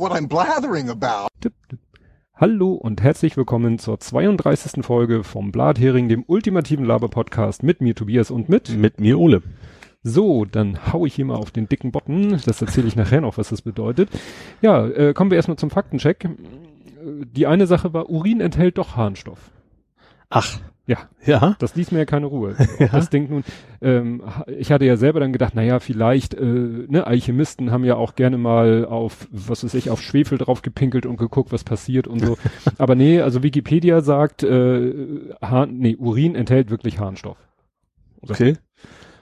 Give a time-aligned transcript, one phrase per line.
[0.00, 1.28] what I'm blathering about.
[2.34, 4.82] Hallo und herzlich willkommen zur 32.
[4.82, 9.42] Folge vom Blathering, dem ultimativen Laber-Podcast mit mir Tobias und mit Mit mir Ole.
[10.02, 12.40] So, dann hau ich hier mal auf den dicken Button.
[12.46, 14.08] Das erzähle ich nachher noch, was das bedeutet.
[14.62, 16.26] Ja, äh, kommen wir erstmal zum Faktencheck.
[17.02, 19.50] Die eine Sache war, Urin enthält doch Harnstoff.
[20.30, 20.58] Ach.
[20.86, 20.98] Ja.
[21.24, 21.56] Ja.
[21.58, 22.56] Das ließ mir ja keine Ruhe.
[22.78, 22.88] ja.
[22.88, 23.44] Das Ding nun,
[23.80, 28.14] ähm, ich hatte ja selber dann gedacht, naja, vielleicht, äh, ne, Alchemisten haben ja auch
[28.16, 32.20] gerne mal auf, was weiß ich, auf Schwefel drauf gepinkelt und geguckt, was passiert und
[32.20, 32.36] so.
[32.78, 34.92] Aber nee, also Wikipedia sagt, äh,
[35.42, 37.38] Hahn, nee, Urin enthält wirklich Harnstoff.
[38.22, 38.56] Okay.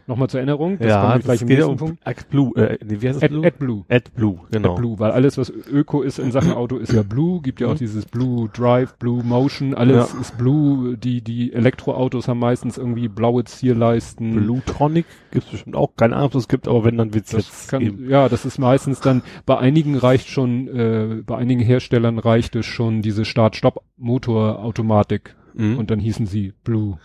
[0.09, 2.07] Nochmal zur Erinnerung, das ja, kommt gleich im nächsten um Punkt.
[2.07, 3.31] AdBlue, äh, wie heißt das?
[3.31, 3.85] Ad, AdBlue.
[3.91, 4.73] AdBlue, genau.
[4.73, 7.43] AdBlue, weil alles, was Öko ist in Sachen Auto, ist ja Blue.
[7.43, 7.79] Gibt ja auch mhm.
[7.79, 10.21] dieses Blue Drive, Blue Motion, alles ja.
[10.21, 10.97] ist Blue.
[10.97, 14.33] Die, die Elektroautos haben meistens irgendwie blaue Zierleisten.
[14.33, 15.91] Blue Tonic gibt's bestimmt auch.
[15.95, 18.09] Keine Ahnung, ob es gibt, aber wenn, dann wird's das jetzt kann, eben.
[18.09, 22.65] Ja, das ist meistens dann, bei einigen reicht schon, äh, bei einigen Herstellern reicht es
[22.65, 25.37] schon diese Start-Stopp-Motor-Automatik.
[25.53, 25.77] Mhm.
[25.77, 26.97] Und dann hießen sie Blue.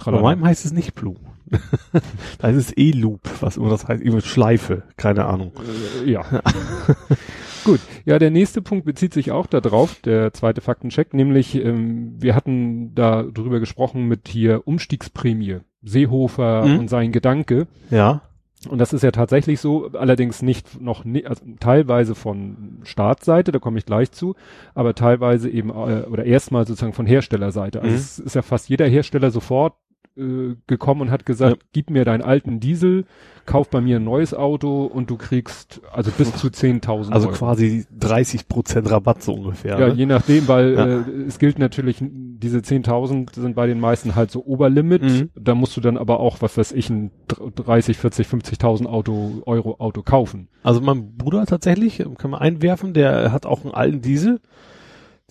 [0.00, 0.22] Tralala.
[0.22, 1.16] Bei meinem heißt es nicht Blue.
[2.38, 5.52] da ist es E-Loop, was immer das heißt, irgendwie Schleife, keine Ahnung.
[6.04, 6.24] Äh, ja.
[7.64, 12.34] Gut, ja, der nächste Punkt bezieht sich auch darauf, der zweite Faktencheck, nämlich ähm, wir
[12.34, 16.78] hatten da drüber gesprochen mit hier Umstiegsprämie, Seehofer mhm.
[16.78, 17.66] und sein Gedanke.
[17.90, 18.22] Ja.
[18.68, 23.58] Und das ist ja tatsächlich so, allerdings nicht noch ne, also teilweise von Startseite, da
[23.58, 24.36] komme ich gleich zu,
[24.74, 27.80] aber teilweise eben äh, oder erstmal sozusagen von Herstellerseite.
[27.80, 27.96] Also mhm.
[27.96, 29.74] es ist ja fast jeder Hersteller sofort
[30.20, 31.68] äh, gekommen und hat gesagt, ja.
[31.72, 33.04] gib mir deinen alten Diesel,
[33.46, 37.38] kauf bei mir ein neues Auto und du kriegst also bis zu 10.000 Also Euro.
[37.38, 39.78] quasi 30 Prozent Rabatt so ungefähr.
[39.78, 39.94] Ja, ne?
[39.94, 40.86] je nachdem, weil ja.
[40.86, 45.02] äh, es gilt natürlich, diese 10.000 sind bei den meisten halt so Oberlimit.
[45.02, 45.30] Mhm.
[45.34, 49.76] Da musst du dann aber auch, was weiß ich, ein 30, 40, 50.000 Auto, Euro
[49.78, 50.48] Auto kaufen.
[50.62, 54.40] Also mein Bruder tatsächlich, kann man einwerfen, der hat auch einen alten Diesel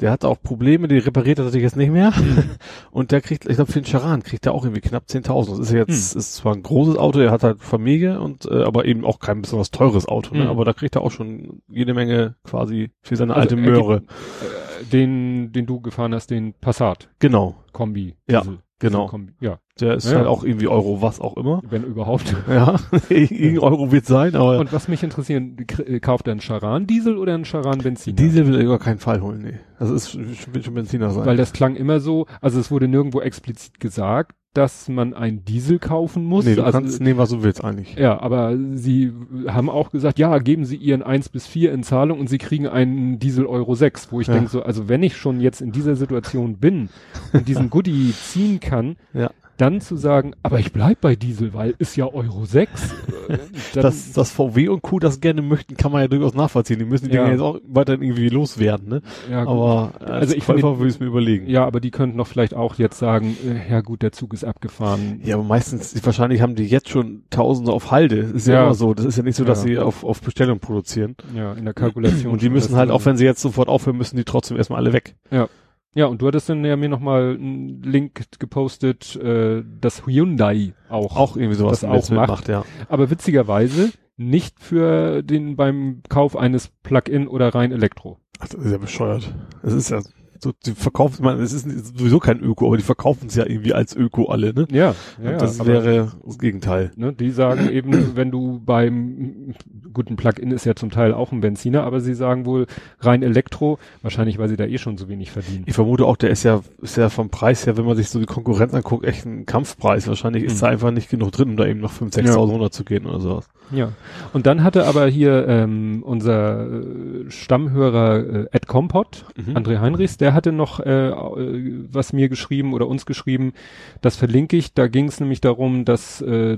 [0.01, 2.11] der hat auch Probleme, die repariert er natürlich jetzt nicht mehr.
[2.11, 2.43] Mhm.
[2.91, 5.49] Und der kriegt, ich glaube, für den Charan kriegt er auch irgendwie knapp 10.000.
[5.49, 6.19] Das ist jetzt, mhm.
[6.19, 9.41] ist zwar ein großes Auto, er hat halt Familie und, äh, aber eben auch kein
[9.41, 10.45] besonders teures Auto, ne?
[10.45, 10.49] Mhm.
[10.49, 13.99] Aber da kriegt er auch schon jede Menge quasi für seine also alte Möhre.
[14.01, 17.09] Gibt, äh, den, den du gefahren hast, den Passat.
[17.19, 17.55] Genau.
[17.71, 18.15] Kombi.
[18.29, 18.43] Ja.
[18.79, 19.11] Genau.
[19.41, 19.59] Ja.
[19.79, 20.17] Der ist ja.
[20.17, 21.61] halt auch irgendwie Euro was auch immer.
[21.69, 22.35] Wenn überhaupt.
[22.49, 22.79] Ja,
[23.09, 24.59] irgendein Euro wird sein, aber.
[24.59, 25.43] Und was mich interessiert,
[25.79, 28.15] äh, kauft er einen Charan Diesel oder einen Charan Benziner?
[28.15, 29.59] Diesel will er über keinen Fall holen, nee.
[29.77, 31.25] Also es wird schon Benziner sein.
[31.25, 35.77] Weil das klang immer so, also es wurde nirgendwo explizit gesagt, dass man ein Diesel
[35.77, 36.45] kaufen muss.
[36.45, 37.95] Nee, du also, kannst nehmen, was du willst eigentlich.
[37.95, 39.13] Ja, aber sie
[39.47, 42.67] haben auch gesagt, ja, geben Sie Ihren 1 bis 4 in Zahlung und Sie kriegen
[42.67, 44.33] einen Diesel Euro 6, wo ich ja.
[44.33, 46.89] denke so, also wenn ich schon jetzt in dieser Situation bin
[47.31, 49.29] und diesen Goodie ziehen kann, ja
[49.59, 52.95] dann zu sagen, aber ich bleib bei Diesel, weil ist ja Euro 6.
[53.29, 53.37] Äh,
[53.75, 56.79] dass, dass VW und Q das gerne möchten, kann man ja durchaus nachvollziehen.
[56.79, 57.21] Die müssen die ja.
[57.21, 59.01] Dinge jetzt auch weiter irgendwie loswerden, ne?
[59.29, 61.47] Ja, aber als also ich Käufer würde es mir überlegen.
[61.47, 64.43] Ja, aber die könnten doch vielleicht auch jetzt sagen, äh, ja gut, der Zug ist
[64.43, 65.21] abgefahren.
[65.23, 68.17] Ja, aber meistens, wahrscheinlich haben die jetzt schon Tausende auf Halde.
[68.17, 68.95] ist ja, ja immer so.
[68.95, 69.67] Das ist ja nicht so, dass ja.
[69.67, 71.15] sie auf, auf Bestellung produzieren.
[71.35, 72.33] Ja, in der Kalkulation.
[72.33, 74.91] Und die müssen halt, auch wenn sie jetzt sofort aufhören, müssen die trotzdem erstmal alle
[74.91, 75.13] weg.
[75.29, 75.49] Ja.
[75.95, 81.15] Ja, und du hattest dann ja mir nochmal einen Link gepostet, äh, dass Hyundai auch,
[81.15, 82.29] auch irgendwie sowas das auch macht.
[82.29, 82.47] macht.
[82.47, 82.63] ja.
[82.89, 88.19] Aber witzigerweise nicht für den beim Kauf eines Plug-in oder rein Elektro.
[88.39, 89.33] Ach, das ist ja bescheuert.
[89.63, 90.01] Es ist ja
[90.41, 93.73] so, die verkaufen, man, es ist sowieso kein Öko, aber die verkaufen es ja irgendwie
[93.73, 94.67] als Öko alle, ne?
[94.71, 96.91] Ja, ja das wäre das Gegenteil.
[96.95, 99.53] Ne, die sagen eben, wenn du beim
[99.93, 102.67] guten Plug-in ist ja zum Teil auch ein Benziner, aber sie sagen wohl
[102.99, 105.63] rein Elektro, wahrscheinlich weil sie da eh schon so wenig verdienen.
[105.65, 108.19] Ich vermute auch, der ist ja, ist ja vom Preis her, wenn man sich so
[108.19, 110.07] die Konkurrenz anguckt, echt ein Kampfpreis.
[110.07, 110.61] Wahrscheinlich ist hm.
[110.61, 112.71] da einfach nicht genug drin, um da eben noch 5.000, 6.000 ja.
[112.71, 113.49] zu gehen oder sowas.
[113.71, 113.91] Ja.
[114.33, 119.55] Und dann hatte aber hier ähm, unser äh, Stammhörer äh, Ed Kompott, mhm.
[119.55, 123.53] André Heinrichs, der hatte noch äh, äh, was mir geschrieben oder uns geschrieben,
[124.01, 124.73] das verlinke ich.
[124.73, 126.57] Da ging es nämlich darum, dass äh,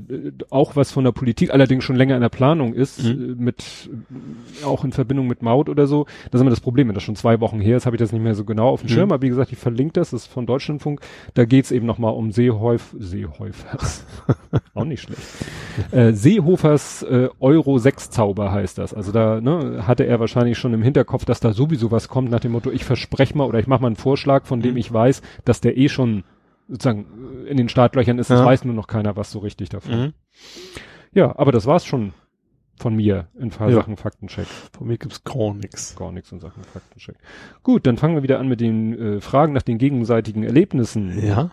[0.50, 3.10] auch was von der Politik allerdings schon länger in der Planung ist, mhm.
[3.10, 3.90] äh, mit
[4.64, 6.06] auch in Verbindung mit Maut oder so.
[6.26, 8.12] Das ist immer das Problem, wenn das schon zwei Wochen her ist, habe ich das
[8.12, 8.94] nicht mehr so genau auf dem mhm.
[8.94, 9.12] Schirm.
[9.12, 11.02] Aber wie gesagt, ich verlinke das, das ist von Deutschlandfunk.
[11.34, 14.06] Da geht's eben nochmal um Seehäuf, Seehäufers,
[14.74, 15.22] auch nicht schlecht.
[15.92, 18.94] Äh, Seehofers äh, Euro 6 Zauber heißt das.
[18.94, 22.40] Also da ne, hatte er wahrscheinlich schon im Hinterkopf, dass da sowieso was kommt nach
[22.40, 24.78] dem Motto, ich verspreche mal oder ich mache mal einen Vorschlag, von dem mhm.
[24.78, 26.24] ich weiß, dass der eh schon
[26.68, 28.30] sozusagen in den Startlöchern ist.
[28.30, 28.38] Ja.
[28.38, 30.00] Das weiß nur noch keiner was so richtig davon.
[30.00, 30.14] Mhm.
[31.14, 32.14] Ja, aber das war's schon
[32.82, 33.72] von mir in ja.
[33.72, 34.48] Sachen Faktencheck.
[34.48, 35.96] Von mir gibt's gar nichts.
[35.96, 37.16] Gar nichts in Sachen Faktencheck.
[37.62, 41.24] Gut, dann fangen wir wieder an mit den äh, Fragen nach den gegenseitigen Erlebnissen.
[41.24, 41.52] Ja.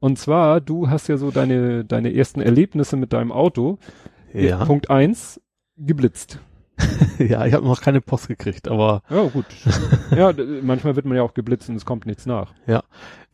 [0.00, 3.78] Und zwar, du hast ja so deine, deine ersten Erlebnisse mit deinem Auto.
[4.34, 4.64] Ja.
[4.64, 5.40] Punkt eins
[5.78, 6.40] geblitzt.
[7.18, 9.02] ja, ich habe noch keine Post gekriegt, aber.
[9.08, 9.46] Ja, gut.
[10.10, 10.32] ja,
[10.62, 12.52] manchmal wird man ja auch geblitzt und es kommt nichts nach.
[12.66, 12.82] Ja.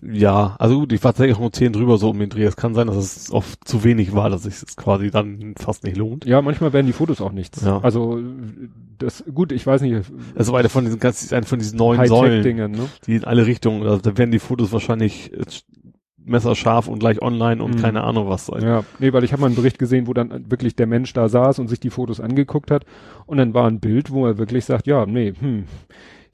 [0.04, 2.42] Ja, also gut, ich war tatsächlich auch nur 10 drüber so um den Dreh.
[2.42, 5.84] Es kann sein, dass es oft zu wenig war, dass sich es quasi dann fast
[5.84, 6.24] nicht lohnt.
[6.24, 7.64] Ja, manchmal werden die Fotos auch nichts.
[7.64, 7.78] Ja.
[7.82, 8.18] Also
[8.98, 10.10] das gut, ich weiß nicht.
[10.34, 12.88] Also eine von diesen ganz, eine von diesen neuen Säulen, ne?
[13.06, 15.30] die in alle Richtungen, also da werden die Fotos wahrscheinlich
[16.24, 17.80] messerscharf und gleich online und mhm.
[17.80, 18.62] keine Ahnung was sein.
[18.62, 21.28] Ja, nee, weil ich habe mal einen Bericht gesehen, wo dann wirklich der Mensch da
[21.28, 22.84] saß und sich die Fotos angeguckt hat
[23.26, 25.64] und dann war ein Bild, wo er wirklich sagt, ja, nee, hm,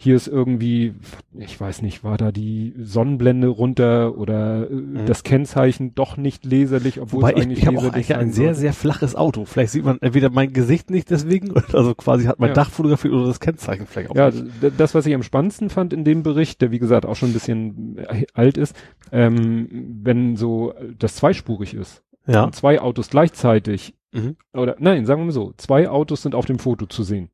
[0.01, 0.95] hier ist irgendwie,
[1.37, 5.07] ich weiß nicht, war da die Sonnenblende runter oder äh, mhm.
[5.07, 8.55] das Kennzeichen doch nicht leserlich, obwohl Wobei es eigentlich ich, ich leserlich habe ein sehr,
[8.55, 9.45] sehr flaches Auto.
[9.45, 12.55] Vielleicht sieht man entweder mein Gesicht nicht deswegen, also quasi hat mein ja.
[12.55, 14.47] Dach fotografiert oder das Kennzeichen vielleicht auch Ja, nicht.
[14.79, 17.35] das, was ich am spannendsten fand in dem Bericht, der wie gesagt auch schon ein
[17.35, 18.77] bisschen äh, alt ist,
[19.11, 22.05] ähm, wenn so das zweispurig ist.
[22.25, 22.45] Ja.
[22.45, 24.37] Und zwei Autos gleichzeitig Mhm.
[24.55, 27.31] Oder nein, sagen wir mal so, zwei Autos sind auf dem Foto zu sehen.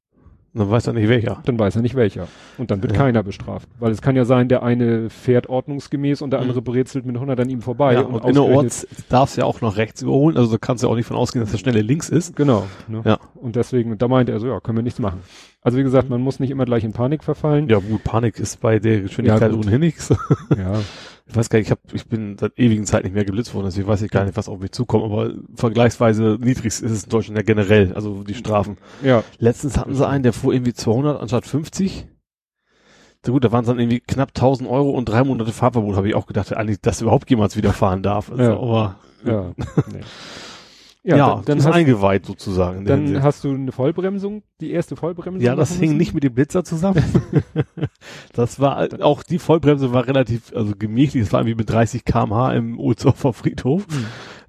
[0.54, 1.42] Dann weiß er nicht welcher.
[1.44, 2.28] Dann weiß er nicht welcher.
[2.58, 2.98] Und dann wird ja.
[2.98, 3.68] keiner bestraft.
[3.80, 6.64] Weil es kann ja sein, der eine fährt ordnungsgemäß und der andere mhm.
[6.64, 7.94] brezelt mit 100 an ihm vorbei.
[7.94, 10.36] Ja, und, und innerorts darf es ja auch noch rechts überholen.
[10.36, 12.36] Also da kannst du ja auch nicht von ausgehen, dass der schnelle links ist.
[12.36, 12.66] Genau.
[12.86, 13.02] Ne?
[13.04, 13.18] Ja.
[13.34, 15.20] Und deswegen, da meinte er so, ja, können wir nichts machen.
[15.60, 17.68] Also wie gesagt, man muss nicht immer gleich in Panik verfallen.
[17.68, 20.14] Ja gut, Panik ist bei der Geschwindigkeit ja, ohnehin nichts.
[20.56, 20.78] Ja.
[21.26, 23.66] Ich weiß gar nicht, ich, hab, ich bin seit ewigen Zeit nicht mehr geblitzt worden,
[23.66, 27.10] deswegen weiß ich gar nicht, was auf mich zukommt, aber vergleichsweise niedrig ist es in
[27.10, 28.76] Deutschland ja generell, also die Strafen.
[29.02, 29.24] Ja.
[29.38, 32.08] Letztens hatten sie einen, der fuhr irgendwie 200 anstatt 50.
[33.24, 36.08] So gut, da waren es dann irgendwie knapp 1000 Euro und drei Monate Fahrverbot, habe
[36.08, 38.30] ich auch gedacht, eigentlich, dass überhaupt jemals wieder fahren darf.
[38.30, 38.56] Also, ja.
[38.58, 39.52] Aber, ja.
[39.90, 40.00] nee.
[41.06, 42.86] Ja, ja dann, dann hast, eingeweiht sozusagen.
[42.86, 45.42] Dann hast du eine Vollbremsung, die erste Vollbremsung.
[45.42, 47.04] Ja, das hing nicht mit dem Blitzer zusammen.
[48.32, 51.24] das war auch die Vollbremse war relativ also gemächlich.
[51.24, 53.86] Das war irgendwie mit 30 km/h im Ohlsdorfer Friedhof.
[53.86, 54.06] Mhm.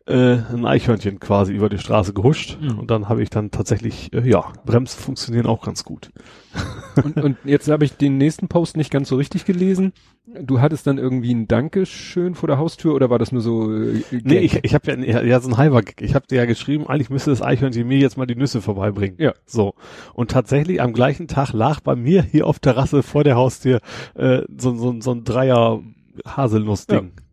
[0.08, 2.78] Äh, ein Eichhörnchen quasi über die Straße gehuscht mhm.
[2.78, 6.12] und dann habe ich dann tatsächlich äh, ja Bremsen funktionieren auch ganz gut.
[7.04, 9.94] und, und jetzt habe ich den nächsten Post nicht ganz so richtig gelesen.
[10.40, 13.74] Du hattest dann irgendwie ein Dankeschön vor der Haustür oder war das nur so?
[13.74, 16.86] Äh, nee, ich, ich habe ja, ja so ein halber Ich habe dir ja geschrieben,
[16.86, 19.18] eigentlich müsste das Eichhörnchen mir jetzt mal die Nüsse vorbeibringen.
[19.20, 19.34] Ja.
[19.48, 19.74] So.
[20.14, 23.80] Und tatsächlich am gleichen Tag lag bei mir hier auf Terrasse vor der Haustür
[24.14, 25.82] äh, so, so, so ein Dreier
[26.28, 27.12] Haselnussding.
[27.18, 27.25] Ja.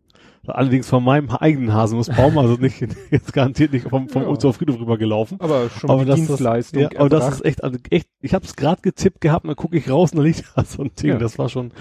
[0.45, 2.81] Allerdings von meinem eigenen Haselnussbaum, also nicht
[3.11, 4.27] jetzt garantiert nicht vom, vom ja.
[4.27, 5.39] Ozer Friedhof rübergelaufen.
[5.39, 6.83] Aber schon aber das Dienstleistung.
[6.83, 9.49] Das, ja, aber das ist echt, also echt, ich habe es gerade getippt gehabt, und
[9.49, 11.11] dann gucke ich raus und da liegt da so ein Ding.
[11.11, 11.17] Ja.
[11.17, 11.71] Das war schon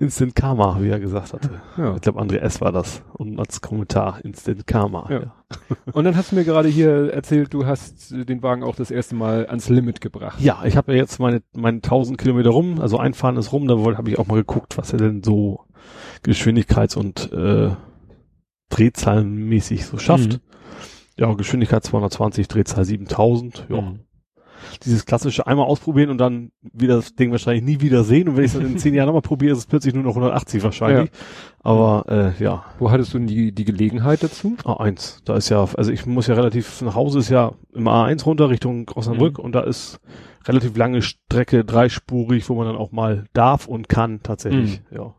[0.00, 1.60] Instant Karma, wie er gesagt hatte.
[1.76, 1.94] Ja.
[1.94, 2.62] Ich glaube, André S.
[2.62, 3.02] war das.
[3.12, 5.06] Und als Kommentar Instant Karma.
[5.10, 5.20] Ja.
[5.20, 5.34] ja.
[5.92, 9.14] Und dann hast du mir gerade hier erzählt, du hast den Wagen auch das erste
[9.14, 10.40] Mal ans Limit gebracht.
[10.40, 13.76] Ja, ich habe ja jetzt meine, meine 1000 Kilometer rum, also einfahren ist rum, da
[13.76, 15.66] habe ich auch mal geguckt, was er denn so
[16.24, 17.76] Geschwindigkeits- und äh,
[18.70, 20.34] Drehzahlenmäßig so schafft.
[20.34, 20.40] Mhm.
[21.16, 23.80] Ja, Geschwindigkeit 220, Drehzahl 7000, ja.
[23.82, 24.00] Mhm
[24.84, 28.28] dieses klassische einmal ausprobieren und dann wieder das Ding wahrscheinlich nie wieder sehen.
[28.28, 30.10] Und wenn ich es dann in zehn Jahren nochmal probiere, ist es plötzlich nur noch
[30.10, 31.10] 180 wahrscheinlich.
[31.10, 31.18] Ja.
[31.62, 32.64] Aber äh, ja.
[32.78, 34.56] Wo hattest du denn die, die Gelegenheit dazu?
[34.64, 35.20] A1.
[35.24, 38.50] Da ist ja, also ich muss ja relativ, nach Hause ist ja im A1 runter
[38.50, 39.44] Richtung Osnabrück mhm.
[39.44, 40.00] und da ist
[40.46, 44.96] relativ lange Strecke, dreispurig, wo man dann auch mal darf und kann tatsächlich, mhm.
[44.96, 45.14] ja.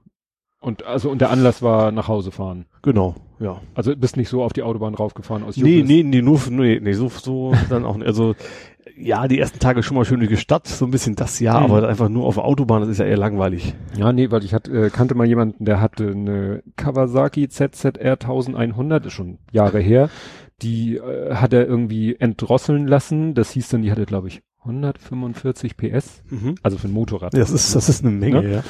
[0.61, 2.65] Und also und der Anlass war nach Hause fahren.
[2.83, 3.59] Genau, ja.
[3.73, 6.93] Also bist nicht so auf die Autobahn raufgefahren aus Nee, nee, nee, nur nee, nee,
[6.93, 8.05] so so dann auch nicht.
[8.05, 8.35] Also
[8.95, 11.59] ja, die ersten Tage schon mal schön durch die Stadt, so ein bisschen das ja,
[11.59, 11.65] mhm.
[11.65, 13.73] aber einfach nur auf der Autobahn, das ist ja eher langweilig.
[13.97, 19.07] Ja, nee, weil ich hatte, äh, kannte mal jemanden, der hatte eine Kawasaki ZZR 1100,
[19.07, 20.09] ist schon Jahre her,
[20.61, 25.75] die äh, hat er irgendwie entdrosseln lassen, das hieß dann, die hatte glaube ich 145
[25.75, 26.55] PS, mhm.
[26.61, 27.33] also für ein Motorrad.
[27.33, 28.51] Das ist, das ist eine Menge, ne?
[28.51, 28.63] ja.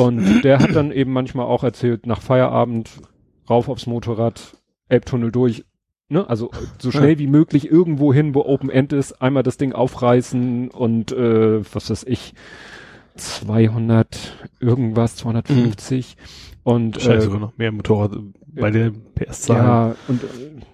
[0.00, 2.90] Und der hat dann eben manchmal auch erzählt, nach Feierabend
[3.48, 4.56] rauf aufs Motorrad,
[4.88, 5.64] Elbtunnel durch,
[6.08, 9.72] ne, also so schnell wie möglich irgendwo hin, wo Open End ist, einmal das Ding
[9.72, 12.34] aufreißen und äh, was weiß ich,
[13.14, 16.60] 200 irgendwas, 250 mhm.
[16.64, 18.18] und Scheiße, äh, sogar noch mehr Motorrad
[18.52, 19.56] bei der PS-Zahl.
[19.56, 20.26] Ja, und äh,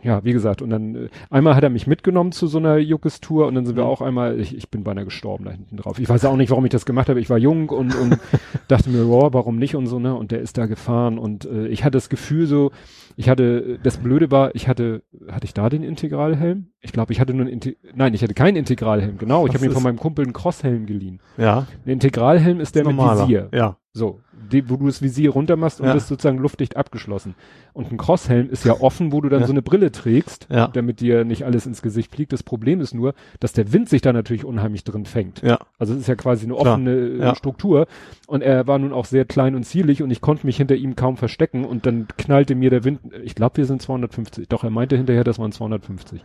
[0.07, 3.47] ja, wie gesagt, und dann äh, einmal hat er mich mitgenommen zu so einer Juckes-Tour
[3.47, 3.91] und dann sind wir mhm.
[3.91, 5.99] auch einmal, ich, ich bin beinahe gestorben da hinten drauf.
[5.99, 7.21] Ich weiß auch nicht, warum ich das gemacht habe.
[7.21, 8.19] Ich war jung und, und
[8.69, 10.15] dachte mir, wow, warum nicht und so, ne?
[10.15, 12.73] Und der ist da gefahren und äh, ich hatte das Gefühl so,
[13.17, 16.67] ich hatte, das Blöde war, ich hatte, hatte ich da den Integralhelm?
[16.81, 19.47] Ich glaube, ich hatte nur einen, Inte nein, ich hatte keinen Integralhelm, genau.
[19.47, 21.21] Ich habe mir von meinem Kumpel einen Crosshelm geliehen.
[21.37, 21.67] Ja.
[21.85, 23.27] Ein Integralhelm ist der Normaler.
[23.27, 23.49] mit Visier.
[23.53, 23.77] Ja.
[23.93, 24.21] So,
[24.51, 25.95] die, wo du das Visier runter machst und ja.
[25.95, 27.35] das sozusagen luftdicht abgeschlossen.
[27.73, 29.47] Und ein Crosshelm ist ja offen, wo du dann ja.
[29.47, 30.69] so eine Brille trägst, ja.
[30.69, 32.33] damit dir nicht alles ins Gesicht fliegt.
[32.33, 35.43] Das Problem ist nur, dass der Wind sich da natürlich unheimlich drin fängt.
[35.43, 35.59] Ja.
[35.79, 37.35] Also es ist ja quasi eine offene äh, ja.
[37.35, 37.87] Struktur.
[38.27, 40.97] Und er war nun auch sehr klein und zierlich und ich konnte mich hinter ihm
[40.97, 44.49] kaum verstecken und dann knallte mir der Wind, ich glaube, wir sind 250.
[44.49, 46.25] Doch, er meinte hinterher, das waren 250.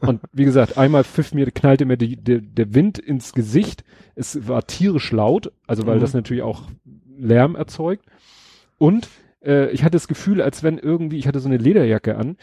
[0.00, 3.84] Und wie gesagt, einmal pfiff mir, knallte mir die, der, der Wind ins Gesicht.
[4.14, 6.00] Es war tierisch laut, also weil Mhm.
[6.00, 6.62] das natürlich auch
[7.18, 8.04] Lärm erzeugt.
[8.78, 9.08] Und
[9.44, 12.36] äh, ich hatte das Gefühl, als wenn irgendwie, ich hatte so eine Lederjacke an.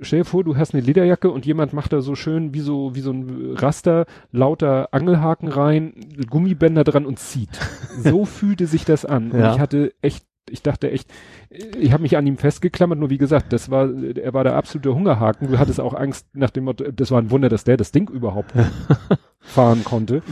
[0.00, 2.94] Stell dir vor, du hast eine Lederjacke und jemand macht da so schön wie so,
[2.94, 5.94] wie so ein Raster, lauter Angelhaken rein,
[6.30, 7.50] Gummibänder dran und zieht.
[7.98, 9.32] So fühlte sich das an.
[9.32, 9.52] Und Ja.
[9.54, 11.10] ich hatte echt, ich dachte echt,
[11.50, 14.94] ich habe mich an ihm festgeklammert, nur wie gesagt, das war, er war der absolute
[14.94, 15.48] Hungerhaken.
[15.48, 18.08] Du hattest auch Angst nach dem Motto, das war ein Wunder, dass der das Ding
[18.08, 18.52] überhaupt
[19.40, 20.22] fahren konnte.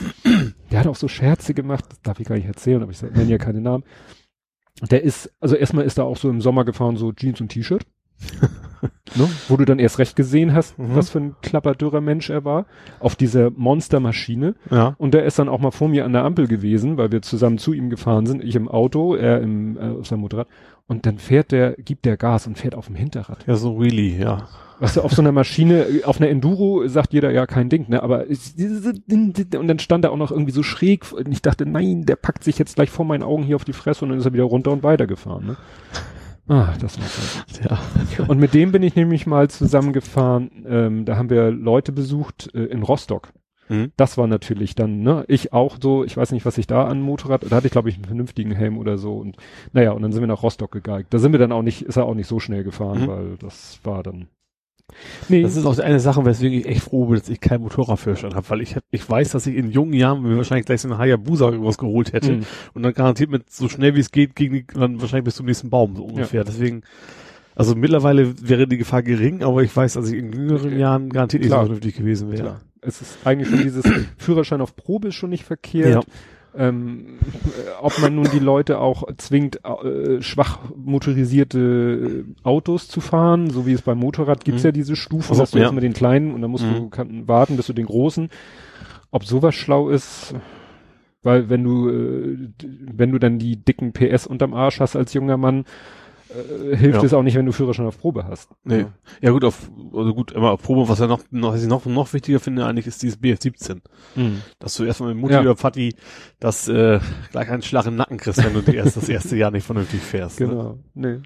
[0.70, 3.24] Der hat auch so Scherze gemacht, das darf ich gar nicht erzählen, aber ich nenne
[3.24, 3.82] ja keine Namen.
[4.90, 7.84] Der ist, also erstmal ist er auch so im Sommer gefahren, so Jeans und T-Shirt.
[9.14, 9.28] ne?
[9.48, 10.94] Wo du dann erst recht gesehen hast, Mhm.
[10.94, 12.66] was für ein klapperdürrer Mensch er war,
[12.98, 14.54] auf dieser Monstermaschine.
[14.70, 14.94] Ja.
[14.98, 17.58] Und der ist dann auch mal vor mir an der Ampel gewesen, weil wir zusammen
[17.58, 20.48] zu ihm gefahren sind, ich im Auto, er im, äh, auf seinem Motorrad.
[20.90, 23.46] Und dann fährt der, gibt der Gas und fährt auf dem Hinterrad.
[23.46, 24.48] Ja, so really, ja.
[24.80, 28.02] Du, auf so einer Maschine, auf einer Enduro sagt jeder ja kein Ding, ne?
[28.02, 32.16] Aber und dann stand er auch noch irgendwie so schräg und ich dachte, nein, der
[32.16, 34.32] packt sich jetzt gleich vor meinen Augen hier auf die Fresse und dann ist er
[34.32, 35.56] wieder runter und weitergefahren, ne?
[36.48, 37.68] Ah, das war so.
[38.18, 38.24] Ja.
[38.26, 42.64] Und mit dem bin ich nämlich mal zusammengefahren, ähm, da haben wir Leute besucht äh,
[42.64, 43.28] in Rostock.
[43.70, 43.92] Mhm.
[43.96, 47.00] Das war natürlich dann, ne, ich auch so, ich weiß nicht, was ich da an
[47.00, 49.36] Motorrad, da hatte ich glaube ich einen vernünftigen Helm oder so und
[49.72, 51.14] naja, und dann sind wir nach Rostock gegeigt.
[51.14, 53.06] Da sind wir dann auch nicht, ist er auch nicht so schnell gefahren, Mhm.
[53.08, 54.26] weil das war dann,
[55.28, 58.34] nee, Das ist auch eine Sache, weswegen ich echt froh bin, dass ich keinen Motorradführerschein
[58.34, 60.88] habe, weil ich hab, ich weiß, dass ich in jungen Jahren mir wahrscheinlich gleich so
[60.88, 62.42] eine Hayabusa irgendwas geholt hätte Mhm.
[62.74, 65.46] und dann garantiert mit so schnell wie es geht gegen die, dann wahrscheinlich bis zum
[65.46, 66.42] nächsten Baum so ungefähr.
[66.42, 66.82] Deswegen,
[67.54, 71.42] also mittlerweile wäre die Gefahr gering, aber ich weiß, dass ich in jüngeren Jahren garantiert
[71.44, 72.42] nicht so vernünftig gewesen wäre.
[72.42, 72.60] Klar.
[72.82, 73.84] Es ist eigentlich schon dieses
[74.16, 76.06] Führerschein auf Probe ist schon nicht verkehrt.
[76.52, 83.00] Ähm, äh, ob man nun die Leute auch zwingt, äh, schwach motorisierte äh, Autos zu
[83.00, 84.68] fahren, so wie es beim Motorrad gibt's Mhm.
[84.68, 85.64] ja diese Stufen, Also, hast du ja.
[85.64, 86.90] erstmal den kleinen und dann musst Mhm.
[86.90, 88.30] du warten, bis du den großen.
[89.12, 90.34] Ob sowas schlau ist,
[91.22, 92.48] weil wenn du, äh,
[92.96, 95.64] wenn du dann die dicken PS unterm Arsch hast als junger Mann,
[96.34, 97.04] äh, hilft Ja.
[97.04, 98.50] es auch nicht, wenn du Führerschein auf Probe hast.
[98.64, 98.86] Nee.
[99.20, 101.84] Ja gut, auf, also gut, immer auf Probe, was ja noch, noch, was ich noch,
[101.86, 103.80] noch wichtiger finde eigentlich, ist dieses BF17.
[104.16, 104.42] Mhm.
[104.58, 105.40] Dass du erstmal mit Mutti Ja.
[105.40, 105.94] oder Vati
[106.38, 107.00] das äh,
[107.32, 110.00] gleich einen Schlag im Nacken kriegst, wenn du die erst, das erste Jahr nicht vernünftig
[110.00, 110.40] fährst.
[110.40, 110.48] Ne?
[110.48, 110.78] Genau.
[110.94, 111.18] Nee.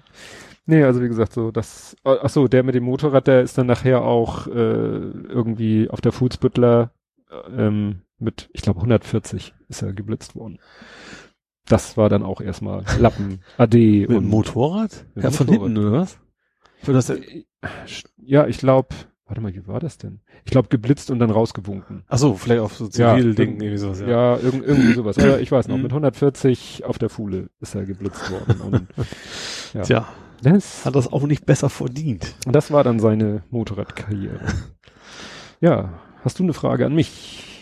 [0.67, 3.67] Nee, also wie gesagt, so das ach so, der mit dem Motorrad, der ist dann
[3.67, 6.91] nachher auch äh, irgendwie auf der Fußbüttler
[7.55, 10.57] ähm, mit, ich glaube 140 ist er geblitzt worden.
[11.67, 15.05] Das war dann auch erstmal Lappen, AD Mit und Motorrad?
[15.15, 15.67] Mit ja, von Motorrad.
[15.67, 16.19] hinten, oder was?
[16.83, 17.11] Für das,
[18.17, 18.89] ja, ich glaube,
[19.25, 20.19] warte mal, wie war das denn?
[20.43, 22.03] Ich glaube geblitzt und dann rausgewunken.
[22.07, 24.07] ach so, vielleicht auf so Ja, Zivil-Ding, irgend- irgendwie sowas, ja.
[24.07, 25.17] Ja, irgend, irgendwie sowas.
[25.17, 25.83] Aber ich weiß noch, Mhm.
[25.83, 28.61] mit 140 auf der Fuhle ist er geblitzt worden.
[28.61, 28.87] Und,
[29.73, 29.81] ja.
[29.81, 30.07] Tja,
[30.43, 32.35] Das, hat das auch nicht besser verdient.
[32.45, 34.39] Und das war dann seine Motorradkarriere.
[35.61, 35.93] ja,
[36.23, 37.54] hast du eine Frage an mich?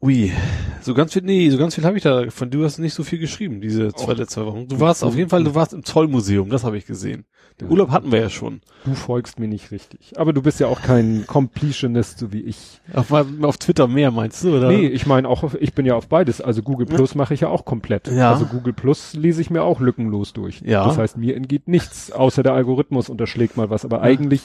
[0.00, 0.30] Ui,
[0.80, 3.02] so ganz viel, nee, so ganz viel habe ich da, von du hast nicht so
[3.02, 4.18] viel geschrieben, diese zwei Och.
[4.18, 4.68] letzte Wochen.
[4.68, 7.24] Du warst auf jeden Fall, du warst im Zollmuseum, das habe ich gesehen.
[7.60, 7.72] Den Ja.
[7.72, 8.60] Urlaub hatten wir ja schon.
[8.84, 10.12] Du folgst mir nicht richtig.
[10.16, 12.80] Aber du bist ja auch kein Completionist, so wie ich.
[12.94, 14.68] Auf, auf Twitter mehr meinst du, oder?
[14.68, 16.40] Nee, ich meine auch, auf, ich bin ja auf beides.
[16.40, 18.06] Also Google Plus mache ich ja auch komplett.
[18.06, 18.30] Ja.
[18.30, 20.60] Also Google Plus lese ich mir auch lückenlos durch.
[20.64, 20.84] Ja.
[20.86, 23.84] Das heißt, mir entgeht nichts, außer der Algorithmus unterschlägt mal was.
[23.84, 24.42] Aber eigentlich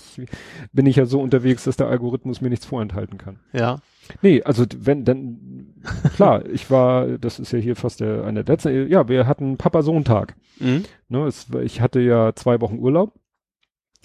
[0.71, 3.35] bin ich ja so unterwegs, dass der Algorithmus mir nichts vorenthalten kann.
[3.53, 3.77] Ja.
[4.21, 5.75] Nee, also wenn dann
[6.15, 9.57] klar, ich war, das ist ja hier fast der eine der letzten, ja, wir hatten
[9.57, 10.35] Papa-Sohn-Tag.
[10.59, 10.83] Mhm.
[11.09, 13.13] Ne, es, ich hatte ja zwei Wochen Urlaub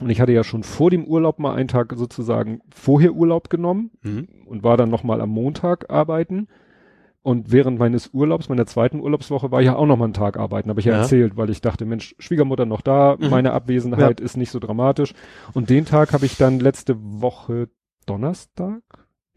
[0.00, 3.90] und ich hatte ja schon vor dem Urlaub mal einen Tag sozusagen vorher Urlaub genommen
[4.02, 4.28] Mhm.
[4.46, 6.48] und war dann noch mal am Montag arbeiten.
[7.22, 10.38] Und während meines Urlaubs, meiner zweiten Urlaubswoche, war ich ja auch noch mal einen Tag
[10.38, 10.98] arbeiten, habe ich ja, Ja.
[11.00, 13.28] erzählt, weil ich dachte, Mensch, Schwiegermutter noch da, Mhm.
[13.28, 15.12] meine Abwesenheit ist nicht so dramatisch.
[15.52, 17.68] Und den Tag habe ich dann letzte Woche
[18.06, 18.82] Donnerstag,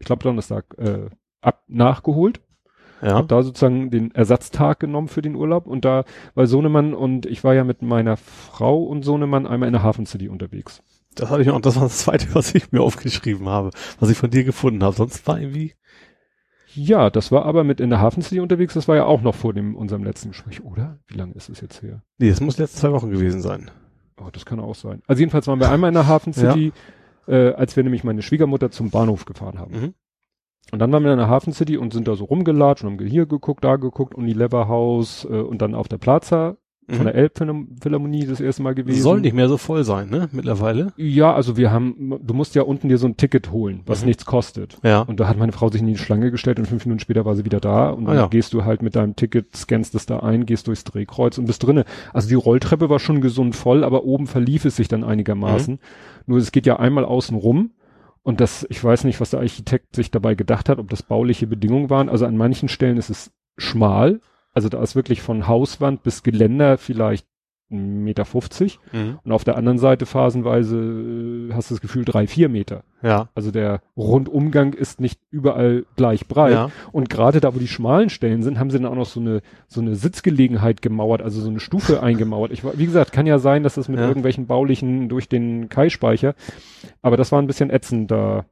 [0.02, 1.08] ich glaube Donnerstag, äh,
[1.40, 2.40] ab nachgeholt.
[3.02, 3.14] Ja.
[3.14, 6.04] Hab da sozusagen den Ersatztag genommen für den Urlaub und da
[6.34, 10.04] war Sohnemann und ich war ja mit meiner Frau und Sohnemann einmal in der Hafen
[10.06, 10.82] City unterwegs.
[11.14, 14.18] Das hatte ich auch, das war das zweite, was ich mir aufgeschrieben habe, was ich
[14.18, 14.96] von dir gefunden habe.
[14.96, 15.74] Sonst war irgendwie,
[16.74, 19.36] Ja, das war aber mit in der Hafen City unterwegs, das war ja auch noch
[19.36, 20.98] vor dem unserem letzten Gespräch, oder?
[21.06, 22.02] Wie lange ist es jetzt her?
[22.18, 23.70] nee, das muss letzte zwei Wochen gewesen sein.
[24.20, 25.00] Oh, das kann auch sein.
[25.06, 26.72] Also jedenfalls waren wir einmal in der Hafen City,
[27.26, 29.72] äh, als wir nämlich meine Schwiegermutter zum Bahnhof gefahren haben.
[29.80, 29.94] Mhm.
[30.70, 33.06] Und dann waren wir in der Hafen City und sind da so rumgelatscht und haben
[33.06, 36.56] hier geguckt, da geguckt, Unilever Haus äh, und dann auf der Plaza
[36.88, 38.98] von der Elbphilharmonie das erste Mal gewesen.
[38.98, 39.02] Mhm.
[39.02, 40.28] Soll nicht mehr so voll sein, ne?
[40.32, 40.92] Mittlerweile.
[40.96, 44.08] Ja, also wir haben, du musst ja unten dir so ein Ticket holen, was Mhm.
[44.08, 44.76] nichts kostet.
[44.82, 45.00] Ja.
[45.02, 47.34] Und da hat meine Frau sich in die Schlange gestellt und fünf Minuten später war
[47.36, 48.26] sie wieder da und dann Ah ja.
[48.26, 51.62] gehst du halt mit deinem Ticket, scannst es da ein, gehst durchs Drehkreuz und bist
[51.64, 51.84] drinne.
[52.12, 55.74] Also die Rolltreppe war schon gesund voll, aber oben verlief es sich dann einigermaßen.
[55.74, 55.78] Mhm.
[56.26, 57.72] Nur es geht ja einmal außen rum
[58.22, 61.46] Und das, ich weiß nicht, was der Architekt sich dabei gedacht hat, ob das bauliche
[61.46, 62.08] Bedingungen waren.
[62.08, 64.20] Also an manchen Stellen ist es schmal.
[64.52, 67.31] Also da ist wirklich von Hauswand bis Geländer vielleicht 1,50
[67.72, 68.24] Meter.
[68.24, 68.78] 50.
[68.92, 69.18] Mhm.
[69.24, 72.84] Und auf der anderen Seite phasenweise äh, hast du das Gefühl drei, vier Meter.
[73.02, 73.28] Ja.
[73.34, 76.52] Also der Rundumgang ist nicht überall gleich breit.
[76.52, 76.70] Ja.
[76.92, 79.40] Und gerade da, wo die schmalen Stellen sind, haben sie dann auch noch so eine,
[79.66, 82.52] so eine Sitzgelegenheit gemauert, also so eine Stufe eingemauert.
[82.52, 84.06] Ich, wie gesagt, kann ja sein, dass das mit Ja.
[84.08, 86.34] irgendwelchen baulichen durch den Kai-Speicher,
[87.02, 88.44] aber das war ein bisschen ätzend, da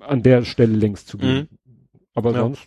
[0.00, 1.48] an der Stelle längs zu gehen.
[2.14, 2.40] Aber Ja.
[2.40, 2.66] sonst,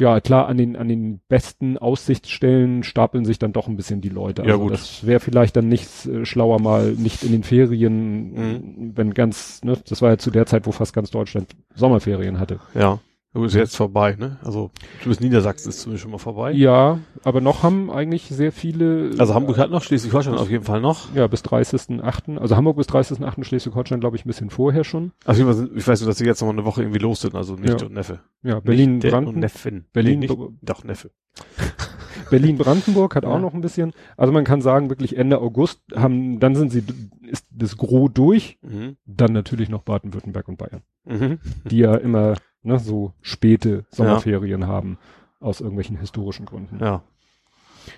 [0.00, 4.08] ja klar, an den, an den besten Aussichtsstellen stapeln sich dann doch ein bisschen die
[4.08, 4.42] Leute.
[4.42, 4.72] Ja, Also gut.
[4.72, 8.92] Das wäre vielleicht dann nicht äh, schlauer mal nicht in den Ferien, Mhm.
[8.96, 12.60] wenn ganz, ne, das war ja zu der Zeit, wo fast ganz Deutschland Sommerferien hatte.
[12.74, 12.98] Ja.
[13.34, 14.36] Du ist jetzt vorbei, ne?
[14.44, 14.70] Also,
[15.02, 16.52] du bist Niedersachsen ist zumindest schon mal vorbei.
[16.52, 19.12] Ja, aber noch haben eigentlich sehr viele.
[19.18, 21.14] Also Hamburg hat noch, Schleswig-Holstein auf jeden Fall noch.
[21.14, 22.36] Ja, bis 30.8.
[22.38, 23.42] Also Hamburg bis 30.8.
[23.44, 25.12] Schleswig-Holstein, glaube ich, ein bisschen vorher schon.
[25.24, 27.22] Also ich weiß- ich weiß nur, dass sie jetzt noch mal eine Woche irgendwie los
[27.22, 27.86] sind, also nicht Ja.
[27.86, 28.20] und Neffe.
[28.42, 29.40] Ja, Berlin, Nicht der und Brandenburg.
[29.40, 29.86] Neffen.
[29.94, 31.10] Berlin, nee, nicht, doch Neffe.
[32.30, 33.38] Berlin, Brandenburg hat auch Ja.
[33.40, 33.92] noch ein bisschen.
[34.18, 36.82] Also man kann sagen, wirklich Ende August haben, dann sind sie,
[37.22, 38.58] ist das Gros durch.
[38.62, 38.96] Mhm.
[39.06, 41.38] Dann natürlich noch Baden-Württemberg und Bayern, Mhm.
[41.64, 44.98] die ja immer, ne, so späte Sommerferien haben.
[45.40, 46.78] Aus irgendwelchen historischen Gründen.
[46.80, 47.02] Ja.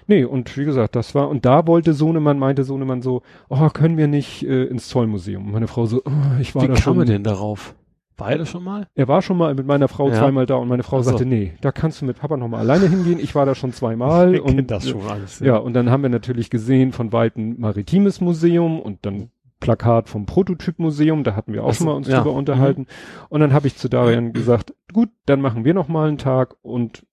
[0.07, 3.99] Nee, und wie gesagt, das war, und da wollte Sohnemann, meinte Sohnemann so, oh, können
[3.99, 5.45] wir nicht äh, ins Zollmuseum?
[5.47, 6.99] Und meine Frau so, oh, ich war Wie da kam schon.
[7.01, 7.75] er denn darauf?
[8.17, 8.87] Beide schon mal?
[8.95, 10.15] Er war schon mal mit meiner Frau Ja.
[10.15, 11.11] zweimal da und meine Frau so.
[11.11, 13.19] sagte, nee, da kannst du mit Papa noch mal alleine hingehen.
[13.19, 15.41] Ich war da schon zweimal und kennt das schon alles.
[15.41, 19.31] ja, und dann haben wir natürlich gesehen von weitem Maritimes Museum und dann
[19.65, 22.19] Plakat vom Prototypmuseum, da hatten wir auch schon mal uns ja.
[22.19, 22.87] drüber unterhalten.
[23.31, 26.55] Und dann habe ich zu Darian gesagt, gut, dann machen wir noch mal einen Tag
[26.61, 27.07] und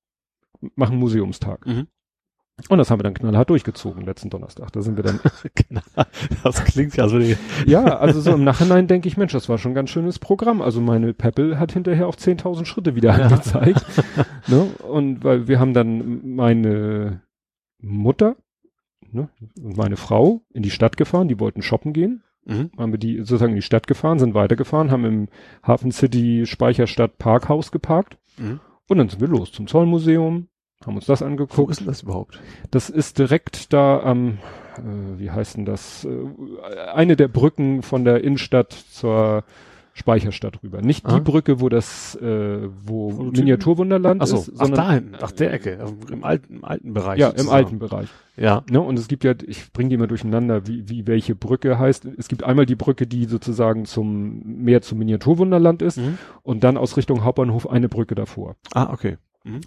[0.75, 1.65] machen Museumstag.
[1.65, 1.87] Mhm.
[2.67, 4.73] Und das haben wir dann knallhart durchgezogen letzten Donnerstag.
[4.73, 5.21] Da sind wir dann.
[6.43, 7.19] Das klingt ja so.
[7.65, 10.61] ja, also so im Nachhinein denke ich, Mensch, das war schon ein ganz schönes Programm.
[10.61, 13.25] Also meine Peppel hat hinterher auch 10.000 Schritte wieder Ja.
[13.27, 13.85] angezeigt.
[14.47, 14.63] ne?
[14.85, 17.21] Und weil wir haben dann meine
[17.79, 18.35] Mutter
[19.09, 19.29] ne,
[19.63, 22.23] und meine Frau in die Stadt gefahren, die wollten shoppen gehen.
[22.45, 22.71] Mhm.
[22.77, 25.27] Haben wir die sozusagen in die Stadt gefahren, sind weitergefahren, haben im
[25.63, 28.59] Hafen City Speicherstadt Parkhaus geparkt Mhm.
[28.89, 30.47] und dann sind wir los zum Zollmuseum,
[30.85, 31.69] haben uns das Wo angeguckt.
[31.71, 32.41] ist denn das überhaupt?
[32.71, 34.39] Das ist direkt da am,
[34.77, 39.43] äh, wie heißt denn das, äh, eine der Brücken von der Innenstadt zur
[39.93, 40.81] Speicherstadt rüber.
[40.81, 41.19] Nicht die Ah.
[41.19, 43.11] Brücke, wo das, äh, wo?
[43.11, 46.63] Miniaturwunderland Ach so, ist, ach sondern da hinten, ach der Ecke, also im alten, im
[46.63, 47.19] alten Bereich.
[47.19, 47.55] ja, im sozusagen.
[47.57, 48.09] alten Bereich.
[48.37, 48.63] Ja.
[48.71, 48.79] Ne?
[48.79, 52.05] Und es gibt ja, ich bringe die immer durcheinander, wie, wie welche Brücke heißt.
[52.17, 56.17] Es gibt einmal die Brücke, die sozusagen zum mehr zum Miniaturwunderland ist Mhm.
[56.43, 58.55] und dann aus Richtung Hauptbahnhof eine Brücke davor.
[58.73, 59.17] Ah, okay.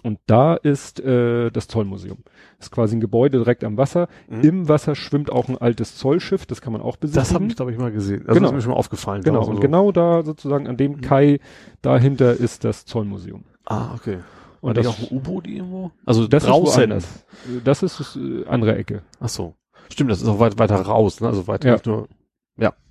[0.03, 2.19] Und da ist äh, das Zollmuseum.
[2.57, 4.07] Das ist quasi ein Gebäude direkt am Wasser.
[4.29, 4.41] Mhm.
[4.41, 7.23] Im Wasser schwimmt auch ein altes Zollschiff, das kann man auch besichtigen.
[7.27, 8.21] Das habe ich, glaube ich, mal gesehen.
[8.21, 8.39] Also Genau.
[8.41, 9.21] Das ist mir schon mal aufgefallen.
[9.23, 9.61] Genau, und so.
[9.61, 11.01] genau da sozusagen an dem Mhm.
[11.01, 11.39] Kai
[11.81, 13.43] dahinter ist das Zollmuseum.
[13.65, 14.19] Ah, okay.
[14.61, 15.91] Und Und das, das auch ein U-Boot irgendwo?
[16.05, 16.91] Also das draußen.
[16.91, 17.25] ist.
[17.63, 19.01] Das ist das, äh, andere Ecke.
[19.19, 19.55] Ach so.
[19.91, 21.27] Stimmt, das ist auch weit, weiter raus, ne?
[21.27, 21.73] Also weiter Ja.
[21.73, 22.07] nicht nur.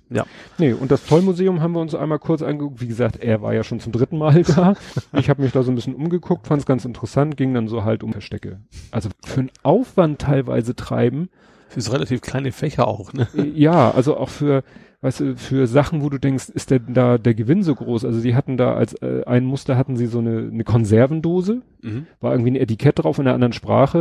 [0.09, 0.25] Ja.
[0.57, 2.81] Nee, und das Zollmuseum haben wir uns einmal kurz angeguckt.
[2.81, 4.75] Wie gesagt, er war ja schon zum dritten Mal da.
[5.13, 7.83] Ich habe mich da so ein bisschen umgeguckt, fand es ganz interessant, ging dann so
[7.83, 8.59] halt um Verstecke.
[8.91, 11.29] Also für einen Aufwand teilweise treiben,
[11.69, 13.27] Für so relativ kleine Fächer auch, ne?
[13.55, 14.63] Ja, also auch für,
[15.05, 18.05] weißt du, für Sachen, wo du denkst, ist denn da der Gewinn so groß?
[18.05, 22.07] Also sie hatten da als äh, ein Muster hatten sie so eine, eine Konservendose, Mhm.
[22.19, 23.99] war irgendwie ein Etikett drauf in einer anderen Sprache,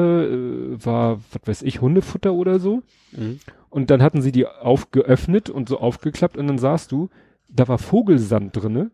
[0.78, 2.82] äh, war, was weiß ich, Hundefutter oder so.
[3.12, 3.38] Mhm.
[3.68, 7.10] Und dann hatten sie die aufgeöffnet und so aufgeklappt und dann sahst du,
[7.48, 8.90] da war Vogelsand drinne.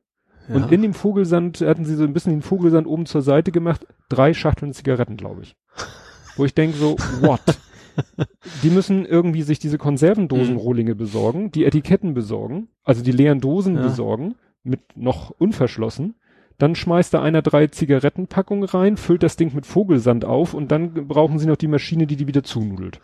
[0.48, 0.56] Ja.
[0.56, 3.86] Und in dem Vogelsand hatten sie so ein bisschen den Vogelsand oben zur Seite gemacht,
[4.08, 5.54] drei Schachteln Zigaretten, glaube ich.
[6.36, 7.40] Wo ich denke so, what?
[8.62, 13.82] Die müssen irgendwie sich diese Konservendosenrohlinge besorgen, die Etiketten besorgen, also die leeren Dosen Ja.
[13.82, 16.14] besorgen, mit noch unverschlossen.
[16.58, 20.92] Dann schmeißt da einer drei Zigarettenpackungen rein, füllt das Ding mit Vogelsand auf und dann
[21.08, 23.00] brauchen sie noch die Maschine, die die wieder zunudelt.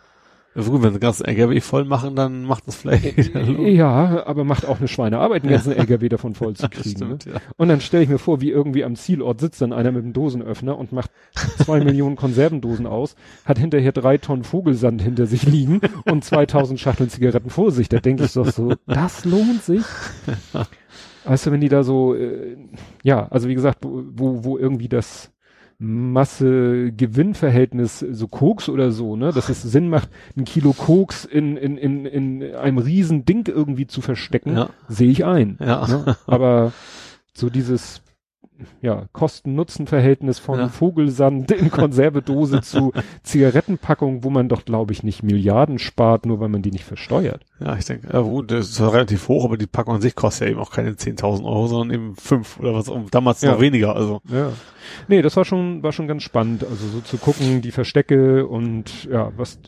[0.55, 3.35] Ja, gut, wenn sie ganz LKW voll machen, dann macht das vielleicht.
[3.59, 6.99] Ja, aber macht auch eine Schweinearbeit, den ganzen LKW davon voll zu kriegen.
[6.99, 7.17] Ne?
[7.17, 7.41] stimmt, ja.
[7.57, 10.13] Und dann stelle ich mir vor, wie irgendwie am Zielort sitzt dann einer mit einem
[10.13, 11.11] Dosenöffner und macht
[11.57, 17.09] zwei Millionen Konservendosen aus, hat hinterher drei Tonnen Vogelsand hinter sich liegen und 2000 Schachteln
[17.09, 17.87] Zigaretten vor sich.
[17.89, 19.83] Da denke ich doch so, das lohnt sich.
[21.25, 22.57] Weißt du, wenn die da so, äh,
[23.03, 25.31] ja, also wie gesagt, wo, wo irgendwie das
[25.79, 31.77] Masse-Gewinn-Verhältnis, so Koks oder so, ne, dass es Sinn macht, ein Kilo Koks in, in,
[31.77, 34.69] in, in einem riesen Ding irgendwie zu verstecken, Ja.
[34.87, 35.57] sehe ich ein.
[35.59, 35.87] Ja.
[35.87, 36.15] Ne?
[36.25, 36.73] Aber
[37.33, 38.01] so dieses,
[38.81, 40.67] ja, Kosten-Nutzen-Verhältnis von Ja.
[40.69, 42.91] Vogelsand in Konservedose zu
[43.23, 47.45] Zigarettenpackung, wo man doch, glaube ich, nicht Milliarden spart, nur weil man die nicht versteuert.
[47.59, 50.47] Ja, ich denke, ja gut, das ist relativ hoch, aber die Packung an sich kostet
[50.47, 53.51] ja eben auch keine 10.000 Euro, sondern eben fünf oder was, damals Ja.
[53.53, 54.21] noch weniger, also.
[54.31, 54.51] Ja.
[55.07, 59.05] Nee, das war schon, war schon ganz spannend, also so zu gucken, die Verstecke und
[59.05, 59.59] ja, was,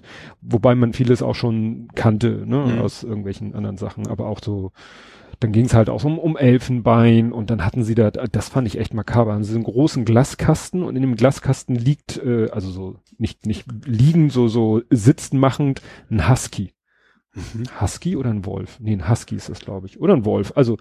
[0.41, 2.79] wobei man vieles auch schon kannte, ne, Mhm.
[2.81, 4.71] aus irgendwelchen anderen Sachen, aber auch so,
[5.39, 8.67] dann ging es halt auch um, um Elfenbein und dann hatten sie da, das fand
[8.67, 12.49] ich echt makaber, haben sie so einen großen Glaskasten und in dem Glaskasten liegt, äh,
[12.51, 16.73] also so, nicht, nicht liegen, so, so sitzen machend, ein Husky.
[17.33, 17.63] Mhm.
[17.79, 18.79] Husky oder ein Wolf?
[18.79, 19.99] Nee, ein Husky ist das, glaube ich.
[20.01, 20.51] Oder ein Wolf.
[20.55, 20.77] Also,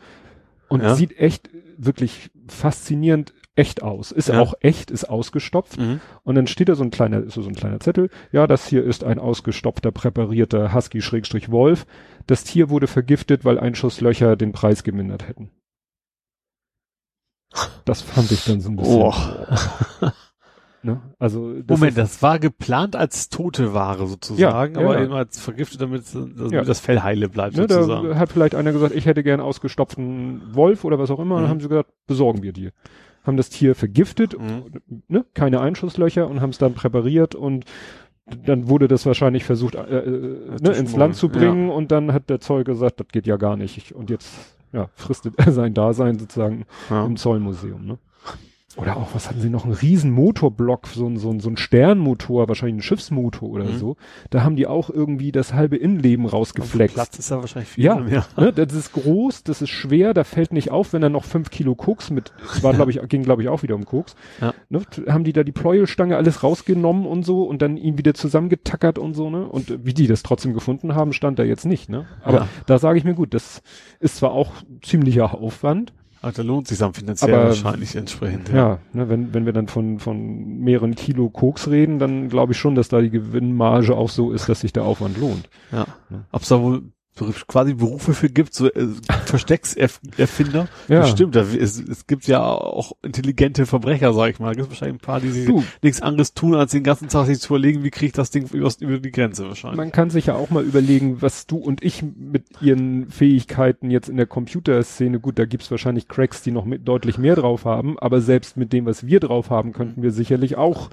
[0.69, 0.95] und Ja.
[0.95, 4.13] sieht echt wirklich faszinierend echt aus.
[4.13, 4.41] Ist Ja.
[4.41, 5.79] auch echt, ist ausgestopft.
[5.79, 6.01] Mhm.
[6.23, 8.09] Und dann steht da so ein kleiner, ist so ein kleiner Zettel.
[8.33, 11.87] Ja, das hier ist ein ausgestopfter, präparierter Husky-Wolf.
[12.27, 15.51] Das Tier wurde vergiftet, weil Einschusslöcher den Preis gemindert hätten.
[17.85, 19.03] Das fand ich dann so ein bisschen.
[19.03, 19.15] Oh.
[20.81, 21.01] Ne?
[21.19, 25.05] Also, das Moment, ist, das war geplant als tote Ware sozusagen, Ja, aber ja.
[25.05, 26.63] eben als vergiftet, damit, damit Ja.
[26.63, 28.11] das Fell heile bleibt ne, sozusagen.
[28.11, 31.39] da hat vielleicht einer gesagt, ich hätte gern ausgestopften Wolf oder was auch immer.
[31.39, 31.41] Mhm.
[31.41, 32.71] Dann haben sie gesagt, besorgen wir dir.
[33.29, 34.65] Haben das Tier vergiftet, Mhm.
[35.07, 37.65] ne, keine Einschusslöcher und haben es dann präpariert und
[38.45, 42.29] dann wurde das wahrscheinlich versucht, äh, äh, ne, ins Land zu bringen und dann hat
[42.29, 43.93] der Zoll gesagt, das geht ja gar nicht.
[43.93, 44.35] Und jetzt,
[44.73, 47.07] ja, fristet er sein Dasein sozusagen Ja.
[47.07, 47.99] im Zollmuseum, ne?
[48.77, 49.65] Oder auch, was hatten sie noch?
[49.65, 53.79] Einen riesen Motorblock, so ein, so ein, so ein Sternmotor, wahrscheinlich ein Schiffsmotor oder Mhm.
[53.79, 53.97] so.
[54.29, 56.95] Da haben die auch irgendwie das halbe Innenleben rausgeflext.
[56.95, 58.27] Platz ist da wahrscheinlich viel Ja, mehr.
[58.37, 61.49] ne, das ist groß, das ist schwer, da fällt nicht auf, wenn er noch fünf
[61.51, 64.53] Kilo Koks mit, war glaube ich, ging glaube ich auch wieder um Koks, Ja.
[64.69, 68.99] ne, haben die da die Pleuelstange alles rausgenommen und so und dann ihn wieder zusammengetackert
[68.99, 72.05] und so, ne, und wie die das trotzdem gefunden haben, stand da jetzt nicht, ne,
[72.23, 72.49] aber Ja.
[72.67, 73.63] da sage ich mir gut, das
[73.99, 74.53] ist zwar auch
[74.83, 78.49] ziemlicher Aufwand, Aber da lohnt sich dann finanziell Aber- wahrscheinlich entsprechend.
[78.49, 82.59] ja, ne, wenn, wenn wir dann von, von mehreren Kilo Koks reden, dann glaube ich
[82.59, 85.49] schon, dass da die Gewinnmarge auch so ist, dass sich der Aufwand lohnt.
[85.73, 85.87] ja.
[86.11, 86.25] Ne.
[86.33, 86.83] Ob es da wohl
[87.47, 88.89] quasi Berufe für gibt, so äh,
[89.27, 90.69] Versteckserfinder.
[90.89, 91.03] Ja.
[91.03, 94.53] Bestimmt, da, es, es gibt ja auch intelligente Verbrecher, sag ich mal.
[94.53, 95.51] Es gibt wahrscheinlich ein paar, die sich
[95.83, 98.49] nichts anderes tun, als den ganzen Tag sich zu überlegen, wie kriege ich das Ding
[98.53, 99.77] über, über die Grenze wahrscheinlich.
[99.77, 104.09] Man kann sich ja auch mal überlegen, was du und ich mit ihren Fähigkeiten jetzt
[104.09, 107.99] in der Computerszene, gut, da gibt's wahrscheinlich Cracks, die noch mit, deutlich mehr drauf haben,
[107.99, 110.91] aber selbst mit dem, was wir drauf haben, könnten wir sicherlich auch,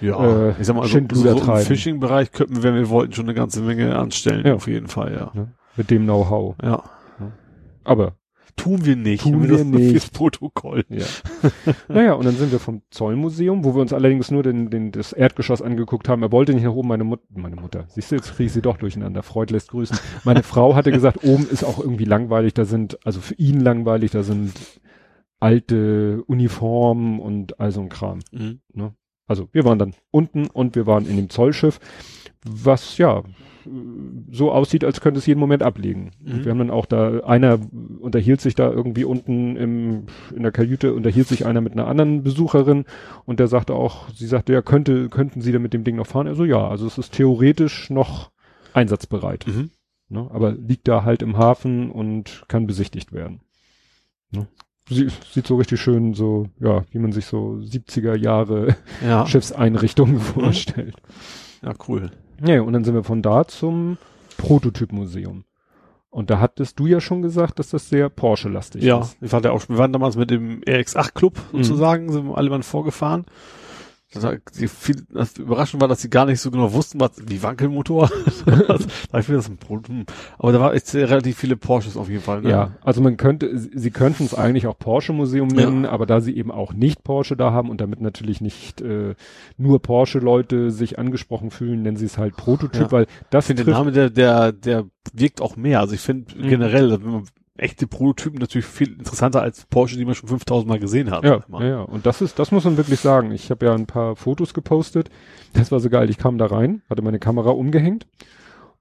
[0.00, 1.56] ja, äh, ich sag mal, so, so, im.
[1.58, 4.54] Phishing-Bereich könnten wir, wenn wir wollten, schon eine ganze Menge anstellen, Ja.
[4.54, 5.30] auf jeden Fall, ja.
[5.34, 6.56] ne, mit dem Know-how.
[6.62, 6.82] Ja.
[7.84, 8.16] Aber,
[8.56, 9.22] Tun wir nicht.
[9.22, 9.90] Tun wir das nicht.
[9.90, 10.84] Fürs Protokoll.
[10.88, 11.04] ja.
[11.88, 15.12] naja, und dann sind wir vom Zollmuseum, wo wir uns allerdings nur den, den, das
[15.12, 16.22] Erdgeschoss angeguckt haben.
[16.22, 18.62] Er wollte nicht nach oben, meine Mutter, meine Mutter, siehst du, jetzt kriege ich sie
[18.62, 19.22] doch durcheinander.
[19.22, 19.98] Freud lässt grüßen.
[20.24, 24.10] Meine Frau hatte gesagt, oben ist auch irgendwie langweilig, da sind, also für ihn langweilig,
[24.12, 24.54] da sind
[25.38, 28.20] alte Uniformen und all so ein Kram.
[28.32, 28.60] Mhm.
[29.26, 31.80] Also wir waren dann unten und wir waren in dem Zollschiff,
[32.44, 33.24] was ja
[34.30, 36.12] so aussieht, als könnte es jeden Moment ablegen.
[36.22, 36.44] Mhm.
[36.44, 37.58] Wir haben dann auch da, einer
[38.00, 42.22] unterhielt sich da irgendwie unten im, in der Kajüte, unterhielt sich einer mit einer anderen
[42.22, 42.84] Besucherin
[43.24, 46.06] und der sagte auch, sie sagte, ja, könnte, könnten Sie da mit dem Ding noch
[46.06, 46.28] fahren?
[46.28, 48.30] Also ja, also es ist theoretisch noch
[48.72, 49.46] einsatzbereit.
[49.46, 49.70] Mhm.
[50.08, 50.28] Ne?
[50.32, 53.40] Aber liegt da halt im Hafen und kann besichtigt werden.
[54.30, 54.46] Ne?
[54.88, 59.26] Sie, sieht so richtig schön so, ja, wie man sich so 70er Jahre Ja.
[59.26, 60.94] Schiffseinrichtungen vorstellt.
[61.62, 62.10] Ja, cool.
[62.44, 63.98] Ja, und dann sind wir von da zum
[64.36, 65.44] Prototypmuseum.
[66.10, 69.16] Und da hattest du ja schon gesagt, dass das sehr Porsche-lastig Ja, ist.
[69.20, 71.62] ich war da auch, wir waren damals mit dem RX8 Club Mhm.
[71.64, 73.26] sozusagen, sind wir alle mal vorgefahren.
[74.58, 78.08] Die viel, das Überraschend war, dass sie gar nicht so genau wussten, was, wie Wankelmotor.
[78.46, 80.06] da ich mir das ein Problem.
[80.38, 82.40] Aber da war echt relativ viele Porsches auf jeden Fall.
[82.42, 82.50] Ne?
[82.50, 86.50] Ja, also man könnte, sie könnten es eigentlich auch Porsche-Museum nennen, aber da sie eben
[86.52, 89.16] auch nicht Porsche da haben und damit natürlich nicht äh,
[89.58, 92.92] nur Porsche-Leute sich angesprochen fühlen, nennen sie es halt Prototyp, Ja.
[92.92, 95.80] weil das Ich finde den trifft- Namen, der, der, der wirkt auch mehr.
[95.80, 96.48] Also ich finde Mhm.
[96.48, 97.24] generell, wenn man
[97.58, 101.24] echte Prototypen natürlich viel interessanter als Porsche, die man schon 5000 Mal gesehen hat.
[101.24, 103.30] Ja, ja, ja, und das ist, das muss man wirklich sagen.
[103.32, 105.10] Ich habe ja ein paar Fotos gepostet.
[105.52, 106.10] Das war so geil.
[106.10, 108.06] Ich kam da rein, hatte meine Kamera umgehängt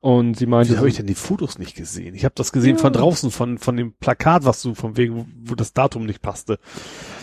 [0.01, 2.13] und sie meinte, Wieso habe ich denn die Fotos nicht gesehen?
[2.13, 2.81] Ich habe das gesehen Ja.
[2.81, 6.21] von draußen, von, von dem Plakat, was du von wegen, wo, wo das Datum nicht
[6.21, 6.59] passte.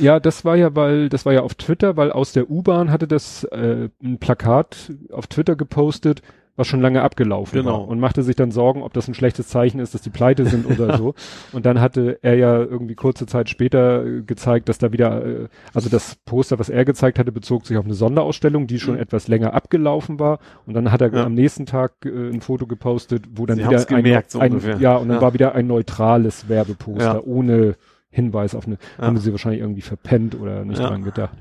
[0.00, 3.06] ja, das war ja, weil das war ja auf Twitter, weil aus der U-Bahn hatte
[3.06, 6.22] das äh, ein Plakat auf Twitter gepostet,
[6.56, 7.72] was schon lange abgelaufen Genau.
[7.80, 10.44] war und machte sich dann Sorgen, ob das ein schlechtes Zeichen ist, dass die pleite
[10.44, 11.14] sind oder so.
[11.52, 15.48] Und dann hatte er ja irgendwie kurze Zeit später äh, gezeigt, dass da wieder, äh,
[15.72, 19.00] also das Poster, was er gezeigt hatte, bezog sich auf eine Sonderausstellung, die schon Mhm.
[19.00, 20.40] etwas länger abgelaufen war.
[20.66, 21.24] Und dann hat er Ja.
[21.24, 24.96] am nächsten Tag äh, ein Foto gepostet, wo dann Sie wieder gemerkt, so ein, ja,
[24.96, 25.22] und dann Ja.
[25.22, 27.20] war wieder ein neutrales Werbeposter Ja.
[27.22, 27.76] ohne
[28.10, 29.06] Hinweis auf eine, ja.
[29.06, 31.32] haben sie wahrscheinlich irgendwie verpennt oder nicht dran gedacht.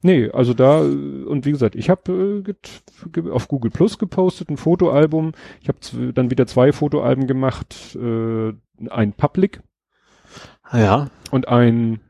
[0.00, 5.32] Nee, also da, und wie gesagt, ich habe äh, auf Google Plus gepostet, ein Fotoalbum.
[5.60, 8.52] Ich habe dann wieder zwei Fotoalben gemacht, äh,
[8.88, 9.60] ein Public.
[10.72, 11.08] Ja.
[11.30, 12.00] Und ein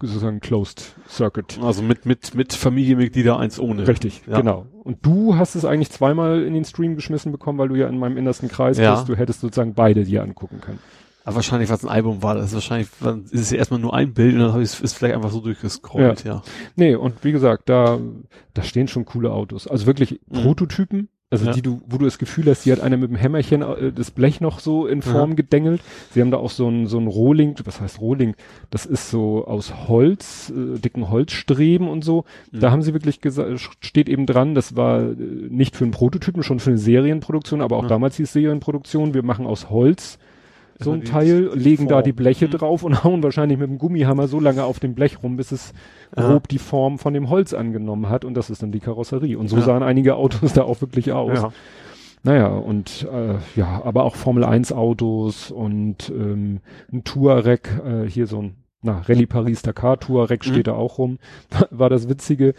[0.00, 1.58] sozusagen Closed Circuit.
[1.62, 3.88] Also mit, mit, mit Familienmitglieder eins ohne.
[3.88, 4.38] Richtig, ja.
[4.38, 4.66] genau.
[4.84, 7.98] Und du hast es eigentlich zweimal in den Stream geschmissen bekommen, weil du ja in
[7.98, 8.94] meinem innersten Kreis ja.
[8.94, 9.08] bist.
[9.08, 10.78] Du hättest sozusagen beide dir angucken können.
[11.28, 12.88] Aber wahrscheinlich, was ein Album war, das ist wahrscheinlich,
[13.30, 16.24] ist es ja erstmal nur ein Bild und dann ist es vielleicht einfach so durchgescrollt,
[16.24, 16.36] ja.
[16.36, 16.42] ja.
[16.74, 17.98] Nee, und wie gesagt, da,
[18.54, 19.68] da stehen schon coole Autos.
[19.68, 20.40] Also wirklich mhm.
[20.40, 21.52] Prototypen, also ja.
[21.52, 24.10] die du, wo du das Gefühl hast, die hat einer mit dem Hämmerchen äh, das
[24.10, 25.36] Blech noch so in Form ja.
[25.36, 25.82] gedengelt.
[26.14, 28.34] Sie haben da auch so ein, so ein Rohling, was heißt Rohling?
[28.70, 32.24] Das ist so aus Holz, äh, dicken Holzstreben und so.
[32.52, 32.60] Mhm.
[32.60, 35.14] Da haben sie wirklich gesagt, steht eben dran, das war äh,
[35.50, 37.88] nicht für einen Prototypen, schon für eine Serienproduktion, aber auch ja.
[37.90, 40.18] damals hieß Serienproduktion, wir machen aus Holz
[40.78, 41.88] so ein Teil, legen Form.
[41.88, 42.52] da die Bleche mhm.
[42.52, 45.72] drauf und hauen wahrscheinlich mit dem Gummihammer so lange auf dem Blech rum, bis es
[46.16, 46.28] ja.
[46.28, 49.36] grob die Form von dem Holz angenommen hat und das ist dann die Karosserie.
[49.38, 49.62] Und so ja.
[49.62, 51.42] sahen einige Autos da auch wirklich aus.
[51.42, 51.52] Ja.
[52.24, 56.60] Naja, und äh, ja, aber auch Formel 1 Autos und ähm,
[56.92, 60.50] ein Touareg, äh, hier so ein na, Rallye Paris Dakar Touareg mhm.
[60.50, 61.18] steht da auch rum.
[61.70, 62.54] War das Witzige.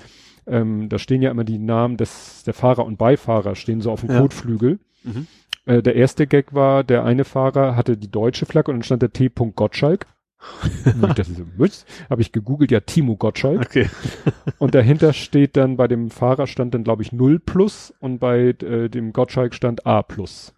[0.47, 4.01] Ähm, da stehen ja immer die Namen des, der Fahrer und Beifahrer stehen so auf
[4.01, 4.19] dem ja.
[4.19, 4.79] Kotflügel.
[5.03, 5.27] Mhm.
[5.69, 9.03] Äh, der erste Gag war, der eine Fahrer hatte die deutsche Flagge und dann stand
[9.03, 9.29] der T.
[9.29, 10.07] Gottschalk.
[11.15, 11.45] das ist so,
[12.09, 13.61] habe ich gegoogelt, ja, Timo Gottschalk.
[13.61, 13.89] Okay.
[14.57, 18.55] und dahinter steht dann, bei dem Fahrer stand dann, glaube ich, 0 plus und bei
[18.61, 20.55] äh, dem Gottschalk stand A plus.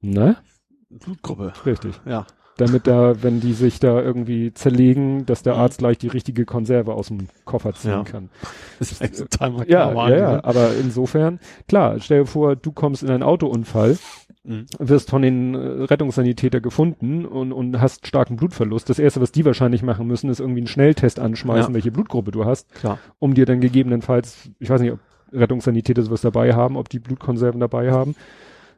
[0.00, 0.36] Ne?
[0.90, 1.52] Blutgruppe.
[1.64, 1.98] Richtig.
[2.04, 5.60] Ja damit da, wenn die sich da irgendwie zerlegen, dass der mhm.
[5.60, 8.02] Arzt gleich die richtige Konserve aus dem Koffer ziehen ja.
[8.04, 8.28] kann.
[8.78, 10.44] Das ist echt total ja, ja, ja, ne?
[10.44, 13.98] aber insofern, klar, stell dir vor, du kommst in einen Autounfall,
[14.44, 14.66] mhm.
[14.78, 18.88] wirst von den äh, Rettungssanitäter gefunden und, und hast starken Blutverlust.
[18.90, 21.74] Das erste, was die wahrscheinlich machen müssen, ist irgendwie einen Schnelltest anschmeißen, ja.
[21.74, 22.98] welche Blutgruppe du hast, klar.
[23.18, 25.00] um dir dann gegebenenfalls, ich weiß nicht, ob
[25.32, 28.16] Rettungssanitäter sowas dabei haben, ob die Blutkonserven dabei haben,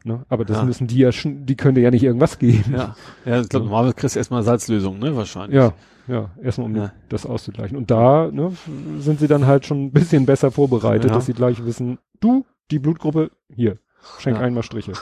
[0.05, 0.25] Ne?
[0.29, 0.65] Aber das ja.
[0.65, 2.73] müssen die ja schon, die können ja nicht irgendwas geben.
[2.73, 5.57] Ja, ja ich glaube, normalerweise kriegst du erstmal Salzlösung, ne, wahrscheinlich.
[5.57, 5.73] Ja,
[6.09, 6.93] ja, erstmal um ja.
[7.09, 7.77] das auszugleichen.
[7.77, 8.53] Und da ne,
[8.99, 12.79] sind sie dann halt schon ein bisschen besser vorbereitet, dass sie gleich wissen, du, die
[12.79, 13.79] Blutgruppe, hier,
[14.19, 14.43] Schenk ja.
[14.43, 14.93] einmal Striche.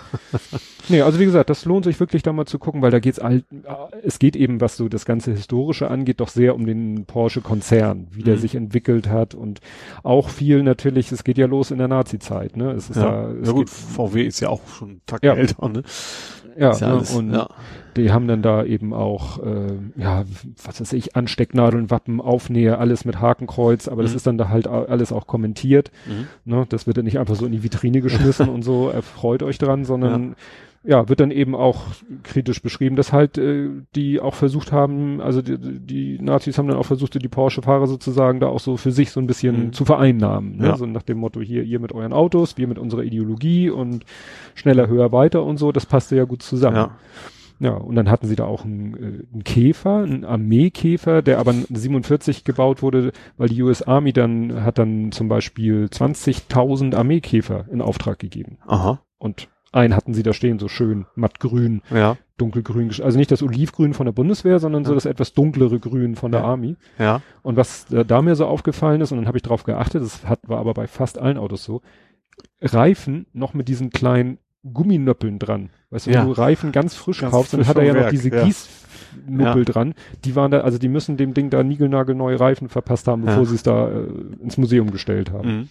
[0.89, 3.19] nee, also wie gesagt, das lohnt sich wirklich da mal zu gucken, weil da geht's
[3.19, 3.43] all,
[4.03, 8.23] es geht eben, was so das ganze Historische angeht, doch sehr um den Porsche-Konzern, wie
[8.23, 8.41] der mhm.
[8.41, 9.61] sich entwickelt hat und
[10.03, 12.73] auch viel natürlich, es geht ja los in der Nazi-Zeit, ne?
[12.73, 15.35] Es ist ja, da, es ja gut, VW ist ja auch schon einen Tag ja.
[15.35, 15.83] älter, ne?
[16.57, 17.49] Ja, ja ne, und ja.
[17.97, 20.25] Die haben dann da eben auch, äh, ja,
[20.65, 24.07] was weiß ich, Anstecknadeln, Wappen, Aufnäher, alles mit Hakenkreuz, aber mhm.
[24.07, 25.91] das ist dann da halt alles auch kommentiert.
[26.07, 26.53] Mhm.
[26.53, 26.67] Ne?
[26.69, 29.85] Das wird dann nicht einfach so in die Vitrine geschmissen und so, erfreut euch dran,
[29.85, 30.37] sondern
[30.85, 30.99] ja.
[30.99, 31.87] ja, wird dann eben auch
[32.23, 36.77] kritisch beschrieben, dass halt äh, die auch versucht haben, also die, die Nazis haben dann
[36.77, 39.73] auch versucht, die Porsche-Fahrer sozusagen da auch so für sich so ein bisschen mhm.
[39.73, 40.59] zu vereinnahmen.
[40.59, 40.69] Ne?
[40.69, 40.77] Ja.
[40.77, 44.05] So nach dem Motto, hier, ihr mit euren Autos, wir mit unserer Ideologie und
[44.55, 46.77] schneller, höher, weiter und so, das passte ja gut zusammen.
[46.77, 46.97] Ja.
[47.61, 51.53] Ja, und dann hatten sie da auch einen, äh, einen Käfer, einen Armeekäfer, der aber
[51.53, 57.83] 47 gebaut wurde, weil die US Army dann hat dann zum Beispiel 20.000 Armeekäfer in
[57.83, 58.57] Auftrag gegeben.
[58.67, 59.03] Aha.
[59.19, 62.17] Und einen hatten sie da stehen, so schön mattgrün, ja.
[62.39, 66.33] dunkelgrün, also nicht das Olivgrün von der Bundeswehr, sondern so das etwas dunklere Grün von
[66.33, 66.47] der ja.
[66.47, 66.77] Army.
[66.99, 67.21] Ja.
[67.43, 70.27] Und was da, da mir so aufgefallen ist, und dann habe ich drauf geachtet, das
[70.27, 71.83] hat, war aber bei fast allen Autos so,
[72.63, 75.71] Reifen noch mit diesen kleinen Gumminöppeln dran.
[75.91, 76.21] Weißt du, ja.
[76.21, 78.45] wenn du Reifen ganz frisch ganz kaufst, dann hat er ja noch diese ja.
[78.45, 79.65] Gießnuppel ja.
[79.65, 79.95] dran.
[80.25, 83.55] Die waren da, also die müssen dem Ding da niegelnagelneue Reifen verpasst haben, bevor sie
[83.55, 84.07] es da äh,
[84.43, 85.49] ins Museum gestellt haben.
[85.49, 85.69] Mhm.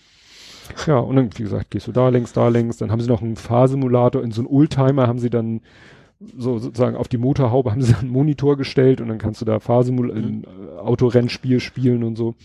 [0.86, 3.22] Ja, und dann, wie gesagt, gehst du da längs, da längs, dann haben sie noch
[3.22, 5.62] einen Fahrsimulator, in so einen Oldtimer haben sie dann
[6.38, 9.60] so sozusagen auf die Motorhaube haben sie einen Monitor gestellt und dann kannst du da
[9.60, 10.44] Fahrsimul mhm.
[10.44, 12.36] äh, Autorennspiel spielen und so.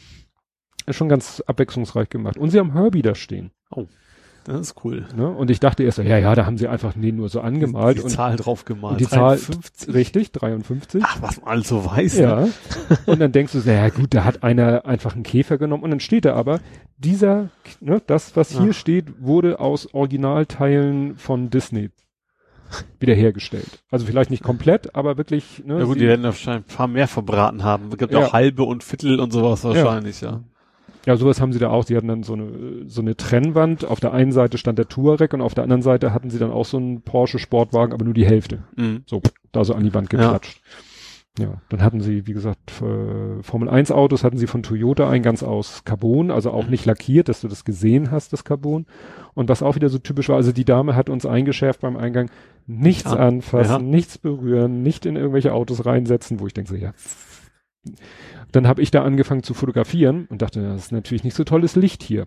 [0.86, 2.36] Ist schon ganz abwechslungsreich gemacht.
[2.36, 3.50] Und sie haben Herbie da stehen.
[3.70, 3.86] Oh.
[4.44, 5.06] Das ist cool.
[5.16, 5.28] Ne?
[5.28, 7.96] Und ich dachte erst, ja, ja, da haben sie einfach nee, nur so angemalt.
[7.96, 9.00] Die, die und Zahl drauf gemalt.
[9.00, 9.72] Die 53.
[9.72, 11.02] Zahl, richtig, 53.
[11.04, 12.18] Ach, was man alles so weiß.
[12.18, 12.40] Ja.
[12.40, 12.52] Ne?
[13.06, 16.00] und dann denkst du, ja gut, da hat einer einfach einen Käfer genommen und dann
[16.00, 16.60] steht da aber,
[16.98, 17.48] dieser,
[17.80, 21.90] ne, das, was hier steht, wurde aus Originalteilen von Disney
[23.00, 23.82] wiederhergestellt.
[23.90, 25.62] Also vielleicht nicht komplett, aber wirklich.
[25.64, 27.88] Ne, ja gut, die werden wahrscheinlich ein paar mehr verbraten haben.
[27.90, 30.30] Es gibt ja auch halbe und Viertel und sowas wahrscheinlich, ja.
[30.30, 30.44] ja.
[31.06, 31.84] Ja, sowas haben sie da auch.
[31.84, 33.84] Sie hatten dann so eine, so eine Trennwand.
[33.84, 36.50] Auf der einen Seite stand der Touareg und auf der anderen Seite hatten sie dann
[36.50, 38.64] auch so einen Porsche Sportwagen, aber nur die Hälfte.
[38.76, 39.02] Mhm.
[39.06, 39.20] So,
[39.52, 40.60] da so an die Wand geklatscht.
[41.36, 45.22] Ja, dann hatten sie, wie gesagt, äh, Formel 1 Autos hatten sie von Toyota ein
[45.22, 48.86] ganz aus Carbon, also auch nicht lackiert, dass du das gesehen hast, das Carbon.
[49.34, 52.30] Und was auch wieder so typisch war, also die Dame hat uns eingeschärft beim Eingang,
[52.68, 53.16] nichts ja.
[53.16, 53.78] anfassen, ja.
[53.80, 56.92] nichts berühren, nicht in irgendwelche Autos reinsetzen, wo ich denke so, ja.
[58.52, 61.76] Dann habe ich da angefangen zu fotografieren und dachte, das ist natürlich nicht so tolles
[61.76, 62.26] Licht hier.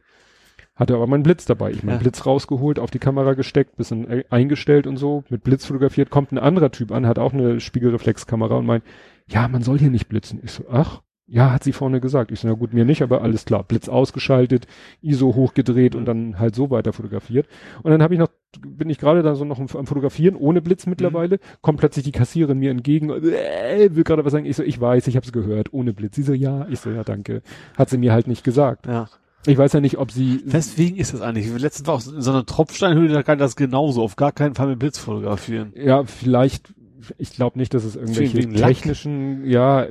[0.76, 1.72] Hatte aber meinen Blitz dabei.
[1.72, 2.02] Ich meinen ja.
[2.02, 6.32] Blitz rausgeholt, auf die Kamera gesteckt, bisschen äh, eingestellt und so, mit Blitz fotografiert, kommt
[6.32, 8.84] ein anderer Typ an, hat auch eine Spiegelreflexkamera und meint,
[9.28, 10.40] ja, man soll hier nicht blitzen.
[10.44, 12.32] Ich so, ach, ja, hat sie vorne gesagt.
[12.32, 13.64] Ich so, na gut, mir nicht, aber alles klar.
[13.64, 14.66] Blitz ausgeschaltet,
[15.02, 17.48] ISO hochgedreht und dann halt so weiter fotografiert.
[17.84, 18.30] Und dann habe ich noch,
[18.66, 21.58] bin ich gerade da so noch am, Fotografieren, ohne Blitz mittlerweile, mhm.
[21.62, 24.46] kommt plötzlich die Kassiererin mir entgegen, äh, will gerade was sagen.
[24.46, 26.16] Ich so, ich weiß, ich habe es gehört, ohne Blitz.
[26.16, 26.66] Sie so, ja.
[26.70, 27.42] Ich so, ja, danke.
[27.78, 28.88] Hat sie mir halt nicht gesagt.
[28.88, 29.10] Ja.
[29.46, 30.42] Ich weiß ja nicht, ob sie.
[30.46, 31.50] Weswegen ist das eigentlich?
[31.58, 34.68] Letztens war auch in so einer Tropfsteinhöhle, da kann das genauso, auf gar keinen Fall
[34.68, 35.72] mit Blitz fotografieren.
[35.76, 36.74] Ja, vielleicht,
[37.18, 39.52] ich glaube nicht, dass es irgendwelche technischen, Lack.
[39.52, 39.88] ja,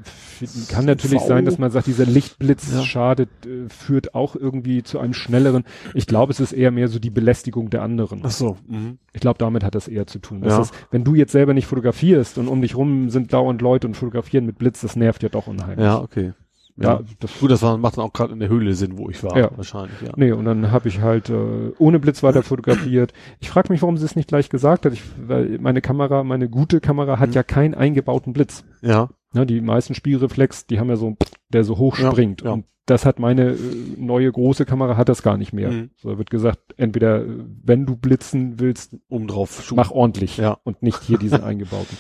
[0.69, 2.83] kann natürlich sein, dass man sagt, dieser Lichtblitz ja.
[2.83, 5.65] schadet, äh, führt auch irgendwie zu einem schnelleren.
[5.95, 8.21] Ich glaube, es ist eher mehr so die Belästigung der anderen.
[8.23, 8.57] Ach so.
[8.67, 8.99] Mhm.
[9.13, 10.43] Ich glaube, damit hat das eher zu tun.
[10.45, 10.61] Ja.
[10.61, 13.95] Ist, wenn du jetzt selber nicht fotografierst und um dich rum sind dauernd Leute und
[13.95, 15.85] fotografieren mit Blitz, das nervt ja doch unheimlich.
[15.85, 16.33] Ja, okay.
[16.79, 19.23] Ja, das, gut, das war, macht dann auch gerade in der Höhle Sinn, wo ich
[19.25, 19.51] war, ja.
[19.57, 20.13] wahrscheinlich, ja.
[20.17, 23.15] Nee, und dann habe ich halt äh, ohne Blitz weiter fotografiert.
[23.41, 24.93] Ich frage mich, warum sie es nicht gleich gesagt hat.
[24.93, 27.35] Ich, weil meine Kamera, meine gute Kamera hat mhm.
[27.35, 28.65] ja keinen eingebauten Blitz.
[28.83, 29.09] Ja.
[29.33, 29.45] ja.
[29.47, 31.17] Die meisten Spielreflex, die haben ja so,
[31.49, 32.43] der so hoch springt.
[32.43, 32.53] Ja, ja.
[32.55, 33.57] Und das hat meine äh,
[33.97, 35.71] neue große Kamera hat das gar nicht mehr.
[35.71, 35.91] Mhm.
[35.97, 37.25] So wird gesagt, entweder
[37.65, 40.59] wenn du blitzen willst, um drauf, mach ordentlich ja.
[40.63, 41.97] und nicht hier diesen eingebauten.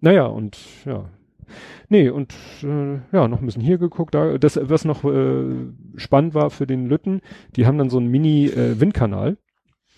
[0.00, 1.08] Naja, und ja,
[1.88, 4.14] Nee, und äh, ja, noch ein bisschen hier geguckt.
[4.14, 5.44] Da, das, was noch äh,
[5.96, 7.20] spannend war für den Lütten,
[7.56, 9.36] die haben dann so einen Mini-Windkanal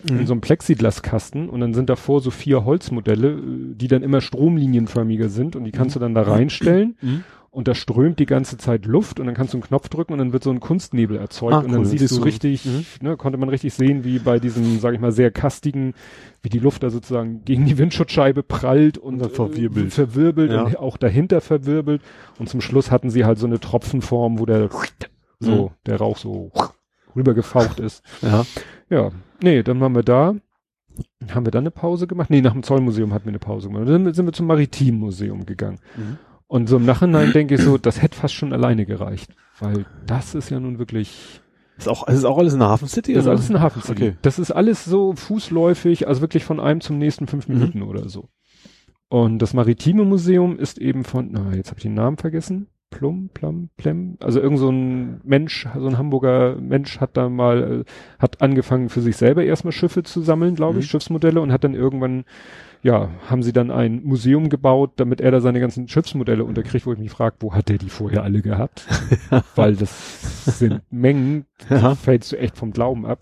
[0.09, 0.21] äh, mhm.
[0.21, 4.21] in so einem Plexiglaskasten und dann sind davor so vier Holzmodelle, äh, die dann immer
[4.21, 6.97] stromlinienförmiger sind und die kannst du dann da reinstellen.
[7.01, 7.25] Mhm
[7.55, 10.19] und da strömt die ganze Zeit Luft und dann kannst du einen Knopf drücken und
[10.19, 12.85] dann wird so ein Kunstnebel erzeugt ah, und dann siehst du richtig, mhm.
[13.01, 15.95] ne, konnte man richtig sehen, wie bei diesem, sag ich mal, sehr kastigen,
[16.43, 20.63] wie die Luft da sozusagen gegen die Windschutzscheibe prallt und, und verwirbelt, äh, verwirbelt ja.
[20.63, 22.03] und auch dahinter verwirbelt
[22.39, 24.69] und zum Schluss hatten sie halt so eine Tropfenform, wo der
[25.39, 25.71] so, mhm.
[25.87, 26.51] der Rauch so
[27.15, 28.03] rübergefaucht ist.
[28.21, 28.45] Ja.
[28.91, 29.11] Ja,
[29.43, 30.35] nee, dann waren wir da.
[31.33, 32.31] Haben wir dann eine Pause gemacht?
[32.31, 33.89] Nee, nach dem Zollmuseum hatten wir eine Pause gemacht.
[33.89, 35.81] Dann sind wir zum Maritimmuseum gegangen.
[35.97, 36.19] Mhm.
[36.47, 39.35] Und so im Nachhinein denke ich so, das hätte fast schon alleine gereicht.
[39.59, 41.41] Weil das ist ja nun wirklich.
[41.77, 43.15] Ist auch, ist auch alles in der Hafen City?
[43.15, 44.09] Das ist alles in der Hafen City.
[44.09, 44.17] Okay.
[44.23, 47.55] Das ist alles so fußläufig, also wirklich von einem zum nächsten fünf mhm.
[47.55, 47.89] Minuten mhm.
[47.89, 48.29] oder so.
[49.09, 52.69] Und das Maritime Museum ist eben von, na, jetzt habe ich den Namen vergessen.
[52.91, 54.17] Plum, Plum, Plem.
[54.21, 57.85] Also irgend so ein Mensch, so ein Hamburger Mensch hat da mal, äh,
[58.21, 60.91] hat angefangen für sich selber erstmal Schiffe zu sammeln, glaube ich, mhm.
[60.91, 62.25] Schiffsmodelle und hat dann irgendwann
[62.85, 66.93] ja, haben sie dann ein Museum gebaut, damit er da seine ganzen Schiffsmodelle unterkriegt, wo
[66.93, 68.87] ich mich frage, wo hat der die vorher alle gehabt?
[69.55, 71.95] Weil das sind Mengen, ja.
[71.95, 73.21] fällst du echt vom Glauben ab.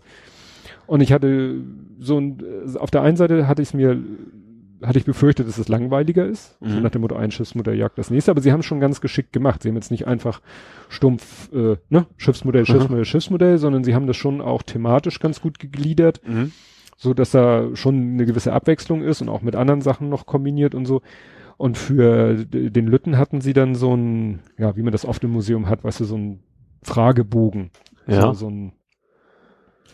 [0.89, 1.61] Und ich hatte
[2.01, 2.43] so ein,
[2.77, 4.03] auf der einen Seite hatte ich es mir,
[4.83, 6.61] hatte ich befürchtet, dass es langweiliger ist.
[6.61, 6.69] Mhm.
[6.69, 8.33] So nach dem Motto, ein Schiffsmodell jagt das nächste.
[8.33, 9.63] Aber sie haben es schon ganz geschickt gemacht.
[9.63, 10.43] Sie haben jetzt nicht einfach
[10.89, 13.05] stumpf, äh, ne, Schiffsmodell, Schiffsmodell, mhm.
[13.05, 16.21] Schiffsmodell, sondern sie haben das schon auch thematisch ganz gut gegliedert.
[16.27, 16.51] Mhm
[17.03, 20.73] so dass da schon eine gewisse Abwechslung ist und auch mit anderen Sachen noch kombiniert
[20.75, 21.03] und so.
[21.57, 25.31] Und für den Lütten hatten sie dann so ein, ja, wie man das oft im
[25.31, 26.41] Museum hat, weißt du, so ein
[26.85, 27.71] Fragebogen.
[28.07, 28.21] Ja.
[28.21, 28.73] So, so ein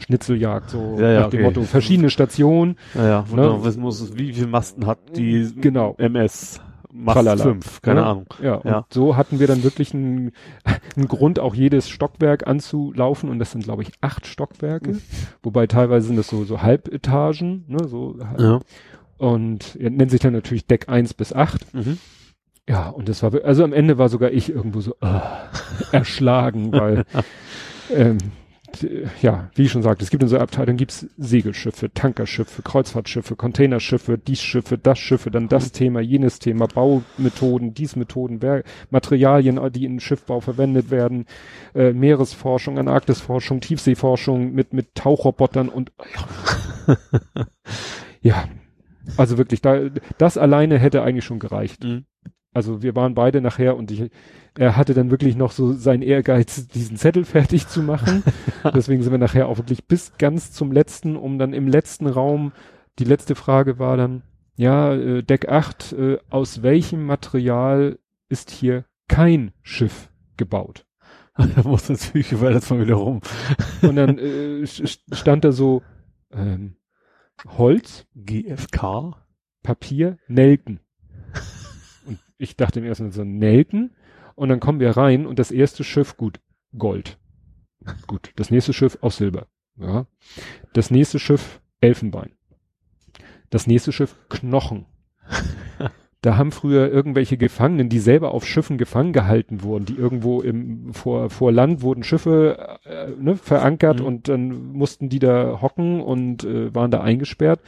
[0.01, 1.47] Schnitzeljagd, so ja, ja, nach dem okay.
[1.49, 2.77] Motto, verschiedene Stationen.
[2.95, 3.65] Ja, ja, ne?
[3.65, 5.95] wissen muss, wie viele Masten hat die genau.
[5.97, 6.61] MS.
[6.93, 8.27] Mast 5, keine ja, Ahnung.
[8.43, 8.79] Ja, ja.
[8.79, 10.33] Und so hatten wir dann wirklich einen,
[10.97, 13.31] einen Grund, auch jedes Stockwerk anzulaufen.
[13.31, 14.93] Und das sind, glaube ich, acht Stockwerke.
[14.93, 15.03] Mhm.
[15.43, 18.19] Wobei teilweise sind das so, so Halbetagen, ne, so.
[18.39, 18.61] Ja.
[19.19, 21.75] Und er nennt sich dann natürlich Deck 1 bis 8.
[21.75, 21.99] Mhm.
[22.69, 25.21] Ja, und das war, also am Ende war sogar ich irgendwo so uh,
[25.93, 27.05] erschlagen, weil
[27.95, 28.19] ähm,
[29.23, 34.19] ja, wie ich schon sagte, es gibt in so Abteilung gibt's Segelschiffe, Tankerschiffe, Kreuzfahrtschiffe, Containerschiffe,
[34.19, 35.69] dies Schiffe, das Schiffe, dann das.
[35.73, 38.41] Thema, jenes Thema, Baumethoden, dies Methoden,
[38.91, 41.27] Materialien, die in Schiffbau verwendet werden,
[41.75, 45.93] äh, Meeresforschung, Antarktisforschung, Tiefseeforschung mit, mit Tauchrobotern und
[46.87, 46.97] ja.
[48.21, 48.45] ja.
[49.17, 49.89] Also wirklich, da,
[50.19, 51.83] das alleine hätte eigentlich schon gereicht.
[51.83, 52.05] Mhm.
[52.55, 54.11] Also wir waren beide nachher und ich,
[54.57, 58.23] er hatte dann wirklich noch so sein Ehrgeiz, diesen Zettel fertig zu machen.
[58.75, 62.53] Deswegen sind wir nachher auch wirklich bis ganz zum letzten, um dann im letzten Raum,
[62.99, 64.23] die letzte Frage war dann,
[64.57, 70.85] ja, äh, Deck 8, äh, aus welchem Material ist hier kein Schiff gebaut?
[71.37, 73.21] da muss natürlich weil das mal wieder rum.
[73.83, 75.83] und dann äh, stand da so
[76.33, 76.77] ähm,
[77.47, 79.15] Holz, GFK,
[79.63, 80.81] Papier, Nelken
[82.39, 83.91] ich dachte im ersten Mal so Nelken
[84.35, 86.41] und dann kommen wir rein und das erste Schiff, gut,
[86.77, 87.19] Gold.
[88.07, 89.47] gut, das nächste Schiff aus Silber.
[89.77, 90.07] Ja.
[90.73, 92.33] Das nächste Schiff Elfenbein.
[93.51, 94.87] Das nächste Schiff Knochen.
[96.21, 100.93] Da haben früher irgendwelche Gefangenen, die selber auf Schiffen gefangen gehalten wurden, die irgendwo im
[100.93, 104.07] vor vor Land wurden Schiffe äh, ne, verankert mhm.
[104.07, 107.61] und dann mussten die da hocken und äh, waren da eingesperrt.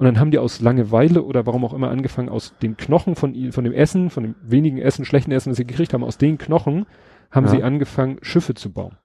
[0.00, 3.52] Und dann haben die aus Langeweile oder warum auch immer angefangen, aus den Knochen von
[3.52, 6.38] von dem Essen, von dem wenigen Essen, schlechten Essen, das sie gekriegt haben, aus den
[6.38, 6.86] Knochen
[7.30, 7.50] haben ja.
[7.52, 8.96] sie angefangen, Schiffe zu bauen.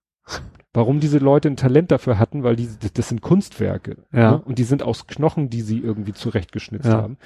[0.74, 3.98] Warum diese Leute ein Talent dafür hatten, weil die, das sind Kunstwerke.
[4.12, 4.32] Ja.
[4.32, 4.41] Ne?
[4.41, 7.02] Und die sind aus Knochen, die sie irgendwie zurechtgeschnitzt ja.
[7.02, 7.18] haben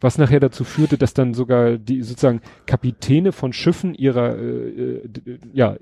[0.00, 5.38] was nachher dazu führte, dass dann sogar die sozusagen Kapitäne von Schiffen ihrer äh, äh
[5.52, 5.76] ja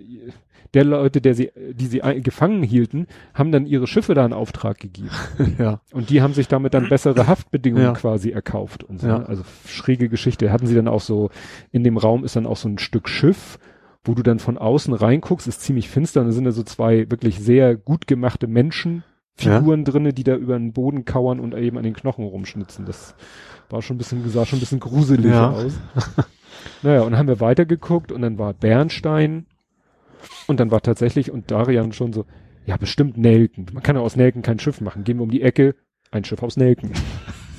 [0.75, 4.79] der Leute, der sie, die sie gefangen hielten, haben dann ihre Schiffe da in Auftrag
[4.79, 5.11] gegeben.
[5.59, 5.81] ja.
[5.93, 7.93] Und die haben sich damit dann bessere Haftbedingungen ja.
[7.93, 9.07] quasi erkauft und so.
[9.07, 9.23] Ja.
[9.25, 10.51] Also schräge Geschichte.
[10.51, 11.31] Hatten sie dann auch so,
[11.73, 13.59] in dem Raum ist dann auch so ein Stück Schiff,
[14.05, 17.11] wo du dann von außen reinguckst, ist ziemlich finster und da sind da so zwei
[17.11, 19.05] wirklich sehr gut gemachte Menschen,
[19.35, 19.91] Figuren ja.
[19.91, 22.85] drinne, die da über den Boden kauern und eben an den Knochen rumschnitzen.
[22.85, 23.15] Das
[23.71, 25.51] war schon ein bisschen, sah schon ein bisschen gruselig ja.
[25.51, 25.73] aus.
[26.83, 29.47] naja, und dann haben wir weitergeguckt und dann war Bernstein
[30.47, 32.27] und dann war tatsächlich und Darian schon so,
[32.67, 33.67] ja, bestimmt Nelken.
[33.73, 35.05] Man kann ja aus Nelken kein Schiff machen.
[35.05, 35.75] Gehen wir um die Ecke,
[36.11, 36.93] ein Schiff aus Nelken.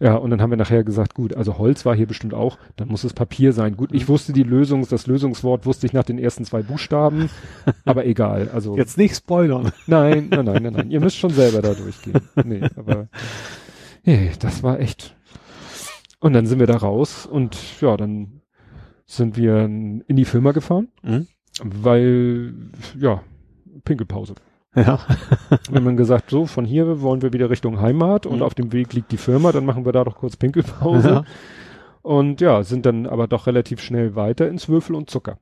[0.00, 2.88] ja, und dann haben wir nachher gesagt, gut, also Holz war hier bestimmt auch, dann
[2.88, 3.76] muss es Papier sein.
[3.76, 7.30] Gut, ich wusste die Lösung, das Lösungswort wusste ich nach den ersten zwei Buchstaben,
[7.84, 8.48] aber egal.
[8.52, 9.72] Also Jetzt nicht spoilern.
[9.86, 10.90] Nein, nein, nein, nein, nein.
[10.90, 12.20] Ihr müsst schon selber da durchgehen.
[12.44, 13.08] Nee, aber
[14.04, 15.16] Nee, das war echt.
[16.20, 18.42] Und dann sind wir da raus und ja, dann
[19.06, 21.26] sind wir in die Firma gefahren, mhm.
[21.62, 22.54] weil,
[22.98, 23.22] ja,
[23.84, 24.34] Pinkelpause.
[24.74, 25.00] Ja.
[25.70, 28.42] Wenn man gesagt, so, von hier wollen wir wieder Richtung Heimat und mhm.
[28.42, 31.08] auf dem Weg liegt die Firma, dann machen wir da doch kurz Pinkelpause.
[31.08, 31.24] Ja.
[32.02, 35.38] Und ja, sind dann aber doch relativ schnell weiter ins Würfel und Zucker.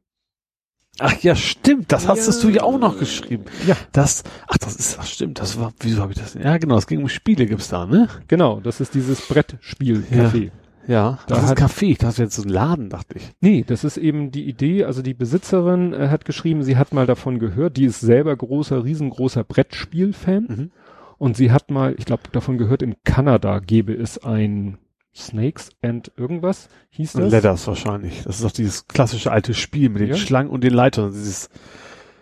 [1.01, 2.43] Ach ja, stimmt, das hast ja.
[2.43, 3.45] du ja auch noch geschrieben.
[3.67, 3.77] Ja.
[3.93, 6.35] Das, ach, das ist, ach stimmt, das war, wieso habe ich das?
[6.35, 8.09] Ja, genau, es ging um Spiele gibt's da, ne?
[8.27, 10.45] Genau, das ist dieses Brettspiel-Café.
[10.47, 10.51] Ja.
[10.89, 11.91] Ja, das da ist Café.
[11.91, 13.31] Ich dachte jetzt so ein Laden, dachte ich.
[13.41, 14.85] Nee, das ist eben die Idee.
[14.85, 17.77] Also die Besitzerin äh, hat geschrieben, sie hat mal davon gehört.
[17.77, 20.47] Die ist selber großer, riesengroßer Brettspiel-Fan.
[20.49, 20.71] Mhm.
[21.19, 24.79] Und sie hat mal, ich glaube, davon gehört, in Kanada gäbe es ein
[25.15, 27.33] Snakes and irgendwas hieß das?
[27.33, 28.23] Letters wahrscheinlich.
[28.25, 30.17] Das ist doch dieses klassische alte Spiel mit den ja.
[30.17, 31.13] Schlangen und den Leitern.
[31.13, 31.51] Dieses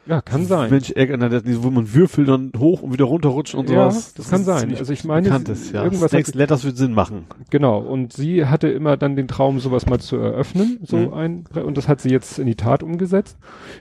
[0.06, 0.70] ja, kann sein.
[0.70, 4.14] Mensch, wo man Würfel dann hoch und wieder runterrutscht und ja, sowas.
[4.14, 4.74] Das, das kann sein.
[4.76, 5.84] Also ich meine, bekanntes, ja.
[5.84, 7.26] irgendwas Snakes hat, Letters wird Sinn machen.
[7.50, 7.78] Genau.
[7.78, 11.14] Und sie hatte immer dann den Traum, sowas mal zu eröffnen, so mhm.
[11.14, 13.36] ein, und das hat sie jetzt in die Tat umgesetzt.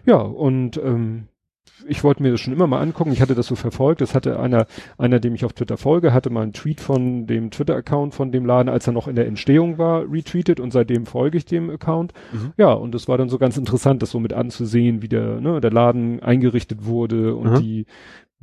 [0.06, 1.28] Ja, und ähm,
[1.88, 3.12] ich wollte mir das schon immer mal angucken.
[3.12, 4.02] Ich hatte das so verfolgt.
[4.02, 4.66] Das hatte einer,
[4.98, 8.46] einer, dem ich auf Twitter folge, hatte mal einen Tweet von dem Twitter-Account von dem
[8.46, 12.14] Laden, als er noch in der Entstehung war, retweetet und seitdem folge ich dem Account.
[12.32, 12.54] Mhm.
[12.58, 15.62] Ja, und das war dann so ganz interessant, das so mit anzusehen, wie der, ne,
[15.62, 17.60] der Laden eingerichtet wurde und mhm.
[17.60, 17.86] die,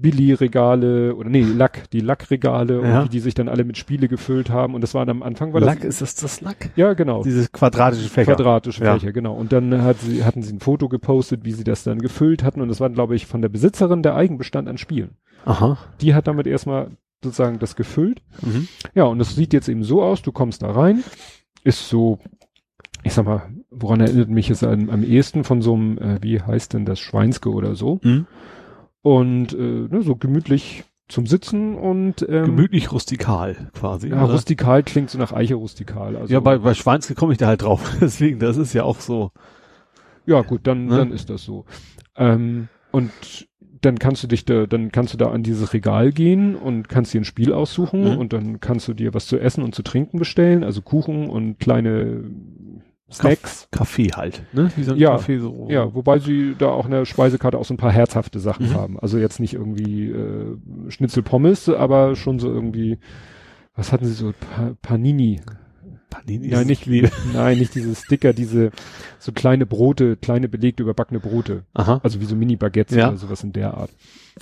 [0.02, 2.98] Billy-Regale oder nee, Lack, die Lackregale ja.
[2.98, 4.74] und die, die sich dann alle mit Spiele gefüllt haben.
[4.74, 6.00] Und das war am Anfang war Lack, das.
[6.00, 6.70] ist das das Lack?
[6.76, 7.22] Ja, genau.
[7.22, 8.34] Dieses quadratische Fächer.
[8.34, 8.94] Quadratische ja.
[8.94, 9.34] Fächer, genau.
[9.34, 12.60] Und dann hat sie, hatten sie ein Foto gepostet, wie sie das dann gefüllt hatten.
[12.60, 15.16] Und das war, glaube ich, von der Besitzerin der Eigenbestand an Spielen.
[15.44, 15.78] Aha.
[16.00, 16.90] Die hat damit erstmal
[17.22, 18.20] sozusagen das gefüllt.
[18.42, 18.68] Mhm.
[18.94, 21.04] Ja, und es sieht jetzt eben so aus, du kommst da rein,
[21.62, 22.18] ist so,
[23.04, 26.40] ich sag mal, woran erinnert mich es am, am ehesten von so einem, äh, wie
[26.40, 28.00] heißt denn das, Schweinske oder so.
[28.02, 28.26] Mhm
[29.02, 34.08] und äh, ne, so gemütlich zum Sitzen und ähm, gemütlich rustikal quasi.
[34.08, 34.32] Ja, oder?
[34.32, 36.16] rustikal klingt so nach Eiche rustikal.
[36.16, 37.96] Also, ja, bei, bei Schweinske komme ich da halt drauf.
[38.00, 39.30] Deswegen, das ist ja auch so.
[40.24, 40.96] Ja, gut, dann, ne?
[40.96, 41.66] dann ist das so.
[42.16, 43.10] Ähm, und
[43.82, 47.12] dann kannst du dich da, dann kannst du da an dieses Regal gehen und kannst
[47.12, 48.18] dir ein Spiel aussuchen mhm.
[48.18, 51.58] und dann kannst du dir was zu essen und zu trinken bestellen, also Kuchen und
[51.58, 52.22] kleine
[53.12, 53.68] Snacks.
[53.70, 54.70] Kaffee halt, ne?
[54.76, 55.66] Wie so ein ja, Kaffee so.
[55.70, 58.74] Ja, wobei sie da auch eine Speisekarte auch so ein paar herzhafte Sachen mhm.
[58.74, 59.00] haben.
[59.00, 60.56] Also jetzt nicht irgendwie äh,
[60.88, 62.98] Schnitzel Pommes, aber schon so irgendwie,
[63.74, 65.40] was hatten sie so, pa Panini.
[66.10, 66.48] Panini?
[66.48, 68.70] Nein, nicht wie, nein, nicht diese Sticker, diese
[69.18, 71.64] so kleine Brote, kleine belegte überbackene Brote.
[71.74, 72.00] Aha.
[72.02, 73.08] Also wie so Mini-Baguettes ja.
[73.08, 73.90] oder sowas in der Art.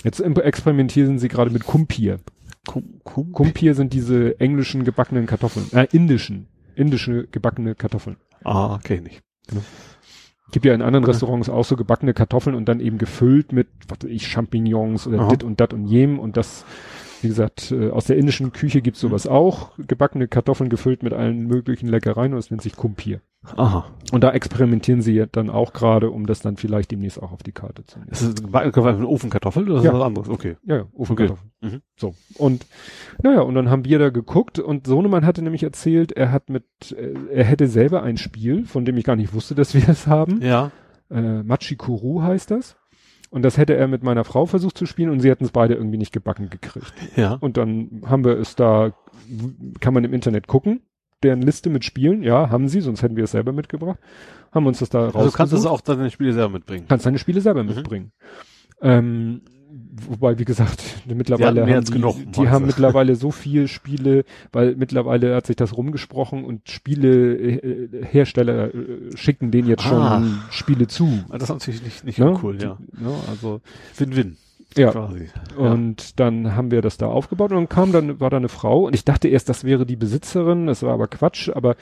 [0.03, 2.19] Jetzt experimentieren sie gerade mit Kumpir.
[2.67, 3.33] Kum Kumpir?
[3.33, 8.17] Kumpir sind diese englischen gebackenen Kartoffeln, äh, indischen, indische gebackene Kartoffeln.
[8.43, 9.21] Ah, kenne ich.
[9.47, 9.61] Genau.
[10.51, 13.99] Gibt ja in anderen Restaurants auch so gebackene Kartoffeln und dann eben gefüllt mit, was
[14.03, 16.65] weiß ich, Champignons oder dit und dat und jem und das,
[17.21, 19.31] wie gesagt, äh, aus der indischen Küche gibt's sowas mhm.
[19.31, 19.71] auch.
[19.77, 23.21] Gebackene Kartoffeln gefüllt mit allen möglichen Leckereien und es nennt sich Kumpir.
[23.43, 23.85] Aha.
[24.11, 27.51] Und da experimentieren sie dann auch gerade, um das dann vielleicht demnächst auch auf die
[27.51, 28.11] Karte zu nehmen.
[28.11, 29.91] Ist das eine Ofenkartoffel oder ist ja.
[29.91, 30.29] das was anderes?
[30.29, 30.57] Okay.
[30.63, 31.47] Ja, ja, Ofenkartoffel.
[31.61, 31.75] Okay.
[31.75, 31.81] Mhm.
[31.97, 32.13] So.
[32.37, 32.65] Und
[33.23, 36.65] naja, und dann haben wir da geguckt und Sohnemann hatte nämlich erzählt, er hat mit,
[36.91, 40.05] äh, er hätte selber ein Spiel, von dem ich gar nicht wusste, dass wir es
[40.05, 40.41] haben.
[40.41, 40.71] Ja.
[41.09, 42.77] Äh, Machikuru heißt das.
[43.31, 45.73] Und das hätte er mit meiner Frau versucht zu spielen und sie hätten es beide
[45.73, 46.93] irgendwie nicht gebacken gekriegt.
[47.15, 47.35] Ja.
[47.35, 48.93] Und dann haben wir es da,
[49.79, 50.81] kann man im Internet gucken,
[51.23, 53.99] deren Liste mit Spielen, ja, haben sie, sonst hätten wir es selber mitgebracht,
[54.51, 55.15] haben uns das da raus.
[55.15, 56.85] Also kannst du auch deine Spiele selber mitbringen.
[56.87, 57.75] Kannst deine Spiele selber mhm.
[57.75, 58.11] mitbringen.
[58.81, 59.41] Ähm,
[60.07, 64.75] wobei, wie gesagt, mittlerweile die haben die, genug, die haben mittlerweile so viel Spiele, weil
[64.75, 70.23] mittlerweile hat sich das rumgesprochen und Spielehersteller äh, schicken denen jetzt schon ah.
[70.49, 71.23] Spiele zu.
[71.29, 72.39] Das ist natürlich nicht, nicht ne?
[72.41, 72.77] cool, ja.
[72.99, 73.13] Ne?
[73.29, 73.61] Also
[73.97, 74.37] Win-Win.
[74.77, 74.91] Ja.
[74.91, 75.29] Quasi.
[75.57, 76.07] Und ja.
[76.15, 78.95] dann haben wir das da aufgebaut und dann kam dann, war da eine Frau und
[78.95, 81.75] ich dachte erst, das wäre die Besitzerin, das war aber Quatsch, aber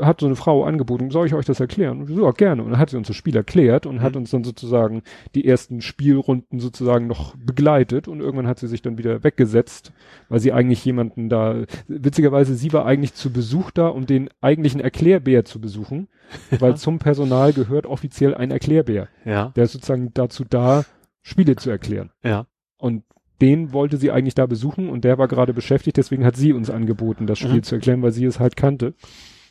[0.00, 2.00] hat so eine Frau angeboten, soll ich euch das erklären?
[2.00, 2.62] Und so, ja, gerne.
[2.62, 4.00] Und dann hat sie uns das Spiel erklärt und mhm.
[4.02, 5.02] hat uns dann sozusagen
[5.34, 9.92] die ersten Spielrunden sozusagen noch begleitet und irgendwann hat sie sich dann wieder weggesetzt,
[10.28, 14.80] weil sie eigentlich jemanden da, witzigerweise, sie war eigentlich zu Besuch da, um den eigentlichen
[14.80, 16.08] Erklärbär zu besuchen,
[16.58, 19.08] weil zum Personal gehört offiziell ein Erklärbär.
[19.24, 19.52] Ja.
[19.56, 20.84] Der ist sozusagen dazu da,
[21.22, 22.10] Spiele zu erklären.
[22.22, 22.46] Ja.
[22.78, 23.04] Und
[23.40, 26.70] den wollte sie eigentlich da besuchen und der war gerade beschäftigt, deswegen hat sie uns
[26.70, 27.62] angeboten, das Spiel mhm.
[27.62, 28.94] zu erklären, weil sie es halt kannte.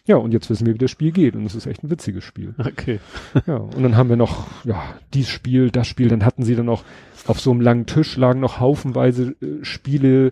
[0.06, 2.24] Ja, und jetzt wissen wir, wie das Spiel geht und es ist echt ein witziges
[2.24, 2.56] Spiel.
[2.58, 3.00] Okay.
[3.48, 4.82] ja, und dann haben wir noch, ja,
[5.14, 6.84] dies Spiel, das Spiel, dann hatten sie dann noch,
[7.28, 10.32] auf so einem langen Tisch lagen noch haufenweise äh, Spiele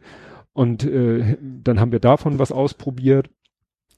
[0.54, 3.30] und äh, dann haben wir davon was ausprobiert.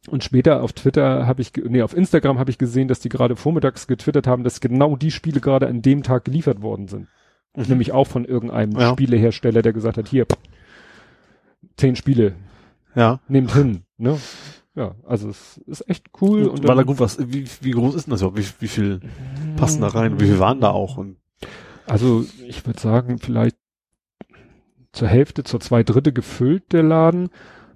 [0.09, 3.35] Und später auf Twitter habe ich, nee, auf Instagram habe ich gesehen, dass die gerade
[3.35, 7.07] vormittags getwittert haben, dass genau die Spiele gerade an dem Tag geliefert worden sind.
[7.55, 7.65] Mhm.
[7.67, 8.91] Nämlich auch von irgendeinem ja.
[8.91, 10.25] Spielehersteller, der gesagt hat, hier,
[11.77, 12.35] zehn Spiele.
[12.95, 13.19] Ja.
[13.27, 14.17] Nehmt hin, ne?
[14.75, 16.43] Ja, also es ist echt cool.
[16.43, 18.37] Und, und war da gut was, wie, wie groß ist denn das überhaupt?
[18.37, 19.01] Wie, wie viel
[19.57, 20.19] passen da rein?
[20.19, 20.97] Wie viel waren da auch?
[20.97, 21.17] Und
[21.85, 23.57] also ich würde sagen, vielleicht
[24.91, 27.29] zur Hälfte, zur zwei Dritte gefüllt der Laden.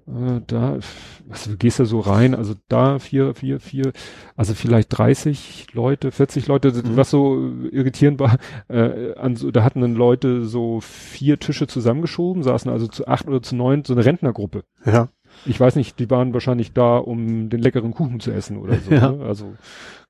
[0.08, 0.80] Äh, da,
[1.28, 3.94] was, du gehst da so rein, also da vier, vier, vier,
[4.36, 6.98] also vielleicht 30 Leute, 40 Leute, mhm.
[6.98, 7.38] was so
[7.72, 8.38] irritierend war,
[8.68, 13.28] äh, an so, da hatten dann Leute so vier Tische zusammengeschoben, saßen also zu acht
[13.28, 14.64] oder zu neun, so eine Rentnergruppe.
[14.86, 15.10] Ja.
[15.46, 18.92] Ich weiß nicht, die waren wahrscheinlich da, um den leckeren Kuchen zu essen oder so.
[18.94, 19.12] Ja.
[19.12, 19.26] Ne?
[19.26, 19.54] Also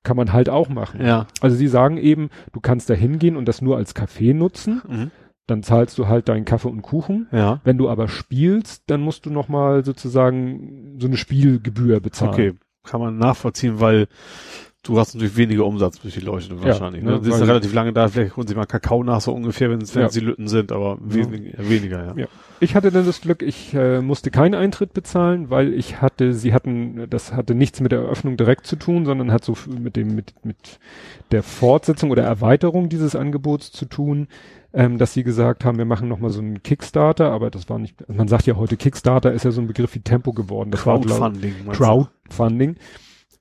[0.01, 1.05] kann man halt auch machen.
[1.05, 1.27] Ja.
[1.39, 4.81] Also sie sagen eben, du kannst da hingehen und das nur als Café nutzen.
[4.87, 5.11] Mhm
[5.47, 7.27] dann zahlst du halt deinen Kaffee und Kuchen.
[7.31, 7.61] Ja.
[7.63, 12.33] Wenn du aber spielst, dann musst du nochmal sozusagen so eine Spielgebühr bezahlen.
[12.33, 14.07] Okay, kann man nachvollziehen, weil
[14.83, 17.03] du hast natürlich weniger Umsatz durch die Leute wahrscheinlich.
[17.03, 17.17] Ja, ne?
[17.17, 17.23] ne?
[17.23, 19.93] Sie sind relativ lange da, vielleicht holen sie mal Kakao nach, so ungefähr, wenn es
[19.93, 20.09] ja.
[20.09, 21.25] sie Lütten sind, aber ja.
[21.57, 22.13] weniger, ja.
[22.15, 22.27] ja.
[22.59, 26.53] Ich hatte dann das Glück, ich äh, musste keinen Eintritt bezahlen, weil ich hatte, sie
[26.53, 30.15] hatten, das hatte nichts mit der Eröffnung direkt zu tun, sondern hat so mit dem,
[30.15, 30.79] mit, mit
[31.31, 34.27] der Fortsetzung oder Erweiterung dieses Angebots zu tun
[34.75, 38.09] ähm, dass sie gesagt haben, wir machen nochmal so einen Kickstarter, aber das war nicht,
[38.09, 40.71] man sagt ja heute Kickstarter ist ja so ein Begriff wie Tempo geworden.
[40.71, 41.53] Das Crowdfunding.
[41.65, 42.77] War, Crowdfunding.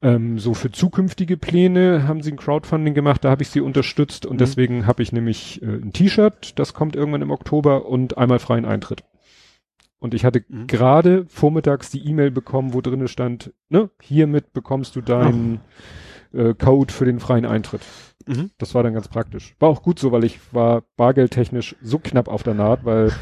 [0.03, 4.27] Ähm, so für zukünftige Pläne haben sie ein Crowdfunding gemacht, da habe ich sie unterstützt
[4.27, 4.39] und mhm.
[4.39, 8.65] deswegen habe ich nämlich äh, ein T-Shirt, das kommt irgendwann im Oktober und einmal freien
[8.65, 9.05] Eintritt.
[10.01, 10.67] Und ich hatte mhm.
[10.67, 15.61] gerade vormittags die E-Mail bekommen, wo drinne stand, ne, hiermit bekommst du deinen
[16.33, 17.83] äh, Code für den freien Eintritt.
[18.27, 18.51] Mhm.
[18.59, 19.55] Das war dann ganz praktisch.
[19.61, 23.13] War auch gut so, weil ich war bargeldtechnisch so knapp auf der Naht, weil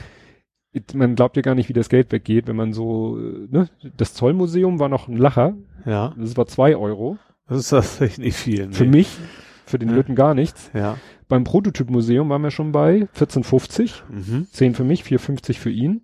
[0.95, 4.15] man glaubt ja gar nicht, wie das Geld weggeht, wenn man so, äh, ne, das
[4.15, 5.55] Zollmuseum war noch ein Lacher.
[5.85, 6.15] Ja.
[6.17, 7.19] Das war zwei Euro.
[7.49, 8.69] Das ist tatsächlich nicht viel.
[8.69, 8.75] Nee.
[8.75, 9.19] Für mich,
[9.67, 9.97] für den ja.
[9.97, 10.71] Lütten gar nichts.
[10.73, 10.97] Ja.
[11.29, 14.03] Beim Prototypmuseum waren wir schon bei 14,50.
[14.09, 14.47] Mhm.
[14.51, 16.03] 10 für mich, 4,50 für ihn.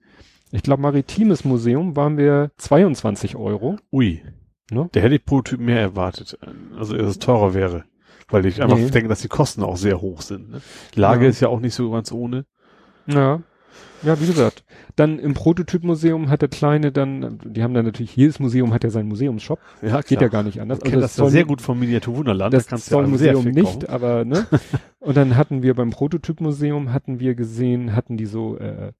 [0.52, 3.76] Ich glaube, Maritimes Museum waren wir 22 Euro.
[3.92, 4.22] Ui.
[4.70, 4.88] Ne?
[4.94, 6.38] Der hätte ich Prototyp mehr erwartet.
[6.78, 7.84] Also, dass es teurer wäre.
[8.28, 8.90] Weil ich einfach nee.
[8.90, 10.50] denke, dass die Kosten auch sehr hoch sind.
[10.50, 10.60] Ne?
[10.94, 11.30] Lage ja.
[11.30, 12.44] ist ja auch nicht so ganz ohne.
[13.06, 13.42] Ja.
[14.02, 14.64] Ja, wie gesagt.
[14.94, 18.90] Dann im Prototypmuseum hat der Kleine dann, die haben dann natürlich, jedes Museum hat ja
[18.90, 19.58] seinen Museumsshop.
[19.82, 20.02] Ja, klar.
[20.02, 20.82] Geht ja gar nicht anders.
[20.82, 22.54] Also das, das sehr gut vom Miniatur Wunderland.
[22.54, 24.46] Das da soll ja Museum nicht, aber ne.
[25.00, 28.92] Und dann hatten wir beim Prototypmuseum hatten wir gesehen, hatten die so äh,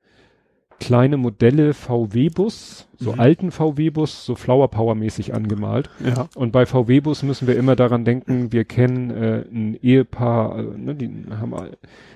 [0.81, 3.21] kleine Modelle VW-Bus, so mhm.
[3.21, 5.91] alten VW-Bus, so Flower Power mäßig angemalt.
[6.05, 6.29] Ja.
[6.35, 10.95] Und bei VW-Bus müssen wir immer daran denken, wir kennen äh, ein Ehepaar, äh, ne,
[10.95, 11.55] die haben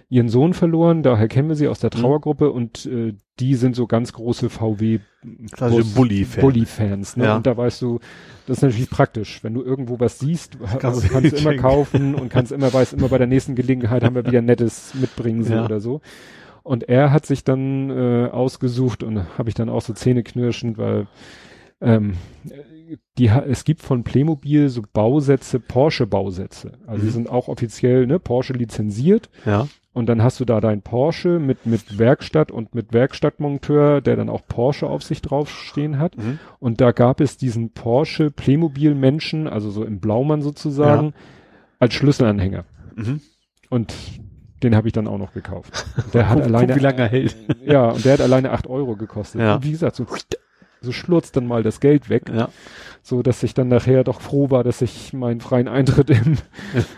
[0.09, 2.01] ihren Sohn verloren, daher kennen wir sie aus der mhm.
[2.01, 2.53] Trauergruppe mhm.
[2.53, 5.01] und äh, die sind so ganz große VW
[5.95, 6.41] Bully-Fans.
[6.41, 7.25] Bully-Fans ne?
[7.25, 7.37] Ja.
[7.37, 8.01] Und da weißt du,
[8.47, 12.31] das ist natürlich praktisch, wenn du irgendwo was siehst, kannst, kannst du immer kaufen und
[12.31, 15.65] kannst immer, weißt immer bei der nächsten Gelegenheit haben wir wieder nettes mitbringen ja.
[15.65, 16.01] oder so.
[16.63, 21.07] Und er hat sich dann äh, ausgesucht und habe ich dann auch so zähneknirschend, weil
[21.81, 22.15] ähm,
[23.19, 26.73] die, es gibt von Playmobil so Bausätze, Porsche-Bausätze.
[26.87, 27.13] Also die Mhm.
[27.15, 29.31] sind auch offiziell, ne, Porsche lizenziert.
[29.47, 29.69] Ja.
[29.93, 34.29] Und dann hast du da dein Porsche mit, mit Werkstatt und mit Werkstattmonteur, der dann
[34.29, 36.17] auch Porsche auf sich draufstehen hat.
[36.17, 36.39] Mhm.
[36.61, 41.13] Und da gab es diesen Porsche Playmobil Menschen, also so im Blaumann sozusagen,
[41.81, 42.65] als Schlüsselanhänger.
[42.95, 43.21] Mhm.
[43.69, 43.95] Und
[44.63, 45.87] den habe ich dann auch noch gekauft.
[46.13, 47.37] Der hat Guck- alleine, guck, wie lange er hält.
[47.65, 49.41] ja, und der hat alleine acht Euro gekostet.
[49.41, 49.57] Ja.
[49.57, 50.07] Und wie gesagt, so,
[50.81, 52.49] so schlurzt dann mal das Geld weg, Ja.
[53.03, 56.37] so dass ich dann nachher doch froh war, dass ich meinen freien Eintritt im,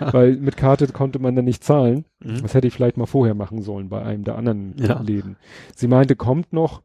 [0.01, 2.05] weil mit Karte konnte man dann nicht zahlen.
[2.21, 2.43] Mhm.
[2.43, 5.01] Das hätte ich vielleicht mal vorher machen sollen bei einem der anderen Ja.
[5.01, 5.37] Läden.
[5.75, 6.83] Sie meinte, kommt noch.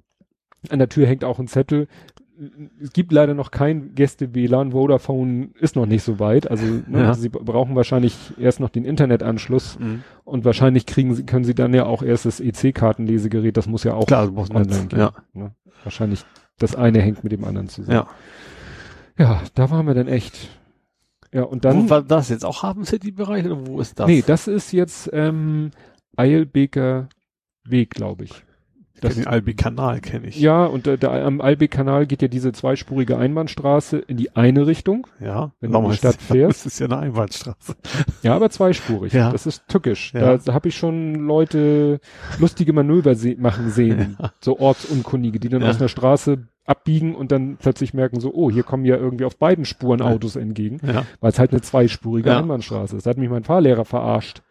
[0.70, 1.88] An der Tür hängt auch ein Zettel.
[2.82, 4.72] Es gibt leider noch kein Gäste-WLAN.
[4.72, 6.50] Vodafone ist noch nicht so weit.
[6.52, 7.14] Also ne, Ja.
[7.16, 10.04] sie brauchen wahrscheinlich erst noch den Internetanschluss Mhm.
[10.24, 13.58] und wahrscheinlich kriegen sie, können sie dann ja auch erst das EC-Kartenlesegerät.
[13.58, 15.00] Das muss ja auch Klar, brauchst online gehen.
[15.00, 15.14] Ja.
[15.34, 15.52] Ne?
[15.84, 16.24] Wahrscheinlich
[16.60, 17.96] das eine hängt mit dem anderen zusammen.
[17.98, 18.08] Ja.
[19.18, 20.50] Ja, da waren wir dann echt.
[21.34, 21.86] Ja, und dann.
[21.86, 24.08] wo war das jetzt auch Hafen City Bereich oder wo ist das?
[24.08, 25.72] Nee, das ist jetzt ähm,
[26.16, 27.10] Eilbeker
[27.64, 28.44] Weg, glaube ich.
[29.02, 30.40] Das den Albi-Kanal kenne ich.
[30.40, 35.08] Ja, und äh, da, am Albeck-Kanal geht ja diese zweispurige Einbahnstraße in die eine Richtung.
[35.20, 35.52] Ja.
[35.60, 36.66] Wenn du in die Stadt fährst.
[36.66, 37.76] Das ist ja eine Einbahnstraße.
[38.24, 39.14] Ja, aber zweispurig.
[39.14, 39.32] Ja.
[39.32, 40.14] Das ist tückisch.
[40.14, 40.38] Ja.
[40.38, 42.00] Da, habe ich schon Leute
[42.40, 44.18] lustige Manöver se machen sehen.
[44.40, 45.70] So Ortsunkundige, die dann Ja.
[45.70, 49.38] aus einer Straße abbiegen und dann plötzlich merken so, oh, hier kommen ja irgendwie auf
[49.38, 50.06] beiden Spuren Ja.
[50.08, 51.06] Autos entgegen, Ja.
[51.22, 52.40] weil es halt eine zweispurige Ja.
[52.40, 53.06] Einbahnstraße ist.
[53.06, 54.42] Da hat mich mein Fahrlehrer verarscht.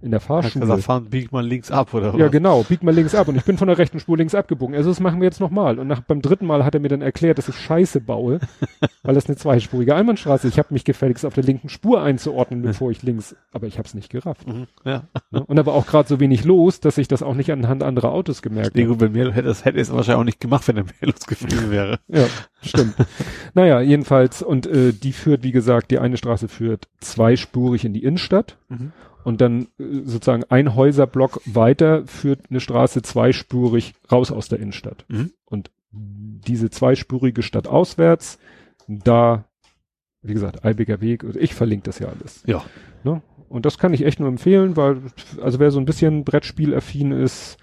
[0.00, 0.60] In der Fahrschule.
[0.64, 2.30] gesagt, fahren, biegt man links ab oder Ja, was?
[2.32, 4.74] genau, bieg mal links ab und ich bin von der rechten Spur links abgebogen.
[4.76, 5.78] Also das machen wir jetzt nochmal.
[5.78, 8.38] Und nach, beim dritten Mal hat er mir dann erklärt, dass ich Scheiße baue,
[9.02, 10.54] weil das eine zweispurige Einbahnstraße ist.
[10.54, 13.86] Ich habe mich gefälligst auf der linken Spur einzuordnen, bevor ich links, aber ich habe
[13.88, 14.46] es nicht gerafft.
[14.46, 14.66] Mhm.
[14.84, 15.02] Ja.
[15.30, 15.44] Ne?
[15.44, 18.12] Und da war auch gerade so wenig los, dass ich das auch nicht anhand anderer
[18.12, 18.92] Autos gemerkt Nee, habe.
[18.92, 21.70] gut, wenn mehr hätte es hätte es wahrscheinlich auch nicht gemacht, wenn er mehr losgeflogen
[21.72, 21.98] wäre.
[22.08, 22.24] Ja,
[22.62, 22.94] stimmt.
[23.54, 28.04] naja, jedenfalls, und äh, die führt, wie gesagt, die eine Straße führt zweispurig in die
[28.04, 28.56] Innenstadt.
[28.68, 28.92] Mhm.
[29.28, 35.04] Und dann äh, sozusagen ein Häuserblock weiter führt eine Straße zweispurig raus aus der Innenstadt.
[35.08, 35.32] Mhm.
[35.44, 38.38] Und diese zweispurige Stadt auswärts,
[38.86, 39.44] da,
[40.22, 42.42] wie gesagt, Albecker Weg, also ich verlinke das ja alles.
[42.46, 42.64] Ja.
[43.04, 43.20] Ne?
[43.50, 45.02] Und das kann ich echt nur empfehlen, weil,
[45.42, 47.58] also wer so ein bisschen Brettspielaffin ist,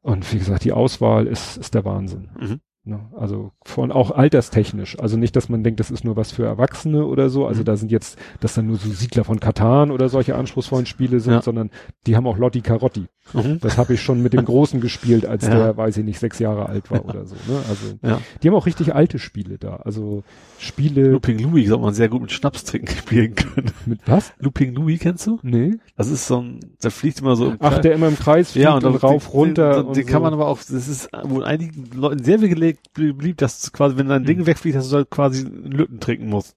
[0.00, 2.30] und wie gesagt, die Auswahl ist, ist der Wahnsinn.
[2.40, 2.60] Mhm.
[2.88, 3.00] Ne?
[3.16, 4.98] Also von auch alterstechnisch.
[5.00, 7.44] Also nicht, dass man denkt, das ist nur was für Erwachsene oder so.
[7.44, 7.64] Also Mhm.
[7.64, 11.32] da sind jetzt, dass dann nur so Siedler von Katan oder solche anspruchsvollen Spiele sind,
[11.32, 11.42] Ja.
[11.42, 11.70] sondern
[12.06, 13.06] die haben auch Lotti Carotti.
[13.32, 13.58] Mhm.
[13.60, 15.54] Das habe ich schon mit dem Großen gespielt, als Ja.
[15.56, 17.34] der, weiß ich nicht, sechs Jahre alt war oder so.
[17.48, 17.58] Ne?
[17.68, 18.20] Also Ja.
[18.42, 19.76] die haben auch richtig alte Spiele da.
[19.76, 20.22] Also
[20.58, 23.70] Spiele Looping Louis soll man sehr gut mit Schnaps trinken spielen können.
[23.86, 24.32] mit was?
[24.38, 25.38] Looping Louis kennst du?
[25.42, 25.74] Nee.
[25.96, 27.80] Das ist so ein, der fliegt immer so im Ach, Kreis.
[27.82, 29.74] der immer im Kreis fliegt ja, und, und, rauf, den, runter.
[29.74, 30.22] Den, und den kann so.
[30.22, 34.24] man aber auch, das ist wohl einigen Leuten sehr beliebt, dass du quasi, wenn dein
[34.24, 34.46] Ding Hm.
[34.46, 36.56] wegfliegt, dass du halt quasi einen Lütten trinken musst.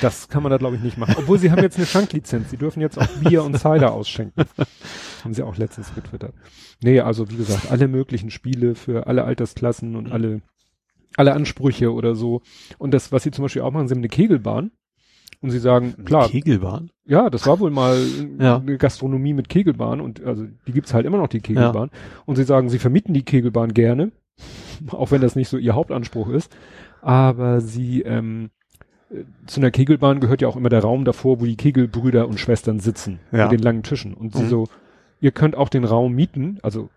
[0.00, 1.14] Das kann man da glaube ich nicht machen.
[1.18, 2.50] Obwohl sie haben jetzt eine Schanklizenz.
[2.50, 4.44] Sie dürfen jetzt auch Bier und Cider ausschenken.
[5.24, 6.34] haben sie auch letztens getwittert.
[6.82, 10.40] Nee, also wie gesagt, alle möglichen Spiele für alle Altersklassen und alle,
[11.16, 12.42] alle Ansprüche oder so.
[12.78, 14.70] Und das, was sie zum Beispiel auch machen, sie haben eine Kegelbahn.
[15.40, 16.90] Und sie sagen, klar, Kegelbahn?
[17.04, 17.98] ja, das war wohl mal
[18.38, 18.58] Ja.
[18.58, 21.90] eine Gastronomie mit Kegelbahn und also die gibt's halt immer noch die Kegelbahn.
[22.26, 24.12] Und sie sagen, sie vermieten die Kegelbahn gerne,
[24.92, 26.56] auch wenn das nicht so ihr Hauptanspruch ist.
[27.00, 28.50] Aber sie ähm,
[29.10, 32.38] äh, zu einer Kegelbahn gehört ja auch immer der Raum davor, wo die Kegelbrüder und
[32.38, 33.44] Schwestern sitzen, Ja.
[33.48, 34.14] mit den langen Tischen.
[34.14, 34.48] Und sie Mhm.
[34.48, 34.68] so,
[35.20, 36.88] ihr könnt auch den Raum mieten, also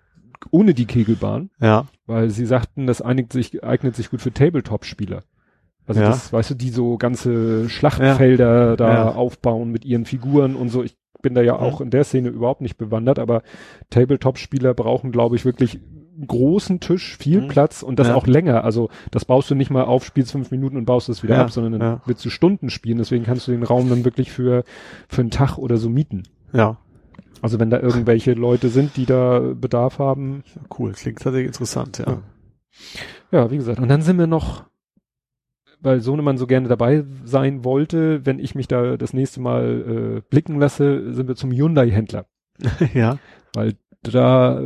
[0.52, 1.86] ohne die Kegelbahn, Ja.
[2.06, 5.24] weil sie sagten, das einigt sich, eignet sich gut für Tabletop-Spieler.
[5.88, 6.08] Also Ja.
[6.08, 9.10] das, weißt du, die so ganze Schlachtfelder da Ja.
[9.12, 10.84] aufbauen mit ihren Figuren und so.
[10.84, 13.42] Ich bin da ja auch in der Szene überhaupt nicht bewandert, aber
[13.90, 15.80] Tabletop-Spieler brauchen, glaube ich, wirklich
[16.18, 17.48] einen großen Tisch, viel Mhm.
[17.50, 18.16] Platz und das Ja.
[18.16, 18.64] auch länger.
[18.64, 21.42] Also das baust du nicht mal auf, spielst fünf Minuten und baust es wieder Ja,
[21.42, 22.02] ab, sondern dann ja.
[22.06, 22.98] willst du Stunden spielen.
[23.00, 24.64] Deswegen kannst du den Raum dann wirklich für,
[25.10, 26.24] für einen Tag oder so mieten.
[26.54, 26.78] Ja.
[27.46, 30.44] Also wenn da irgendwelche Leute sind, die da Bedarf haben,
[30.76, 30.94] Cool.
[30.94, 32.06] Klingt tatsächlich interessant, ja.
[32.08, 32.22] Ja.
[33.32, 33.78] Ja, wie gesagt.
[33.78, 34.64] Und dann sind wir noch,
[35.80, 40.22] weil Sohnemann so gerne dabei sein wollte, wenn ich mich da das nächste Mal äh,
[40.28, 42.26] blicken lasse, sind wir zum Hyundai-Händler.
[42.96, 43.20] Ja.
[43.54, 44.64] Weil da,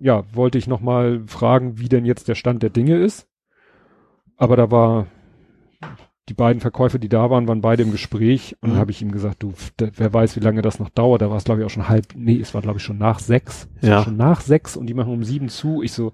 [0.00, 3.26] ja, wollte ich nochmal fragen, wie denn jetzt der Stand der Dinge ist.
[4.36, 5.08] Aber da war,
[6.28, 8.72] die beiden Verkäufer, die da waren, waren beide im Gespräch und Mhm.
[8.72, 11.20] dann habe ich ihm gesagt, du, da, wer weiß, wie lange das noch dauert.
[11.22, 13.18] Da war es, glaube ich, auch schon halb, nee, es war, glaube ich, schon nach
[13.18, 13.68] sechs.
[13.80, 13.96] Es Ja.
[13.96, 15.82] war schon nach sechs und die machen um sieben zu.
[15.82, 16.12] Ich so,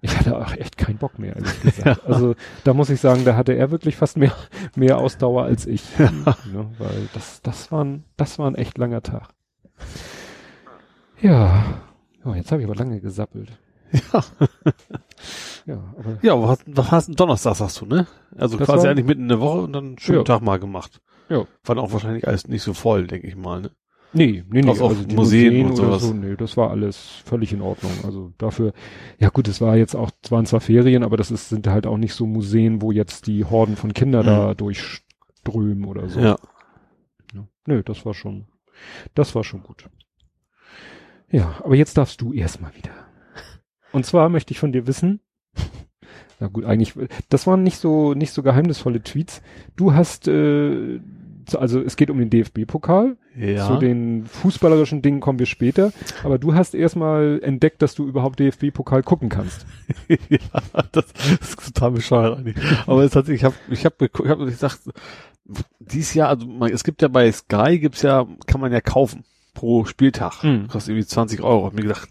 [0.00, 2.02] ich hatte auch echt keinen Bock mehr, ehrlich gesagt.
[2.06, 2.34] Also
[2.64, 4.32] da muss ich sagen, da hatte er wirklich fast mehr,
[4.74, 5.84] mehr Ausdauer als ich.
[5.98, 6.10] Ne,
[6.78, 9.28] weil das, das war ein, das war ein echt langer Tag.
[11.20, 11.64] Ja.
[12.24, 13.58] Oh, jetzt habe ich aber lange gesappelt.
[14.12, 14.24] Ja.
[15.66, 18.06] ja, aber ja, was, was hast du Donnerstag, sagst du, ne?
[18.36, 20.24] Also Das quasi war- eigentlich mitten in der Woche und dann einen schönen Ja.
[20.24, 21.00] Tag mal gemacht.
[21.28, 21.38] Ja.
[21.64, 23.70] War dann auch wahrscheinlich alles nicht so voll, denke ich mal, ne?
[24.16, 24.68] Nee, nee, nee.
[24.68, 26.02] Also auch die Museen und oder sowas.
[26.02, 27.90] so, nee, das war alles völlig in Ordnung.
[28.04, 28.72] Also dafür,
[29.18, 31.96] ja gut, es war jetzt auch, waren zwar Ferien, aber das ist, sind halt auch
[31.96, 34.28] nicht so Museen, wo jetzt die Horden von Kindern Mhm.
[34.28, 36.20] da durchströmen oder so.
[36.20, 36.36] Ja.
[37.34, 37.44] Ja.
[37.66, 38.46] Nö, das war schon,
[39.16, 39.88] das war schon gut.
[41.30, 42.92] Ja, aber jetzt darfst du erstmal wieder.
[43.94, 45.20] Und zwar möchte ich von dir wissen,
[46.40, 46.94] na gut, eigentlich,
[47.28, 49.40] das waren nicht so, nicht so geheimnisvolle Tweets.
[49.76, 51.00] Du hast, äh,
[51.48, 53.16] so- also es geht um den DFB-Pokal.
[53.36, 53.66] Ja.
[53.66, 55.92] Zu den fußballerischen Dingen kommen wir später.
[56.22, 59.66] Aber du hast erstmal entdeckt, dass du überhaupt DFB-Pokal gucken kannst.
[60.08, 60.38] ja,
[60.92, 62.56] das, das ist total bescheuert eigentlich.
[62.86, 64.80] Aber es hat, ich habe, ich habe, ich habe gesagt,
[65.80, 69.24] dieses Jahr, also man, es gibt ja bei Sky gibt's ja, kann man ja kaufen
[69.52, 70.68] pro Spieltag, Mhm.
[70.68, 71.66] kostet irgendwie 20 Euro.
[71.66, 72.08] Hab mir gedacht,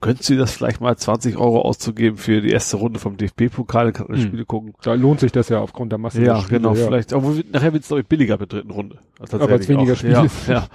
[0.00, 3.92] könntest du dir das vielleicht mal 20 Euro auszugeben für die erste Runde vom DFB-Pokal,
[3.92, 4.20] kann Mhm.
[4.20, 4.74] Spiele gucken.
[4.82, 6.18] Da lohnt sich das ja aufgrund der Masse.
[6.20, 6.86] der Ja, Spiele, genau, ja.
[6.86, 8.98] vielleicht, aber wir- nachher wird's glaube ich billiger mit der dritten Runde.
[9.18, 9.96] Also Aber tatsächlich weniger auch.
[9.96, 10.12] Spiele
[10.48, 10.66] Ja,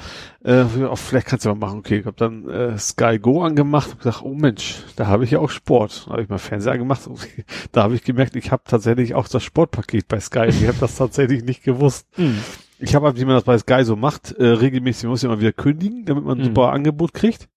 [0.44, 0.62] ja.
[0.82, 3.92] Äh, auch vielleicht kannst du mal machen, okay, ich habe dann äh, Sky Go angemacht
[3.92, 6.06] und gesagt, oh Mensch, da habe ich ja auch Sport.
[6.08, 7.02] Da habe ich mal Fernseher angemacht,
[7.72, 10.46] da habe ich gemerkt, ich habe tatsächlich auch das Sportpaket bei Sky.
[10.50, 12.06] Ich habe das tatsächlich nicht gewusst.
[12.18, 12.38] Mhm.
[12.78, 15.54] Ich habe, wie man das bei Sky so macht, äh, regelmäßig, muss ja mal wieder
[15.54, 16.46] kündigen, damit man ein Mhm.
[16.48, 17.48] super Angebot kriegt.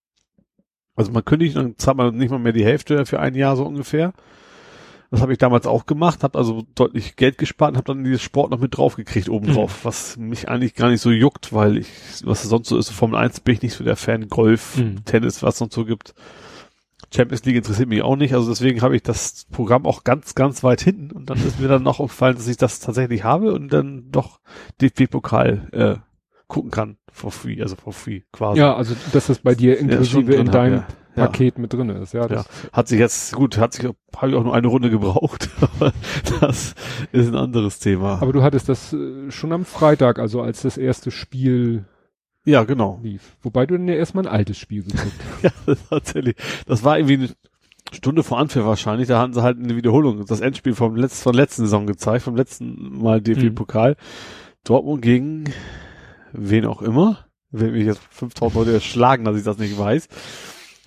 [0.98, 3.64] Also man kündigt, dann zahlt man nicht mal mehr die Hälfte für ein Jahr so
[3.64, 4.12] ungefähr.
[5.10, 8.20] Das habe ich damals auch gemacht, habe also deutlich Geld gespart und habe dann dieses
[8.20, 11.88] Sport noch mit draufgekriegt obendrauf, was mich eigentlich gar nicht so juckt, weil ich,
[12.24, 15.04] was sonst so ist, Formel 1 bin ich nicht so der Fan, Golf, Mhm.
[15.06, 16.14] Tennis, was sonst so gibt.
[17.14, 20.62] Champions League interessiert mich auch nicht, also deswegen habe ich das Programm auch ganz, ganz
[20.62, 23.72] weit hinten und dann ist mir dann noch aufgefallen, dass ich das tatsächlich habe und
[23.72, 24.40] dann doch
[24.82, 25.96] DFB-Pokal äh,
[26.48, 28.60] gucken kann, for free, also for free quasi.
[28.60, 30.86] Ja, also dass das bei dir Ja, inklusive drin in hab, deinem ja.
[31.16, 31.26] Ja.
[31.26, 32.14] Paket mit drin ist.
[32.14, 35.48] Ja, das, Hat sich jetzt, gut, hat sich, habe ich auch nur eine Runde gebraucht,
[35.60, 35.92] aber
[36.40, 36.74] das
[37.12, 38.22] ist ein anderes Thema.
[38.22, 41.84] Aber du hattest das äh, schon am Freitag, also als das erste Spiel
[42.44, 42.98] ja, genau.
[43.02, 43.36] lief.
[43.42, 45.42] Wobei du dann ja erstmal ein altes Spiel geguckt hast.
[45.42, 46.36] Ja, das tatsächlich.
[46.66, 47.28] Das war irgendwie eine
[47.92, 49.08] Stunde vor Anpfiff wahrscheinlich.
[49.08, 52.36] Da hatten sie halt eine Wiederholung, das Endspiel vom letzten, von letzten Saison gezeigt, vom
[52.36, 53.96] letzten Mal DFB-Pokal.
[54.64, 55.44] Dortmund gegen
[56.32, 57.18] wen auch immer.
[57.50, 60.08] Wenn mich jetzt 5000 Leute schlagen, dass ich das nicht weiß.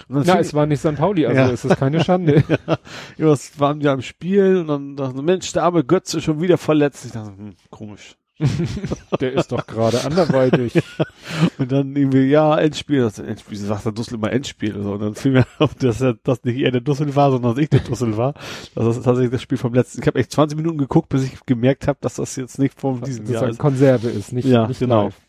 [0.07, 0.95] Na, fing- es war nicht St.
[0.95, 1.49] Pauli, also Ja.
[1.49, 2.43] es ist keine Schande.
[2.67, 2.77] ja,
[3.17, 6.57] das waren ja im Spiel und dann dachte ich, Mensch, der arme Götze schon wieder
[6.57, 7.05] verletzt.
[7.05, 8.15] Ich dachte, hm, komisch.
[9.19, 10.73] Der ist doch gerade anderweitig.
[11.59, 14.75] Und dann irgendwie, ja, Endspiel, das Endspiel, sagt der Dussel immer Endspiel.
[14.75, 14.93] Und, so.
[14.93, 17.61] und dann fiel mir auf, dass er, dass nicht er der Dussel war, sondern dass
[17.63, 18.33] ich der Dussel war.
[18.73, 20.01] Das ist tatsächlich das Spiel vom letzten.
[20.01, 23.01] Ich habe echt 20 Minuten geguckt, bis ich gemerkt habe, dass das jetzt nicht von
[23.01, 23.59] diesem Jahr ist.
[23.59, 25.03] Konserve ist, nicht, Ja, nicht genau.
[25.03, 25.21] live.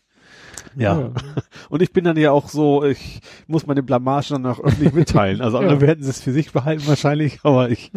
[0.75, 1.11] Ja.
[1.69, 5.41] Und ich bin dann ja auch so, ich muss meine Blamage dann auch öffentlich mitteilen.
[5.41, 5.81] Also andere Ja.
[5.81, 7.91] werden es für sich behalten wahrscheinlich, aber ich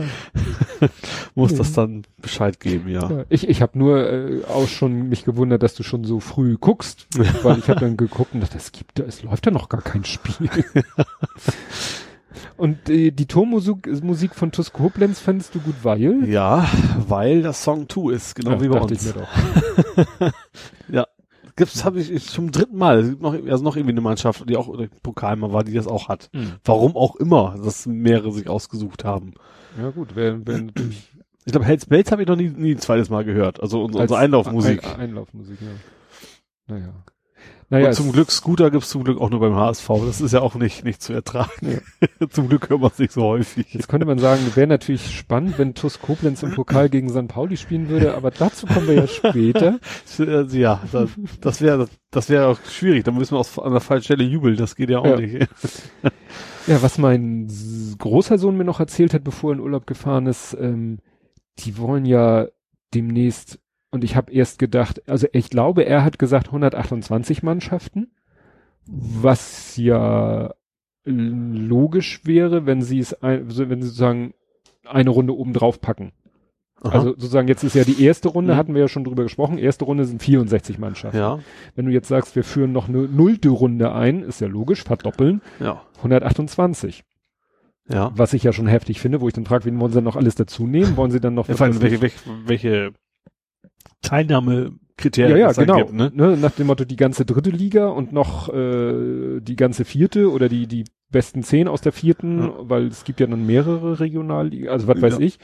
[1.35, 3.25] muss das dann Bescheid geben, ja.
[3.29, 7.07] Ich ich habe nur äh, auch schon mich gewundert, dass du schon so früh guckst,
[7.43, 10.05] weil ich habe dann geguckt und dachte, es gibt, es läuft ja noch gar kein
[10.05, 10.49] Spiel.
[12.57, 16.29] und äh, die Tormusik Musik von Tusk Koblenz fandest du gut, weil?
[16.29, 16.69] Ja,
[17.09, 18.93] weil das Song 2 ist, genau Ja, wie bei uns.
[18.93, 20.33] ich mir doch.
[20.89, 21.07] Ja.
[21.57, 23.01] Gibt's, habe ich ist zum dritten Mal.
[23.01, 25.87] Es gibt noch, also noch irgendwie eine Mannschaft, die auch Pokal mal war, die das
[25.87, 26.29] auch hat.
[26.33, 26.53] Hm.
[26.65, 29.35] Warum auch immer, dass mehrere sich ausgesucht haben.
[29.79, 31.11] Ja gut, wer natürlich
[31.47, 33.63] Ich glaube, Hells Bells habe ich noch nie, nie ein zweites Mal gehört.
[33.63, 34.85] Also unsere, unsere Einlaufmusik.
[34.85, 36.75] Ein, Einlaufmusik, ja.
[36.75, 36.93] Naja.
[37.69, 39.89] Naja, Und zum Glück, Scooter gibt's zum Glück auch nur beim HSV.
[40.07, 41.81] Das ist ja auch nicht, nicht zu ertragen.
[42.31, 43.75] zum Glück hört man es nicht so häufig.
[43.75, 47.27] Jetzt könnte man sagen, wäre natürlich spannend, wenn TuS Koblenz im Pokal gegen St.
[47.27, 49.81] Pauli spielen würde, aber dazu kommen wir ja später.
[50.53, 51.11] Ja, das,
[51.41, 53.05] das wäre das wäre auch schwierig.
[53.05, 54.57] Da müssen wir aus, an der falschen Stelle jubeln.
[54.57, 55.17] Das geht ja auch Ja.
[55.17, 55.49] nicht.
[56.67, 57.49] Ja, was mein
[57.99, 60.99] großer Sohn mir noch erzählt hat, bevor er in Urlaub gefahren ist, ähm,
[61.61, 62.47] die wollen ja
[62.93, 63.61] demnächst,
[63.97, 68.13] und ich habe erst gedacht, also ich glaube, er hat gesagt 128 Mannschaften,
[68.87, 70.55] was ja
[71.05, 74.35] logisch wäre, wenn sie es, ein, wenn sie sozusagen
[74.85, 76.13] eine Runde oben drauf packen.
[76.83, 78.57] Also sozusagen, jetzt ist ja die erste Runde, Mhm.
[78.59, 81.17] hatten wir ja schon drüber gesprochen, erste Runde sind 64 Mannschaften.
[81.19, 81.41] ja,
[81.75, 85.41] Wenn du jetzt sagst, wir führen noch eine nullte Runde ein, ist ja logisch, verdoppeln,
[85.59, 87.03] ja, 128.
[87.89, 88.13] ja.
[88.15, 90.17] Was ich ja schon heftig finde, wo ich dann frage, wen wollen sie dann noch
[90.17, 90.97] alles dazu nehmen?
[90.97, 92.93] Wollen sie dann noch Ja, vor allem, welche, welche, welche
[94.03, 95.77] Teilnahmekriterien ja, ja, genau.
[95.77, 96.11] gibt, ne?
[96.15, 96.37] ne?
[96.37, 100.67] Nach dem Motto die ganze dritte Liga und noch äh, die ganze vierte oder die
[100.67, 102.53] die besten zehn aus der vierten, Ja.
[102.59, 105.21] weil es gibt ja dann mehrere Regionalligen, also was weiß Ja.
[105.21, 105.39] ich.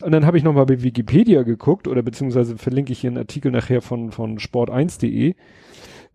[0.00, 3.52] Und dann habe ich nochmal bei Wikipedia geguckt oder beziehungsweise verlinke ich hier einen Artikel
[3.52, 5.34] nachher von von sport1.de.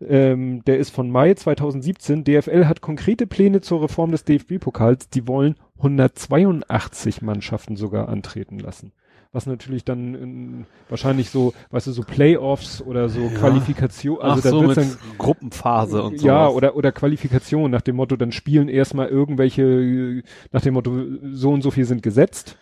[0.00, 2.22] Ähm, der ist von Mai 2017.
[2.24, 5.08] DFL hat konkrete Pläne zur Reform des DFB-Pokals.
[5.08, 8.92] Die wollen 182 Mannschaften sogar antreten lassen.
[9.30, 13.28] Was natürlich dann in, wahrscheinlich so, weißt du, so Playoffs oder so ja.
[13.28, 16.26] Qualifikation, also Ach da so, wird's dann Gruppenphase und so.
[16.26, 21.50] Ja, oder oder Qualifikation nach dem Motto, dann spielen erstmal irgendwelche nach dem Motto so
[21.50, 22.56] und so viel sind gesetzt.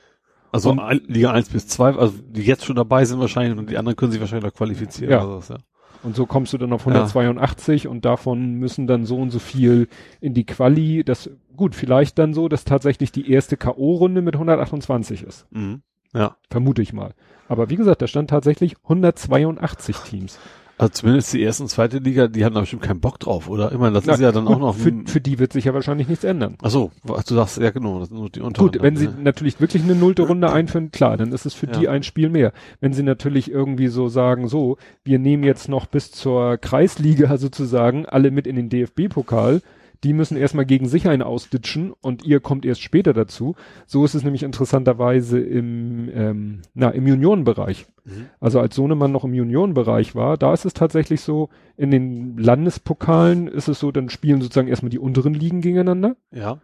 [0.50, 3.78] Also und, Liga 1 bis 2, also die jetzt schon dabei sind wahrscheinlich und die
[3.78, 5.10] anderen können sich wahrscheinlich noch qualifizieren.
[5.10, 5.20] Ja.
[5.20, 5.60] Also, ja.
[6.02, 7.90] Und so kommst du dann auf 182 ja.
[7.90, 9.88] und davon müssen dann so und so viel
[10.20, 11.04] in die Quali.
[11.04, 15.46] Das gut, vielleicht dann so, dass tatsächlich die erste KO-Runde mit 128 ist.
[15.50, 15.82] Mhm.
[16.14, 16.36] Ja.
[16.50, 17.14] Vermute ich mal.
[17.48, 20.38] Aber wie gesagt, da stand tatsächlich 182 Teams.
[20.78, 23.72] Also zumindest die erste und zweite Liga, die haben da bestimmt keinen Bock drauf, oder?
[23.72, 24.74] Ich meine, das Na, ist ja dann auch noch.
[24.74, 26.56] Für, für die wird sich ja wahrscheinlich nichts ändern.
[26.62, 28.40] Ach so, du sagst, ja genau, das sind nur die.
[28.40, 29.14] Gut, wenn sie ja.
[29.18, 31.72] natürlich wirklich eine nullte Runde einführen, klar, dann ist es für ja.
[31.72, 32.52] die ein Spiel mehr.
[32.80, 38.04] Wenn sie natürlich irgendwie so sagen, so, wir nehmen jetzt noch bis zur Kreisliga sozusagen
[38.04, 39.62] alle mit in den DFB-Pokal,
[40.06, 43.56] die müssen erstmal gegen sich einen ausditschen und ihr kommt erst später dazu.
[43.86, 47.86] So ist es nämlich interessanterweise im, ähm, na, im Juniorenbereich.
[48.04, 48.26] Mhm.
[48.38, 53.48] Also als Sohnemann noch im Juniorenbereich war, da ist es tatsächlich so, in den Landespokalen
[53.48, 56.14] ist es so, dann spielen sozusagen erstmal die unteren Ligen gegeneinander.
[56.30, 56.60] Ja.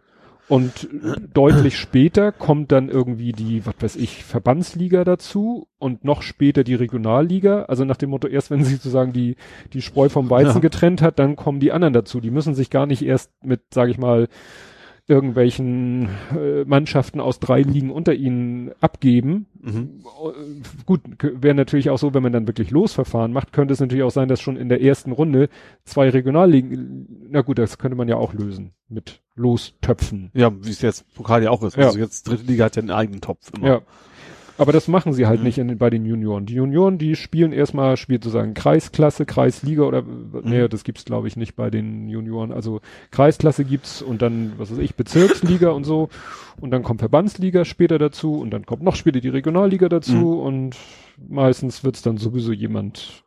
[0.49, 0.89] Und
[1.33, 6.75] deutlich später kommt dann irgendwie die, was weiß ich, Verbandsliga dazu und noch später die
[6.75, 7.63] Regionalliga.
[7.63, 9.37] Also nach dem Motto, erst wenn sie sozusagen die,
[9.71, 10.59] die Spreu vom Weizen ja.
[10.59, 12.19] getrennt hat, dann kommen die anderen dazu.
[12.19, 14.27] Die müssen sich gar nicht erst mit, sage ich mal,
[15.07, 19.47] irgendwelchen äh, Mannschaften aus drei Ligen unter ihnen abgeben.
[19.61, 20.03] Mhm.
[20.85, 24.11] Gut, wäre natürlich auch so, wenn man dann wirklich Losverfahren macht, könnte es natürlich auch
[24.11, 25.49] sein, dass schon in der ersten Runde
[25.83, 30.31] zwei Regionalligen, na gut, das könnte man ja auch lösen mit Lostöpfen.
[30.33, 31.75] Ja, wie es jetzt Pokal ja auch ist.
[31.75, 31.87] Ja.
[31.87, 33.67] Also jetzt dritte Liga hat ja einen eigenen Topf immer.
[33.67, 33.81] Ja.
[34.57, 35.45] Aber das machen sie halt mhm.
[35.45, 36.45] nicht in, bei den Junioren.
[36.45, 40.41] Die Junioren, die spielen erstmal, spielt sozusagen Kreisklasse, Kreisliga oder, mhm.
[40.43, 42.51] nee, das gibt's glaube ich nicht bei den Junioren.
[42.51, 42.81] Also
[43.11, 46.09] Kreisklasse gibt's und dann, was weiß ich, Bezirksliga und so.
[46.61, 50.39] Und dann kommt Verbandsliga später dazu und dann kommt noch später die Regionalliga dazu mhm.
[50.39, 50.77] und
[51.17, 53.22] meistens wird's dann sowieso jemand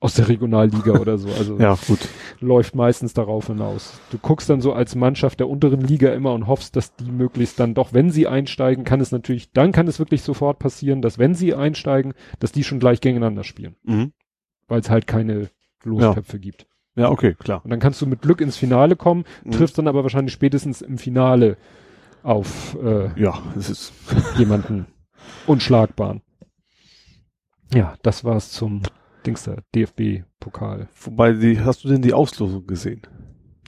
[0.00, 1.28] aus der Regionalliga oder so.
[1.28, 1.98] Also ja, gut.
[2.40, 4.00] läuft meistens darauf hinaus.
[4.10, 7.60] Du guckst dann so als Mannschaft der unteren Liga immer und hoffst, dass die möglichst
[7.60, 11.18] dann doch, wenn sie einsteigen, kann es natürlich, dann kann es wirklich sofort passieren, dass
[11.18, 13.76] wenn sie einsteigen, dass die schon gleich gegeneinander spielen.
[13.84, 14.12] Mhm.
[14.68, 15.50] Weil es halt keine
[15.84, 16.38] Losköpfe ja.
[16.38, 16.66] gibt.
[16.96, 17.60] Ja, okay, klar.
[17.62, 19.52] Und dann kannst du mit Glück ins Finale kommen, mhm.
[19.52, 21.58] triffst dann aber wahrscheinlich spätestens im Finale
[22.22, 23.92] auf äh, ja, es ist
[24.38, 24.86] jemanden
[25.46, 26.22] unschlagbaren.
[27.72, 28.82] Ja, das war's zum
[29.26, 30.88] Dings da, DFB-Pokal.
[31.02, 33.02] Wobei, die, hast du denn die Auslosung gesehen?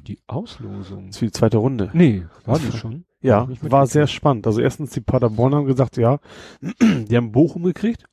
[0.07, 1.07] Die Auslosung?
[1.07, 1.91] Das ist für die zweite Runde.
[1.93, 3.05] Nee, war die schon?
[3.25, 4.49] Ja, war sehr spannend.
[4.49, 6.19] Also erstens, die Paderborn haben gesagt, ja,
[6.83, 8.07] die haben Bochum gekriegt.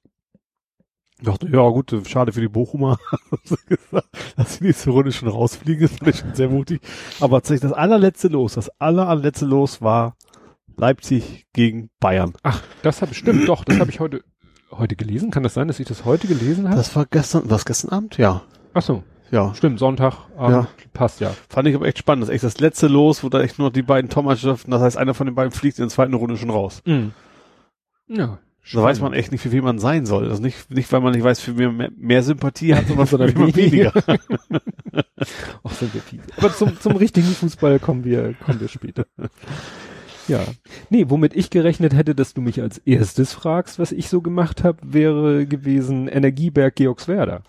[1.18, 3.00] Ich dachte, ja gut, schade für die Bochumer,
[4.38, 6.82] dass sie nächste Runde schon rausfliegen, das fand ich schon sehr mutig.
[7.20, 10.16] Aber tatsächlich das allerletzte Los, das aller, allerletzte Los war
[10.78, 12.34] Leipzig gegen Bayern.
[12.44, 14.24] Ach, das habe ich, stimmt, doch, das habe ich heute,
[14.72, 15.32] heute gelesen?
[15.32, 16.78] Kann das sein, dass ich das heute gelesen habe?
[16.78, 18.18] Das war gestern, was gestern Abend?
[18.18, 18.42] Ja.
[18.74, 19.04] Ach so.
[19.32, 19.54] Ja.
[19.54, 20.68] Stimmt, Sonntag, ja.
[20.94, 21.32] passt ja.
[21.50, 22.24] Fand ich aber echt spannend.
[22.24, 24.98] Das ist echt das letzte Los, wo da echt nur die beiden Top-Mannschaften, das heißt,
[24.98, 26.82] einer von den beiden fliegt in der zweiten Runde schon raus.
[26.86, 27.12] Mhm.
[28.08, 28.40] Ja.
[28.72, 30.30] Da weiß man echt nicht, für wen man sein soll.
[30.30, 33.08] Also nicht, nicht, weil man nicht weiß, für wen man mehr, mehr Sympathie hat, sondern
[33.08, 33.94] für wen man weniger.
[33.96, 36.22] Wir fies.
[36.38, 39.06] Aber zum, zum richtigen Fußball kommen wir, kommen wir später.
[40.30, 40.46] Ja.
[40.90, 44.64] Nee, womit ich gerechnet hätte, dass du mich als erstes fragst, was ich so gemacht
[44.64, 47.44] habe, wäre gewesen Energieberg Georgswerda.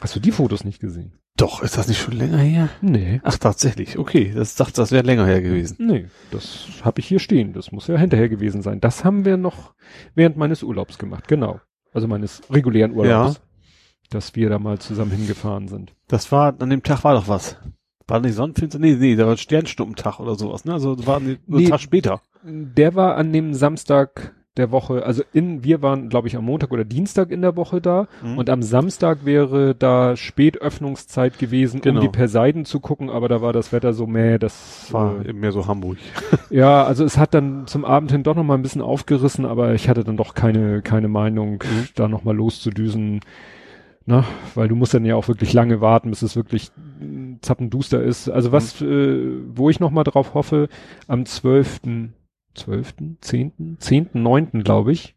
[0.00, 1.18] Hast du die Fotos nicht gesehen?
[1.36, 2.70] Doch, ist das nicht schon länger her?
[2.80, 3.20] Nee.
[3.22, 3.98] Ach, tatsächlich.
[3.98, 5.76] Okay, das dachte, das wäre länger her gewesen.
[5.78, 7.52] Nee, das habe ich hier stehen.
[7.52, 8.80] Das muss ja hinterher gewesen sein.
[8.80, 9.74] Das haben wir noch
[10.14, 11.60] während meines Urlaubs gemacht, genau.
[11.92, 13.34] Also meines regulären Urlaubs.
[13.34, 13.40] Ja.
[14.10, 15.94] Dass wir da mal zusammen hingefahren sind.
[16.08, 17.56] Das war, an dem Tag war doch was.
[18.08, 18.78] War nicht Sonnenfinster?
[18.78, 20.74] Nee, nee, da war Sternschnuppentag oder sowas, ne?
[20.74, 22.20] Also war nur nee, Tag später.
[22.44, 26.70] Der war an dem Samstag der Woche, also in, wir waren, glaube ich, am Montag
[26.70, 28.38] oder Dienstag in der Woche da mhm.
[28.38, 32.00] und am Samstag wäre da Spätöffnungszeit gewesen, genau.
[32.00, 35.32] um die Perseiden zu gucken, aber da war das Wetter so mäh, das war äh,
[35.32, 35.98] mehr so Hamburg.
[36.50, 39.74] ja, also es hat dann zum Abend hin doch noch mal ein bisschen aufgerissen, aber
[39.74, 41.88] ich hatte dann doch keine, keine Meinung, mhm.
[41.94, 43.20] da noch mal loszudüsen.
[44.06, 44.24] Ne?
[44.54, 46.70] Weil du musst dann ja auch wirklich lange warten, bis es wirklich
[47.40, 48.28] zappenduster ist.
[48.28, 48.88] Also was, mhm.
[48.88, 50.68] äh, wo ich noch mal drauf hoffe,
[51.06, 51.80] am 12.,
[52.54, 55.16] 12., 10., 10., 9., glaube ich,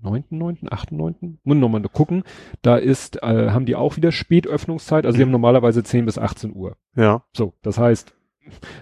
[0.00, 2.24] 9., 9., 8., 9., muss noch mal gucken,
[2.62, 5.18] da ist, äh, haben die auch wieder Spätöffnungszeit, also mhm.
[5.18, 6.76] die haben normalerweise 10 bis 18 Uhr.
[6.96, 7.24] Ja.
[7.36, 8.14] So, das heißt,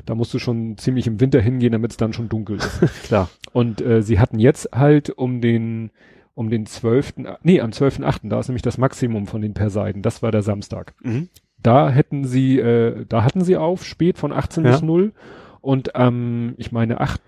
[0.06, 2.80] da musst du schon ziemlich im Winter hingehen, damit es dann schon dunkel ist.
[3.04, 3.28] Klar.
[3.52, 5.90] Und äh, sie hatten jetzt halt um den
[6.34, 10.22] um den 12., nee, am 12.8., da ist nämlich das Maximum von den Perseiden, das
[10.22, 10.94] war der Samstag.
[11.02, 11.28] Mhm.
[11.62, 14.70] Da hätten sie, äh, da hatten sie auf, spät von 18 ja.
[14.72, 15.12] bis 0
[15.60, 17.22] Und am, ich meine, 8.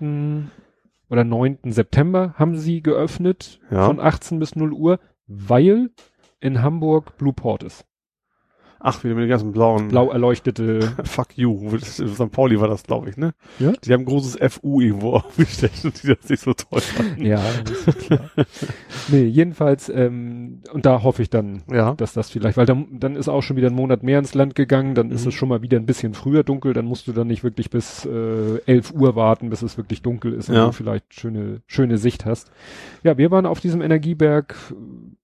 [1.10, 1.58] oder 9.
[1.66, 3.86] September haben sie geöffnet Ja.
[3.86, 5.90] von 18 bis 0 Uhr, weil
[6.40, 7.84] in Hamburg Blue Port ist.
[8.84, 9.88] Ach, wieder mit den ganzen blauen.
[9.88, 11.78] Blau erleuchtete, Fuck you.
[11.78, 12.30] St.
[12.32, 13.32] Pauli war das, glaube ich, ne?
[13.60, 13.72] Ja?
[13.84, 17.24] Die haben ein großes FU irgendwo aufgestellt und die das nicht so toll fanden.
[17.24, 17.40] ja,
[17.86, 18.30] ist klar.
[19.08, 21.94] nee, jedenfalls, ähm, und da hoffe ich dann, Ja.
[21.94, 24.54] dass das vielleicht, weil dann, dann ist auch schon wieder ein Monat mehr ins Land
[24.56, 25.28] gegangen, dann ist Mhm.
[25.28, 28.04] es schon mal wieder ein bisschen früher dunkel, dann musst du dann nicht wirklich bis
[28.04, 30.66] äh, 11 Uhr warten, bis es wirklich dunkel ist und Ja.
[30.66, 32.50] du vielleicht schöne, schöne Sicht hast.
[33.04, 34.56] Ja, wir waren auf diesem Energieberg,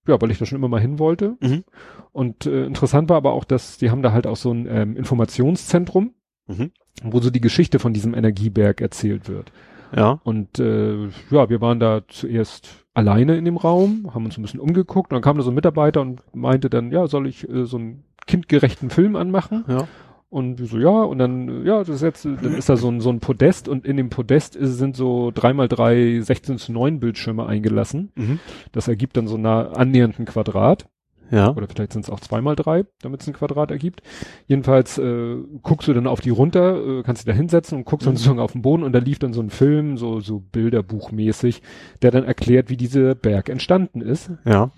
[0.06, 1.36] ja, weil ich da schon immer mal hin wollte.
[1.40, 1.64] Mhm.
[2.12, 4.96] Und äh, interessant war aber auch, dass die haben da halt auch so ein ähm,
[4.96, 6.12] Informationszentrum,
[6.50, 6.70] Mhm.
[7.02, 9.52] wo so die Geschichte von diesem Energieberg erzählt wird.
[9.94, 10.18] Ja.
[10.24, 14.60] Und äh, ja, wir waren da zuerst alleine in dem Raum, haben uns ein bisschen
[14.60, 17.64] umgeguckt und dann kam da so ein Mitarbeiter und meinte dann, ja, soll ich äh,
[17.66, 19.64] so einen kindgerechten Film anmachen?
[19.68, 19.86] Ja.
[20.30, 23.08] Und so, ja, und dann, ja, das ist jetzt, dann ist da so ein, so
[23.10, 28.12] ein Podest und in dem Podest ist, sind so 3x3 16 zu 9 Bildschirme eingelassen.
[28.14, 28.38] Mhm.
[28.72, 30.86] Das ergibt dann so nah annähernd ein Quadrat.
[31.30, 31.50] Ja.
[31.54, 34.02] Oder vielleicht sind es auch 2x3, damit es ein Quadrat ergibt.
[34.46, 38.06] Jedenfalls äh, guckst du dann auf die runter, äh, kannst dich da hinsetzen und guckst
[38.06, 38.16] dann Mhm.
[38.18, 41.62] sozusagen auf den Boden und da lief dann so ein Film, so, so Bilderbuchmäßig,
[42.02, 44.30] der dann erklärt, wie dieser Berg entstanden ist.
[44.44, 44.70] Ja.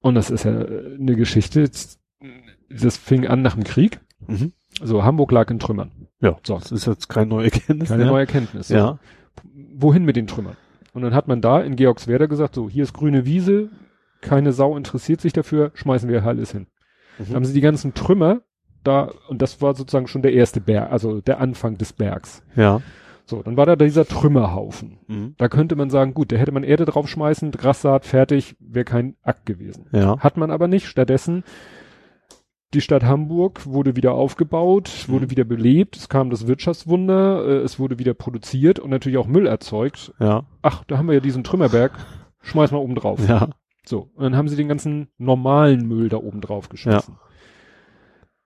[0.00, 1.68] Und das ist ja eine Geschichte,
[2.70, 4.00] das fing an nach dem Krieg.
[4.26, 4.52] Mhm.
[4.82, 5.90] So, Hamburg lag in Trümmern.
[6.20, 6.36] Ja.
[6.44, 6.54] So.
[6.58, 7.88] Das ist jetzt keine neue Erkenntnis.
[7.88, 8.10] Keine ja.
[8.10, 8.68] neue Erkenntnis.
[8.68, 8.74] So.
[8.74, 8.98] Ja.
[9.74, 10.56] Wohin mit den Trümmern?
[10.92, 13.70] Und dann hat man da in Georgswerder gesagt, so, hier ist grüne Wiese,
[14.20, 16.66] keine Sau interessiert sich dafür, schmeißen wir alles hin.
[17.18, 17.24] Mhm.
[17.28, 18.40] Da haben sie die ganzen Trümmer
[18.84, 22.42] da, und das war sozusagen schon der erste Berg, also der Anfang des Bergs.
[22.56, 22.80] Ja.
[23.26, 24.98] So, dann war da dieser Trümmerhaufen.
[25.06, 25.34] Mhm.
[25.36, 29.44] Da könnte man sagen, gut, da hätte man Erde draufschmeißen, Grassaat, fertig, wäre kein Akt
[29.44, 29.86] gewesen.
[29.92, 30.18] Ja.
[30.20, 30.86] Hat man aber nicht.
[30.86, 31.44] Stattdessen,
[32.74, 35.12] die Stadt Hamburg wurde wieder aufgebaut, Mhm.
[35.12, 39.26] wurde wieder belebt, es kam das Wirtschaftswunder, äh, es wurde wieder produziert und natürlich auch
[39.26, 40.14] Müll erzeugt.
[40.20, 40.44] Ja.
[40.62, 41.92] Ach, da haben wir ja diesen Trümmerberg,
[42.42, 43.20] schmeiß mal oben drauf.
[43.28, 43.48] Ja.
[43.88, 47.16] So, und dann haben sie den ganzen normalen Müll da oben drauf geschmissen.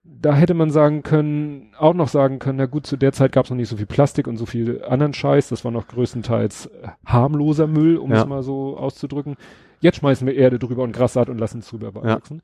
[0.05, 3.43] Da hätte man sagen können, auch noch sagen können, na gut, zu der Zeit gab
[3.45, 6.67] es noch nicht so viel Plastik und so viel anderen Scheiß, das war noch größtenteils
[6.67, 8.21] äh, harmloser Müll, um Ja.
[8.21, 9.35] es mal so auszudrücken.
[9.81, 12.41] Jetzt schmeißen wir Erde drüber und Grassaat und lassen es drüber wachsen.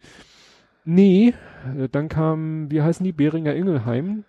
[0.83, 1.33] Nee,
[1.77, 4.25] äh, dann kam, wie heißen die, Beringer Ingelheim,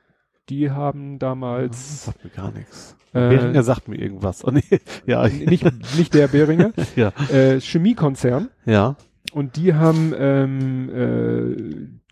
[0.49, 2.97] die haben Das damals, sagt mir gar nichts.
[3.12, 4.43] äh, Beringer sagt mir irgendwas.
[4.47, 4.62] Oh, nee.
[5.07, 5.28] Ja.
[5.28, 5.64] nicht,
[5.97, 7.12] nicht der Beringer, Ja.
[7.32, 8.97] äh, Chemiekonzern, Ja.
[9.32, 10.91] Und die haben ähm,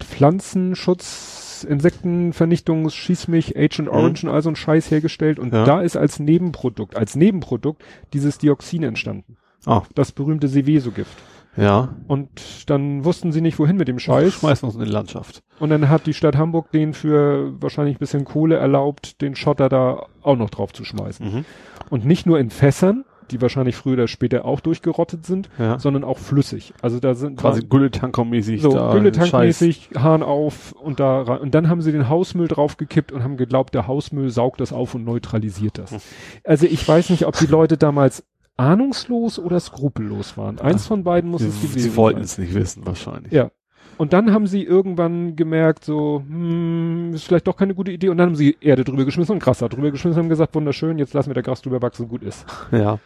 [0.01, 5.39] äh, Pflanzenschutz, Insektenvernichtungs, Schieß mich, Agent Orange und all so ein Scheiß hergestellt.
[5.41, 5.64] Und Ja.
[5.64, 9.37] da ist als Nebenprodukt, als Nebenprodukt dieses Dioxin entstanden.
[9.66, 9.83] Ah.
[9.97, 11.11] Das berühmte Seveso-Gift.
[11.57, 11.96] Ja.
[12.07, 12.28] Und
[12.70, 14.34] dann wussten sie nicht, wohin mit dem Scheiß.
[14.34, 15.42] Schmeißen wir uns in die Landschaft.
[15.59, 19.68] Und dann hat die Stadt Hamburg den für wahrscheinlich ein bisschen Kohle erlaubt, den Schotter
[19.68, 21.26] da auch noch drauf zu schmeißen.
[21.34, 21.44] Mhm.
[21.90, 25.78] Und nicht nur in Fässern, die wahrscheinlich früher oder später auch durchgerottet sind, Ja.
[25.78, 26.72] sondern auch flüssig.
[26.80, 28.92] Also da sind Quasi Gülletanker-mäßig so da.
[28.92, 31.40] Gülletankmäßig, Hahn auf und da rein.
[31.40, 34.94] Und dann haben sie den Hausmüll draufgekippt und haben geglaubt, der Hausmüll saugt das auf
[34.94, 35.90] und neutralisiert das.
[35.90, 35.99] Hm.
[36.44, 38.24] Also ich weiß nicht, ob die Leute damals
[38.59, 40.59] ahnungslos oder skrupellos waren.
[40.61, 42.24] Eins von beiden muss es gewesen sie wollten sein.
[42.24, 43.32] es nicht wissen, wahrscheinlich.
[43.32, 43.50] Ja.
[43.96, 48.11] Und dann haben sie irgendwann gemerkt, so, hm, ist vielleicht doch keine gute Idee.
[48.11, 50.54] Und dann haben sie Erde drüber geschmissen und Gras da drüber geschmissen und haben gesagt,
[50.54, 52.44] wunderschön, jetzt lassen wir da Gras drüber wachsen, gut ist.
[52.70, 52.98] Ja.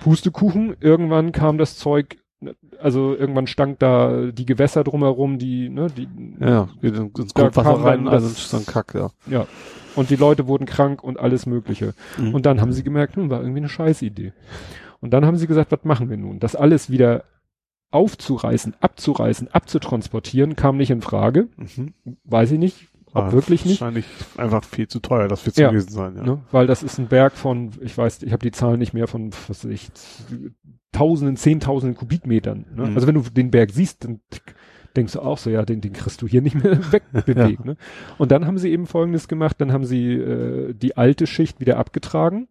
[0.00, 2.16] Pustekuchen, irgendwann kam das Zeug,
[2.80, 6.08] also irgendwann stank da die Gewässer drumherum, die, ne, die,
[6.40, 6.68] Ja.
[6.80, 9.10] Ins Grundwasser rein, dann also das- so ein Kack, ja.
[9.26, 9.46] ja.
[9.94, 11.92] Und die Leute wurden krank und alles Mögliche.
[12.16, 12.34] Mhm.
[12.34, 14.32] Und dann haben sie gemerkt, hm, war irgendwie eine Scheißidee.
[15.00, 16.40] Und dann haben sie gesagt, was machen wir nun?
[16.40, 17.24] Das alles wieder
[17.90, 21.48] aufzureißen, abzureißen, abzutransportieren, kam nicht in Frage.
[21.56, 21.94] Mhm.
[22.24, 22.88] Weiß ich nicht.
[23.06, 23.80] Ob Aber wirklich nicht.
[23.80, 25.70] Wahrscheinlich einfach viel zu teuer, das wird zu Ja.
[25.70, 26.22] gewesen sein, ja.
[26.22, 26.42] Ne?
[26.52, 29.32] Weil das ist ein Berg von, ich weiß, ich habe die Zahlen nicht mehr von,
[29.48, 29.90] was weiß ich,
[30.92, 32.66] Tausenden, Zehntausenden Kubikmetern.
[32.74, 32.86] Ne?
[32.86, 32.94] Mhm.
[32.94, 34.20] Also wenn du den Berg siehst, dann
[34.94, 37.64] denkst du auch so, ja, den, den kriegst du hier nicht mehr wegbewegt.
[37.64, 37.76] ne?
[38.18, 41.78] Und dann haben sie eben Folgendes gemacht, dann haben sie äh, die alte Schicht wieder
[41.78, 42.46] abgetragen,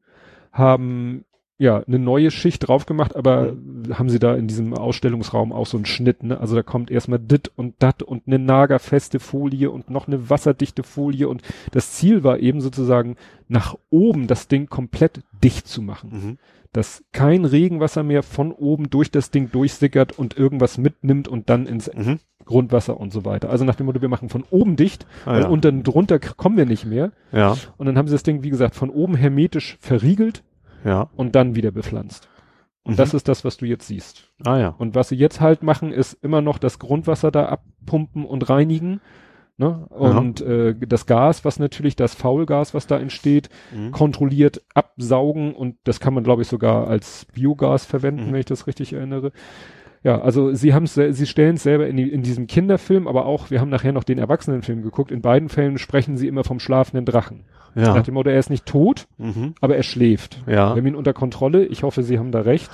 [0.52, 1.24] haben
[1.60, 3.54] ja eine neue Schicht drauf gemacht, aber
[3.92, 6.40] haben sie da in diesem Ausstellungsraum auch so einen Schnitt, ne?
[6.40, 10.84] Also da kommt erstmal dit und dat und eine nagerfeste Folie und noch eine wasserdichte
[10.84, 11.42] Folie und
[11.72, 13.18] das Ziel war eben sozusagen
[13.50, 16.38] nach oben das Ding komplett dicht zu machen Mhm.
[16.72, 21.66] dass kein Regenwasser mehr von oben durch das Ding durchsickert und irgendwas mitnimmt und dann
[21.66, 22.20] ins Mhm.
[22.46, 23.50] Grundwasser und so weiter.
[23.50, 25.48] Also nach dem Motto, wir machen von oben dicht, Ah, weil ja.
[25.50, 27.12] unten drunter kommen wir nicht mehr.
[27.32, 30.44] ja, Und dann haben sie das Ding, wie gesagt, von oben hermetisch verriegelt
[30.84, 31.10] ja.
[31.16, 32.28] und dann wieder bepflanzt.
[32.84, 32.98] Und Mhm.
[32.98, 34.30] das ist das, was du jetzt siehst.
[34.46, 34.76] Ah ja.
[34.78, 39.02] Und was sie jetzt halt machen, ist immer noch das Grundwasser da abpumpen und reinigen.
[39.58, 39.86] Ne?
[39.90, 43.92] Und äh, das Gas, was natürlich, das Faulgas, was da entsteht, mhm.
[43.92, 48.34] kontrolliert absaugen und das kann man, glaube ich, sogar als Biogas verwenden, mhm.
[48.34, 49.34] wenn ich das richtig erinnere.
[50.04, 53.52] Ja, also sie haben sie stellen es selber in, die, in diesem Kinderfilm, aber auch,
[53.52, 55.12] wir haben nachher noch den Erwachsenenfilm geguckt.
[55.12, 57.44] In beiden Fällen sprechen sie immer vom schlafenden Drachen.
[57.76, 57.94] Ja.
[57.94, 59.54] Nach dem Motto, er ist nicht tot, mhm.
[59.62, 60.42] aber er schläft.
[60.48, 60.74] Ja.
[60.74, 61.66] Wir haben ihn unter Kontrolle.
[61.66, 62.70] Ich hoffe, sie haben da recht.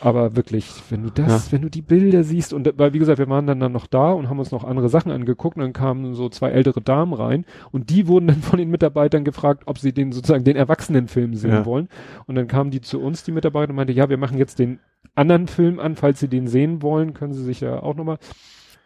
[0.00, 1.52] Aber wirklich, wenn du das, ja.
[1.52, 4.12] wenn du die Bilder siehst und weil wie gesagt, wir waren dann, dann noch da
[4.12, 7.44] und haben uns noch andere Sachen angeguckt und dann kamen so zwei ältere Damen rein
[7.72, 11.50] und die wurden dann von den Mitarbeitern gefragt, ob sie den sozusagen den Erwachsenenfilm sehen
[11.50, 11.66] ja.
[11.66, 11.88] wollen.
[12.26, 14.80] Und dann kamen die zu uns, die Mitarbeiter, und meinte, ja, wir machen jetzt den
[15.14, 18.18] anderen Film an, falls sie den sehen wollen, können sie sich ja auch nochmal.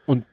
[0.07, 0.25] Und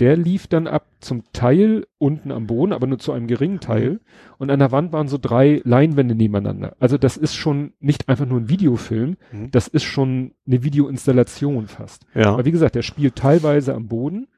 [0.00, 3.92] der lief dann ab zum Teil unten am Boden, aber nur zu einem geringen Teil.
[3.92, 4.00] Mhm.
[4.38, 6.76] Und an der Wand waren so drei Leinwände nebeneinander.
[6.78, 9.50] Also das ist schon nicht einfach nur ein Videofilm, mhm.
[9.50, 12.04] das ist schon eine Videoinstallation fast.
[12.14, 12.32] Ja.
[12.32, 14.28] Aber wie gesagt, der spielt teilweise am Boden,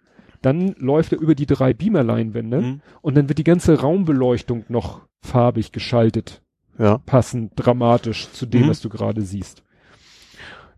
[0.42, 2.80] dann läuft er über die drei Beamer-Leinwände mhm.
[3.02, 6.42] und dann wird die ganze Raumbeleuchtung noch farbig geschaltet.
[6.78, 6.98] Ja.
[6.98, 8.68] Passend, dramatisch zu dem, mhm.
[8.68, 9.64] was du gerade siehst.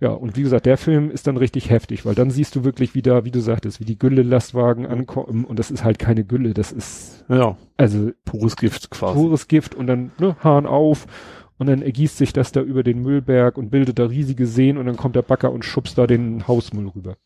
[0.00, 2.94] Ja, und wie gesagt, der Film ist dann richtig heftig, weil dann siehst du wirklich
[2.94, 6.72] wieder, wie du sagtest, wie die Gülle-Lastwagen ankommen und das ist halt keine Gülle, das
[6.72, 9.14] ist ja also pures Gift quasi.
[9.14, 11.06] Pures Gift und dann ne, Hahn auf
[11.58, 14.86] und dann ergießt sich das da über den Müllberg und bildet da riesige Seen und
[14.86, 17.16] dann kommt der Bagger und schubst da den Hausmüll rüber.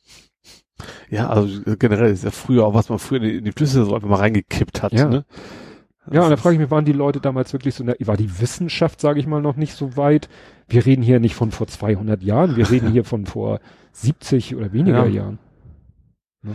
[1.08, 4.08] Ja, also generell ist ja früher auch, was man früher in die Flüsse so einfach
[4.08, 5.08] mal reingekippt hat, ja.
[5.08, 5.24] ne?
[6.10, 9.00] Ja, und da frage ich mich, waren die Leute damals wirklich so, war die Wissenschaft,
[9.00, 10.28] sage ich mal, noch nicht so weit?
[10.68, 13.60] Wir reden hier nicht von vor 200 Jahren, wir reden hier von vor
[13.92, 15.22] 70 oder weniger ja.
[15.22, 15.38] Jahren.
[16.42, 16.52] Ja.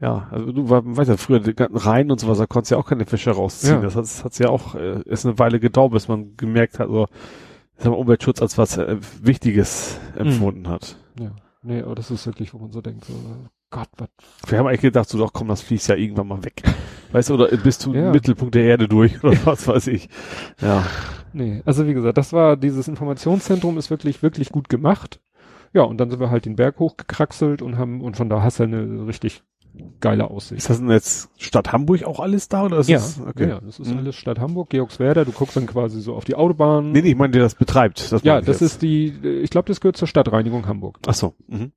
[0.00, 3.06] ja, also du weißt ja, früher Rhein und sowas, da konntest du ja auch keine
[3.06, 3.76] Fische rausziehen.
[3.76, 3.80] Ja.
[3.80, 7.06] Das hat hat's ja auch, äh, ist eine Weile gedauert, bis man gemerkt hat, so,
[7.76, 10.68] dass man Umweltschutz als was äh, Wichtiges empfunden mhm.
[10.68, 10.96] hat.
[11.18, 11.32] Ja,
[11.62, 13.14] nee, aber das ist wirklich, wo man so denkt, so,
[13.74, 14.08] Gott, was.
[14.46, 16.62] Wir haben eigentlich gedacht, so doch komm, das fließt ja irgendwann mal weg.
[17.10, 18.12] Weißt du, oder bist du ja.
[18.12, 20.08] Mittelpunkt der Erde durch oder was weiß ich.
[20.62, 20.86] Ja.
[21.32, 25.20] Nee, also wie gesagt, das war, dieses Informationszentrum ist wirklich, wirklich gut gemacht.
[25.72, 28.60] Ja, und dann sind wir halt den Berg hochgekraxelt und haben, und von da hast
[28.60, 29.42] du eine richtig
[29.98, 30.58] geile Aussicht.
[30.58, 33.48] Ist das denn jetzt Stadt Hamburg auch alles da oder ist ja, das, okay.
[33.48, 33.98] ja, das ist mhm.
[33.98, 36.92] alles Stadt Hamburg, Georgswerder, du guckst dann quasi so auf die Autobahn.
[36.92, 38.12] Nee, nee, ich meine, der das betreibt.
[38.12, 39.08] Das ja, das ist die,
[39.42, 41.00] ich glaube, das gehört zur Stadtreinigung Hamburg.
[41.08, 41.34] Ach so.
[41.48, 41.72] Mhm.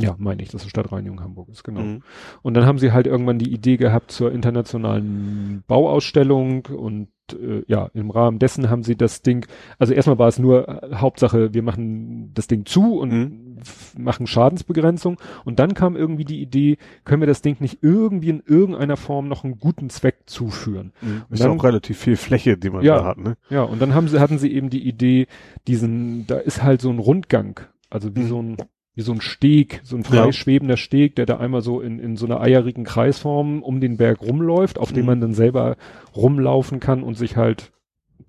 [0.00, 1.80] Ja, meine ich, dass es Stadtreinigung Hamburg ist, genau.
[1.80, 2.02] Mhm.
[2.42, 7.90] Und dann haben sie halt irgendwann die Idee gehabt zur internationalen Bauausstellung und äh, ja,
[7.94, 9.46] im Rahmen dessen haben sie das Ding,
[9.78, 13.58] also erstmal war es nur äh, Hauptsache, wir machen das Ding zu und mhm.
[13.98, 18.42] machen Schadensbegrenzung und dann kam irgendwie die Idee, können wir das Ding nicht irgendwie in
[18.46, 20.92] irgendeiner Form noch einen guten Zweck zuführen.
[21.00, 21.22] Mhm.
[21.30, 23.36] Ist dann, ja auch relativ viel Fläche, die man ja, da hat, ne?
[23.50, 25.26] Ja, und dann haben sie, hatten sie eben die Idee,
[25.66, 28.28] diesen, da ist halt so ein Rundgang, also wie mhm.
[28.28, 28.56] so ein
[28.98, 30.76] wie so ein Steg, so ein freischwebender ja.
[30.76, 34.76] Steg, der da einmal so in, in so einer eierigen Kreisform um den Berg rumläuft,
[34.76, 34.94] auf mhm.
[34.96, 35.76] dem man dann selber
[36.16, 37.70] rumlaufen kann und sich halt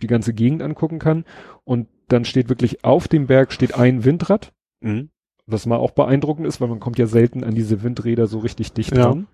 [0.04, 1.26] die ganze Gegend angucken kann.
[1.64, 5.10] Und dann steht wirklich auf dem Berg steht ein Windrad, mhm.
[5.48, 8.72] was mal auch beeindruckend ist, weil man kommt ja selten an diese Windräder so richtig
[8.74, 9.06] dicht ja.
[9.06, 9.26] dran.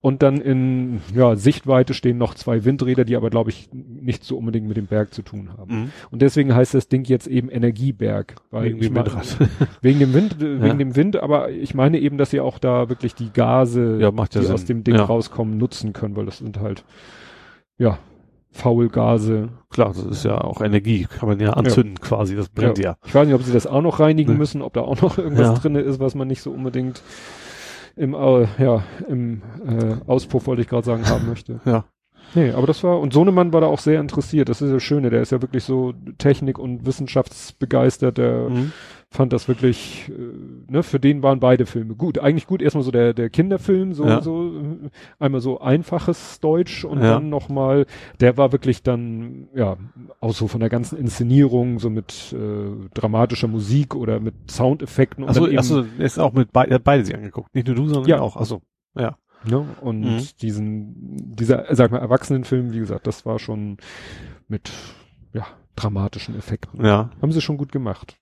[0.00, 4.36] Und dann in ja, Sichtweite stehen noch zwei Windräder, die aber, glaube ich, nicht so
[4.38, 5.74] unbedingt mit dem Berg zu tun haben.
[5.74, 5.90] Mhm.
[6.12, 8.36] Und deswegen heißt das Ding jetzt eben Energieberg.
[8.52, 9.36] Weil wegen dem Windrad.
[9.82, 10.62] wegen dem Wind, ja.
[10.62, 14.12] wegen dem Wind, aber ich meine eben, dass sie auch da wirklich die Gase, ja,
[14.12, 14.52] die Sinn.
[14.52, 15.02] aus dem Ding ja.
[15.02, 16.84] rauskommen, nutzen können, weil das sind halt,
[17.76, 17.98] ja,
[18.52, 19.48] Faulgase.
[19.68, 22.08] Klar, das ist ja auch Energie, kann man ja anzünden ja.
[22.08, 22.90] quasi, das brennt ja.
[22.90, 22.96] ja.
[23.04, 24.38] Ich weiß nicht, ob sie das auch noch reinigen nee.
[24.38, 25.54] müssen, ob da auch noch irgendwas ja.
[25.54, 27.02] drinne ist, was man nicht so unbedingt
[27.98, 31.60] im, äh, ja, im äh, Auspuff wollte ich gerade sagen, haben möchte.
[31.64, 31.84] Ja.
[32.34, 34.48] Nee, aber das war, und Sohnemann war da auch sehr interessiert.
[34.48, 38.72] Das ist das Schöne, der ist ja wirklich so Technik- und Wissenschaftsbegeistert, der mhm.
[39.10, 42.18] fand das wirklich, äh, ne, für den waren beide Filme gut.
[42.18, 44.20] Eigentlich gut, erstmal so der, der Kinderfilm, so, ja.
[44.20, 44.52] so,
[45.18, 47.14] einmal so einfaches Deutsch und ja.
[47.14, 47.86] dann nochmal,
[48.20, 49.76] der war wirklich dann, ja,
[50.20, 55.24] auch so von der ganzen Inszenierung, so mit äh, dramatischer Musik oder mit Soundeffekten.
[55.24, 57.54] Und achso, achso, ist auch mit be beide sich angeguckt.
[57.54, 58.20] Nicht nur du, sondern ja.
[58.20, 58.60] auch, also,
[58.94, 59.16] ja.
[59.44, 59.64] Ne?
[59.80, 60.26] Und mhm.
[60.40, 60.94] diesen,
[61.36, 63.78] dieser, sag mal, Erwachsenenfilm, wie gesagt, das war schon
[64.48, 64.70] mit,
[65.32, 65.46] ja,
[65.76, 66.84] dramatischen Effekten.
[66.84, 67.10] Ja.
[67.22, 68.16] Haben sie schon gut gemacht.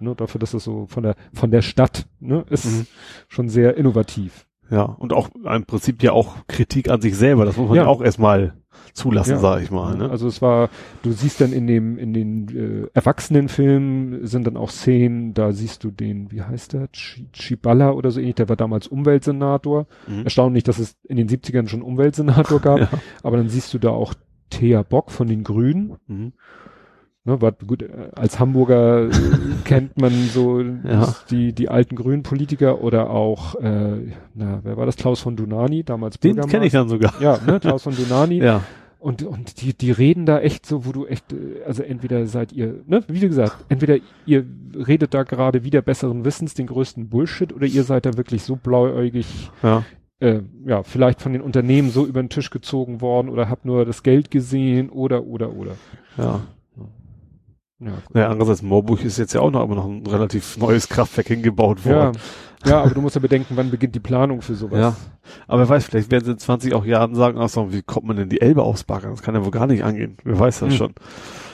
[0.00, 0.14] Ne?
[0.14, 2.86] Dafür, dass es so von der, von der Stadt, ne, ist mhm.
[3.28, 4.46] schon sehr innovativ.
[4.70, 7.84] Ja, und auch im Prinzip ja auch Kritik an sich selber, das muss man ja,
[7.84, 8.57] ja auch erstmal
[8.92, 9.38] zulassen, ja.
[9.38, 9.96] sage ich mal.
[9.96, 10.10] Ne?
[10.10, 10.70] Also es war,
[11.02, 15.84] du siehst dann in dem, in den äh, Erwachsenenfilmen sind dann auch Szenen, da siehst
[15.84, 19.86] du den, wie heißt der, Ch Chiballa oder so ähnlich, der war damals Umweltsenator.
[20.06, 20.24] Mhm.
[20.24, 22.88] Erstaunlich, dass es in den 70ern schon Umweltsenator gab, ja.
[23.22, 24.14] aber dann siehst du da auch
[24.50, 25.96] Thea Bock von den Grünen.
[26.06, 26.32] Mhm.
[27.24, 29.08] Ne, war, gut, äh, als Hamburger
[29.64, 31.14] kennt man so Ja.
[31.30, 34.96] die, die alten grünen Politiker oder auch, äh, na, wer war das?
[34.96, 37.12] Klaus von Dunani, damals Den kenne ich dann sogar.
[37.20, 38.38] Ja, ne, Klaus von Dunani.
[38.42, 38.62] Ja.
[39.00, 42.52] Und, und die, die reden da echt so, wo du echt, äh, also entweder seid
[42.52, 43.96] ihr, ne, wie gesagt, entweder
[44.26, 48.42] ihr redet da gerade wieder besseren Wissens den größten Bullshit oder ihr seid da wirklich
[48.42, 49.84] so blauäugig, Ja.
[50.18, 53.84] äh, ja, vielleicht von den Unternehmen so über den Tisch gezogen worden oder habt nur
[53.84, 55.72] das Geld gesehen oder, oder, oder.
[56.16, 56.40] Ja.
[57.80, 58.14] Ja, gut.
[58.14, 61.78] Naja, andererseits, Moorburg ist jetzt ja auch noch immer noch ein relativ neues Kraftwerk hingebaut
[61.84, 62.18] ja, worden.
[62.64, 64.78] ja, aber du musst ja bedenken, wann beginnt die Planung für sowas.
[64.80, 64.96] Ja.
[65.46, 68.06] Aber wer weiß, vielleicht werden sie in 20 auch Jahren sagen, ach so, wie kommt
[68.06, 69.10] man denn die Elbe ausbaggern?
[69.12, 70.16] Das kann ja wohl gar nicht angehen.
[70.24, 70.76] Wer weiß das Hm.
[70.76, 70.94] schon.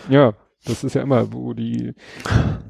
[0.09, 0.33] Ja,
[0.65, 1.93] das ist ja immer, wo die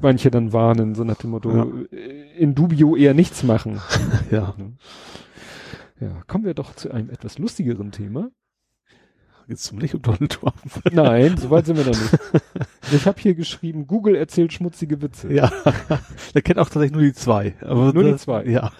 [0.01, 1.65] manche dann warnen, so nach dem Motto, Ja.
[1.97, 3.79] äh, in dubio eher nichts machen.
[4.31, 4.53] Ja.
[6.01, 8.27] Ja, kommen wir doch zu einem etwas lustigeren Thema.
[9.47, 10.55] Geht's zum Licht und Donald Trump.
[10.91, 12.17] Nein, so weit sind wir noch nicht.
[12.91, 15.31] Ich habe hier geschrieben, Google erzählt schmutzige Witze.
[15.31, 15.51] Ja.
[16.33, 17.53] Der kennt auch tatsächlich nur die zwei.
[17.63, 18.45] Nur die das, zwei?
[18.45, 18.71] Ja.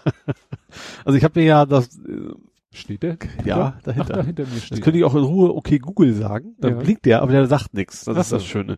[1.04, 2.32] Also ich habe mir ja das, äh,
[2.74, 3.18] Steht der?
[3.46, 4.14] ja, Ach, dahinter.
[4.16, 4.82] da hinter mir Das steht.
[4.82, 6.56] könnte ich auch in Ruhe okay Google sagen.
[6.60, 6.78] Dann Ja.
[6.80, 8.04] blinkt der, aber der sagt nichts.
[8.06, 8.48] Das Ach ist das so.
[8.50, 8.78] Schöne.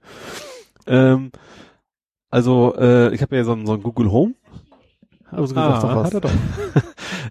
[0.85, 1.31] Ähm,
[2.30, 4.34] also äh, ich habe ja so ein, so ein Google Home.
[5.31, 6.13] Also gesagt, doch ah, was.
[6.13, 6.31] er doch.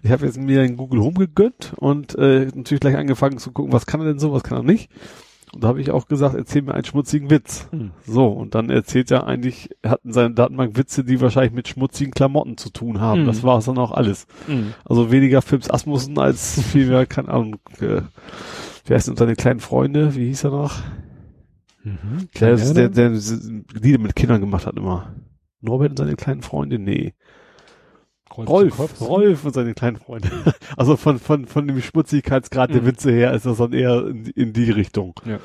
[0.03, 3.73] Ich habe jetzt mir ein Google Home gegönnt und äh, natürlich gleich angefangen zu gucken,
[3.73, 4.91] was kann er denn so, was kann er nicht.
[5.53, 7.67] Und da habe ich auch gesagt, erzähl mir einen schmutzigen Witz.
[7.71, 7.91] Hm.
[8.05, 11.67] So, und dann erzählt er eigentlich, er hat in seiner Datenbank Witze, die wahrscheinlich mit
[11.67, 13.23] schmutzigen Klamotten zu tun haben.
[13.23, 13.25] Mhm.
[13.25, 14.27] Das war es dann auch alles.
[14.45, 14.73] Hm.
[14.85, 18.01] Also weniger Phipps Asmussen als viel mehr, keine Ahnung, äh,
[18.85, 20.77] wie heißt denn seine kleinen Freunde, wie hieß er noch?
[21.83, 22.27] Mhm.
[22.39, 23.19] Der, der, der, der
[23.81, 25.15] Lieder mit Kindern gemacht hat immer.
[25.61, 26.77] Norbert und seine kleinen Freunde?
[26.77, 27.13] Nee.
[28.37, 30.29] Rolf, Rolf und seine kleinen Freunde.
[30.77, 32.85] Also von, von, von dem Schmutzigkeitsgrad der Mhm.
[32.87, 35.13] Witze her ist das dann eher in, in die Richtung.
[35.25, 35.39] Ja.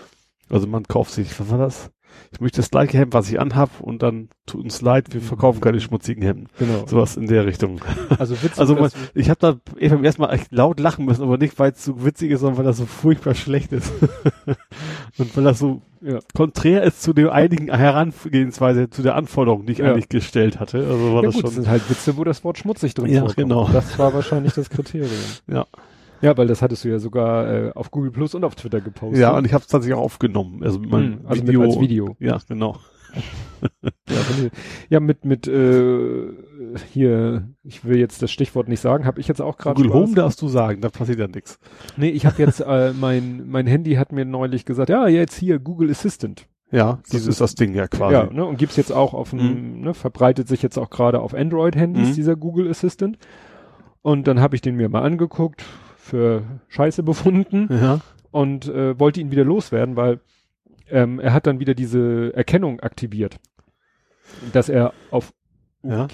[0.50, 1.90] Also man kauft sich, was war das?
[2.32, 5.24] Ich möchte das gleiche Hemd, was ich anhab und dann tut uns leid, wir Mhm.
[5.24, 6.46] verkaufen keine schmutzigen Hemden.
[6.58, 6.86] Genau.
[6.86, 7.80] Sowas in der Richtung.
[8.18, 11.04] Also Witze, Also das- man, ich habe da eh beim ersten Mal echt laut lachen
[11.04, 13.92] müssen, aber nicht, weil es so witzig ist, sondern weil das so furchtbar schlecht ist.
[15.18, 16.18] und weil das so ja.
[16.34, 19.92] konträr ist zu der einigen Herangehensweise, zu der Anforderung, die ich Ja.
[19.92, 20.78] eigentlich gestellt hatte.
[20.78, 21.62] Also war ja das gut, das schon.
[21.64, 23.36] sind halt Witze, wo das Wort schmutzig drin Ja, vorkommt.
[23.36, 23.68] genau.
[23.72, 25.10] Das war wahrscheinlich das Kriterium.
[25.48, 25.66] Ja.
[26.22, 29.18] Ja, weil das hattest du ja sogar äh, auf Google Plus und auf Twitter gepostet.
[29.20, 30.62] Ja, und ich habe es tatsächlich auch aufgenommen.
[30.62, 31.60] Also mit meinem Hm, also Video.
[31.60, 32.16] mit als Video.
[32.20, 32.78] Ja, genau.
[34.08, 34.16] Ja,
[34.88, 36.28] ja mit mit äh,
[36.92, 39.92] hier, ich will jetzt das Stichwort nicht sagen, habe ich jetzt auch gerade Google.
[39.92, 41.58] Home darfst du sagen, da passiert ja nichts.
[41.96, 45.58] Nee, ich habe jetzt äh, mein mein Handy hat mir neulich gesagt, ja, jetzt hier
[45.58, 46.46] Google Assistant.
[46.70, 48.14] Ja, Das dieses ist- das Ding ja quasi.
[48.14, 51.34] Ja, ne, und gibt's jetzt auch auf dem, ne, verbreitet sich jetzt auch gerade auf
[51.34, 52.14] Android Handys Mhm.
[52.14, 53.18] dieser Google Assistant.
[54.00, 55.64] Und dann habe ich den mir mal angeguckt,
[56.02, 58.00] für Scheiße befunden Ja.
[58.32, 60.20] und äh, wollte ihn wieder loswerden, weil
[60.90, 63.38] ähm, er hat dann wieder diese Erkennung aktiviert,
[64.52, 65.32] dass er auf
[65.84, 66.06] Ja.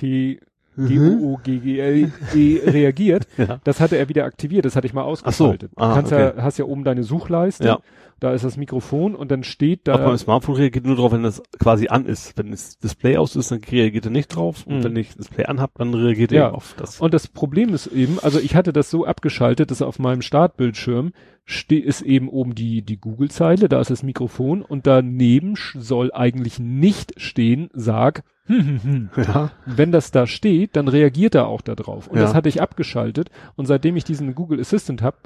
[0.78, 1.18] OK Mhm.
[1.18, 3.26] G-O-O-G-G-L-E E reagiert.
[3.36, 3.60] Ja.
[3.64, 5.72] Das hatte er wieder aktiviert, das hatte ich mal ausgeschaltet.
[5.76, 6.32] Ah, du kannst okay.
[6.36, 7.78] ja, hast ja oben deine Suchleiste, Ja.
[8.20, 11.42] da ist das Mikrofon und dann steht da, meinem Smartphone reagiert nur drauf, wenn das
[11.58, 12.36] quasi an ist.
[12.38, 14.66] Wenn das Display aus ist, dann reagiert er nicht drauf.
[14.66, 14.84] Und Mhm.
[14.84, 16.46] wenn ich das Display anhab, dann reagiert Ja.
[16.48, 17.00] er auf das.
[17.00, 21.12] Und das Problem ist eben, also ich hatte das so abgeschaltet, dass auf meinem Startbildschirm
[21.44, 26.58] steht ist eben oben die, die Google-Zeile, da ist das Mikrofon und daneben soll eigentlich
[26.58, 29.22] nicht stehen, sag, hm, hm, hm.
[29.24, 29.50] Ja.
[29.66, 32.08] Wenn das da steht, dann reagiert er auch da drauf.
[32.08, 32.22] Und Ja.
[32.22, 35.16] das hatte ich abgeschaltet und seitdem ich diesen Google Assistant habe,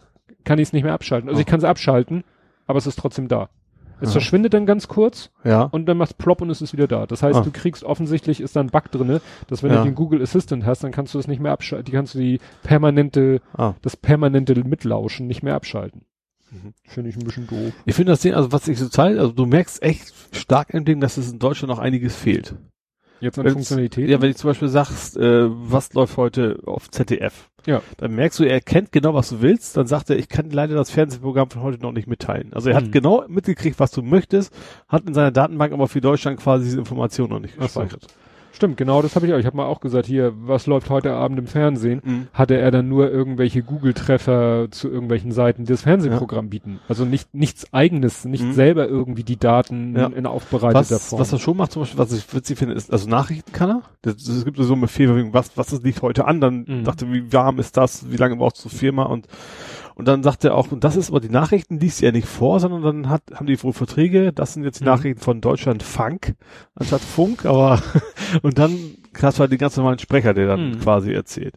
[0.44, 1.28] kann ich es nicht mehr abschalten.
[1.28, 1.40] Also Oh.
[1.40, 2.24] ich kann es abschalten,
[2.66, 3.48] aber es ist trotzdem da.
[4.00, 4.12] Es Ja.
[4.14, 5.62] verschwindet dann ganz kurz Ja.
[5.62, 7.06] und dann macht plopp und es ist wieder da.
[7.06, 7.42] Das heißt, Ah.
[7.42, 9.78] du kriegst offensichtlich ist da ein Bug drinne, dass wenn Ja.
[9.78, 12.18] du den Google Assistant hast, dann kannst du es nicht mehr abschalten, die kannst du
[12.18, 13.74] die permanente, Ah.
[13.82, 16.02] das permanente Mitlauschen nicht mehr abschalten.
[16.50, 16.74] Mhm.
[16.84, 17.72] Finde ich ein bisschen doof.
[17.86, 20.84] Ich finde das Ding, also was ich so zeige, also du merkst echt stark im
[20.84, 22.56] Ding, dass es in Deutschland noch einiges fehlt.
[23.22, 24.08] Jetzt an Funktionalität.
[24.10, 27.48] Ja, wenn ich zum Beispiel sagst, äh, was läuft heute auf ZDF?
[27.66, 27.80] Ja.
[27.98, 29.76] Dann merkst du, er kennt genau, was du willst.
[29.76, 32.52] Dann sagt er, ich kann leider das Fernsehprogramm von heute noch nicht mitteilen.
[32.52, 32.84] Also er Mhm.
[32.86, 34.52] hat genau mitgekriegt, was du möchtest,
[34.88, 37.84] hat in seiner Datenbank aber für Deutschland quasi diese Information noch nicht Ach so.
[38.54, 39.38] Stimmt, genau, das habe ich auch.
[39.38, 42.02] Ich habe mal auch gesagt, hier, was läuft heute Abend im Fernsehen?
[42.04, 42.26] Mhm.
[42.34, 46.78] Hatte er dann nur irgendwelche Google-Treffer zu irgendwelchen Seiten, die das Fernsehprogramm bieten.
[46.88, 48.52] Also nicht nichts eigenes, nicht Mhm.
[48.52, 50.06] selber irgendwie die Daten Ja.
[50.06, 51.20] in aufbereiteter Was, Form.
[51.20, 53.82] was er schon macht, zum Beispiel, was ich witzig finde, ist, also Nachrichten kann er.
[54.04, 56.84] Es gibt so eine Befehl, was, was ist liegt heute an, dann Mhm.
[56.84, 59.26] dachte, wie warm ist das, wie lange brauchst du zur Firma und,
[59.94, 62.60] und dann sagt er auch, und das ist aber die Nachrichten liest er nicht vor,
[62.60, 64.90] sondern dann hat, haben die wohl Verträge, das sind jetzt die Mhm.
[64.90, 66.34] Nachrichten von Deutschland Funk,
[66.74, 67.82] anstatt Funk, aber,
[68.42, 68.76] und dann
[69.20, 70.80] hast du halt den ganz normalen Sprecher, der dann Mhm.
[70.80, 71.54] quasi erzählt.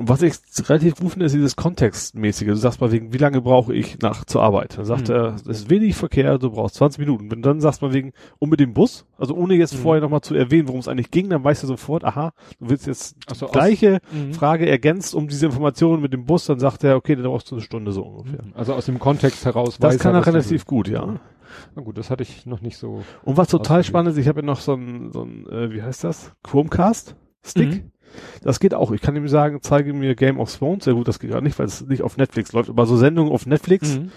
[0.00, 0.32] Und was ich
[0.66, 2.46] relativ gut finde, ist dieses Kontextmäßige.
[2.48, 4.78] Du sagst mal wegen, wie lange brauche ich nach zur Arbeit?
[4.78, 5.14] Dann sagt Mhm.
[5.14, 7.30] er, es ist wenig Verkehr, du brauchst 20 Minuten.
[7.30, 9.78] Wenn dann sagst mal wegen, um mit dem Bus, also ohne jetzt Mhm.
[9.82, 12.86] vorher nochmal zu erwähnen, worum es eigentlich ging, dann weißt du sofort, aha, du willst
[12.86, 14.32] jetzt Ach so, die gleiche Mhm.
[14.32, 17.56] Frage ergänzt um diese Informationen mit dem Bus, dann sagt er, okay, dann brauchst du
[17.56, 18.40] eine Stunde so ungefähr.
[18.54, 21.20] Also aus dem Kontext heraus Das kann er relativ gut, ja.
[21.76, 23.02] Na gut, das hatte ich noch nicht so.
[23.22, 25.82] Und was total spannend ist, ich habe ja noch so ein, so ein äh, wie
[25.82, 26.32] heißt das?
[26.42, 27.68] Chromecast-Stick.
[27.68, 27.90] Mhm.
[28.42, 28.90] Das geht auch.
[28.92, 30.84] Ich kann ihm sagen, zeige mir Game of Thrones.
[30.84, 32.70] Sehr gut, das geht gerade nicht, weil es nicht auf Netflix läuft.
[32.70, 34.10] Aber so Sendungen auf Netflix, Mhm.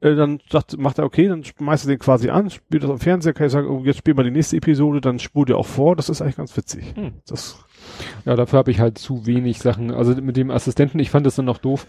[0.00, 2.98] äh, dann sagt, macht er, okay, dann schmeißt er den quasi an, spielt das am
[2.98, 5.66] Fernseher, kann ich sagen, oh, jetzt spielen wir die nächste Episode, dann spult er auch
[5.66, 5.96] vor.
[5.96, 6.94] Das ist eigentlich ganz witzig.
[6.96, 7.14] Mhm.
[7.26, 7.64] Das,
[8.24, 9.90] Ja, dafür habe ich halt zu wenig Sachen.
[9.92, 11.86] Also mit dem Assistenten, ich fand das dann noch doof.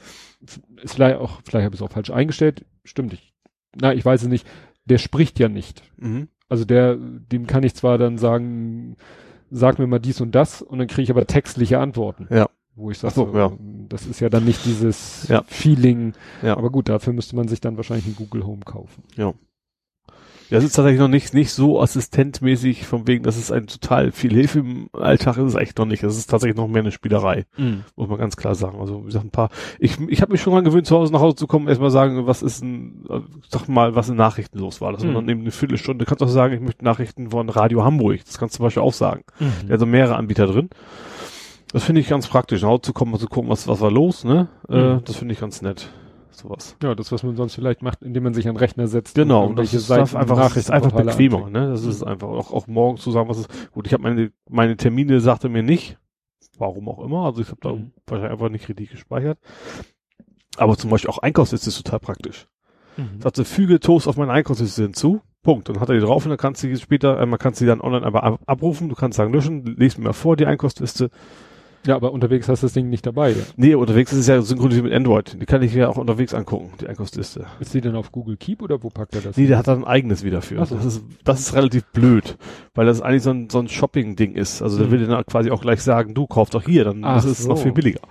[0.82, 2.66] Ist vielleicht auch, vielleicht habe ich es auch falsch eingestellt.
[2.84, 3.34] Stimmt ich.
[3.80, 4.48] Na, ich weiß es nicht.
[4.86, 5.84] Der spricht ja nicht.
[5.98, 6.28] mhm.
[6.52, 8.98] Also der, dem kann ich zwar dann sagen,
[9.52, 12.28] sag mir mal dies und das und dann kriege ich aber textliche Antworten.
[12.30, 12.50] Ja.
[12.76, 13.52] Wo ich sage, so, ja.
[13.90, 15.44] das ist ja dann nicht dieses Ja.
[15.48, 16.14] Feeling.
[16.42, 16.56] Ja.
[16.56, 19.04] Aber gut, dafür müsste man sich dann wahrscheinlich ein Google Home kaufen.
[19.18, 19.34] Ja,
[20.58, 24.34] es ist tatsächlich noch nicht, nicht so assistentmäßig, von wegen, dass es ein total viel
[24.34, 26.02] Hilfe im Alltag ist, es echt noch nicht.
[26.04, 27.46] Es ist tatsächlich noch mehr eine Spielerei.
[27.96, 28.80] muss man ganz klar sagen.
[28.80, 29.50] Also wie gesagt, ein paar.
[29.80, 32.26] Ich, ich habe mich schon dran gewöhnt, zu Hause nach Hause zu kommen, erstmal sagen,
[32.26, 33.20] was ist ein, äh,
[33.50, 34.92] sag mal, was in Nachrichten los war.
[34.92, 35.10] Das Mhm.
[35.10, 36.04] und dann eben eine Viertelstunde.
[36.06, 38.20] Du kannst auch sagen, ich möchte Nachrichten von Radio Hamburg.
[38.26, 39.22] Das kannst du zum Beispiel auch sagen.
[39.40, 39.68] Mhm.
[39.68, 40.70] Da sind mehrere Anbieter drin.
[41.72, 43.92] Das finde ich ganz praktisch, nach Hause zu kommen und zu gucken, was, was war
[43.92, 44.48] los, ne?
[44.68, 45.02] Äh, Mhm.
[45.06, 45.90] das finde ich ganz nett.
[46.32, 46.76] Sowas.
[46.82, 49.16] Ja, das, was man sonst vielleicht macht, indem man sich an den Rechner setzt.
[49.16, 51.70] Genau, und das ist Seiten, das einfach, das ist einfach bequemer, ne?
[51.70, 54.78] Das ist einfach auch, auch morgens zu sagen, was ist, gut, ich habe meine, meine
[54.78, 55.98] Termine sagte mir nicht,
[56.58, 57.92] warum auch immer, also ich habe da Mhm.
[58.08, 59.40] wahrscheinlich einfach nicht richtig gespeichert.
[60.58, 62.48] Aber zum Beispiel auch Einkaufsliste ist total praktisch.
[62.98, 63.22] Mhm.
[63.22, 65.22] Sagte, füge Toast auf meine Einkaufsliste hinzu.
[65.42, 65.70] Punkt.
[65.70, 67.66] Dann hat er die drauf und dann kannst du die später, äh, man kann sie
[67.66, 68.90] dann online aber ab abrufen.
[68.90, 71.10] Du kannst sagen, löschen, lies mir mal vor, die Einkaufsliste.
[71.90, 73.32] Ja, aber unterwegs hast du das Ding nicht dabei.
[73.32, 73.38] Ja.
[73.58, 75.36] Nee, unterwegs ist es ja synchronisiert mit Android.
[75.42, 77.48] Die kann ich ja auch unterwegs angucken, die Einkaufsliste.
[77.60, 79.38] Ist die denn auf Google Keep oder wo packt er das?
[79.38, 80.64] Nee, der hat da ein eigenes wieder für.
[80.68, 80.76] So.
[80.76, 82.38] Das ist, das ist relativ blöd,
[82.76, 84.62] weil das eigentlich so ein, so ein Shopping-Ding ist.
[84.62, 84.92] Also der Mhm.
[84.92, 87.48] will dann quasi auch gleich sagen, du kauf doch hier, dann Ach das ist es
[87.48, 87.64] noch so.
[87.64, 88.02] viel billiger.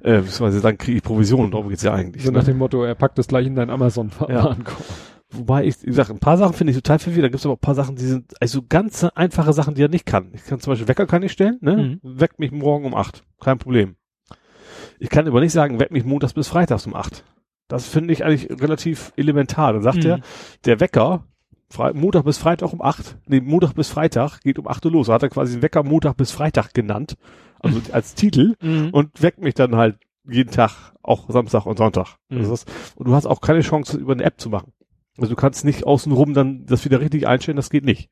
[0.00, 2.24] Äh, beziehungsweise dann kriege ich Provision, darum geht's ja eigentlich.
[2.24, 2.38] so ne?
[2.38, 4.82] nach dem Motto, er packt das gleich in deinen Amazon-Warenkorb.
[5.32, 7.24] Wobei ich, wie gesagt, ein paar Sachen finde ich total verwirrend.
[7.24, 9.82] Da gibt es aber auch ein paar Sachen, die sind, also ganz einfache Sachen, die
[9.82, 10.30] er nicht kann.
[10.34, 11.98] Ich kann zum Beispiel Wecker kann ich stellen, ne?
[12.02, 13.24] Weckt mich morgen um acht.
[13.40, 13.96] Kein Problem.
[14.98, 17.24] Ich kann aber nicht sagen, weckt mich montags bis freitags um acht.
[17.68, 19.72] Das finde ich eigentlich relativ elementar.
[19.72, 20.10] Dann sagt Mhm.
[20.10, 20.20] er,
[20.64, 21.24] der Wecker,
[21.70, 25.06] Fre Montag bis Freitag um acht, nee, Montag bis Freitag geht um acht Uhr los.
[25.06, 27.16] Da hat er quasi den Wecker Montag bis Freitag genannt,
[27.60, 28.90] also als Titel, Mhm.
[28.92, 29.96] und weckt mich dann halt
[30.28, 32.16] jeden Tag, auch Samstag und Sonntag.
[32.28, 32.48] Mhm.
[32.48, 34.72] Das, und du hast auch keine Chance, über eine App zu machen.
[35.18, 38.10] Also du kannst nicht außenrum dann das wieder richtig einstellen, das geht nicht.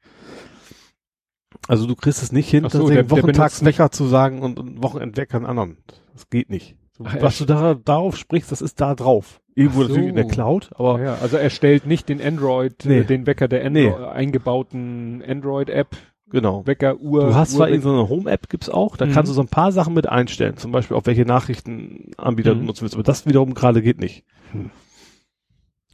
[1.68, 4.82] Also du kriegst es nicht hin, Ach so, der- der Wochentagswecker zu sagen und, und
[4.82, 5.78] Wochenendwecker einen anderen.
[6.12, 6.76] Das geht nicht.
[7.02, 9.40] Ach, Was du da, darauf sprichst, das ist da drauf.
[9.54, 9.88] Irgendwo so.
[9.88, 12.98] natürlich in der Cloud, aber ja, also er stellt nicht den Android, Nee.
[13.00, 13.88] äh, den Wecker der Nee.
[13.88, 15.96] Andro eingebauten Android-App,
[16.30, 16.66] genau.
[16.66, 17.26] Wecker, Uhr.
[17.28, 19.12] Du hast zwar Uhr in so eine Home-App gibt's auch, da Mhm.
[19.12, 22.66] kannst du so ein paar Sachen mit einstellen, zum Beispiel auf welche Nachrichtenanbieter du Mhm.
[22.66, 24.24] nutzen willst, aber das wiederum gerade geht nicht.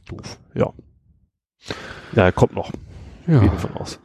[0.09, 0.39] Doof.
[0.53, 0.73] Ja.
[2.13, 2.71] Ja, kommt noch.
[3.27, 3.39] Ja.
[3.39, 3.99] Gehen von aus.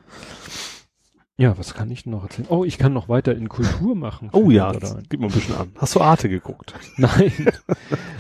[1.37, 2.49] ja, was kann ich noch erzählen?
[2.51, 4.31] Oh, ich kann noch weiter in Kultur machen.
[4.33, 4.73] Oh ja,
[5.09, 5.73] gib mal ein bisschen an.
[5.77, 6.75] Hast du Arte geguckt?
[6.97, 7.33] Nein,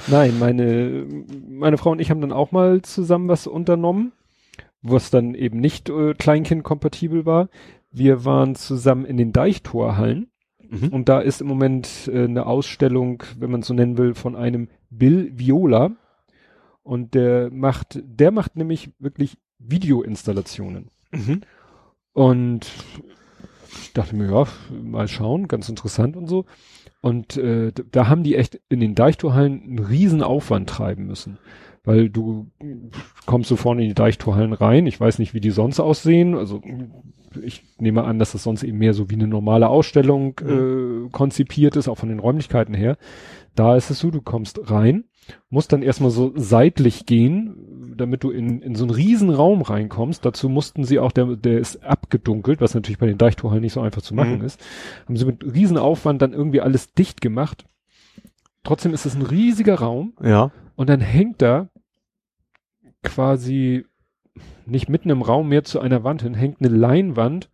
[0.06, 1.06] nein, meine,
[1.48, 4.12] meine Frau und ich haben dann auch mal zusammen was unternommen,
[4.82, 7.48] was dann eben nicht äh, Kleinkind-kompatibel war.
[7.90, 10.28] Wir waren zusammen in den Deichtorhallen
[10.70, 10.88] Mhm.
[10.88, 14.34] und da ist im Moment äh, eine Ausstellung, wenn man es so nennen will, von
[14.34, 15.90] einem Bill Viola
[16.82, 20.90] und der macht, der macht nämlich wirklich Videoinstallationen.
[21.12, 21.42] Mhm.
[22.12, 22.70] Und
[23.82, 24.46] ich dachte mir, ja,
[24.82, 26.44] mal schauen, ganz interessant und so.
[27.00, 31.38] Und äh, da haben die echt in den Deichtorhallen einen riesen Aufwand treiben müssen.
[31.84, 32.50] Weil du
[33.26, 34.86] kommst so vorne in die Deichtorhallen rein.
[34.86, 36.36] Ich weiß nicht, wie die sonst aussehen.
[36.36, 36.62] Also
[37.42, 41.74] ich nehme an, dass das sonst eben mehr so wie eine normale Ausstellung äh, konzipiert
[41.76, 42.98] ist, auch von den Räumlichkeiten her.
[43.54, 45.04] Da ist es so, du kommst rein,
[45.50, 50.24] musst dann erstmal so seitlich gehen, damit du in, in so einen riesen Raum reinkommst.
[50.24, 53.80] Dazu mussten sie auch, der, der ist abgedunkelt, was natürlich bei den Deichtorhallen nicht so
[53.80, 54.44] einfach zu machen Mhm.
[54.44, 54.60] ist.
[55.06, 57.64] Haben sie mit riesen Aufwand dann irgendwie alles dicht gemacht.
[58.64, 60.50] Trotzdem ist es ein riesiger Raum Ja.
[60.76, 61.68] und dann hängt da
[63.02, 63.84] quasi
[64.66, 67.50] nicht mitten im Raum mehr zu einer Wand hin, hängt eine Leinwand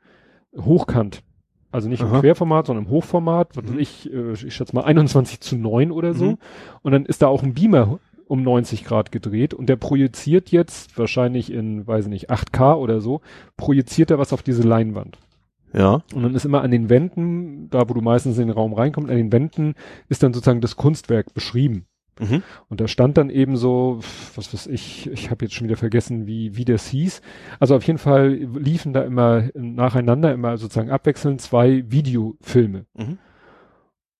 [0.56, 1.22] hochkant.
[1.70, 2.14] Also nicht Aha.
[2.16, 3.78] im Querformat, sondern im Hochformat, was Mhm.
[3.78, 6.32] ich, äh, ich schätze mal 21 zu 9 oder so.
[6.32, 6.38] Mhm.
[6.82, 10.98] Und dann ist da auch ein Beamer um 90 Grad gedreht und der projiziert jetzt
[10.98, 13.20] wahrscheinlich in, weiß ich nicht, 8K oder so,
[13.56, 15.18] projiziert er was auf diese Leinwand.
[15.72, 16.02] Ja.
[16.14, 19.10] Und dann ist immer an den Wänden, da wo du meistens in den Raum reinkommst,
[19.10, 19.74] an den Wänden
[20.08, 21.84] ist dann sozusagen das Kunstwerk beschrieben.
[22.20, 22.42] Mhm.
[22.68, 24.00] Und da stand dann eben so,
[24.34, 27.20] was weiß ich, ich habe jetzt schon wieder vergessen, wie, wie das hieß.
[27.60, 32.86] Also auf jeden Fall liefen da immer nacheinander, immer sozusagen abwechselnd zwei Videofilme.
[32.94, 33.18] Mhm.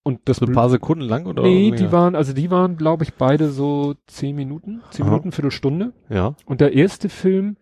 [0.09, 1.43] Und das So ein paar Sekunden lang oder?
[1.43, 5.11] Nee, die waren, also die waren, glaube ich, beide so zehn Minuten, zehn Aha.
[5.11, 5.93] Minuten, Viertelstunde.
[6.09, 6.35] Ja.
[6.47, 7.59] Und der erste Film,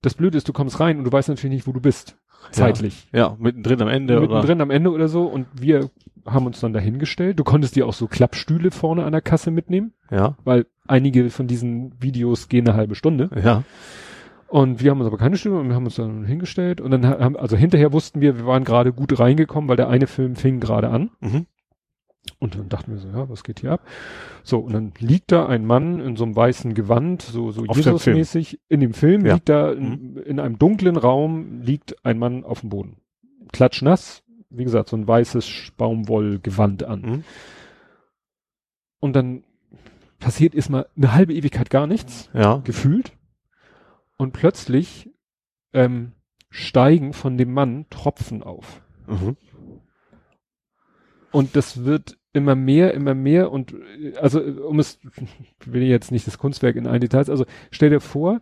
[0.00, 2.16] das Blöde ist, du kommst rein und du weißt natürlich nicht, wo du bist.
[2.50, 3.08] Zeitlich.
[3.12, 4.26] Ja, mittendrin am Ende oder?
[4.28, 5.24] Mittendrin am Ende oder so.
[5.24, 5.90] Und wir
[6.26, 7.38] haben uns dann dahingestellt.
[7.38, 10.36] Du konntest dir auch so Klappstühle vorne an der Kasse mitnehmen, Ja.
[10.44, 13.30] weil einige von diesen Videos gehen eine halbe Stunde.
[13.42, 13.64] Ja.
[14.46, 16.80] Und wir haben uns aber keine Stimme und wir haben uns dann hingestellt.
[16.80, 20.06] Und dann haben, also hinterher wussten wir, wir waren gerade gut reingekommen, weil der eine
[20.06, 21.10] Film fing gerade an.
[21.20, 21.46] Mhm.
[22.40, 23.80] Und dann dachten wir so, ja, was geht hier ab?
[24.44, 28.60] So, und dann liegt da ein Mann in so einem weißen Gewand, so, so Jesus-mäßig.
[28.68, 29.34] In dem Film Ja.
[29.34, 32.96] liegt da in, in einem dunklen Raum liegt ein Mann auf dem Boden.
[33.52, 37.00] Klatschnass, wie gesagt, so ein weißes Baumwollgewand an.
[37.00, 37.24] Mhm.
[39.00, 39.44] Und dann
[40.18, 42.58] passiert erstmal eine halbe Ewigkeit gar nichts, Ja.
[42.58, 43.12] gefühlt.
[44.16, 45.10] Und plötzlich
[45.72, 46.12] ähm,
[46.50, 48.82] steigen von dem Mann Tropfen auf.
[49.06, 49.36] Mhm.
[51.32, 55.00] Und das wird immer mehr, immer mehr und äh, also äh, um es,
[55.60, 58.40] ich will jetzt nicht das Kunstwerk in allen Details, also stell dir vor,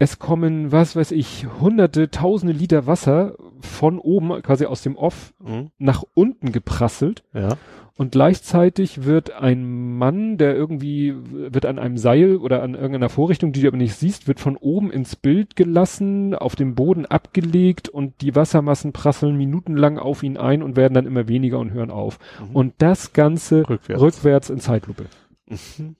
[0.00, 5.34] es kommen, was weiß ich, hunderte, tausende Liter Wasser von oben, quasi aus dem Off,
[5.40, 5.70] Mhm.
[5.78, 7.56] nach unten geprasselt Ja.
[7.98, 13.50] Und gleichzeitig wird ein Mann, der irgendwie, wird an einem Seil oder an irgendeiner Vorrichtung,
[13.50, 17.88] die du aber nicht siehst, wird von oben ins Bild gelassen, auf dem Boden abgelegt
[17.88, 21.90] und die Wassermassen prasseln minutenlang auf ihn ein und werden dann immer weniger und hören
[21.90, 22.20] auf.
[22.38, 22.54] Mhm.
[22.54, 24.00] Und das Ganze Rückwärts.
[24.00, 25.06] rückwärts in Zeitlupe.
[25.48, 25.96] Mhm.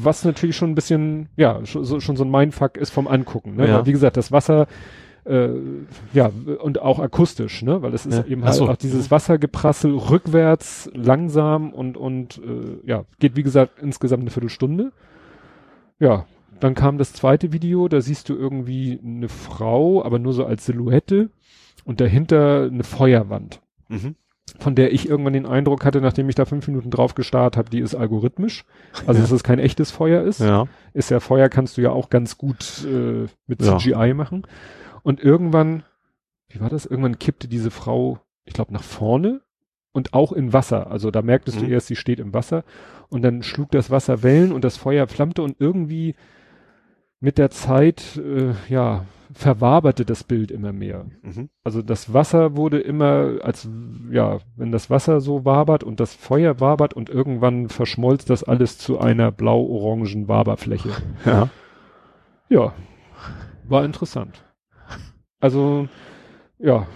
[0.00, 3.56] Was natürlich schon ein bisschen, ja, schon so, schon so ein Mindfuck ist vom Angucken.
[3.56, 3.68] Ne?
[3.68, 3.84] Ja.
[3.84, 4.68] Wie gesagt, das Wasser,
[5.24, 5.48] äh,
[6.12, 6.30] ja,
[6.60, 7.80] und auch akustisch, ne?
[7.82, 8.24] Weil es ist Ja.
[8.24, 8.68] eben halt so.
[8.68, 14.92] auch dieses Wassergeprassel rückwärts, langsam und, und äh, ja, geht wie gesagt insgesamt eine Viertelstunde.
[15.98, 16.26] Ja,
[16.60, 20.66] dann kam das zweite Video, da siehst du irgendwie eine Frau, aber nur so als
[20.66, 21.30] Silhouette
[21.84, 24.14] und dahinter eine Feuerwand Mhm.
[24.58, 27.70] von der ich irgendwann den Eindruck hatte, nachdem ich da fünf Minuten drauf gestarrt habe,
[27.70, 28.64] die ist algorithmisch.
[29.06, 29.22] Also Ja.
[29.22, 30.40] dass es kein echtes Feuer ist.
[30.40, 30.66] Ja.
[30.94, 33.78] Ist ja Feuer kannst du ja auch ganz gut äh, mit Ja.
[33.78, 34.42] CGI machen.
[35.02, 35.82] Und irgendwann,
[36.48, 36.86] wie war das?
[36.86, 39.40] Irgendwann kippte diese Frau, ich glaube, nach vorne
[39.92, 40.90] und auch in Wasser.
[40.90, 41.66] Also da merktest Mhm.
[41.66, 42.64] du erst, sie steht im Wasser
[43.08, 46.14] und dann schlug das Wasser Wellen und das Feuer flammte und irgendwie
[47.20, 49.04] mit der Zeit, äh, ja,
[49.34, 51.06] verwaberte das Bild immer mehr.
[51.22, 51.48] Mhm.
[51.64, 53.68] Also das Wasser wurde immer als,
[54.10, 58.76] ja, wenn das Wasser so wabert und das Feuer wabert und irgendwann verschmolz das alles
[58.76, 60.90] zu einer blau-orangen Waberfläche.
[61.24, 61.48] Ja.
[62.50, 62.74] Ja,
[63.64, 64.44] war interessant.
[65.42, 65.88] Also,
[66.58, 66.86] ja,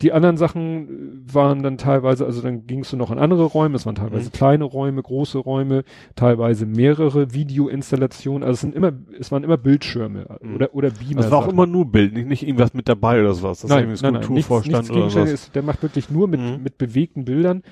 [0.00, 3.86] die anderen Sachen waren dann teilweise, also dann gingst du noch in andere Räume, es
[3.86, 4.32] waren teilweise Mhm.
[4.32, 5.84] kleine Räume, große Räume,
[6.16, 10.54] teilweise mehrere Videoinstallationen, also es sind immer, es waren immer Bildschirme Mhm.
[10.54, 11.22] oder, oder Beamer.
[11.22, 13.60] Das war auch immer nur Bild, nicht, nicht irgendwas mit dabei oder sowas.
[13.60, 15.30] Das nein, ist nein, nein, nichts, Skulpturvorstand nichts oder was.
[15.32, 16.62] ist, der macht wirklich nur mit, Mhm.
[16.62, 17.62] mit bewegten Bildern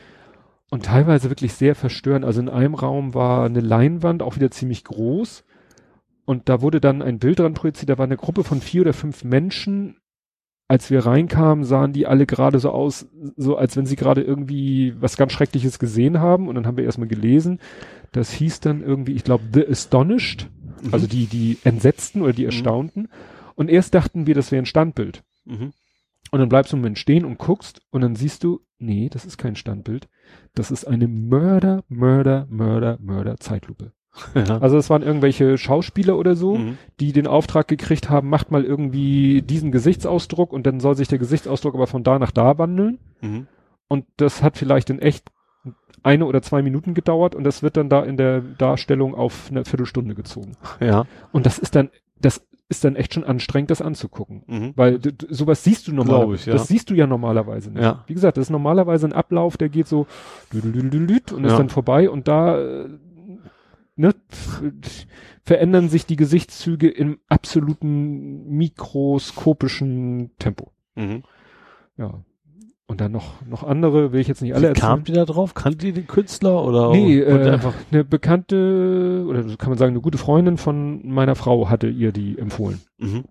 [0.71, 2.25] und teilweise wirklich sehr verstörend.
[2.25, 5.45] Also in einem Raum war eine Leinwand, auch wieder ziemlich groß
[6.25, 8.93] und da wurde dann ein Bild dran projiziert, da war eine Gruppe von vier oder
[8.93, 9.97] fünf Menschen.
[10.69, 13.07] Als wir reinkamen, sahen die alle gerade so aus,
[13.37, 16.49] so als wenn sie gerade irgendwie was ganz Schreckliches gesehen haben.
[16.49, 17.61] Und dann haben wir erstmal gelesen.
[18.13, 20.49] Das hieß dann irgendwie, ich glaube, The Astonished,
[20.83, 20.93] Mhm.
[20.93, 22.49] also die, die Entsetzten oder die Mhm.
[22.49, 23.09] Erstaunten.
[23.55, 25.23] Und erst dachten wir, das wäre ein Standbild.
[25.45, 25.73] Mhm.
[26.33, 29.25] Und dann bleibst du einen Moment stehen und guckst und dann siehst du, nee, das
[29.25, 30.09] ist kein Standbild.
[30.55, 33.93] Das ist eine Mörder, Mörder, Mörder, Mörder Zeitlupe.
[34.35, 34.59] Ja.
[34.59, 36.79] Also es waren irgendwelche Schauspieler oder so, Mhm.
[37.01, 41.19] die den Auftrag gekriegt haben, macht mal irgendwie diesen Gesichtsausdruck und dann soll sich der
[41.19, 42.99] Gesichtsausdruck aber von da nach da wandeln.
[43.21, 43.47] Mhm.
[43.89, 45.31] Und das hat vielleicht in echt
[46.03, 49.65] eine oder zwei Minuten gedauert und das wird dann da in der Darstellung auf eine
[49.65, 50.53] Viertelstunde gezogen.
[50.81, 51.05] Ja.
[51.33, 51.91] Und das ist dann,
[52.21, 54.43] das ist dann echt schon anstrengend, das anzugucken.
[54.47, 54.73] Mhm.
[54.77, 56.51] Weil sowas siehst du normalerweise.
[56.51, 56.57] ja.
[56.57, 57.83] Das siehst du ja normalerweise nicht.
[57.83, 58.03] Ja.
[58.09, 60.07] Wie gesagt, das ist normalerweise ein Ablauf, der geht so
[61.33, 61.59] und ist Ja.
[61.59, 62.89] dann vorbei und da äh,
[63.97, 64.15] ne,
[65.43, 70.73] verändern sich die Gesichtszüge im absoluten mikroskopischen Tempo.
[70.95, 71.23] Mhm.
[71.97, 72.23] Ja.
[72.89, 75.03] Und dann noch, noch andere, will ich jetzt nicht alle Wie erzählen.
[75.03, 75.55] die da drauf?
[75.55, 76.93] Kannte die den Künstler oder?
[76.93, 81.69] Nee, äh, einfach, eine bekannte, oder kann man sagen, eine gute Freundin von meiner Frau
[81.69, 82.81] hatte ihr die empfohlen.
[82.99, 83.25] mhm.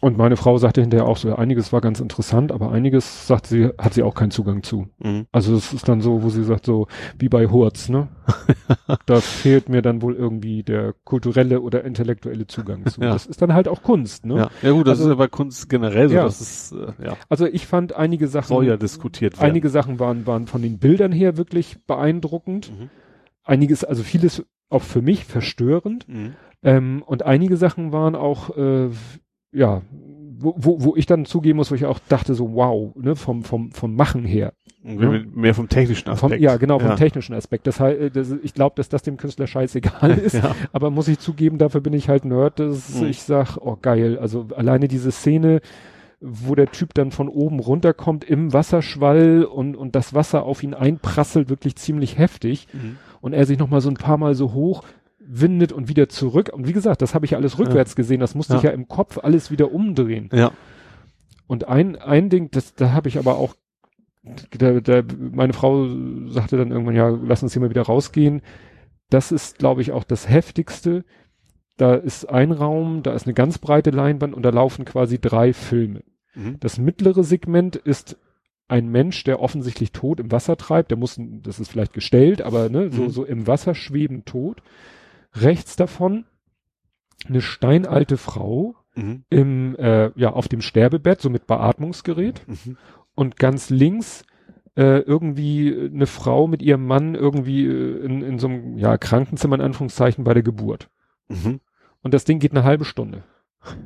[0.00, 3.46] Und meine Frau sagte hinterher auch so, ja, einiges war ganz interessant, aber einiges, sagt
[3.46, 4.88] sie, hat sie auch keinen Zugang zu.
[4.98, 5.26] Mhm.
[5.30, 6.88] Also es ist dann so, wo sie sagt, so
[7.18, 8.08] wie bei Hurz, ne?
[9.06, 13.00] da fehlt mir dann wohl irgendwie der kulturelle oder intellektuelle Zugang zu.
[13.04, 13.12] Ja.
[13.12, 14.36] Das ist dann halt auch Kunst, ne?
[14.36, 16.24] Ja, ja gut, das also, ist ja bei Kunst generell so, ja.
[16.24, 17.16] das ist, äh, ja.
[17.28, 18.48] Also ich fand einige Sachen.
[18.48, 19.50] Soll ja diskutiert werden.
[19.50, 22.70] Einige Sachen waren, waren von den Bildern her wirklich beeindruckend.
[22.70, 22.90] Mhm.
[23.42, 26.08] Einiges, also vieles auch für mich verstörend.
[26.08, 26.34] Mhm.
[26.62, 28.88] Ähm, und einige Sachen waren auch, äh,
[29.54, 29.82] ja,
[30.38, 33.44] wo, wo, wo ich dann zugeben muss, wo ich auch dachte so, wow, ne, vom,
[33.44, 34.52] vom, vom Machen her.
[34.82, 35.24] Ne?
[35.34, 36.34] Mehr vom technischen Aspekt.
[36.34, 36.96] Vom, ja, genau, vom ja.
[36.96, 37.66] technischen Aspekt.
[37.66, 40.34] Das heißt, das, ich glaube, dass das dem Künstler scheißegal ist.
[40.34, 40.54] ja.
[40.72, 43.06] Aber muss ich zugeben, dafür bin ich halt Nerd, dass mhm.
[43.06, 45.62] ich sag, oh geil, also alleine diese Szene,
[46.20, 50.74] wo der Typ dann von oben runterkommt im Wasserschwall und, und das Wasser auf ihn
[50.74, 52.66] einprasselt, wirklich ziemlich heftig.
[52.72, 52.96] Mhm.
[53.22, 54.82] Und er sich nochmal so ein paar Mal so hoch
[55.26, 56.50] windet und wieder zurück.
[56.52, 57.96] Und wie gesagt, das habe ich alles rückwärts ja.
[57.96, 58.20] gesehen.
[58.20, 58.58] Das musste ja.
[58.58, 60.28] ich ja im Kopf alles wieder umdrehen.
[60.32, 60.52] Ja.
[61.46, 63.54] Und ein, ein Ding, das, da habe ich aber auch,
[64.56, 65.86] da, da, meine Frau
[66.28, 68.42] sagte dann irgendwann, ja, lass uns hier mal wieder rausgehen.
[69.10, 71.04] Das ist, glaube ich, auch das Heftigste.
[71.76, 75.52] Da ist ein Raum, da ist eine ganz breite Leinwand und da laufen quasi drei
[75.52, 76.02] Filme.
[76.34, 76.58] Mhm.
[76.60, 78.16] Das mittlere Segment ist
[78.68, 82.70] ein Mensch, der offensichtlich tot im Wasser treibt, der muss, das ist vielleicht gestellt, aber
[82.70, 83.10] ne, so, mhm.
[83.10, 84.62] so im Wasser schweben tot.
[85.34, 86.24] Rechts davon
[87.26, 89.24] eine steinalte Frau mhm.
[89.30, 92.46] im, äh, ja, auf dem Sterbebett, so mit Beatmungsgerät.
[92.46, 92.76] Mhm.
[93.14, 94.24] Und ganz links
[94.76, 99.56] äh, irgendwie eine Frau mit ihrem Mann irgendwie äh, in, in so einem ja, Krankenzimmer
[99.56, 100.90] in Anführungszeichen bei der Geburt.
[101.28, 101.60] Mhm.
[102.02, 103.24] Und das Ding geht eine halbe Stunde.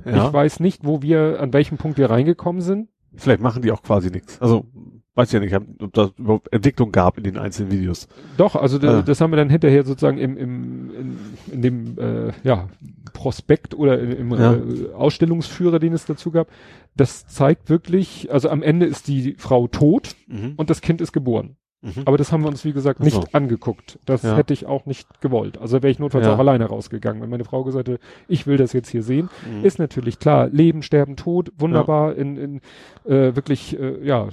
[0.05, 0.27] Ja.
[0.27, 2.89] Ich weiß nicht, wo wir, an welchem Punkt wir reingekommen sind.
[3.15, 4.41] Vielleicht machen die auch quasi nichts.
[4.41, 4.67] Also
[5.19, 8.07] weiß ja nicht, ob da überhaupt Entwicklung gab in den einzelnen Videos.
[8.37, 9.03] Doch, also äh.
[9.03, 11.17] das haben wir dann hinterher sozusagen im, im in,
[11.53, 12.69] in dem äh, ja,
[13.13, 14.55] Prospekt oder im ja.
[14.55, 16.49] äh, Ausstellungsführer, den es dazu gab.
[16.97, 20.55] Das zeigt wirklich, also am Ende ist die Frau tot mhm.
[20.57, 21.57] und das Kind ist geboren.
[21.81, 22.03] Mhm.
[22.07, 23.25] Aber das haben wir uns, wie gesagt, nicht so.
[23.33, 24.01] angeguckt.
[24.05, 24.37] Das ja.
[24.37, 25.59] hätte ich auch nicht gewollt.
[25.59, 26.35] Also wäre ich notfalls ja.
[26.35, 27.23] auch alleine rausgegangen.
[27.23, 29.65] Wenn meine Frau gesagt hätte, ich will das jetzt hier sehen, mhm.
[29.65, 32.21] ist natürlich klar, Leben, Sterben, Tod, wunderbar ja.
[32.21, 32.57] in, in
[33.05, 34.29] äh, wirklich, äh, ja,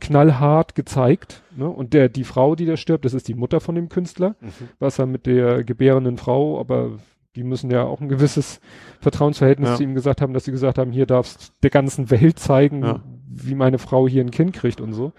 [0.00, 1.42] knallhart gezeigt.
[1.56, 1.68] Ne?
[1.68, 4.68] Und der, die Frau, die da stirbt, das ist die Mutter von dem Künstler, mhm.
[4.78, 6.98] was er mit der gebärenden Frau, aber
[7.36, 8.60] die müssen ja auch ein gewisses
[9.00, 13.00] Vertrauensverhältnis zu ihm gesagt haben, dass sie gesagt haben, hier darfst der ganzen Welt zeigen,
[13.28, 15.12] wie meine Frau hier ein Kind kriegt und so.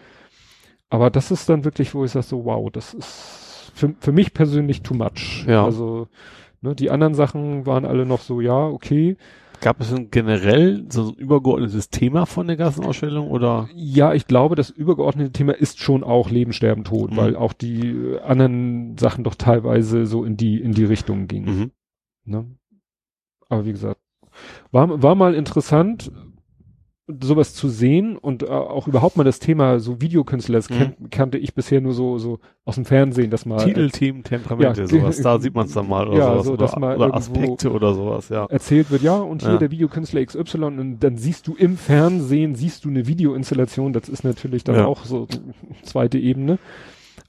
[0.89, 4.34] Aber das ist dann wirklich, wo ich sage so, wow, das ist für, für mich
[4.34, 5.45] persönlich too much.
[5.47, 5.64] Ja.
[5.64, 6.07] Also,
[6.61, 9.15] ne, die anderen Sachen waren alle noch so, ja, okay.
[9.61, 13.68] Gab es denn generell so ein übergeordnetes Thema von der ganzen Ausstellung oder?
[13.76, 17.18] Ja, ich glaube, das übergeordnete Thema ist schon auch Leben, Sterben, Tod, mhm.
[17.18, 21.60] weil auch die anderen Sachen doch teilweise so in die, in die Richtung gingen.
[21.60, 21.72] Mhm.
[22.26, 22.45] Ne?
[23.49, 23.99] Aber wie gesagt,
[24.72, 26.11] war, war mal interessant,
[27.22, 31.10] sowas zu sehen und äh, auch überhaupt mal das Thema so Videokünstler, das mhm.
[31.10, 35.18] kannte ich bisher nur so so aus dem Fernsehen, dass mal Titelteam, Temperamente, ja, sowas,
[35.23, 37.72] da sieht man es dann mal oder ja, sowas, so, dass oder, mal oder Aspekte
[37.72, 38.45] oder sowas, ja.
[38.45, 39.57] Erzählt wird, ja, und hier ja.
[39.57, 44.23] der Videokünstler XY und dann siehst du im Fernsehen, siehst du eine Videoinstallation, das ist
[44.23, 44.86] natürlich dann ja.
[44.86, 45.27] auch so
[45.84, 46.60] zweite Ebene.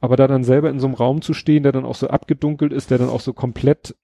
[0.02, 2.72] Aber da dann selber in so einem Raum zu stehen, der dann auch so abgedunkelt
[2.72, 3.94] ist, der dann auch so komplett,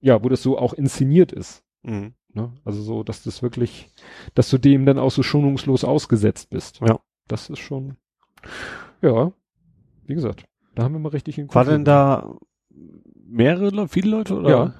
[0.00, 1.62] ja, wo das so auch inszeniert ist.
[1.84, 2.14] Mhm.
[2.36, 2.52] Ne?
[2.64, 3.88] Also so, dass das wirklich,
[4.34, 6.80] dass du dem dann auch so schonungslos ausgesetzt bist.
[6.86, 7.00] Ja.
[7.28, 7.96] Das ist schon,
[9.00, 9.32] ja,
[10.04, 10.44] wie gesagt,
[10.74, 12.36] da haben wir mal richtig in War denn da
[13.26, 14.50] mehrere, viele Leute oder?
[14.50, 14.74] Ja.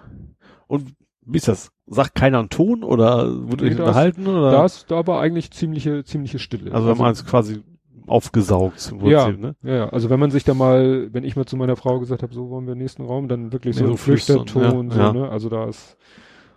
[0.66, 0.92] Und
[1.22, 1.72] wie ist das?
[1.86, 4.50] Sagt keiner einen Ton oder wurde nee, euch unterhalten oder?
[4.50, 6.72] Das, da war eigentlich ziemliche, ziemliche Stille.
[6.72, 7.62] Also, wenn man es quasi
[8.06, 9.56] aufgesaugt ja, ne?
[9.62, 12.32] Ja, also wenn man sich da mal, wenn ich mal zu meiner Frau gesagt habe,
[12.32, 15.12] so wollen wir nächsten Raum, dann wirklich so, so Flüchterton, ja, so, ja.
[15.12, 15.28] ne?
[15.28, 15.96] Also da ist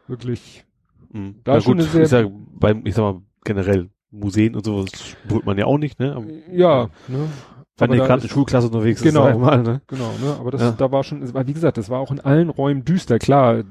[0.08, 0.66] wirklich
[1.12, 1.42] Mhm.
[1.44, 2.30] Da ja, schon gut, eine sehr, ist ja
[2.60, 6.16] beim, ich sag mal, generell Museen und sowas spürt man ja auch nicht, ne?
[6.16, 7.30] Aber, ja, ne?
[7.78, 9.82] Wenn ihr gerade in Schulklasse unterwegs genau, ist, mal, ne?
[9.88, 10.36] Genau, ne?
[10.40, 10.72] Aber das, ja.
[10.72, 13.64] da war schon, wie gesagt, das war auch in allen Räumen düster, klar.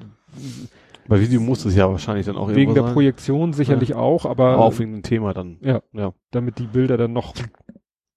[1.08, 2.92] Bei Video muss es ja wahrscheinlich dann auch Wegen der sein.
[2.92, 3.96] Projektion sicherlich ja.
[3.96, 4.54] auch, aber.
[4.54, 5.58] aber auch wegen dem Thema dann.
[5.60, 6.12] Ja, ja.
[6.30, 7.34] Damit die Bilder dann noch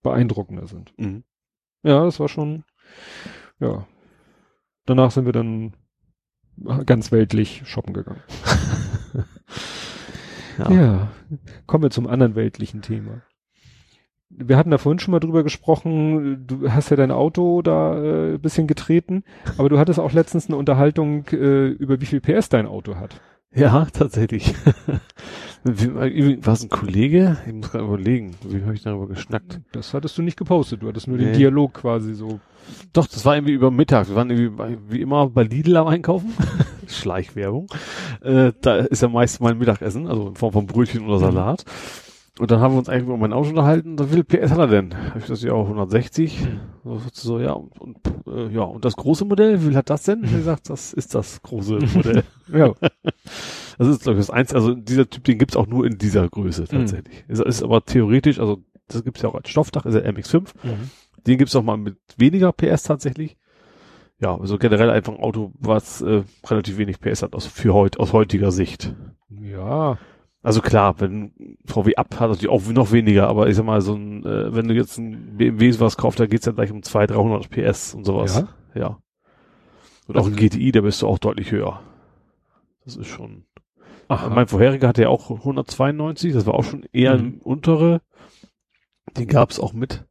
[0.02, 0.93] beeindruckender sind.
[0.98, 1.23] Mhm.
[1.84, 2.64] Ja, das war schon,
[3.60, 3.85] ja.
[4.85, 5.73] Danach sind wir dann
[6.85, 8.22] ganz weltlich shoppen gegangen.
[10.58, 10.72] ja.
[10.72, 11.08] ja.
[11.66, 13.22] Kommen wir zum anderen weltlichen Thema.
[14.30, 18.38] Wir hatten da vorhin schon mal drüber gesprochen, du hast ja dein Auto da äh,
[18.38, 19.24] bisschen getreten,
[19.58, 23.20] aber du hattest auch letztens eine Unterhaltung äh, über wie viel PS dein Auto hat.
[23.54, 24.54] Ja, tatsächlich.
[25.64, 27.38] War es ein Kollege?
[27.46, 29.60] Ich muss gerade überlegen, wie habe ich darüber geschnackt?
[29.74, 31.26] Das hattest du nicht gepostet, du hattest nur nee.
[31.26, 32.40] den Dialog quasi so.
[32.94, 34.08] Doch, das war irgendwie über Mittag.
[34.08, 36.34] Wir waren irgendwie wie immer bei Lidl am Einkaufen.
[36.97, 37.68] Schleichwerbung.
[38.22, 41.65] Äh, da ist ja meist mein Mittagessen, also in Form von Brötchen oder Salat.
[42.39, 43.99] Und dann haben wir uns eigentlich über mein Auto unterhalten.
[43.99, 44.95] Wie viel PS hat er denn?
[45.18, 46.47] Ich das ja auch 160.
[46.84, 50.03] So, so ja, und, und äh, ja, und das große Modell, wie viel hat das
[50.03, 50.23] denn?
[50.23, 52.23] Er sagt, das ist das große Modell.
[52.53, 52.73] ja.
[53.77, 56.27] Das ist, glaube ich, das Einzige, also dieser Typ, den gibt's auch nur in dieser
[56.30, 57.26] Größe tatsächlich.
[57.27, 57.34] Mhm.
[57.34, 60.47] Ist, ist aber theoretisch, also das gibt's ja auch als Stoffdach, ist der MX5.
[60.63, 60.89] Mhm.
[61.27, 63.38] Den gibt's auch mal mit weniger PS tatsächlich.
[64.22, 67.99] Ja, also generell einfach ein Auto, was äh, relativ wenig PS hat, aus, für heut,
[67.99, 68.95] aus heutiger Sicht.
[69.30, 69.98] Ja,
[70.43, 73.95] also klar, wenn VW ab hat natürlich auch noch weniger, aber ich sag mal, so
[73.95, 77.18] ein, äh, wenn du jetzt ein BMW was kaufst, da geht's ja gleich um 200,
[77.18, 78.45] 300 PS und sowas.
[78.76, 78.80] Ja.
[78.80, 78.99] ja.
[80.07, 81.81] Und auch ein also GTI, da bist du auch deutlich höher.
[82.85, 83.45] Das ist schon.
[84.07, 87.23] Ach, mein vorheriger hatte ja auch 192, das war auch schon eher mhm.
[87.23, 88.02] ein untere.
[89.18, 90.06] Den gab's auch mit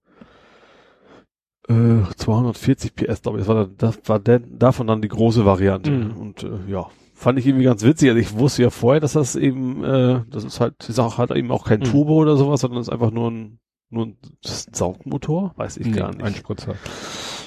[1.69, 3.47] äh, 240 PS, glaube ich.
[3.47, 5.91] Das war, dann, das war denn, davon dann die große Variante.
[5.91, 6.17] Mhm.
[6.17, 8.09] Und äh, ja, fand ich irgendwie ganz witzig.
[8.09, 11.31] Also ich wusste ja vorher, dass das eben, äh, das ist halt, die Sache hat
[11.33, 11.85] eben auch kein mhm.
[11.85, 13.59] Turbo oder sowas, sondern ist einfach nur ein,
[13.91, 16.23] nur ein Saugmotor, weiß ich nee, gar nicht.
[16.23, 16.77] Einspritzer.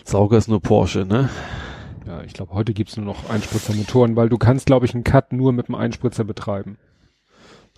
[0.03, 1.29] Sauger ist nur Porsche, ne?
[2.05, 5.31] Ja, ich glaube, heute gibt's nur noch Einspritzermotoren, weil du kannst, glaube ich, einen Cut
[5.31, 6.77] nur mit einem Einspritzer betreiben.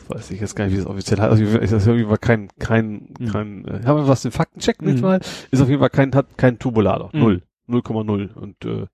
[0.09, 1.31] Weiß ich jetzt gar nicht, wie das offiziell heißt.
[1.31, 3.25] Also, ist das auf jeden Fall kein, kein, mhm.
[3.27, 5.01] kein, äh, haben wir was den Faktencheck nicht mhm.
[5.01, 5.19] mal?
[5.51, 7.09] Ist auf jeden Fall kein, hat kein Turbolader.
[7.13, 7.19] Mhm.
[7.19, 7.41] Null.
[7.67, 8.33] 0,0.
[8.33, 8.85] Und äh,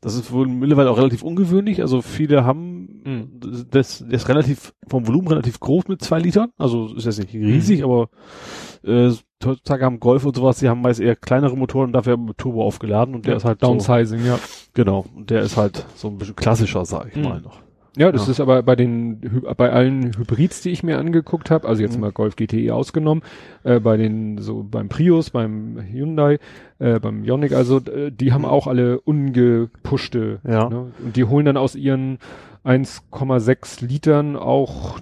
[0.00, 1.80] das ist wohl mittlerweile auch relativ ungewöhnlich.
[1.80, 3.40] Also viele haben mhm.
[3.40, 6.50] das, das ist relativ vom Volumen relativ groß mit zwei Litern.
[6.58, 7.84] Also ist jetzt nicht riesig, mhm.
[7.84, 8.08] aber
[8.84, 9.10] äh,
[9.44, 12.64] heutzutage haben Golf und sowas, die haben meist eher kleinere Motoren und dafür mit Turbo
[12.64, 14.38] aufgeladen und der ja, ist halt Downsizing, so, ja.
[14.74, 15.06] Genau.
[15.14, 17.22] Und der ist halt so ein bisschen klassischer, sag ich mhm.
[17.22, 17.60] mal noch.
[17.98, 18.30] Ja, das ja.
[18.30, 22.02] ist aber bei den bei allen Hybrids, die ich mir angeguckt habe, also jetzt mhm.
[22.02, 23.24] mal Golf GTE ausgenommen,
[23.64, 26.38] äh, bei den so beim Prius, beim Hyundai,
[26.78, 28.48] äh, beim Ioniq, also äh, die haben mhm.
[28.48, 30.38] auch alle ungepuschte.
[30.48, 30.68] Ja.
[30.68, 30.92] Ne?
[31.04, 32.18] Und die holen dann aus ihren
[32.64, 35.00] 1,6 Litern auch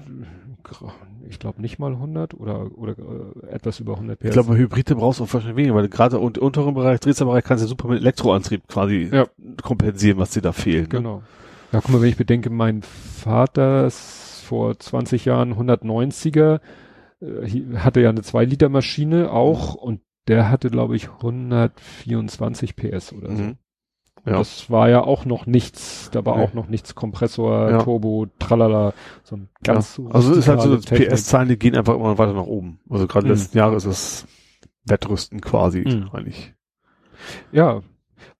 [1.29, 4.27] ich glaube nicht mal 100 oder oder äh, etwas über 100 PS.
[4.27, 7.65] Ich glaube, Hybride brauchst du auch wahrscheinlich weniger, weil gerade im unteren Bereich, Drehzahlbereich kannst
[7.65, 9.27] du super mit Elektroantrieb quasi ja.
[9.63, 10.93] kompensieren, was dir da fehlt.
[10.93, 10.99] Ne?
[10.99, 11.17] Genau.
[11.17, 11.23] Ne?
[11.73, 16.61] Ja, guck mal, wenn ich bedenke, mein Vater ist vor 20 Jahren 190er,
[17.21, 19.81] äh, hatte ja eine 2-Liter-Maschine auch mhm.
[19.81, 23.43] und der hatte, glaube ich, 124 PS oder so.
[23.43, 23.59] Mhm.
[24.25, 24.39] Ja.
[24.39, 26.43] Das war ja auch noch nichts, da war nee.
[26.43, 27.79] auch noch nichts Kompressor, ja.
[27.79, 30.11] Turbo, tralala, so ein ganz ja.
[30.11, 32.81] Also es ist halt so, PS-Zahlen, die gehen einfach immer weiter nach oben.
[32.91, 33.33] Also gerade mhm.
[33.33, 34.27] letzten Jahre ist es
[34.85, 36.11] Wettrüsten quasi mhm.
[36.13, 36.55] eigentlich.
[37.53, 37.83] Ja,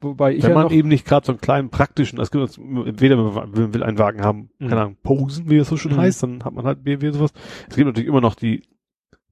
[0.01, 3.17] Wobei ich Wenn ja man eben nicht gerade so einen kleinen praktischen, es gibt entweder
[3.17, 4.69] man will einen Wagen haben, mhm.
[4.69, 5.99] keine Ahnung, Posen, wie es so schon mhm.
[5.99, 7.33] heißt, dann hat man halt BMW sowas.
[7.69, 8.63] Es gibt natürlich immer noch die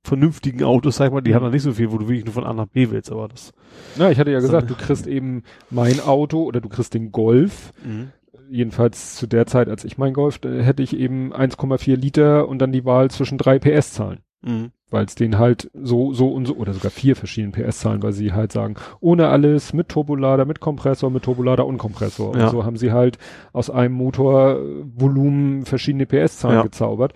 [0.02, 2.34] vernünftigen Autos, sag ich mal, die haben dann nicht so viel, wo du wirklich nur
[2.34, 3.52] von A nach B willst, aber das.
[3.96, 7.72] Na, ich hatte ja gesagt, du kriegst eben mein Auto oder du kriegst den Golf.
[7.84, 8.12] Mhm.
[8.50, 12.72] Jedenfalls zu der Zeit, als ich mein Golf, hätte ich eben 1,4 Liter und dann
[12.72, 14.20] die Wahl zwischen drei PS-Zahlen.
[14.44, 18.12] Mhm weil es den halt so, so und so, oder sogar vier verschiedenen PS-Zahlen, weil
[18.12, 22.36] sie halt sagen, ohne alles, mit Turbolader, mit Kompressor, mit Turbolader und Kompressor.
[22.36, 22.44] Ja.
[22.44, 23.18] Und so haben sie halt
[23.52, 26.62] aus einem Motorvolumen verschiedene PS-Zahlen ja.
[26.62, 27.12] gezaubert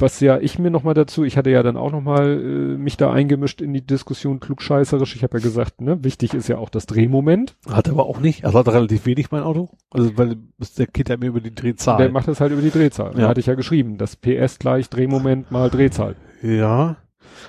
[0.00, 3.12] was ja ich mir nochmal dazu, ich hatte ja dann auch nochmal äh, mich da
[3.12, 5.16] eingemischt in die Diskussion klugscheißerisch.
[5.16, 7.56] Ich habe ja gesagt, ne, wichtig ist ja auch das Drehmoment.
[7.68, 8.44] Hat aber auch nicht.
[8.44, 9.70] Also hat relativ wenig mein Auto.
[9.90, 10.36] Also weil
[10.78, 11.98] der geht ja mir über die Drehzahl.
[11.98, 13.12] Der macht das halt über die Drehzahl.
[13.14, 13.22] Ja.
[13.22, 16.16] Da hatte ich ja geschrieben, das PS gleich Drehmoment mal Drehzahl.
[16.42, 16.96] Ja.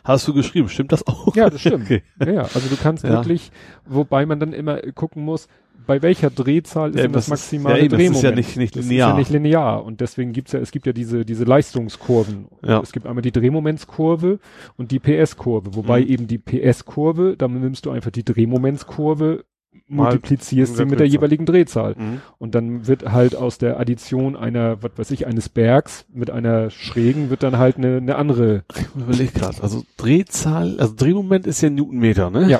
[0.03, 1.35] Hast du geschrieben, stimmt das auch?
[1.35, 1.77] Ja, das stimmt.
[1.87, 2.03] Okay.
[2.19, 3.11] Ja, ja, also du kannst ja.
[3.11, 3.51] wirklich,
[3.85, 5.47] wobei man dann immer gucken muss,
[5.85, 8.09] bei welcher Drehzahl ist ja, das maximale ja, Drehmoment?
[8.09, 8.87] Das ist ja nicht, nicht linear.
[8.87, 9.85] Das ist ja nicht linear.
[9.85, 12.47] Und deswegen gibt's ja, es gibt ja diese, diese Leistungskurven.
[12.63, 12.81] Ja.
[12.81, 14.39] Es gibt einmal die Drehmomentskurve
[14.77, 15.75] und die PS-Kurve.
[15.75, 16.07] Wobei mhm.
[16.07, 19.45] eben die PS-Kurve, dann nimmst du einfach die Drehmomentskurve
[19.87, 21.95] multiplizierst sie mit der jeweiligen Drehzahl.
[21.97, 22.21] Mhm.
[22.37, 26.69] Und dann wird halt aus der Addition einer, was weiß ich, eines Bergs mit einer
[26.69, 28.63] schrägen wird dann halt eine, eine andere.
[28.75, 32.49] Ich überleg gerade, also Drehzahl, also Drehmoment ist ja Newtonmeter, ne?
[32.49, 32.59] Ja.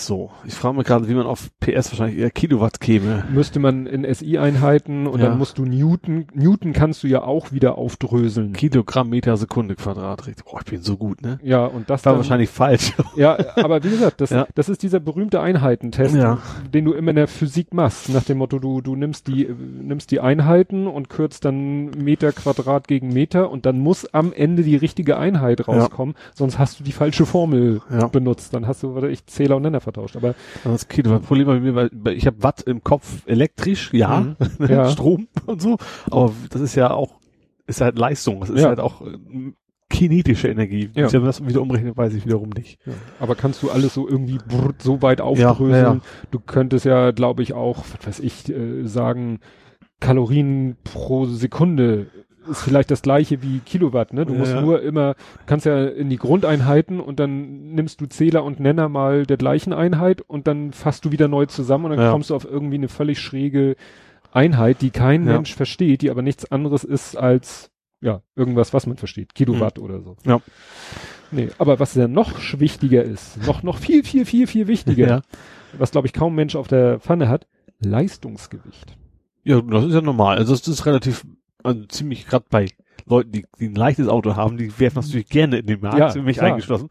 [0.00, 3.24] So, ich frage mich gerade, wie man auf PS wahrscheinlich eher Kilowatt käme.
[3.30, 5.28] Müsste man in SI-Einheiten und ja.
[5.28, 8.54] dann musst du Newton, Newton kannst du ja auch wieder aufdröseln.
[8.54, 10.22] Kilogramm Meter Sekunde Quadrat.
[10.44, 11.38] Boah, ich bin so gut, ne?
[11.42, 12.92] Ja, und das war dann, wahrscheinlich falsch.
[13.16, 14.46] Ja, aber wie gesagt, das, ja.
[14.54, 16.38] das ist dieser berühmte Einheitentest, ja.
[16.72, 20.10] den du immer in der Physik machst, nach dem Motto, du, du nimmst die, nimmst
[20.10, 24.76] die Einheiten und kürzt dann Meter Quadrat gegen Meter und dann muss am Ende die
[24.76, 27.82] richtige Einheit rauskommen, sonst hast du die falsche Formel
[28.12, 28.54] benutzt.
[28.54, 30.16] Dann hast du, warte ich, Zähler und Nenner vertauscht.
[30.16, 30.34] Aber
[30.64, 34.36] das Kilo, das Problem bei mir, weil ich habe Watt im Kopf elektrisch, ja, mhm.
[34.68, 34.88] ja.
[34.90, 35.78] Strom und so,
[36.10, 37.20] aber das ist ja auch,
[37.66, 38.68] ist halt Leistung, das ist ja.
[38.68, 39.18] halt auch äh,
[39.90, 40.90] kinetische Energie.
[40.94, 41.12] Ja.
[41.12, 42.78] Wenn das wieder umrechnet, weiß ich wiederum nicht.
[42.86, 42.92] Ja.
[43.18, 45.84] Aber kannst du alles so irgendwie brr, so weit aufdröseln?
[45.84, 46.00] Ja, ja,
[46.30, 49.40] Du könntest ja, glaube ich, auch, was weiß ich, äh, sagen,
[49.98, 52.06] Kalorien pro Sekunde
[52.48, 54.24] ist vielleicht das gleiche wie Kilowatt, ne?
[54.24, 54.60] Du musst ja.
[54.60, 58.88] nur immer, du kannst ja in die Grundeinheiten und dann nimmst du Zähler und Nenner
[58.88, 62.10] mal der gleichen Einheit und dann fasst du wieder neu zusammen und dann Ja.
[62.12, 63.76] kommst du auf irgendwie eine völlig schräge
[64.32, 65.34] Einheit, die kein Ja.
[65.34, 69.34] Mensch versteht, die aber nichts anderes ist als, ja, irgendwas, was man versteht.
[69.34, 70.16] Kilowatt oder so.
[70.24, 70.40] Ja.
[71.32, 75.22] Nee, aber was ja noch wichtiger ist, noch, noch viel, viel, viel, viel wichtiger,
[75.78, 77.46] was glaube ich kaum Mensch auf der Pfanne hat,
[77.78, 78.96] Leistungsgewicht.
[79.44, 80.38] Ja, das ist ja normal.
[80.38, 81.24] Also das ist relativ,
[81.62, 82.66] also ziemlich gerade bei
[83.06, 85.98] Leuten, die, die ein leichtes Auto haben, die werfen das natürlich gerne in den Markt,
[85.98, 86.50] Ja, für mich klar.
[86.50, 86.88] eingeschlossen.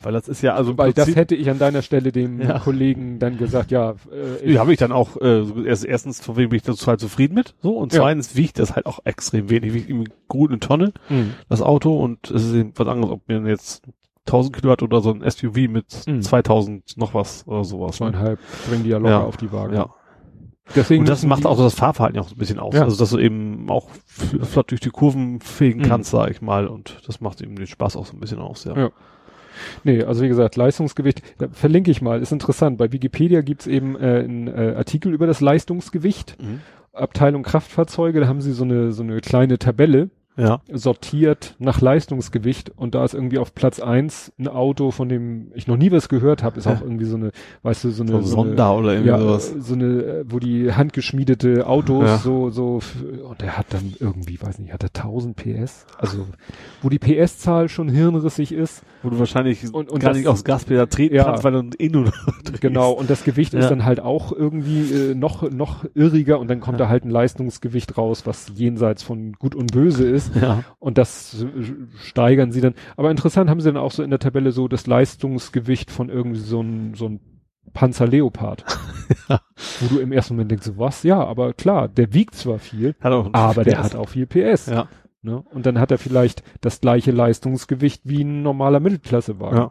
[0.00, 2.58] Weil das ist ja also Weil das hätte ich an deiner Stelle dem Ja.
[2.60, 6.36] Kollegen dann gesagt, ja, äh, ich, Ja, habe ich dann auch, äh, erst, erstens, von
[6.36, 8.00] wem bin ich total zufrieden mit, so, und Ja.
[8.00, 11.34] zweitens wiegt das halt auch extrem wenig, wiegt irgendwie gut eine Tonne, Hm.
[11.48, 13.82] das Auto, und es ist eben was anderes, ob mir jetzt
[14.26, 16.22] 1000 Kilowatt oder so ein SUV mit Mhm.
[16.22, 17.98] 2000 noch was oder sowas.
[18.00, 18.10] ne?
[18.12, 18.38] zweieinhalb
[18.68, 19.74] bringen die ja locker auf die Waage.
[19.74, 19.90] Ja.
[20.76, 22.74] Deswegen Und das macht auch so das Fahrverhalten ja auch so ein bisschen aus.
[22.74, 22.82] Ja.
[22.84, 25.84] Also, dass du eben auch flott durch die Kurven fegen Mhm.
[25.84, 28.64] kannst, sag ich mal, und das macht eben den Spaß auch so ein bisschen aus,
[28.64, 28.76] ja.
[28.76, 28.90] Ja.
[29.82, 31.22] Nee, also wie gesagt, Leistungsgewicht,
[31.52, 32.78] verlinke ich mal, ist interessant.
[32.78, 36.36] Bei Wikipedia gibt's eben äh, einen äh, Artikel über das Leistungsgewicht.
[36.40, 36.60] Mhm.
[36.92, 40.60] Abteilung Kraftfahrzeuge, da haben sie so eine, so eine kleine Tabelle Ja.
[40.72, 45.66] sortiert nach Leistungsgewicht und da ist irgendwie auf Platz eins ein Auto, von dem ich
[45.66, 47.32] noch nie was gehört habe, ist auch irgendwie so eine,
[47.64, 49.52] weißt du, so eine, So so eine Sonder oder irgendwie ja, sowas.
[49.58, 52.18] so eine, wo die handgeschmiedete Autos Ja.
[52.18, 52.80] so, so,
[53.28, 55.86] und der hat dann irgendwie, weiß nicht, hat er 1000 PS?
[55.98, 56.26] Also,
[56.82, 58.82] wo die PS-Zahl schon hirnrissig ist.
[59.02, 61.24] Wo du wahrscheinlich Und- und gar das- nicht aufs Gaspedal treten Ja.
[61.24, 62.12] kannst, weil du eh nur.
[62.60, 63.70] Genau, und das Gewicht ist Ja.
[63.70, 67.96] dann halt auch irgendwie äh, noch, noch irriger und dann kommt da halt ein Leistungsgewicht
[67.98, 70.27] raus, was jenseits von gut und böse ist.
[70.40, 70.64] Ja.
[70.78, 71.46] Und das äh,
[72.04, 72.74] steigern sie dann.
[72.96, 76.38] Aber interessant haben sie dann auch so in der Tabelle so das Leistungsgewicht von irgendwie
[76.38, 77.20] so ein, so ein
[77.72, 78.64] Panzer Leopard.
[79.30, 79.40] Ja.
[79.80, 81.02] Wo du im ersten Moment denkst, so, was?
[81.02, 84.66] Ja, aber klar, der wiegt zwar viel, Hat aber der hat auch viel PS.
[84.66, 84.86] Ja.
[85.22, 85.42] Ne?
[85.50, 89.58] Und dann hat er vielleicht das gleiche Leistungsgewicht wie ein normaler Mittelklassewagen.
[89.58, 89.70] Ja.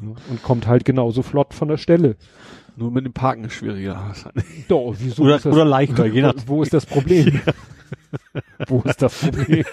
[0.00, 0.14] Ne?
[0.30, 2.16] Und kommt halt genauso flott von der Stelle.
[2.76, 4.14] Nur mit dem Parken ist schwieriger.
[4.68, 6.34] Doch, wieso Oder, ist das, oder leichter, je nach.
[6.46, 7.40] wo ist das Problem?
[8.68, 9.64] Wo ist das Problem?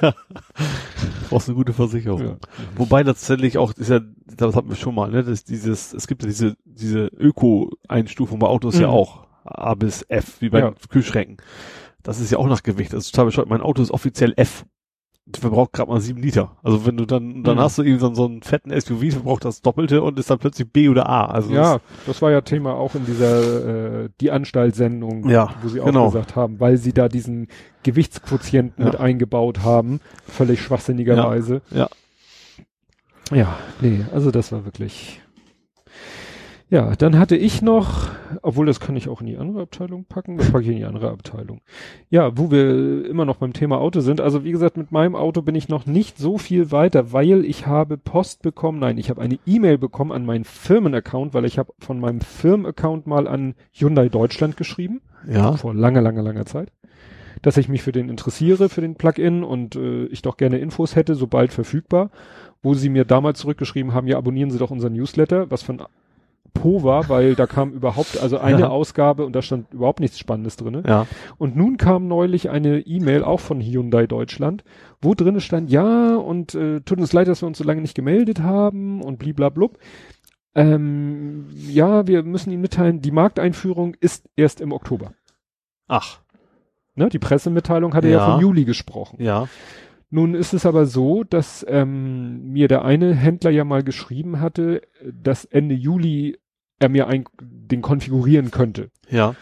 [1.29, 2.21] Brauchst eine gute Versicherung.
[2.21, 2.37] Ja.
[2.75, 3.99] Wobei tatsächlich auch, ist ja,
[4.37, 8.47] das hatten wir schon mal, ne, das, dieses, es gibt ja diese, diese Öko-Einstufung bei
[8.47, 8.93] Autos ja Mhm.
[8.93, 9.25] auch.
[9.43, 10.73] A bis F, wie bei Ja.
[10.89, 11.37] Kühlschränken.
[12.03, 12.93] Das ist ja auch nach Gewicht.
[12.93, 13.49] Das ist total bescheuert.
[13.49, 14.65] Mein Auto ist offiziell F.
[15.39, 16.51] Verbraucht gerade mal sieben Liter.
[16.61, 17.61] Also wenn du dann, dann Mhm.
[17.61, 20.71] hast du eben so, so einen fetten SUV, verbraucht das Doppelte und ist dann plötzlich
[20.71, 21.25] B oder A.
[21.25, 25.81] Also Ja, das war ja Thema auch in dieser äh, die Anstaltssendung, Ja, wo sie
[25.81, 26.05] auch genau.
[26.05, 27.47] gesagt haben, weil sie da diesen
[27.81, 28.91] Gewichtsquotienten Ja.
[28.91, 31.61] mit eingebaut haben, völlig schwachsinnigerweise.
[31.71, 31.87] Ja.
[33.31, 35.21] Ja, nee, also das war wirklich.
[36.69, 38.09] Ja, dann hatte ich noch,
[38.41, 40.85] obwohl das kann ich auch in die andere Abteilung packen, das packe ich in die
[40.85, 41.61] andere Abteilung.
[42.09, 44.19] Ja, wo wir immer noch beim Thema Auto sind.
[44.19, 47.67] Also wie gesagt, mit meinem Auto bin ich noch nicht so viel weiter, weil ich
[47.67, 51.71] habe Post bekommen, nein, ich habe eine E-Mail bekommen an meinen Firmenaccount, weil ich habe
[51.77, 55.53] von meinem Firmenaccount mal an Hyundai Deutschland geschrieben ja.
[55.53, 56.71] vor langer, langer, langer Zeit,
[57.43, 60.95] dass ich mich für den interessiere, für den Plugin und äh, ich doch gerne Infos
[60.95, 62.09] hätte, sobald verfügbar,
[62.63, 65.83] wo sie mir damals zurückgeschrieben haben, ja, abonnieren Sie doch unseren Newsletter, was von
[66.55, 68.69] Po war, weil da kam überhaupt, also eine Ja.
[68.69, 70.81] Ausgabe und da stand überhaupt nichts Spannendes drinne.
[70.87, 71.05] Ja.
[71.37, 74.63] Und nun kam neulich eine E-Mail auch von Hyundai Deutschland,
[75.01, 77.93] wo drinne stand, ja, und äh, tut uns leid, dass wir uns so lange nicht
[77.93, 79.77] gemeldet haben und bliblablub.
[80.55, 85.11] Ähm, ja, wir müssen Ihnen mitteilen, die Markteinführung ist erst im Oktober.
[85.87, 86.19] Ach.
[86.95, 88.17] Ne, die Pressemitteilung hatte ja.
[88.19, 88.31] Ja.
[88.31, 89.21] von Juli gesprochen.
[89.21, 89.47] Ja.
[90.09, 94.81] Nun ist es aber so, dass ähm, mir der eine Händler ja mal geschrieben hatte,
[95.11, 96.37] dass Ende Juli
[96.79, 98.89] er mir ein, den konfigurieren könnte.
[99.09, 99.35] Ja.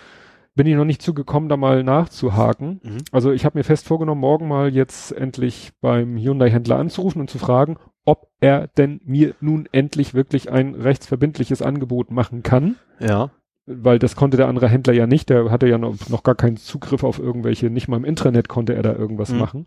[0.55, 2.79] Bin ich noch nicht zugekommen, da mal nachzuhaken.
[2.83, 2.97] Mhm.
[3.11, 7.39] Also ich habe mir fest vorgenommen, morgen mal jetzt endlich beim Hyundai-Händler anzurufen und zu
[7.39, 12.75] fragen, ob er denn mir nun endlich wirklich ein rechtsverbindliches Angebot machen kann.
[12.99, 13.31] Ja.
[13.65, 16.57] Weil das konnte der andere Händler ja nicht, der hatte ja noch, noch gar keinen
[16.57, 19.39] Zugriff auf irgendwelche, nicht mal im Intranet konnte er da irgendwas Mhm.
[19.39, 19.65] machen.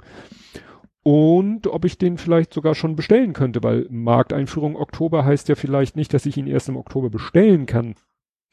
[1.09, 5.95] Und ob ich den vielleicht sogar schon bestellen könnte, weil Markteinführung Oktober heißt ja vielleicht
[5.95, 7.95] nicht, dass ich ihn erst im Oktober bestellen kann,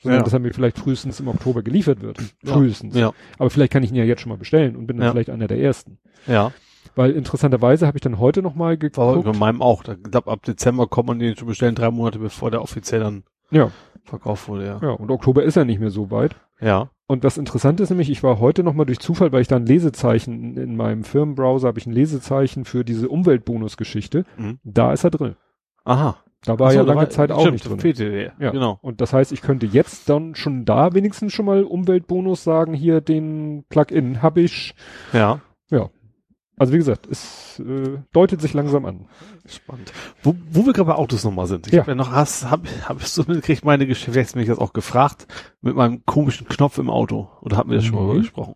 [0.03, 0.23] sondern Ja.
[0.23, 2.19] dass er mir vielleicht frühestens im Oktober geliefert wird.
[2.43, 2.53] Ja.
[2.53, 2.95] Frühestens.
[2.95, 3.11] Ja.
[3.39, 5.47] Aber vielleicht kann ich ihn ja jetzt schon mal bestellen und bin dann vielleicht einer
[5.47, 5.97] der ersten.
[6.27, 6.51] Ja.
[6.95, 9.23] Weil interessanterweise habe ich dann heute noch mal War geguckt.
[9.23, 9.81] bei meinem auch.
[9.81, 12.99] Da, ich glaube, ab Dezember kommt man den zu bestellen, drei Monate bevor der offiziell
[13.01, 13.71] dann Ja,
[14.03, 14.79] verkauft wurde, ja.
[14.79, 16.35] ja, und Oktober ist ja nicht mehr so weit.
[16.61, 16.91] Ja.
[17.05, 19.57] Und das Interessante ist nämlich, ich war heute noch mal durch Zufall, weil ich da
[19.57, 24.25] ein Lesezeichen in meinem Firmenbrowser habe ich ein Lesezeichen für diese Umweltbonus-Geschichte.
[24.37, 24.59] Mhm.
[24.63, 25.35] Da ist er drin.
[25.83, 26.17] Aha.
[26.45, 27.79] Da war so, ja lange war- Zeit auch stimmt, nicht drin.
[27.79, 28.33] fehlte der.
[28.39, 28.51] Ja.
[28.51, 28.79] Genau.
[28.81, 33.01] Und das heißt, ich könnte jetzt dann schon da wenigstens schon mal Umweltbonus sagen, hier
[33.01, 34.75] den Plug-in habe ich.
[35.13, 35.39] Ja.
[36.57, 39.07] Also wie gesagt, es äh, deutet sich langsam an.
[39.47, 39.91] Spannend.
[40.21, 41.65] Wo, wo wir gerade bei Autos nochmal sind.
[41.67, 41.81] Ich Ja.
[41.81, 45.27] hab ja noch, hast, hab, hab ich so mitgekriegt, meine Geschäftsführer mich das auch gefragt,
[45.61, 47.27] mit meinem komischen Knopf im Auto.
[47.41, 48.07] Oder hatten wir das schon mal Nee.
[48.09, 48.55] drüber gesprochen?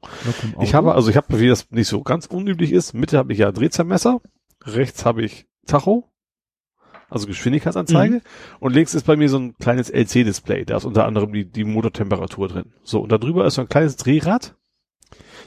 [0.61, 3.39] Ich habe, also ich habe, wie das nicht so ganz unüblich ist, Mitte habe ich
[3.39, 4.21] ja Drehzahlmesser,
[4.63, 6.07] rechts habe ich Tacho,
[7.09, 8.21] also Geschwindigkeitsanzeige,
[8.59, 11.63] und links ist bei mir so ein kleines LC-Display, da ist unter anderem die, die
[11.63, 12.73] Motortemperatur drin.
[12.83, 14.55] So, und da drüber ist so ein kleines Drehrad,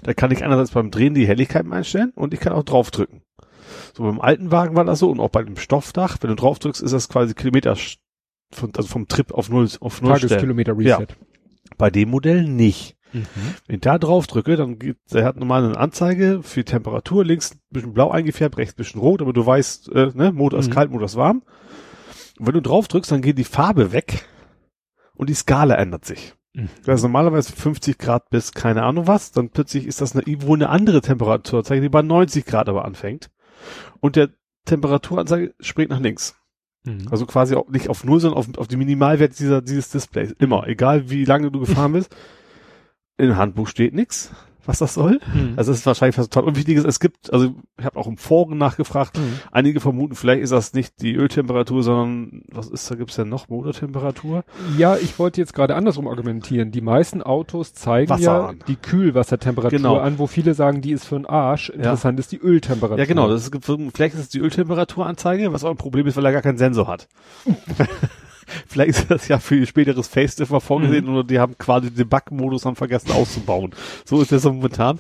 [0.03, 3.23] da kann ich einerseits beim Drehen die Helligkeiten einstellen und ich kann auch draufdrücken.
[3.95, 6.83] So beim alten Wagen war das so und auch bei dem Stoffdach, wenn du draufdrückst,
[6.83, 7.77] ist das quasi Kilometer,
[8.53, 10.13] von, also vom Trip auf Null, auf Null.
[10.13, 11.07] Tageskilometer Reset.
[11.79, 12.97] Bei dem Modell nicht.
[13.13, 13.27] Mhm.
[13.67, 17.53] Wenn ich da drauf drücke, dann gibt, er hat normal eine Anzeige für Temperatur, links
[17.55, 20.69] ein bisschen blau eingefärbt, rechts ein bisschen rot, aber du weißt, äh, ne, Motor ist
[20.69, 20.73] Mhm.
[20.75, 21.43] kalt, Motor ist warm.
[22.39, 24.27] Und wenn du drauf drückst, dann geht die Farbe weg
[25.15, 26.35] und die Skala ändert sich.
[26.61, 26.69] Mhm.
[26.85, 30.59] Das ist normalerweise 50 Grad bis keine Ahnung was, dann plötzlich ist das eine, wohl
[30.59, 33.31] eine andere Temperaturanzeige, die bei 90 Grad aber anfängt.
[34.01, 34.31] Und der
[34.67, 36.37] Temperaturanzeige springt nach links.
[36.85, 37.09] Mhm.
[37.11, 40.33] Also quasi auch nicht auf Null, sondern auf, auf die Minimalwerte dieser, dieses Displays.
[40.39, 42.15] Immer, egal wie lange du gefahren bist.
[43.17, 44.33] Im Handbuch steht nichts,
[44.67, 45.21] was das soll.
[45.35, 45.55] Mhm.
[45.57, 46.85] Also es ist wahrscheinlich was total Unwichtiges.
[46.85, 49.41] Es gibt, also ich habe auch im Foren nachgefragt, Mhm.
[49.53, 53.49] einige vermuten, vielleicht ist das nicht die Öltemperatur, sondern was ist da, gibt's denn noch?
[53.49, 54.45] Motortemperatur?
[54.79, 56.71] Ja, ich wollte jetzt gerade andersrum argumentieren.
[56.71, 58.59] Die meisten Autos zeigen Wasser ja an.
[58.69, 59.97] die Kühlwassertemperatur Genau.
[59.99, 61.71] an, wo viele sagen, die ist für den Arsch.
[61.71, 62.99] Interessant ist die Öltemperatur.
[62.99, 63.65] Ja genau, das ist,
[63.95, 66.87] vielleicht ist es die Öltemperaturanzeige, was auch ein Problem ist, weil er gar keinen Sensor
[66.87, 67.09] hat.
[68.67, 71.11] Vielleicht ist das ja für ihr späteres Facelift mal vorgesehen Mhm.
[71.15, 73.75] oder die haben quasi den Bug-Modus haben vergessen auszubauen.
[74.05, 74.99] So ist das momentan.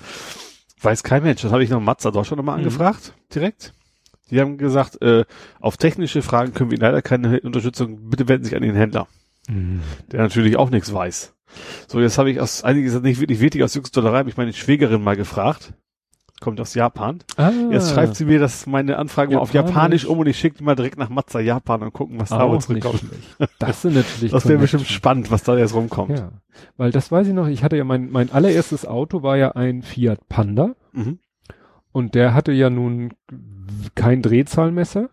[0.82, 1.43] Weiß kein Mensch.
[1.43, 2.64] Das habe ich noch Mazda Deutschland nochmal Mhm.
[2.64, 3.72] angefragt, direkt.
[4.31, 5.24] Die haben gesagt, äh,
[5.60, 8.77] auf technische Fragen können wir Ihnen leider keine Unterstützung, bitte wenden Sie sich an den
[8.77, 9.09] Händler,
[9.48, 9.81] Mhm.
[10.12, 11.35] der natürlich auch nichts weiß.
[11.89, 15.02] So, jetzt habe ich aus einiges nicht wirklich wichtig aus Jüngstollerei, habe ich meine Schwägerin
[15.02, 15.72] mal gefragt.
[16.40, 17.18] Kommt aus Japan.
[17.36, 20.06] Ah, Jetzt schreibt sie mir das meine Anfrage mal auf Japanisch.
[20.06, 22.58] Um und ich schicke die mal direkt nach Mazda Japan und gucken, was da wohl
[22.60, 23.04] zurückkommt.
[23.58, 26.18] Das sind natürlich Das wäre bestimmt spannend, was da jetzt rumkommt.
[26.18, 26.32] Ja,
[26.78, 27.46] weil das weiß ich noch.
[27.46, 31.18] Ich hatte ja mein mein allererstes Auto war ja ein Fiat Panda Mhm.
[31.92, 33.12] und der hatte ja nun
[33.94, 35.10] kein Drehzahlmesser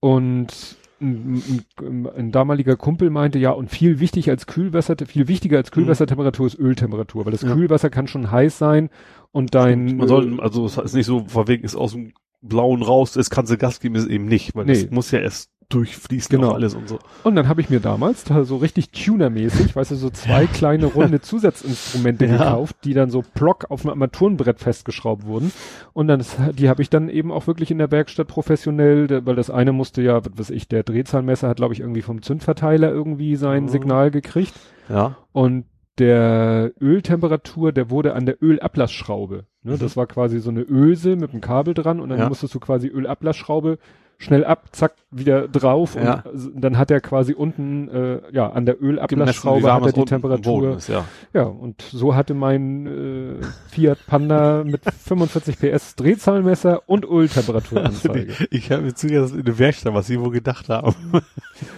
[0.00, 1.42] und ein,
[1.80, 6.46] ein, ein damaliger Kumpel meinte ja und viel wichtig als Kühlwasser viel wichtiger als Kühlwassertemperatur
[6.46, 7.54] ist Öltemperatur, weil das Ja.
[7.54, 8.90] Kühlwasser kann schon heiß sein
[9.32, 13.16] und dein Man soll, also es ist nicht so, verwegen ist aus dem Blauen raus,
[13.16, 14.72] es kann sie Gas geben, ist eben nicht, weil Nee.
[14.72, 16.52] es muss ja erst durchfließen Genau.
[16.52, 16.98] alles und so.
[17.24, 20.86] Und dann habe ich mir damals da so richtig Tuner-mäßig, weißt du, so zwei kleine
[20.86, 22.38] runde Zusatzinstrumente Ja.
[22.38, 25.52] gekauft, die dann so Block auf dem Armaturenbrett festgeschraubt wurden.
[25.92, 26.24] Und dann,
[26.56, 30.00] die habe ich dann eben auch wirklich in der Werkstatt professionell, weil das eine musste
[30.00, 33.68] ja, was weiß ich, der Drehzahlmesser hat, glaube ich, irgendwie vom Zündverteiler irgendwie sein Mhm.
[33.68, 34.54] Signal gekriegt.
[34.88, 35.16] Ja.
[35.32, 35.64] Und
[35.98, 39.44] der Öltemperatur, der wurde an der Ölablassschraube.
[39.62, 39.74] Ne?
[39.74, 39.78] Mhm.
[39.78, 42.28] Das war quasi so eine Öse mit einem Kabel dran und dann Ja.
[42.28, 43.78] musstest du quasi Ölablassschraube
[44.20, 46.24] schnell ab, zack, wieder drauf Ja.
[46.32, 50.76] und dann hat er quasi unten, äh, ja, an der Ölablassschraube hat er die Temperatur.
[50.76, 51.04] Ist, ja.
[51.32, 58.32] Ja, und so hatte mein äh, Fiat Panda mit 45 PS Drehzahlmesser und Öltemperaturanzeige.
[58.50, 60.94] Ich habe mir zugehört, in der Werkstatt, was sie wohl gedacht haben.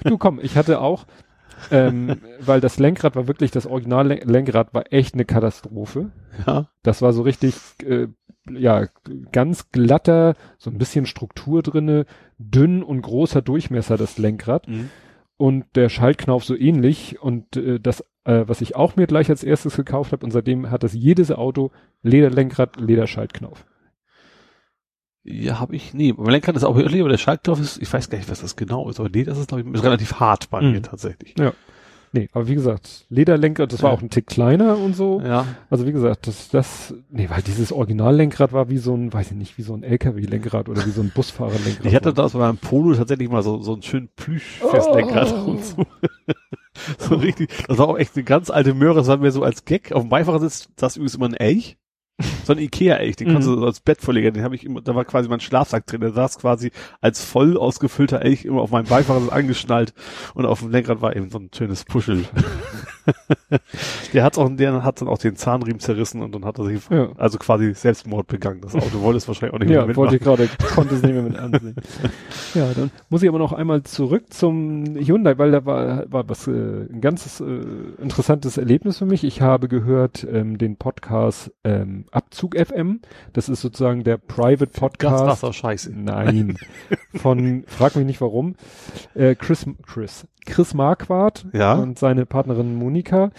[0.05, 1.05] Du komm, ich hatte auch,
[1.71, 6.11] ähm, weil das Lenkrad war wirklich, das Originallenkrad war echt eine Katastrophe.
[6.47, 6.69] Ja.
[6.83, 7.55] Das war so richtig,
[7.85, 8.09] äh,
[8.51, 8.87] ja,
[9.33, 12.07] ganz glatter, so ein bisschen Struktur drinne,
[12.39, 14.91] dünn und großer Durchmesser das Lenkrad Mhm.
[15.37, 19.45] und der Schaltknauf so ähnlich und äh, das, äh, was ich auch mir gleich als
[19.45, 21.71] erstes gekauft habe und seitdem hat das jedes Auto
[22.03, 23.67] Lederlenkrad, Lederschaltknauf.
[25.25, 26.15] Ja, habe ich nie.
[26.17, 28.57] Mein Lenkrad ist auch wirklich, aber der Schaltknopf ist, ich weiß gar nicht, was das
[28.57, 30.73] genau ist, aber nee, das ist, glaube ich, ist relativ hart bei Mhm.
[30.73, 31.35] mir tatsächlich.
[32.13, 33.97] Nee, aber wie gesagt, Lederlenkrad, das war Ja.
[33.97, 35.21] auch ein Tick kleiner und so.
[35.21, 35.47] Ja.
[35.69, 39.37] Also wie gesagt, das, das, nee, weil dieses Originallenkrad war wie so ein, weiß ich
[39.37, 41.87] nicht, wie so ein LKW-Lenkrad oder wie so ein Busfahrerlenkrad.
[41.87, 45.51] Ich hatte das bei meinem Polo tatsächlich mal so, so ein schön plüschfest Oh.
[45.51, 45.87] Und so.
[46.99, 47.51] so richtig.
[47.69, 49.93] Das war auch echt eine ganz alte Möhre, das war mir so als Gag.
[49.93, 51.77] Auf dem Beifahrersitz, das ist übrigens immer ein Elch.
[52.45, 53.55] So ein Ikea-Elch, den kannst Mhm.
[53.55, 54.33] du so als Bett verlegen.
[54.35, 56.01] Den habe ich immer, da war quasi mein Schlafsack drin.
[56.01, 56.71] Der saß quasi
[57.01, 59.95] als voll ausgefüllter Elch immer auf meinem Beifahrersitz angeschnallt
[60.35, 62.25] und auf dem Lenkrad war eben so ein schönes Puschel.
[64.13, 66.81] Der hat auch, der hat dann auch den Zahnriemen zerrissen und dann hat er sich,
[66.91, 67.11] ja.
[67.17, 68.61] also quasi Selbstmord begangen.
[68.61, 71.03] Das Auto wollte es wahrscheinlich auch nicht ja, mehr Ja, wollte ich gerade, konnte es
[71.03, 71.77] nicht mehr mit ansehen.
[72.55, 76.47] ja, dann muss ich aber noch einmal zurück zum Hyundai, weil da war, war was,
[76.47, 77.61] äh, ein ganzes äh,
[78.01, 79.25] interessantes Erlebnis für mich.
[79.25, 83.01] Ich habe gehört ähm, den Podcast ähm, Abzug FM.
[83.33, 85.25] Das ist sozusagen der Private Podcast.
[85.25, 85.93] Das war scheiße.
[85.95, 86.57] Nein.
[87.15, 88.55] Von, frag mich nicht warum.
[89.15, 91.75] Äh, Chris, Chris, Chris Marquardt ja?
[91.75, 93.31] und seine Partnerin Monika,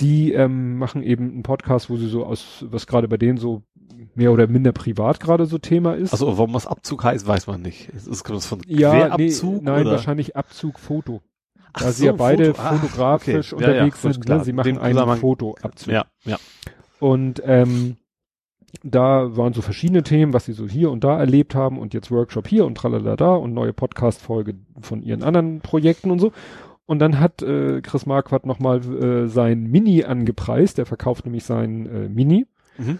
[0.00, 3.62] die ähm, machen eben einen Podcast, wo sie so aus, was gerade bei denen so
[4.14, 6.12] mehr oder minder privat gerade so Thema ist.
[6.12, 7.88] Also warum was Abzug heißt, weiß man nicht.
[7.90, 9.32] Ist das von ja, nee,
[9.62, 9.92] nein, oder?
[9.92, 11.20] wahrscheinlich Abzug Foto.
[11.72, 12.62] Ach da so, sie ja beide Foto.
[12.62, 13.64] Ah, fotografisch okay.
[13.64, 14.44] unterwegs ja, ja, sind, ne?
[14.44, 15.92] sie machen einen Fotoabzug.
[15.92, 16.38] Ja, ja.
[16.98, 17.96] Und ähm,
[18.82, 22.10] da waren so verschiedene Themen, was sie so hier und da erlebt haben und jetzt
[22.10, 26.32] Workshop hier und tralala da und neue Podcast-Folge von ihren anderen Projekten und so.
[26.86, 31.86] Und dann hat äh, Chris Marquardt nochmal äh, sein Mini angepreist, der verkauft nämlich sein
[31.86, 32.46] äh, Mini
[32.78, 32.98] mhm.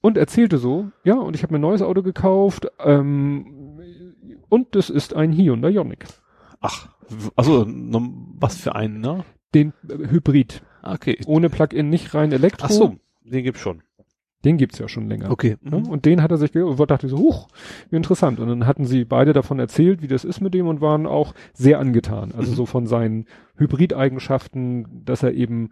[0.00, 3.80] und erzählte so, ja, und ich habe mir ein neues Auto gekauft ähm,
[4.48, 6.06] und das ist ein Hyundai Ioniq.
[6.60, 6.88] Ach,
[7.34, 7.66] also
[8.38, 9.24] was für einen, ne?
[9.54, 10.62] Den äh, Hybrid.
[10.82, 11.18] Okay.
[11.26, 12.66] Ohne Plug-in, nicht rein Elektro.
[12.66, 13.82] Ach so, den gibt's schon.
[14.46, 15.32] Den gibt's ja schon länger.
[15.32, 15.56] Okay.
[15.60, 15.88] Mhm.
[15.88, 17.48] und den hat er sich und dachte so, huch,
[17.90, 18.38] wie interessant.
[18.38, 21.34] Und dann hatten sie beide davon erzählt, wie das ist mit dem und waren auch
[21.52, 22.30] sehr angetan.
[22.30, 22.54] Also mhm.
[22.54, 25.70] so von seinen Hybrideigenschaften, dass er eben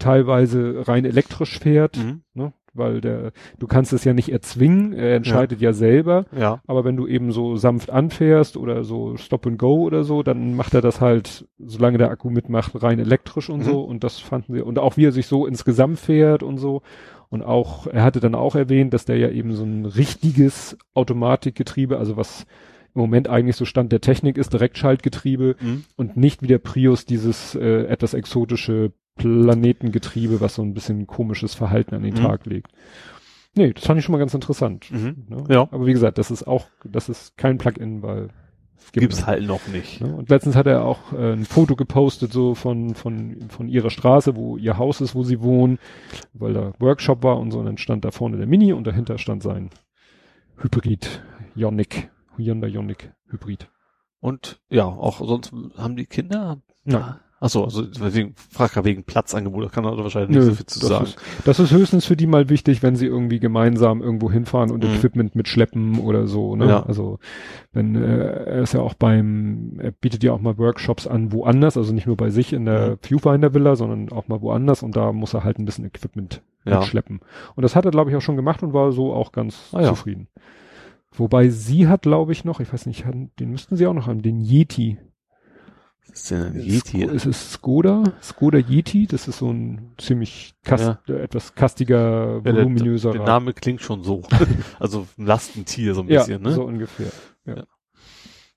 [0.00, 2.22] teilweise rein elektrisch fährt, mhm.
[2.34, 2.52] ne?
[2.74, 3.30] weil der,
[3.60, 6.26] du kannst es ja nicht erzwingen, er entscheidet ja, ja selber.
[6.36, 6.60] Ja.
[6.66, 10.56] Aber wenn du eben so sanft anfährst oder so Stop and Go oder so, dann
[10.56, 13.64] macht er das halt, solange der Akku mitmacht, rein elektrisch und mhm.
[13.64, 13.80] so.
[13.82, 16.82] Und das fanden wir, und auch wie er sich so insgesamt fährt und so.
[17.28, 21.98] Und auch, er hatte dann auch erwähnt, dass der ja eben so ein richtiges Automatikgetriebe,
[21.98, 22.46] also was
[22.94, 25.84] im Moment eigentlich so Stand der Technik ist, Direktschaltgetriebe mhm.
[25.96, 31.54] und nicht wie der Prius dieses äh, etwas exotische Planetengetriebe, was so ein bisschen komisches
[31.54, 32.18] Verhalten an den mhm.
[32.18, 32.72] Tag legt.
[33.54, 34.90] Nee, das fand ich schon mal ganz interessant.
[34.90, 35.24] Mhm.
[35.28, 35.44] Ne?
[35.48, 35.62] Ja.
[35.70, 38.28] Aber wie gesagt, das ist auch, das ist kein Plugin, weil
[38.92, 40.00] Gibt es halt noch nicht.
[40.00, 40.14] Ne?
[40.14, 44.36] Und letztens hat er auch äh, ein Foto gepostet so von, von, von ihrer Straße,
[44.36, 45.78] wo ihr Haus ist, wo sie wohnen,
[46.32, 47.58] weil da Workshop war und so.
[47.58, 49.70] Und dann stand da vorne der Mini und dahinter stand sein
[50.58, 51.22] Hybrid,
[51.54, 53.68] Ionic, Hyundai Ionic Hybrid.
[54.20, 56.60] Und ja, auch sonst haben die Kinder?
[56.84, 57.20] Ja.
[57.38, 57.84] Achso, also
[58.14, 61.04] wegen, frag wegen Platzangebot, da kann er wahrscheinlich nicht Nö, so viel zu das sagen.
[61.04, 64.82] Ist, das ist höchstens für die mal wichtig, wenn sie irgendwie gemeinsam irgendwo hinfahren und
[64.82, 64.94] mhm.
[64.94, 66.56] Equipment mitschleppen oder so.
[66.56, 66.66] Ne?
[66.66, 66.82] Ja.
[66.84, 67.18] Also
[67.72, 71.76] wenn äh, er ist ja auch beim, er bietet ja auch mal Workshops an woanders,
[71.76, 72.98] also nicht nur bei sich in der mhm.
[73.02, 76.78] Viewfinder Villa, sondern auch mal woanders und da muss er halt ein bisschen Equipment ja.
[76.78, 77.20] mitschleppen.
[77.54, 79.82] Und das hat er, glaube ich, auch schon gemacht und war so auch ganz ah,
[79.82, 80.28] zufrieden.
[81.12, 84.22] Wobei sie hat, glaube ich, noch, ich weiß nicht, den müssten sie auch noch haben,
[84.22, 84.98] den Yeti.
[86.16, 87.04] Ist denn ein Yeti?
[87.04, 91.14] Es ist Skoda, Skoda Yeti, das ist so ein ziemlich kast, ja.
[91.16, 93.10] etwas kastiger, voluminöser.
[93.10, 94.22] Ja, der, der, Name klingt schon so.
[94.80, 96.52] also ein Lastentier so ein ja, bisschen, ne?
[96.52, 97.10] so ungefähr.
[97.44, 97.56] Ja.
[97.56, 97.64] ja.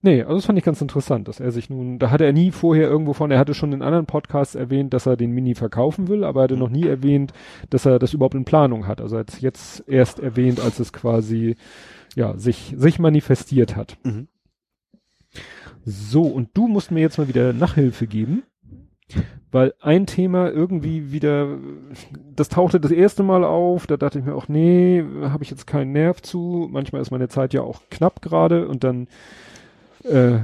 [0.01, 2.51] Nee, also das fand ich ganz interessant, dass er sich nun, da hatte er nie
[2.51, 6.07] vorher irgendwo von, er hatte schon in anderen Podcasts erwähnt, dass er den Mini verkaufen
[6.07, 6.61] will, aber er hatte mhm.
[6.61, 7.33] noch nie erwähnt,
[7.69, 9.01] dass er das überhaupt in Planung hat.
[9.01, 11.57] Also er hat es jetzt erst erwähnt, als es quasi,
[12.15, 13.97] ja, sich, sich manifestiert hat.
[14.03, 14.29] Mhm.
[15.89, 18.43] So, und du musst mir jetzt mal wieder Nachhilfe geben,
[19.51, 21.57] weil ein Thema irgendwie wieder,
[22.35, 25.65] das tauchte das erste Mal auf, da dachte ich mir auch, nee, habe ich jetzt
[25.65, 26.67] keinen Nerv zu.
[26.69, 29.07] Manchmal ist meine Zeit ja auch knapp gerade und dann
[30.03, 30.39] äh,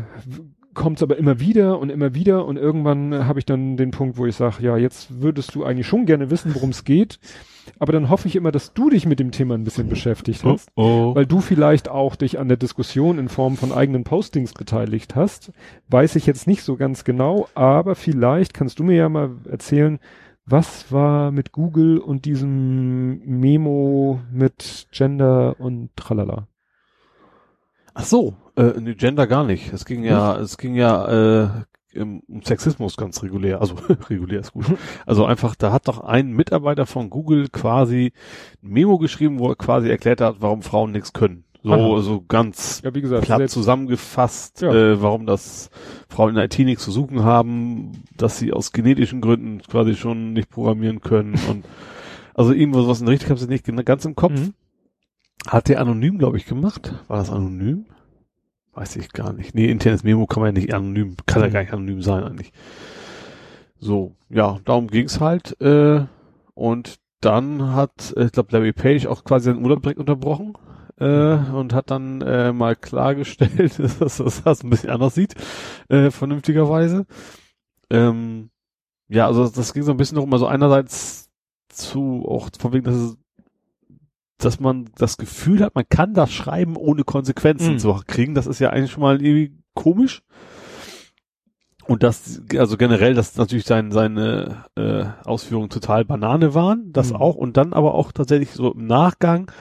[0.75, 4.17] kommt es aber immer wieder und immer wieder und irgendwann habe ich dann den Punkt,
[4.17, 7.19] wo ich sage, ja, jetzt würdest du eigentlich schon gerne wissen, worum es geht.
[7.79, 10.69] Aber dann hoffe ich immer, dass du dich mit dem Thema ein bisschen beschäftigt hast,
[10.75, 11.15] oh, oh.
[11.15, 15.51] weil du vielleicht auch dich an der Diskussion in Form von eigenen Postings beteiligt hast.
[15.87, 19.99] Weiß ich jetzt nicht so ganz genau, aber vielleicht kannst du mir ja mal erzählen,
[20.45, 26.47] was war mit Google und diesem Memo mit Gender und tralala?
[27.95, 29.73] Ach so, äh, nee, Gender gar nicht.
[29.73, 33.61] Es ging ja, es ging ja äh, um Sexismus ganz regulär.
[33.61, 33.75] Also
[34.09, 34.65] regulär ist gut.
[35.05, 38.11] Also einfach, da hat doch ein Mitarbeiter von Google quasi
[38.61, 41.45] ein Memo geschrieben, wo er quasi erklärt hat, warum Frauen nichts können.
[41.63, 42.01] So, Aha.
[42.01, 44.71] so ganz ja, wie gesagt, platt zusammengefasst, ja.
[44.71, 45.71] äh, warum das
[46.09, 50.33] Frauen in der IT nichts zu suchen haben, dass sie aus genetischen Gründen quasi schon
[50.33, 51.65] nicht programmieren können und
[52.35, 54.33] also irgendwas, was in richtig habe ich nicht ganz im Kopf.
[54.33, 54.53] Mhm.
[55.47, 56.93] Hat der anonym, glaube ich, gemacht.
[57.07, 57.85] War das anonym?
[58.73, 59.55] Weiß ich gar nicht.
[59.55, 61.53] Nee, internes Memo kann man ja nicht anonym, kann ja mhm.
[61.53, 62.51] gar nicht anonym sein eigentlich.
[63.79, 65.59] So, ja, darum ging's halt.
[65.61, 66.05] Äh,
[66.55, 70.57] und dann hat, äh, ich glaube, Larry Page auch quasi seinen Urlaub direkt unterbrochen
[70.99, 75.35] äh, und hat dann äh, mal klargestellt, dass das, das ein bisschen anders sieht,
[75.89, 77.05] äh, vernünftigerweise.
[77.89, 78.49] Ähm,
[79.07, 81.29] ja, also das ging so ein bisschen noch immer so einerseits
[81.69, 83.17] zu, auch von wegen, dass es
[84.37, 87.79] dass man das Gefühl hat, man kann das schreiben, ohne Konsequenzen mhm.
[87.79, 88.35] zu kriegen.
[88.35, 90.21] Das ist ja eigentlich schon mal irgendwie komisch.
[91.87, 97.17] Und das, also generell, dass natürlich sein, seine äh, Ausführungen total Banane waren, das mhm.
[97.17, 97.35] auch.
[97.35, 99.51] Und dann aber auch tatsächlich so im Nachgang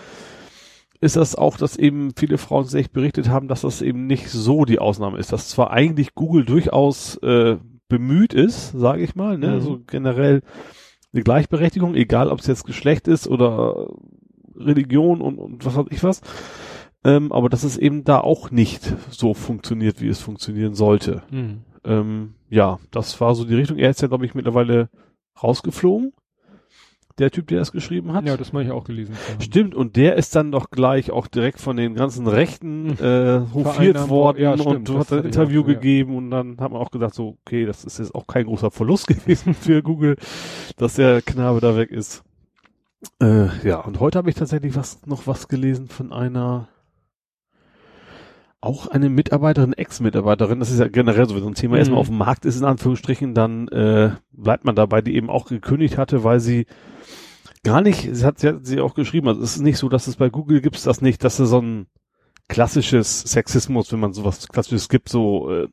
[1.01, 4.65] ist das auch, dass eben viele Frauen sich berichtet haben, dass das eben nicht so
[4.65, 5.33] die Ausnahme ist.
[5.33, 9.61] Dass zwar eigentlich Google durchaus äh, bemüht ist, sage ich mal, ne, mhm.
[9.61, 10.41] so generell
[11.13, 13.89] eine Gleichberechtigung, egal ob es jetzt Geschlecht ist oder
[14.57, 16.21] Religion und, und was weiß ich was.
[17.05, 21.23] Ähm, aber dass es eben da auch nicht so funktioniert, wie es funktionieren sollte.
[21.31, 21.63] Mhm.
[21.85, 23.79] Ähm, ja, das war so die Richtung.
[23.79, 24.89] Er ist ja, glaube ich, mittlerweile
[25.43, 26.13] rausgeflogen.
[27.19, 28.27] Der Typ, der das geschrieben hat.
[28.27, 29.17] Ja, das habe ich auch gelesen.
[29.39, 34.09] Stimmt, und der ist dann doch gleich auch direkt von den ganzen Rechten äh, hofiert
[34.09, 36.19] worden ja, stimmt, und hat ein Interview auch, gegeben ja.
[36.19, 39.07] und dann hat man auch gesagt, so, okay, das ist jetzt auch kein großer Verlust
[39.07, 40.17] gewesen für Google,
[40.77, 42.25] dass der Knabe da weg ist.
[43.21, 46.69] Äh, ja, und heute habe ich tatsächlich was noch was gelesen von einer
[48.65, 51.81] auch eine Mitarbeiterin, Ex-Mitarbeiterin, das ist ja generell so, wenn so ein Thema mhm.
[51.81, 55.47] erstmal auf dem Markt ist, in Anführungsstrichen, dann äh, bleibt man dabei, die eben auch
[55.47, 56.67] gekündigt hatte, weil sie
[57.63, 60.07] gar nicht, sie hat, sie hat sie auch geschrieben, also es ist nicht so, dass
[60.07, 61.87] es bei Google gibt das nicht, dass es so ein
[62.49, 65.69] klassisches Sexismus, wenn man sowas klassisches gibt, so äh,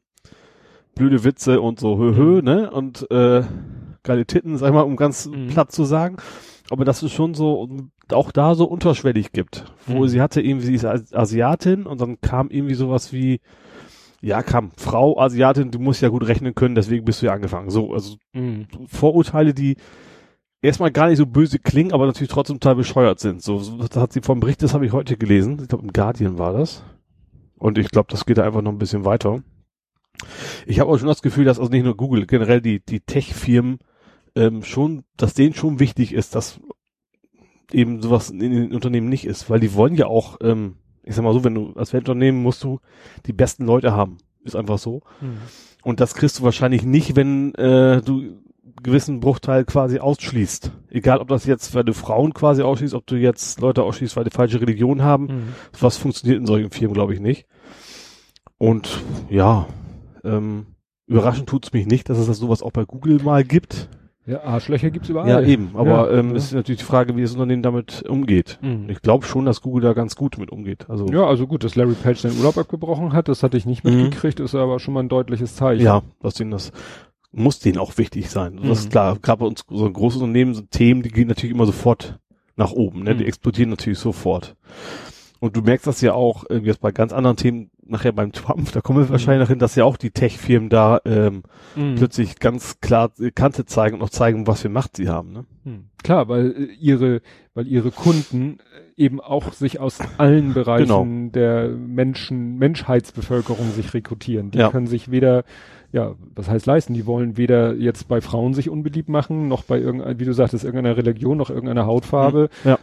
[0.93, 2.43] blöde Witze und so hö, hö mhm.
[2.43, 3.43] ne, und äh,
[4.03, 5.47] geile Titten, sag ich mal, um ganz mhm.
[5.47, 6.17] platt zu sagen,
[6.71, 7.67] aber dass es schon so
[8.11, 10.07] auch da so unterschwellig gibt, wo mhm.
[10.07, 13.41] sie hatte irgendwie, sie ist Asiatin und dann kam irgendwie sowas wie,
[14.21, 17.69] ja, kam Frau Asiatin, du musst ja gut rechnen können, deswegen bist du ja angefangen.
[17.69, 18.67] So, also mhm.
[18.87, 19.75] Vorurteile, die
[20.61, 23.41] erstmal gar nicht so böse klingen, aber natürlich trotzdem total bescheuert sind.
[23.41, 25.57] So, so das hat sie vom Bericht, das habe ich heute gelesen.
[25.61, 26.83] Ich glaube, im Guardian war das.
[27.57, 29.43] Und ich glaube, das geht da einfach noch ein bisschen weiter.
[30.65, 33.79] Ich habe auch schon das Gefühl, dass also nicht nur Google, generell die, die Tech-Firmen
[34.35, 36.59] ähm, schon, dass denen schon wichtig ist, dass
[37.71, 41.23] eben sowas in den Unternehmen nicht ist, weil die wollen ja auch, ähm, ich sag
[41.23, 42.79] mal so, wenn du als Weltunternehmen musst du
[43.25, 45.01] die besten Leute haben, ist einfach so.
[45.21, 45.37] Mhm.
[45.83, 48.41] Und das kriegst du wahrscheinlich nicht, wenn äh, du
[48.83, 50.71] gewissen Bruchteil quasi ausschließt.
[50.89, 54.23] Egal, ob das jetzt, weil du Frauen quasi ausschließt, ob du jetzt Leute ausschließt, weil
[54.23, 55.25] die falsche Religion haben.
[55.25, 55.43] Mhm.
[55.79, 57.47] Was funktioniert in solchen Firmen, glaube ich, nicht.
[58.57, 59.67] Und ja,
[60.23, 60.67] ähm,
[61.07, 63.89] überraschend tut's mich nicht, dass es das sowas auch bei Google mal gibt.
[64.27, 65.27] Ja, Arschlöcher gibt's überall.
[65.27, 65.71] Ja, eben.
[65.73, 66.35] Aber ja, ähm, ja.
[66.35, 68.59] ist natürlich die Frage, wie das Unternehmen damit umgeht.
[68.61, 68.87] Mhm.
[68.89, 70.89] Ich glaube schon, dass Google da ganz gut mit umgeht.
[70.89, 73.83] Also ja, also gut, dass Larry Page seinen Urlaub abgebrochen hat, das hatte ich nicht
[73.83, 74.03] mhm.
[74.03, 75.83] mitgekriegt, ist aber schon mal ein deutliches Zeichen.
[75.83, 76.71] Ja, dass denen das
[77.31, 78.55] muss denen auch wichtig sein.
[78.55, 78.67] Mhm.
[78.67, 79.17] Das ist klar.
[79.21, 82.19] Gerade bei uns so ein großes Unternehmen sind Themen, die gehen natürlich immer sofort
[82.57, 83.03] nach oben.
[83.03, 83.15] Ne?
[83.15, 83.29] Die mhm.
[83.29, 84.55] explodieren natürlich sofort.
[85.39, 88.71] Und du merkst das ja auch äh, jetzt bei ganz anderen Themen, nachher beim Trump,
[88.71, 91.43] da kommen wir wahrscheinlich noch hin, dass ja auch die Tech-Firmen da ähm,
[91.75, 91.95] mhm.
[91.95, 95.31] plötzlich ganz klar Kante zeigen und auch zeigen, was für Macht sie haben.
[95.31, 95.45] Ne?
[95.63, 95.85] Mhm.
[96.03, 97.21] Klar, weil äh, ihre,
[97.53, 98.59] weil ihre Kunden
[98.97, 101.31] äh, eben auch sich aus allen Bereichen genau.
[101.33, 104.51] der Menschen, Menschheitsbevölkerung sich rekrutieren.
[104.51, 104.69] Die ja.
[104.69, 105.43] können sich weder
[105.91, 106.93] ja, was heißt leisten?
[106.93, 110.63] Die wollen weder jetzt bei Frauen sich unbeliebt machen, noch bei irgendeiner, wie du sagtest,
[110.63, 112.69] irgendeiner Religion, noch irgendeiner Hautfarbe, mhm.
[112.69, 112.79] ja.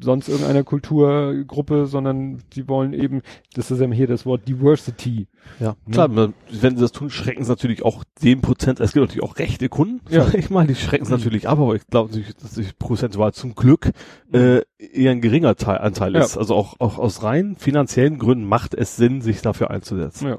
[0.00, 3.22] sonst irgendeiner Kulturgruppe, sondern die wollen eben,
[3.54, 5.26] das ist ja hier das Wort Diversity.
[5.58, 5.92] Ja, ne?
[5.92, 9.38] klar, wenn sie das tun, schrecken sie natürlich auch den Prozent, es gibt natürlich auch
[9.38, 10.26] rechte Kunden, ja.
[10.32, 11.16] ich mal, die schrecken es mhm.
[11.16, 13.90] natürlich ab, aber ich glaube dass die prozentual zum Glück
[14.30, 14.38] mhm.
[14.38, 16.36] äh, eher ein geringer Teil, Anteil ist.
[16.36, 20.28] Also auch, auch aus rein finanziellen Gründen macht es Sinn, sich dafür einzusetzen.
[20.28, 20.38] Ja.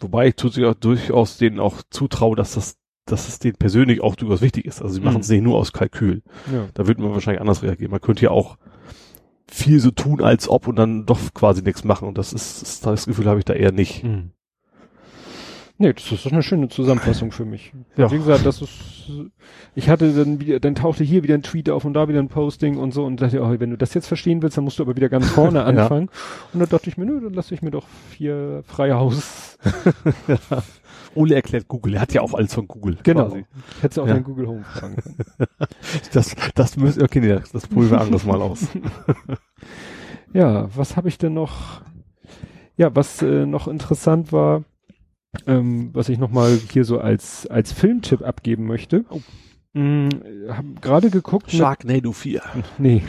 [0.00, 2.76] Wobei ich durchaus denen auch zutraue, dass das,
[3.06, 4.82] dass es denen persönlich auch durchaus wichtig ist.
[4.82, 5.06] Also sie mhm.
[5.06, 6.22] machen es nicht nur aus Kalkül.
[6.52, 6.68] Ja.
[6.74, 7.90] Da würde man wahrscheinlich anders reagieren.
[7.90, 8.58] Man könnte ja auch
[9.50, 12.06] viel so tun, als ob und dann doch quasi nichts machen.
[12.06, 14.04] Und das ist, das, das Gefühl habe ich da eher nicht.
[14.04, 14.32] Mhm.
[15.80, 17.72] Nee, das ist doch eine schöne Zusammenfassung für mich.
[17.96, 18.10] Ja.
[18.10, 19.12] Wie gesagt, das ist,
[19.76, 22.26] ich hatte dann wieder, dann tauchte hier wieder ein Tweet auf und da wieder ein
[22.26, 24.82] Posting und so und dachte, oh, wenn du das jetzt verstehen willst, dann musst du
[24.82, 26.10] aber wieder ganz vorne anfangen.
[26.12, 26.48] ja.
[26.52, 29.56] Und dann dachte ich mir, nö, dann lasse ich mir doch vier freie Haus.
[30.26, 30.62] ja.
[31.14, 32.98] Ole erklärt Google, er hat ja auch alles von Google.
[33.04, 33.28] Genau.
[33.28, 34.18] Du auch ja.
[34.18, 35.16] Google Home fragen können.
[36.12, 38.66] das, das müssen, okay, nee, das probieren wir anderes mal aus.
[40.32, 41.82] ja, was habe ich denn noch?
[42.76, 44.64] Ja, was äh, noch interessant war,
[45.46, 49.04] ähm, was ich nochmal hier so als, als Filmtipp abgeben möchte.
[49.10, 49.20] Oh.
[49.74, 50.08] Mhm,
[50.48, 51.50] hab gerade geguckt.
[51.50, 52.42] Sharknado 4.
[52.78, 53.02] Nee.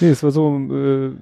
[0.00, 1.12] nee, es war so, äh,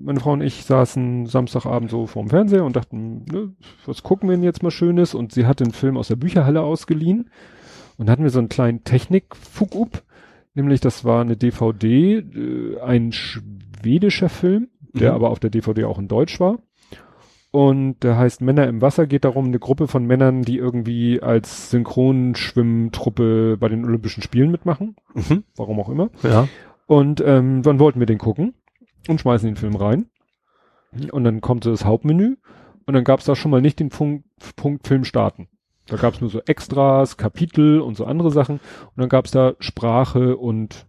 [0.00, 3.52] meine Frau und ich saßen Samstagabend so vorm Fernseher und dachten, ne,
[3.86, 5.14] was gucken wir denn jetzt mal Schönes?
[5.14, 7.30] Und sie hatte einen Film aus der Bücherhalle ausgeliehen.
[7.98, 10.02] Und hatten wir so einen kleinen Technik-Fug-up.
[10.54, 15.16] Nämlich, das war eine DVD, äh, ein schwedischer Film, der mhm.
[15.16, 16.58] aber auf der DVD auch in Deutsch war.
[17.52, 21.70] Und der heißt Männer im Wasser, geht darum, eine Gruppe von Männern, die irgendwie als
[21.70, 24.96] Synchronschwimmtruppe bei den Olympischen Spielen mitmachen.
[25.14, 25.44] Mhm.
[25.54, 26.08] Warum auch immer.
[26.22, 26.48] Ja.
[26.86, 28.54] Und ähm, dann wollten wir den gucken
[29.06, 30.06] und schmeißen den Film rein.
[31.12, 32.36] Und dann kommt so das Hauptmenü
[32.86, 34.24] und dann gab es da schon mal nicht den Punkt,
[34.56, 35.48] Punkt Film starten.
[35.86, 38.56] Da gab es nur so Extras, Kapitel und so andere Sachen.
[38.56, 40.86] Und dann gab es da Sprache und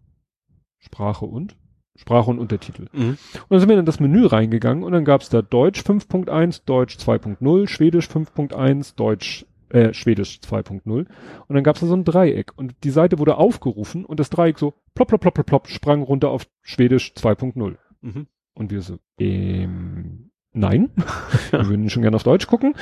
[0.80, 1.58] Sprache und
[1.96, 2.88] Sprache und Untertitel.
[2.92, 3.10] Mhm.
[3.10, 6.64] Und dann sind wir in das Menü reingegangen und dann gab es da Deutsch 5.1,
[6.66, 10.82] Deutsch 2.0, Schwedisch 5.1, Deutsch, äh, Schwedisch 2.0.
[10.86, 11.08] Und
[11.48, 12.52] dann gab es da so ein Dreieck.
[12.56, 16.02] Und die Seite wurde aufgerufen und das Dreieck so plopp, plopp, plopp, plopp, plopp, sprang
[16.02, 17.78] runter auf Schwedisch 2.0.
[18.02, 18.28] Mhm.
[18.56, 20.90] Und wir so, ähm, nein,
[21.52, 22.76] wir würden schon gerne auf Deutsch gucken.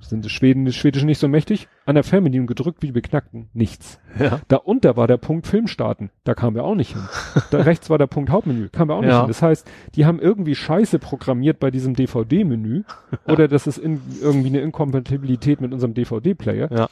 [0.00, 1.68] Sind die Schweden, das Schwedische nicht so mächtig?
[1.84, 3.48] An der Fernbedienung gedrückt, wie die beknackten.
[3.54, 3.98] Nichts.
[4.18, 4.40] Ja.
[4.48, 6.10] Da unter war der Punkt Film starten.
[6.24, 7.02] Da kamen wir auch nicht hin.
[7.50, 8.68] Da rechts war der Punkt Hauptmenü.
[8.68, 9.20] Kamen wir auch nicht Ja.
[9.20, 9.28] hin.
[9.28, 12.82] Das heißt, die haben irgendwie Scheiße programmiert bei diesem DVD-Menü.
[13.26, 16.70] Oder das ist in, irgendwie eine Inkompatibilität mit unserem DVD-Player.
[16.70, 16.88] Ja.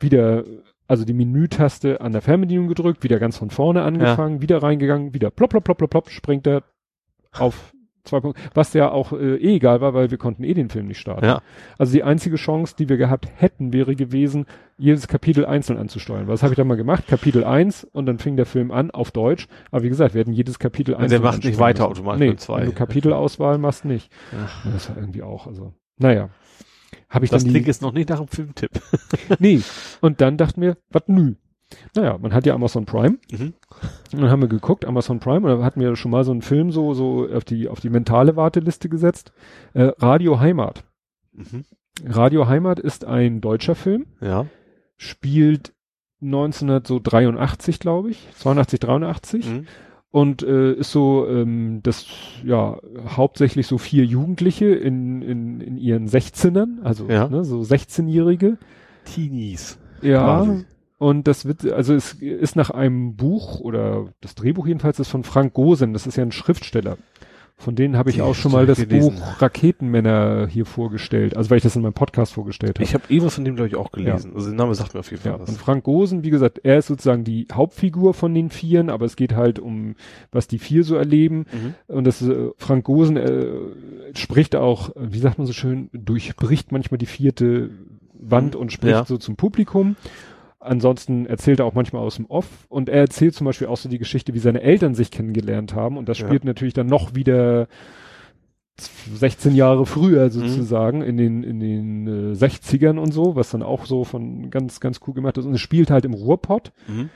[0.00, 0.44] Wieder,
[0.86, 5.30] also die Menütaste an der Fernbedienung gedrückt, wieder ganz von vorne angefangen, wieder reingegangen, wieder
[5.30, 6.62] plopp, plopp, plopp, plopp, plopp, springt er
[7.32, 7.72] auf
[8.04, 8.40] zwei Punkte.
[8.54, 11.24] Was ja auch äh, eh egal war, weil wir konnten eh den Film nicht starten.
[11.24, 11.42] Ja.
[11.78, 16.28] Also die einzige Chance, die wir gehabt hätten, wäre gewesen, jedes Kapitel einzeln anzusteuern.
[16.28, 17.06] Was habe ich dann mal gemacht?
[17.06, 19.48] Kapitel 1 und dann fing der Film an auf Deutsch.
[19.70, 22.00] Aber wie gesagt, wir hätten jedes Kapitel der einzeln macht nicht weiter müssen.
[22.00, 22.58] automatisch Nee, mit zwei.
[22.60, 24.10] wenn du Kapitelauswahl machst, nicht.
[24.36, 26.30] Ach, Das war irgendwie auch, also, naja.
[27.10, 28.70] Habe ich das dann klingt jetzt noch nicht nach einem Filmtipp.
[29.38, 29.60] nee.
[30.00, 31.34] Und dann dachten wir, was nü.
[31.96, 33.18] Naja, man hat ja Amazon Prime.
[33.30, 33.54] Mhm.
[34.12, 36.42] Und dann haben wir geguckt, Amazon Prime, und da hatten wir schon mal so einen
[36.42, 39.32] Film so, so auf die, auf die mentale Warteliste gesetzt.
[39.72, 40.84] Äh, Radio Heimat.
[41.32, 41.64] Mhm.
[42.06, 44.46] Radio Heimat ist ein deutscher Film, Ja.
[44.96, 45.72] spielt
[46.20, 49.66] 1983, glaube ich, 82, 83 Mhm.
[50.10, 52.06] und äh, ist so ähm, das
[52.44, 52.78] ja
[53.16, 57.28] hauptsächlich so vier Jugendliche in, in, in ihren 16ern, also Ja.
[57.28, 58.58] ne, so 16-Jährige.
[59.04, 59.78] Teenies.
[60.02, 60.22] Ja.
[60.44, 60.64] Quasi.
[61.04, 65.22] Und das wird, also es ist nach einem Buch oder das Drehbuch jedenfalls ist von
[65.22, 66.96] Frank Gosen, das ist ja ein Schriftsteller.
[67.56, 69.14] Von denen habe ich Ja, auch schon mal das gelesen.
[69.16, 72.84] Buch Raketenmänner hier vorgestellt, also weil ich das in meinem Podcast vorgestellt habe.
[72.84, 74.32] Ich habe eh was von dem, glaube ich, auch gelesen.
[74.34, 75.48] Also der Name sagt mir auf jeden Fall Ja, was.
[75.50, 79.14] und Frank Gosen, wie gesagt, er ist sozusagen die Hauptfigur von den Vieren, aber es
[79.14, 79.94] geht halt um,
[80.32, 81.46] was die vier so erleben.
[81.52, 81.94] Mhm.
[81.94, 83.46] Und das äh, Frank Gosen äh,
[84.14, 87.70] spricht auch, wie sagt man so schön, durchbricht manchmal die vierte
[88.14, 88.60] Wand Mhm.
[88.62, 89.04] und spricht Ja.
[89.04, 89.94] so zum Publikum.
[90.64, 93.88] Ansonsten erzählt er auch manchmal aus dem Off und er erzählt zum Beispiel auch so
[93.88, 96.26] die Geschichte, wie seine Eltern sich kennengelernt haben und das Ja.
[96.26, 97.68] spielt natürlich dann noch wieder
[98.76, 100.30] 16 Jahre früher Mhm.
[100.30, 104.80] sozusagen in den in den äh, 60ern und so, was dann auch so von ganz
[104.80, 107.10] ganz cool gemacht ist und es spielt halt im Ruhrpott Mhm.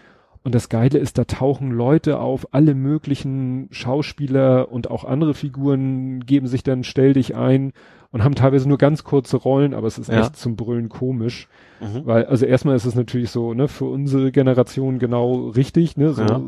[0.45, 6.21] und das Geile ist, da tauchen Leute auf, alle möglichen Schauspieler und auch andere Figuren
[6.27, 7.73] geben sich dann stell dich ein
[8.11, 10.21] und haben teilweise nur ganz kurze Rollen, aber es ist Ja.
[10.21, 11.49] echt zum Brüllen komisch.
[11.81, 12.07] Mhm.
[12.07, 16.23] Weil, also erstmal ist es natürlich so, ne, für unsere Generation genau richtig, ne, so,
[16.23, 16.41] Ja.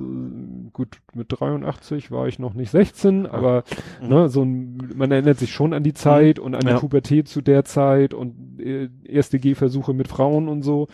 [0.72, 3.64] gut, mit 83 war ich noch nicht 16, aber,
[4.02, 4.08] Mhm.
[4.08, 6.74] ne, so ein, man erinnert sich schon an die Zeit und an Ja.
[6.74, 10.88] die Pubertät zu der Zeit und äh, erste Gehversuche mit Frauen und so.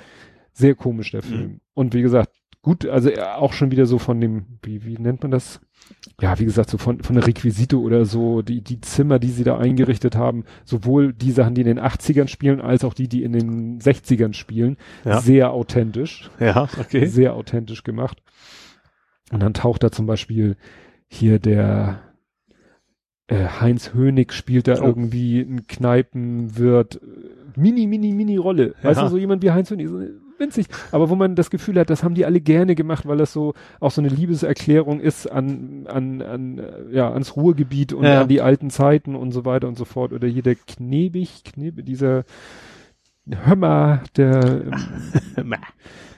[0.52, 1.40] Sehr komisch, der Film.
[1.42, 1.60] Mhm.
[1.74, 2.30] Und wie gesagt,
[2.62, 5.60] gut, also äh, auch schon wieder so von dem, wie, wie nennt man das?
[6.20, 9.44] Ja, wie gesagt, so von, von der Requisite oder so, die, die Zimmer, die sie
[9.44, 13.22] da eingerichtet haben, sowohl die Sachen, die in den 80ern spielen, als auch die, die
[13.22, 15.20] in den 60ern spielen, Ja.
[15.20, 17.06] sehr authentisch, Ja, okay.
[17.06, 18.22] sehr authentisch gemacht.
[19.30, 20.56] Und dann taucht da zum Beispiel
[21.08, 22.00] hier der
[23.28, 24.86] äh, Heinz Hönig spielt da Oh.
[24.86, 28.74] irgendwie ein Kneipenwirt, äh, mini, mini, mini Rolle.
[28.82, 29.04] Weißt Ja.
[29.04, 30.00] du, so jemand wie Heinz Hönig, so
[30.38, 30.66] winzig.
[30.92, 33.54] Aber wo man das Gefühl hat, das haben die alle gerne gemacht, weil das so
[33.80, 38.22] auch so eine Liebeserklärung ist an, an, an äh, ja, ans Ruhrgebiet und Ja.
[38.22, 40.12] an die alten Zeiten und so weiter und so fort.
[40.12, 42.24] Oder hier der Knebig, Knebe, dieser
[43.28, 44.62] Hömmer, der
[45.36, 45.54] ähm,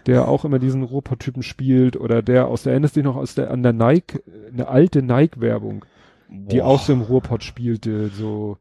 [0.06, 3.34] der auch immer diesen Ruhrpott-Typen spielt oder der aus der erinnerst du dich noch aus
[3.34, 4.22] der an der Nike
[4.52, 5.84] eine alte Nike Werbung
[6.28, 8.56] die auch so im Ruhrpott spielte so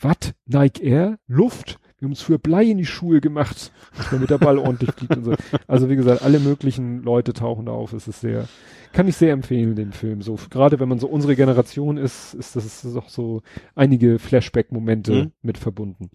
[0.00, 3.72] was Nike Air Luft wir haben uns für Blei in die Schuhe gemacht
[4.10, 5.34] damit der Ball ordentlich fliegt und so
[5.66, 8.48] also wie gesagt alle möglichen Leute tauchen da auf es ist sehr
[8.92, 12.56] kann ich sehr empfehlen den Film so gerade wenn man so unsere Generation ist ist
[12.56, 13.42] das doch so
[13.74, 15.32] einige Flashback Momente Mhm.
[15.42, 16.10] mit verbunden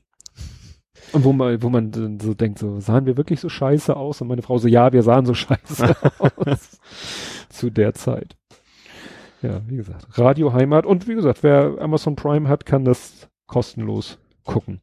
[1.11, 4.21] und wo man, wo man dann so denkt, so, sahen wir wirklich so scheiße aus?
[4.21, 6.79] Und meine Frau so, ja, wir sahen so scheiße aus.
[7.49, 8.37] Zu der Zeit.
[9.41, 10.85] Ja, wie gesagt, Radio Heimat.
[10.85, 14.81] Und wie gesagt, wer Amazon Prime hat, kann das kostenlos gucken.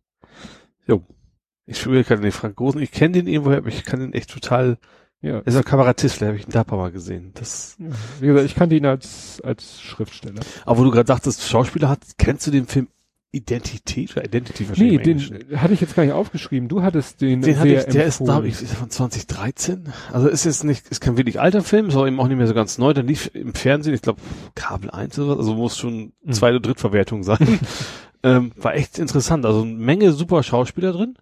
[1.66, 2.82] Ich schwöre gerade den Frank Gosen.
[2.82, 4.78] Ich kenne den irgendwoher, aber ich kann den echt total.
[5.22, 5.38] Ja.
[5.38, 7.32] Er ist ein Kabarettist, der habe ich ihn da ein paar Mal gesehen.
[7.34, 7.76] Das.
[8.20, 10.40] Wie gesagt, ich kannte ihn als, als Schriftsteller.
[10.64, 12.88] Aber wo du gerade sagtest, Schauspieler hat, kennst du den Film
[13.32, 15.20] Identität oder Identity Nee, den
[15.56, 16.68] hatte ich jetzt gar nicht aufgeschrieben.
[16.68, 19.92] Du hattest den, den hatte ich, der ist, glaube ich, ist von 2013.
[20.12, 22.48] Also ist jetzt nicht, ist kein wirklich alter Film, ist aber eben auch nicht mehr
[22.48, 22.92] so ganz neu.
[22.92, 24.20] Der lief im Fernsehen, ich glaube,
[24.56, 26.32] Kabel 1 oder was, also muss schon mhm.
[26.32, 27.60] zweite, drittverwertung sein.
[28.22, 29.46] ähm, war echt interessant.
[29.46, 31.16] Also eine Menge super Schauspieler drin.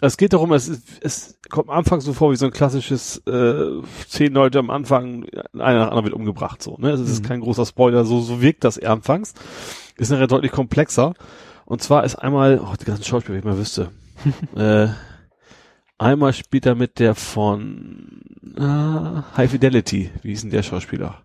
[0.00, 3.18] Es geht darum, es, ist, es kommt am Anfang so vor wie so ein klassisches
[3.26, 5.24] äh, zehn Leute am Anfang,
[5.54, 6.62] einer nach anderen wird umgebracht.
[6.62, 6.90] So, ne?
[6.90, 7.28] Es ist mhm.
[7.28, 9.32] kein großer Spoiler, so, so wirkt das eher anfangs.
[9.96, 11.14] Ist nachher deutlich komplexer.
[11.64, 13.90] Und zwar ist einmal, oh, die ganzen Schauspieler, wie ich mal wüsste.
[14.54, 14.88] äh,
[15.96, 18.20] einmal spielt er mit der von
[18.56, 18.60] äh,
[19.36, 20.10] High Fidelity.
[20.22, 21.22] Wie hieß denn der Schauspieler?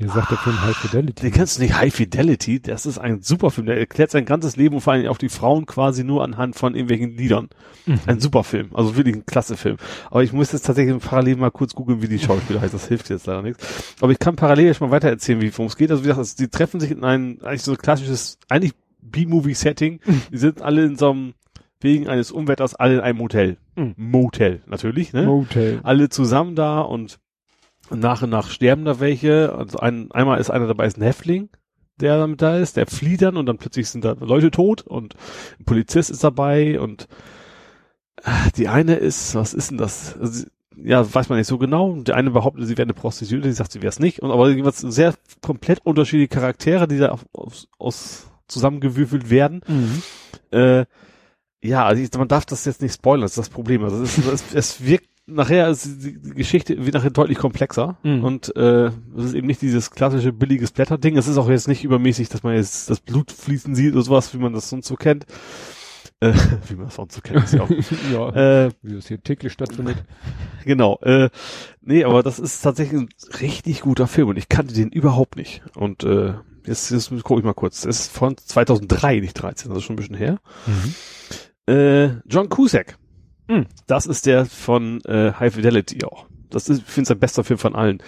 [0.00, 1.22] Wie sagt der Film High Fidelity?
[1.22, 4.56] Den kennst du nicht, High Fidelity, das ist ein super Film, der erklärt sein ganzes
[4.56, 7.50] Leben und vor allem auch die Frauen quasi nur anhand von irgendwelchen Liedern.
[7.84, 8.00] Mhm.
[8.06, 9.76] Ein super Film, also wirklich ein klasse Film.
[10.10, 13.10] Aber ich muss jetzt tatsächlich parallel mal kurz googeln, wie die Schauspieler heißt, das hilft
[13.10, 13.94] jetzt leider nichts.
[14.00, 15.90] Aber ich kann parallel schon mal weiter erzählen, wie worum es geht.
[15.90, 18.72] Also wie gesagt, sie treffen sich in ein eigentlich so ein klassisches, eigentlich
[19.02, 20.00] B-Movie-Setting.
[20.32, 21.34] Die sind alle in so einem,
[21.80, 23.58] wegen eines Umwetters, alle in einem Hotel.
[23.76, 23.94] Mhm.
[23.98, 25.24] Motel, natürlich, ne?
[25.24, 25.80] Motel.
[25.82, 27.18] Alle zusammen da und
[27.90, 29.54] nach und nach sterben da welche.
[29.54, 31.48] Also ein, einmal ist einer dabei, ist ein Häftling,
[32.00, 35.14] der damit da ist, der flieht dann und dann plötzlich sind da Leute tot und
[35.58, 37.08] ein Polizist ist dabei und
[38.22, 40.16] äh, die eine ist, was ist denn das?
[40.18, 40.46] Also,
[40.76, 41.96] ja, weiß man nicht so genau.
[41.96, 44.20] Der eine behauptet, sie wäre eine Prostituierte, die sagt, sie wäre es nicht.
[44.20, 49.62] Und aber jeweils sehr komplett unterschiedliche Charaktere, die da auf, auf, aus zusammengewürfelt werden.
[49.66, 50.02] Mhm.
[50.50, 50.86] Äh,
[51.62, 53.84] ja, also man darf das jetzt nicht spoilern, das ist das Problem.
[53.84, 58.24] Also es, es, es wirkt nachher ist die Geschichte wird nachher deutlich komplexer mhm.
[58.24, 58.86] und äh,
[59.16, 61.16] es ist eben nicht dieses klassische billige Splatter-Ding.
[61.16, 64.34] Es ist auch jetzt nicht übermäßig, dass man jetzt das Blut fließen sieht oder sowas,
[64.34, 65.26] wie man das sonst so kennt.
[66.20, 66.32] Äh,
[66.68, 67.70] wie man das sonst so kennt, ist ja auch.
[68.12, 69.96] ja, äh, wie das hier täglich stattfindet.
[70.66, 70.98] Genau.
[71.00, 71.30] Äh,
[71.80, 73.08] nee, aber das ist tatsächlich ein
[73.40, 75.62] richtig guter Film und ich kannte den überhaupt nicht.
[75.74, 76.34] Und äh,
[76.66, 77.82] Jetzt, jetzt gucke ich mal kurz.
[77.82, 80.38] Das ist von 2003, nicht 13, also schon ein bisschen her.
[80.66, 81.72] Mhm.
[81.72, 82.98] Äh, John Cusack.
[83.50, 83.66] Mhm.
[83.86, 86.26] Das ist der von äh, High Fidelity auch.
[86.50, 88.02] Das ist, ich finde, sein bester Film von allen.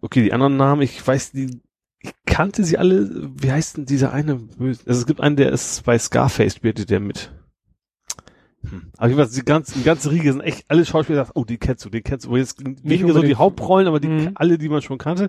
[0.00, 1.60] Okay, die anderen Namen, ich weiß, die,
[2.00, 3.30] ich kannte sie alle.
[3.36, 4.40] Wie heißt denn dieser eine?
[4.58, 7.32] Also es gibt einen, der ist bei Scarface, spielt der mit.
[8.62, 8.92] Hm.
[8.96, 11.58] Aber ich weiß, die ganze, die ganze Riege sind echt alle Schauspieler, sagt, oh, die
[11.58, 12.36] kennst du, die kennst du.
[12.36, 14.30] Jetzt weniger so die Hauptrollen, aber die mhm.
[14.36, 15.28] alle, die man schon kannte.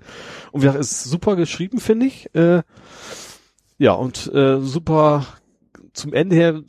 [0.52, 2.34] Und wie gesagt, ist super geschrieben, finde ich.
[2.34, 2.64] Äh,
[3.78, 5.26] ja, und äh, super
[5.94, 6.64] zum Ende her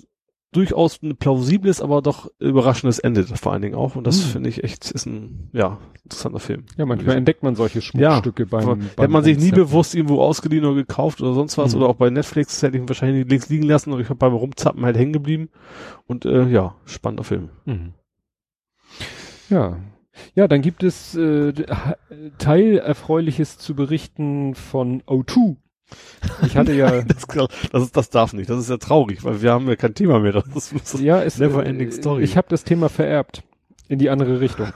[0.52, 3.94] durchaus ein plausibles, aber doch überraschendes Ende vor allen Dingen auch.
[3.94, 4.30] Und das mhm.
[4.30, 6.64] finde ich echt, ist ein, ja, interessanter Film.
[6.76, 10.20] Ja, manchmal entdeckt man solche Schmuckstücke ja, beim, beim Hätte man sich nie bewusst irgendwo
[10.20, 11.82] ausgeliehen oder gekauft oder sonst was mhm.
[11.82, 14.34] oder auch bei Netflix hätte ich ihn wahrscheinlich links liegen lassen und ich habe beim
[14.34, 15.50] Rumzappen halt hängen geblieben.
[16.06, 17.50] Und äh, ja, spannender Film.
[17.64, 17.92] Mhm.
[19.48, 19.78] Ja.
[20.34, 21.52] Ja, dann gibt es äh,
[22.38, 25.56] Teilerfreuliches zu berichten von O2.
[26.46, 27.02] Ich hatte ja.
[27.02, 27.26] das,
[27.72, 28.50] das, ist, das darf nicht.
[28.50, 30.32] Das ist ja traurig, weil wir haben ja kein Thema mehr.
[30.32, 32.22] Das ist ja, ist never ending story.
[32.22, 33.42] Ich habe das Thema vererbt
[33.88, 34.68] in die andere Richtung.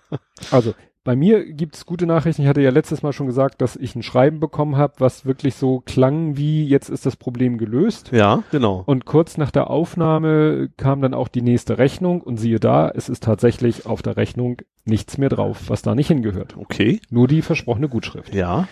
[0.50, 0.74] also
[1.04, 2.42] bei mir gibt's gute Nachrichten.
[2.42, 5.56] Ich hatte ja letztes Mal schon gesagt, dass ich ein Schreiben bekommen habe, was wirklich
[5.56, 8.10] so klang wie jetzt ist das Problem gelöst.
[8.12, 8.84] Ja, genau.
[8.86, 13.08] Und kurz nach der Aufnahme kam dann auch die nächste Rechnung und siehe da, es
[13.08, 16.56] ist tatsächlich auf der Rechnung nichts mehr drauf, was da nicht hingehört.
[16.56, 17.00] Okay.
[17.10, 18.32] Nur die versprochene Gutschrift.
[18.32, 18.68] Ja.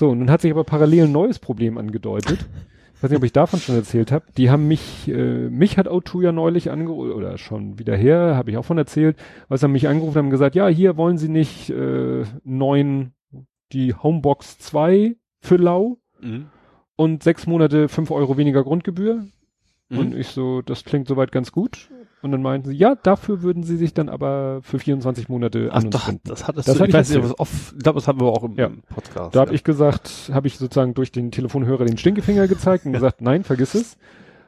[0.00, 2.46] So, und nun hat sich aber parallel ein neues Problem angedeutet.
[2.94, 4.24] Ich weiß nicht, ob ich davon schon erzählt habe.
[4.34, 8.50] Die haben mich, äh, mich hat O2 ja neulich angerufen, oder schon wieder her, habe
[8.50, 9.18] ich auch von erzählt,
[9.48, 13.12] was haben mich angerufen haben gesagt, ja, hier wollen sie nicht äh, neun,
[13.72, 16.46] die Homebox 2 für lau mhm.
[16.96, 19.26] und sechs Monate fünf Euro weniger Grundgebühr.
[19.90, 19.98] Mhm.
[19.98, 21.90] Und ich so, das klingt soweit ganz gut.
[22.22, 25.82] Und dann meinten sie, ja, dafür würden sie sich dann aber für 24 Monate Ach
[25.84, 28.20] doch, das hat das, das du, ich weiß nicht, was off, ich glaube, das haben
[28.20, 28.70] wir auch im, ja.
[28.94, 29.34] Podcast.
[29.34, 29.46] Da ja.
[29.46, 33.42] habe ich gesagt, habe ich sozusagen durch den Telefonhörer den Stinkefinger gezeigt und gesagt, nein,
[33.42, 33.96] vergiss es.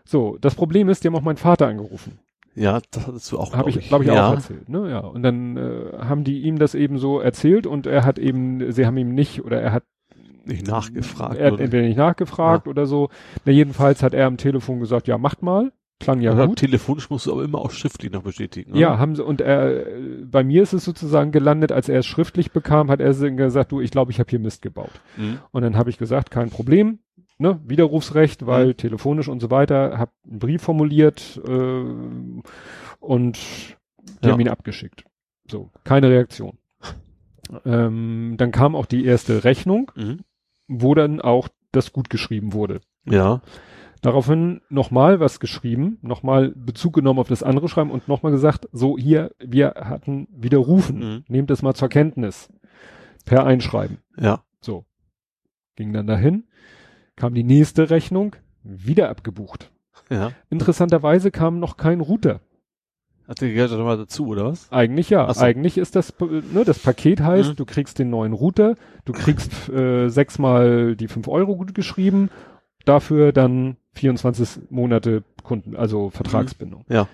[0.05, 2.19] So, das Problem ist, die haben auch meinen Vater angerufen.
[2.55, 4.29] Ja, das hattest du auch, Habe ich, glaube ich, ja.
[4.29, 4.69] auch erzählt.
[4.69, 4.91] Ne?
[4.91, 4.99] Ja.
[4.99, 8.85] Und dann äh, haben die ihm das eben so erzählt und er hat eben, sie
[8.85, 9.85] haben ihm nicht oder er hat
[10.45, 11.39] nicht nachgefragt.
[11.39, 12.71] Er hat entweder nicht nachgefragt ja.
[12.71, 13.09] oder so.
[13.47, 15.73] Na, jedenfalls hat er am Telefon gesagt, ja, macht mal
[16.03, 16.59] klang ja also gut.
[16.59, 18.73] Telefonisch musst du aber immer auch schriftlich noch bestätigen.
[18.73, 18.81] Oder?
[18.81, 19.87] Ja, haben sie, und er,
[20.25, 23.81] bei mir ist es sozusagen gelandet, als er es schriftlich bekam, hat er gesagt, du,
[23.81, 25.01] ich glaube, ich habe hier Mist gebaut.
[25.17, 25.39] Mhm.
[25.53, 26.99] Und dann habe ich gesagt, kein Problem,
[27.39, 28.77] ne, Widerrufsrecht, weil mhm.
[28.77, 31.85] telefonisch und so weiter, habe einen Brief formuliert äh,
[33.01, 33.39] und
[34.23, 34.33] die ja.
[34.33, 35.05] haben ihn abgeschickt.
[35.51, 36.59] So, keine Reaktion.
[37.65, 40.21] ähm, dann kam auch die erste Rechnung, mhm.
[40.69, 42.81] wo dann auch das gut geschrieben wurde.
[43.05, 43.41] Ja.
[44.03, 48.99] Daraufhin nochmal was geschrieben, nochmal Bezug genommen auf das andere Schreiben und nochmal gesagt, so
[48.99, 51.25] hier, wir hatten widerrufen, mhm.
[51.29, 52.49] nehmt es mal zur Kenntnis.
[53.25, 53.99] Per Einschreiben.
[54.19, 54.43] Ja.
[54.61, 54.85] So.
[55.77, 56.45] Ging dann dahin,
[57.15, 58.35] kam die nächste Rechnung,
[58.65, 59.71] wieder abgebucht.
[60.11, 60.33] Ja.
[60.51, 62.41] Interessanterweise kam noch kein Router.
[63.29, 64.71] Hat der gehört doch mal dazu, oder was?
[64.73, 65.33] Eigentlich ja.
[65.33, 65.41] So.
[65.41, 67.57] Eigentlich ist das, ne, das Paket heißt, Mhm.
[67.57, 68.75] du kriegst den neuen Router,
[69.05, 72.31] du kriegst äh, sechsmal die fünf Euro gut geschrieben,
[72.85, 76.85] dafür dann 24 Monate Kunden, also Vertragsbindung.
[76.89, 77.09] Ja.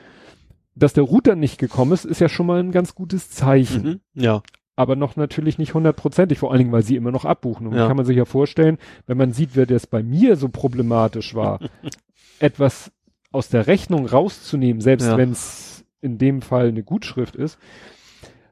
[0.74, 3.82] Dass der Router nicht gekommen ist, ist ja schon mal ein ganz gutes Zeichen.
[3.82, 4.00] Mhm.
[4.22, 4.42] Ja.
[4.76, 7.66] Aber noch natürlich nicht hundertprozentig, vor allen Dingen, weil sie immer noch abbuchen.
[7.66, 7.88] Und Ja.
[7.88, 11.58] kann man sich ja vorstellen, wenn man sieht, wer das bei mir so problematisch war,
[12.38, 12.92] etwas
[13.32, 15.16] aus der Rechnung rauszunehmen, selbst Ja.
[15.16, 17.58] wenn es in dem Fall eine Gutschrift ist.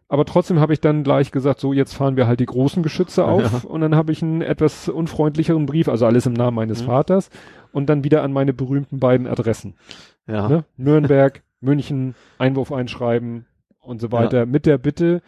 [0.08, 3.24] Aber trotzdem habe ich dann gleich gesagt, so jetzt fahren wir halt die großen Geschütze
[3.24, 6.86] auf und dann habe ich einen etwas unfreundlicheren Brief, also alles im Namen meines Mhm.
[6.86, 7.28] Vaters
[7.72, 9.74] und dann wieder an meine berühmten beiden Adressen.
[10.28, 10.48] Ja.
[10.48, 10.64] Ne?
[10.76, 13.46] Nürnberg, München, Einwurf einschreiben
[13.80, 15.22] und so weiter, mit der Bitte,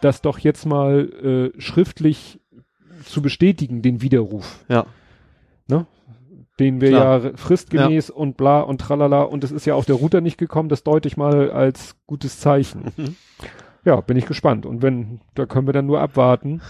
[0.00, 2.40] das doch jetzt mal äh, schriftlich
[3.04, 4.86] zu bestätigen, den Widerruf, Ja.
[6.58, 7.24] den wir Klar.
[7.24, 10.68] ja fristgemäß und bla und tralala und es ist ja auch der Router nicht gekommen,
[10.68, 12.92] das deute ich mal als gutes Zeichen.
[12.96, 13.16] Mhm.
[13.84, 14.66] Ja, bin ich gespannt.
[14.66, 16.60] Und wenn, da können wir dann nur abwarten.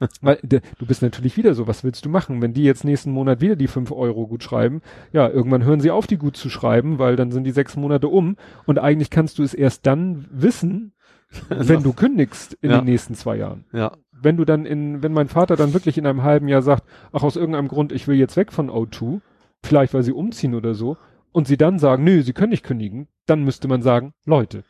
[0.20, 2.40] Weil de, du bist natürlich wieder so, was willst du machen?
[2.40, 4.80] Wenn die jetzt nächsten Monat wieder die fünf Euro gut schreiben,
[5.12, 8.06] ja, irgendwann hören sie auf, die gut zu schreiben, weil dann sind die sechs Monate
[8.08, 8.36] um.
[8.66, 10.92] Und eigentlich kannst du es erst dann wissen,
[11.48, 12.78] wenn du kündigst in Ja.
[12.78, 13.64] den nächsten zwei Jahren.
[13.72, 13.92] Ja.
[14.12, 17.22] Wenn du dann in, wenn mein Vater dann wirklich in einem halben Jahr sagt, ach,
[17.22, 19.20] aus irgendeinem Grund, ich will jetzt weg von O2,
[19.64, 20.96] vielleicht weil sie umziehen oder so,
[21.32, 24.64] und sie dann sagen, nö, sie können nicht kündigen, dann müsste man sagen, Leute,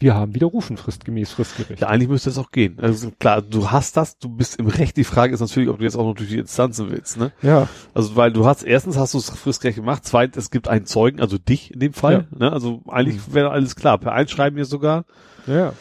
[0.00, 1.82] wir haben widerrufen, fristgemäß, fristgerecht.
[1.82, 2.78] Ja, eigentlich müsste es auch gehen.
[2.80, 4.96] Also klar, du hast das, du bist im Recht.
[4.96, 7.32] Die Frage ist natürlich, ob du jetzt auch noch durch die Instanzen willst, ne?
[7.42, 10.86] Ja, Also weil du hast, erstens hast du es fristgerecht gemacht, zweitens, es gibt einen
[10.86, 12.50] Zeugen, also dich in dem Fall, ne?
[12.52, 13.98] Also eigentlich wäre alles klar.
[13.98, 15.04] Per Einschreiben jetzt sogar.
[15.46, 15.72] ja.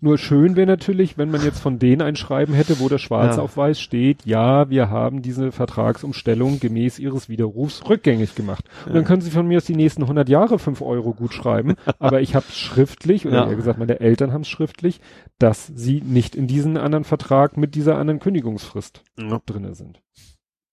[0.00, 3.36] Nur schön wäre natürlich, wenn man jetzt von denen ein Schreiben hätte, wo das schwarz
[3.36, 3.42] Ja.
[3.42, 8.64] auf weiß steht, ja, wir haben diese Vertragsumstellung gemäß ihres Widerrufs rückgängig gemacht.
[8.86, 11.74] Und dann können sie von mir aus die nächsten 100 Jahre 5 Euro gut schreiben,
[11.98, 13.48] aber ich habe schriftlich, oder Ja.
[13.48, 15.00] eher gesagt, meine Eltern haben es schriftlich,
[15.38, 19.40] dass sie nicht in diesen anderen Vertrag mit dieser anderen Kündigungsfrist Ja.
[19.46, 20.00] drinne sind.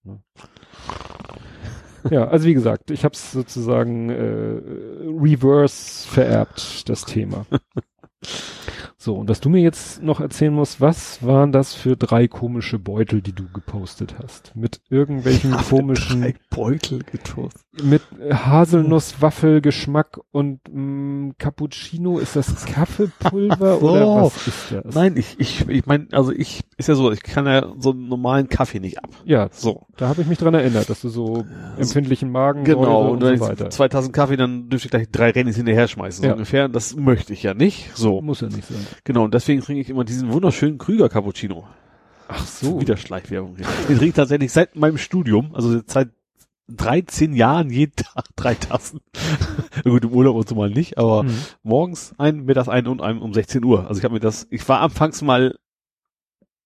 [0.06, 0.18] Ja.
[2.10, 4.62] ja, also wie gesagt, ich habe es sozusagen äh,
[5.22, 7.46] reverse vererbt, das Thema.
[9.02, 12.78] So, und was du mir jetzt noch erzählen musst, was waren das für drei komische
[12.80, 14.54] Beutel, die du gepostet hast?
[14.58, 17.66] Mit irgendwelchen komischen, Drei Beutel getoast.
[17.82, 23.90] mit Haselnuss-Waffelgeschmack und mh, Cappuccino, ist das Kaffeepulver Ach so.
[23.90, 24.94] oder was ist das?
[24.96, 28.10] Nein, ich, ich, ich meine, also ich, ist ja so, ich kann ja so einen
[28.10, 29.10] normalen Kaffee nicht ab.
[29.24, 29.86] Ja, So.
[29.96, 31.46] da habe ich mich dran erinnert, dass du so
[31.78, 33.70] empfindlichen Magen Genau, und und so weiter.
[33.70, 36.34] zwei Tassen Kaffee, dann dürfte ich gleich drei Rennis hinterher schmeißen, so Ja.
[36.34, 36.68] ungefähr.
[36.68, 37.92] Das möchte ich ja nicht.
[37.96, 38.09] So.
[38.22, 38.86] Muss ja nicht sein.
[39.04, 41.68] Genau, und deswegen trinke ich immer diesen wunderschönen Krüger Cappuccino.
[42.28, 42.80] Ach so.
[42.80, 43.56] Wieder Schleichwerbung.
[43.56, 46.10] Den trinke ich tatsächlich seit meinem Studium, also seit
[46.68, 49.00] 13 Jahren jeden Tag drei Tassen.
[49.84, 51.38] Gut, im Urlaub und so mal nicht, aber Mhm.
[51.64, 53.88] morgens ein, mittags ein und ein um 16 Uhr.
[53.88, 55.56] Also ich habe mir das, ich war anfangs mal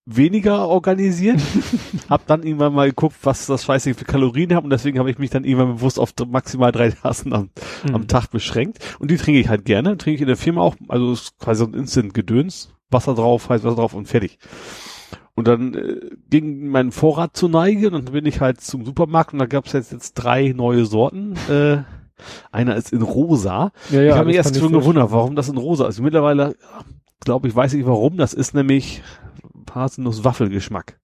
[0.06, 1.40] weniger organisiert,
[2.10, 5.18] hab dann irgendwann mal geguckt, was das Scheiße für Kalorien haben und deswegen habe ich
[5.18, 7.50] mich dann irgendwann bewusst auf maximal drei Tassen am,
[7.92, 8.08] am Mhm.
[8.08, 11.12] Tag beschränkt und die trinke ich halt gerne, trinke ich in der Firma auch, also
[11.12, 14.38] ist quasi so ein Instant-Gedöns, Wasser drauf, heiß Wasser drauf und fertig.
[15.36, 16.00] Und dann äh,
[16.30, 19.66] ging mein Vorrat zur Neige und dann bin ich halt zum Supermarkt und da gab
[19.66, 21.34] es jetzt, jetzt drei neue Sorten.
[21.48, 21.78] Äh,
[22.52, 23.72] einer ist in rosa.
[23.90, 26.00] Ja, ja, ich habe mich erst schon gewundert, warum das in rosa ist.
[26.00, 26.54] Mittlerweile,
[27.18, 28.16] glaube ich, weiß ich warum.
[28.16, 29.02] Das ist nämlich
[29.74, 30.98] Haselnuss-Waffelgeschmack.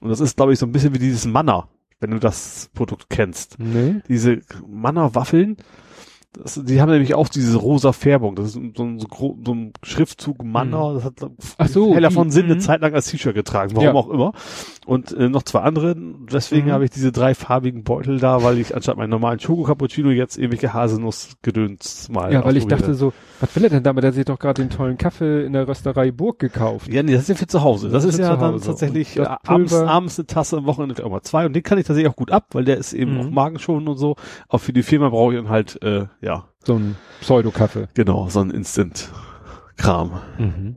[0.00, 1.68] Und das ist, glaube ich, so ein bisschen wie dieses Manna,
[2.00, 3.58] wenn du das Produkt kennst.
[3.58, 4.02] Nee.
[4.08, 5.56] Diese Manna-Waffeln,
[6.42, 8.36] das, die haben nämlich auch diese rosa Färbung.
[8.36, 10.94] Das ist so ein, so, ein Schriftzug Manna.
[10.94, 11.14] Das hat
[11.58, 12.60] Ach so, Heller von Sinn eine mhm.
[12.60, 13.94] Zeit lang als T-Shirt getragen, warum Ja.
[13.94, 14.32] auch immer.
[14.86, 15.96] Und äh, noch zwei andere.
[16.32, 16.72] Deswegen Mhm.
[16.72, 20.72] habe ich diese drei farbigen Beutel da, weil ich anstatt meinen normalen Schoko-Cappuccino jetzt irgendwelche
[20.72, 24.04] Haselnuss-Gedöns mal Ja, weil ich dachte so, was will er denn damit?
[24.04, 26.86] Er hat sich doch gerade den tollen Kaffee in der Rösterei Burg gekauft.
[26.92, 27.88] Ja, nee, das ist ja für zu Hause.
[27.88, 31.10] Das, Das ist ist ja dann tatsächlich äh, abends, abends eine Tasse, am Wochenende auch
[31.10, 31.46] mal zwei.
[31.46, 33.20] Und den kann ich tatsächlich auch gut ab, weil der ist eben Mhm.
[33.20, 34.14] auch magenschonend und so.
[34.48, 37.88] Auch für die Firma brauche ich dann halt, äh, ja, So ein Pseudo-Kaffee.
[37.94, 40.12] genau, so ein Instant-Kram.
[40.38, 40.76] Mhm.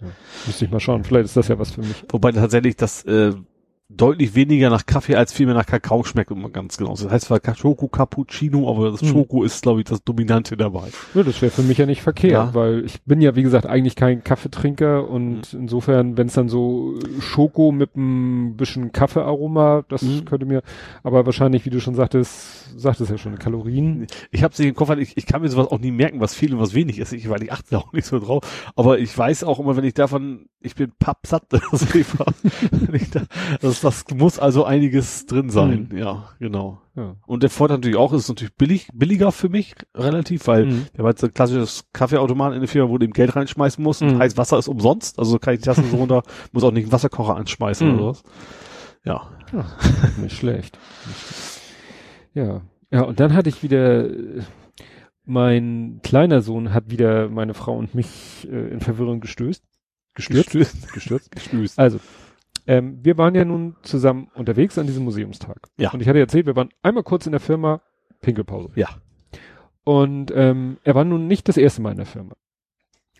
[0.00, 0.08] Ja.
[0.46, 1.04] Müsste ich mal schauen.
[1.04, 2.04] Vielleicht ist das ja was für mich.
[2.08, 3.32] Wobei tatsächlich das äh,
[3.96, 6.92] deutlich weniger nach Kaffee als vielmehr nach Kakao schmeckt, um mal ganz genau.
[6.92, 9.04] Das heißt zwar Schoko Cappuccino, aber das.
[9.06, 10.88] Schoko ist, glaube ich, das Dominante dabei.
[11.14, 12.54] Ja, das wäre für mich ja nicht verkehrt, Ja.
[12.54, 16.94] weil ich bin ja, wie gesagt, eigentlich kein Kaffeetrinker und insofern, wenn es dann so
[17.20, 20.24] Schoko mit ein bisschen Kaffeearoma, das Mhm.
[20.24, 20.62] könnte mir,
[21.02, 24.06] aber wahrscheinlich, wie du schon sagtest, sagtest ja schon, Kalorien.
[24.30, 26.34] Ich habe sich im Kopf, weil ich, ich kann mir sowas auch nie merken, was
[26.34, 28.72] viel und was wenig ist, ich, weil ich achte auch nicht so drauf.
[28.76, 32.06] Aber ich weiß auch immer, wenn ich davon, ich bin pappsatt, also ich,
[33.60, 35.88] das muss das, muss also einiges drin sein.
[35.90, 35.98] Mhm.
[35.98, 36.80] Ja, genau.
[36.96, 37.16] Ja.
[37.26, 40.86] Und der Vorteil natürlich auch, ist natürlich billig, billiger für mich relativ, weil mhm.
[40.92, 44.02] wir haben jetzt ein klassisches Kaffeeautomat in der Firma, wo du eben Geld reinschmeißen musst
[44.02, 44.18] mhm.
[44.18, 45.18] heiß Wasser ist umsonst.
[45.18, 47.94] Also kann ich die Tassen so runter, muss auch nicht einen Wasserkocher anschmeißen mhm.
[47.94, 48.22] oder sowas.
[49.04, 49.30] Ja.
[49.52, 49.64] ja.
[50.20, 50.78] Nicht schlecht.
[52.34, 52.62] Ja.
[52.92, 54.10] Ja, und dann hatte ich wieder,
[55.24, 59.62] mein kleiner Sohn hat wieder meine Frau und mich äh, in Verwirrung gestößt.
[60.14, 60.50] Gestürzt?
[60.50, 60.92] Gestürzt.
[60.92, 61.30] Gestürzt.
[61.30, 61.78] Gestürzt.
[61.78, 62.00] Also,
[62.66, 65.68] ähm, wir waren ja nun zusammen unterwegs an diesem Museumstag.
[65.78, 65.92] Ja.
[65.92, 67.80] Und ich hatte erzählt, wir waren einmal kurz in der Firma,
[68.20, 68.70] Pinkelpause.
[68.74, 68.88] Ja.
[69.84, 72.34] Und ähm, er war nun nicht das erste Mal in der Firma.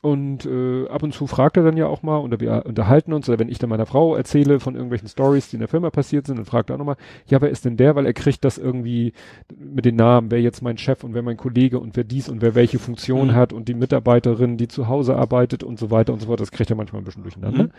[0.02, 3.28] Und äh, ab und zu fragt er dann ja auch mal, oder wir unterhalten uns,
[3.28, 6.26] oder wenn ich dann meiner Frau erzähle von irgendwelchen Stories, die in der Firma passiert
[6.26, 6.96] sind, dann fragt er auch nochmal,
[7.26, 7.96] ja, wer ist denn der?
[7.96, 9.12] Weil er kriegt das irgendwie
[9.54, 12.40] mit den Namen, wer jetzt mein Chef und wer mein Kollege und wer dies und
[12.40, 13.34] wer welche Funktion mhm.
[13.34, 16.40] hat und die Mitarbeiterin, die zu Hause arbeitet und so weiter und so fort.
[16.40, 17.64] Das kriegt er manchmal ein bisschen durcheinander.
[17.64, 17.72] Mhm.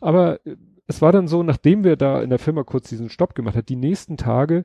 [0.00, 3.34] Aber äh, es war dann so, nachdem wir da in der Firma kurz diesen Stopp
[3.34, 4.64] gemacht hat, die nächsten Tage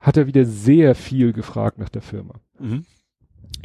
[0.00, 2.34] hat er wieder sehr viel gefragt nach der Firma.
[2.58, 2.84] Mhm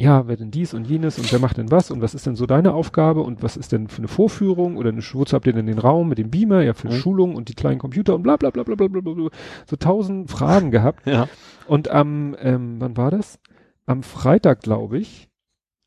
[0.00, 2.34] ja, wer denn dies und jenes und wer macht denn was und was ist denn
[2.34, 5.52] so deine Aufgabe und was ist denn für eine Vorführung oder eine, wozu habt ihr
[5.52, 6.92] denn den Raum mit dem Beamer, ja, für mhm.
[6.92, 9.28] Schulung und die kleinen Computer und bla, bla, bla, bla, bla, bla, bla,
[9.66, 11.06] so tausend Fragen gehabt.
[11.06, 11.28] Ja.
[11.66, 13.38] Und am, ähm, wann war das?
[13.84, 15.28] Am Freitag, glaube ich,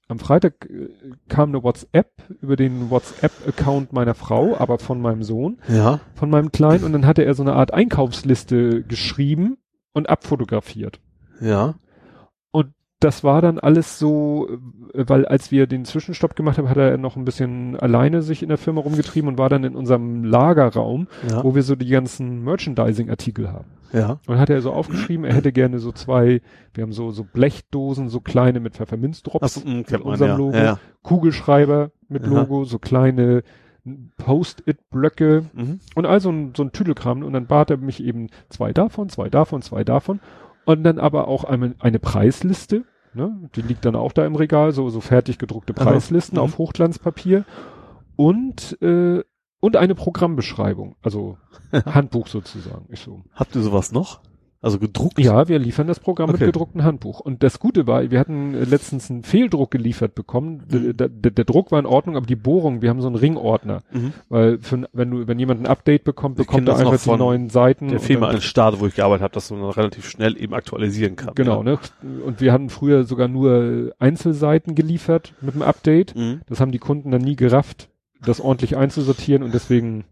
[0.07, 0.89] am Freitag äh,
[1.29, 2.11] kam eine WhatsApp
[2.41, 5.99] über den WhatsApp-Account meiner Frau, aber von meinem Sohn, ja.
[6.15, 9.57] von meinem Kleinen und dann hatte er so eine Art Einkaufsliste geschrieben
[9.93, 10.99] und abfotografiert.
[11.41, 11.75] Ja
[13.03, 14.47] das war dann alles so,
[14.93, 18.43] äh, weil als wir den Zwischenstopp gemacht haben, hat er noch ein bisschen alleine sich
[18.43, 21.43] in der Firma rumgetrieben und war dann in unserem Lagerraum, ja.
[21.43, 23.65] wo wir so die ganzen Merchandising-Artikel haben.
[23.93, 24.19] Ja.
[24.27, 26.41] Und hat er so aufgeschrieben, er hätte gerne so zwei,
[26.73, 30.37] wir haben so, so Blechdosen, so kleine mit Pfefferminzdrops so, mit unserem ja.
[30.37, 30.79] Logo, ja.
[31.03, 33.43] Kugelschreiber mit Logo, so kleine
[34.17, 35.79] Post-it-Blöcke mhm.
[35.95, 39.29] und also ein, so ein Tüdelkram und dann bat er mich eben zwei davon, zwei
[39.29, 40.19] davon, zwei davon
[40.65, 43.49] und dann aber auch eine, eine Preisliste Ne?
[43.55, 46.43] Die liegt dann auch da im Regal, so, so fertig gedruckte Preislisten mhm.
[46.43, 47.45] auf Hochglanzpapier
[48.15, 49.23] und, äh,
[49.63, 51.37] und eine Programmbeschreibung, also
[51.85, 52.85] Handbuch sozusagen.
[52.89, 53.21] Ich so.
[53.33, 54.19] Habt ihr sowas noch?
[54.61, 55.17] Also gedruckt?
[55.19, 56.39] Ja, wir liefern das Programm okay.
[56.39, 57.21] mit gedrucktem Handbuch.
[57.21, 60.63] Und das Gute war, wir hatten letztens einen Fehldruck geliefert bekommen.
[60.69, 60.97] Mhm.
[60.97, 63.83] Der, der, der, Druck war in Ordnung, aber die Bohrung, wir haben so einen Ringordner.
[63.93, 64.11] Mhm.
[64.27, 67.87] Weil für, wenn du, wenn jemand ein Update bekommt, bekommt er einfach die neuen Seiten.
[67.87, 71.35] Der Firma einen Start, wo ich gearbeitet habe, dass man relativ schnell eben aktualisieren kann.
[71.35, 71.71] Genau, ja.
[71.71, 71.79] ne?
[72.25, 76.17] Und wir hatten früher sogar nur Einzelseiten geliefert mit dem Update.
[76.17, 76.41] Mhm.
[76.47, 77.87] Das haben die Kunden dann nie gerafft,
[78.25, 80.05] das ordentlich einzusortieren und deswegen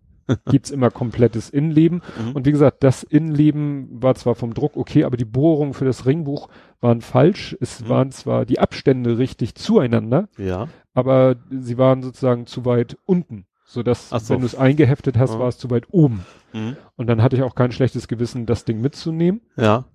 [0.46, 2.02] gibt's immer komplettes Innenleben.
[2.20, 2.32] Mhm.
[2.34, 6.06] Und wie gesagt, das Innenleben war zwar vom Druck okay, aber die Bohrungen für das
[6.06, 7.56] Ringbuch waren falsch.
[7.60, 7.90] Es mhm.
[7.90, 10.68] waren zwar die Abstände richtig zueinander, ja.
[10.94, 13.46] aber sie waren sozusagen zu weit unten.
[13.66, 14.34] So dass, so.
[14.34, 15.40] wenn du es eingeheftet hast, ja.
[15.40, 16.26] war es zu weit oben.
[16.52, 16.76] Mhm.
[16.98, 19.42] Und dann hatte ich auch kein schlechtes Gewissen, das Ding mitzunehmen.
[19.56, 19.86] Ja.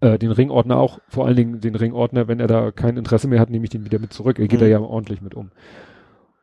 [0.00, 3.40] Äh, den Ringordner auch, vor allen Dingen den Ringordner, wenn er da kein Interesse mehr
[3.40, 4.38] hat, nehme ich den wieder mit zurück.
[4.38, 4.64] Er geht mhm.
[4.64, 5.50] da ja ordentlich mit um.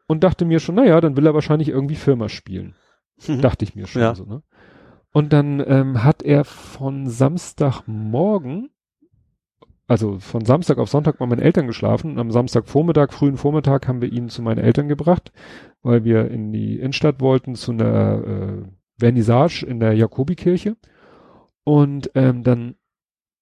[0.08, 2.76] Und dachte mir schon, naja, dann will er wahrscheinlich irgendwie Firma spielen.
[3.28, 3.42] Mhm.
[3.42, 4.16] Dachte ich mir schon ja.
[4.16, 4.44] so, ne?
[5.14, 8.72] Und dann ähm, hat er von Samstagmorgen,
[9.88, 12.14] also von Samstag auf Sonntag bei meinen Eltern geschlafen.
[12.14, 15.32] Und am Samstagvormittag, frühen Vormittag, haben wir ihn zu meinen Eltern gebracht,
[15.84, 18.64] weil wir in die Innenstadt wollten zu einer äh,
[18.98, 20.78] Vernissage in der Jakobikirche.
[21.64, 22.76] Und ähm, dann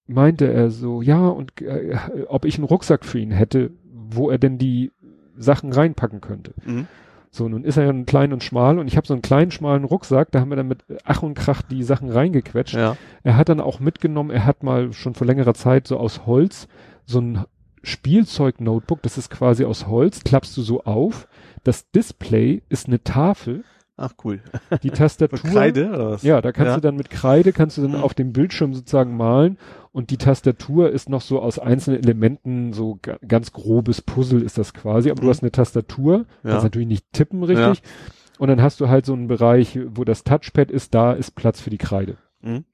[0.06, 1.96] meinte er so, ja, und äh,
[2.28, 4.92] ob ich einen Rucksack für ihn hätte, wo er denn die
[5.36, 6.54] Sachen reinpacken könnte.
[6.64, 6.86] Mhm.
[7.30, 9.84] So, nun ist er ja klein und schmal und ich habe so einen kleinen, schmalen
[9.84, 12.74] Rucksack, da haben wir dann mit Ach und Krach die Sachen reingequetscht.
[12.74, 12.96] Ja.
[13.22, 16.68] Er hat dann auch mitgenommen, er hat mal schon vor längerer Zeit so aus Holz
[17.06, 17.44] so ein
[17.82, 21.26] Spielzeug-Notebook, das ist quasi aus Holz, klappst du so auf.
[21.64, 23.64] Das Display ist eine Tafel
[23.96, 24.40] Ach cool.
[24.82, 25.38] Die Tastatur.
[25.38, 26.22] Kreide oder was?
[26.22, 26.74] Ja, da kannst ja.
[26.76, 28.02] du dann mit Kreide kannst du dann mhm.
[28.02, 29.58] auf dem Bildschirm sozusagen malen
[29.92, 34.72] und die Tastatur ist noch so aus einzelnen Elementen so ganz grobes Puzzle ist das
[34.72, 35.24] quasi, aber mhm.
[35.26, 36.50] du hast eine Tastatur, ja.
[36.50, 37.90] kannst natürlich nicht tippen richtig ja.
[38.38, 41.60] und dann hast du halt so einen Bereich, wo das Touchpad ist, da ist Platz
[41.60, 42.16] für die Kreide.
[42.40, 42.64] Mhm.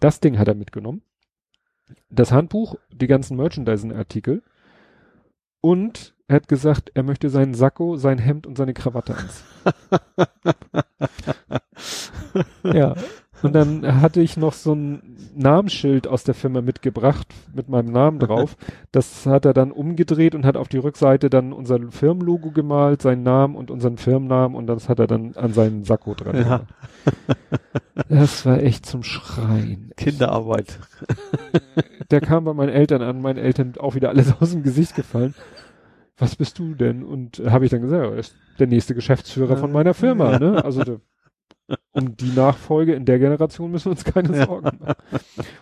[0.00, 1.02] Das Ding hat er mitgenommen.
[2.08, 4.42] Das Handbuch, die ganzen Merchandising-Artikel
[5.60, 9.46] und er hat gesagt, er möchte seinen Sakko, sein Hemd und seine Krawatte anziehen.
[12.76, 12.94] ja.
[13.42, 18.20] Und dann hatte ich noch so ein Namensschild aus der Firma mitgebracht mit meinem Namen
[18.20, 18.56] drauf.
[18.92, 23.24] Das hat er dann umgedreht und hat auf die Rückseite dann unser Firmenlogo gemalt, seinen
[23.24, 26.42] Namen und unseren Firmennamen und das hat er dann an seinen Sakko dran ja.
[26.42, 26.66] gemacht.
[28.08, 29.90] Das war echt zum Schreien.
[29.96, 30.78] Kinderarbeit.
[32.10, 35.34] Der kam bei meinen Eltern an, meinen Eltern auch wieder alles aus dem Gesicht gefallen
[36.22, 37.02] was bist du denn?
[37.02, 40.64] Und äh, habe ich dann gesagt, er ist der nächste Geschäftsführer von meiner Firma, ne?
[40.64, 41.00] Also der
[41.92, 44.94] um die Nachfolge in der Generation müssen wir uns keine Sorgen machen.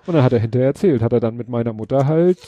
[0.06, 2.38] Und dann hat er hinterher erzählt, hat er dann mit meiner Mutter halt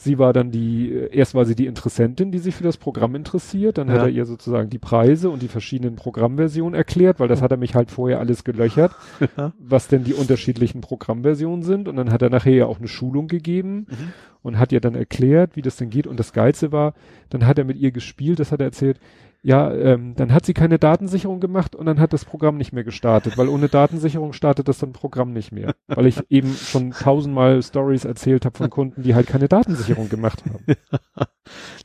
[0.00, 3.78] Sie war dann die, erst war sie die Interessentin, die sich für das Programm interessiert,
[3.78, 3.94] dann ja.
[3.94, 7.56] hat er ihr sozusagen die Preise und die verschiedenen Programmversionen erklärt, weil das hat er
[7.56, 8.92] mich halt vorher alles gelöchert,
[9.36, 9.52] ja.
[9.58, 13.26] was denn die unterschiedlichen Programmversionen sind und dann hat er nachher ja auch eine Schulung
[13.26, 14.12] gegeben mhm.
[14.42, 16.94] Und hat ihr dann erklärt, wie das denn geht und das Geilste war,
[17.30, 18.98] dann hat er mit ihr gespielt, das hat er erzählt,
[19.42, 22.82] ja, ähm, dann hat sie keine Datensicherung gemacht und dann hat das Programm nicht mehr
[22.82, 25.74] gestartet, weil ohne Datensicherung startet das dann Programm nicht mehr.
[25.86, 30.42] Weil ich eben schon tausendmal Stories erzählt habe von Kunden, die halt keine Datensicherung gemacht
[30.44, 30.64] haben.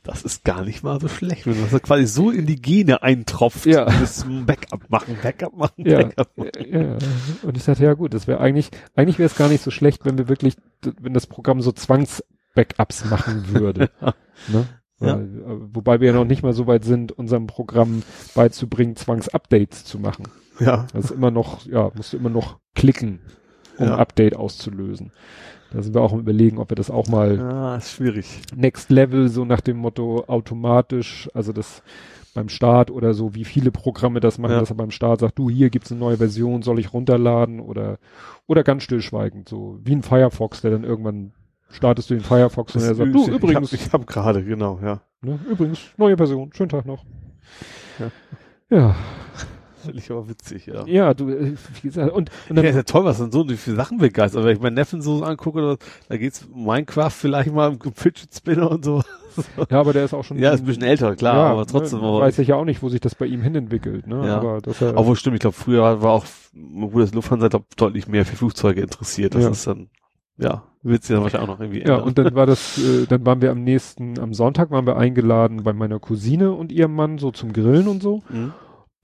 [0.02, 3.64] Das ist gar nicht mal so schlecht, wenn das quasi so in die Gene eintropft.
[3.64, 3.86] Ja.
[3.86, 6.02] Das Backup machen, Backup machen, ja.
[6.02, 6.50] Backup machen.
[6.70, 6.98] Ja.
[7.42, 10.04] Und ich sagte, ja gut, das wäre eigentlich, eigentlich wäre es gar nicht so schlecht,
[10.04, 10.56] wenn wir wirklich,
[11.00, 11.72] wenn das Programm so
[12.54, 13.90] Zwangs-Backups machen würde.
[14.48, 14.66] ne?
[15.00, 15.18] Ja.
[15.18, 15.26] Äh,
[15.72, 18.02] wobei wir ja noch nicht mal so weit sind, unserem Programm
[18.34, 20.26] beizubringen, Zwangsupdates zu machen.
[20.60, 20.86] Ja.
[20.92, 23.20] Das ist immer noch, ja, musst du immer noch klicken,
[23.76, 23.96] um ja.
[23.96, 25.10] Update auszulösen.
[25.72, 27.40] Da sind wir auch im Überlegen, ob wir das auch mal.
[27.40, 28.42] Ah, ist schwierig.
[28.54, 31.82] Next Level, so nach dem Motto automatisch, also das
[32.32, 34.60] beim Start oder so, wie viele Programme das machen, ja.
[34.60, 37.98] dass er beim Start sagt, du, hier gibt's eine neue Version, soll ich runterladen oder,
[38.46, 41.32] oder ganz stillschweigend, so wie ein Firefox, der dann irgendwann
[41.70, 43.72] startest du den Firefox das und er sagt, du, übrigens.
[43.72, 45.00] Ich habe hab gerade, genau, ja.
[45.22, 47.04] Ne, übrigens, neue Version, schönen Tag noch.
[47.98, 48.10] Ja.
[48.70, 48.96] Ja.
[49.84, 50.86] Finde ich aber witzig, ja.
[50.86, 53.46] Ja, du, äh, wie gesagt, und, und dann, ja, ist ja toll, was dann so
[53.46, 54.38] viele Sachen begeistert.
[54.38, 55.76] Aber wenn ich meinen Neffen so angucke,
[56.08, 59.02] da geht's Minecraft vielleicht mal im Fidget Spinner und so.
[59.68, 60.38] Ja, aber der ist auch schon.
[60.38, 62.00] Ja, ist ein bisschen älter, klar, ja, aber trotzdem.
[62.00, 64.24] Ne, weiß ich ja auch nicht, wo sich das bei ihm hin entwickelt, ne?
[64.28, 64.36] Ja.
[64.36, 68.06] Aber das ja, Obwohl stimmt, ich glaube, früher war auch, wo das Lufthansa glaub, deutlich
[68.06, 69.34] mehr für Flugzeuge interessiert.
[69.34, 69.50] Das ja.
[69.50, 69.88] ist dann,
[70.36, 71.98] ja, wird sich dann wahrscheinlich auch noch irgendwie ändern.
[71.98, 74.96] Ja, und dann war das, äh, dann waren wir am nächsten, am Sonntag waren wir
[74.96, 78.22] eingeladen bei meiner Cousine und ihrem Mann so zum Grillen und so.
[78.28, 78.52] Mhm.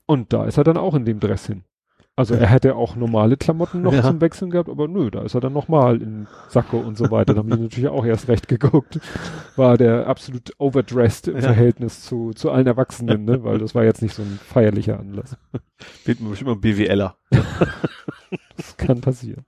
[0.07, 1.63] Und da ist er dann auch in dem Dress hin.
[2.21, 4.03] Also er hätte auch normale Klamotten noch ja.
[4.03, 7.33] zum Wechseln gehabt, aber nö, da ist er dann nochmal in Sacko und so weiter.
[7.33, 9.01] Da haben die natürlich auch erst recht geguckt.
[9.57, 11.43] War der absolut overdressed im ja.
[11.43, 13.43] Verhältnis zu, zu allen Erwachsenen, ne?
[13.43, 15.39] weil das war jetzt nicht so ein feierlicher Anlass.
[16.05, 17.17] Wird bestimmt mal BWLer.
[18.57, 19.47] das kann passieren.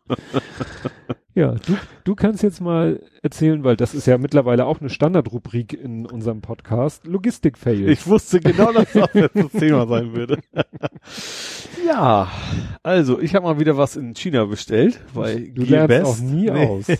[1.35, 5.73] Ja, du, du kannst jetzt mal erzählen, weil das ist ja mittlerweile auch eine Standardrubrik
[5.73, 7.89] in unserem Podcast, Logistik-Fail.
[7.89, 10.41] Ich wusste genau, dass das jetzt das Thema sein würde.
[11.87, 12.31] ja,
[12.83, 16.07] also ich habe mal wieder was in China bestellt, weil du lernst Best.
[16.07, 16.67] auch nie nee.
[16.67, 16.87] aus.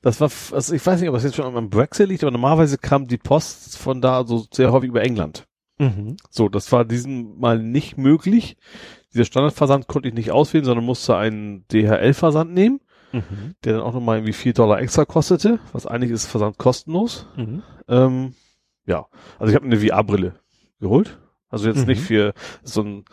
[0.00, 2.78] Das war, also ich weiß nicht, ob das jetzt schon am Brexit liegt, aber normalerweise
[2.78, 5.48] kam die Post von da so sehr häufig über England.
[5.80, 6.16] Mhm.
[6.30, 8.56] So, das war diesem Mal nicht möglich.
[9.12, 12.80] Dieser Standardversand konnte ich nicht auswählen, sondern musste einen DHL-Versand nehmen
[13.12, 13.54] mhm.
[13.64, 17.26] der dann auch nochmal irgendwie vier Dollar extra kostete, was eigentlich ist Versand kostenlos.
[17.36, 17.62] Mhm.
[17.88, 18.34] Ähm,
[18.86, 19.06] ja,
[19.38, 20.34] also ich habe eine VR-Brille
[20.80, 21.18] geholt.
[21.48, 21.86] Also jetzt mhm.
[21.86, 23.04] nicht für so ein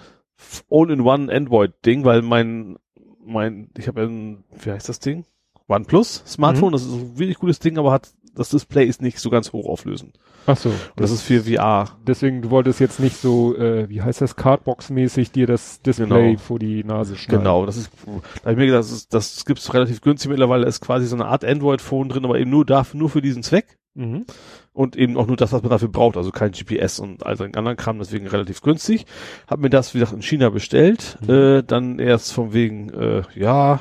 [0.70, 2.78] All-in-One Android-Ding, weil mein,
[3.24, 5.26] mein, ich habe ein, wie heißt das Ding?
[5.68, 6.74] OnePlus Smartphone, mhm.
[6.74, 9.68] das ist ein wirklich gutes Ding, aber hat das Display ist nicht so ganz hoch
[9.68, 10.18] auflösend.
[10.46, 10.70] Ach so.
[10.70, 11.98] Und das ist für VR.
[12.06, 16.38] Deswegen, du wolltest jetzt nicht so, äh, wie heißt das, Cardbox-mäßig dir das Display genau.
[16.40, 17.40] vor die Nase schneiden.
[17.40, 20.68] Genau, das ist, da habe ich mir gedacht, das, ist, das gibt's relativ günstig mittlerweile,
[20.68, 23.78] ist quasi so eine Art Android-Phone drin, aber eben nur dafür, nur für diesen Zweck.
[23.96, 24.26] Mhm.
[24.74, 27.56] Und eben auch nur das, was man dafür braucht, also kein GPS und all seinen
[27.56, 29.06] anderen Kram, deswegen relativ günstig.
[29.48, 31.30] Hab mir das, wie gesagt, in China bestellt, mhm.
[31.34, 33.80] äh, dann erst von wegen, äh, ja,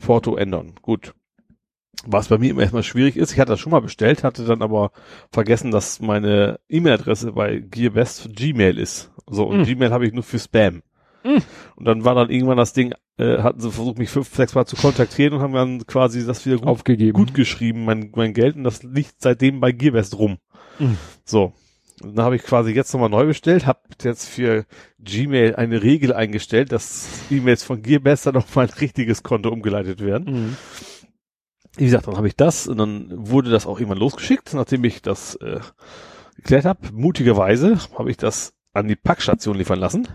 [0.00, 0.72] Porto ändern.
[0.82, 1.14] Gut,
[2.06, 4.62] was bei mir immer erstmal schwierig ist, ich hatte das schon mal bestellt, hatte dann
[4.62, 4.92] aber
[5.32, 9.10] vergessen, dass meine E-Mail-Adresse bei GearBest Gmail ist.
[9.28, 9.64] So, und mm.
[9.64, 10.82] Gmail habe ich nur für Spam.
[11.24, 11.38] Mm.
[11.76, 14.66] Und dann war dann irgendwann das Ding, äh, hatten sie versucht, mich fünf, sechs Mal
[14.66, 17.12] zu kontaktieren und haben dann quasi das wieder gut, Aufgegeben.
[17.12, 20.38] gut geschrieben, mein, mein Geld, und das liegt seitdem bei GearBest rum.
[20.78, 20.94] Mm.
[21.24, 21.52] So.
[22.02, 24.64] Und dann habe ich quasi jetzt nochmal neu bestellt, habe jetzt für
[25.00, 30.56] Gmail eine Regel eingestellt, dass E-Mails von GearBest dann auf mein richtiges Konto umgeleitet werden.
[31.76, 35.02] Wie gesagt, dann habe ich das und dann wurde das auch irgendwann losgeschickt, nachdem ich
[35.02, 35.60] das äh,
[36.36, 36.80] geklärt habe.
[36.92, 40.08] Mutigerweise habe ich das an die Packstation liefern lassen.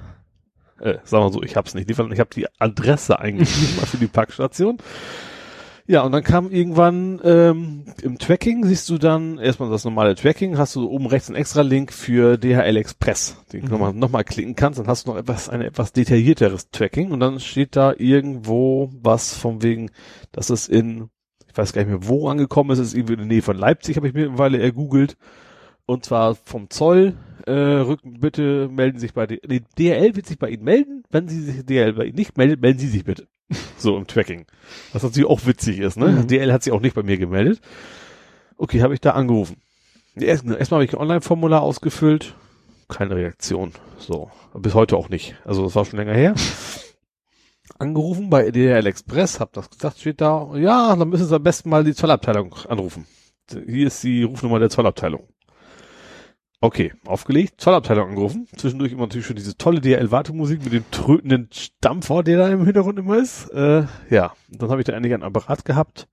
[0.80, 3.48] Äh, sagen wir so, ich habe es nicht liefern, ich habe die Adresse eingegeben
[3.85, 4.77] für die Packstation.
[5.88, 10.58] Ja, und dann kam irgendwann ähm, im Tracking, siehst du dann erstmal das normale Tracking,
[10.58, 13.66] hast du oben rechts einen extra Link für DHL Express, den mhm.
[13.66, 17.11] du nochmal noch mal klicken kannst, dann hast du noch etwas, ein etwas detaillierteres Tracking
[17.11, 19.92] und dann steht da irgendwo was von wegen,
[20.32, 21.09] dass es in
[21.56, 23.56] ich weiß gar nicht mehr, wo angekommen ist, es ist irgendwie in der Nähe von
[23.56, 25.16] Leipzig, habe ich mir mittlerweile ergoogelt.
[25.85, 27.14] Und zwar vom Zoll,
[27.48, 31.40] äh, rücken, bitte melden sich bei, nee, DHL wird sich bei Ihnen melden, wenn Sie
[31.40, 33.30] sich DHL bei Ihnen nicht meldet, melden Sie sich bitte.
[33.77, 34.45] So im Tracking.
[34.92, 36.08] Was natürlich auch witzig ist, ne?
[36.08, 36.27] Mhm.
[36.27, 37.61] DHL hat sich auch nicht bei mir gemeldet.
[38.58, 39.56] Okay, habe ich da angerufen.
[40.16, 42.35] Erstmal erst habe ich ein Online-Formular ausgefüllt,
[42.90, 43.72] keine Reaktion.
[43.98, 44.30] So.
[44.56, 45.35] Bis heute auch nicht.
[45.45, 46.35] Also das war schon länger her.
[47.77, 51.69] Angerufen bei DHL Express, hab das gesagt, steht da, ja, dann müssen Sie am besten
[51.69, 53.05] mal die Zollabteilung anrufen.
[53.49, 55.27] Hier ist die Rufnummer der Zollabteilung.
[56.61, 58.47] Okay, aufgelegt, Zollabteilung angerufen.
[58.55, 62.97] Zwischendurch immer natürlich schon diese tolle DHL-Wartemusik mit dem trötenden Stampfer, der da im Hintergrund
[62.97, 63.49] immer ist.
[63.49, 66.07] Äh, ja, dann habe ich da endlich ein Apparat gehabt.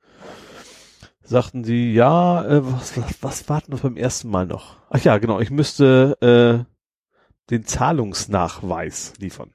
[1.22, 4.76] Sagten die, ja, äh, was, was, was warten wir beim ersten Mal noch?
[4.90, 9.54] Ach ja, genau, ich müsste äh, den Zahlungsnachweis liefern.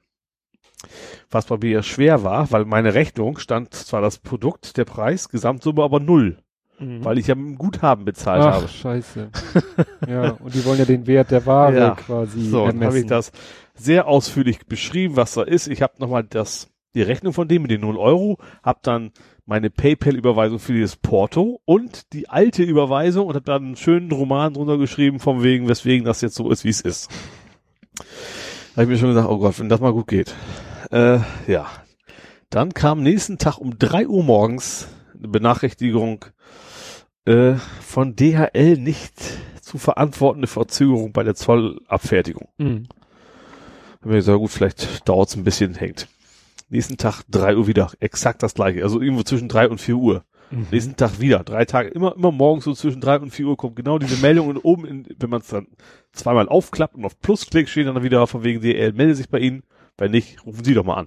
[1.30, 5.82] Was bei mir schwer war, weil meine Rechnung stand zwar das Produkt, der Preis, Gesamtsumme
[5.82, 6.38] aber null.
[6.78, 7.04] Mhm.
[7.04, 8.68] Weil ich ja mit einem Guthaben bezahlt Ach, habe.
[8.68, 9.30] scheiße.
[10.08, 13.02] ja, und die wollen ja den Wert der Ware Ja, quasi So, dann habe ermessen.
[13.02, 13.32] ich das
[13.74, 15.66] sehr ausführlich beschrieben, was da ist.
[15.66, 19.12] Ich habe nochmal das die Rechnung von dem mit den 0 Euro, habe dann
[19.44, 24.54] meine PayPal-Überweisung für dieses Porto und die alte Überweisung und habe dann einen schönen Roman
[24.54, 27.10] drunter geschrieben, vom wegen, weswegen das jetzt so ist, wie es ist.
[28.74, 30.34] Da habe ich mir schon gesagt, oh Gott, wenn das mal gut geht.
[30.90, 31.66] Äh, ja.
[32.50, 36.24] Dann kam nächsten Tag um 3 Uhr morgens eine Benachrichtigung
[37.26, 39.12] äh, von DHL nicht
[39.60, 42.48] zu verantwortende Verzögerung bei der Zollabfertigung.
[42.56, 42.88] Mhm.
[44.00, 46.08] Hab mir gesagt, gut, vielleicht dauert's ein bisschen, hängt.
[46.70, 48.82] Nächsten Tag drei Uhr wieder, exakt das gleiche.
[48.82, 50.24] Also irgendwo zwischen drei und vier Uhr.
[50.50, 50.66] Mhm.
[50.70, 53.76] Nächsten Tag wieder, drei Tage, immer, immer morgens so zwischen drei und vier Uhr kommt
[53.76, 55.66] genau diese Meldung und oben, in, wenn man es dann
[56.12, 59.38] zweimal aufklappt und auf Plus klickt, steht dann wieder von wegen DL, melde sich bei
[59.38, 59.62] Ihnen.
[59.98, 61.06] Wenn nicht, rufen Sie doch mal an.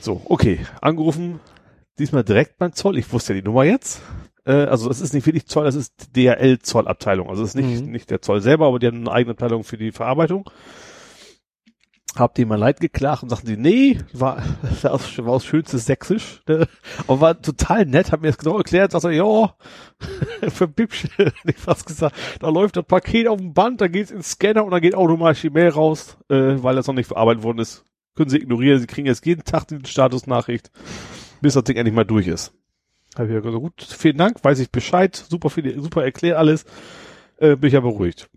[0.00, 1.40] So, okay, angerufen,
[1.98, 2.98] diesmal direkt beim Zoll.
[2.98, 4.00] Ich wusste ja die Nummer jetzt.
[4.44, 7.28] Äh, also es ist nicht wirklich Zoll, das ist DHL Zollabteilung.
[7.28, 7.90] Also es ist nicht, Mhm.
[7.90, 10.48] nicht der Zoll selber, aber die haben eine eigene Abteilung für die Verarbeitung.
[12.16, 14.42] Hab dem mal leid geklagt und sagten sie, nee, war,
[14.82, 16.66] war aus, war aus schönstes Sächsisch, ne?
[17.06, 19.54] aber war total nett, hat mir das genau erklärt, sagt er, ja,
[20.48, 20.64] für
[21.16, 24.64] hätte ich fast gesagt, da läuft das Paket auf dem Band, da geht's ins Scanner
[24.64, 27.84] und dann geht automatisch die Mail raus, äh, weil das noch nicht verarbeitet worden ist.
[28.14, 30.70] Können Sie ignorieren, Sie kriegen jetzt jeden Tag die Statusnachricht,
[31.42, 32.54] bis das Ding endlich mal durch ist.
[33.14, 36.64] Hab ich ja gesagt, gut, vielen Dank, weiß ich Bescheid, super viel, super erklärt alles,
[37.36, 38.30] äh, bin ich ja beruhigt.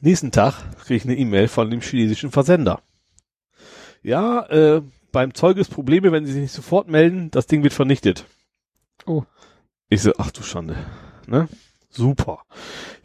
[0.00, 2.80] Nächsten Tag kriege ich eine E-Mail von dem chinesischen Versender.
[4.02, 4.82] Ja, äh,
[5.12, 8.26] beim Zoll gibt's Probleme, wenn Sie sich nicht sofort melden, das Ding wird vernichtet.
[9.06, 9.22] Oh.
[9.88, 10.76] Ich so, ach du Schande,
[11.26, 11.48] ne?
[11.88, 12.42] Super.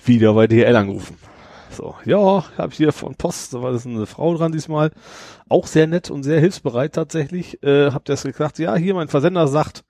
[0.04, 1.18] Wieder bei DL angerufen.
[1.72, 4.92] So, ja, habe ich hier von Post, da war das eine Frau dran diesmal,
[5.48, 7.62] auch sehr nett und sehr hilfsbereit tatsächlich.
[7.64, 9.84] Äh, hab das gesagt, ja, hier mein Versender sagt,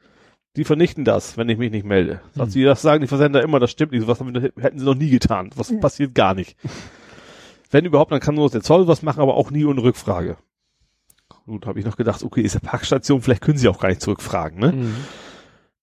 [0.56, 2.22] die vernichten das, wenn ich mich nicht melde.
[2.34, 2.50] Sagt Hm.
[2.52, 5.52] sie, das sagen die Versender immer, das stimmt nicht, was hätten sie noch nie getan.
[5.56, 6.58] Was passiert gar nicht.
[7.72, 10.38] Wenn überhaupt, dann kann nur der Zoll was machen, aber auch nie ohne Rückfrage.
[11.46, 14.02] Gut, habe ich noch gedacht, okay, ist der Packstation, vielleicht können sie auch gar nicht
[14.02, 14.72] zurückfragen, ne?
[14.72, 14.96] Mhm.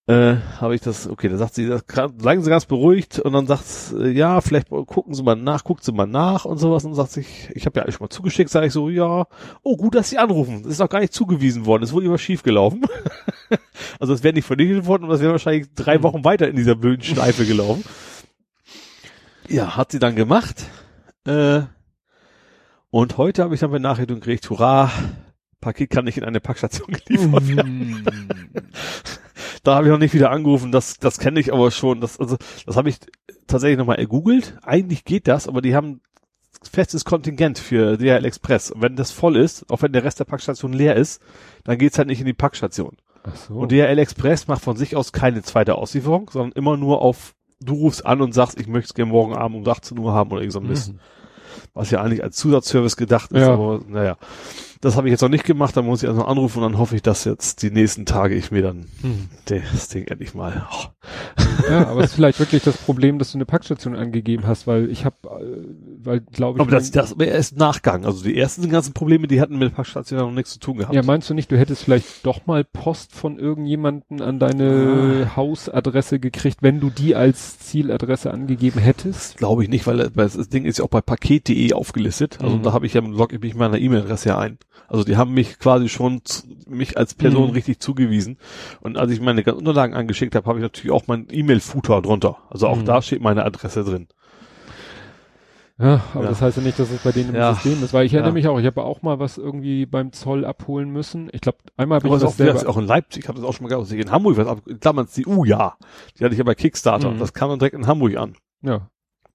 [0.08, 3.48] Äh, habe ich das, okay, da sagt sie, das sagen sie ganz beruhigt und dann
[3.48, 3.64] sagt
[3.98, 7.10] äh, ja, vielleicht gucken Sie mal nach, guckt Sie mal nach und sowas und sagt
[7.10, 9.26] sich, ich habe ja eigentlich schon mal zugeschickt, sage ich so, ja,
[9.64, 12.18] oh gut, dass Sie anrufen, das ist auch gar nicht zugewiesen worden, es wurde immer
[12.18, 12.84] schief gelaufen.
[13.98, 16.76] also es wäre nicht vernichtet worden und das wäre wahrscheinlich drei Wochen weiter in dieser
[16.76, 17.82] blöden Schleife gelaufen.
[19.48, 20.66] Ja, hat sie dann gemacht.
[21.24, 21.62] Äh,
[22.90, 24.88] und heute habe ich dann Benachrichtigung gekriegt, hurra,
[25.60, 28.04] Paket kann nicht in eine Packstation geliefert werden.
[29.66, 32.00] Da habe ich noch nicht wieder angerufen, das, das kenne ich aber schon.
[32.00, 32.36] Das, also,
[32.66, 32.98] das habe ich
[33.48, 34.56] tatsächlich nochmal ergoogelt.
[34.62, 36.00] Eigentlich geht das, aber die haben
[36.70, 38.70] festes Kontingent für DHL Express.
[38.70, 41.20] Und wenn das voll ist, auch wenn der Rest der Packstation leer ist,
[41.64, 42.96] dann geht's halt nicht in die Packstation.
[43.24, 43.54] Ach so.
[43.54, 47.74] Und DHL Express macht von sich aus keine zweite Auslieferung, sondern immer nur auf, du
[47.74, 50.42] rufst an und sagst, ich möchte es gerne morgen Abend um 18 Uhr haben oder
[50.42, 50.66] irgend so ein.
[50.68, 51.00] Mhm.
[51.74, 53.54] Was ja eigentlich als Zusatzservice gedacht ist, Ja.
[53.54, 54.16] aber naja.
[54.80, 56.78] Das habe ich jetzt noch nicht gemacht, da muss ich also noch anrufen und dann
[56.78, 59.28] hoffe ich, dass jetzt die nächsten Tage ich mir dann Mhm.
[59.46, 60.66] das Ding endlich mal.
[60.70, 60.84] Oh.
[61.70, 64.90] Ja, aber es ist vielleicht wirklich das Problem, dass du eine Packstation angegeben hast, weil
[64.90, 65.16] ich habe,
[66.02, 66.60] weil glaube ich.
[66.60, 68.04] Aber das, das wäre erst Nachgang.
[68.04, 70.94] Also die ersten ganzen Probleme, die hatten mit der Packstation noch nichts zu tun gehabt.
[70.94, 76.18] ja, meinst du nicht, du hättest vielleicht doch mal Post von irgendjemanden an deine Hausadresse
[76.18, 79.36] gekriegt, wenn du die als Zieladresse angegeben hättest?
[79.38, 82.38] Glaube ich nicht, weil das Ding ist ja auch bei paket.de aufgelistet.
[82.42, 82.62] Also Mhm.
[82.62, 84.58] da habe ich ja log ich mich meiner E-Mail-Adresse ja ein.
[84.88, 87.54] Also die haben mich quasi schon zu, mich als Person Mhm.
[87.54, 88.38] richtig zugewiesen.
[88.80, 92.38] Und als ich meine ganzen Unterlagen angeschickt habe, habe ich natürlich auch mein E-Mail-Footer drunter.
[92.50, 92.84] Also auch Mhm.
[92.84, 94.06] da steht meine Adresse drin.
[95.78, 96.28] Ja, aber Ja.
[96.30, 97.52] das heißt ja nicht, dass es bei denen im Ja.
[97.54, 98.34] System ist, weil ich erinnere Ja.
[98.34, 101.28] mich auch, ich habe auch mal was irgendwie beim Zoll abholen müssen.
[101.32, 102.66] Ich glaube, einmal habe ich das auch, selber.
[102.66, 104.46] auch in Leipzig, ich habe das auch schon mal gehabt, dass ich in Hamburg was
[104.46, 105.76] ab, Klammern die U, ja.
[106.18, 107.10] Die hatte ich ja bei Kickstarter.
[107.10, 107.18] Mhm.
[107.18, 108.36] Das kam dann direkt in Hamburg an.
[108.62, 108.88] Ja,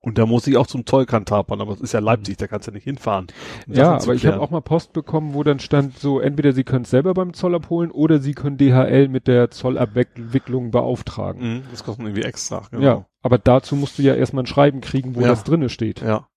[0.04, 2.68] Und da muss ich auch zum Zollkant tapern, aber es ist ja Leipzig, da kannst
[2.68, 3.28] du nicht hinfahren.
[3.68, 6.64] um ja aber ich habe auch mal Post bekommen, wo dann stand so, entweder sie
[6.64, 11.58] können es selber beim Zoll abholen oder sie können DHL mit der Zollabwicklung beauftragen.
[11.58, 12.64] Mhm, das kostet irgendwie extra.
[12.72, 12.84] Genau.
[12.84, 15.28] Ja, aber dazu musst du ja erstmal ein Schreiben kriegen, wo Ja.
[15.28, 16.02] das drinne steht.
[16.02, 16.28] Ja.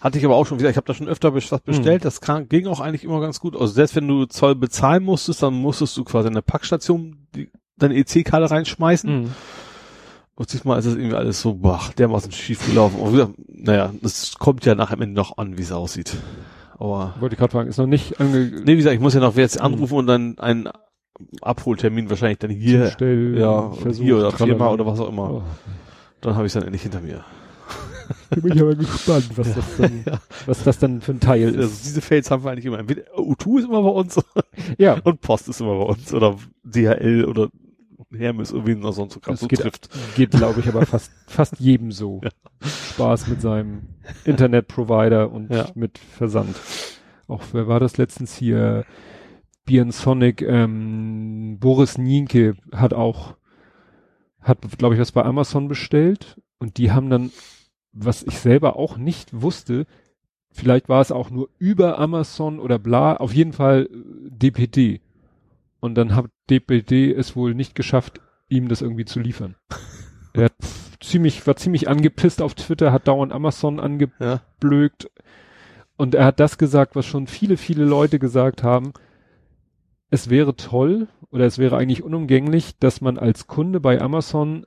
[0.00, 2.48] Hatte ich aber auch schon wieder, ich habe da schon öfter was bestellt, das kann,
[2.48, 3.54] ging auch eigentlich immer ganz gut.
[3.54, 7.50] Also selbst wenn du Zoll bezahlen musstest, dann musstest du quasi in der Packstation die,
[7.76, 9.22] deine EC-Karte reinschmeißen.
[9.22, 9.30] Mhm.
[10.38, 13.00] Und diesmal ist das irgendwie alles so, boah, dermaßen schief gelaufen.
[13.00, 16.16] Und wieder, naja, das kommt ja nachher am Ende noch an, wie es aussieht.
[16.78, 19.20] Aber, Wollte ich gerade fragen, ist noch nicht ange nee, wie gesagt, ich muss ja
[19.20, 20.68] noch jetzt anrufen und dann einen
[21.40, 25.30] Abholtermin wahrscheinlich dann hier, Stell, ja, Versuch, hier oder viermal oder was auch immer.
[25.32, 25.42] Oh,
[26.20, 27.24] Dann habe ich dann endlich hinter mir.
[28.30, 30.04] da bin ich aber gespannt, was das dann,
[30.46, 31.84] was das dann für ein Teil Also ist.
[31.84, 32.78] diese Fails haben wir eigentlich immer.
[32.78, 34.20] Entweder U2 ist immer bei uns
[34.78, 37.48] Ja, und Post ist immer bei uns oder DHL oder
[38.16, 39.90] Hermes oder wen noch sonst so, Das so geht- trifft.
[40.16, 42.20] geht glaube ich aber fast, fast jedem so.
[42.62, 43.82] Spaß mit seinem
[44.24, 45.66] Internetprovider und Ja.
[45.74, 46.56] mit Versand.
[47.26, 48.84] Auch, wer war das letztens hier?
[49.66, 53.36] Björn Sonic, ähm, Boris Nienke hat auch,
[54.40, 57.30] hat, glaube ich, was bei Amazon bestellt und die haben dann,
[57.92, 59.84] was ich selber auch nicht wusste,
[60.50, 65.02] vielleicht war es auch nur über Amazon oder bla, auf jeden Fall äh, DPD.
[65.80, 69.56] Und dann hat DPD es wohl nicht geschafft, ihm das irgendwie zu liefern.
[70.34, 70.54] Er hat
[71.00, 74.42] ziemlich, war ziemlich angepisst auf Twitter, hat dauernd Amazon ange, Ja.
[75.96, 78.92] Und er hat das gesagt, was schon viele, viele Leute gesagt haben.
[80.10, 84.66] Es wäre toll oder es wäre eigentlich unumgänglich, dass man als Kunde bei Amazon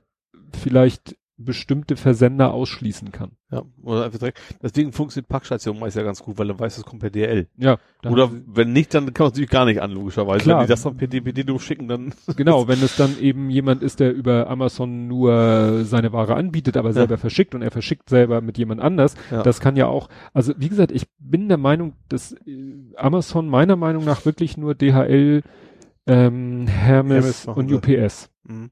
[0.52, 3.32] vielleicht bestimmte Versender ausschließen kann.
[3.50, 4.40] Ja, oder einfach direkt.
[4.62, 7.48] Deswegen funktioniert Packstation meist ja ganz gut, weil dann weiß, es kommt per DL.
[7.58, 7.78] Ja.
[8.06, 10.44] Oder wenn nicht, dann kann man es natürlich gar nicht an, logischerweise.
[10.44, 10.60] Klar.
[10.60, 14.00] Wenn die das dann per DPD durchschicken, dann genau, wenn es dann eben jemand ist,
[14.00, 18.56] der über Amazon nur seine Ware anbietet, aber selber verschickt und er verschickt selber mit
[18.58, 19.42] jemand anders, Ja.
[19.42, 23.76] das kann ja auch, also wie gesagt, ich bin der Meinung, dass äh, Amazon meiner
[23.76, 25.42] Meinung nach wirklich nur DHL,
[26.06, 27.72] ähm, Hermes, Hermes und.
[27.72, 28.30] UPS.
[28.44, 28.70] Mhm.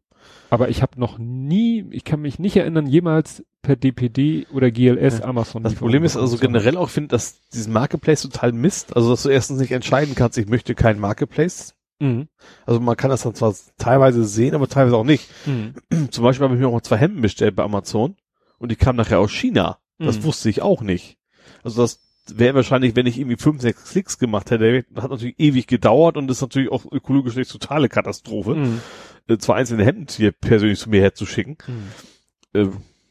[0.51, 5.21] Aber ich habe noch nie, ich kann mich nicht erinnern, jemals per DPD oder GLS
[5.21, 5.25] Ja.
[5.27, 5.63] Amazon.
[5.63, 8.97] Das Problem ist also generell auch, finde, dass diesen Marketplace total misst.
[8.97, 11.75] Also, dass du erstens nicht entscheiden kannst, ich möchte keinen Marketplace.
[12.01, 12.27] Mhm.
[12.67, 15.29] Also, man kann das dann zwar teilweise sehen, aber teilweise auch nicht.
[15.47, 15.75] Mhm.
[16.11, 18.17] Zum Beispiel habe ich mir auch mal zwei Hemden bestellt bei Amazon
[18.59, 19.79] und die kamen nachher aus China.
[19.99, 20.25] Das Mhm.
[20.25, 21.17] wusste ich auch nicht.
[21.63, 22.01] Also, das
[22.35, 26.31] wäre wahrscheinlich, wenn ich irgendwie fünf, sechs Klicks gemacht hätte, hat natürlich ewig gedauert und
[26.31, 28.81] ist natürlich auch ökologisch eine totale Katastrophe, Mhm.
[29.29, 31.57] Äh, zwei einzelne Hemden hier persönlich zu mir herzuschicken.
[31.67, 32.61] Mhm.
[32.61, 32.69] Äh,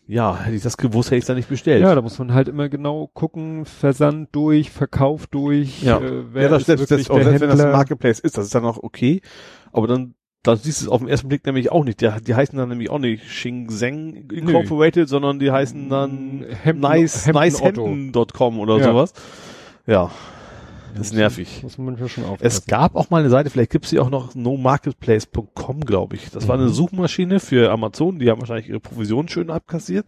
[0.07, 1.83] ja, hätte ich das gewusst, hätte ich es dann nicht bestellt.
[1.83, 5.99] Ja, da muss man halt immer genau gucken, Versand durch, Verkauf durch, Ja.
[5.99, 7.73] äh, wer ja, das ist selbst, wirklich das, der selbst wenn das.
[7.73, 9.21] Marketplace ist, das ist dann auch okay.
[9.71, 12.01] Aber dann, dann siehst du es auf den ersten Blick nämlich auch nicht.
[12.01, 17.27] Die, die heißen dann nämlich auch nicht Shingzeng Incorporated, sondern die heißen dann Hemden- nice,
[17.27, 18.83] Hemden nicehemden.com oder Ja.
[18.85, 19.13] sowas.
[19.85, 20.09] Ja,
[20.95, 21.61] das ist nervig.
[21.63, 22.63] Muss man schon Es aufpassen.
[22.67, 26.29] gab auch mal eine Seite, vielleicht gibt's sie auch noch, nomarketplace.com, glaube ich.
[26.31, 26.73] Das war eine Mhm.
[26.73, 30.05] Suchmaschine für Amazon, die haben wahrscheinlich ihre Provision schön abkassiert.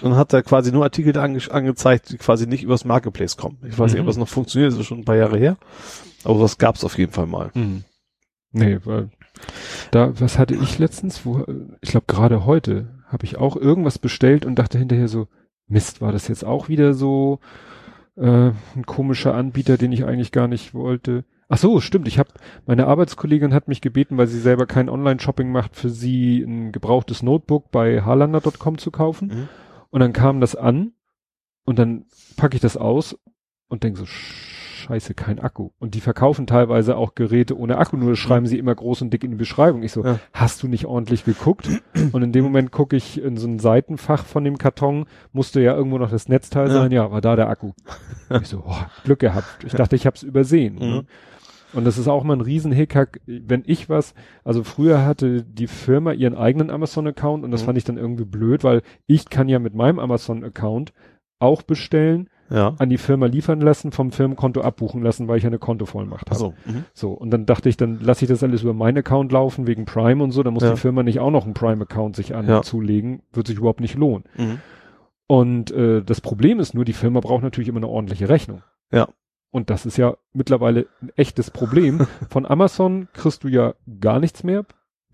[0.00, 3.58] Dann hat er quasi nur Artikel ange angezeigt, die quasi nicht übers Marketplace kommen.
[3.68, 4.08] Ich weiß nicht, ob Mhm.
[4.10, 5.56] das noch funktioniert, das ist schon ein paar Jahre her.
[6.24, 7.50] Aber das gab's auf jeden Fall mal.
[7.54, 7.84] Mhm.
[8.52, 9.10] Nee, weil
[9.90, 11.44] da, was hatte ich letztens, wo,
[11.80, 15.28] ich glaube gerade heute habe ich auch irgendwas bestellt und dachte hinterher so,
[15.66, 17.38] Mist, war das jetzt auch wieder so
[18.20, 21.24] äh, ein komischer Anbieter, den ich eigentlich gar nicht wollte.
[21.48, 22.06] Ach so, stimmt.
[22.06, 22.30] Ich habe
[22.66, 27.22] meine Arbeitskollegin hat mich gebeten, weil sie selber kein Online-Shopping macht, für sie ein gebrauchtes
[27.22, 29.28] Notebook bei harlander.com zu kaufen.
[29.28, 29.48] Mhm.
[29.90, 30.92] Und dann kam das an
[31.64, 32.04] und dann
[32.36, 33.18] packe ich das aus
[33.68, 34.06] und denke so,
[34.90, 35.70] scheiße, kein Akku.
[35.78, 39.22] Und die verkaufen teilweise auch Geräte ohne Akku, nur schreiben sie immer groß und dick
[39.22, 39.82] in die Beschreibung.
[39.82, 40.18] Ich so, Ja.
[40.32, 41.68] hast du nicht ordentlich geguckt?
[42.12, 45.74] Und in dem Moment gucke ich in so ein Seitenfach von dem Karton, musste ja
[45.76, 46.74] irgendwo noch das Netzteil Ja.
[46.74, 47.72] sein, ja, war da der Akku.
[48.40, 49.62] ich so, oh, Glück gehabt.
[49.64, 50.74] Ich dachte, ich habe es übersehen.
[50.74, 50.80] Mhm.
[50.80, 51.04] Ne?
[51.72, 56.10] Und das ist auch mal ein Riesenhickhack, wenn ich was, also früher hatte die Firma
[56.12, 57.66] ihren eigenen Amazon-Account und das Mhm.
[57.66, 60.92] fand ich dann irgendwie blöd, weil ich kann ja mit meinem Amazon-Account
[61.38, 62.74] auch bestellen, Ja.
[62.78, 66.32] an die Firma liefern lassen, vom Firmenkonto abbuchen lassen, weil ich ja eine Kontovollmacht habe.
[66.32, 66.54] Achso.
[66.66, 66.84] Mhm.
[66.92, 69.84] So, und dann dachte ich, dann lasse ich das alles über meinen Account laufen, wegen
[69.84, 70.72] Prime und so, dann muss Ja.
[70.72, 74.24] die Firma nicht auch noch einen Prime-Account sich anzulegen, wird sich überhaupt nicht lohnen.
[74.36, 74.58] Mhm.
[75.26, 78.62] Und äh, das Problem ist nur, die Firma braucht natürlich immer eine ordentliche Rechnung.
[78.90, 79.08] Ja.
[79.52, 82.06] Und das ist ja mittlerweile ein echtes Problem.
[82.30, 84.64] Von Amazon kriegst du ja gar nichts mehr.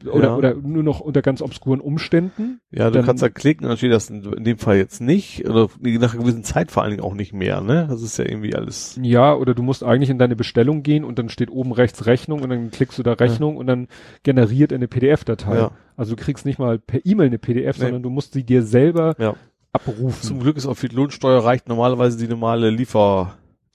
[0.05, 0.37] Oder, Ja.
[0.37, 2.61] oder nur noch unter ganz obskuren Umständen.
[2.71, 5.49] Ja, du Dann- kannst da klicken, dann steht das in, in dem Fall jetzt nicht,
[5.49, 7.87] oder nach einer gewissen Zeit vor allen Dingen auch nicht mehr, ne?
[7.89, 8.99] Das ist ja irgendwie alles.
[9.03, 12.43] Ja, oder du musst eigentlich in deine Bestellung gehen und dann steht oben rechts Rechnung
[12.43, 13.89] und dann klickst du da Rechnung und dann
[14.23, 15.57] generiert eine PDF-Datei.
[15.57, 15.71] Ja.
[15.97, 17.85] Also du kriegst nicht mal per E-Mail eine PDF, Nee.
[17.85, 19.35] sondern du musst sie dir selber Ja.
[19.73, 20.21] abrufen.
[20.21, 22.69] Zum Glück ist auch viel Lohnsteuer reicht normalerweise die normale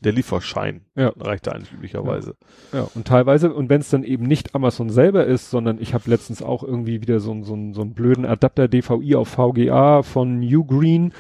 [0.01, 1.13] der Lieferschein Ja.
[1.19, 2.35] reicht da eigentlich üblicherweise.
[2.73, 6.09] Ja, und teilweise, und wenn es dann eben nicht Amazon selber ist, sondern ich habe
[6.09, 10.01] letztens auch irgendwie wieder so, einen- so, einen- so einen blöden Adapter DVI auf VGA
[10.03, 11.11] von New Green Mhm.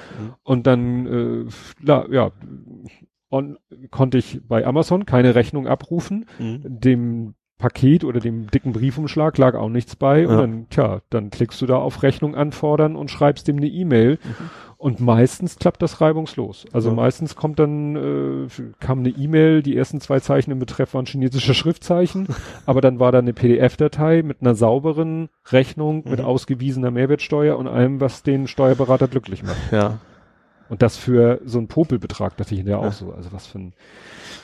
[0.43, 1.45] und dann, äh,
[1.83, 2.31] la, ja,
[3.29, 3.57] on,
[3.91, 6.59] konnte ich bei Amazon keine Rechnung abrufen, Mhm.
[6.63, 10.41] dem Paket oder dem dicken Briefumschlag lag auch nichts bei und Ja.
[10.41, 14.19] dann, tja, dann klickst du da auf Rechnung anfordern und schreibst dem eine E-Mail
[14.77, 16.65] und meistens klappt das reibungslos.
[16.73, 16.95] Also Ja.
[16.95, 18.47] meistens kommt dann, äh,
[18.79, 22.27] kam eine E-Mail, die ersten zwei Zeichen im Betreff waren chinesische Schriftzeichen,
[22.65, 26.25] aber dann war da eine PDF-Datei mit einer sauberen Rechnung, mit Mhm.
[26.25, 29.71] ausgewiesener Mehrwertsteuer und allem, was den Steuerberater glücklich macht.
[29.71, 29.99] Ja.
[30.71, 32.87] Und das für so einen Popelbetrag, dachte ich hinterher Ja.
[32.87, 33.11] auch so.
[33.11, 33.73] Also was für ein,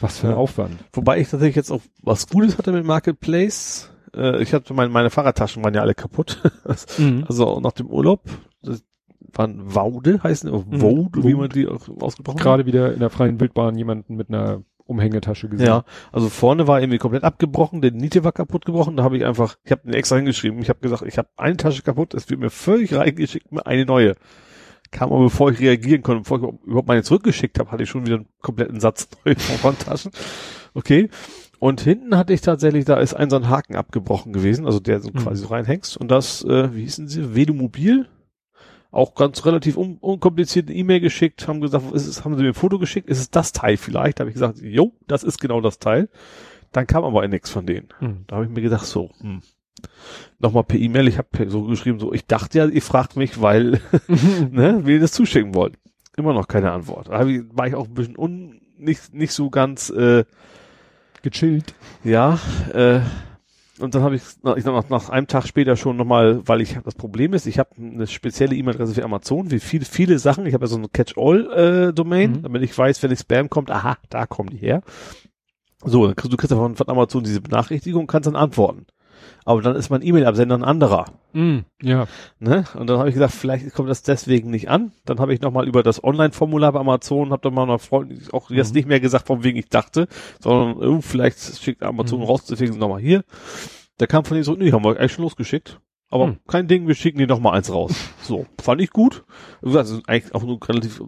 [0.02, 0.38] was für ein Ja.
[0.38, 0.76] Aufwand.
[0.92, 3.90] Wobei ich tatsächlich jetzt auch was Gutes hatte mit Marketplace.
[4.14, 6.42] Äh, ich hatte meine, meine Fahrradtaschen waren ja alle kaputt.
[7.28, 8.24] also auch nach dem Urlaub.
[8.62, 8.84] Das
[9.34, 10.82] waren Waude heißen, Mhm.
[10.82, 12.44] Wode, wie man die auch ausgesprochen hat.
[12.44, 15.68] Gerade wieder in der freien Wildbahn jemanden mit einer Umhängetasche gesehen.
[15.68, 19.26] Ja, also vorne war irgendwie komplett abgebrochen, der Niete war kaputt gebrochen, da habe ich
[19.26, 22.40] einfach, ich habe extra hingeschrieben, ich habe gesagt, ich habe eine Tasche kaputt, es wird
[22.40, 24.16] mir völlig reingeschickt, mir eine neue.
[24.92, 28.06] Kam aber bevor ich reagieren konnte, bevor ich überhaupt meine zurückgeschickt habe, hatte ich schon
[28.06, 30.12] wieder einen kompletten Satz neue von Taschen.
[30.74, 31.10] Okay.
[31.60, 35.00] Und hinten hatte ich tatsächlich, da ist ein so ein Haken abgebrochen gewesen, also der
[35.00, 35.18] so Mhm.
[35.18, 35.98] quasi so reinhängst.
[35.98, 37.36] Und das, äh, wie hießen sie?
[37.36, 38.08] Vedomobil.
[38.92, 42.50] Auch ganz relativ un unkompliziert eine E-Mail geschickt, haben gesagt, ist es, haben sie mir
[42.50, 44.20] ein Foto geschickt, ist es das Teil vielleicht?
[44.20, 46.10] Da habe ich gesagt, jo, das ist genau das Teil.
[46.72, 47.90] Dann kam aber nichts von denen.
[48.00, 48.24] Mhm.
[48.28, 49.42] Da habe ich mir gedacht, so, hm.
[50.40, 53.82] Nochmal per E-Mail, ich habe so geschrieben, so, ich dachte ja, ihr fragt mich, weil,
[54.52, 55.76] ne, wir das zuschicken wollen.
[56.16, 57.10] Immer noch keine Antwort.
[57.10, 60.26] Da ich, war ich auch ein bisschen un, nicht, nicht so ganz, äh,
[61.24, 61.74] Gechillt.
[62.04, 62.40] ja,
[62.74, 63.00] äh,
[63.80, 64.24] und dann habe ich,
[64.56, 67.70] ich nach, nach einem Tag später schon nochmal, weil ich das Problem ist, ich habe
[67.78, 70.48] eine spezielle E-Mail-Adresse für Amazon, wie viele, viele Sachen.
[70.48, 72.42] Ich habe ja so eine Catch-all-Domain, Mhm.
[72.42, 74.82] damit ich weiß, wenn ich Spam kommt, aha, da kommen die her.
[75.86, 78.88] So, dann kriegst, du kriegst von, von Amazon diese Benachrichtigung und kannst dann antworten.
[79.46, 81.06] Aber dann ist mein E-Mail-Absender ein anderer.
[81.34, 81.66] Mhm.
[81.82, 82.08] Ja.
[82.40, 82.66] Ne?
[82.76, 84.92] Und dann habe ich gesagt, vielleicht kommt das deswegen nicht an.
[85.06, 88.50] Dann habe ich nochmal über das Online-Formular bei Amazon, habe dann mal einer Freundin auch
[88.50, 88.76] jetzt Mhm.
[88.78, 90.08] nicht mehr gesagt, von wegen ich dachte,
[90.40, 92.26] sondern oh, vielleicht schickt Amazon Mhm.
[92.26, 93.24] raus, deswegen nochmal hier.
[93.98, 95.80] Da kam von denen so, nee, haben wir eigentlich schon losgeschickt.
[96.10, 96.38] Aber Mhm.
[96.48, 97.94] kein Ding, wir schicken dir nochmal eins raus.
[98.22, 99.24] So, fand ich gut.
[99.62, 101.02] Das ist eigentlich auch nur relativ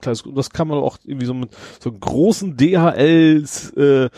[0.00, 4.10] kleines, das kann man auch irgendwie so mit so einem großen DHLs, äh,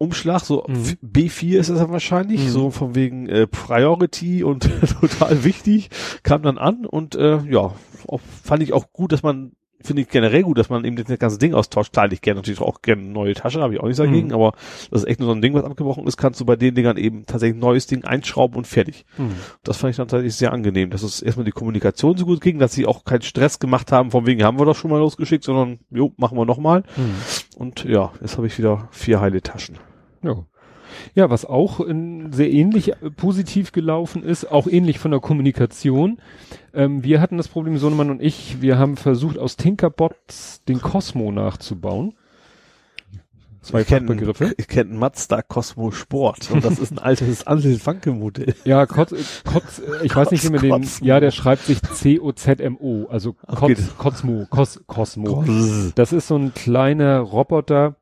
[0.00, 0.74] Umschlag, so Mhm.
[0.74, 2.48] F- B4 ist es dann wahrscheinlich, Mhm.
[2.48, 4.62] so von wegen äh, Priority und
[5.00, 5.90] total wichtig,
[6.22, 7.74] kam dann an und äh, ja,
[8.08, 11.18] auch, fand ich auch gut, dass man, finde ich generell gut, dass man eben das
[11.18, 11.92] ganze Ding austauscht.
[11.92, 14.32] Klar, ich gerne natürlich auch gerne neue Tasche, habe ich auch nichts dagegen, Mhm.
[14.34, 14.52] aber
[14.90, 16.96] das ist echt nur so ein Ding, was abgebrochen ist, kannst du bei den Dingern
[16.96, 19.04] eben tatsächlich ein neues Ding einschrauben und fertig.
[19.18, 19.32] Mhm.
[19.64, 22.58] Das fand ich dann tatsächlich sehr angenehm, dass es erstmal die Kommunikation so gut ging,
[22.58, 25.44] dass sie auch keinen Stress gemacht haben, von wegen haben wir doch schon mal losgeschickt,
[25.44, 26.84] sondern jo, machen wir nochmal.
[26.96, 27.14] Mhm.
[27.58, 29.76] Und ja, jetzt habe ich wieder vier heile Taschen.
[30.22, 30.44] Ja.
[31.14, 36.18] Ja, was auch in, sehr ähnlich äh, positiv gelaufen ist, auch ähnlich von der Kommunikation.
[36.74, 41.30] Ähm, wir hatten das Problem, Sohnemann und ich, wir haben versucht, aus Tinkerbots den Cosmo
[41.30, 42.14] nachzubauen.
[43.62, 44.54] Zwei ich kenn- Fachbegriffe.
[44.56, 48.54] Ich kenne Mazda Cosmo Sport und das ist ein altes Antel-Wanke-Modell.
[48.64, 51.80] Ja, Kotz, äh, Kotz, äh, ich weiß nicht, wie man den, ja, der schreibt sich
[51.82, 53.74] C-O-Z-M-O, also Okay.
[53.74, 55.44] Kotz, Cosmo, Cos, Cosmo.
[55.94, 57.96] Das ist so ein kleiner Roboter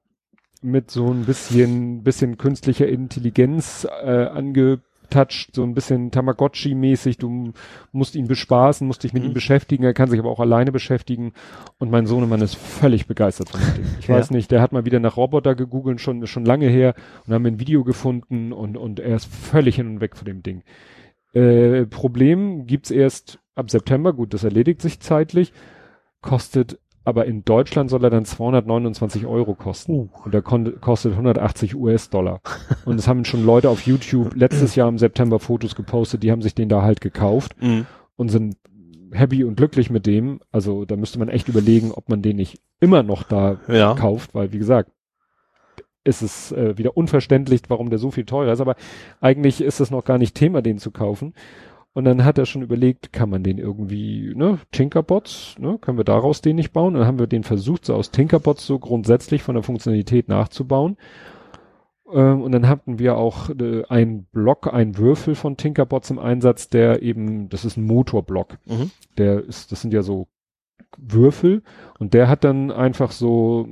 [0.63, 7.19] mit so ein bisschen, bisschen künstlicher Intelligenz äh, angetouched, so ein bisschen Tamagotchi-mäßig.
[7.19, 7.53] Du
[7.93, 9.31] musst ihn bespaßen, musst dich mit Mhm.
[9.31, 9.85] ihm beschäftigen.
[9.85, 11.33] Er kann sich aber auch alleine beschäftigen.
[11.79, 13.85] Und mein Sohnemann ist völlig begeistert von dem Ding.
[14.01, 14.17] Ich Ja.
[14.17, 16.95] weiß nicht, der hat mal wieder nach Roboter gegoogelt, schon, schon lange her
[17.27, 20.43] und haben ein Video gefunden und, und er ist völlig hin und weg von dem
[20.43, 20.63] Ding.
[21.35, 24.13] Äh, Problem gibt's erst ab September.
[24.13, 25.53] Gut, das erledigt sich zeitlich.
[26.21, 26.79] Kostet
[27.09, 29.93] aber in Deutschland soll er dann 229 Euro kosten.
[29.95, 30.09] Uh.
[30.25, 32.41] Und kon- kostet 180 US-Dollar.
[32.85, 36.43] und es haben schon Leute auf YouTube letztes Jahr im September Fotos gepostet, die haben
[36.43, 37.87] sich den da halt gekauft Mhm.
[38.17, 38.57] und sind
[39.13, 40.41] happy und glücklich mit dem.
[40.53, 43.95] Also da müsste man echt überlegen, ob man den nicht immer noch da Ja.
[43.95, 44.91] kauft, weil wie gesagt,
[46.05, 48.77] ist es äh, wieder unverständlich, warum der so viel teurer ist, aber
[49.21, 51.35] eigentlich ist es noch gar nicht Thema, den zu kaufen.
[51.95, 56.05] Und dann hat er schon überlegt, kann man den irgendwie, ne, Tinkerbots, ne, können wir
[56.05, 56.95] daraus den nicht bauen?
[56.95, 60.97] Und dann haben wir den versucht, so aus Tinkerbots so grundsätzlich von der Funktionalität nachzubauen.
[62.13, 66.69] Ähm, und dann hatten wir auch äh, einen Block, einen Würfel von Tinkerbots im Einsatz,
[66.69, 68.59] der eben, das ist ein Motorblock.
[68.67, 68.91] Mhm.
[69.17, 70.29] Der ist, das sind ja so
[70.97, 71.63] Würfel
[71.99, 73.69] und der hat dann einfach so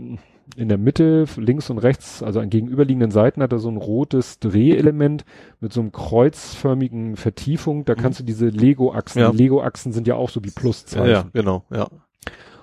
[0.56, 4.38] in der Mitte, links und rechts, also an gegenüberliegenden Seiten hat er so ein rotes
[4.38, 5.24] Drehelement
[5.60, 7.84] mit so einem kreuzförmigen Vertiefung.
[7.84, 9.30] Da kannst du diese Lego-Achsen, Ja.
[9.32, 11.10] die Lego-Achsen sind ja auch so wie Pluszeichen.
[11.10, 11.88] ja, genau, ja.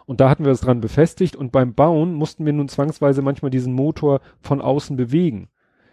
[0.05, 3.51] Und da hatten wir es dran befestigt und beim Bauen mussten wir nun zwangsweise manchmal
[3.51, 5.47] diesen Motor von außen bewegen.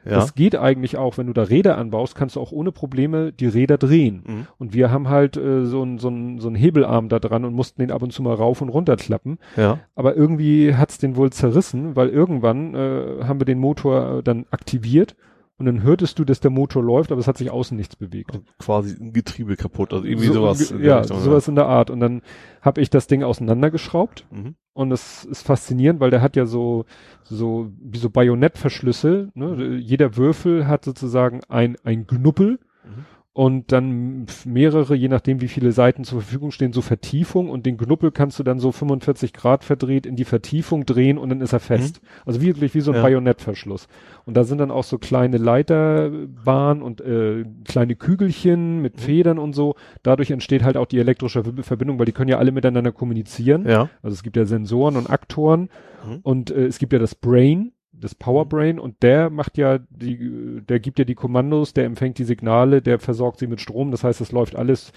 [0.05, 0.13] Ja.
[0.13, 3.47] Das geht eigentlich auch, wenn du da Räder anbaust, kannst du auch ohne Probleme die
[3.47, 4.23] Räder drehen.
[4.27, 4.47] Mhm.
[4.59, 7.81] Und wir haben halt äh, so einen so so ein Hebelarm da dran und mussten
[7.81, 9.39] den ab und zu mal rauf und runter klappen.
[9.57, 9.81] Ja.
[9.95, 14.47] Aber irgendwie hat's den wohl zerrissen, weil irgendwann äh, haben wir den Motor äh, dann
[14.51, 15.17] aktiviert
[15.61, 18.41] und dann hörtest du, dass der Motor läuft, aber es hat sich außen nichts bewegt.
[18.59, 20.71] Quasi ein Getriebe kaputt, also irgendwie So sowas.
[20.71, 21.91] in Ja, Richtung, sowas in der Art.
[21.91, 22.23] Und dann
[22.63, 24.55] habe ich das Ding auseinandergeschraubt Mhm.
[24.73, 26.87] und das ist faszinierend, weil der hat ja so,
[27.25, 29.77] so, wie so Bajonettverschlüsse, ne?
[29.77, 33.05] Jeder Würfel hat sozusagen ein, ein Knuppel Mhm.
[33.33, 37.77] Und dann mehrere, je nachdem wie viele Seiten zur Verfügung stehen, so Vertiefung und den
[37.77, 41.53] Knuppel kannst du dann so 45 Grad verdreht in die Vertiefung drehen und dann ist
[41.53, 42.01] er fest.
[42.27, 43.03] Also wirklich wie so ein Ja.
[43.03, 43.87] Bajonettverschluss.
[44.27, 49.55] Und da sind dann auch so kleine Leiterbahnen und äh, kleine Kügelchen mit Federn und
[49.55, 49.75] so.
[50.03, 53.67] Dadurch entsteht halt auch die elektrische Ver- Verbindung, weil die können ja alle miteinander kommunizieren.
[53.69, 53.89] Ja.
[54.03, 55.69] Also es gibt ja Sensoren und Aktoren
[56.07, 56.19] Mhm.
[56.23, 60.61] und äh, es gibt ja das Brain, das Power Brain und der macht ja die,
[60.69, 63.91] der gibt ja die Kommandos, der empfängt die Signale, der versorgt sie mit Strom.
[63.91, 64.93] Das heißt, es läuft alles,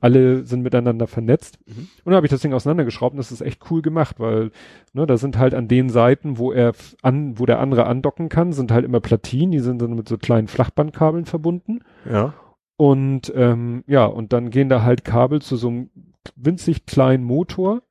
[0.00, 1.58] alle sind miteinander vernetzt.
[1.66, 1.88] Mhm.
[2.04, 4.50] Und dann habe ich das Ding auseinandergeschraubt und das ist echt cool gemacht, weil
[4.92, 6.72] ne, da sind halt an den Seiten, wo er
[7.02, 10.18] an, wo der andere andocken kann, sind halt immer Platinen, die sind dann mit so
[10.18, 11.80] kleinen Flachbandkabeln verbunden.
[12.10, 12.34] Ja.
[12.76, 15.90] Und ähm, ja, und dann gehen da halt Kabel zu so einem
[16.36, 17.82] winzig kleinen Motor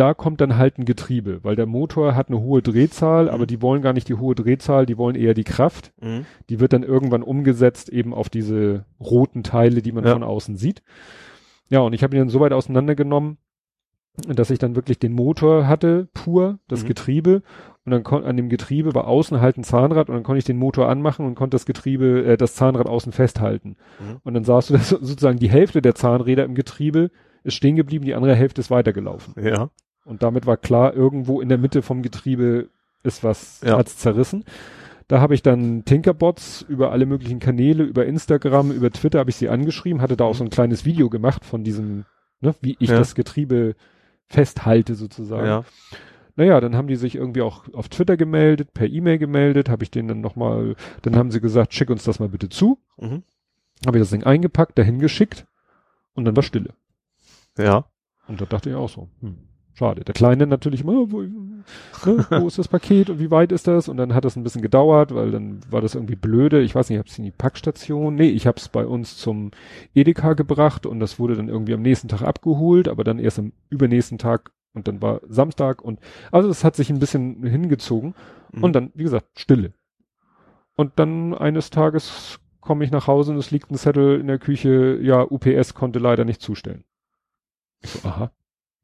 [0.00, 3.30] da kommt dann halt ein Getriebe, weil der Motor hat eine hohe Drehzahl, Mhm.
[3.30, 5.92] aber die wollen gar nicht die hohe Drehzahl, die wollen eher die Kraft.
[6.00, 6.24] Mhm.
[6.48, 10.12] Die wird dann irgendwann umgesetzt eben auf diese roten Teile, die man Ja.
[10.12, 10.82] von außen sieht.
[11.68, 13.38] Ja, und ich habe ihn dann so weit auseinandergenommen,
[14.26, 16.88] dass ich dann wirklich den Motor hatte, pur, das Mhm.
[16.88, 17.42] Getriebe.
[17.84, 20.44] Und dann kon an dem Getriebe war außen halt ein Zahnrad und dann konnte ich
[20.44, 23.76] den Motor anmachen und konnte das Getriebe, äh, das Zahnrad außen festhalten.
[24.00, 24.16] Mhm.
[24.24, 27.10] Und dann sahst du, dass sozusagen die Hälfte der Zahnräder im Getriebe
[27.44, 29.34] ist stehen geblieben, die andere Hälfte ist weitergelaufen.
[29.42, 29.70] Ja.
[30.08, 32.68] Und damit war klar, irgendwo in der Mitte vom Getriebe
[33.02, 33.76] ist was, Ja.
[33.78, 34.44] hat's zerrissen.
[35.06, 39.36] Da habe ich dann Tinkerbots über alle möglichen Kanäle, über Instagram, über Twitter habe ich
[39.36, 42.04] sie angeschrieben, hatte da auch so ein kleines Video gemacht von diesem,
[42.40, 42.98] ne, wie ich Ja.
[42.98, 43.74] das Getriebe
[44.28, 45.46] festhalte sozusagen.
[45.46, 45.64] Ja.
[46.36, 49.90] Naja, dann haben die sich irgendwie auch auf Twitter gemeldet, per E-Mail gemeldet, habe ich
[49.90, 52.78] denen dann nochmal, dann haben sie gesagt, schick uns das mal bitte zu.
[52.98, 53.22] Mhm.
[53.86, 55.46] Habe ich das Ding eingepackt, dahin geschickt
[56.14, 56.74] und dann war Stille.
[57.58, 57.86] Ja.
[58.28, 59.38] Und da dachte ich auch so, hm,
[59.78, 60.04] schade.
[60.04, 61.64] Der Kleine natürlich immer, wo, ne,
[62.30, 63.88] wo ist das Paket und wie weit ist das?
[63.88, 66.60] Und dann hat das ein bisschen gedauert, weil dann war das irgendwie blöde.
[66.60, 68.14] Ich weiß nicht, ich habe es in die Packstation.
[68.16, 69.52] Nee, ich habe es bei uns zum
[69.94, 73.52] Edeka gebracht und das wurde dann irgendwie am nächsten Tag abgeholt, aber dann erst am
[73.70, 75.98] übernächsten Tag und dann war Samstag und
[76.32, 78.14] also es hat sich ein bisschen hingezogen
[78.52, 78.64] Mhm.
[78.64, 79.72] und dann, wie gesagt, Stille.
[80.76, 84.38] Und dann eines Tages komme ich nach Hause und es liegt ein Zettel in der
[84.38, 86.84] Küche, ja, UPS konnte leider nicht zustellen.
[87.82, 88.30] Ich so, aha,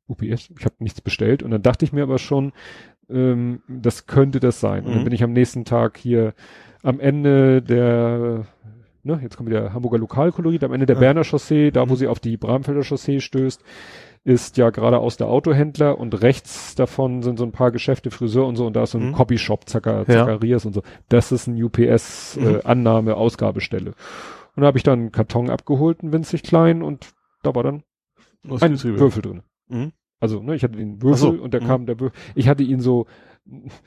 [0.07, 1.43] UPS, ich habe nichts bestellt.
[1.43, 2.53] Und dann dachte ich mir aber schon,
[3.09, 4.85] ähm, das könnte das sein.
[4.85, 5.05] Und dann Mhm.
[5.05, 6.35] bin ich am nächsten Tag hier
[6.83, 8.47] am Ende der,
[9.03, 11.01] ne, jetzt kommt wieder Hamburger Lokalkolorit, am Ende der Ja.
[11.01, 11.97] Berner Chaussee, da wo Mhm.
[11.97, 13.63] sie auf die Bramfelder Chaussee stößt,
[14.27, 18.57] ist ja geradeaus der Autohändler und rechts davon sind so ein paar Geschäfte, Friseur und
[18.57, 19.13] so und da ist so ein Mhm.
[19.13, 20.25] Copyshop, Zacker, Ja.
[20.25, 20.83] Zacharias und so.
[21.11, 22.47] Das ist ein UPS Mhm.
[22.47, 23.93] äh, Annahme, Ausgabestelle.
[24.57, 27.09] Und da habe ich dann einen Karton abgeholt, einen winzig klein und
[27.43, 27.83] da war dann
[28.45, 28.83] Das ein.
[28.83, 29.43] Würfel drin.
[29.69, 29.93] Mhm.
[30.21, 31.67] Also, ne, ich hatte den Würfel so, und da mhm.
[31.67, 32.19] kam der Würfel.
[32.35, 33.07] Ich hatte ihn so,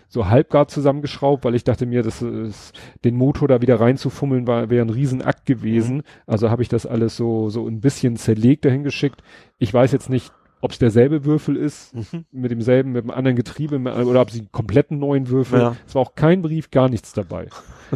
[0.07, 2.73] so halbgar zusammengeschraubt, weil ich dachte mir, das ist,
[3.03, 6.03] den Motor da wieder reinzufummeln war, wäre ein Riesenakt gewesen.
[6.27, 9.23] Also habe ich das alles so, so ein bisschen zerlegt dahin geschickt.
[9.57, 10.31] Ich weiß jetzt nicht,
[10.61, 12.25] ob es derselbe Würfel ist, Mhm.
[12.31, 15.59] mit demselben, mit einem anderen Getriebe, mit- oder ob sie einen kompletten neuen Würfel.
[15.59, 15.75] Ja.
[15.87, 17.47] Es war auch kein Brief, gar nichts dabei.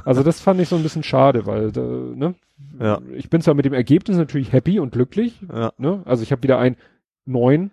[0.05, 2.33] Also das fand ich so ein bisschen schade, weil, da, ne,
[2.79, 2.99] Ja.
[3.15, 5.73] ich bin zwar mit dem Ergebnis natürlich happy und glücklich, Ja.
[5.77, 6.01] Ne?
[6.05, 6.75] Also ich habe wieder einen
[7.25, 7.71] neuen,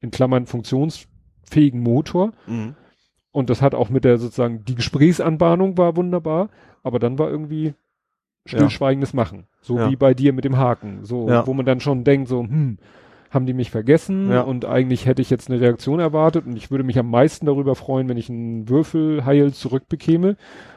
[0.00, 2.32] in Klammern funktionsfähigen Motor.
[2.46, 2.74] Mhm.
[3.32, 6.48] Und das hat auch mit der sozusagen, die Gesprächsanbahnung war wunderbar,
[6.82, 7.74] aber dann war irgendwie
[8.46, 9.46] stillschweigendes Machen.
[9.60, 9.90] So Ja.
[9.90, 11.04] wie bei dir mit dem Haken.
[11.04, 11.46] So, Ja.
[11.46, 12.78] wo man dann schon denkt, so, hm,
[13.30, 14.40] haben die mich vergessen Ja.
[14.40, 17.74] und eigentlich hätte ich jetzt eine Reaktion erwartet und ich würde mich am meisten darüber
[17.74, 20.36] freuen, wenn ich einen Würfelheil zurückbekäme.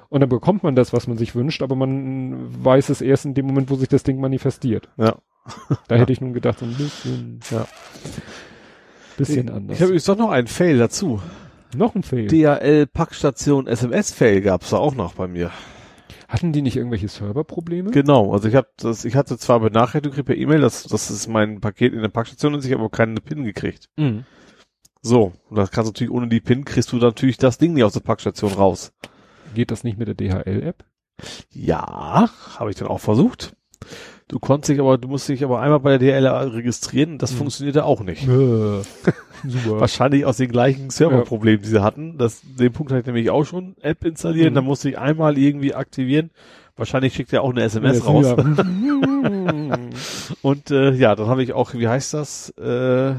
[0.10, 3.34] Und dann bekommt man das, was man sich wünscht, aber man weiß es erst in
[3.34, 4.90] dem Moment, wo sich das Ding manifestiert.
[4.98, 5.16] Ja.
[5.88, 7.66] Da hätte ich nun gedacht, so ein bisschen, Ja.
[9.18, 9.76] bisschen anders.
[9.78, 11.22] Ich habe übrigens doch noch einen Fail dazu.
[11.76, 12.28] noch ein Fail.
[12.28, 15.52] DHL Packstation SMS Fail gab's da auch noch bei mir.
[16.28, 17.92] Hatten die nicht irgendwelche Serverprobleme?
[17.92, 21.28] Genau, also ich habe das, ich hatte zwar Benachrichtigung gekriegt per E-Mail, dass das ist
[21.28, 23.90] mein Paket in der Packstation und ich habe aber keine PIN gekriegt.
[23.98, 24.24] Mhm.
[25.02, 27.84] So, und das kannst du natürlich ohne die PIN kriegst du natürlich das Ding nicht
[27.84, 28.94] aus der Packstation raus.
[29.56, 30.86] Geht das nicht mit der DHL-App?
[31.50, 33.54] Ja, habe ich dann auch versucht.
[34.32, 37.34] Du konntest dich aber, du musst dich aber einmal bei der DLR registrieren und das
[37.34, 37.38] mhm.
[37.40, 38.22] funktionierte auch nicht.
[38.26, 38.86] Super.
[39.82, 42.18] Wahrscheinlich aus den gleichen Serverproblemen, die sie hatten.
[42.18, 44.56] Das, den Punkt hatte ich nämlich auch schon App installieren, mhm.
[44.56, 46.30] dann musste ich einmal irgendwie aktivieren.
[46.78, 48.26] Wahrscheinlich schickt er auch eine SMS ja, raus.
[48.26, 48.38] Ja.
[50.42, 52.52] und äh, ja, dann habe ich auch, wie heißt das?
[52.52, 53.16] Äh,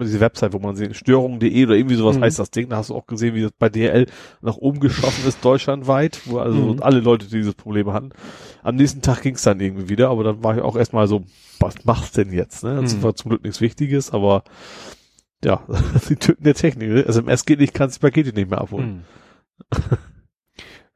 [0.00, 2.22] es diese Website, wo man sehen, störung.de oder irgendwie sowas mhm.
[2.22, 2.68] heißt das Ding.
[2.68, 4.06] Da hast du auch gesehen, wie das bei DL
[4.42, 6.82] nach oben geschossen ist, deutschlandweit, wo also mhm.
[6.82, 8.10] alle Leute dieses Problem hatten.
[8.62, 11.24] Am nächsten Tag ging es dann irgendwie wieder, aber dann war ich auch erstmal so,
[11.60, 12.64] was machst denn jetzt?
[12.64, 12.80] Ne?
[12.80, 13.02] Das mhm.
[13.02, 14.44] war zum Glück nichts Wichtiges, aber
[15.44, 15.62] ja,
[16.08, 16.88] die Tücken der Technik.
[16.88, 17.04] Ne?
[17.04, 19.04] SMS geht nicht, kannst die Pakete nicht mehr abholen.
[19.72, 19.80] Mhm.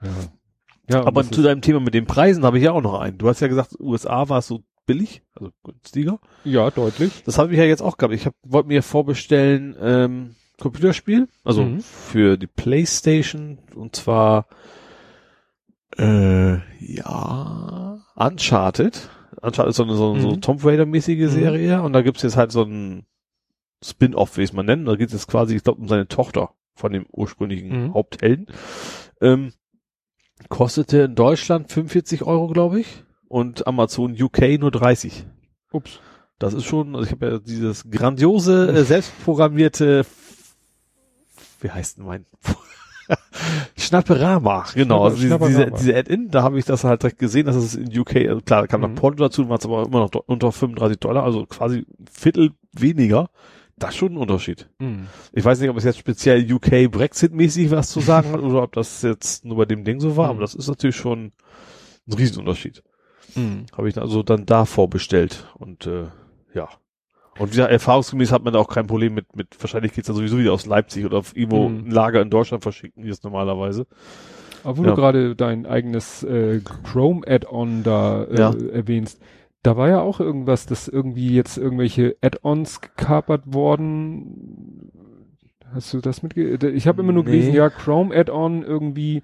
[0.02, 0.10] ja.
[0.90, 3.18] Ja, aber zu deinem Thema mit den Preisen habe ich ja auch noch einen.
[3.18, 6.18] Du hast ja gesagt, USA war es so billig, also günstiger.
[6.44, 7.22] Ja, deutlich.
[7.24, 8.14] Das habe ich ja jetzt auch gehabt.
[8.14, 11.80] Ich wollte mir vorbestellen ähm, Computerspiel, also mhm.
[11.80, 14.46] für die PlayStation und zwar
[15.98, 19.10] äh, ja Uncharted.
[19.42, 20.20] Uncharted ist so eine so, mhm.
[20.22, 21.28] so Tomb Raider mäßige mhm.
[21.28, 23.04] Serie und da gibt's jetzt halt so ein
[23.84, 24.88] Spin-off, wie es man nennt.
[24.88, 27.94] Da geht es quasi, ich glaube, um seine Tochter von dem ursprünglichen mhm.
[27.94, 28.46] Haupthelden.
[29.20, 29.52] Ähm,
[30.48, 35.26] kostete in Deutschland 45 Euro, glaube ich und Amazon UK nur 30.
[35.72, 36.00] Ups.
[36.38, 40.06] Das ist schon, also ich habe ja dieses grandiose, äh, selbstprogrammierte,
[41.60, 42.26] wie heißt denn mein?
[43.76, 45.04] Schnapperama, genau.
[45.04, 47.98] Also diese, diese, diese Add-in, da habe ich das halt direkt gesehen, dass es in
[47.98, 48.88] UK, also klar, da kam mhm.
[48.88, 53.30] noch Porto dazu, war es aber immer noch unter 35 Dollar, also quasi Viertel weniger.
[53.76, 54.68] Das ist schon ein Unterschied.
[54.78, 55.06] Mhm.
[55.32, 58.72] Ich weiß nicht, ob es jetzt speziell UK Brexit-mäßig was zu sagen hat oder ob
[58.72, 60.30] das jetzt nur bei dem Ding so war, mhm.
[60.30, 61.32] aber das ist natürlich schon
[62.06, 62.82] ein Riesenunterschied.
[63.34, 63.66] Mhm.
[63.76, 66.06] Habe ich also dann da vorbestellt und äh,
[66.54, 66.68] ja.
[67.38, 70.38] Und ja, erfahrungsgemäß hat man da auch kein Problem mit, mit wahrscheinlich geht's ja sowieso
[70.38, 71.86] wieder aus Leipzig oder auf irgendwo mhm.
[71.86, 73.86] ein Lager in Deutschland verschicken, wie es normalerweise.
[74.64, 74.90] Aber wo ja.
[74.90, 78.54] du gerade dein eigenes äh, Chrome-Add-on da äh, ja.
[78.72, 79.20] erwähnst,
[79.62, 84.90] da war ja auch irgendwas, dass irgendwie jetzt irgendwelche Add-ons gekapert worden.
[85.72, 86.54] Hast du das mitge...
[86.70, 87.30] Ich habe immer nur nee.
[87.30, 89.22] gelesen, ja, Chrome Add-on irgendwie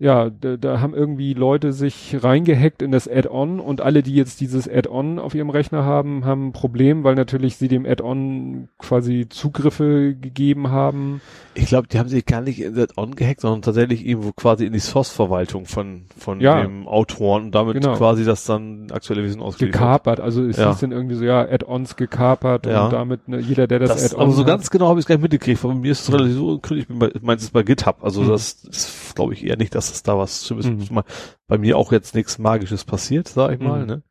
[0.00, 4.40] ja, da, da haben irgendwie Leute sich reingehackt in das Add-on und alle, die jetzt
[4.40, 9.26] dieses Add-on auf ihrem Rechner haben, haben ein Problem, weil natürlich sie dem Add-on quasi
[9.28, 11.20] Zugriffe gegeben haben.
[11.52, 14.64] Ich glaube, die haben sich gar nicht in das Add-on gehackt, sondern tatsächlich irgendwo quasi
[14.64, 17.94] in die Source-Verwaltung von, von ja, dem Autoren und damit genau.
[17.94, 19.80] quasi das dann aktuelle Wissen ausgeliefert.
[19.80, 20.70] Gekapert, also es ja.
[20.70, 22.86] hieß dann irgendwie so, ja, Add-ons gekapert ja.
[22.86, 24.46] und damit ne, jeder, der das, das Add-on Aber so hat.
[24.46, 26.88] ganz genau habe ich es gar nicht mitgekriegt, bei mir ist es relativ so, ich
[26.88, 28.28] meinte es bei GitHub, also mhm.
[28.28, 31.02] das ist, glaube ich, eher nicht, dass es da was Schlimmes mhm.
[31.46, 33.86] bei mir auch jetzt nichts Magisches passiert, sag ich mal, mhm.
[33.86, 34.02] ne?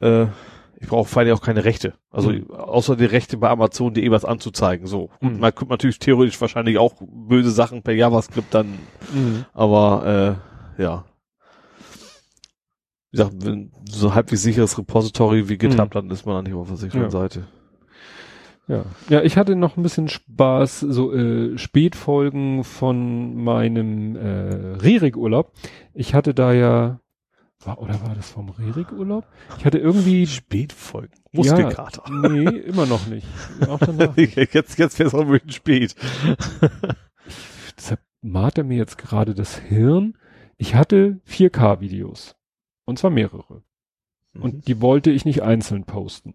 [0.00, 0.26] Äh,
[0.80, 1.94] ich brauche vor allem auch keine Rechte.
[2.10, 2.50] Also mhm.
[2.50, 4.86] außer die Rechte bei Amazon.de was anzuzeigen.
[4.86, 5.10] So.
[5.20, 5.40] Mhm.
[5.40, 8.78] man könnte natürlich theoretisch wahrscheinlich auch böse Sachen per JavaScript dann,
[9.12, 9.46] mhm.
[9.52, 10.38] aber
[10.78, 11.04] äh, ja.
[13.10, 15.94] Wie gesagt, wenn so ein halbwegs sicheres Repository wie GitHub, mhm.
[15.94, 17.10] dann ist man dann nicht auf der sicheren ja.
[17.10, 17.46] Seite.
[18.66, 18.84] Ja.
[19.10, 25.52] ja, ich hatte noch ein bisschen Spaß, so äh, Spätfolgen von meinem äh, Rerik-Urlaub.
[25.92, 27.00] Ich hatte da ja,
[27.64, 29.26] war, oder war das vom Rerik-Urlaub?
[29.58, 31.14] Ich hatte irgendwie Spätfolgen.
[31.32, 32.04] Muskelkater.
[32.06, 33.26] Ja, nee, immer noch nicht.
[33.68, 34.36] Auch danach nicht.
[34.36, 35.94] jetzt jetzt wäre es auch bisschen spät.
[37.76, 40.16] deshalb mart er mir jetzt gerade das Hirn.
[40.56, 42.36] Ich hatte 4K-Videos.
[42.84, 43.62] Und zwar mehrere.
[44.32, 44.42] Mhm.
[44.42, 46.34] Und die wollte ich nicht einzeln posten.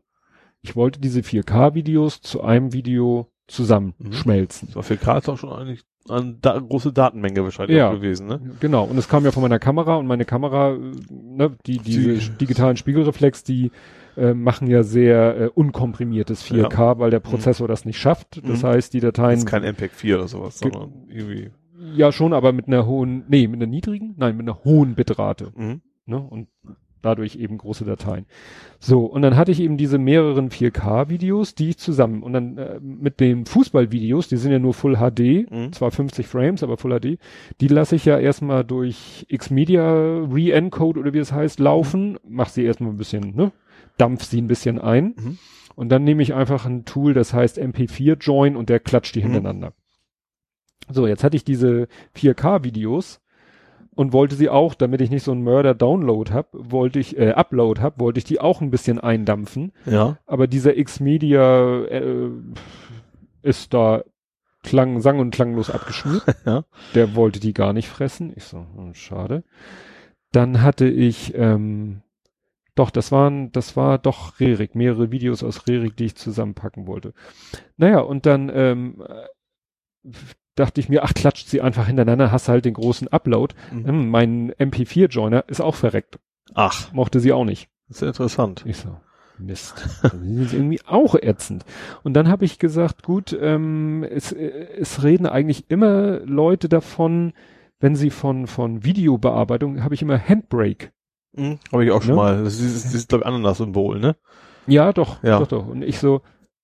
[0.62, 4.70] Ich wollte diese 4K-Videos zu einem Video zusammenschmelzen.
[4.70, 4.74] Mhm.
[4.74, 8.42] So 4K ist auch schon eigentlich eine da große Datenmenge wahrscheinlich ja, gewesen, ne?
[8.60, 8.86] Genau.
[8.86, 10.76] Und es kam ja von meiner Kamera und meine Kamera,
[11.10, 13.72] ne, die, diese die, digitalen Spiegelreflex, die
[14.18, 17.00] äh, machen ja sehr äh, unkomprimiertes 4K, ja.
[17.00, 17.72] weil der Prozessor mhm.
[17.72, 18.42] das nicht schafft.
[18.44, 18.68] Das mhm.
[18.68, 19.32] heißt, die Dateien.
[19.32, 21.52] Das ist kein MPEG 4 oder sowas, sondern irgendwie.
[21.96, 25.54] Ja, schon, aber mit einer hohen, nee, mit einer niedrigen, nein, mit einer hohen Bitrate.
[25.56, 25.82] Mhm.
[26.06, 26.20] Ne?
[26.20, 26.48] Und
[27.02, 28.26] dadurch eben große Dateien.
[28.80, 32.80] So, und dann hatte ich eben diese mehreren 4K-Videos, die ich zusammen, und dann äh,
[32.82, 35.74] mit den Fußballvideos, die sind ja nur Full HD, mhm.
[35.74, 37.20] zwar 50 Frames, aber Full HD,
[37.62, 42.64] die lasse ich ja erstmal durch Xmedia Re-Encode oder wie es heißt, laufen, mach sie
[42.64, 43.52] erstmal ein bisschen, ne,
[43.98, 45.16] dampf sie ein bisschen ein.
[45.18, 45.38] Mhm.
[45.76, 49.20] Und dann nehme ich einfach ein Tool, das heißt MP4 Join und der klatscht die
[49.20, 49.32] mhm.
[49.32, 49.74] hintereinander.
[50.92, 51.88] So, jetzt hatte ich diese
[52.18, 53.22] 4K-Videos
[54.00, 57.82] und wollte sie auch, damit ich nicht so einen Mörder-Download hab, wollte ich, äh, Upload
[57.82, 59.74] hab, wollte ich die auch ein bisschen eindampfen.
[59.86, 60.20] Ja.
[60.26, 62.30] Aber dieser Xmedia äh,
[63.42, 64.06] ist da
[64.64, 66.24] klang, sang und klanglos abgeschmiert.
[66.46, 66.64] ja.
[66.96, 68.32] Der wollte die gar nicht fressen.
[68.38, 69.44] Ich so, hm, schade.
[70.32, 72.02] Dann hatte ich, ähm,
[72.76, 77.14] doch, das waren, das war doch Rerik, mehrere Videos aus Rerik, die ich zusammenpacken wollte.
[77.76, 79.04] Naja, und dann ähm,
[80.60, 83.56] dachte ich mir, ach, klatscht sie einfach hintereinander, hast halt den großen Upload.
[83.72, 83.86] Mhm.
[83.88, 86.20] Hm, mein MP4-Joiner ist auch verreckt.
[86.54, 86.92] Ach.
[86.94, 87.70] Mochte sie auch nicht.
[87.88, 88.64] Das ist ja interessant.
[88.68, 88.98] Ich so,
[89.38, 89.88] Mist.
[90.04, 91.64] Das ist irgendwie auch ätzend.
[92.04, 97.34] Und dann habe ich gesagt, gut, ähm, es, es reden eigentlich immer Leute davon,
[97.80, 100.90] wenn sie von, von Videobearbeitung, habe ich immer Handbrake.
[101.34, 102.16] Mhm, habe ich auch schon Ne?
[102.18, 102.44] mal.
[102.44, 104.16] Das ist, das ist glaube ich, Ananas-Symbol, ne?
[104.68, 105.40] Ja, doch, Ja.
[105.40, 105.68] doch, doch.
[105.68, 106.22] Und ich so,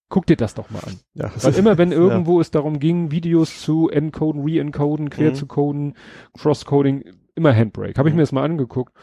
[0.09, 0.99] guck dir das doch mal an.
[1.13, 5.35] Ja, Weil immer wenn irgendwo es darum ging, Videos zu encoden, re-encoden, quer Mhm.
[5.35, 5.93] zu coden,
[6.37, 7.03] cross-coding,
[7.35, 7.97] immer Handbrake.
[7.97, 8.17] Habe ich Mhm.
[8.17, 8.93] mir das mal angeguckt.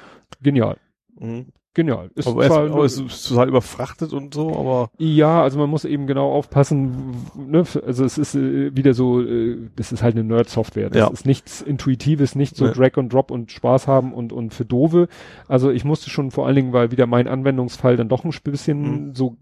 [0.43, 0.77] Genial.
[1.19, 1.47] Mhm.
[1.75, 2.11] Genial.
[2.15, 5.71] Ist aber, es, zwar aber es ist total überfrachtet und so, aber Ja, also man
[5.71, 7.65] muss eben genau aufpassen, ne?
[7.87, 10.91] also es ist äh, wieder so, äh, das ist halt eine Nerd-Software.
[10.91, 11.09] Das Ja.
[11.09, 12.73] ist nichts Intuitives, nicht so Nee.
[12.75, 15.09] Drag and Drop und Spaß haben und, und für Dove.
[15.49, 19.07] Also ich musste schon vor allen Dingen, weil wieder mein Anwendungsfall dann doch ein bisschen
[19.09, 19.15] Mhm.
[19.15, 19.39] so,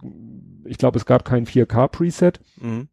[0.70, 2.88] ich glaube, es gab kein 4K-Preset, mhm.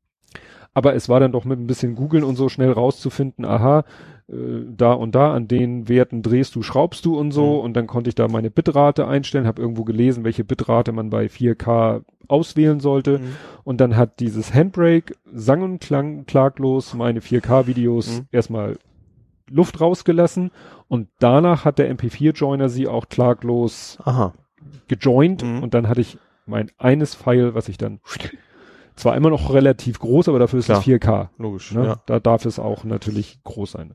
[0.74, 3.86] aber es war dann doch mit ein bisschen googeln und so schnell rauszufinden, aha,
[4.30, 4.34] äh,
[4.76, 7.60] da und da an den Werten drehst du, schraubst du und so Mhm.
[7.62, 11.28] und dann konnte ich da meine Bitrate einstellen, habe irgendwo gelesen, welche Bitrate man bei
[11.30, 13.36] 4K auswählen sollte Mhm.
[13.64, 18.26] und dann hat dieses Handbrake sang und klang klaglos meine 4K-Videos Mhm.
[18.32, 18.78] erstmal
[19.50, 20.52] Luft rausgelassen
[20.90, 24.34] und danach hat der MP4-Joiner sie auch klaglos Aha.
[24.90, 25.64] gejoint Mhm.
[25.64, 26.18] und dann hatte ich
[26.48, 28.00] mein eines File, was ich dann
[28.96, 30.80] zwar immer noch relativ groß, aber dafür ist Klar.
[30.80, 31.30] es 4K.
[31.38, 31.72] Logisch.
[31.72, 31.86] Ne?
[31.86, 32.02] Ja.
[32.08, 33.94] Da darf es auch natürlich groß sein.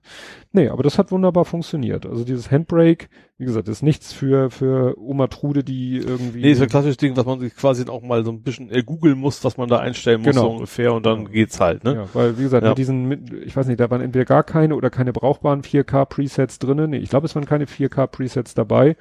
[0.53, 2.07] Nee, aber das hat wunderbar funktioniert.
[2.07, 6.43] Also dieses Handbrake, wie gesagt, ist nichts für, für Oma Trude, die irgendwie.
[6.43, 8.85] Nee, ist ein klassisches Ding, was man sich quasi auch mal so ein bisschen äh,
[8.85, 10.43] googeln muss, was man da einstellen muss, Genau.
[10.43, 11.31] so ungefähr, und dann Genau.
[11.33, 11.95] geht's halt, ne?
[11.97, 12.69] Ja, weil wie gesagt, Ja.
[12.69, 16.61] mit diesen, mit, ich weiß nicht, da waren entweder gar keine oder keine brauchbaren 4K-Presets
[16.61, 16.91] drinnen.
[16.91, 18.95] Nee, ich glaube, es waren keine 4K-Presets dabei.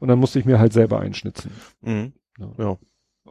[0.00, 1.50] Und dann musste ich mir halt selber einschnitzen.
[1.80, 2.12] Mhm.
[2.38, 2.50] Ja.
[2.58, 2.76] Ja.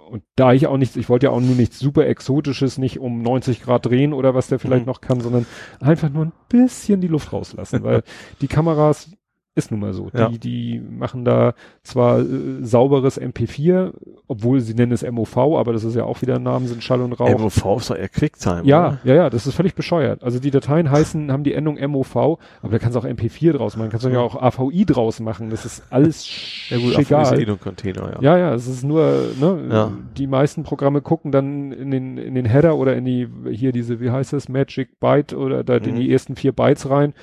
[0.10, 3.22] Und da ich auch nichts, ich wollte ja auch nur nichts super Exotisches, nicht um
[3.22, 4.92] 90 Grad drehen oder was der vielleicht Mhm.
[4.92, 5.46] noch kann, sondern
[5.80, 8.04] einfach nur ein bisschen die Luft rauslassen, weil
[8.42, 9.12] die Kameras
[9.56, 10.10] ist nun mal so.
[10.14, 10.30] Ja.
[10.30, 12.26] Die, die machen da zwar äh,
[12.62, 13.94] sauberes MP4,
[14.28, 17.02] obwohl sie nennen es MOV, aber das ist ja auch wieder ein Name, sind Schall
[17.02, 17.40] und Rauch.
[17.40, 19.00] MOV ist doch eher Quicktime, Ja, oder?
[19.06, 20.24] ja, ja, das ist völlig bescheuert.
[20.24, 23.78] Also die Dateien heißen, haben die Endung MOV, aber da kannst du auch MP4 draus
[23.78, 25.50] machen, kannst du ja auch AVI draus machen.
[25.50, 26.28] Das ist alles
[26.70, 27.26] Ja gut, egal.
[27.26, 28.22] AV ist eh nur ein Container, ja.
[28.22, 29.92] Ja, ja, es ist nur, ne, Ja.
[30.18, 34.00] die meisten Programme gucken dann in den, in den Header oder in die, hier diese,
[34.02, 36.00] wie heißt das, Magic Byte oder da in Mhm.
[36.00, 37.14] die ersten vier Bytes rein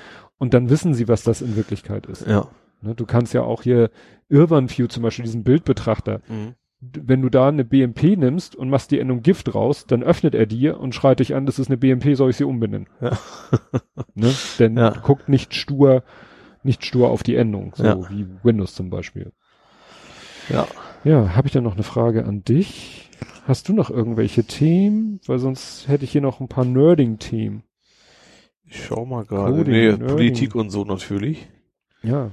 [0.43, 2.27] und dann wissen sie, was das in Wirklichkeit ist.
[2.27, 2.49] Ja.
[2.81, 3.89] Ne, du kannst ja auch hier
[4.27, 6.55] Irwan View zum Beispiel, diesen Bildbetrachter, Mhm.
[6.85, 10.45] Wenn du da eine BMP nimmst und machst die Endung Gift raus, dann öffnet er
[10.45, 12.89] dir und schreit dich an, das ist eine BMP, soll ich sie umbenennen?
[12.99, 13.17] Ja.
[14.15, 14.33] ne?
[14.59, 14.89] Denn Ja.
[14.89, 16.03] guckt nicht stur,
[16.61, 18.09] nicht stur auf die Endung, so Ja.
[18.09, 19.31] wie Windows zum Beispiel.
[20.49, 20.67] Ja.
[21.05, 23.09] Ja, habe ich dann noch eine Frage an dich?
[23.47, 25.21] Hast du noch irgendwelche Themen?
[25.25, 27.63] Weil sonst hätte ich hier noch ein paar Nerding-Themen.
[28.73, 29.51] Ich schau mal gerade.
[29.57, 30.07] Coding, Nee, Nerding.
[30.07, 31.47] Politik und so natürlich.
[32.01, 32.31] Ja.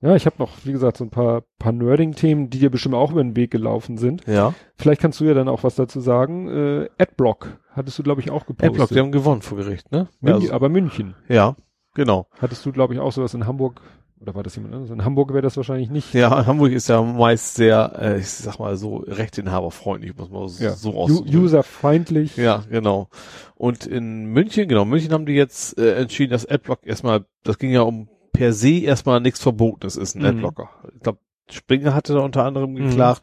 [0.00, 3.12] Ja, ich habe noch, wie gesagt, so ein paar, paar Nerding-Themen, die dir bestimmt auch
[3.12, 4.26] über den Weg gelaufen sind.
[4.26, 4.52] Ja.
[4.76, 6.48] Vielleicht kannst du ja dann auch was dazu sagen.
[6.48, 8.70] Äh, Adblock hattest du, glaube ich, auch gepostet.
[8.72, 10.08] Adblock, die haben gewonnen vor Gericht, ne?
[10.20, 11.14] Mün also, aber München.
[11.28, 11.54] ja,
[11.94, 12.26] genau.
[12.40, 13.80] Hattest du, glaube ich, auch sowas in Hamburg,
[14.22, 14.90] oder war das jemand anderes?
[14.92, 16.14] In Hamburg wäre das wahrscheinlich nicht.
[16.14, 20.62] Ja, Hamburg ist ja meist sehr, äh, ich sag mal so, rechtinhaberfreundlich, muss man so,
[20.64, 20.70] Ja.
[20.72, 21.36] so ausdrücken.
[21.36, 22.36] Userfeindlich.
[22.36, 23.08] Ja, genau.
[23.56, 27.70] Und in München, genau, München haben die jetzt äh, entschieden, dass Adblock erstmal, das ging
[27.72, 30.26] ja um per se erstmal nichts Verbotenes ist, ein Mhm.
[30.28, 30.70] Adblocker.
[30.94, 31.18] Ich glaube,
[31.50, 32.88] Springer hatte da unter anderem Mhm.
[32.88, 33.22] geklagt,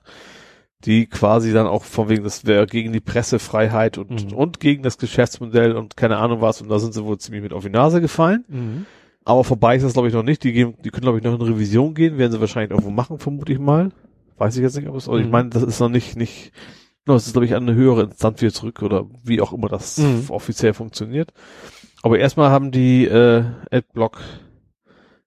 [0.85, 4.37] die quasi dann auch von wegen, das wäre gegen die Pressefreiheit und, Mhm.
[4.37, 7.51] und gegen das Geschäftsmodell und keine Ahnung was, und da sind sie wohl ziemlich mit
[7.53, 8.85] auf die Nase gefallen.
[9.29, 9.31] Mhm.
[9.31, 10.43] Aber vorbei ist das, glaube ich, noch nicht.
[10.43, 13.19] Die, gehen, die können, glaube ich, noch in Revision gehen, werden sie wahrscheinlich irgendwo machen,
[13.19, 13.91] vermute ich mal.
[14.37, 15.31] Weiß ich jetzt nicht, ob es, aber ich Mhm.
[15.31, 16.51] meine, das ist noch nicht, nicht,
[17.05, 19.67] no, es ist, glaube ich, an eine höhere Instanz wieder zurück oder wie auch immer
[19.67, 20.25] das Mhm.
[20.29, 21.31] offiziell funktioniert.
[22.01, 24.19] Aber erstmal haben die äh, Adblock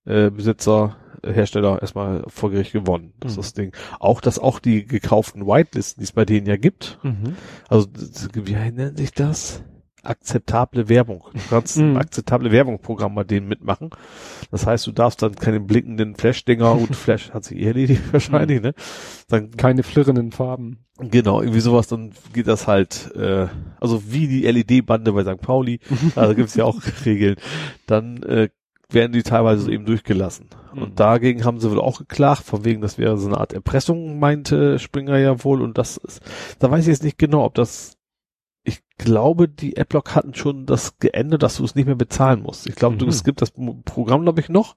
[0.07, 3.13] äh, Besitzer, äh, Hersteller erstmal vor Gericht gewonnen.
[3.21, 3.41] Das Mhm.
[3.41, 3.77] ist das Ding.
[4.01, 7.37] Auch, dass auch die gekauften Whitelisten, die es bei denen ja gibt, Mhm.
[7.69, 9.63] also das- wie nennt sich das?
[10.03, 11.25] Akzeptable Werbung.
[11.33, 11.97] Du kannst ein Mhm.
[11.97, 13.91] akzeptable Werbungsprogramm bei denen mitmachen.
[14.51, 18.61] Das heißt, du darfst dann keine blinkenden Flash-Dinger, gut, Flash hat sich eh erledigt wahrscheinlich,
[18.61, 18.75] ne?
[19.29, 20.79] Dann, Keine flirrenden Farben.
[20.99, 23.47] genau, irgendwie sowas, dann geht das halt, äh,
[23.81, 25.41] also wie die LED-Bande bei St.
[25.41, 25.81] Pauli,
[26.17, 27.37] also gibt's ja auch Regeln,
[27.87, 28.49] dann äh,
[28.91, 30.51] werden die teilweise so eben durchgelassen.
[30.77, 34.19] Und dagegen haben sie wohl auch geklagt, von wegen, das wäre so eine Art Erpressung,
[34.19, 35.63] meinte Springer ja wohl.
[35.63, 36.21] Und das ist,
[36.59, 37.97] da weiß ich jetzt nicht genau, ob das,
[38.65, 42.67] ich glaube, die Adblock hatten schon das geändert, dass du es nicht mehr bezahlen musst.
[42.67, 43.11] Ich glaube, du Mhm.
[43.11, 43.53] es gibt das
[43.85, 44.77] Programm, glaube ich, noch,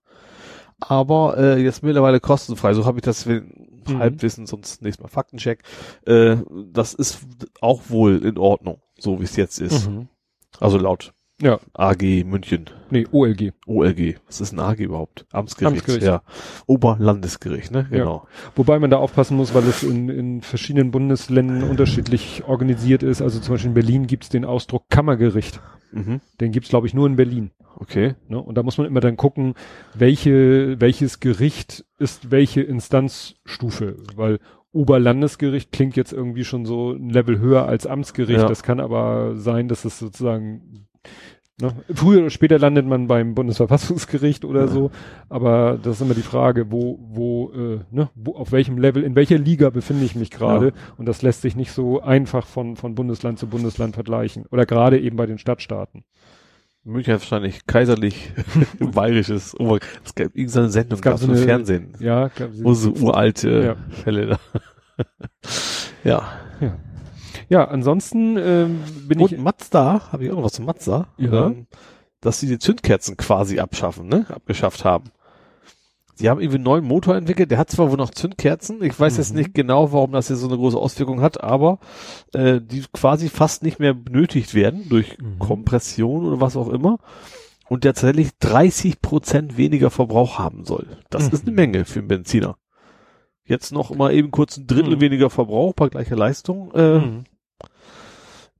[0.79, 2.73] aber äh, jetzt mittlerweile kostenfrei.
[2.73, 3.99] So habe ich das Mhm.
[3.99, 5.61] Halbwissen, sonst nächstes Mal Faktencheck.
[6.07, 6.37] Äh,
[6.71, 7.19] das ist
[7.61, 9.89] auch wohl in Ordnung, so wie es jetzt ist.
[9.89, 10.07] Mhm.
[10.59, 11.59] Also laut Ja.
[11.73, 12.65] AG München.
[12.89, 13.51] Nee, OLG.
[13.65, 14.15] OLG.
[14.25, 15.25] Was ist ein AG überhaupt?
[15.31, 15.79] Amtsgericht.
[15.79, 16.07] Amtsgericht.
[16.07, 16.21] Ja.
[16.65, 17.87] Oberlandesgericht, ne?
[17.91, 18.25] Genau.
[18.55, 23.21] Wobei man da aufpassen muss, weil es in, in verschiedenen Bundesländern unterschiedlich organisiert ist.
[23.21, 25.59] Also zum Beispiel in Berlin gibt's den Ausdruck Kammergericht.
[25.91, 26.21] Mhm.
[26.39, 27.51] Den gibt's glaube ich, nur in Berlin.
[27.75, 28.15] Okay.
[28.29, 28.41] Ne?
[28.41, 29.55] Und da muss man immer dann gucken,
[29.93, 34.39] welche, welches Gericht ist welche Instanzstufe, weil
[34.71, 38.41] Oberlandesgericht klingt jetzt irgendwie schon so ein Level höher als Amtsgericht.
[38.41, 38.47] Ja.
[38.47, 40.84] Das kann aber sein, dass es sozusagen
[41.61, 41.73] ne?
[41.93, 44.67] früher oder später landet man beim Bundesverfassungsgericht oder Ja.
[44.67, 44.91] so.
[45.29, 49.15] Aber das ist immer die Frage, wo, wo, äh, ne, wo, auf welchem Level, in
[49.15, 50.67] welcher Liga befinde ich mich gerade?
[50.67, 50.73] Ja.
[50.97, 54.45] Und das lässt sich nicht so einfach von, von Bundesland zu Bundesland vergleichen.
[54.51, 56.03] Oder gerade eben bei den Stadtstaaten.
[56.87, 58.31] München hat wahrscheinlich kaiserlich
[58.79, 59.55] bayerisches.
[59.59, 61.93] Oh, es gab irgendeine Sendung, Es gab so im Fernsehen.
[61.99, 63.75] Ja, gab- Wo so uralte Ja.
[64.03, 64.39] Fälle da.
[66.03, 66.27] ja.
[67.49, 71.47] Ja, ansonsten ähm, bin ich Und Mazda, habe ich auch noch was zu Mazda, Ja.
[71.47, 71.67] ähm,
[72.21, 74.25] dass sie die Zündkerzen quasi abschaffen, ne?
[74.29, 75.11] Abgeschafft haben.
[76.17, 79.17] Sie haben irgendwie einen neuen Motor entwickelt, der hat zwar wohl noch Zündkerzen, ich weiß
[79.17, 79.39] jetzt Mhm.
[79.39, 81.79] nicht genau, warum das hier so eine große Auswirkung hat, aber
[82.33, 85.39] äh, die quasi fast nicht mehr benötigt werden durch Mhm.
[85.39, 86.99] Kompression oder was auch immer
[87.67, 90.87] und der tatsächlich 30 Prozent weniger Verbrauch haben soll.
[91.09, 91.33] Das Mhm.
[91.33, 92.55] ist eine Menge für einen Benziner.
[93.43, 95.01] Jetzt noch mal eben kurz ein Drittel Mhm.
[95.01, 96.71] weniger Verbrauch bei gleicher Leistung.
[96.73, 97.01] Äh,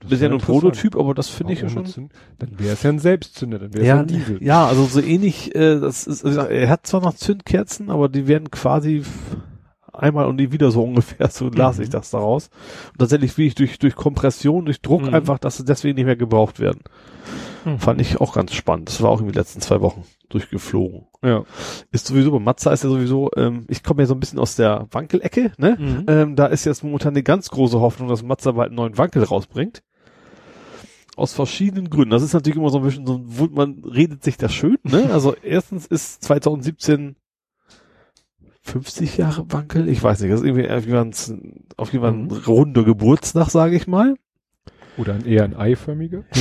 [0.05, 0.41] Das Bisher nur ein.
[0.45, 1.85] Prototyp, aber das finde ich ja schon.
[1.85, 2.09] Zünd-
[2.39, 4.43] Dann wäre es ja ein Selbstzünder, dann wäre es Ja, ein Diesel.
[4.43, 8.27] ja, also so ähnlich, äh, das ist, also er hat zwar noch Zündkerzen, aber die
[8.27, 9.03] werden quasi
[9.93, 11.83] einmal und nie wieder so ungefähr, so las Mhm.
[11.83, 12.49] ich das daraus.
[12.93, 15.13] Und tatsächlich wie ich durch, durch Kompression, durch Druck Mhm.
[15.13, 16.81] einfach, dass sie deswegen nicht mehr gebraucht werden.
[17.63, 17.79] Mhm.
[17.79, 18.89] Fand ich auch ganz spannend.
[18.89, 21.05] Das war auch in den letzten zwei Wochen durchgeflogen.
[21.23, 21.43] Ja.
[21.91, 24.55] Ist sowieso, bei Mazda ist ja sowieso, ähm, ich komme ja so ein bisschen aus
[24.55, 25.77] der Wankelecke, ne?
[25.79, 26.03] Mhm.
[26.07, 29.23] Ähm, da ist jetzt momentan eine ganz große Hoffnung, dass Mazda bald einen neuen Wankel
[29.23, 29.81] rausbringt.
[31.15, 32.09] Aus verschiedenen Gründen.
[32.09, 35.09] Das ist natürlich immer so ein bisschen so, wo man redet sich das schön, ne?
[35.11, 37.15] Also erstens ist 2017
[38.61, 41.31] 50 Jahre Wankel, ich weiß nicht, das ist irgendwie auf jemand's,
[41.77, 42.41] auf jemanden Mhm.
[42.47, 44.15] runder Geburtstag, sage ich mal.
[44.97, 46.23] Oder ein, eher ein eiförmiger.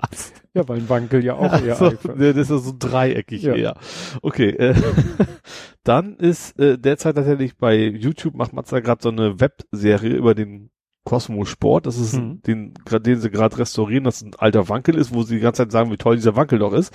[0.00, 0.32] Was?
[0.52, 3.42] Ja, weil ein Wankel ja auch eher so, eiförmig ne, das ist ja so dreieckig
[3.42, 3.54] Ja.
[3.54, 3.76] eher.
[4.22, 4.74] Okay, äh,
[5.84, 10.70] dann ist äh, derzeit tatsächlich bei YouTube macht Mazda gerade so eine Webserie über den
[11.06, 11.86] Cosmo Sport.
[11.86, 12.42] Das ist Mhm.
[12.42, 15.62] den, grad, den sie gerade restaurieren, das ein alter Wankel ist, wo sie die ganze
[15.62, 16.92] Zeit sagen, wie toll dieser Wankel doch ist.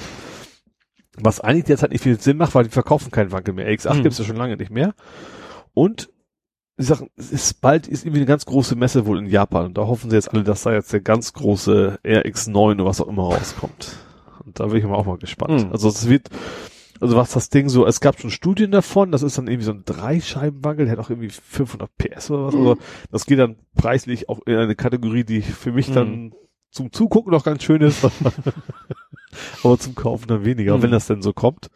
[1.17, 3.67] Was eigentlich derzeit nicht viel Sinn macht, weil die verkaufen keinen Wankel mehr.
[3.67, 4.03] X8 Mhm.
[4.03, 4.93] gibt's ja schon lange nicht mehr.
[5.73, 6.09] Und
[6.77, 9.77] sie sagen, es ist bald ist irgendwie eine ganz große Messe wohl in Japan und
[9.77, 13.07] da hoffen sie jetzt alle, dass da jetzt der ganz große RX9 oder was auch
[13.07, 13.97] immer rauskommt.
[14.45, 15.65] Und da bin ich mal auch mal gespannt.
[15.67, 15.71] Mhm.
[15.71, 16.29] Also es wird,
[17.01, 19.71] also was das Ding so, es gab schon Studien davon, das ist dann irgendwie so
[19.73, 22.59] ein Dreischeibenwackel, der hat auch irgendwie 500 PS oder was, Mhm.
[22.61, 22.77] also
[23.11, 25.93] das geht dann preislich auch in eine Kategorie, die für mich Mhm.
[25.93, 26.33] dann
[26.71, 28.05] zum Zugucken noch ganz schön ist,
[29.63, 30.83] aber zum Kaufen dann weniger, Mhm.
[30.83, 31.69] wenn das denn so kommt.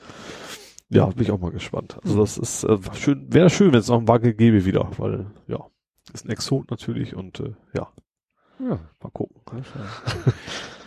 [0.89, 1.97] Ja, bin ich auch mal gespannt.
[2.03, 2.19] Also Mhm.
[2.19, 5.65] das ist äh, schön, wäre schön, wenn es noch einen Wackel gäbe wieder, weil ja,
[6.13, 7.87] ist ein Exot natürlich und äh, ja,
[8.59, 8.79] Ja.
[9.01, 9.35] mal gucken.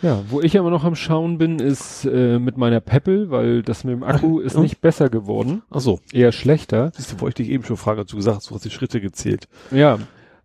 [0.01, 3.83] ja, wo ich aber noch am Schauen bin, ist äh, mit meiner Peppel, weil das
[3.83, 6.91] mit dem Akku ist nicht besser geworden, Ach so, eher schlechter.
[6.95, 9.01] siehst du, wollte ich dich eben schon fragen, du gesagt hast, du hast die Schritte
[9.01, 9.47] gezählt.
[9.71, 9.99] Ja,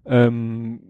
[0.07, 0.81] ähm,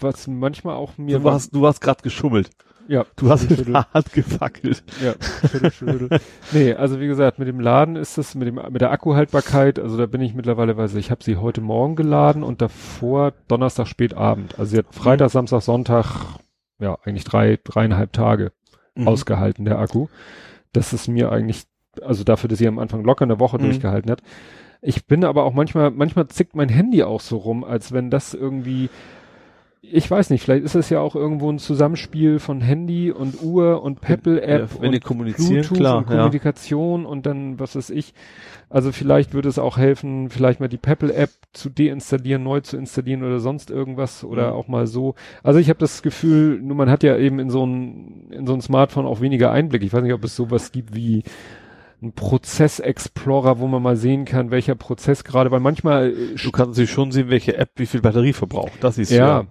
[0.00, 2.50] was manchmal auch mir Du warst, du warst gerade geschummelt.
[2.88, 4.82] Ja, Du hast Hand gefackelt.
[5.02, 5.14] Ja,
[5.48, 6.08] schüttel, schüttel.
[6.52, 9.96] nee, also wie gesagt, mit dem Laden ist es mit dem mit der Akkuhaltbarkeit, also
[9.96, 14.14] da bin ich mittlerweile, weiß ich habe sie heute Morgen geladen und davor Donnerstag spät
[14.14, 14.58] Abend.
[14.58, 16.38] Also sie hat Freitag, Samstag, Sonntag,
[16.78, 18.52] ja, eigentlich drei, dreieinhalb Tage
[18.96, 19.08] Mhm.
[19.08, 20.06] ausgehalten, der Akku.
[20.72, 21.64] Das ist mir eigentlich,
[22.00, 23.62] also dafür, dass sie am Anfang locker eine Woche Mhm.
[23.62, 24.22] durchgehalten hat.
[24.82, 28.34] Ich bin aber auch manchmal, manchmal zickt mein Handy auch so rum, als wenn das
[28.34, 28.90] irgendwie,
[29.92, 33.82] ich weiß nicht, vielleicht ist es ja auch irgendwo ein Zusammenspiel von Handy und Uhr
[33.82, 36.16] und Peppel-App Ja, und Bluetooth klar, und ja.
[36.16, 38.14] Kommunikation und dann, was weiß ich.
[38.70, 43.22] Also vielleicht würde es auch helfen, vielleicht mal die Peppel-App zu deinstallieren, neu zu installieren
[43.22, 44.54] oder sonst irgendwas oder Mhm.
[44.54, 45.14] auch mal so.
[45.42, 48.54] Also ich habe das Gefühl, nur man hat ja eben in so ein, in so
[48.54, 49.82] ein Smartphone auch weniger Einblick.
[49.84, 51.22] Ich weiß nicht, ob es sowas gibt wie
[52.02, 56.70] ein Prozess-Explorer, wo man mal sehen kann, welcher Prozess gerade, weil manchmal äh, Du kannst
[56.72, 58.72] natürlich schon sehen, welche App wie viel Batterie verbraucht.
[58.80, 59.40] Das ist Ja.
[59.40, 59.44] ja,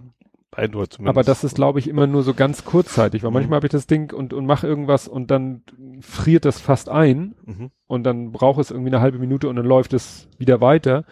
[0.56, 0.99] zumindest.
[1.07, 3.35] Aber das ist, glaube ich, immer nur so ganz kurzzeitig, weil Mhm.
[3.35, 5.61] manchmal habe ich das Ding und, und mache irgendwas und dann
[6.01, 7.72] friert das fast ein Mhm.
[7.88, 11.06] und dann braucht es irgendwie eine halbe Minute und dann läuft es wieder weiter,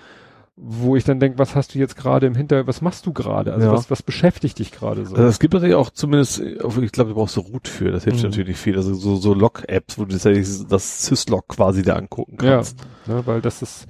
[0.63, 3.53] wo ich dann denke, was hast du jetzt gerade im Hinter, was machst du gerade?
[3.53, 3.73] Also Ja.
[3.73, 5.15] was, was beschäftigt dich gerade so?
[5.15, 8.19] Also es gibt natürlich auch zumindest, ich glaube, du brauchst so Root für, das hilft
[8.21, 8.29] Mhm.
[8.29, 8.75] natürlich viel.
[8.75, 12.77] Also so, so Log-Apps, wo du das, das Syslog quasi da angucken ja, kannst.
[13.07, 13.87] ne, weil das ist,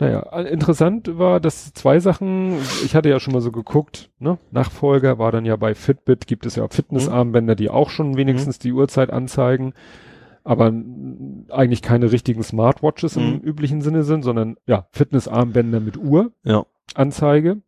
[0.00, 4.38] Naja, interessant war, dass zwei Sachen, ich hatte ja schon mal so geguckt, ne?
[4.52, 8.58] Nachfolger war dann ja bei Fitbit, gibt es ja auch Fitnessarmbänder, die auch schon wenigstens
[8.58, 8.62] mhm.
[8.62, 9.74] die Uhrzeit anzeigen,
[10.44, 10.72] aber
[11.50, 13.22] eigentlich keine richtigen Smartwatches mhm.
[13.22, 16.30] im üblichen Sinne sind, sondern ja, Fitnessarmbänder mit Uhr.
[16.44, 16.64] Ja.
[16.94, 17.60] Anzeige.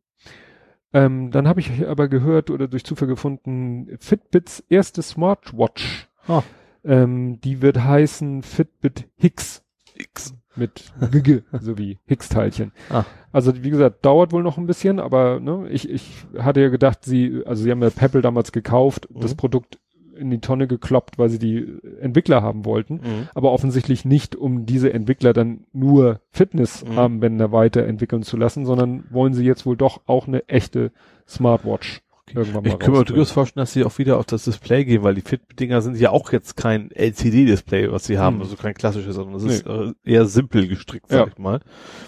[0.92, 6.08] Ähm, dann habe ich aber gehört oder durch Zufall gefunden, Fitbits erste Smartwatch.
[6.26, 6.42] Ah.
[6.84, 9.64] Ähm, die wird heißen Fitbit Higgs.
[9.96, 10.34] Higgs.
[10.60, 12.72] Mit Gigge, so wie Higgs-Teilchen.
[12.90, 13.04] Ah.
[13.32, 17.04] Also wie gesagt, dauert wohl noch ein bisschen, aber ne, ich, ich hatte ja gedacht,
[17.04, 19.20] sie, also sie haben ja Pebble damals gekauft, mhm.
[19.20, 19.78] das Produkt
[20.14, 23.28] in die Tonne gekloppt, weil sie die Entwickler haben wollten, mhm.
[23.34, 27.52] aber offensichtlich nicht, um diese Entwickler dann nur Fitnessarmbänder mhm.
[27.52, 30.92] weiterentwickeln zu lassen, sondern wollen sie jetzt wohl doch auch eine echte
[31.26, 32.02] Smartwatch
[32.34, 35.02] irgendwann mal Ich kann mir durchaus vorstellen, dass sie auch wieder auf das Display gehen,
[35.02, 38.42] weil die Fit-Dinger sind ja auch jetzt kein LCD-Display, was sie haben, mhm.
[38.42, 39.52] also kein klassisches, sondern es nee.
[39.52, 41.26] ist äh, eher simpel gestrickt, sag ja.
[41.26, 41.60] ich mal.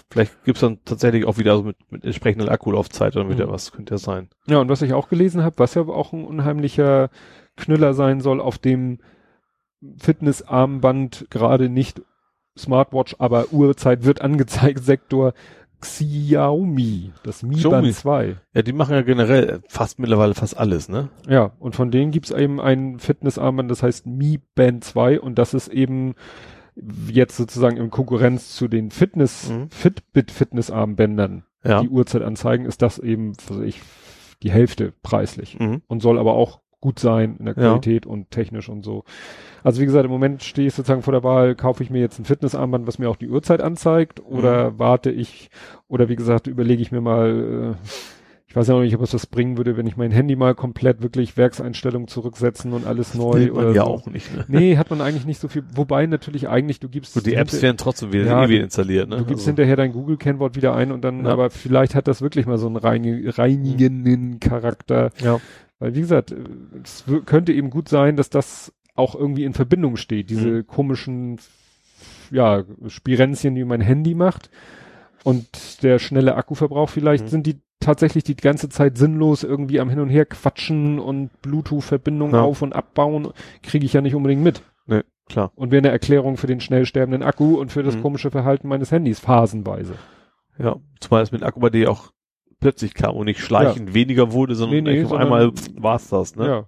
[0.09, 3.51] Vielleicht gibt's dann tatsächlich auch wieder so mit, mit entsprechender Akkulaufzeit oder wieder mhm.
[3.51, 4.29] was, könnte ja sein.
[4.47, 7.09] Ja, und was ich auch gelesen habe, was ja auch ein unheimlicher
[7.55, 8.99] Knüller sein soll, auf dem
[9.97, 12.01] Fitnessarmband gerade nicht
[12.57, 15.33] Smartwatch, aber Uhrzeit wird angezeigt, Sektor
[15.83, 17.81] Xiaomi, das Mi Xiaomi.
[17.81, 18.35] Band 2.
[18.53, 21.09] Ja, die machen ja generell fast mittlerweile fast alles, ne?
[21.27, 25.53] Ja, und von denen gibt's eben ein Fitnessarmband, das heißt Mi Band 2 und das
[25.53, 26.15] ist eben
[27.11, 29.69] jetzt sozusagen in Konkurrenz zu den Fitness, mhm.
[29.69, 31.81] Fitbit Fitnessarmbändern, ja.
[31.81, 33.81] die Uhrzeit anzeigen, ist das eben, was ich,
[34.41, 35.81] die Hälfte preislich mhm.
[35.87, 38.11] und soll aber auch gut sein in der Qualität ja.
[38.11, 39.05] und technisch und so.
[39.63, 42.19] Also wie gesagt, im Moment stehe ich sozusagen vor der Wahl, kaufe ich mir jetzt
[42.19, 44.79] ein Fitnessarmband, was mir auch die Uhrzeit anzeigt, oder mhm.
[44.79, 45.49] warte ich,
[45.87, 47.87] oder wie gesagt, überlege ich mir mal, äh,
[48.53, 50.55] ich weiß ja noch nicht, ob es das bringen würde, wenn ich mein Handy mal
[50.55, 53.89] komplett wirklich Werkseinstellungen zurücksetzen und alles neu oder ja so.
[53.89, 54.35] auch nicht.
[54.35, 54.45] Ne?
[54.49, 55.63] Nee, hat man eigentlich nicht so viel.
[55.73, 57.15] Wobei natürlich eigentlich, du gibst.
[57.15, 59.17] Und die Apps werden trotzdem wieder, ja, wieder installiert, ne?
[59.17, 59.51] Du gibst also.
[59.51, 61.31] hinterher dein Google-Kennwort wieder ein und dann, ja.
[61.31, 65.11] aber vielleicht hat das wirklich mal so einen reinigenden Charakter.
[65.23, 65.39] Ja.
[65.83, 66.33] Weil wie gesagt,
[66.81, 70.29] es könnte eben gut sein, dass das auch irgendwie in Verbindung steht.
[70.29, 70.67] Diese mhm.
[70.67, 71.39] komischen,
[72.31, 74.49] ja, Spirenzchen, die mein Handy macht
[75.25, 77.29] und der schnelle Akkuverbrauch vielleicht mhm.
[77.29, 82.35] sind die tatsächlich die ganze Zeit sinnlos irgendwie am Hin und Her quatschen und Bluetooth-Verbindungen
[82.35, 82.43] ja.
[82.43, 84.61] auf und abbauen, kriege ich ja nicht unbedingt mit.
[84.85, 85.51] Nee, klar.
[85.53, 88.03] Und wäre eine Erklärung für den schnell sterbenden Akku und für das mhm.
[88.03, 89.95] komische Verhalten meines Handys phasenweise.
[90.57, 92.12] Ja, zumal es mit Akku bei dir auch
[92.63, 93.93] plötzlich kam und nicht schleichend ja.
[93.93, 96.47] weniger wurde, sondern nee, nee, auf einmal war's das, ne?
[96.47, 96.65] Ja.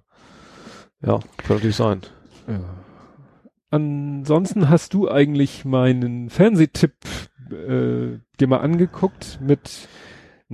[1.02, 2.02] Ja, kann natürlich sein.
[2.48, 2.60] Ja.
[3.70, 6.96] Ansonsten hast du eigentlich meinen Fernsehtipp
[7.50, 9.88] äh, dir mal angeguckt mit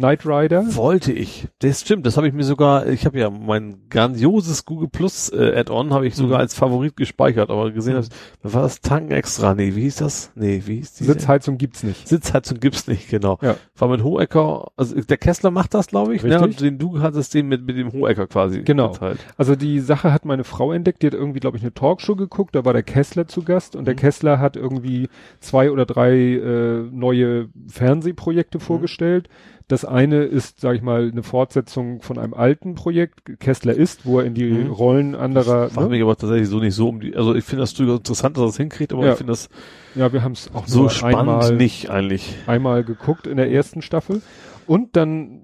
[0.02, 0.76] Knight Rider?
[0.76, 1.48] Wollte ich.
[1.60, 5.54] Das stimmt, das habe ich mir sogar, ich habe ja mein grandioses Google Plus äh,
[5.56, 6.42] Add-on habe ich sogar mhm.
[6.42, 8.04] als Favorit gespeichert, aber gesehen mhm.
[8.44, 9.54] habe, war das Tanken extra?
[9.54, 10.32] Nee, wie hieß das?
[10.36, 11.04] Nee, wie hieß die?
[11.06, 12.08] Sitzheizung gibt's nicht.
[12.08, 13.38] Sitzheizung gibt's nicht, genau.
[13.42, 13.56] Ja.
[13.78, 16.42] War mit Hohecker, also der Kessler macht das, glaube ich, ne?
[16.42, 18.92] Und den du hattest den mit mit dem Hohecker quasi Genau.
[18.92, 19.20] Geteilt.
[19.38, 22.56] Also die Sache hat meine Frau entdeckt, die hat irgendwie glaube ich eine Talkshow geguckt,
[22.56, 23.86] da war der Kessler zu Gast und mhm.
[23.86, 29.30] der Kessler hat irgendwie zwei oder drei äh, neue Fernsehprojekte vorgestellt
[29.72, 34.20] das eine ist, sage ich mal, eine Fortsetzung von einem alten Projekt, Kessler ist, wo
[34.20, 34.70] er in die mhm.
[34.70, 35.68] Rollen anderer.
[35.68, 35.88] Ich ne?
[35.88, 37.16] mich aber tatsächlich so nicht so um die.
[37.16, 39.12] Also ich finde das durchaus interessant, dass er es hinkriegt, aber ja.
[39.12, 39.50] ich finde das.
[39.96, 42.36] Ja, wir haben es auch so spannend einmal, nicht eigentlich.
[42.48, 44.22] Einmal geguckt in der ersten Staffel
[44.68, 45.42] und dann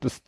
[0.00, 0.22] das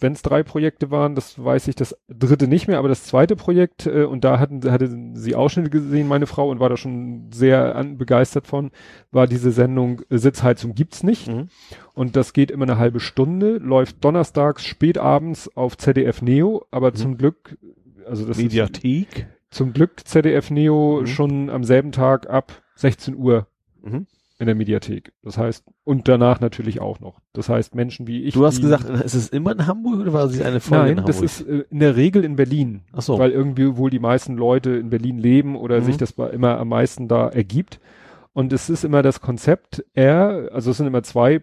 [0.00, 3.36] wenn es drei Projekte waren, das weiß ich, das dritte nicht mehr, aber das zweite
[3.36, 7.30] Projekt, äh, und da hatten, hatte sie Ausschnitte gesehen, meine Frau, und war da schon
[7.32, 8.72] sehr an, begeistert von,
[9.12, 11.28] war diese Sendung äh, Sitzheizung gibt's nicht.
[11.28, 11.48] Mhm.
[11.94, 16.96] Und das geht immer eine halbe Stunde, läuft donnerstags spätabends auf ZDF Neo, aber mhm.
[16.96, 17.56] zum Glück,
[18.06, 19.16] also das Mediathek.
[19.16, 21.06] Ist, zum Glück ZDF Neo mhm.
[21.06, 23.46] schon am selben Tag ab 16 Uhr.
[24.38, 25.12] In der Mediathek.
[25.22, 27.20] Das heißt, und danach natürlich auch noch.
[27.32, 28.34] Das heißt, Menschen wie ich.
[28.34, 30.98] Du hast gesagt, ist es immer in Hamburg oder war es eine Folge Nein, in
[30.98, 31.06] Hamburg?
[31.06, 32.80] das ist äh, in der Regel in Berlin.
[32.92, 33.18] Ach so.
[33.18, 35.84] Weil irgendwie wohl die meisten Leute in Berlin leben oder mhm.
[35.84, 37.78] sich das immer am meisten da ergibt.
[38.32, 41.42] Und es ist immer das Konzept, er, also es sind immer zwei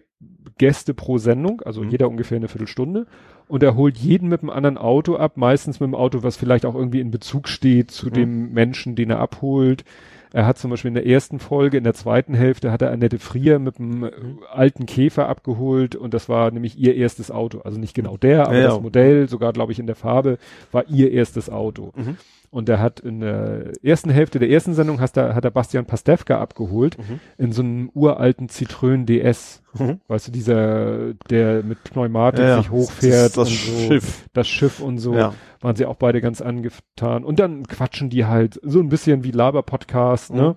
[0.58, 1.90] Gäste pro Sendung, also mhm.
[1.90, 3.06] jeder ungefähr eine Viertelstunde.
[3.48, 6.66] Und er holt jeden mit einem anderen Auto ab, meistens mit einem Auto, was vielleicht
[6.66, 8.12] auch irgendwie in Bezug steht zu mhm.
[8.12, 9.84] dem Menschen, den er abholt.
[10.32, 13.18] Er hat zum Beispiel in der ersten Folge, in der zweiten Hälfte hat er Annette
[13.18, 14.38] Frier mit einem mhm.
[14.50, 17.60] alten Käfer abgeholt und das war nämlich ihr erstes Auto.
[17.60, 20.38] Also nicht genau der, aber ja, das Modell, sogar glaube ich in der Farbe,
[20.70, 21.92] war ihr erstes Auto.
[21.94, 22.16] Mhm.
[22.52, 25.86] Und er hat in der ersten Hälfte der ersten Sendung hat er, hat er Bastian
[25.86, 27.18] Pastewka abgeholt mhm.
[27.38, 29.62] in so einem uralten Citroën DS.
[29.78, 30.02] Mhm.
[30.06, 33.38] Weißt du, dieser, der mit Pneumatik ja, sich hochfährt.
[33.38, 34.28] Das, das so, Schiff.
[34.34, 35.14] Das Schiff und so.
[35.14, 35.32] Ja.
[35.62, 37.24] Waren sie auch beide ganz angetan.
[37.24, 40.42] Und dann quatschen die halt so ein bisschen wie Laber-Podcast, ne?
[40.42, 40.48] mhm.
[40.48, 40.56] ne?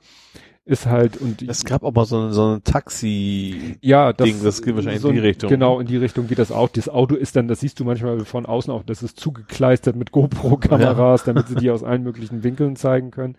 [0.65, 4.75] Ist halt und es gab aber so, so ein Taxi ja das, Ding, das geht
[4.75, 5.49] wahrscheinlich so in die Richtung.
[5.49, 6.69] genau in die Richtung geht das auch.
[6.69, 10.11] Das Auto ist dann das siehst du manchmal von außen auch das ist zugekleistert mit
[10.11, 11.33] GoPro Kameras ja.
[11.33, 13.37] damit sie die aus allen möglichen Winkeln zeigen können.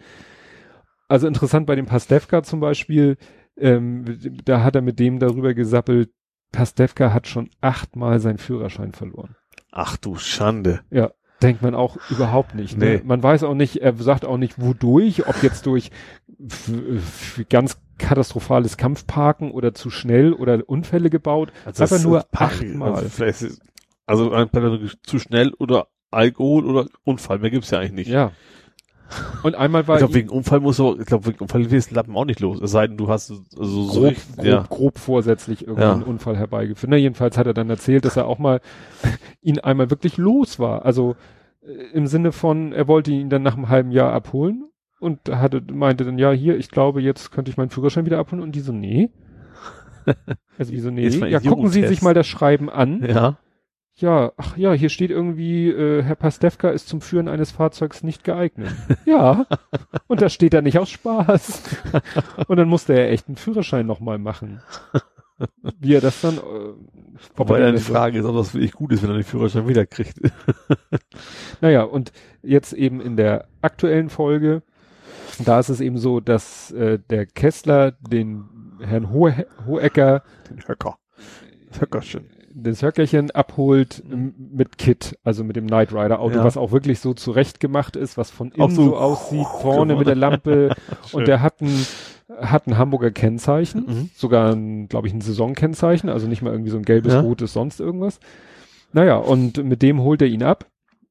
[1.08, 3.16] Also interessant bei dem Pastewka zum Beispiel
[3.56, 4.04] ähm,
[4.44, 6.10] da hat er mit dem darüber gesappelt
[6.52, 9.34] Pastewka hat schon achtmal seinen Führerschein verloren.
[9.72, 10.82] Ach du Schande.
[10.90, 11.10] Ja
[11.46, 12.76] denkt man auch überhaupt nicht.
[12.76, 12.96] Ne?
[12.96, 13.00] Nee.
[13.04, 15.90] Man weiß auch nicht, er sagt auch nicht, wodurch, ob jetzt durch
[17.48, 21.52] ganz katastrophales Kampfparken oder zu schnell oder Unfälle gebaut.
[21.64, 23.06] Also Einfach nur achtmal.
[23.18, 23.48] Also,
[24.06, 28.08] also zu schnell oder Alkohol oder Unfall, mehr gibt's ja eigentlich nicht.
[28.08, 28.32] Ja.
[29.42, 32.16] Und einmal war ich glaube wegen Unfall muss er, ich glaube wegen Unfall wirst Lappen
[32.16, 32.60] auch nicht los.
[32.60, 34.66] Es sei denn, du hast also so grob, grob, ja.
[34.68, 36.06] grob vorsätzlich irgendeinen ja.
[36.06, 36.90] Unfall herbeigeführt.
[36.90, 38.60] Na, jedenfalls hat er dann erzählt, dass er auch mal
[39.42, 40.84] ihn einmal wirklich los war.
[40.84, 41.14] Also
[41.92, 44.68] im Sinne von, er wollte ihn dann nach einem halben Jahr abholen
[45.00, 48.42] und hatte, meinte dann, ja, hier, ich glaube, jetzt könnte ich meinen Führerschein wieder abholen.
[48.42, 49.10] Und die so, nee.
[50.58, 51.08] Also wie so, nee.
[51.08, 53.04] Ja, gucken Sie sich mal das Schreiben an.
[53.04, 53.38] Ja.
[53.98, 58.24] Ja, ach ja, hier steht irgendwie, äh, Herr Pastewka ist zum Führen eines Fahrzeugs nicht
[58.24, 58.70] geeignet.
[59.06, 59.46] ja.
[60.06, 61.62] Und da steht er nicht aus Spaß.
[62.46, 64.60] Und dann musste er echt einen Führerschein nochmal machen.
[65.78, 66.38] Wie er das dann.
[66.38, 66.40] Äh,
[67.34, 69.86] Wobei dann die Frage ist, ob das wirklich gut ist, wenn er den Führerschein wieder
[69.86, 70.18] kriegt.
[71.60, 74.62] naja, und jetzt eben in der aktuellen Folge
[75.44, 78.44] da ist es eben so, dass äh, der Kessler den
[78.80, 80.98] Herrn Hohe Hohecker, den Höcker,
[81.68, 86.44] das Höckerchen, das Höckerchen abholt mit Kit, also mit dem Knight Rider Auto, ja.
[86.44, 90.06] was auch wirklich so zurecht gemacht ist, was von innen so, so, aussieht, vorne mit
[90.06, 90.74] der Lampe
[91.12, 91.86] und der hat ein
[92.28, 94.10] hat ein Hamburger Kennzeichen, mhm.
[94.14, 97.20] sogar ein, glaube ich, ein Saisonkennzeichen, also nicht mal irgendwie so ein gelbes, ja.
[97.20, 98.18] rotes, sonst irgendwas.
[98.92, 100.66] Naja, und mit dem holt er ihn ab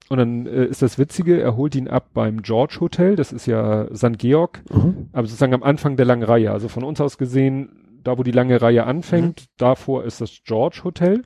[0.09, 3.45] und dann äh, ist das Witzige, er holt ihn ab beim George Hotel, das ist
[3.45, 4.17] ja St.
[4.17, 5.09] Georg, mhm.
[5.13, 6.51] aber sozusagen am Anfang der langen Reihe.
[6.51, 9.45] Also von uns aus gesehen, da wo die lange Reihe anfängt, mhm.
[9.57, 11.23] davor ist das George Hotel.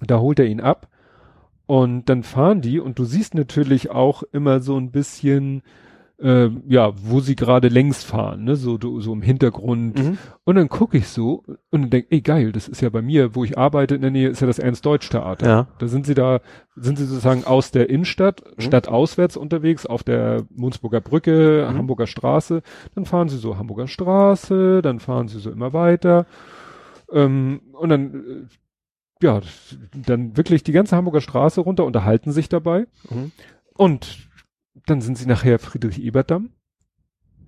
[0.00, 0.88] Da holt er ihn ab
[1.66, 5.62] und dann fahren die und du siehst natürlich auch immer so ein bisschen
[6.20, 9.98] äh, ja, wo sie gerade längs fahren, ne, so, so im Hintergrund.
[9.98, 10.18] Mhm.
[10.44, 13.34] Und dann gucke ich so und dann denke, ey geil, das ist ja bei mir,
[13.34, 15.46] wo ich arbeite in der Nähe, ist ja das Ernst-Deutsch-Theater.
[15.46, 15.66] Ja.
[15.78, 16.40] Da sind sie da,
[16.74, 18.62] sind sie sozusagen aus der Innenstadt, mhm.
[18.62, 21.78] stadtauswärts unterwegs, auf der Munzburger Brücke, mhm.
[21.78, 22.62] Hamburger Straße.
[22.94, 26.26] Dann fahren sie so Hamburger Straße, dann fahren sie so immer weiter.
[27.12, 29.40] Ähm, und dann, äh, ja,
[29.94, 32.86] dann wirklich die ganze Hamburger Straße runter, unterhalten sich dabei.
[33.08, 33.30] Mhm.
[33.76, 34.27] Und
[34.90, 36.50] dann sind sie nachher Friedrich Eberdamm.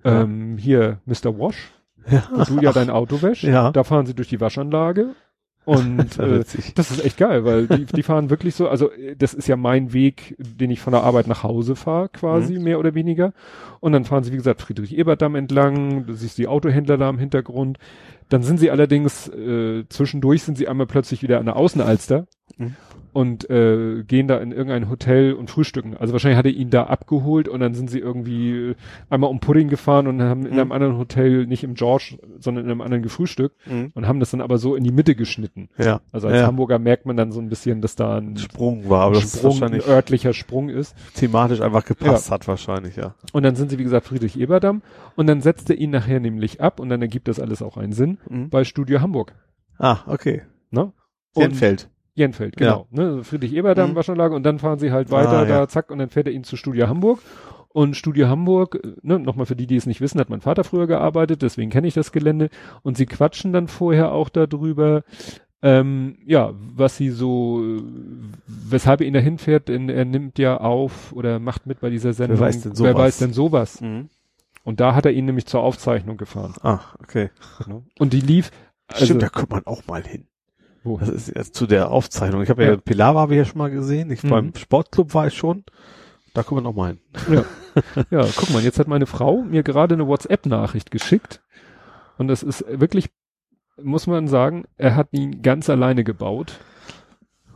[0.03, 0.23] Ja.
[0.23, 1.37] Ähm, hier Mr.
[1.37, 1.71] Wash,
[2.09, 2.23] ja.
[2.31, 3.43] wo du ja dein Auto wäschst.
[3.43, 3.71] Ja.
[3.71, 5.15] Da fahren sie durch die Waschanlage.
[5.63, 6.43] Und äh,
[6.75, 9.93] das ist echt geil, weil die, die fahren wirklich so, also das ist ja mein
[9.93, 12.63] Weg, den ich von der Arbeit nach Hause fahre, quasi, mhm.
[12.63, 13.33] mehr oder weniger.
[13.79, 17.19] Und dann fahren sie, wie gesagt, Friedrich Eberdamm entlang, du siehst die Autohändler da im
[17.19, 17.77] Hintergrund.
[18.29, 22.25] Dann sind sie allerdings, äh, zwischendurch sind sie einmal plötzlich wieder an der Außenalster.
[22.57, 22.75] Mhm
[23.13, 25.97] und äh, gehen da in irgendein Hotel und frühstücken.
[25.97, 28.75] Also wahrscheinlich hat er ihn da abgeholt und dann sind sie irgendwie
[29.09, 30.59] einmal um Pudding gefahren und haben in mhm.
[30.59, 33.91] einem anderen Hotel, nicht im George, sondern in einem anderen gefrühstückt mhm.
[33.93, 35.69] und haben das dann aber so in die Mitte geschnitten.
[35.77, 36.01] Ja.
[36.11, 36.47] Also als ja.
[36.47, 39.81] Hamburger merkt man dann so ein bisschen, dass da ein Sprung war, aber Sprung, ein
[39.81, 40.95] örtlicher Sprung ist.
[41.15, 42.35] Thematisch einfach gepasst ja.
[42.35, 43.15] hat wahrscheinlich, ja.
[43.33, 44.81] Und dann sind sie, wie gesagt, Friedrich Eberdamm
[45.15, 47.93] und dann setzt er ihn nachher nämlich ab und dann ergibt das alles auch einen
[47.93, 48.49] Sinn mhm.
[48.49, 49.33] bei Studio Hamburg.
[49.77, 50.43] Ah, okay.
[50.69, 50.93] Ne?
[51.35, 51.89] Jenfeld.
[52.13, 52.87] Jenfeld, genau.
[52.91, 53.03] Ja.
[53.03, 53.23] Ne?
[53.23, 53.95] Friedrich Eberdamm mhm.
[53.95, 55.59] Waschanlage und dann fahren sie halt weiter ah, ja.
[55.59, 57.19] da, zack, und dann fährt er ihn zu Studio Hamburg.
[57.73, 60.63] Und Studio Hamburg, äh, ne, nochmal für die, die es nicht wissen, hat mein Vater
[60.63, 62.49] früher gearbeitet, deswegen kenne ich das Gelände.
[62.83, 65.03] Und sie quatschen dann vorher auch darüber,
[65.61, 67.63] ähm, ja, was sie so,
[68.47, 72.13] weshalb er ihn dahin fährt, denn er nimmt ja auf oder macht mit bei dieser
[72.13, 72.39] Sendung.
[72.39, 72.89] Wer weiß denn sowas?
[72.89, 73.79] Wer weiß denn sowas?
[73.79, 74.09] Mhm.
[74.63, 76.53] Und da hat er ihn nämlich zur Aufzeichnung gefahren.
[76.61, 77.29] Ach, okay.
[77.99, 78.51] Und die lief.
[78.87, 80.27] Also, Stimmt, da kommt man auch mal hin.
[80.83, 80.97] Wo?
[80.97, 82.41] Das ist jetzt zu der Aufzeichnung.
[82.41, 84.09] Ich habe ja, ja Pilar habe ich ja schon mal gesehen.
[84.11, 84.29] Ich, mhm.
[84.29, 85.63] Beim Sportclub war ich schon.
[86.33, 86.99] Da kommen wir noch mal hin.
[87.29, 87.45] Ja.
[88.21, 91.41] ja, guck mal, jetzt hat meine Frau mir gerade eine WhatsApp-Nachricht geschickt.
[92.17, 93.09] Und das ist wirklich,
[93.81, 96.59] muss man sagen, er hat ihn ganz alleine gebaut.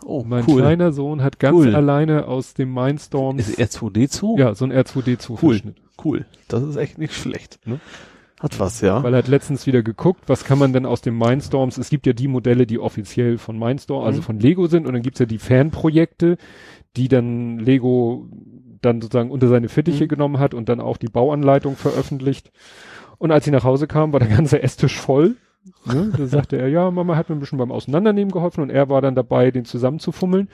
[0.05, 0.61] Oh, mein cool.
[0.61, 1.75] kleiner Sohn hat ganz cool.
[1.75, 3.39] alleine aus dem Mindstorm.
[3.39, 4.39] Ist R2D2?
[4.39, 5.61] Ja, so ein R2D2 cool.
[6.03, 6.25] Cool.
[6.47, 7.59] Das ist echt nicht schlecht.
[7.65, 7.79] Ne?
[8.45, 9.01] Hat was, ja.
[9.01, 12.05] Weil er hat letztens wieder geguckt, was kann man denn aus den Mindstorms, es gibt
[12.05, 14.17] ja die Modelle, die offiziell von Mindstorm, also mhm.
[14.17, 16.37] also von Lego sind und dann gibt's ja die Fanprojekte,
[16.95, 18.27] die dann Lego
[18.83, 20.09] dann sozusagen unter seine Fittiche mhm.
[20.09, 22.51] genommen hat und dann auch die Bauanleitung veröffentlicht.
[23.17, 25.37] Und als sie nach Hause kam, war der ganze Esstisch voll.
[25.85, 26.13] Ne?
[26.15, 29.01] Da sagte er, ja, Mama hat mir ein bisschen beim Auseinandernehmen geholfen und er war
[29.01, 30.49] dann dabei, den zusammenzufummeln.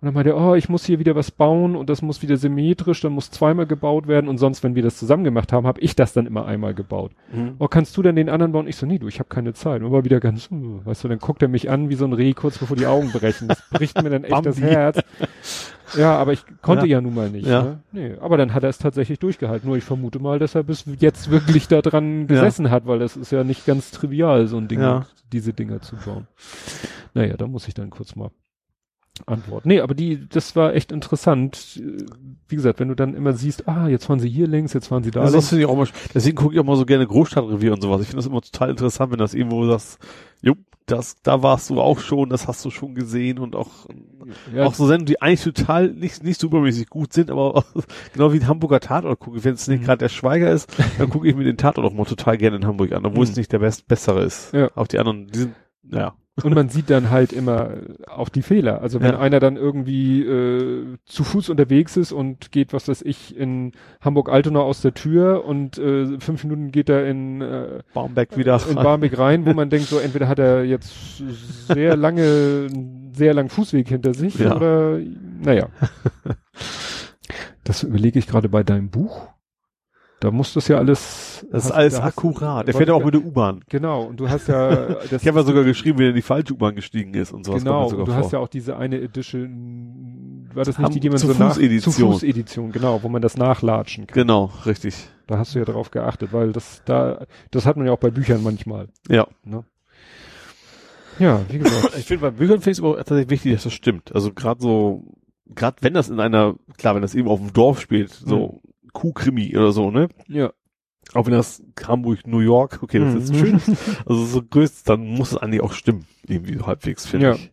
[0.00, 2.36] Und dann meinte er, oh, ich muss hier wieder was bauen und das muss wieder
[2.36, 5.80] symmetrisch, dann muss zweimal gebaut werden und sonst, wenn wir das zusammen gemacht haben, habe
[5.80, 7.12] ich das dann immer einmal gebaut.
[7.32, 7.54] Mhm.
[7.58, 8.66] Oh, kannst du denn den anderen bauen?
[8.66, 9.82] Ich so, nee, du, ich habe keine Zeit.
[9.82, 12.12] Und war wieder ganz, uh, weißt du, dann guckt er mich an wie so ein
[12.12, 13.48] Reh kurz bevor die Augen brechen.
[13.48, 15.00] Das bricht mir dann echt das Herz.
[15.96, 17.46] Ja, aber ich konnte ja, ja nun mal nicht.
[17.46, 17.62] Ja.
[17.62, 17.80] Ne?
[17.92, 19.68] Nee, aber dann hat er es tatsächlich durchgehalten.
[19.68, 22.70] Nur ich vermute mal, dass er bis jetzt wirklich da dran gesessen ja.
[22.70, 25.02] hat, weil das ist ja nicht ganz trivial, so ein Ding,
[25.32, 26.26] diese Dinger zu bauen.
[27.14, 28.30] Naja, da muss ich dann kurz mal
[29.26, 29.66] Antwort.
[29.66, 31.80] Nee, aber die, das war echt interessant.
[32.48, 35.02] Wie gesagt, wenn du dann immer siehst, ah, jetzt fahren sie hier links, jetzt fahren
[35.02, 35.32] sie da links.
[35.32, 38.02] Das finde ich auch mal, deswegen gucke ich auch mal so gerne Großstadtrevier und sowas.
[38.02, 39.98] Ich finde das immer total interessant, wenn das irgendwo sagst,
[40.42, 43.86] jupp, das, da warst du auch schon, das hast du schon gesehen und auch,
[44.54, 44.64] ja.
[44.64, 47.64] auch so Sendungen, die eigentlich total nicht, nicht supermäßig gut sind, aber auch,
[48.12, 49.42] genau wie ein Hamburger Tatort gucke.
[49.44, 49.84] Wenn es nicht mhm.
[49.84, 52.66] gerade der Schweiger ist, dann gucke ich mir den Tatort auch mal total gerne in
[52.66, 53.30] Hamburg an, obwohl mhm.
[53.30, 54.52] es nicht der best, bessere ist.
[54.52, 54.70] Ja.
[54.76, 55.54] Auch die anderen, die sind,
[55.90, 56.14] ja.
[56.42, 57.70] Und man sieht dann halt immer
[58.08, 58.82] auch die Fehler.
[58.82, 59.18] Also wenn ja.
[59.18, 64.60] einer dann irgendwie äh, zu Fuß unterwegs ist und geht, was weiß ich, in Hamburg-Altona
[64.60, 69.18] aus der Tür und äh, fünf Minuten geht er in äh, Barmbek wieder in Barmbek
[69.18, 71.22] rein, wo man denkt, so entweder hat er jetzt
[71.68, 72.68] sehr lange,
[73.14, 74.54] sehr langen Fußweg hinter sich ja.
[74.54, 74.98] oder
[75.42, 75.68] naja.
[77.64, 79.26] Das überlege ich gerade bei deinem Buch.
[80.20, 81.46] Da muss das ja alles.
[81.50, 82.66] Das ist alles da akkurat.
[82.66, 83.60] Der fährt ja auch mit der U-Bahn.
[83.68, 84.04] Genau.
[84.04, 84.86] Und du hast ja.
[85.10, 87.44] Das ich habe ja sogar geschrieben, wie er in die falsche U-Bahn gestiegen ist und
[87.44, 87.62] sowas.
[87.62, 87.88] Genau.
[87.88, 88.14] Und du vor.
[88.14, 90.48] hast ja auch diese eine Edition.
[90.54, 91.92] War das nicht die, die man zu so nach, Edition.
[91.92, 94.14] zu Fuß-Edition, genau, wo man das nachlatschen kann.
[94.14, 94.94] Genau, richtig.
[95.26, 98.10] Da hast du ja drauf geachtet, weil das da, das hat man ja auch bei
[98.10, 98.88] Büchern manchmal.
[99.08, 99.26] Ja.
[99.44, 99.64] Ne?
[101.18, 101.94] Ja, wie gesagt.
[101.98, 104.14] ich finde bei Büchern finde ich es aber tatsächlich wichtig, dass das stimmt.
[104.14, 105.14] Also gerade so,
[105.54, 108.65] gerade wenn das in einer, klar, wenn das eben auf dem Dorf spielt, so, mhm
[108.96, 110.08] Kuhkrimi oder so, ne?
[110.26, 110.52] Ja.
[111.12, 113.20] Auch wenn das Hamburg, New York, okay, das mhm.
[113.20, 113.76] ist schön.
[114.06, 116.06] also so größt, dann muss es eigentlich auch stimmen.
[116.26, 117.34] Irgendwie so halbwegs, finde ja.
[117.34, 117.52] ich.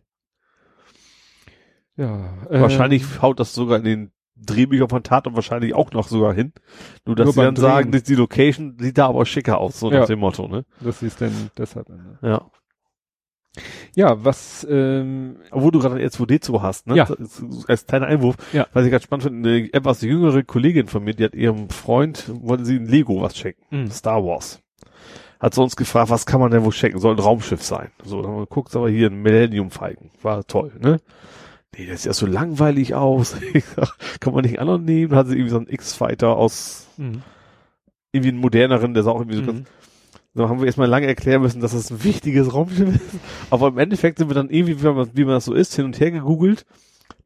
[1.96, 2.46] Ja.
[2.48, 6.52] Äh, wahrscheinlich haut das sogar in den Drehbüchern von Tatort wahrscheinlich auch noch sogar hin.
[7.04, 7.62] Nur dass Nur sie dann Drehen.
[7.62, 10.00] sagen, die Location sieht da aber schicker aus, so ja.
[10.00, 10.64] nach dem Motto, ne?
[10.80, 11.90] Das ist denn deshalb.
[11.90, 12.18] Ne?
[12.22, 12.50] Ja.
[13.94, 16.96] Ja, was, ähm, wo du gerade jetzt R2D2 hast, ne?
[16.96, 17.08] Ja.
[17.68, 18.66] Als kleiner Einwurf, ja.
[18.72, 22.30] was ich ganz spannend finde, eine etwas jüngere Kollegin von mir, die hat ihrem Freund,
[22.42, 23.90] wollte sie ein Lego was checken, mhm.
[23.90, 24.60] Star Wars.
[25.38, 26.98] Hat sie uns gefragt, was kann man denn wo checken?
[26.98, 27.90] Soll ein Raumschiff sein.
[28.02, 30.10] So, dann haben wir geguckt, aber hier ein Millennium Falcon.
[30.22, 31.00] War toll, ne?
[31.76, 33.36] Nee, das sieht ja so langweilig aus.
[34.20, 35.14] Kann man nicht einen anderen nehmen?
[35.14, 37.22] Hat sie irgendwie so einen X-Fighter aus, mhm.
[38.12, 39.46] irgendwie einen moderneren, der sah auch irgendwie so mhm.
[39.46, 39.68] ganz,
[40.34, 43.20] so haben wir erstmal lange erklären müssen, dass das ein wichtiges Raumschiff ist.
[43.50, 45.84] Aber im Endeffekt sind wir dann irgendwie, wie man, wie man das so ist, hin
[45.84, 46.66] und her gegoogelt,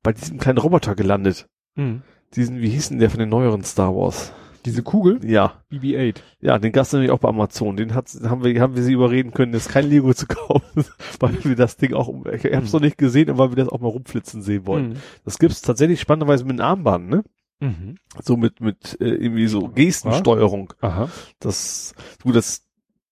[0.02, 1.48] bei diesem kleinen Roboter gelandet.
[1.74, 2.02] Mhm.
[2.34, 4.32] Diesen, wie hieß denn der von den neueren Star Wars?
[4.66, 5.20] Diese Kugel?
[5.24, 5.54] Ja.
[5.72, 6.16] BB-8.
[6.40, 7.76] Ja, den gab's nämlich auch bei Amazon.
[7.76, 10.84] Den hat, haben wir, haben wir sie überreden können, jetzt kein Lego zu kaufen,
[11.20, 12.72] weil wir das Ding auch, ich hab's mhm.
[12.72, 14.90] noch nicht gesehen, aber weil wir das auch mal rumflitzen sehen wollen.
[14.90, 14.96] Mhm.
[15.24, 17.24] Das gibt's tatsächlich spannenderweise mit einem Armband, ne?
[17.60, 17.96] Mhm.
[18.22, 20.74] So mit, mit, äh, irgendwie so Gestensteuerung.
[20.80, 21.08] Aha.
[21.40, 22.67] Das, du, das,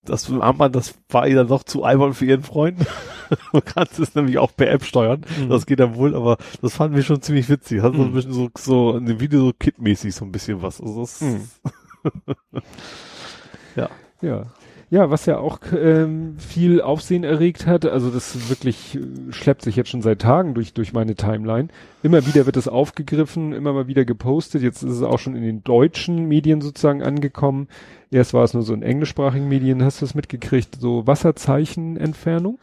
[0.09, 2.79] das Armband, das war ihr dann doch zu albern für ihren Freund.
[3.53, 5.23] Man kann es nämlich auch per App steuern.
[5.41, 5.49] Mhm.
[5.49, 7.83] Das geht dann wohl, aber das fanden wir schon ziemlich witzig.
[7.83, 8.15] Hat so ein mhm.
[8.15, 10.81] bisschen so, so in dem Video so kitmäßig so ein bisschen was.
[10.81, 11.49] Also das, mhm.
[13.77, 13.91] ja.
[14.23, 14.47] Ja.
[14.89, 19.75] Ja, was ja auch ähm, viel Aufsehen erregt hat, also das wirklich äh, schleppt sich
[19.75, 21.69] jetzt schon seit Tagen durch, durch meine Timeline.
[22.05, 24.63] Immer wieder wird es aufgegriffen, immer mal wieder gepostet.
[24.63, 27.67] Jetzt ist es auch schon in den deutschen Medien sozusagen angekommen.
[28.11, 29.83] Erst war es nur so in englischsprachigen Medien.
[29.83, 30.77] Hast du das mitgekriegt?
[30.81, 32.59] So Wasserzeichenentfernung?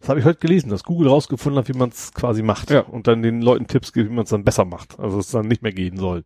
[0.00, 2.70] Das habe ich heute gelesen, dass Google rausgefunden hat, wie man es quasi macht.
[2.70, 2.80] Ja.
[2.80, 5.00] Und dann den Leuten Tipps gibt, wie man es dann besser macht.
[5.00, 6.24] Also es dann nicht mehr gehen soll.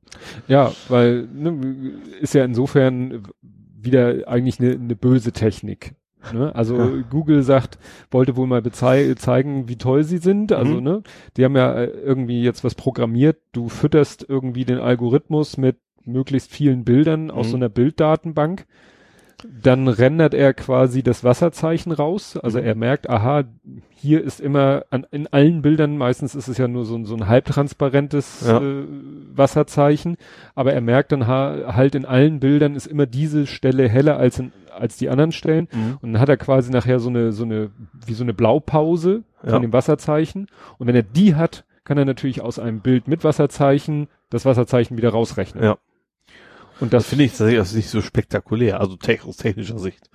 [0.48, 3.22] Ja, weil ne, ist ja insofern
[3.80, 5.94] wieder eigentlich eine, eine böse Technik.
[6.32, 6.54] Ne?
[6.54, 7.04] Also ja.
[7.08, 7.78] Google sagt,
[8.10, 10.52] wollte wohl mal zeigen, wie toll sie sind.
[10.52, 10.82] Also, mhm.
[10.82, 11.02] ne,
[11.36, 13.38] die haben ja äh, irgendwie jetzt was programmiert.
[13.52, 15.76] Du fütterst irgendwie den Algorithmus mit
[16.08, 17.50] möglichst vielen Bildern aus mhm.
[17.50, 18.66] so einer Bilddatenbank.
[19.62, 22.36] Dann rendert er quasi das Wasserzeichen raus.
[22.36, 22.64] Also mhm.
[22.64, 23.44] er merkt, aha,
[23.94, 27.14] hier ist immer an, in allen Bildern, meistens ist es ja nur so, ein so
[27.14, 28.60] ein halbtransparentes ja.
[28.60, 28.84] äh,
[29.34, 30.16] Wasserzeichen,
[30.54, 34.38] aber er merkt dann ha, halt in allen Bildern ist immer diese Stelle heller als
[34.38, 35.68] in, als die anderen Stellen.
[35.72, 35.98] Mhm.
[36.00, 37.70] Und dann hat er quasi nachher so eine, so eine,
[38.06, 39.58] wie so eine Blaupause von ja.
[39.58, 40.48] dem Wasserzeichen.
[40.78, 44.96] Und wenn er die hat, kann er natürlich aus einem Bild mit Wasserzeichen das Wasserzeichen
[44.96, 45.64] wieder rausrechnen.
[45.64, 45.78] Ja.
[46.80, 50.10] Und das, das finde ich tatsächlich nicht so spektakulär, also te aus technischer Sicht.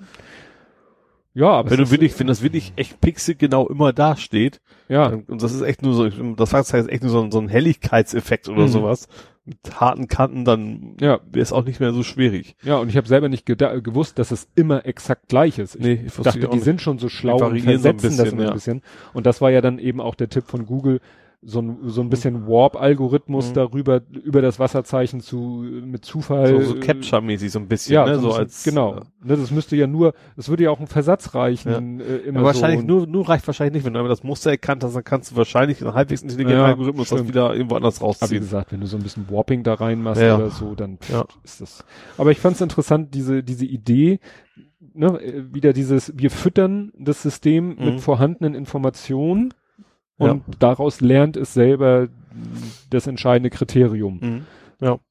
[1.36, 5.42] Ja, aber wenn du wirklich, wenn das wirklich echt pixelgenau immer da steht, ja, und
[5.42, 8.64] das ist echt nur so, das heißt echt nur so, ein, so ein Helligkeitseffekt oder
[8.64, 8.68] mhm.
[8.68, 9.08] sowas,
[9.46, 11.20] mit harten Kanten, dann ja.
[11.32, 12.56] wäre es auch nicht mehr so schwierig.
[12.64, 15.76] Ja, und ich habe selber nicht gewusst, dass es immer exakt gleich ist.
[15.76, 18.44] Ich nee, ich dachte, die sind schon so schlau und versetzen so bisschen, das immer
[18.44, 18.50] ja.
[18.50, 18.82] ein bisschen.
[19.14, 21.02] Und das war ja dann eben auch der Tipp von Google,
[21.46, 23.54] so ein, so ein bisschen Warp-Algorithmus Mhm.
[23.54, 26.48] darüber, über das Wasserzeichen zu, mit Zufall.
[26.48, 28.16] so, so Capture-mäßig so ein bisschen, ja, ne?
[28.20, 29.02] so, So als, genau.
[29.24, 32.46] Ne, das müsste ja nur, das würde ja auch ein Versatz reichen, äh, immer Ja,
[32.46, 32.86] wahrscheinlich so.
[32.88, 33.86] nur, nur reicht wahrscheinlich nicht.
[33.86, 36.66] Wenn du einmal das Muster erkannt hast, dann kannst du wahrscheinlich einen halbwegs intelligenten Ja,
[36.66, 37.30] Algorithmus das stimmt.
[37.30, 38.40] wieder irgendwo anders Aber wie rausziehen.
[38.42, 40.36] gesagt, wenn du so ein bisschen Warping da reinmachst Ja.
[40.38, 41.26] oder so, dann Ja.
[41.44, 41.84] ist das.
[42.18, 44.20] Aber ich fand es interessant, diese, diese Idee,
[44.94, 47.86] ne, äh, wieder dieses, wir füttern das System Mhm.
[47.86, 49.54] mit vorhandenen Informationen
[50.20, 50.32] Ja.
[50.32, 52.08] und daraus lernt es selber
[52.90, 54.20] das entscheidende Kriterium.
[54.22, 54.46] Mhm.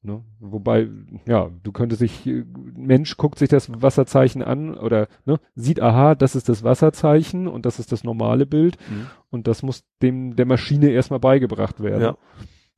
[0.03, 0.21] Ne?
[0.39, 0.87] Wobei,
[1.25, 2.29] ja, du könntest sich,
[2.75, 7.65] Mensch guckt sich das Wasserzeichen an oder ne, sieht, aha, das ist das Wasserzeichen und
[7.65, 9.07] das ist das normale Bild Mhm.
[9.31, 12.01] und das muss dem der Maschine erstmal beigebracht werden.
[12.01, 12.17] Ja.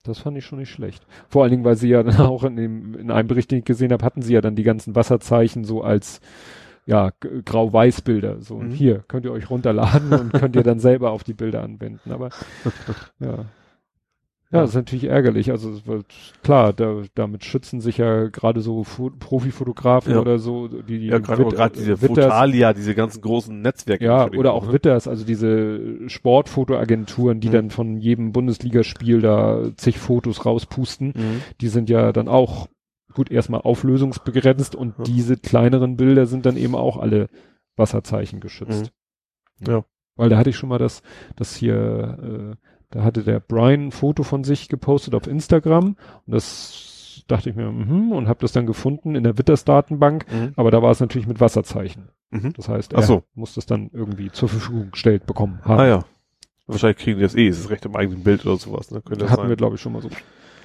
[0.04, 1.06] Das fand ich schon nicht schlecht.
[1.28, 3.66] Vor allen Dingen, weil sie ja dann auch in, dem, in einem Bericht, den ich
[3.66, 6.22] gesehen habe, hatten sie ja dann die ganzen Wasserzeichen so als
[6.86, 8.42] ja, g- Grau-Weiß-Bilder.
[8.42, 8.74] So, und Mhm.
[8.74, 12.12] hier könnt ihr euch runterladen und könnt ihr dann selber auf die Bilder anwenden.
[12.12, 12.30] Aber
[13.20, 13.46] ja.
[14.52, 15.50] Ja, das ist natürlich ärgerlich.
[15.52, 16.06] Also es wird,
[16.44, 20.20] klar, da, damit schützen sich ja gerade so Fo Profifotografen Ja.
[20.22, 21.44] oder so, die, die Ja, gerade
[21.76, 24.06] diese Witters- Fotalia, diese ganzen großen Netzwerke.
[24.06, 24.74] ja, oder auch ne?
[24.74, 27.54] Witters, also diese Sportfotoagenturen, die Mhm.
[27.54, 31.42] dann von jedem Bundesligaspiel da zig Fotos rauspusten, Mhm.
[31.60, 32.68] die sind ja dann auch
[33.16, 35.04] gut erstmal auflösungsbegrenzt und Ja.
[35.06, 37.30] diese kleineren Bilder sind dann eben auch alle
[37.76, 38.92] Wasserzeichen geschützt.
[39.60, 39.68] Mhm.
[39.68, 39.86] Ja.
[40.16, 41.02] Weil da hatte ich schon mal das,
[41.36, 45.96] das hier, äh, da hatte der Brian ein Foto von sich gepostet auf Instagram
[46.26, 50.54] und das dachte ich mir, mhm, und habe das dann gefunden in der Witters-Datenbank, Mhm.
[50.56, 52.10] aber da war es natürlich mit Wasserzeichen.
[52.30, 52.54] Mhm.
[52.54, 53.24] Das heißt, er so.
[53.34, 55.80] muss das dann irgendwie zur Verfügung gestellt bekommen haben.
[55.80, 56.06] Ah ja.
[56.68, 59.02] Wahrscheinlich kriegen die das eh, es ist recht im eigenen Bild oder sowas, ne?
[59.02, 59.50] Könnte das Hatten sein.
[59.50, 60.10] wir, glaube ich, schon mal so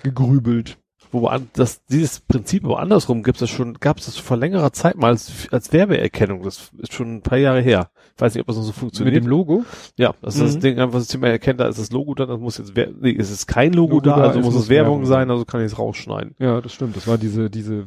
[0.03, 0.79] gegrübelt.
[1.13, 4.97] Wobei an, das, dieses Prinzip aber andersrum gibt's das schon, gab's das vor längerer Zeit
[4.97, 6.43] mal als, als Werbeerkennung.
[6.43, 7.91] Das ist schon ein paar Jahre her.
[8.15, 9.15] Ich weiß nicht, ob das noch so funktioniert.
[9.15, 9.65] Mit dem Logo?
[9.97, 10.61] ja, das ist das Mhm.
[10.61, 13.31] Ding, einfach das Thema erkennt, da ist das Logo da, das muss jetzt, nee, es
[13.31, 15.67] ist kein Logo, Logo da, da, also es muss es Werbung sein, also kann ich
[15.73, 16.35] es rausschneiden.
[16.39, 16.97] Ja, das stimmt.
[16.97, 17.87] Das war diese, diese,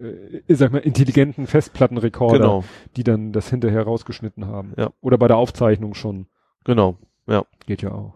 [0.00, 2.64] äh, ich sag mal, intelligenten Festplattenrekorder, Genau,
[2.96, 4.74] die dann das hinterher rausgeschnitten haben.
[4.76, 4.90] Ja.
[5.00, 6.26] Oder bei der Aufzeichnung schon.
[6.64, 6.96] genau.
[7.66, 8.14] Geht ja auch.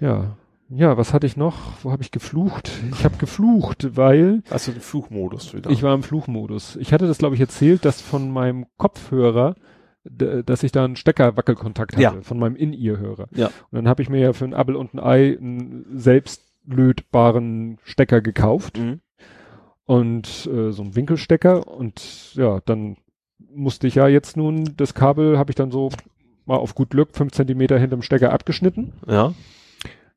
[0.00, 0.36] Ja.
[0.72, 1.56] Ja, was hatte ich noch?
[1.82, 2.70] Wo habe ich geflucht?
[2.92, 5.68] Ich habe geflucht, weil Also den Fluchmodus wieder.
[5.70, 6.76] ich war im Fluchmodus.
[6.76, 9.56] Ich hatte das, glaube ich, erzählt, dass von meinem Kopfhörer,
[10.04, 12.22] dass ich da einen Steckerwackelkontakt hatte, Ja.
[12.22, 13.26] von meinem In-Ear-Hörer.
[13.32, 13.46] Ja.
[13.48, 15.86] Und dann habe ich mir ja für ein Appel und ein Ei einen
[16.68, 18.78] selbstlötbaren Stecker gekauft.
[18.78, 19.00] mhm.
[19.86, 22.96] und äh, so ein Winkelstecker und ja, dann
[23.52, 25.90] musste ich ja jetzt nun, das Kabel habe ich dann so
[26.46, 28.92] mal auf gut Glück fünf Zentimeter hinterm Stecker abgeschnitten.
[29.08, 29.34] Ja.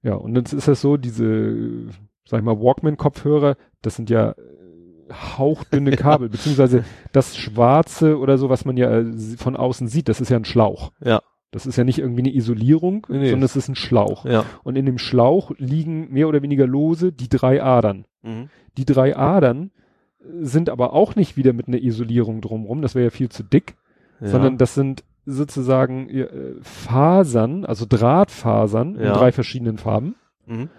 [0.03, 1.87] Ja, und jetzt ist das so, diese,
[2.25, 6.83] sag ich mal, Walkman-Kopfhörer, das sind ja äh, hauchdünne Kabel, beziehungsweise
[7.13, 10.45] das Schwarze oder so, was man ja äh, von außen sieht, das ist ja ein
[10.45, 10.91] Schlauch.
[11.03, 11.21] Ja.
[11.51, 13.29] Das ist ja nicht irgendwie eine Isolierung, Nee, nee.
[13.29, 14.25] sondern es ist ein Schlauch.
[14.25, 14.43] Ja.
[14.63, 18.05] Und in dem Schlauch liegen mehr oder weniger lose die drei Adern.
[18.23, 18.49] Mhm.
[18.77, 19.71] Die drei Adern
[20.19, 23.43] äh, sind aber auch nicht wieder mit einer Isolierung drumrum, das wäre ja viel zu
[23.43, 23.75] dick,
[24.19, 24.27] ja.
[24.27, 26.27] sondern das sind sozusagen äh,
[26.61, 29.13] Fasern, also Drahtfasern in Ja.
[29.13, 30.69] drei verschiedenen Farben mhm.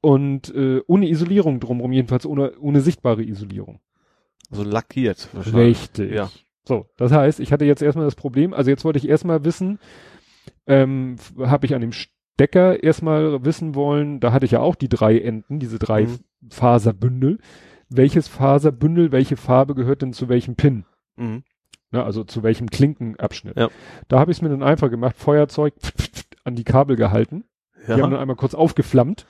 [0.00, 3.80] und äh, ohne Isolierung drumrum, jedenfalls ohne, ohne sichtbare Isolierung.
[4.50, 5.28] So lackiert.
[5.32, 5.78] wahrscheinlich.
[5.80, 6.12] Richtig.
[6.12, 6.30] Ja.
[6.64, 9.78] So, das heißt, ich hatte jetzt erstmal das Problem, also jetzt wollte ich erstmal wissen,
[10.66, 14.88] ähm, habe ich an dem Stecker erstmal wissen wollen, da hatte ich ja auch die
[14.88, 16.18] drei Enden, diese drei Mhm.
[16.50, 17.38] Faserbündel.
[17.88, 20.84] Welches Faserbündel, welche Farbe gehört denn zu welchem Pin?
[21.16, 21.42] Mhm.
[21.90, 23.56] Ne, also zu welchem Klinkenabschnitt.
[23.56, 23.68] Ja.
[24.08, 25.72] Da habe ich es mir dann einfach gemacht, Feuerzeug
[26.44, 27.44] an die Kabel gehalten.
[27.86, 28.06] Die haben Ja.
[28.10, 29.26] dann einmal kurz aufgeflammt,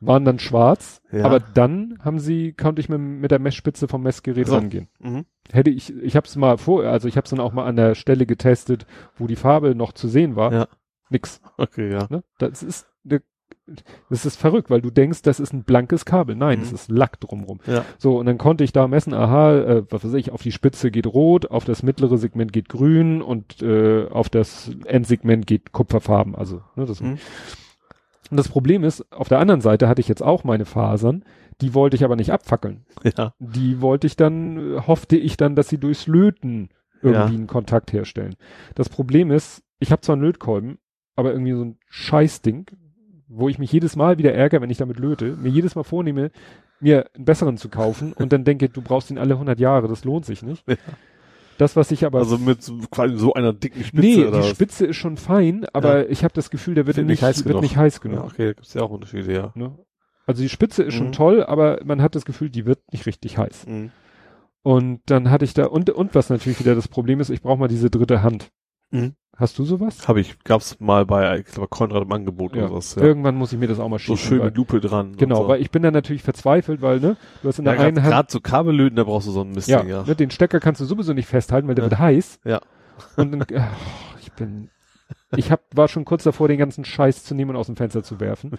[0.00, 1.24] waren dann schwarz, Ja.
[1.24, 4.54] aber dann haben sie, konnte ich mit, mit der Messspitze vom Messgerät So.
[4.54, 4.88] rangehen.
[5.00, 5.26] Mhm.
[5.52, 7.76] Hätte ich, ich habe es mal vor, also ich habe es dann auch mal an
[7.76, 10.52] der Stelle getestet, wo die Farbe noch zu sehen war.
[10.52, 10.68] Ja.
[11.10, 11.40] Nix.
[11.58, 12.06] Okay, ja.
[12.08, 12.24] Ne?
[12.38, 13.20] Das ist ne,
[14.10, 16.36] das ist verrückt, weil du denkst, das ist ein blankes Kabel.
[16.36, 16.64] Nein, Mhm.
[16.64, 17.58] es ist Lack drumrum.
[17.66, 17.84] Ja.
[17.98, 20.90] So, und dann konnte ich da messen, aha, äh, was weiß ich, auf die Spitze
[20.90, 26.34] geht rot, auf das mittlere Segment geht grün und äh, auf das Endsegment geht kupferfarben.
[26.34, 27.18] Also, ne, das, Mhm.
[28.28, 31.24] Und das Problem ist, auf der anderen Seite hatte ich jetzt auch meine Fasern,
[31.60, 32.84] die wollte ich aber nicht abfackeln.
[33.16, 33.34] Ja.
[33.38, 36.70] Die wollte ich dann, hoffte ich dann, dass sie durchs Löten
[37.02, 37.38] irgendwie Ja.
[37.38, 38.34] einen Kontakt herstellen.
[38.74, 40.78] Das Problem ist, ich habe zwar einen Lötkolben,
[41.14, 42.66] aber irgendwie so ein Scheißding,
[43.28, 46.30] wo ich mich jedes Mal wieder ärgere, wenn ich damit löte, mir jedes Mal vornehme,
[46.80, 50.04] mir einen besseren zu kaufen und dann denke, du brauchst ihn alle 100 Jahre, das
[50.04, 50.64] lohnt sich nicht.
[50.68, 50.76] Ja.
[51.58, 54.42] Das, was ich aber Also mit so, quasi so einer dicken Spitze nee, die?
[54.42, 57.46] Spitze ist schon fein, aber ich habe das Gefühl, der wird, nicht, nicht heiß wird
[57.48, 57.62] genug.
[57.62, 58.24] nicht heiß Ja, genug.
[58.24, 59.52] okay, da gibt's ja auch Unterschiede, ja.
[59.54, 59.74] Ne?
[60.26, 61.12] Also die Spitze ist schon Mhm.
[61.12, 63.66] toll, aber man hat das Gefühl, die wird nicht richtig heiß.
[63.66, 63.90] Mhm.
[64.62, 67.58] Und dann hatte ich da, und, und was natürlich wieder das Problem ist, ich brauche
[67.58, 68.50] mal diese dritte Hand.
[68.90, 69.14] Mhm.
[69.38, 70.08] Hast du sowas?
[70.08, 72.62] Habe ich, gab's mal bei, ich glaube, Konrad im Angebot Ja.
[72.62, 72.94] oder sowas.
[72.94, 73.02] Ja.
[73.02, 74.18] Irgendwann muss ich mir das auch mal So schieben.
[74.18, 75.14] schön weil, mit Lupe dran.
[75.16, 75.48] genau, so.
[75.48, 78.10] weil ich bin dann natürlich verzweifelt, weil, ne, du hast in der ja, einen Hand,
[78.10, 80.04] gerade so Kabellöten, da brauchst du so ein Mist, ja, ja.
[80.04, 82.40] Ne, den Stecker kannst du sowieso nicht festhalten, weil der wird heiß.
[82.44, 82.60] Ja.
[83.16, 83.76] Und dann, ach,
[84.22, 84.70] ich bin,
[85.36, 88.02] ich hab, war schon kurz davor, den ganzen Scheiß zu nehmen und aus dem Fenster
[88.02, 88.52] zu werfen.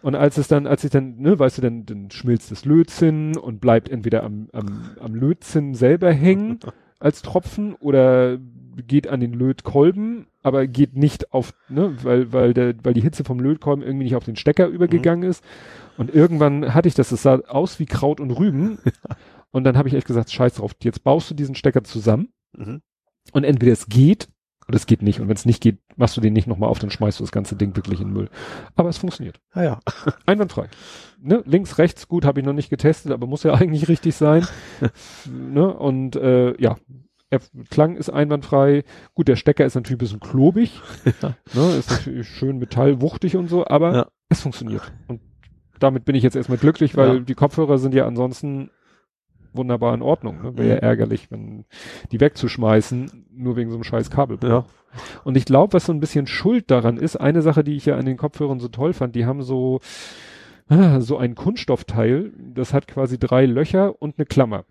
[0.00, 3.36] Und als es dann, als ich dann, ne, weißt du, dann, dann schmilzt das Lötzinn
[3.36, 6.60] und bleibt entweder am, am, am Lötzinn selber hängen
[6.98, 8.38] als Tropfen oder
[8.86, 13.24] geht an den Lötkolben, aber geht nicht auf, ne, weil, weil der, weil die Hitze
[13.24, 15.42] vom Lötkolben irgendwie nicht auf den Stecker übergegangen ist.
[15.96, 18.78] Und irgendwann hatte ich das, es sah aus wie Kraut und Rüben.
[19.50, 22.80] und dann habe ich echt gesagt, scheiß drauf, jetzt baust du diesen Stecker zusammen Mhm.
[23.32, 24.28] und entweder es geht
[24.66, 25.20] oder es geht nicht.
[25.20, 27.30] Und wenn es nicht geht, machst du den nicht nochmal auf, dann schmeißt du das
[27.32, 28.30] ganze Ding wirklich in den Müll.
[28.74, 29.38] Aber es funktioniert.
[29.52, 29.80] Ah ja.
[30.26, 30.68] Einwandfrei.
[31.20, 31.42] Ne?
[31.46, 34.46] Links, rechts, gut, habe ich noch nicht getestet, aber muss ja eigentlich richtig sein.
[35.26, 35.72] ne?
[35.72, 36.76] Und äh, ja,
[37.30, 37.40] er,
[37.70, 38.84] Klang ist einwandfrei.
[39.14, 40.80] Gut, der Stecker ist natürlich ein bisschen klobig.
[41.22, 41.34] Ja.
[41.54, 41.76] Ne?
[41.76, 44.06] Ist natürlich schön metallwuchtig und so, aber Ja.
[44.28, 44.92] es funktioniert.
[45.08, 45.20] Und
[45.78, 47.20] damit bin ich jetzt erstmal glücklich, weil Ja.
[47.20, 48.70] die Kopfhörer sind ja ansonsten
[49.52, 50.42] wunderbar in Ordnung.
[50.42, 50.56] Ne?
[50.56, 50.80] Wäre ja Mhm.
[50.82, 51.64] ärgerlich, wenn
[52.12, 54.38] die wegzuschmeißen, nur wegen so einem scheiß Kabel.
[54.42, 54.64] Ja.
[55.24, 57.96] Und ich glaube, was so ein bisschen Schuld daran ist, eine Sache, die ich ja
[57.96, 59.80] an den Kopfhörern so toll fand, die haben so,
[60.68, 64.64] ah, so ein Kunststoffteil, das hat quasi drei Löcher und eine Klammer.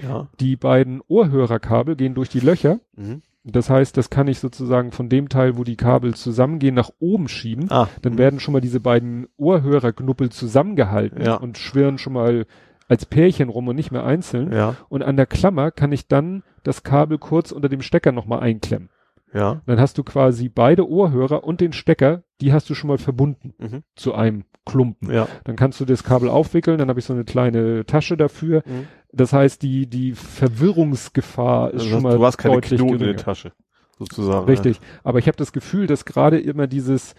[0.00, 0.28] Ja.
[0.40, 2.80] Die beiden Ohrhörerkabel gehen durch die Löcher.
[2.96, 3.22] Mhm.
[3.44, 7.26] Das heißt, das kann ich sozusagen von dem Teil, wo die Kabel zusammengehen, nach oben
[7.28, 7.70] schieben.
[7.70, 7.88] Ah.
[8.00, 8.18] Dann mhm.
[8.18, 11.34] werden schon mal diese beiden Ohrhörerknuppel zusammengehalten Ja.
[11.36, 12.46] und schwirren schon mal
[12.88, 14.52] als Pärchen rum und nicht mehr einzeln.
[14.52, 14.76] Ja.
[14.88, 18.90] Und an der Klammer kann ich dann das Kabel kurz unter dem Stecker nochmal einklemmen.
[19.34, 19.62] Ja.
[19.66, 23.54] Dann hast du quasi beide Ohrhörer und den Stecker, die hast du schon mal verbunden
[23.58, 23.82] Mhm.
[23.96, 25.10] zu einem Klumpen.
[25.10, 25.26] Ja.
[25.44, 28.62] Dann kannst du das Kabel aufwickeln, dann habe ich so eine kleine Tasche dafür.
[28.66, 28.86] Mhm.
[29.12, 32.98] Das heißt, die, die Verwirrungsgefahr ist Also schon mal du hast keine deutlich Knoten in
[32.98, 33.16] geringer.
[33.16, 33.52] der Tasche.
[33.98, 34.46] Sozusagen.
[34.46, 34.80] Richtig.
[35.04, 37.14] Aber ich habe das Gefühl, dass gerade immer dieses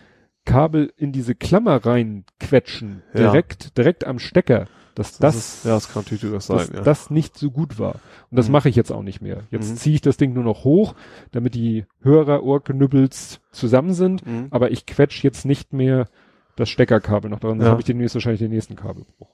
[0.45, 3.22] Kabel in diese Klammer reinquetschen, Ja.
[3.22, 5.22] direkt, direkt am Stecker, dass Ja.
[5.22, 6.81] Das, das, ist, ja, das kann natürlich durchaus sein, dass ja.
[6.81, 7.95] das nicht so gut war.
[8.30, 8.51] Und das Mhm.
[8.53, 9.43] mache ich jetzt auch nicht mehr.
[9.51, 9.75] Jetzt Mhm.
[9.77, 10.95] ziehe ich das Ding nur noch hoch,
[11.31, 14.25] damit die Hörer-Ohrknüppels zusammen sind.
[14.25, 14.47] Mhm.
[14.51, 16.07] Aber ich quetsch jetzt nicht mehr
[16.55, 17.57] das Steckerkabel noch dran.
[17.59, 17.72] Dann Ja.
[17.72, 19.30] habe ich demnächst wahrscheinlich den nächsten Kabelbruch.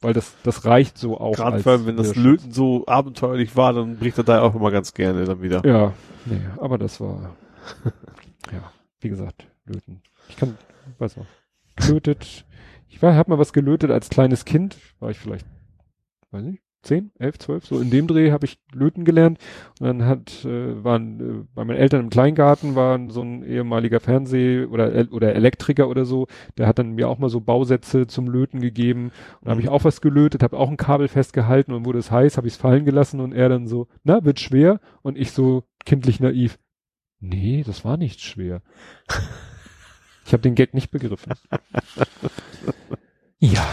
[0.00, 1.34] Weil das, das reicht so auch.
[1.34, 2.14] Gerade als weil, wenn das.
[2.14, 5.64] Löten so abenteuerlich war, dann bricht er da auch immer ganz gerne dann wieder.
[5.66, 5.92] Ja,
[6.24, 7.36] nee, aber das war,
[8.52, 10.02] ja, wie gesagt, löten.
[10.28, 10.56] Ich kann,
[10.98, 11.26] weiß noch,
[11.74, 12.44] gelötet.
[12.88, 15.46] Ich war, hab mal was gelötet als kleines Kind, war ich vielleicht,
[16.30, 19.38] weiß nicht, zehn, elf, zwölf, so in dem Dreh habe ich löten gelernt
[19.80, 24.00] und dann hat, äh, waren äh, bei meinen Eltern im Kleingarten war so ein ehemaliger
[24.00, 26.26] Fernseh- oder oder Elektriker oder so,
[26.56, 29.68] der hat dann mir auch mal so Bausätze zum Löten gegeben und da habe ich
[29.68, 32.60] auch was gelötet, habe auch ein Kabel festgehalten und wurde es heiß, habe ich es
[32.60, 36.58] fallen gelassen und er dann so, na, wird schwer und ich so kindlich naiv,
[37.20, 38.62] nee, das war nicht schwer.
[40.28, 41.32] Ich habe den Gag nicht begriffen.
[43.38, 43.66] ja.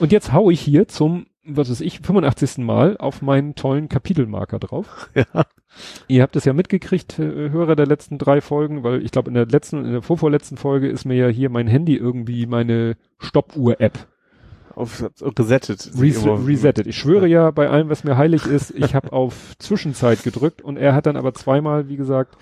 [0.00, 2.58] Und jetzt hau ich hier zum, was weiß ich, 85.
[2.58, 5.10] Mal auf meinen tollen Kapitelmarker drauf.
[5.34, 5.44] Ja.
[6.08, 9.34] Ihr habt es ja mitgekriegt, äh, Hörer der letzten drei Folgen, weil ich glaube in
[9.34, 12.96] der letzten und in der vorvorletzten Folge ist mir ja hier mein Handy irgendwie meine
[13.18, 14.06] Stoppuhr-App
[14.74, 15.92] Auf, resettet.
[15.96, 16.88] res resettet.
[16.88, 20.76] Ich schwöre ja bei allem, was mir heilig ist, ich habe auf Zwischenzeit gedrückt und
[20.76, 22.36] er hat dann aber zweimal, wie gesagt,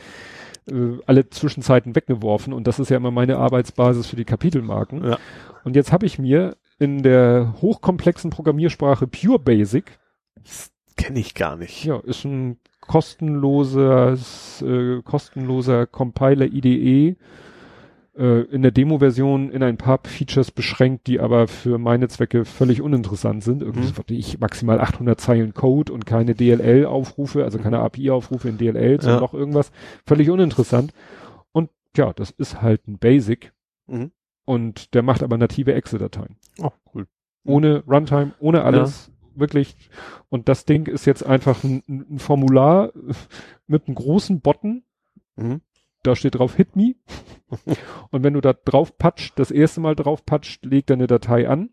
[0.66, 5.04] äh, alle Zwischenzeiten weggeworfen und das ist ja immer meine Arbeitsbasis für die Kapitelmarken.
[5.04, 5.18] Ja.
[5.64, 9.98] Und jetzt habe ich mir in der hochkomplexen Programmiersprache Pure Basic,
[10.96, 11.84] Kenne ich gar nicht.
[11.84, 17.16] ja, ist ein kostenloses, äh, kostenloser Compiler IDE,
[18.16, 22.82] äh, in der Demo-Version in ein paar Features beschränkt, die aber für meine Zwecke völlig
[22.82, 23.62] uninteressant sind.
[23.62, 24.16] Irgendwie Mhm.
[24.16, 29.20] ich maximal 800 Zeilen Code und keine DLL-Aufrufe, also keine API-Aufrufe in DLL, sondern Ja.
[29.20, 29.70] noch irgendwas.
[30.06, 30.92] Völlig uninteressant.
[31.52, 33.52] Und ja, das ist halt ein Basic.
[33.86, 34.10] Mhm.
[34.48, 36.36] Und der macht aber native Exe-Dateien.
[36.58, 37.06] Oh, cool.
[37.44, 39.12] Ohne Runtime, ohne alles.
[39.34, 39.76] Wirklich.
[40.30, 42.90] Und das Ding ist jetzt einfach ein, ein Formular
[43.66, 44.84] mit einem großen Button.
[45.36, 45.60] Mhm.
[46.02, 46.94] Da steht drauf Hit me.
[48.10, 51.46] Und wenn du da drauf patscht, das erste Mal drauf patscht, legt er eine Datei
[51.46, 51.68] an,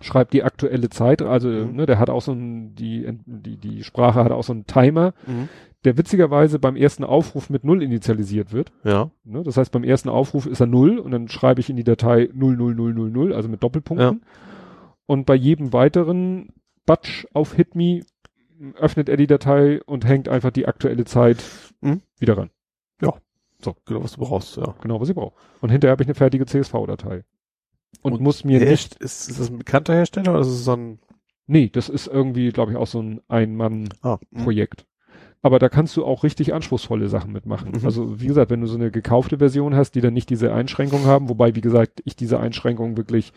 [0.00, 1.76] schreibt die aktuelle Zeit, also Mhm.
[1.76, 5.12] ne, der hat auch so ein, die, die, die Sprache hat auch so einen Timer,
[5.26, 5.48] Mhm.
[5.84, 8.72] Der witzigerweise beim ersten Aufruf mit Null initialisiert wird.
[8.84, 9.10] Ja.
[9.24, 9.42] Ne?
[9.44, 12.28] Das heißt, beim ersten Aufruf ist er Null und dann schreibe ich in die Datei
[12.34, 14.22] 00000, also mit Doppelpunkten.
[15.06, 16.48] Und bei jedem weiteren
[16.84, 18.02] Batch auf Hit me
[18.74, 21.44] öffnet er die Datei und hängt einfach die aktuelle Zeit
[21.80, 22.02] Mhm.
[22.18, 22.50] wieder ran.
[23.86, 24.74] Genau, was du brauchst, ja.
[24.80, 25.34] Genau, was ich brauche.
[25.60, 27.24] Und hinterher habe ich eine fertige CSV-Datei.
[28.02, 31.00] Und, muss mir nicht, ist, ist das ein bekannter Hersteller oder ist es so ein
[31.48, 34.02] nee, das ist irgendwie, glaube ich, auch so ein Ein-Mann-Projekt.
[34.02, 34.97] ah, mhm.
[35.42, 37.70] Aber da kannst du auch richtig anspruchsvolle Sachen mitmachen.
[37.78, 37.84] Mhm.
[37.84, 41.06] Also wie gesagt, wenn du so eine gekaufte Version hast, die dann nicht diese Einschränkungen
[41.06, 43.32] haben, wobei wie gesagt ich diese Einschränkungen wirklich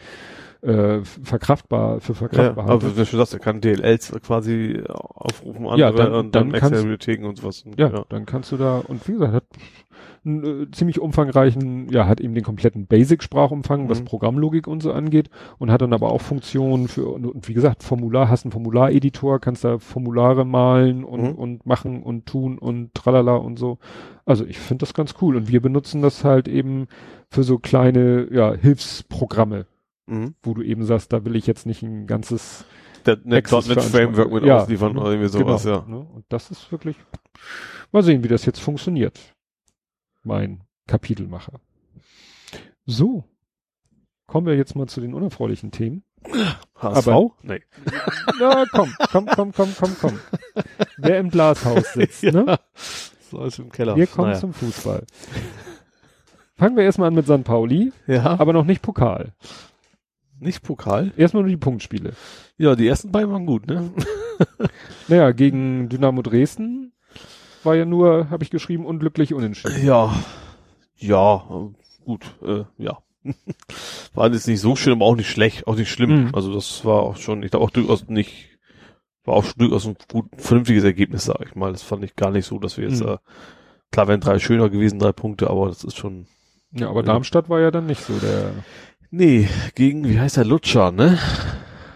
[0.64, 2.96] äh, verkraftbar für Ja, verkraftbar aber halte.
[2.96, 6.70] wie du sagst, er kann DLLs quasi aufrufen, Ja, andere dann- und dann, dann extra
[6.70, 7.64] kannst- Bibliotheken und sowas.
[7.78, 9.44] Ja, dann kannst du da, und wie gesagt, hat
[10.24, 14.06] einen äh, ziemlich umfangreichen, ja, hat eben den kompletten Basic-Sprachumfang, was Mhm.
[14.06, 17.82] Programmlogik und so angeht und hat dann aber auch Funktionen für, und, und wie gesagt,
[17.84, 21.32] Formular, hast einen Formulareditor, kannst da Formulare malen und, Mhm.
[21.32, 23.80] und machen und tun und tralala und so.
[24.26, 26.88] Also ich finde das ganz cool und wir benutzen das halt eben
[27.30, 29.66] für so kleine, ja, Hilfsprogramme,
[30.08, 30.36] Mhm.
[30.44, 32.66] wo du eben sagst, da will ich jetzt nicht ein ganzes
[33.08, 35.86] Der .NET Access .NET Framework mit Ja, ausliefern oder irgendwie sowas, genau, ja.
[35.88, 36.06] Ne?
[36.14, 36.96] Und das ist wirklich,
[37.92, 39.20] mal sehen, wie das jetzt funktioniert.
[40.24, 41.60] Mein Kapitelmacher.
[42.86, 43.24] So.
[44.28, 46.04] Kommen wir jetzt mal zu den unerfreulichen Themen.
[46.76, 47.08] HSV?
[47.08, 47.62] Aber- nee.
[48.40, 50.20] Na, komm, komm, komm, komm, komm, komm.
[50.98, 52.60] Wer im Glashaus sitzt, ne?
[53.30, 53.96] So ist im Keller.
[53.96, 54.40] Wir kommen Naja.
[54.40, 55.06] zum Fußball.
[56.56, 57.44] Fangen wir erstmal an mit St.
[57.44, 59.34] Pauli, Ja, aber noch nicht Pokal.
[60.40, 61.12] nicht Pokal.
[61.18, 62.14] Erstmal nur die Punktspiele.
[62.58, 63.92] Ja, die ersten beiden waren gut, ne?
[65.08, 66.94] Naja, gegen Dynamo Dresden
[67.64, 69.86] war ja nur, habe ich geschrieben, unglücklich unentschieden.
[69.86, 70.14] Ja,
[70.98, 72.98] ja, äh, gut, äh, ja.
[74.16, 76.26] war jetzt nicht so schön, aber auch nicht schlecht, auch nicht schlimm.
[76.26, 76.30] Mhm.
[76.36, 78.50] Also das war auch schon, ich glaube auch durchaus nicht,
[79.26, 81.72] war auch durchaus ein gut, vernünftiges Ergebnis, sag ich mal.
[81.72, 83.10] Das fand ich gar nicht so, dass wir jetzt, Mhm.
[83.10, 83.18] äh,
[83.92, 86.26] klar wären drei schöner gewesen, drei Punkte, aber das ist schon,
[86.72, 88.52] Ja, aber Darmstadt war ja dann nicht so der.
[89.12, 91.20] nee, gegen, wie heißt der, Lutscher, ne?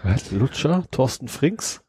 [0.04, 0.30] Was?
[0.30, 0.84] Lutscher?
[0.92, 1.82] Thorsten Frings?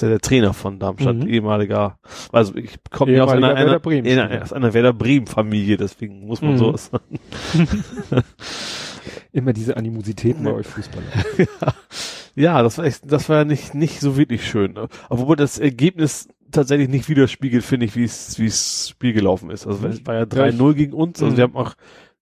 [0.00, 1.28] Ist ja der Trainer von Darmstadt, Mhm.
[1.28, 1.98] ehemaliger,
[2.32, 6.26] also ich komme ja aus einer, einer, Bremen einer, aus einer Werder Bremen Familie, deswegen
[6.26, 6.58] muss man Mhm.
[6.58, 6.90] sowas
[9.32, 11.06] Immer diese Animositäten bei euch Fußballer.
[12.36, 14.78] Ja, das war echt, das war ja nicht, nicht so wirklich schön.
[15.08, 19.66] Obwohl das Ergebnis tatsächlich nicht widerspiegelt, finde ich, wie es, wie es Spiel gelaufen ist.
[19.66, 21.20] Also es war ja 3-0 gegen uns.
[21.20, 21.36] Also Mhm.
[21.36, 21.74] wir haben auch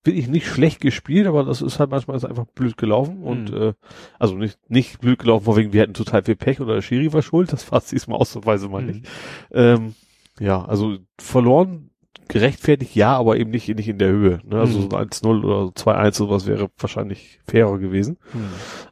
[0.09, 3.57] wirklich nicht schlecht gespielt, aber das ist halt manchmal ist einfach blöd gelaufen und, Mhm.
[3.62, 3.73] äh,
[4.19, 7.12] also nicht, nicht blöd gelaufen, von wegen wir hatten total viel Pech oder der Schiri
[7.12, 7.53] war schuld.
[7.53, 9.07] Das war es diesmal ausnahmsweise mal nicht.
[9.53, 9.95] Ähm,
[10.41, 11.91] ja, also verloren,
[12.28, 14.41] gerechtfertigt, ja, aber eben nicht, nicht in der Höhe.
[14.45, 14.61] Ne?
[14.61, 14.83] Also Mhm.
[14.91, 18.19] so ein 1-0 oder 2-1 sowas wäre wahrscheinlich fairer gewesen.
[18.33, 18.41] Hm.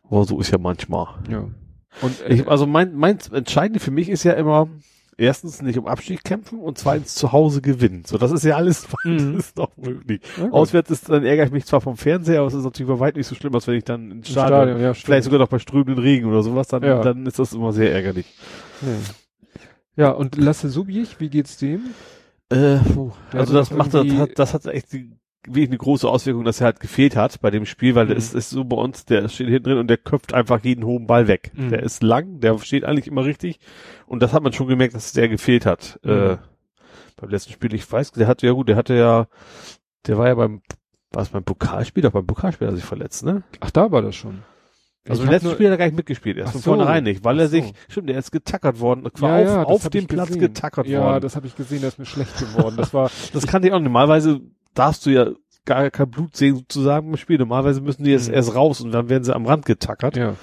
[0.09, 1.09] Aber so ist ja manchmal.
[1.31, 1.45] Ja.
[2.01, 4.69] Und äh, Ich, also mein, mein Entscheidende für mich ist ja immer,
[5.19, 8.05] erstens nicht um Abstieg kämpfen und zweitens zu Hause gewinnen.
[8.07, 9.37] So, das ist ja alles, Mhm.
[9.37, 10.21] das ist doch möglich.
[10.37, 10.53] gut.
[10.53, 13.19] Auswärts ist, dann ärgere ich mich zwar vom Fernseher, aber es ist natürlich bei weitem
[13.19, 15.59] nicht so schlimm, als wenn ich dann ins Stadion, Stadion, ja, vielleicht sogar noch bei
[15.59, 17.01] strömenden Regen oder sowas, dann, Ja.
[17.03, 18.27] dann ist das immer sehr ärgerlich.
[18.83, 20.05] Ja.
[20.05, 21.81] ja, und Lasse Subich, wie geht's dem?
[22.51, 23.11] Äh, puh.
[23.33, 25.11] Also das macht, das hat, das hat echt die,
[25.47, 28.19] wirklich eine große Auswirkung, dass er halt gefehlt hat bei dem Spiel, weil der Mhm.
[28.19, 31.07] ist, ist so bei uns, der steht hinten drin und der köpft einfach jeden hohen
[31.07, 31.51] Ball weg.
[31.55, 31.71] Mhm.
[31.71, 33.59] Der ist lang, der steht eigentlich immer richtig
[34.07, 35.99] und das hat man schon gemerkt, dass der gefehlt hat.
[36.03, 36.11] Mhm.
[36.11, 36.37] Äh,
[37.19, 39.27] beim letzten Spiel, ich weiß, der hatte ja gut, der hatte ja,
[40.07, 40.61] der war ja beim,
[41.13, 43.43] war es beim Pokalspiel, doch beim Pokalspiel hat er sich verletzt, ne?
[43.61, 44.43] Ach, da war das schon.
[45.09, 46.71] Also im letzten nur- Spiel hat er gar nicht mitgespielt, erst von so.
[46.73, 47.73] vornherein nicht, weil er sich, so.
[47.89, 50.41] stimmt, er ist getackert worden, Ja, war ja, auf, auf dem Platz gesehen.
[50.41, 51.21] getackert ja, worden.
[51.23, 52.75] das habe ich gesehen, der ist mir schlecht geworden.
[52.77, 53.79] Das war, Das kann ich auch.
[53.79, 54.41] Normalerweise
[54.77, 55.31] darfst du ja
[55.65, 57.39] gar kein Blut sehen sozusagen im Spiel.
[57.39, 58.35] Normalerweise müssen die jetzt Mhm.
[58.35, 60.17] erst raus und dann werden sie am Rand getackert.
[60.17, 60.35] ja.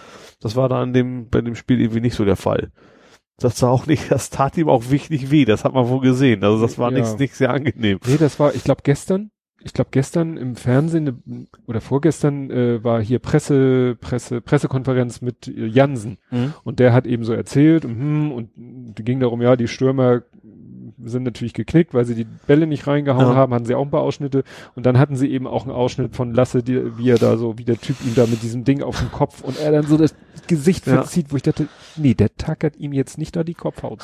[0.42, 2.72] Das war da an dem, bei dem Spiel irgendwie nicht so der Fall.
[3.38, 5.46] Das war auch nicht, das tat ihm auch wichtig weh.
[5.46, 6.44] Das hat man wohl gesehen.
[6.44, 7.00] Also das war Ja.
[7.00, 8.00] nicht, nicht sehr angenehm.
[8.06, 9.32] Nee, das war, ich glaube gestern,
[9.62, 15.66] ich glaube gestern im Fernsehen oder vorgestern äh, war hier Presse, Presse, Pressekonferenz mit äh,
[15.68, 16.18] Jansen
[16.66, 18.50] und der hat eben so erzählt und, hm, und
[19.06, 20.24] ging darum, ja, die Stürmer
[21.08, 23.36] sind natürlich geknickt, weil sie die Bälle nicht reingehauen Ja.
[23.36, 24.44] haben, hatten sie auch ein paar Ausschnitte
[24.76, 27.58] und dann hatten sie eben auch einen Ausschnitt von Lasse, die, wie er da so,
[27.58, 29.98] wie der Typ ihm da mit diesem Ding auf dem Kopf und er dann so
[29.98, 30.14] das
[30.48, 30.96] Gesicht Ja.
[30.96, 34.00] verzieht, wo ich dachte, nee, der tackert ihm jetzt nicht da die Kopfhaut.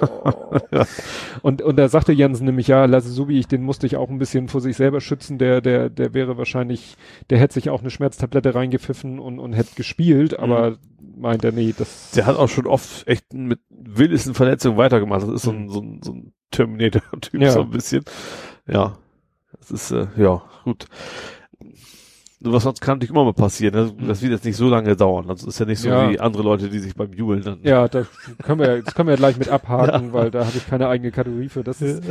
[0.00, 0.32] Oh.
[1.42, 4.18] Und, und da sagte Jansen nämlich, ja, Lasse Subi, ich, den musste ich auch ein
[4.18, 6.96] bisschen vor sich selber schützen, der, der, der wäre wahrscheinlich,
[7.30, 10.78] der hätte sich auch eine Schmerztablette reingepfiffen und, und hätte gespielt, aber
[11.16, 15.22] meint er, nee, das, Der hat auch schon oft echt mit wildesten Verletzungen weitergemacht.
[15.22, 17.50] Das ist so ein, so ein, so ein Terminator-Typ, Ja.
[17.52, 18.04] so ein bisschen.
[18.66, 18.96] Ja.
[19.58, 20.86] Das ist, äh, ja, gut.
[22.40, 23.74] Was sonst kann natürlich immer mal passieren.
[23.74, 25.28] Das, das wird jetzt nicht so lange dauern.
[25.28, 26.08] Also ist ja nicht so Ja.
[26.08, 27.58] wie andere Leute, die sich beim Jubeln dann.
[27.64, 28.04] ja, da
[28.44, 31.10] können wir, das können wir ja gleich mit abhaken, weil da habe ich keine eigene
[31.10, 31.64] Kategorie für.
[31.64, 32.04] Das ist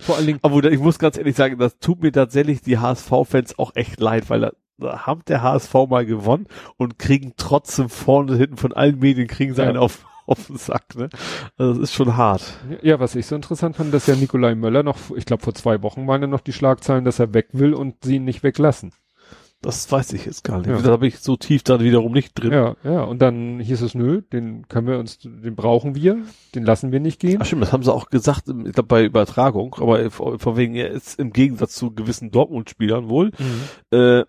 [0.00, 3.56] vor allen Dingen, Aber ich muss ganz ehrlich sagen, das tut mir tatsächlich die HSV-Fans
[3.60, 8.32] auch echt leid, weil da, da haben der HSV mal gewonnen und kriegen trotzdem vorne
[8.32, 9.68] und hinten von allen Medien kriegen sie Ja.
[9.68, 11.08] einen auf, auf den Sack, ne?
[11.56, 12.42] Also das ist schon hart.
[12.82, 15.82] ja, was ich so interessant fand, dass ja Nikolai Möller noch, ich glaube vor zwei
[15.82, 18.92] Wochen waren ja noch die Schlagzeilen, dass er weg will und sie ihn nicht weglassen.
[19.62, 20.68] Das weiß ich jetzt gar nicht.
[20.68, 20.78] Ja.
[20.82, 22.52] Da bin ich so tief dann wiederum nicht drin.
[22.52, 26.18] Ja, ja, und dann hieß es, nö, den können wir uns, den brauchen wir,
[26.54, 27.38] den lassen wir nicht gehen.
[27.40, 30.74] Ach stimmt, das haben sie auch gesagt, ich glaube bei Übertragung, aber vor von wegen,
[30.74, 33.96] er ist im Gegensatz zu gewissen Dortmund-Spielern wohl, Mhm.
[33.98, 34.24] äh,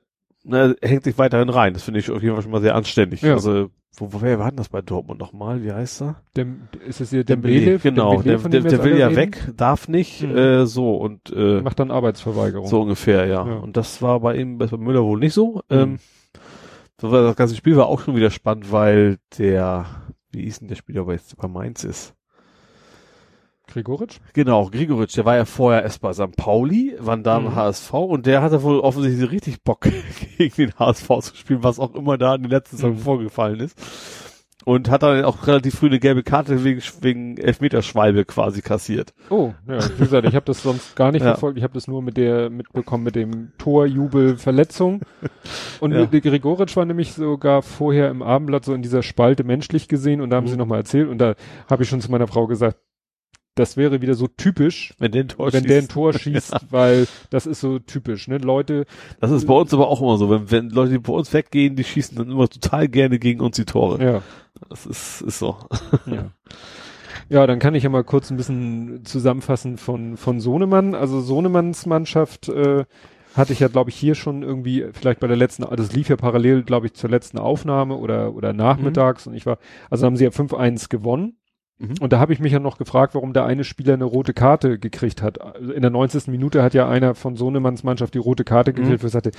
[0.45, 1.73] na, er hängt sich weiterhin rein.
[1.73, 3.21] Das finde ich auf jeden Fall schon mal sehr anständig.
[3.21, 3.33] Ja.
[3.33, 5.63] Also, wo, wo, wer war denn das bei Dortmund nochmal?
[5.63, 6.15] Wie heißt er?
[6.35, 7.79] Dem, ist es hier Dembele, Dembele?
[7.79, 8.21] genau.
[8.21, 9.17] Dembele, der der, der will ja reden?
[9.17, 10.35] weg, darf nicht, Mhm.
[10.37, 12.67] äh, so und äh, Macht dann Arbeitsverweigerung.
[12.67, 13.47] so ungefähr, ja.
[13.47, 13.55] Ja.
[13.55, 15.61] Und das war bei ihm, bei Müller wohl nicht so.
[15.69, 15.77] Mhm.
[15.77, 15.99] Ähm,
[17.01, 19.85] war das ganze Spiel war auch schon wieder spannend, weil der,
[20.31, 22.13] wie hieß denn der Spieler, der jetzt bei Mainz ist?
[23.67, 24.17] Gregoritsch?
[24.33, 26.35] Genau, Grigoritsch, der war ja vorher erst bei St.
[26.35, 27.55] Pauli, wann da im Mhm.
[27.55, 29.87] HSV und der hatte wohl offensichtlich richtig Bock
[30.37, 32.99] gegen den HSV zu spielen, was auch immer da in den letzten Saison Mhm.
[32.99, 33.77] vorgefallen ist.
[34.63, 39.13] Und hat dann auch relativ früh eine gelbe Karte wegen, wegen Elfmeterschwalbe quasi kassiert.
[39.29, 41.33] Oh, ja, wie gesagt, ich habe das sonst gar nicht Ja.
[41.33, 41.59] verfolgt.
[41.59, 45.01] Ich habe das nur mit der mitbekommen mit dem Torjubel Verletzung.
[45.81, 46.05] Und Ja.
[46.05, 50.37] Gregoritsch war nämlich sogar vorher im Abendblatt so in dieser Spalte menschlich gesehen und da
[50.37, 50.49] haben Mhm.
[50.49, 51.35] sie nochmal erzählt und da
[51.69, 52.77] habe ich schon zu meiner Frau gesagt,
[53.55, 55.91] das wäre wieder so typisch, Wenn der ein Tor wenn der ein schießt.
[55.91, 58.37] Tor schießt, weil das ist so typisch, ne?
[58.37, 58.85] Leute,
[59.21, 60.29] Das ist bei uns aber auch immer so.
[60.29, 63.55] Wenn, wenn Leute, die bei uns weggehen, die schießen dann immer total gerne gegen uns
[63.55, 64.03] die Tore.
[64.03, 64.21] ja,
[64.69, 65.57] Das ist, ist so.
[66.05, 66.31] ja.
[67.27, 70.93] Ja, dann kann ich ja mal kurz ein bisschen zusammenfassen von, von Sohnemann.
[70.93, 72.85] Also Sohnemanns Mannschaft äh,
[73.35, 76.17] hatte ich ja, glaube ich, hier schon irgendwie, vielleicht bei der letzten, das lief ja
[76.17, 79.57] parallel, glaube ich, zur letzten Aufnahme oder, oder nachmittags und ich war,
[79.89, 81.37] also haben sie ja 5-1 gewonnen.
[81.77, 81.95] Mhm.
[81.99, 84.79] Und da habe ich mich ja noch gefragt, warum der eine Spieler eine rote Karte
[84.79, 85.41] gekriegt hat.
[85.41, 86.27] Also in der 90.
[86.27, 88.75] Minute hat ja einer von Sohnemanns Mannschaft die rote Karte Mhm.
[88.75, 89.31] gekriegt, ich sagte,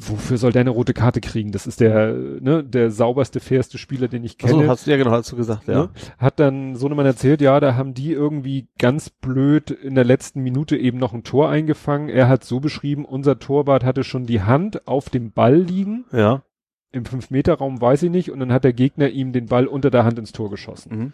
[0.00, 1.50] wofür soll der eine rote Karte kriegen?
[1.50, 4.54] Das ist der, ne, der sauberste, fairste Spieler, den ich kenne.
[4.58, 5.74] Also hast du ja genau, hast du gesagt, ja.
[5.74, 5.90] Ne?
[6.18, 10.76] Hat dann Sohnemann erzählt, ja, da haben die irgendwie ganz blöd in der letzten Minute
[10.76, 12.08] eben noch ein Tor eingefangen.
[12.08, 16.04] Er hat so beschrieben, unser Torwart hatte schon die Hand auf dem Ball liegen.
[16.12, 16.42] Ja.
[16.90, 18.30] Im 5-Meter-Raum weiß ich nicht.
[18.30, 20.98] Und dann hat der Gegner ihm den Ball unter der Hand ins Tor geschossen.
[20.98, 21.12] Mhm.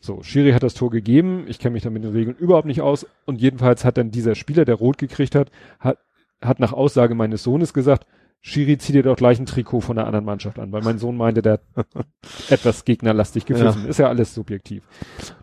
[0.00, 1.44] So, Schiri hat das Tor gegeben.
[1.46, 3.06] Ich kenne mich da mit den Regeln überhaupt nicht aus.
[3.26, 5.98] Und jedenfalls hat dann dieser Spieler, der rot gekriegt hat, hat,
[6.40, 8.06] hat nach Aussage meines Sohnes gesagt,
[8.42, 11.16] Schiri, zieh dir doch gleich ein Trikot von der anderen Mannschaft an, weil mein Sohn
[11.16, 11.86] meinte, der hat
[12.48, 13.86] etwas gegnerlastig gepfiffen.
[13.86, 14.82] Ist ja alles subjektiv.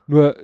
[0.07, 0.35] Nur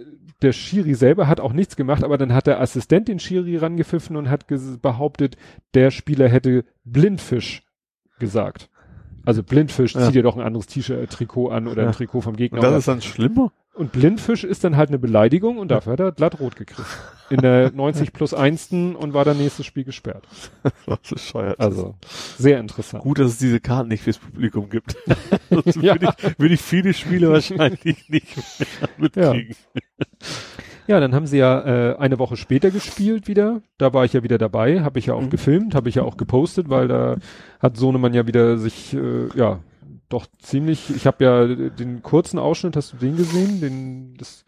[0.43, 4.15] der Schiri selber hat auch nichts gemacht, aber dann hat der Assistent den Schiri rangepfiffen
[4.15, 4.45] und hat
[4.81, 5.37] behauptet,
[5.73, 7.63] der Spieler hätte Blindfisch
[8.19, 8.69] gesagt.
[9.25, 10.05] Also Blindfisch, Ja.
[10.07, 11.89] zieh dir doch ein anderes T-Shirt, Trikot an oder Ja.
[11.89, 12.57] ein Trikot vom Gegner.
[12.59, 13.51] Und das oder ist dann schlimmer?
[13.75, 16.87] und Blindfisch ist dann halt eine Beleidigung und dafür hat er glatt rot gekriegt.
[17.29, 18.95] In der 90 plus 1.
[18.95, 20.27] und war dann nächstes Spiel gesperrt.
[20.85, 21.59] Was bescheuert.
[21.59, 21.95] Also
[22.37, 23.01] sehr interessant.
[23.01, 24.95] gut, dass es diese Karten nicht fürs Publikum gibt.
[25.49, 25.93] Sonst Ja.
[25.95, 29.55] würde, ich, würde ich viele Spiele wahrscheinlich nicht mehr mitkriegen.
[29.99, 30.05] Ja,
[30.87, 31.61] dann haben sie ja
[31.93, 33.61] äh, eine Woche später gespielt wieder.
[33.77, 35.29] Da war ich ja wieder dabei, habe ich ja auch Mhm.
[35.29, 37.17] gefilmt, habe ich ja auch gepostet, weil da
[37.59, 39.59] hat Sohnemann ja wieder sich, äh, ja,
[40.09, 43.61] doch ziemlich, ich habe ja den kurzen Ausschnitt, hast du den gesehen?
[43.61, 44.45] Den, das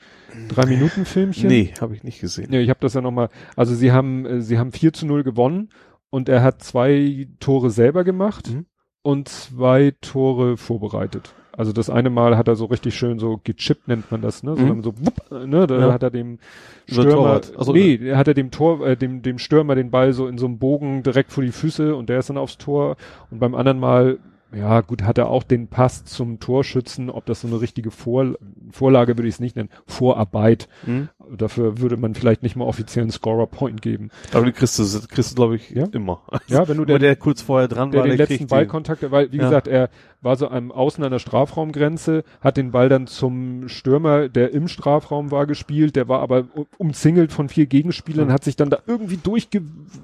[0.49, 1.47] drei Minuten Filmchen?
[1.47, 2.51] Nee, habe ich nicht gesehen.
[2.53, 5.23] Ja, ich habe das ja nochmal, also sie haben, äh, sie haben 4 zu 0
[5.23, 5.69] gewonnen
[6.11, 8.65] und er hat zwei Tore selber gemacht Mhm.
[9.01, 11.33] und zwei Tore vorbereitet.
[11.57, 14.55] Also das eine Mal hat er so richtig schön so gechippt, nennt man das, ne?
[14.57, 14.83] So, Mhm.
[14.83, 15.67] so wupp, ne?
[15.67, 15.93] Da Ja.
[15.93, 16.39] hat er dem
[16.85, 17.53] Stürmer, Torwart.
[17.57, 20.27] Ach so, nee, er hat er dem Tor, äh, dem, dem Stürmer den Ball so
[20.27, 22.97] in so einem Bogen direkt vor die Füße und der ist dann aufs Tor
[23.31, 24.19] und beim anderen Mal
[24.53, 28.35] ja, gut, hat er auch den Pass zum Torschützen, ob das so eine richtige Vor
[28.71, 30.67] Vorlage würde ich es nicht nennen, Vorarbeit.
[30.85, 31.09] Hm?
[31.35, 34.09] Dafür würde man vielleicht nicht mal offiziell einen Scorer-Point geben.
[34.33, 35.87] Aber die kriegst du, kriegst du glaube ich, Ja?
[35.91, 36.21] immer.
[36.47, 39.09] Ja, wenn du Der, der, der kurz vorher dran der war, den der letzten Ballkontakt,
[39.11, 39.43] weil, wie Ja.
[39.43, 39.89] gesagt, er
[40.21, 44.67] war so am Außen an der Strafraumgrenze, hat den Ball dann zum Stürmer, der im
[44.67, 46.45] Strafraum war, gespielt, der war aber
[46.77, 48.33] umzingelt von vier Gegenspielern, Ja.
[48.33, 49.61] hat sich dann da irgendwie durchge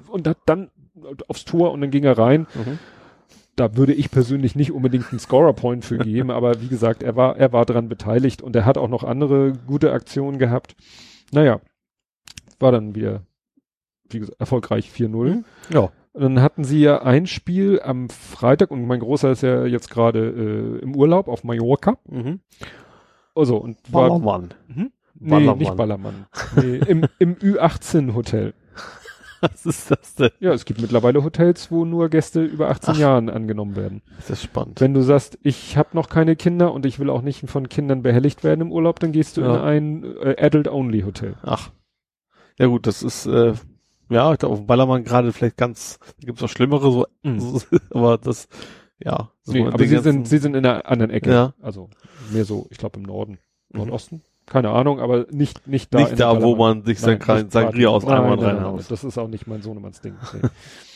[0.08, 0.70] und hat dann
[1.28, 2.46] aufs Tor und dann ging er rein.
[2.54, 2.78] Mhm.
[3.56, 7.36] Da würde ich persönlich nicht unbedingt einen Scorer-Point für geben, aber wie gesagt, er war,
[7.36, 10.74] er war dran beteiligt und er hat auch noch andere gute Aktionen gehabt.
[11.32, 11.60] Naja,
[12.58, 13.22] war dann wieder,
[14.08, 15.08] wie gesagt, erfolgreich 4-0.
[15.08, 15.44] Mhm.
[15.70, 15.90] Ja.
[16.14, 19.90] Und dann hatten sie ja ein Spiel am Freitag und mein Großer ist ja jetzt
[19.90, 21.96] gerade äh, im Urlaub auf Mallorca.
[22.06, 22.40] Mhm.
[23.34, 24.54] Also und war Ballermann.
[24.68, 24.92] Mhm.
[25.18, 25.58] nee, Ballermann.
[25.58, 26.26] nicht Ballermann.
[26.56, 28.52] Nee, im, im Ü18 Hotel.
[29.50, 30.30] Was ist das denn?
[30.40, 32.98] Ja, es gibt mittlerweile Hotels, wo nur Gäste über 18 Ach.
[32.98, 34.02] Jahren angenommen werden.
[34.16, 34.80] Das ist spannend.
[34.80, 38.02] Wenn du sagst, ich habe noch keine Kinder und ich will auch nicht von Kindern
[38.02, 39.56] behelligt werden im Urlaub, dann gehst du Ja.
[39.72, 41.34] in ein äh, Adult-Only-Hotel.
[41.42, 41.70] Ach.
[42.58, 43.54] Ja gut, das ist, äh,
[44.10, 47.60] ja, ich glaube, auf dem Ballermann gerade vielleicht ganz, da gibt's noch schlimmere, so, Mhm.
[47.90, 48.46] aber das,
[48.98, 49.30] ja.
[49.42, 51.30] So Nee, aber sie sind, sie sind in einer anderen Ecke.
[51.32, 51.54] Ja.
[51.60, 51.90] Also
[52.30, 53.38] mehr so, ich glaube im Norden.
[53.70, 53.78] Mhm.
[53.80, 54.22] Nordosten?
[54.46, 56.00] Keine Ahnung, aber nicht, nicht da.
[56.00, 58.90] nicht da, wo man sich Nein, sein Sangria aus nein, reinhaut.
[58.90, 60.14] Das ist auch nicht mein Sohnemanns Ding.
[60.34, 60.48] Nee.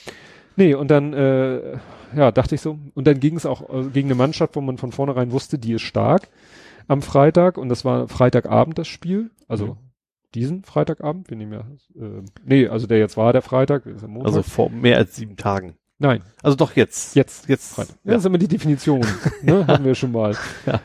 [0.58, 1.76] Nee, und dann, äh,
[2.16, 2.78] ja, dachte ich so.
[2.94, 5.75] Und dann ging es auch äh, gegen eine Mannschaft, wo man von vornherein wusste, die
[5.75, 6.28] ist stark
[6.89, 7.58] am Freitag.
[7.58, 9.31] Und das war Freitagabend das Spiel.
[9.49, 9.76] Also Mhm.
[10.34, 11.28] diesen Freitagabend.
[11.28, 11.60] Wir nehmen ja,
[12.02, 13.84] äh, nee, also der jetzt war der Freitag.
[13.84, 14.28] Ist ja Montag.
[14.28, 15.76] Also vor mehr als sieben Tagen.
[15.99, 17.16] Nein, Also doch jetzt.
[17.16, 17.50] jetzt.
[17.50, 17.75] Jetzt.
[17.75, 17.97] Freitag.
[18.05, 19.05] Ja, das ist immer die Definition.
[19.42, 19.66] ne?
[19.66, 20.34] Haben wir schon mal.
[20.65, 20.81] Ja.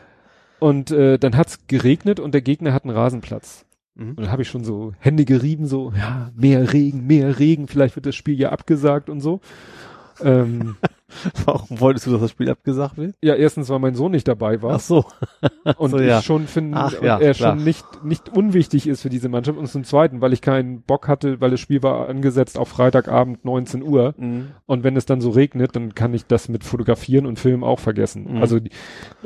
[0.62, 3.66] Und äh, dann hat's geregnet und der Gegner hat einen Rasenplatz.
[3.96, 4.10] Mhm.
[4.10, 7.96] Und dann habe ich schon so Hände gerieben, so, ja, mehr Regen, mehr Regen, vielleicht
[7.96, 9.42] wird das Spiel ja abgesagt und so.
[10.22, 10.76] ähm,
[11.46, 13.16] Warum wolltest du, dass das Spiel abgesagt wird?
[13.22, 15.06] ja, erstens, weil mein Sohn nicht dabei war Ach so.
[15.78, 16.20] und so, ja.
[16.20, 17.56] ich schon finde, ja, er klar.
[17.56, 19.58] schon nicht, nicht unwichtig ist für diese Mannschaft.
[19.58, 23.46] Und zum Zweiten, weil ich keinen Bock hatte, weil das Spiel war angesetzt auf Freitagabend
[23.46, 24.14] 19 Uhr.
[24.18, 24.52] Mhm.
[24.66, 27.80] Und wenn es dann so regnet, dann kann ich das mit Fotografieren und Filmen auch
[27.80, 28.36] vergessen.
[28.36, 28.42] Mhm.
[28.42, 28.60] Also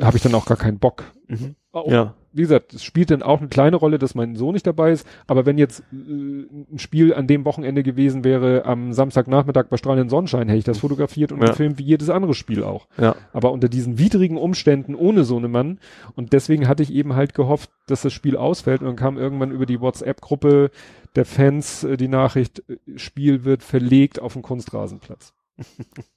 [0.00, 1.04] habe ich dann auch gar keinen Bock.
[1.28, 1.56] Mhm.
[1.72, 2.14] Auch, Ja.
[2.36, 5.06] Wie gesagt, es spielt dann auch eine kleine Rolle, dass mein Sohn nicht dabei ist.
[5.26, 10.10] Aber wenn jetzt äh, ein Spiel an dem Wochenende gewesen wäre, am Samstagnachmittag bei strahlendem
[10.10, 11.48] Sonnenschein, hätte ich das fotografiert und Ja.
[11.48, 12.86] gefilmt wie jedes andere Spiel auch.
[12.98, 13.16] Ja.
[13.32, 15.78] Aber unter diesen widrigen Umständen ohne so einen Mann.
[16.14, 18.80] Und deswegen hatte ich eben halt gehofft, dass das Spiel ausfällt.
[18.82, 20.70] Und dann kam irgendwann über die WhatsApp-Gruppe
[21.14, 25.32] der Fans äh, die Nachricht, äh, Spiel wird verlegt auf den Kunstrasenplatz.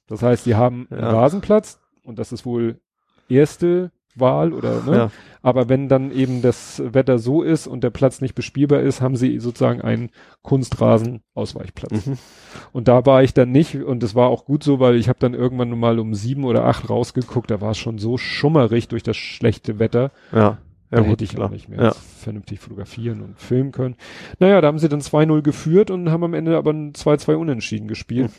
[0.06, 1.10] Das heißt, die haben einen Ja.
[1.12, 2.80] Rasenplatz und das ist wohl
[3.28, 4.96] erste Wahl oder ne?
[4.96, 5.10] Ja.
[5.42, 9.16] Aber wenn dann eben das Wetter so ist und der Platz nicht bespielbar ist, haben
[9.16, 10.10] sie sozusagen einen
[10.42, 12.06] Kunstrasen-Ausweichplatz.
[12.06, 12.18] Mhm.
[12.72, 15.18] Und da war ich dann nicht und es war auch gut so, weil ich habe
[15.18, 19.02] dann irgendwann mal um sieben oder acht rausgeguckt, da war es schon so schummerig durch
[19.02, 20.58] das schlechte Wetter, Ja.
[20.90, 21.46] da Ja, gut, hätte ich klar.
[21.46, 21.92] auch nicht mehr Ja.
[21.92, 23.96] vernünftig fotografieren und filmen können.
[24.38, 27.88] Naja, da haben sie dann 2-0 geführt und haben am Ende aber ein 2-2 unentschieden
[27.88, 28.30] gespielt.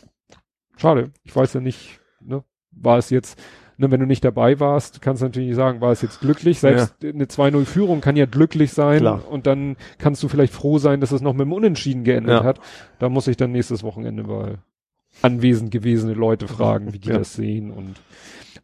[0.76, 3.38] Schade, ich weiß ja nicht, ne, war es jetzt,
[3.82, 6.60] ne, wenn du nicht dabei warst, kannst du natürlich nicht sagen, war es jetzt glücklich,
[6.60, 9.22] selbst eine 2-0 Führung kann ja glücklich sein Klar.
[9.30, 12.44] und dann kannst du vielleicht froh sein, dass es noch mit dem Unentschieden geendet Ja.
[12.44, 12.60] hat.
[12.98, 14.58] Da muss ich dann nächstes Wochenende mal
[15.20, 17.18] anwesend gewesene Leute fragen, wie die Ja.
[17.18, 17.96] das sehen und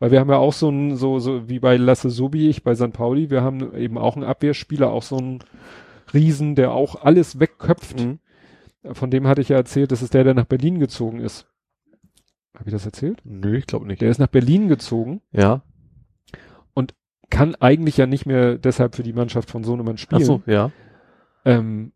[0.00, 2.92] weil wir haben ja auch so ein, so, so wie bei Lasse Sobich bei St.
[2.92, 5.40] Pauli, wir haben eben auch einen Abwehrspieler, auch so einen
[6.14, 8.00] Riesen, der auch alles wegköpft.
[8.06, 8.18] Mhm.
[8.92, 11.46] Von dem hatte ich ja erzählt, das ist der, der nach Berlin gezogen ist.
[12.54, 13.20] Habe ich das erzählt?
[13.24, 14.00] Nö, ich glaube nicht.
[14.00, 15.62] Der ist nach Berlin gezogen, Ja.
[17.30, 20.24] kann eigentlich ja nicht mehr deshalb für die Mannschaft von Sohnemann Ach spielen.
[20.24, 20.70] so, ja.
[21.44, 21.92] Ähm,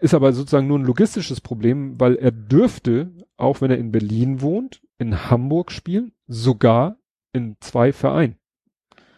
[0.00, 4.40] ist aber sozusagen nur ein logistisches Problem, weil er dürfte, auch wenn er in Berlin
[4.40, 6.96] wohnt, in Hamburg spielen, sogar
[7.32, 8.36] in zwei Vereinen.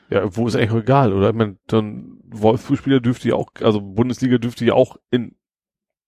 [0.09, 1.29] Ja, wo ist eigentlich egal, oder?
[1.29, 5.37] Ich meine, dann Wolfsburg-Spieler dürfte ja auch, also Bundesliga dürfte ja auch in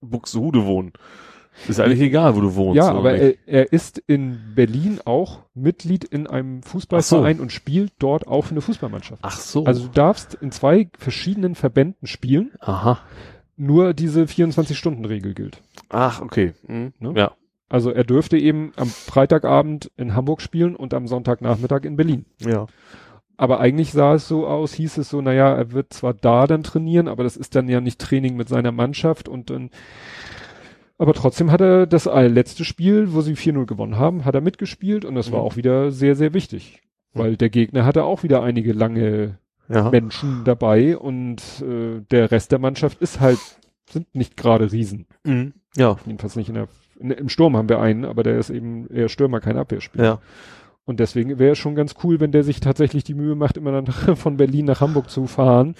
[0.01, 0.93] Buxtehude wohnen.
[1.69, 2.77] Ist eigentlich egal, wo du wohnst.
[2.77, 8.27] ja, aber er, er ist in Berlin auch Mitglied in einem Fußballverein und spielt dort
[8.27, 9.21] auch für eine Fußballmannschaft.
[9.23, 9.65] Ach so.
[9.65, 13.01] Also du darfst in zwei verschiedenen Verbänden spielen, Aha.
[13.57, 15.63] nur diese 24-Stunden-Regel gilt.
[15.91, 16.55] Ach, okay.
[16.67, 16.93] Mhm.
[16.99, 17.13] Ne?
[17.17, 17.33] Ja.
[17.69, 22.27] Also er dürfte eben am Freitagabend in Hamburg spielen und am Sonntagnachmittag in Berlin.
[22.39, 22.67] Ja.
[23.39, 26.63] Aber eigentlich sah es so aus, hieß es so, naja, er wird zwar da dann
[26.63, 29.71] trainieren, aber das ist dann ja nicht Training mit seiner Mannschaft und dann,
[31.03, 35.05] aber trotzdem hat er das letzte Spiel, wo sie 4-0 gewonnen haben, hat er mitgespielt
[35.05, 35.45] und das war Mhm.
[35.47, 36.81] auch wieder sehr, sehr wichtig.
[37.15, 39.91] Weil der Gegner hatte auch wieder einige lange Ja.
[39.91, 43.39] Menschen dabei und äh, der Rest der Mannschaft ist halt,
[43.89, 45.07] sind nicht gerade Riesen.
[45.25, 45.53] Mhm.
[45.77, 45.97] Ja.
[46.07, 49.09] Jedenfalls nicht in der, in, im Sturm haben wir einen, aber der ist eben eher
[49.09, 50.05] Stürmer, kein Abwehrspieler.
[50.05, 50.19] Ja.
[50.85, 53.73] Und deswegen wäre es schon ganz cool, wenn der sich tatsächlich die Mühe macht, immer
[53.73, 55.75] dann von Berlin nach Hamburg zu fahren,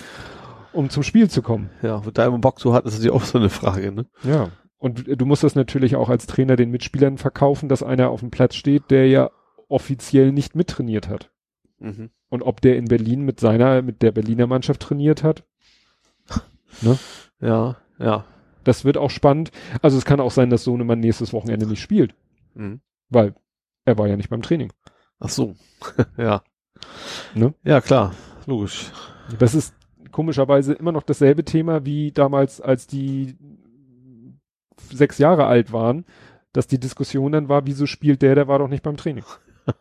[0.73, 1.71] um zum Spiel zu kommen.
[1.83, 2.03] Ja.
[2.15, 4.07] Da immer Bock zu hat, ist natürlich auch so eine Frage, ne?
[4.23, 4.49] Ja.
[4.83, 8.33] Und du musst das natürlich auch als Trainer den Mitspielern verkaufen, dass einer auf dem
[8.33, 9.31] Platz steht, der ja
[9.69, 11.31] offiziell nicht mittrainiert hat.
[11.79, 12.11] Mhm.
[12.29, 15.45] Und ob der in Berlin mit seiner, mit der Berliner Mannschaft trainiert hat,
[17.41, 17.77] Ja.
[17.99, 18.25] Ja.
[18.65, 19.53] das wird auch spannend.
[19.83, 22.17] Also es kann auch sein, dass Sohnemann nächstes Wochenende nicht spielt,
[22.55, 22.81] Mhm.
[23.09, 23.35] weil
[23.85, 24.73] er war ja nicht beim Training.
[25.21, 25.55] Ach so.
[26.17, 26.43] ja.
[27.37, 27.55] Ne?
[27.63, 28.15] Ja, klar.
[28.47, 28.91] Logisch.
[29.39, 29.75] Das ist
[30.11, 33.37] komischerweise immer noch dasselbe Thema wie damals, als die
[34.93, 36.05] sechs Jahre alt waren,
[36.53, 39.25] dass die Diskussion dann war, wieso spielt der, der war doch nicht beim Training.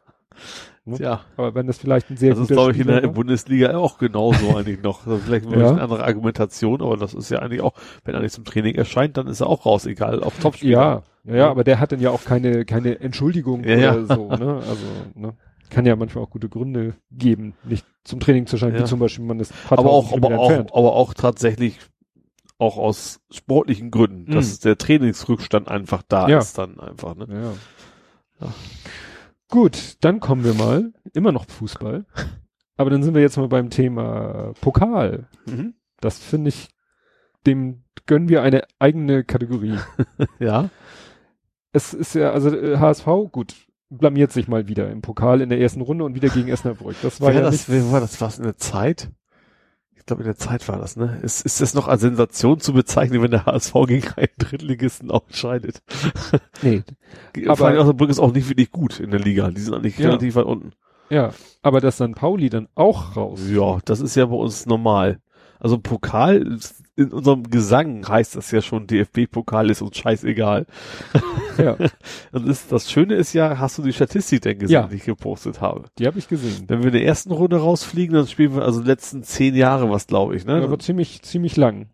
[0.83, 0.97] Ne?
[0.97, 1.21] Ja.
[1.37, 3.77] Aber wenn das vielleicht ein sehr Das ist, guter glaube ich, in der war- Bundesliga
[3.77, 5.05] auch genauso eigentlich noch.
[5.05, 5.51] Also vielleicht Ja.
[5.51, 7.73] bisschen andere Argumentation, aber das ist ja eigentlich auch,
[8.03, 10.71] wenn er nicht zum Training erscheint, dann ist er auch raus, egal, auf Topspieler.
[10.71, 14.05] Ja, ja, ja, aber der hat dann ja auch keine, keine Entschuldigung Ja, oder ja.
[14.15, 14.55] so, ne?
[14.67, 15.33] Also, ne?
[15.69, 18.81] Kann ja manchmal auch gute Gründe geben, nicht zum Training zu scheinen, Ja.
[18.81, 21.77] wie zum Beispiel man ist paar aber auch, aber auch, aber auch tatsächlich
[22.61, 24.35] auch aus sportlichen Gründen, Mhm.
[24.35, 26.39] dass der Trainingsrückstand einfach da Ja.
[26.39, 27.27] ist dann einfach, ne?
[27.29, 28.45] Ja.
[28.47, 28.53] Ja.
[29.49, 32.05] Gut, dann kommen wir mal, immer noch Fußball.
[32.77, 35.27] Aber dann sind wir jetzt mal beim Thema Pokal.
[35.45, 35.73] Mhm.
[35.99, 36.69] Das finde ich,
[37.45, 39.77] dem gönnen wir eine eigene Kategorie.
[40.39, 40.69] Ja.
[41.73, 43.55] es ist ja, also äh, HSV, gut,
[43.89, 46.95] blamiert sich mal wieder im Pokal in der ersten Runde und wieder gegen Osnabrück.
[47.01, 48.21] Das war wer ja das, nicht, war das?
[48.21, 49.11] Was in der Zeit?
[50.01, 51.19] Ich glaube, in der Zeit war das, ne?
[51.21, 55.83] Ist, ist das noch als Sensation zu bezeichnen, wenn der HSV gegen einen Drittligisten ausscheidet?
[56.63, 56.81] nee.
[57.45, 59.51] Aber Vor allem Osnabrück ist auch nicht wirklich gut in der Liga.
[59.51, 60.07] Die sind eigentlich Ja.
[60.07, 60.71] relativ weit unten.
[61.11, 62.15] Ja, aber dass St.
[62.15, 63.41] Pauli dann auch raus.
[63.47, 65.19] Ja, das ist ja bei uns normal.
[65.59, 66.57] Also Pokal,
[67.03, 70.65] in unserem Gesang heißt das ja schon, DFB-Pokal ist uns scheißegal.
[71.57, 71.75] Ja,
[72.31, 74.87] Und ist, das Schöne ist ja, hast du die Statistik denn gesehen, Ja.
[74.87, 75.85] die ich gepostet habe?
[75.99, 76.65] die habe ich gesehen.
[76.67, 79.89] Wenn wir in der ersten Runde rausfliegen, dann spielen wir also die letzten zehn Jahre
[79.89, 80.61] was, glaube ich, ne?
[80.63, 81.89] Aber ziemlich, ziemlich lang.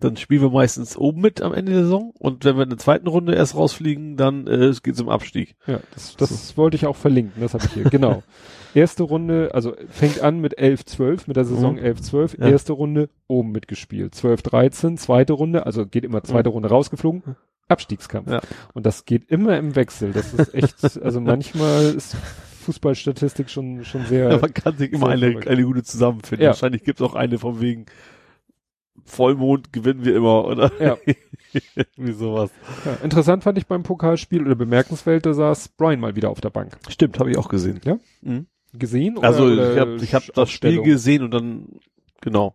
[0.00, 2.78] Dann spielen wir meistens oben mit am Ende der Saison und wenn wir in der
[2.78, 5.54] zweiten Runde erst rausfliegen, dann äh, geht's im Abstieg.
[5.68, 8.22] Ja, das, das wollte ich auch verlinken, das habe ich hier, genau.
[8.74, 11.80] Erste Runde, also fängt an mit 11-12, mit der Saison Mhm.
[11.84, 12.48] 11-12, Ja.
[12.48, 17.22] erste Runde oben mitgespielt, 12-13, zweite Runde, also geht immer zweite Runde rausgeflogen,
[17.68, 18.30] Abstiegskampf.
[18.30, 18.40] Ja.
[18.74, 22.16] Und das geht immer im Wechsel, das ist echt, also manchmal ist
[22.64, 25.48] Fußballstatistik schon, schon sehr, Ja, man kann sich immer eine, verrückt.
[25.48, 26.42] eine gute zusammenfinden.
[26.44, 26.50] Ja.
[26.50, 27.86] Wahrscheinlich gibt's auch eine von wegen
[29.06, 30.70] Vollmond gewinnen wir immer, oder?
[30.80, 30.96] Ja.
[31.96, 32.50] Wie sowas.
[32.84, 32.94] ja.
[33.04, 36.76] interessant fand ich beim Pokalspiel oder bemerkenswert, da saß Brian mal wieder auf der Bank.
[36.88, 37.80] Stimmt, habe ich auch gesehen.
[37.84, 37.98] Ja?
[38.22, 38.46] Mhm.
[38.78, 39.18] Gesehen?
[39.22, 41.66] Also oder ich habe ich hab das Spiel gesehen und dann
[42.20, 42.54] genau.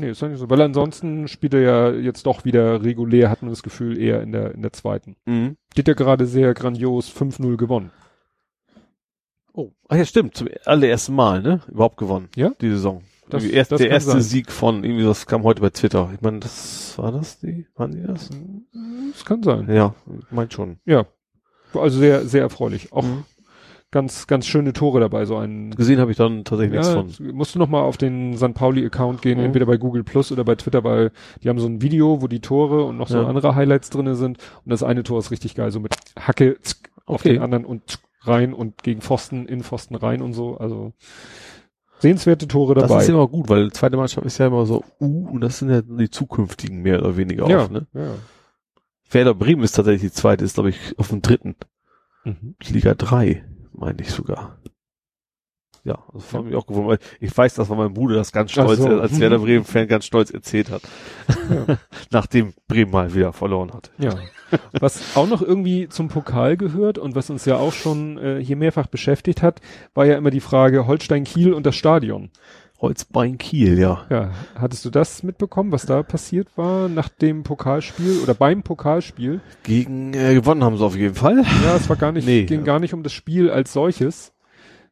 [0.00, 0.48] Nee, ist ja nicht so.
[0.48, 4.30] Weil ansonsten spielt er ja jetzt doch wieder regulär, hat man das Gefühl, eher in
[4.30, 5.16] der, in der zweiten.
[5.26, 5.56] Mhm.
[5.74, 7.90] Geht ja gerade sehr grandios 5-0 gewonnen.
[9.52, 11.62] Oh, ach ja, stimmt, zum allerersten Mal, ne?
[11.68, 12.28] Überhaupt gewonnen.
[12.36, 12.52] Ja?
[12.60, 13.02] Die Saison.
[13.28, 14.22] Das- erst, das der erste sein.
[14.22, 16.10] Sieg von, irgendwie das kam heute bei Twitter.
[16.14, 17.66] Ich meine, das war das die?
[17.74, 18.30] Waren die das?
[19.12, 19.68] Das kann sein.
[19.70, 19.94] Ja,
[20.30, 20.78] meint schon.
[20.86, 21.06] Ja.
[21.74, 22.92] Also sehr, sehr erfreulich.
[22.92, 23.24] Auch Mhm.
[23.90, 25.70] Ganz, ganz schöne Tore dabei, so ein.
[25.70, 27.34] Gesehen habe ich dann tatsächlich Ja, nichts von.
[27.34, 28.52] musst du noch mal auf den St.
[28.54, 29.44] Pauli-Account gehen, Mhm.
[29.46, 31.10] entweder bei Google Plus oder bei Twitter, weil
[31.42, 33.26] die haben so ein Video, wo die Tore und noch so Ja.
[33.26, 34.38] andere Highlights drinne sind.
[34.64, 37.34] Und das eine Tor ist richtig geil, so mit Hacke zck, auf Okay.
[37.34, 40.58] den anderen und zck, rein und gegen Pfosten, in Pfosten rein und so.
[40.58, 40.92] Also
[42.00, 43.02] sehenswerte Tore Das dabei.
[43.02, 45.80] ist immer gut, weil zweite Mannschaft ist ja immer so, uh, und das sind ja
[45.82, 47.86] die zukünftigen mehr oder weniger ja, auch, ne?
[47.94, 48.10] ja.
[49.10, 51.56] Werder Bremen ist tatsächlich die zweite, ist glaube ich auf dem dritten.
[52.24, 52.54] Mhm.
[52.68, 53.42] Liga 3,
[53.78, 54.58] meine ich sogar.
[55.84, 57.00] Ja, das fand mich auch gewundert.
[57.00, 59.00] weil Ich weiß, dass mein Bruder das ganz stolz, so.
[59.00, 60.82] als Werder Bremen-Fan ganz stolz erzählt hat.
[61.48, 61.78] Ja.
[62.10, 63.90] Nachdem Bremen mal wieder verloren hat.
[63.96, 64.14] Ja.
[64.72, 68.56] Was auch noch irgendwie zum Pokal gehört und was uns ja auch schon äh, hier
[68.56, 69.60] mehrfach beschäftigt hat,
[69.94, 72.30] war ja immer die Frage Holstein-Kiel und das Stadion.
[72.80, 74.06] Holzbein Kiel, ja.
[74.08, 79.40] Ja, hattest du das mitbekommen, was da passiert war nach dem Pokalspiel oder beim Pokalspiel?
[79.64, 81.42] Gegen, äh, gewonnen haben sie auf jeden Fall.
[81.64, 82.44] Ja, es war gar nicht, Nee.
[82.44, 84.32] ging gar nicht um das Spiel als solches.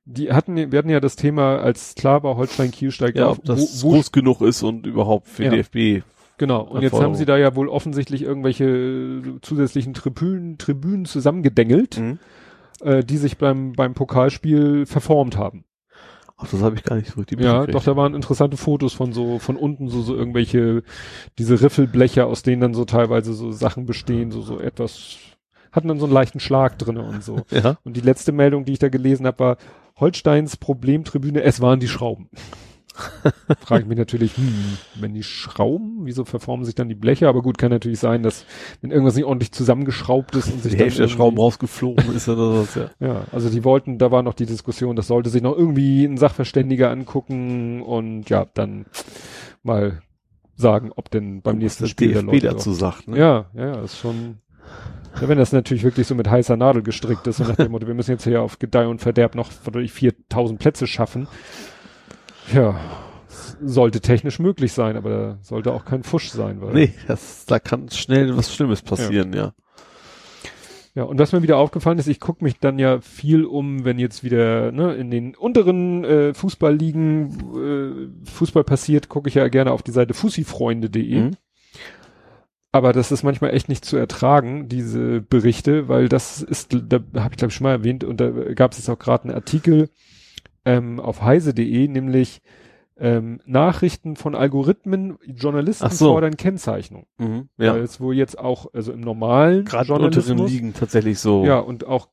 [0.05, 3.39] Die hatten, wir hatten ja das Thema, als klar war, Holstein-Kiel steigt Ja, auf.
[3.39, 5.51] ob das wo, wo, groß genug ist und überhaupt für Ja.
[5.51, 6.03] DFB.
[6.39, 6.63] genau.
[6.63, 12.19] Und jetzt haben sie da ja wohl offensichtlich irgendwelche zusätzlichen Tribünen, Tribünen zusammengedengelt, Mhm.
[12.83, 15.65] äh, die sich beim, beim Pokalspiel verformt haben.
[16.39, 19.13] Ach, das habe ich gar nicht so richtig Ja, doch, da waren interessante Fotos von
[19.13, 20.83] so, von unten so, so irgendwelche,
[21.39, 25.17] diese Riffelbleche, aus denen dann so teilweise so Sachen bestehen, so, so etwas,
[25.73, 27.43] hatten dann so einen leichten Schlag drinne und so.
[27.51, 27.79] Ja.
[27.85, 29.57] Und die letzte Meldung, die ich da gelesen habe, war
[29.99, 32.29] Holsteins Problemtribüne, es waren die Schrauben.
[33.61, 37.29] Frage ich mich natürlich, hm, wenn die Schrauben, wieso verformen sich dann die Bleche?
[37.29, 38.45] Aber gut, kann natürlich sein, dass
[38.81, 42.29] wenn irgendwas nicht ordentlich zusammengeschraubt ist und sich Die dann Hälfte der Schrauben rausgeflogen ist
[42.29, 42.91] oder was, ja.
[43.01, 46.17] ja, also die wollten, da war noch die Diskussion, das sollte sich noch irgendwie ein
[46.17, 48.87] Sachverständiger angucken und ja, dann
[49.63, 50.03] mal
[50.57, 53.19] sagen, ob denn beim nächsten Spiel der DFB Leute dazu sagt, ne?
[53.19, 54.39] Ja, ja, ja, ist schon.
[55.21, 57.87] Ja, wenn das natürlich wirklich so mit heißer Nadel gestrickt ist und nach dem Motto,
[57.87, 61.27] wir müssen jetzt hier auf Gedeih und Verderb noch verdammt 4000 Plätze schaffen.
[62.53, 62.79] Ja,
[63.63, 66.75] sollte technisch möglich sein, aber sollte auch kein Fusch sein, weil.
[66.75, 69.53] Nee, das, da kann schnell was Schlimmes passieren, ja.
[70.95, 73.99] Ja, und was mir wieder aufgefallen ist, ich gucke mich dann ja viel um, wenn
[73.99, 79.73] jetzt wieder ne, in den unteren äh, Fußballligen äh, Fußball passiert, gucke ich ja gerne
[79.73, 81.21] auf die Seite fussifreunde.de.
[81.21, 81.31] Mhm.
[82.73, 87.35] Aber das ist manchmal echt nicht zu ertragen, diese Berichte, weil das ist, da habe
[87.35, 89.91] ich glaube ich schon mal erwähnt, und da gab es jetzt auch gerade einen Artikel
[90.67, 92.43] ähm, auf heise.de, nämlich
[92.99, 96.09] ähm, Nachrichten von Algorithmen, Journalisten so.
[96.13, 97.07] fordern Kennzeichnung.
[97.19, 97.49] Mhm.
[97.57, 97.77] Weil Ja.
[97.77, 101.45] es wohl jetzt auch, also im normalen Gerade unteren Ligen tatsächlich so.
[101.45, 102.09] ja, und auch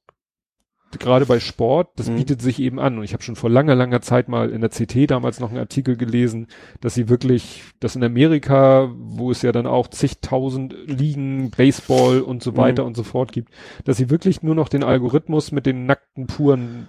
[0.99, 2.17] gerade bei Sport, das Mhm.
[2.17, 2.97] bietet sich eben an.
[2.99, 5.57] Und ich habe schon vor langer, langer Zeit mal in der CT damals noch einen
[5.57, 6.45] Artikel gelesen,
[6.81, 12.43] dass sie wirklich, dass in Amerika, wo es ja dann auch zigtausend Ligen, Baseball und
[12.43, 12.57] so Mhm.
[12.57, 13.49] weiter und so fort gibt,
[13.85, 16.87] dass sie wirklich nur noch den Algorithmus mit den nackten, puren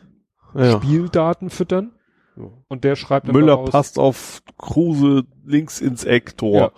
[0.55, 0.73] ja.
[0.73, 1.92] Spieldaten füttern.
[2.36, 2.50] Ja.
[2.68, 6.73] Und der schreibt dann Müller daraus- passt auf Kruse links ins Eck, Tor.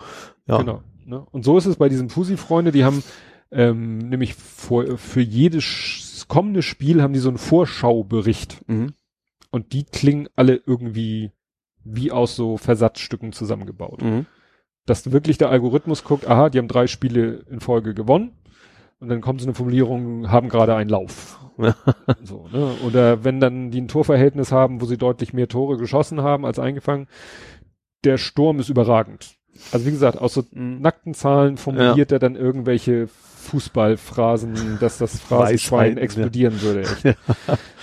[0.46, 0.58] Ja.
[0.58, 0.82] Genau.
[1.04, 1.24] Ne?
[1.30, 3.02] Und so ist es bei diesen Fusi-Freunde, die haben
[3.50, 8.68] ähm, nämlich vor, für jedes kommende Spiel haben die so einen Vorschaubericht.
[8.68, 8.92] Mhm.
[9.50, 11.30] Und die klingen alle irgendwie
[11.84, 14.02] wie aus so Versatzstücken zusammengebaut.
[14.02, 14.26] Mhm.
[14.84, 18.32] Dass wirklich der Algorithmus guckt, aha, die haben drei Spiele in Folge gewonnen.
[19.00, 21.38] Und dann kommt so eine Formulierung, haben gerade einen Lauf.
[22.22, 22.72] so, ne?
[22.86, 26.58] Oder wenn dann die ein Torverhältnis haben, wo sie deutlich mehr Tore geschossen haben als
[26.58, 27.06] eingefangen,
[28.04, 29.36] der Sturm ist überragend.
[29.72, 30.80] Also wie gesagt, aus so Mhm.
[30.80, 36.02] nackten Zahlen formuliert er dann irgendwelche Fußballphrasen, dass das Phrasenschwein Weisheiten, ja.
[36.04, 36.80] explodieren würde.
[37.04, 37.18] Echt.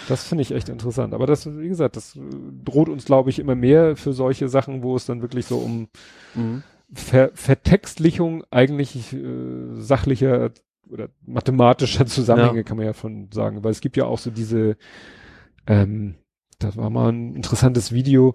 [0.09, 1.13] Das finde ich echt interessant.
[1.13, 2.19] Aber das, wie gesagt, das äh,
[2.65, 5.87] droht uns, glaube ich, immer mehr für solche Sachen, wo es dann wirklich so um
[6.35, 6.63] Mhm.
[6.93, 10.51] Ver Vertextlichung eigentlich äh, sachlicher
[10.93, 12.63] oder mathematischer Zusammenhänge Ja.
[12.63, 14.77] kann man ja von sagen, weil es gibt ja auch so diese,
[15.67, 16.15] ähm,
[16.59, 18.33] das war mal ein interessantes Video,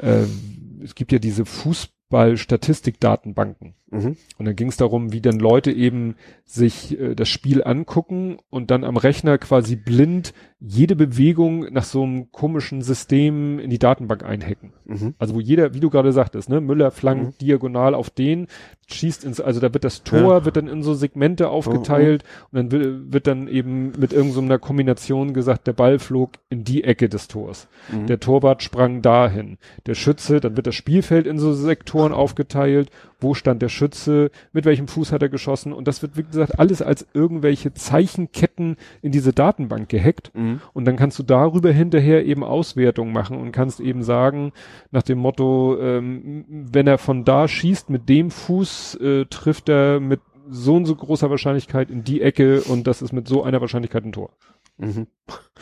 [0.00, 3.74] ähm, es gibt ja diese Fußball-Statistik-Datenbanken.
[3.90, 4.16] Mhm.
[4.38, 8.70] Und dann ging es darum, wie dann Leute eben sich äh, das Spiel angucken und
[8.70, 14.24] dann am Rechner quasi blind jede Bewegung nach so einem komischen System in die Datenbank
[14.24, 14.72] einhacken.
[14.84, 15.14] Mhm.
[15.18, 17.38] Also wo jeder, wie du gerade sagtest, ne, Müller flankt Mhm.
[17.46, 18.46] diagonal auf den,
[18.88, 23.12] schießt ins, also da wird das Tor, wird dann in so Segmente aufgeteilt und dann
[23.12, 27.68] wird, dann eben mit irgendeiner Kombination gesagt, der Ball flog in die Ecke des Tors.
[27.90, 28.06] Mhm.
[28.06, 29.58] Der Torwart sprang dahin.
[29.86, 32.90] Der Schütze, dann wird das Spielfeld in so Sektoren aufgeteilt.
[33.20, 34.30] Wo stand der Schütze?
[34.52, 35.72] Mit welchem Fuß hat er geschossen?
[35.72, 40.32] Und das wird, wie gesagt, alles als irgendwelche Zeichenketten in diese Datenbank gehackt.
[40.34, 40.60] Mhm.
[40.72, 44.52] Und dann kannst du darüber hinterher eben Auswertung machen und kannst eben sagen,
[44.90, 50.00] nach dem Motto, ähm, wenn er von da schießt, mit dem Fuß äh, trifft er
[50.00, 53.60] mit so und so großer Wahrscheinlichkeit in die Ecke und das ist mit so einer
[53.60, 54.30] Wahrscheinlichkeit ein Tor.
[54.78, 55.06] Mhm.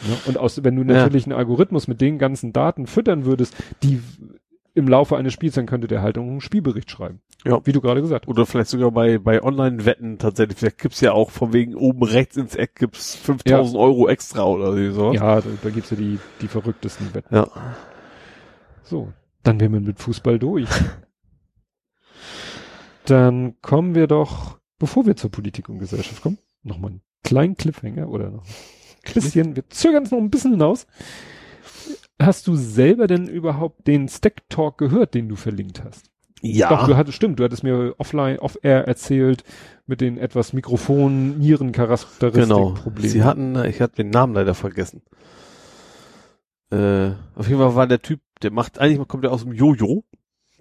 [0.06, 0.16] Ne?
[0.26, 1.02] Und aus, wenn du Ja.
[1.02, 4.00] natürlich einen Algorithmus mit den ganzen Daten füttern würdest, die
[4.78, 7.20] im Laufe eines Spiels, dann könnte der halt einen Spielbericht schreiben.
[7.44, 7.60] Ja.
[7.64, 8.28] Wie du gerade gesagt hast.
[8.28, 10.58] Oder vielleicht sogar bei, bei Online-Wetten tatsächlich.
[10.58, 14.72] Vielleicht gibt's ja auch von wegen oben rechts ins Eck gibt's 5000 Euro extra oder
[14.92, 15.12] so.
[15.12, 17.34] Ja, da, da gibt's ja die, die verrücktesten Wetten.
[17.34, 17.48] Ja.
[18.82, 20.68] So, dann wären wir mit Fußball durch.
[23.04, 28.08] dann kommen wir doch, bevor wir zur Politik und Gesellschaft kommen, nochmal einen kleinen Cliffhanger
[28.08, 30.86] oder noch ein bisschen, wir zögern es noch ein bisschen hinaus.
[32.20, 36.10] Hast du selber denn überhaupt den Stack Talk gehört, den du verlinkt hast?
[36.42, 36.68] Ja.
[36.68, 39.44] Doch, du hattest, stimmt, du hattest mir offline, off-air erzählt
[39.86, 41.86] mit den etwas Mikrofon, nieren genau.
[41.86, 43.10] Charakteristikproblemen.
[43.10, 45.02] Sie hatten, ich hatte den Namen leider vergessen.
[46.70, 50.04] Äh, auf jeden Fall war der Typ, der macht, eigentlich kommt der aus dem Jojo.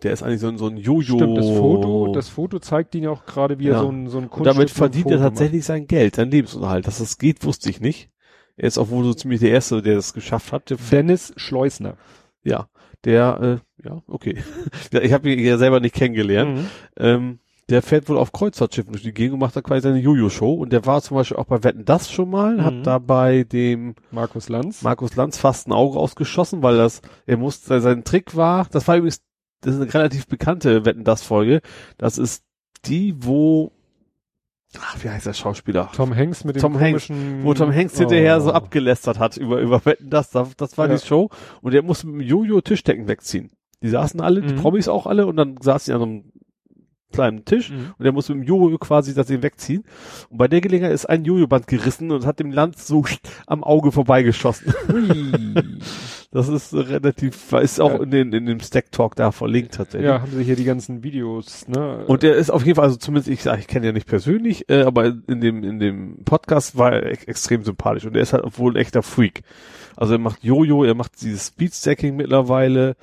[0.03, 1.15] Der ist eigentlich so, ein so ein Jojo.
[1.17, 3.73] Stimmt, das Foto, das Foto zeigt ihn ja auch gerade, wie Ja.
[3.75, 6.85] er so ein, so ein Kunststück damit mit verdient er tatsächlich sein Geld, sein Lebensunterhalt.
[6.85, 8.11] Dass das geht, wusste ich nicht.
[8.57, 10.73] Er ist auch wohl so ziemlich der Erste, der das geschafft hat.
[10.91, 11.95] Dennis Schleusner.
[12.43, 12.67] ja,
[13.05, 14.43] der, äh, ja, okay.
[15.01, 16.57] Ich habe ihn ja selber nicht kennengelernt.
[16.57, 16.67] Mhm.
[16.97, 20.53] Ähm, der fährt wohl auf Kreuzfahrtschiffen durch die Gegend und macht da quasi seine Jojo-Show.
[20.53, 22.63] Und der war zum Beispiel auch bei Wetten das schon mal, Mhm.
[22.63, 24.81] hat da bei dem Markus Lanz.
[24.81, 28.95] Markus Lanz fast ein Auge ausgeschossen, weil das, er musste, sein Trick war, das war
[28.97, 29.21] übrigens,
[29.61, 31.61] das ist eine relativ bekannte Wetten das Folge.
[31.97, 32.43] Das ist
[32.85, 33.71] die, wo,
[34.79, 35.89] ach, wie heißt der Schauspieler?
[35.95, 38.53] Tom Hanks mit dem Tom Hanks, komischen, Wo Tom Hanks hinterher so Oh.
[38.53, 40.95] abgelästert hat über, über Wetten das, das, das war Ja.
[40.95, 41.29] die Show.
[41.61, 43.51] Und der musste mit dem Jojo Tischdecken wegziehen.
[43.81, 44.57] Die saßen alle, die Mhm.
[44.57, 46.23] Promis auch alle, und dann saßen die an einem
[47.11, 47.71] kleinen Tisch.
[47.71, 47.93] Mhm.
[47.97, 49.83] Und er muss mit dem Jojo quasi das Ding wegziehen.
[50.29, 53.03] Und bei der Gelegenheit ist ein Jojo-Band gerissen und hat dem Land so
[53.47, 54.73] am Auge vorbeigeschossen.
[56.29, 58.03] Das ist relativ, ist auch Ja.
[58.03, 60.09] in, den, in dem Stack Talk da verlinkt tatsächlich.
[60.09, 62.03] ja, haben sie hier die ganzen Videos, ne?
[62.05, 64.69] Und der ist auf jeden Fall, also zumindest ich ich kenne ihn ja nicht persönlich,
[64.69, 68.33] äh, aber in dem in dem Podcast war er ex extrem sympathisch und er ist
[68.33, 69.41] halt wohl ein echter Freak.
[69.95, 72.97] Also er macht Jojo, er macht dieses Speedstacking mittlerweile,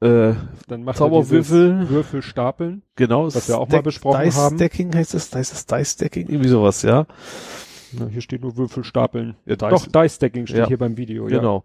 [0.00, 0.34] äh,
[0.68, 1.70] dann macht Zauberwürfel.
[1.70, 2.82] er dieses Würfelstapeln.
[2.96, 4.56] genau, Was wir auch mal besprochen Dice haben.
[4.56, 7.06] Stacking heißt es, heißt es Dice Stacking, irgendwie sowas, ja.
[7.92, 9.36] Na, hier steht nur Würfelstapeln.
[9.46, 10.66] ja Dice, Doch, Dice Stacking steht Ja.
[10.68, 11.64] hier beim Video, genau.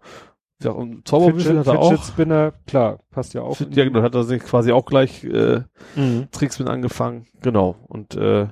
[0.62, 1.00] Ja, und ja.
[1.04, 2.04] Zauberwürfel Fidget, hat er Fidget auch.
[2.04, 3.58] Spinner, klar, passt ja auch.
[3.60, 5.62] Ja, genau, hat er sich quasi auch gleich äh,
[5.96, 6.28] Mhm.
[6.30, 7.26] Tricks mit angefangen.
[7.42, 7.76] Genau.
[7.88, 8.46] Und äh,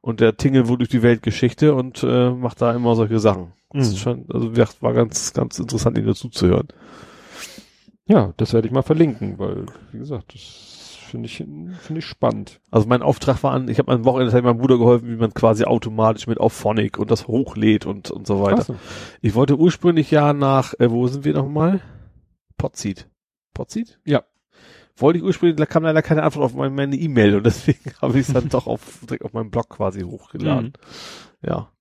[0.00, 3.52] und der tingelt wohl durch die Weltgeschichte und äh, macht da immer solche Sachen.
[3.72, 3.92] Das Mhm.
[3.92, 4.52] ist schon, also
[4.82, 6.68] war ganz, ganz interessant, ihm dazu zu hören.
[8.08, 12.60] Ja, das werde ich mal verlinken, weil, wie gesagt, das finde ich, finde ich spannend.
[12.70, 15.32] Also mein Auftrag war an, ich habe am Wochenende hat meinem Bruder geholfen, wie man
[15.34, 18.62] quasi automatisch mit auf Phonic und das hochlädt und und so weiter.
[18.62, 18.76] So.
[19.22, 21.80] Ich wollte ursprünglich ja nach, äh, wo sind wir nochmal?
[22.58, 23.08] Potseed.
[23.54, 23.98] Potseed?
[24.04, 24.24] Ja.
[24.96, 28.18] Wollte ich ursprünglich, da kam leider keine Antwort auf meine meine E-Mail und deswegen habe
[28.18, 30.74] ich es dann doch auf, direkt auf meinem Blog quasi hochgeladen.
[31.42, 31.48] Mhm.
[31.48, 31.72] Ja.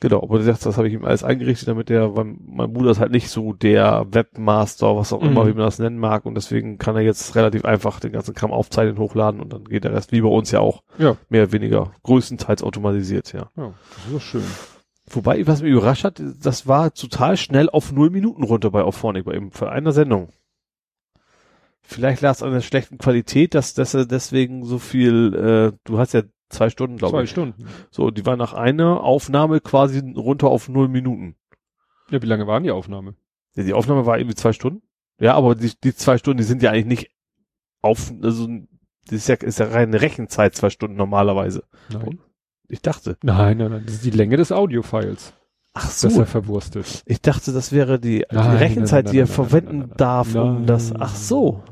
[0.00, 3.00] Genau, aber das, das habe ich ihm alles eingerichtet, damit der, weil mein Bruder ist
[3.00, 5.48] halt nicht so der Webmaster, was auch immer, Mhm.
[5.48, 8.50] wie man das nennen mag, und deswegen kann er jetzt relativ einfach den ganzen Kram
[8.52, 11.16] aufzeichnen, hochladen und dann geht der Rest wie bei uns ja auch Ja.
[11.30, 13.50] mehr oder weniger größtenteils automatisiert, ja.
[13.56, 14.44] Ja, das ist doch schön.
[15.08, 19.24] Wobei, was mich überrascht hat, das war total schnell auf null Minuten runter bei Auphonic,
[19.24, 20.28] bei eben für einer Sendung.
[21.80, 25.98] Vielleicht lag es an der schlechten Qualität, dass, dass er deswegen so viel, äh, du
[25.98, 27.30] hast ja zwei Stunden, glaube ich.
[27.30, 27.66] Zwei Stunden.
[27.90, 31.36] So, die war nach einer Aufnahme quasi runter auf null Minuten.
[32.10, 33.14] Ja, wie lange waren die Aufnahme?
[33.54, 34.82] Ja, die Aufnahme war irgendwie zwei Stunden.
[35.18, 37.10] Ja, aber die, die zwei Stunden, die sind ja eigentlich nicht
[37.82, 38.48] auf, also,
[39.06, 41.64] das ist ja, ist ja reine Rechenzeit, zwei Stunden normalerweise.
[41.90, 42.20] Nein.
[42.68, 43.16] Ich dachte.
[43.22, 43.82] Nein, nein, nein.
[43.86, 45.32] Das ist die Länge des Audiofiles,
[45.72, 47.02] Ach das er verwurstet.
[47.06, 49.88] Ich dachte, das wäre die, die Nein, Rechenzeit, nein, die er nein, nein, verwenden nein,
[49.88, 51.62] nein, darf, um das, ach so.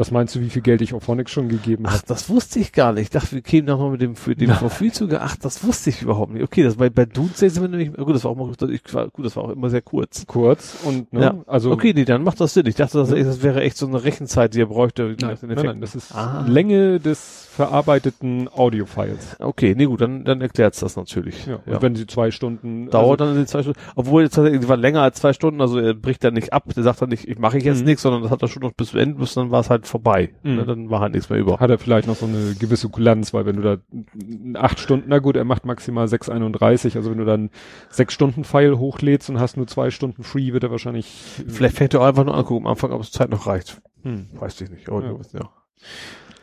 [0.00, 2.04] Was meinst du, wie viel Geld ich auf Phonics schon gegeben Ach, habe?
[2.06, 3.02] das wusste ich gar nicht.
[3.02, 4.48] Ich dachte, wir kämen nochmal mit dem, für Nein.
[4.56, 5.06] Profil zu.
[5.20, 6.42] Ach, das wusste ich überhaupt nicht.
[6.42, 9.08] Okay, das bei, bei Doomsday sind wir nämlich, gut, das war auch mal, ich, war,
[9.08, 10.24] gut, das war auch immer sehr kurz.
[10.26, 11.34] Kurz und, ne, Ja.
[11.46, 11.70] also.
[11.70, 12.64] okay, nee, dann macht das Sinn.
[12.64, 15.14] Ich dachte, das, das wäre echt so eine Rechenzeit, die er bräuchte.
[15.20, 16.46] Nein, den nein, nein, das ist Ah.
[16.48, 19.36] Länge des verarbeiteten Audiofiles.
[19.38, 21.46] Okay, nee, gut, dann, dann erklärt's das natürlich.
[21.46, 21.60] Ja.
[21.66, 21.74] Ja.
[21.76, 23.78] Und wenn sie zwei Stunden Dauert also, dann die zwei Stunden.
[23.96, 26.64] Obwohl jetzt tatsächlich, die war länger als zwei Stunden, also er bricht dann nicht ab,
[26.74, 27.84] der sagt dann nicht, ich mache ich jetzt Mhm.
[27.86, 29.86] nichts, sondern das hat er schon noch bis zum Ende, bis dann war es halt
[29.86, 30.30] vorbei.
[30.42, 30.56] Mhm.
[30.56, 31.58] Ne, dann war halt nichts mehr über.
[31.60, 35.18] hat er vielleicht noch so eine gewisse Kulanz, weil wenn du da acht Stunden, na
[35.18, 37.50] gut, er macht maximal 6,31, also wenn du dann
[37.90, 41.06] sechs Stunden File hochlädst und hast nur zwei Stunden Free, wird er wahrscheinlich
[41.46, 43.80] Vielleicht fängt er auch einfach nur angucken am Anfang, ob es Zeit noch reicht.
[44.02, 44.26] hm.
[44.34, 44.88] Weiß ich nicht.
[44.88, 45.12] Aber ja.
[45.34, 45.50] ja.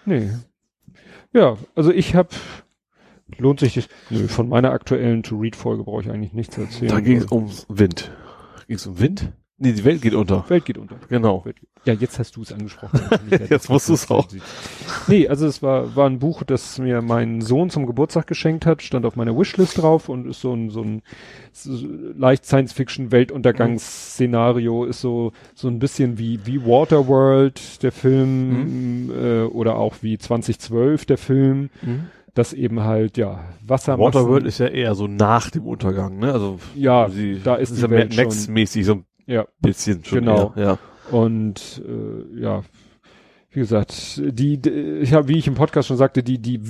[0.06, 0.30] Nee.
[1.34, 2.30] Ja, also ich habe
[3.38, 6.92] lohnt sich das, nö, von meiner aktuellen To-Read-Folge brauche ich eigentlich nichts erzählen.
[6.92, 8.12] Da ging es um Wind.
[8.68, 9.32] Ging es um Wind?
[9.58, 10.50] Nee, die Welt geht unter.
[10.50, 10.98] Welt geht unter.
[11.10, 11.42] Genau.
[11.42, 11.56] Geht-
[11.88, 13.00] Ja, jetzt hast du es angesprochen.
[13.50, 14.28] Jetzt musst du's auch.
[15.08, 18.82] Nee, also es war, war ein Buch, das mir mein Sohn zum Geburtstag geschenkt hat,
[18.82, 21.02] stand auf meiner Wishlist drauf und ist so ein, so ein
[21.54, 21.72] so
[22.18, 29.96] leicht Science-Fiction-Weltuntergangsszenario, ist so, so ein bisschen wie, wie Waterworld, der Film, äh, oder auch
[30.02, 32.08] wie 2012, der Film, Mhm.
[32.34, 34.14] das eben halt, ja, Wassermassen.
[34.14, 36.34] Waterworld ist ja eher so nach dem Untergang, ne?
[36.34, 40.20] Also Ja, sie, da ist die ja Max-mäßig so ein ja, bisschen schon.
[40.20, 40.54] Genau.
[40.56, 40.78] Eher, ja.
[41.12, 42.64] Und äh, ja,
[43.52, 44.60] wie gesagt, die,
[45.02, 46.62] ich habe, wie ich im Podcast schon sagte, die die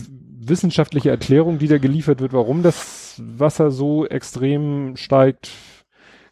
[0.50, 5.52] wissenschaftliche Erklärung, die da geliefert wird, warum das Wasser so extrem steigt,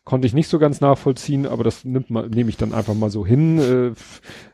[0.03, 3.09] konnte ich nicht so ganz nachvollziehen, aber das nimmt man, nehme ich dann einfach mal
[3.09, 3.57] so hin.
[3.57, 3.91] Äh,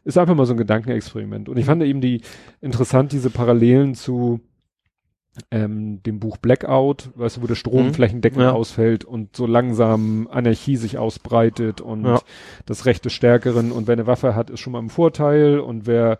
[0.05, 1.49] ist einfach mal so ein Gedankenexperiment.
[1.49, 2.21] Und ich fand eben die
[2.61, 4.39] interessant, diese Parallelen zu
[5.49, 7.93] ähm, dem Buch Blackout, weißt du, wo der Strom Mhm.
[7.93, 8.51] flächendeckend Ja.
[8.51, 12.19] ausfällt und so langsam Anarchie sich ausbreitet und Ja.
[12.65, 15.87] das Recht des Stärkeren und wer eine Waffe hat, ist schon mal im Vorteil und
[15.87, 16.19] wer,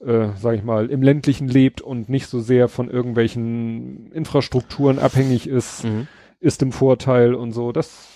[0.00, 5.46] äh, sag ich mal, im ländlichen lebt und nicht so sehr von irgendwelchen Infrastrukturen abhängig
[5.48, 6.08] ist, Mhm.
[6.40, 7.70] ist im Vorteil und so.
[7.70, 8.08] Das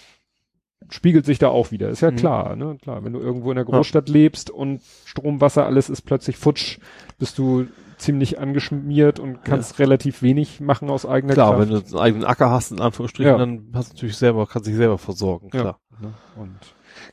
[0.91, 1.89] spiegelt sich da auch wieder.
[1.89, 2.17] Ist ja Mhm.
[2.17, 2.77] klar, ne?
[2.83, 6.79] Klar, wenn du irgendwo in der Großstadt lebst und Strom, Wasser, alles ist plötzlich futsch,
[7.19, 7.67] bist du
[8.03, 11.63] ziemlich angeschmiert und kannst relativ wenig machen aus eigener Klar, Kraft.
[11.63, 13.39] wenn du einen eigenen Acker hast, in Anführungsstrichen, Ja.
[13.39, 15.61] dann hast du natürlich selber, kannst dich selber versorgen, Ja.
[15.61, 15.81] klar.
[16.01, 16.13] Ne?
[16.37, 16.57] Und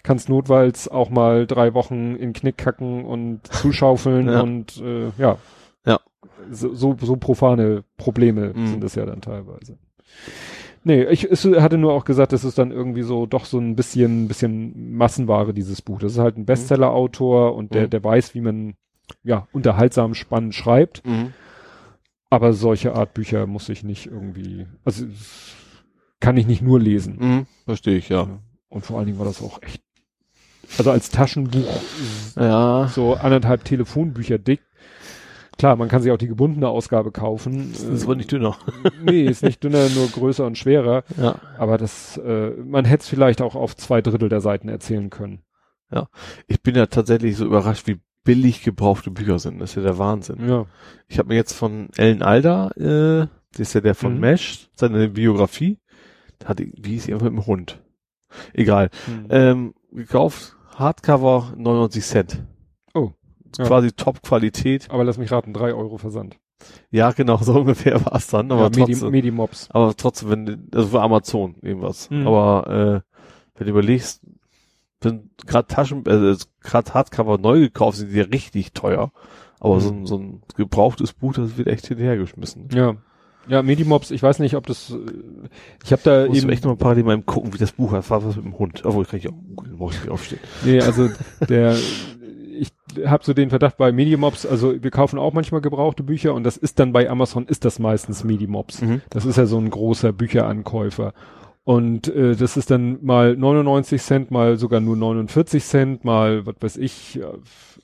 [0.04, 4.42] kannst notfalls auch mal drei Wochen in Knick kacken und zuschaufeln Ja.
[4.42, 5.38] und äh, ja.
[5.86, 6.00] Ja.
[6.52, 8.68] So, so, so profane Probleme Mhm.
[8.68, 9.78] sind es ja dann teilweise.
[10.84, 13.76] Nee, ich es hatte nur auch gesagt, das ist dann irgendwie so doch so ein
[13.76, 16.00] bisschen, bisschen Massenware, dieses Buch.
[16.00, 17.90] Das ist halt ein Bestseller-Autor und der, Mhm.
[17.92, 18.74] der weiß, wie man
[19.24, 21.06] ja unterhaltsam spannend schreibt.
[21.06, 21.34] Mhm.
[22.30, 25.06] Aber solche Art Bücher muss ich nicht irgendwie, also
[26.20, 27.18] kann ich nicht nur lesen.
[27.20, 27.48] Mhm.
[27.66, 28.40] Verstehe ich, ja.
[28.68, 29.82] Und vor allen Dingen war das auch echt,
[30.78, 31.82] also als Taschenbuch
[32.36, 32.88] Ja.
[32.88, 34.62] so anderthalb Telefonbücher dick.
[35.58, 37.72] Klar, man kann sich auch die gebundene Ausgabe kaufen.
[37.74, 38.58] Das ist wohl nicht dünner.
[39.04, 41.04] nee, ist nicht dünner, nur größer und schwerer.
[41.18, 41.36] Ja.
[41.58, 45.42] Aber das, äh, man hätte es vielleicht auch auf zwei Drittel der Seiten erzählen können.
[46.48, 49.60] Ich bin ja tatsächlich so überrascht, wie billig gebrauchte Bücher sind.
[49.60, 50.48] Das ist ja der Wahnsinn.
[50.48, 50.66] Ja.
[51.08, 54.20] Ich habe mir jetzt von Ellen Alder, äh, das ist ja der von Mhm.
[54.20, 55.80] Mesh, seine Biografie,
[56.40, 57.82] da hat, die- wie hieß die einfach mit dem Hund?
[58.54, 58.90] Egal.
[59.06, 59.26] Hm.
[59.30, 62.44] Ähm, gekauft, Hardcover 99 Cent.
[62.94, 63.12] Oh,
[63.58, 63.66] ja.
[63.66, 64.88] Quasi Top-Qualität.
[64.92, 66.38] Aber lass mich raten, drei Euro Versand.
[66.92, 68.52] Ja, genau, so ungefähr war es dann.
[68.52, 69.70] Aber ja, Medi trotzdem, Medimops.
[69.72, 72.10] aber trotzdem, wenn, du- also für Amazon irgendwas.
[72.12, 72.28] Mhm.
[72.28, 72.68] Aber
[73.06, 73.16] äh,
[73.58, 74.22] wenn du überlegst,
[75.02, 79.12] wenn gerade Taschen, äh, gerade Hardcover neu gekauft sind, die ja richtig teuer.
[79.60, 79.80] Aber Mhm.
[79.82, 82.70] so, ein, so ein gebrauchtes Buch, das wird echt hinterhergeschmissen.
[82.74, 82.96] Ja.
[83.48, 84.98] Ja, Medimops, ich weiß nicht, ob das, äh,
[85.84, 88.10] ich habe da muss eben, echt noch mal parallel mal gucken, wie das Buch heißt.
[88.12, 88.82] War was mit dem Hund.
[88.86, 90.40] Obwohl, kann ich auch, brauche ich nicht aufstehen.
[90.64, 91.10] Nee, also
[91.48, 91.76] der
[92.62, 92.72] ich
[93.06, 96.58] habe so den Verdacht bei Medimops, also wir kaufen auch manchmal gebrauchte Bücher und das
[96.58, 98.82] ist dann bei Amazon ist das meistens Medimops.
[98.82, 99.02] Mhm.
[99.10, 101.14] Das ist ja so ein großer Bücherankäufer.
[101.64, 106.56] Und äh, das ist dann mal 99 Cent, mal sogar nur 49 Cent, mal was
[106.60, 107.20] weiß ich,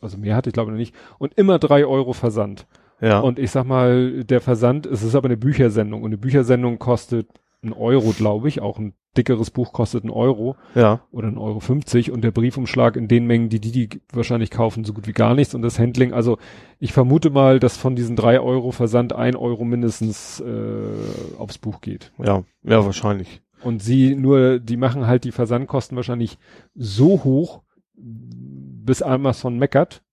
[0.01, 0.95] also mehr hatte ich glaube ich noch nicht.
[1.19, 2.65] Und immer drei Euro Versand.
[3.01, 3.19] Ja.
[3.19, 7.27] Und ich sag mal, der Versand, es ist aber eine Büchersendung und eine Büchersendung kostet
[7.63, 8.61] ein Euro, glaube ich.
[8.61, 11.01] Auch ein dickeres Buch kostet ein Euro Ja.
[11.11, 14.83] oder ein Euro 50 und der Briefumschlag in den Mengen, die die, die wahrscheinlich kaufen,
[14.85, 16.37] so gut wie gar nichts und das Handling, also
[16.79, 21.81] ich vermute mal, dass von diesen drei Euro Versand ein Euro mindestens äh, aufs Buch
[21.81, 22.11] geht.
[22.17, 22.43] Ja.
[22.63, 23.41] Ja, wahrscheinlich.
[23.65, 26.37] Und sie nur, die machen halt die Versandkosten wahrscheinlich
[26.75, 27.63] so hoch,
[27.95, 30.03] bis Amazon meckert.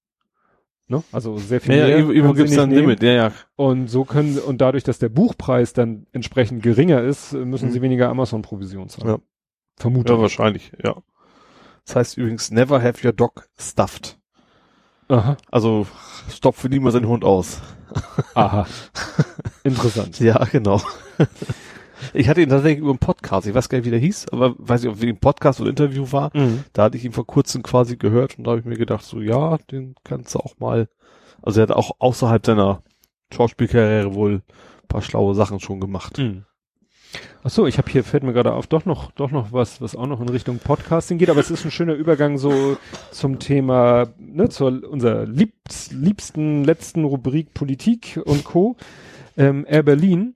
[0.89, 1.03] Ne?
[1.13, 2.71] Also sehr viel Ja, ja, mehr irgendwo- irgendwo können sie gibt's da ein.
[2.71, 3.03] Limit.
[3.03, 3.33] Ja, ja.
[3.57, 7.73] Und so können, und dadurch, dass der Buchpreis dann entsprechend geringer ist, müssen Mhm.
[7.73, 9.09] sie weniger Amazon-Provision zahlen.
[9.09, 9.19] Ja.
[9.77, 10.13] Vermute.
[10.13, 10.97] Ja, wahrscheinlich, ja.
[11.87, 14.19] Das heißt übrigens, never have your dog stuffed.
[15.09, 15.37] Aha.
[15.51, 15.87] Also,
[16.31, 17.61] stopfe niemals seinen Hund aus.
[18.35, 18.67] Aha.
[19.65, 20.19] Interessant.
[20.21, 20.81] Ja, genau.
[22.15, 24.55] Ich hatte ihn tatsächlich über einen Podcast, ich weiß gar nicht, wie der hieß, aber
[24.59, 26.31] weiß nicht, ob ein Podcast oder Interview war.
[26.35, 26.65] Mhm.
[26.73, 29.21] Da hatte ich ihn vor kurzem quasi gehört und da habe ich mir gedacht, so
[29.21, 30.89] ja, den kannst du auch mal.
[31.43, 32.83] Also er hat auch außerhalb seiner
[33.33, 34.43] Schauspielkarriere wohl
[34.83, 36.19] ein paar schlaue Sachen schon gemacht.
[36.19, 36.45] Mhm.
[37.45, 39.97] Ach so, ich habe hier fällt mir gerade auf doch noch doch noch was, was
[39.97, 42.77] auch noch in Richtung Podcasting geht, aber es ist ein schöner Übergang so
[43.11, 48.77] zum Thema, ne, zur unserer liebst, liebsten letzten Rubrik Politik und Co.
[49.37, 50.35] Ähm, Air Berlin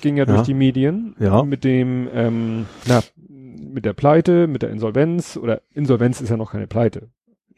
[0.00, 0.44] ging ja, durch Ja.
[0.44, 1.42] die Medien Ja.
[1.42, 6.52] mit dem ähm, na mit der Pleite, mit der Insolvenz oder Insolvenz ist ja noch
[6.52, 7.08] keine Pleite.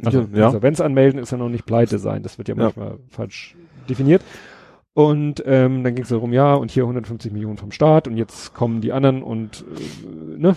[0.05, 0.47] Also ja.
[0.47, 2.23] Insolvenz anmelden ist ja noch nicht pleite sein.
[2.23, 2.55] Das wird Ja.
[2.55, 3.57] manchmal falsch
[3.89, 4.23] definiert.
[4.95, 8.53] Und ähm, dann ging es darum, ja, und hier 150 Millionen vom Staat und jetzt
[8.53, 10.55] kommen die anderen und äh, ne,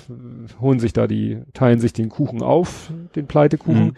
[0.60, 3.86] holen sich da die, teilen sich den Kuchen auf, den Pleitekuchen.
[3.86, 3.94] Mhm.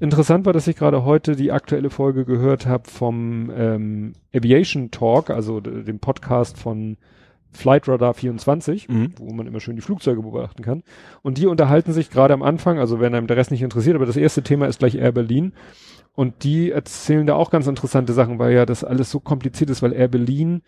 [0.00, 5.28] Interessant war, dass ich gerade heute die aktuelle Folge gehört habe vom ähm, Aviation Talk,
[5.28, 6.96] also dem Podcast von
[7.54, 9.12] Flight Radar 24 Mhm.
[9.18, 10.82] wo man immer schön die Flugzeuge beobachten kann.
[11.22, 14.06] Und die unterhalten sich gerade am Anfang, also wenn einem der Rest nicht interessiert, aber
[14.06, 15.52] das erste Thema ist gleich Air Berlin.
[16.14, 19.82] Und die erzählen da auch ganz interessante Sachen, weil ja das alles so kompliziert ist,
[19.82, 20.62] weil Air Berlin,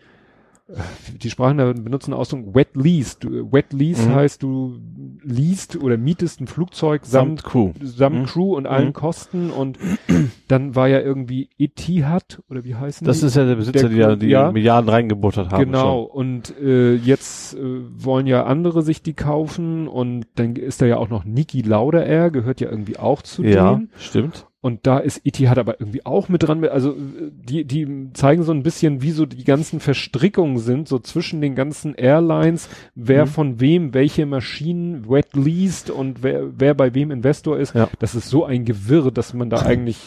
[1.21, 3.15] die sprachen da, benutzen den Ausdruck Wet Lease.
[3.19, 4.15] Du, Wet Lease Mhm.
[4.15, 4.79] heißt, du
[5.23, 7.71] least oder mietest ein Flugzeug samt, Samt Crew.
[7.81, 8.25] samt Mhm.
[8.25, 8.93] Crew und allen Mhm.
[8.93, 9.77] Kosten und
[10.49, 13.27] dann war ja irgendwie Etihad oder wie heißen Das die?
[13.27, 14.51] ist ja der Besitzer, Der die ja die ja.
[14.51, 15.63] Milliarden reingebuttert haben.
[15.65, 20.85] Genau, und äh, jetzt äh, wollen ja andere sich die kaufen und dann ist da
[20.85, 23.51] ja auch noch Niki Lauda Air, gehört ja irgendwie auch zu Schon.
[23.51, 23.89] Ja, denen.
[23.97, 24.46] stimmt.
[24.59, 26.63] Und da ist Etihad aber irgendwie auch mit dran.
[26.65, 31.41] Also die, die zeigen so ein bisschen, wie so die ganzen Verstrickungen sind, so zwischen
[31.41, 33.29] den ganzen Airlines, wer Mhm.
[33.29, 37.75] von wem welche Maschinen wet leased und wer, wer bei wem Investor ist.
[37.75, 37.87] Ja.
[37.99, 39.99] Das ist so ein Gewirr, dass man da eigentlich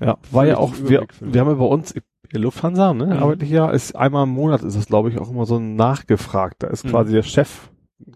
[0.00, 1.94] Ja, war ja auch, wir, wir haben ja bei uns,
[2.32, 3.12] Lufthansa, ne, Mhm.
[3.12, 5.74] arbeite ich ja, ist einmal im Monat ist das, glaube ich, auch immer so ein
[5.76, 6.62] nachgefragt.
[6.62, 6.90] Da ist Mhm.
[6.90, 7.68] quasi der Chef,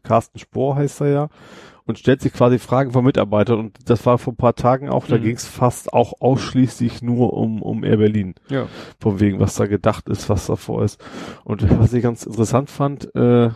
[0.03, 1.29] Carsten Spohr heißt er ja,
[1.87, 5.07] und stellt sich quasi Fragen von Mitarbeitern und das war vor ein paar Tagen auch,
[5.07, 5.23] da Mhm.
[5.23, 8.35] ging es fast auch ausschließlich nur um, um Air Berlin.
[8.49, 8.67] ja.
[9.01, 11.03] Von wegen, was da gedacht ist, was davor ist.
[11.45, 13.51] Und was ich ganz interessant fand, äh,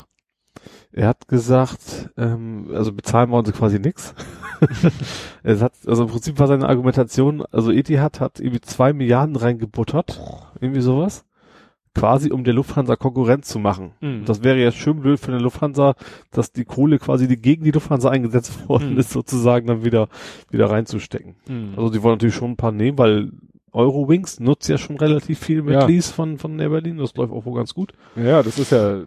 [0.93, 4.15] er hat gesagt, ähm, also bezahlen wollen sie quasi nix.
[5.43, 10.21] es hat, also im Prinzip war seine Argumentation, also Etihad hat irgendwie zwei Milliarden reingebuttert,
[10.61, 11.25] irgendwie sowas,
[11.99, 13.93] quasi um der Lufthansa Konkurrenz zu machen.
[14.01, 14.25] Mhm.
[14.25, 15.95] Das wäre ja schön blöd für eine Lufthansa,
[16.31, 18.99] dass die Kohle quasi die gegen die Lufthansa eingesetzt worden Mhm.
[18.99, 20.09] ist, sozusagen dann wieder,
[20.51, 21.35] wieder reinzustecken.
[21.49, 21.75] Mhm.
[21.77, 23.31] Also die wollen natürlich schon ein paar nehmen, weil
[23.73, 25.87] Eurowings nutzt ja schon relativ viel mit Ja.
[25.87, 26.97] Lease von, von Air Berlin.
[26.99, 27.93] Das läuft auch wohl ganz gut.
[28.17, 29.03] Ja, das ist ja,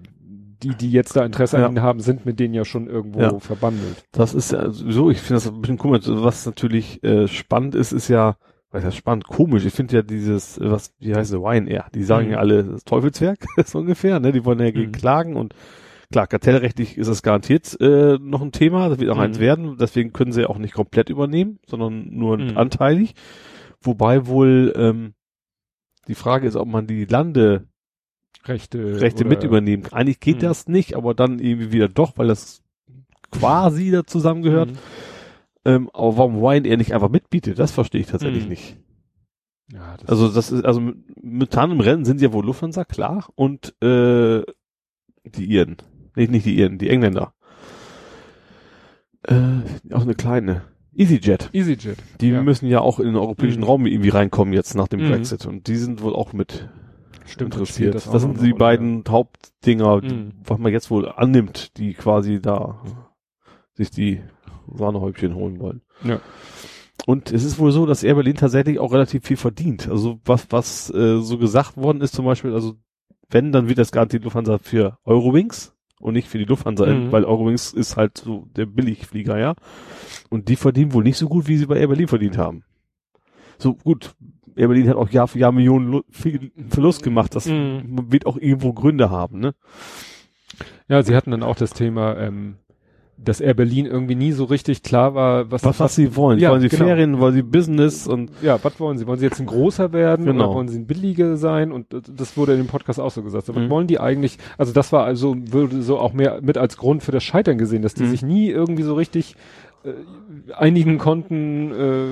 [0.63, 1.65] die, die jetzt da Interesse Ja.
[1.65, 3.39] an ihnen haben, sind mit denen ja schon irgendwo Ja.
[3.39, 4.03] verbandelt.
[4.11, 6.03] Das ist ja sowieso, ich finde das ein bisschen komisch.
[6.05, 8.35] Was natürlich äh, spannend ist, ist ja,
[8.72, 9.66] was heißt spannend, komisch.
[9.66, 12.32] Ich finde ja dieses, was, wie heißt es, Ryanair, die sagen Mhm.
[12.33, 14.32] ja alle das Teufelswerk, so ungefähr, ne?
[14.32, 14.95] Die wollen ja gegen Mhm.
[14.95, 15.53] klagen und
[16.11, 19.22] klar, kartellrechtlich ist das garantiert äh, noch ein Thema, das wird auch Mhm.
[19.22, 22.58] eins werden, deswegen können sie auch nicht komplett übernehmen, sondern nur Mhm.
[22.58, 23.14] anteilig.
[23.82, 25.14] Wobei wohl ähm,
[26.08, 27.66] die Frage ist, ob man die Lande
[28.45, 29.00] Rechte.
[29.01, 29.83] Rechte mit übernehmen.
[29.91, 30.41] Eigentlich geht Mhm.
[30.41, 32.64] das nicht, aber dann irgendwie wieder doch, weil das
[33.32, 34.72] quasi da zusammengehört.
[35.64, 38.49] Ähm, aber warum Ryanair nicht einfach mitbietet, das verstehe ich tatsächlich Mhm.
[38.49, 38.77] nicht.
[39.72, 40.81] Ja, das Also das ist, also
[41.22, 44.41] momentan im Rennen sind ja wohl Lufthansa, klar, und äh,
[45.23, 45.77] die Iren.
[46.15, 47.33] Nee, nicht die Iren, die Engländer.
[49.23, 49.61] Äh,
[49.93, 50.64] auch eine kleine.
[50.93, 51.51] EasyJet.
[51.53, 51.98] EasyJet.
[52.19, 52.41] Die ja.
[52.41, 53.65] müssen ja auch in den europäischen Mhm.
[53.65, 55.09] Raum irgendwie reinkommen jetzt nach dem Mhm.
[55.09, 55.45] Brexit.
[55.45, 56.67] Und die sind wohl auch mit
[57.25, 57.95] Stimmt, interessiert.
[57.95, 60.31] das Das, sind die beiden Hauptdinger, Mhm.
[60.43, 62.81] was man jetzt wohl annimmt, die quasi da
[63.73, 64.22] sich die
[64.74, 65.82] Sahnehäubchen holen wollen.
[66.03, 66.19] Ja.
[67.08, 69.90] Und es ist wohl so, dass Air Berlin tatsächlich auch relativ viel verdient.
[69.90, 72.75] Also was, was äh, so gesagt worden ist zum Beispiel, also
[73.30, 77.11] wenn, dann wird das garantiert Lufthansa für Eurowings und nicht für die Lufthansa, Mhm.
[77.11, 79.56] weil Eurowings ist halt so der Billigflieger, ja.
[80.30, 82.64] Und die verdienen wohl nicht so gut, wie sie bei Air Berlin verdient haben.
[83.58, 84.16] So gut,
[84.56, 86.01] Air Berlin hat auch Jahr für Jahr Millionen
[86.69, 87.35] Verlust gemacht.
[87.35, 88.11] Das Mhm.
[88.11, 89.56] wird auch irgendwo Gründe haben, ne?
[90.88, 92.58] Ja, sie hatten dann auch das Thema, ähm,
[93.24, 96.40] dass Air Berlin irgendwie nie so richtig klar war, was, was, was sie wollen.
[96.40, 96.85] Ja, wollen sie genau.
[96.85, 99.08] Ferien, wollen sie Business und ja, was wollen sie?
[99.08, 100.45] Wollen sie jetzt ein großer werden Genau.
[100.48, 101.72] oder wollen sie ein billiger sein?
[101.72, 103.45] Und das wurde in dem Podcast auch so gesagt.
[103.45, 103.69] So, Was Mhm.
[103.69, 104.38] wollen die eigentlich?
[104.58, 107.82] Also das war also, würde so auch mehr mit als Grund für das Scheitern gesehen,
[107.82, 108.09] dass die Mhm.
[108.09, 109.35] sich nie irgendwie so richtig
[109.83, 109.93] äh,
[110.56, 112.06] einigen konnten, äh,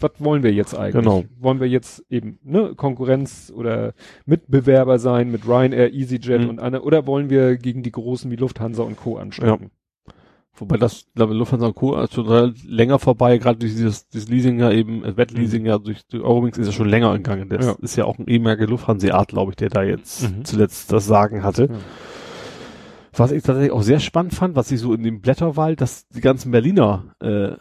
[0.00, 1.04] was wollen wir jetzt eigentlich?
[1.04, 1.22] Genau.
[1.38, 3.92] Wollen wir jetzt eben ne, Konkurrenz oder
[4.26, 6.48] Mitbewerber sein mit Ryanair, EasyJet Mhm.
[6.48, 9.16] und andere, oder wollen wir gegen die Großen wie Lufthansa und Co.
[9.16, 9.70] ansteigen?
[10.56, 12.06] Wobei das, glaube ich, Lufthansa und Co.
[12.06, 16.22] schon länger vorbei, gerade durch dieses, dieses Leasing ja eben, äh, Wettleasing ja durch, durch
[16.22, 17.48] Eurowings ist ja schon länger gegangen.
[17.48, 17.76] Das Ja.
[17.80, 20.44] ist ja auch ein ehemaliger Lufthansa-Art, glaube ich, der da jetzt Mhm.
[20.44, 21.68] zuletzt das Sagen hatte.
[21.72, 21.78] Ja.
[23.16, 26.20] Was ich tatsächlich auch sehr spannend fand, was ich so in dem Blätterwald, dass die
[26.20, 27.52] ganzen Berliner äh,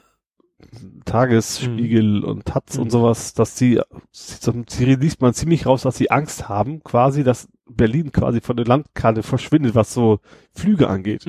[1.06, 2.84] Tagesspiegel und Taz Mhm.
[2.84, 3.80] und sowas, dass sie,
[4.12, 8.66] sie liest man ziemlich raus, dass sie Angst haben, quasi, dass Berlin quasi von der
[8.66, 10.20] Landkarte verschwindet, was so
[10.54, 11.26] Flüge angeht.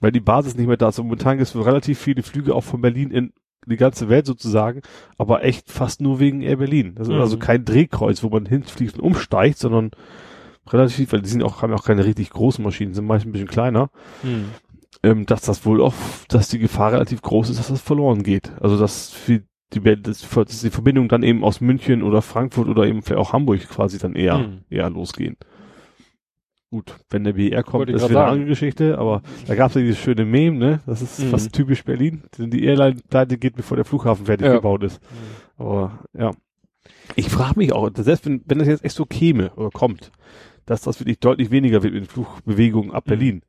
[0.00, 0.98] Weil die Basis nicht mehr da ist.
[0.98, 3.32] Und momentan gibt es relativ viele Flüge auch von Berlin in
[3.66, 4.80] die ganze Welt sozusagen,
[5.18, 6.94] aber echt fast nur wegen Air Berlin.
[6.94, 7.20] Das ist Mhm.
[7.20, 9.90] also kein Drehkreuz, wo man hinfliegt und umsteigt, sondern
[10.70, 13.32] relativ, weil die sind auch, haben ja auch keine richtig großen Maschinen, sind meist ein
[13.32, 13.90] bisschen kleiner,
[14.22, 14.44] Mhm.
[15.02, 15.94] ähm, dass das wohl auch,
[16.28, 18.52] dass die Gefahr relativ groß ist, dass das verloren geht.
[18.60, 19.42] Also dass für
[19.74, 20.20] die, dass
[20.62, 24.14] die Verbindung dann eben aus München oder Frankfurt oder eben vielleicht auch Hamburg quasi dann
[24.14, 24.60] eher, Mhm.
[24.70, 25.36] eher losgehen.
[26.70, 29.80] Gut, wenn der BR kommt, ist wieder eine andere Geschichte, aber da gab es ja
[29.80, 30.80] dieses schöne Meme, ne?
[30.84, 31.30] Das ist Mhm.
[31.30, 32.24] fast typisch Berlin.
[32.36, 34.52] Denn die Airline-Pleite geht, bevor der Flughafen fertig Ja.
[34.54, 35.00] gebaut ist.
[35.56, 36.30] Aber ja.
[37.16, 40.12] Ich frage mich auch, selbst wenn, wenn das jetzt echt so käme oder kommt,
[40.66, 43.08] dass das wirklich deutlich weniger wird mit den Flugbewegungen ab Mhm.
[43.08, 43.42] Berlin.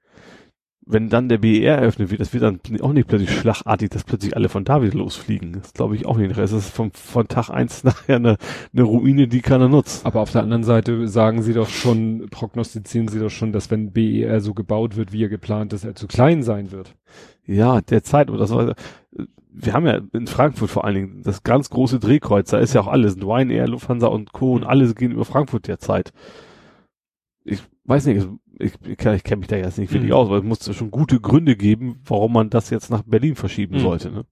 [0.92, 4.35] Wenn dann der BER eröffnet wird, das wird dann auch nicht plötzlich schlagartig, dass plötzlich
[4.35, 5.51] alle von da wieder losfliegen.
[5.51, 6.35] Das glaube ich auch nicht.
[6.35, 8.38] Es ist vom, von Tag eins nachher eine,
[8.74, 10.03] eine Ruine, die keiner nutzt.
[10.03, 13.92] Aber auf der anderen Seite sagen sie doch schon, prognostizieren sie doch schon, dass wenn
[13.92, 16.95] BER so gebaut wird, wie er geplant ist, er zu klein sein wird.
[17.45, 18.74] Ja, derzeit, aber das war,
[19.51, 22.82] wir haben ja in Frankfurt vor allen Dingen das ganz große Drehkreuz, da ist ja
[22.82, 24.53] auch alles, Ryanair, Lufthansa und Co.
[24.53, 26.14] und alle gehen über Frankfurt derzeit.
[27.43, 28.27] Ich weiß nicht,
[28.59, 30.17] ich, ich, ich kenne mich da jetzt nicht wirklich Mhm.
[30.17, 33.77] aus, aber es muss schon gute Gründe geben, warum man das jetzt nach Berlin verschieben
[33.77, 33.81] Mhm.
[33.81, 34.11] sollte.
[34.11, 34.25] Ne?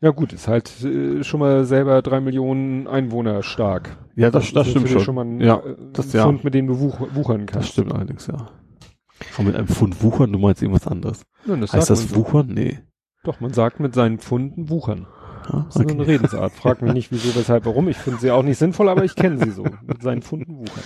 [0.00, 3.96] Ja gut, ist halt äh, schon mal selber drei Millionen Einwohner stark.
[4.16, 5.00] Ja, das, das ist stimmt schon.
[5.00, 6.24] schon mal ein, Ja, äh, das- ja.
[6.24, 7.68] Pfund, mit dem du wuch wuchern kannst.
[7.68, 8.48] Das stimmt allerdings, ja.
[9.36, 11.22] Aber mit einem Pfund wuchern, du meinst irgendwas anderes.
[11.46, 12.16] Ja, das heißt das so.
[12.16, 12.48] wuchern?
[12.52, 12.80] Nee.
[13.22, 15.06] Doch, man sagt mit seinen Pfunden wuchern.
[15.50, 16.52] Das ist so eine Redensart.
[16.52, 17.88] Frag mich nicht, wieso, weshalb, warum.
[17.88, 19.64] Ich finde sie auch nicht sinnvoll, aber ich kenne sie so.
[19.86, 20.84] Mit seinen Pfunden wuchern.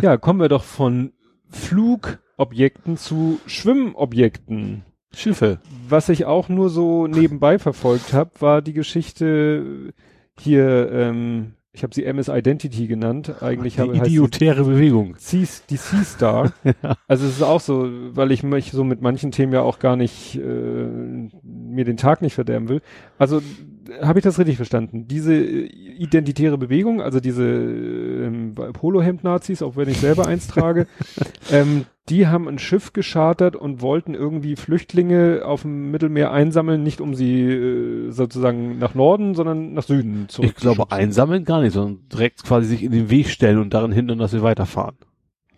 [0.00, 1.12] Ja, kommen wir doch von
[1.48, 4.84] Flugobjekten zu Schwimmobjekten.
[5.14, 5.60] Schiffe.
[5.88, 9.92] Was ich auch nur so nebenbei verfolgt habe, war die Geschichte
[10.38, 13.42] hier, ähm, ich habe sie MS Identity genannt.
[13.42, 15.16] Eigentlich habe sie idiotäre Bewegung.
[15.18, 16.52] Sea, die Sea Star.
[17.08, 19.96] Also es ist auch so, weil ich mich so mit manchen Themen ja auch gar
[19.96, 20.86] nicht äh,
[21.42, 22.82] mir den Tag nicht verderben will.
[23.18, 23.42] Also
[24.02, 25.06] habe ich das richtig verstanden?
[25.08, 30.86] Diese äh, identitäre Bewegung, also diese ähm, Polohemd-Nazis, auch wenn ich selber eins trage,
[31.50, 37.00] ähm, die haben ein Schiff geschartert und wollten irgendwie Flüchtlinge auf dem Mittelmeer einsammeln, nicht
[37.00, 40.50] um sie äh, sozusagen nach Norden, sondern nach Süden zurück.
[40.50, 43.92] Ich glaube, einsammeln gar nicht, sondern direkt quasi sich in den Weg stellen und daran
[43.92, 44.96] hindern, dass wir weiterfahren.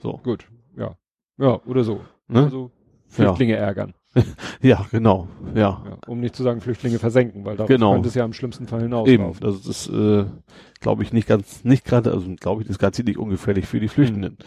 [0.03, 0.21] So.
[0.23, 0.47] Gut,
[0.77, 0.97] ja.
[1.39, 2.01] Ja, oder so.
[2.29, 2.45] Ne?
[2.45, 2.71] Also
[3.09, 3.95] Flüchtlinge ärgern.
[4.63, 5.29] Ja, genau.
[5.55, 5.83] Ja.
[5.85, 7.93] Ja, um nicht zu sagen Flüchtlinge versenken, weil da Genau.
[7.93, 8.93] könnte es ja am schlimmsten Fall Eben.
[8.93, 9.45] hinauslaufen.
[9.45, 10.25] Also das ist, äh,
[10.81, 13.81] glaube ich, nicht ganz, nicht gerade, also glaube ich, das ist ganz nicht ungefährlich für
[13.81, 14.39] die Flüchtenden.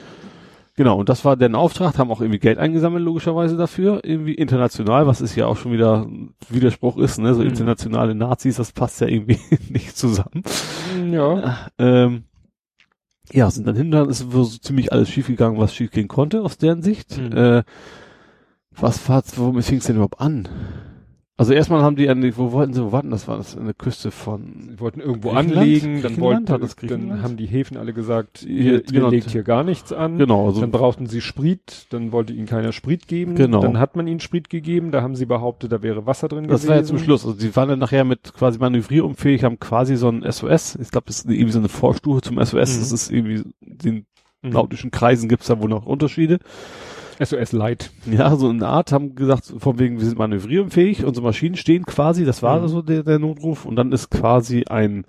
[0.76, 5.08] Genau, und das war deren Auftrag, haben auch irgendwie Geld eingesammelt, logischerweise dafür, irgendwie international,
[5.08, 7.48] was ist ja auch schon wieder ein Widerspruch ist, ne, so Mhm.
[7.50, 9.40] internationale Nazis, das passt ja irgendwie
[9.70, 10.44] nicht zusammen.
[11.12, 11.68] Ja.
[11.80, 12.26] Ähm,
[13.34, 17.18] ja, sind dann hinter, ist so ziemlich alles schiefgegangen, was schiefgehen konnte, aus deren Sicht.
[17.18, 17.36] Mhm.
[17.36, 17.64] Äh,
[18.80, 20.48] was war, womit fing es denn überhaupt an?
[21.40, 23.66] Also erstmal haben die an die, wo wollten sie, wo warten, das war das an
[23.66, 27.94] der Küste von, Sie wollten irgendwo anlegen, dann wollten, das dann haben die Häfen alle
[27.94, 29.10] gesagt, ihr, ihr genau.
[29.10, 30.18] legt hier gar nichts an.
[30.18, 33.36] genau, also, Dann brauchten sie Sprit, dann wollte ihnen keiner Sprit geben.
[33.36, 33.60] Genau.
[33.60, 36.62] Dann hat man ihnen Sprit gegeben, da haben sie behauptet, da wäre Wasser drin das
[36.62, 36.70] gewesen.
[36.70, 37.24] war ja zum Schluss.
[37.24, 40.76] Also die waren dann nachher mit quasi manövrierunfähig, haben quasi so ein SOS.
[40.82, 42.76] Ich glaube, das ist irgendwie so eine Vorstufe zum SOS.
[42.76, 42.80] Mhm.
[42.80, 44.08] Das ist irgendwie, den
[44.44, 44.50] Mhm.
[44.52, 46.40] nautischen Kreisen gibt's da wohl noch Unterschiede.
[47.20, 47.92] SOS Light.
[48.06, 52.26] Ja, so eine Art haben gesagt, von wegen, wir sind manövrierunfähig, unsere Maschinen stehen quasi,
[52.26, 52.68] das war Mhm.
[52.68, 53.66] so der, der Notruf.
[53.66, 55.04] Und dann ist quasi ein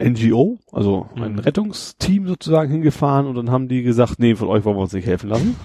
[0.00, 1.38] NGO, also ein Mhm.
[1.40, 5.06] Rettungsteam sozusagen hingefahren und dann haben die gesagt, nee, von euch wollen wir uns nicht
[5.06, 5.56] helfen lassen.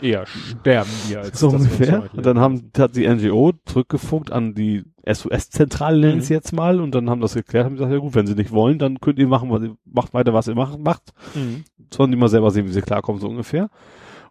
[0.00, 2.04] Eher sterben wir als So ungefähr.
[2.14, 6.20] Und dann haben, hat die NGO zurückgefunkt an die SOS-Zentrale, nennen Mhm.
[6.20, 8.52] es jetzt mal, und dann haben das geklärt, haben gesagt, ja gut, wenn sie nicht
[8.52, 11.12] wollen, dann könnt ihr machen, was ihr, macht weiter, was ihr macht, macht.
[11.34, 11.64] Mhm.
[11.92, 13.70] Sollen die mal selber sehen, wie sie klarkommen, so ungefähr.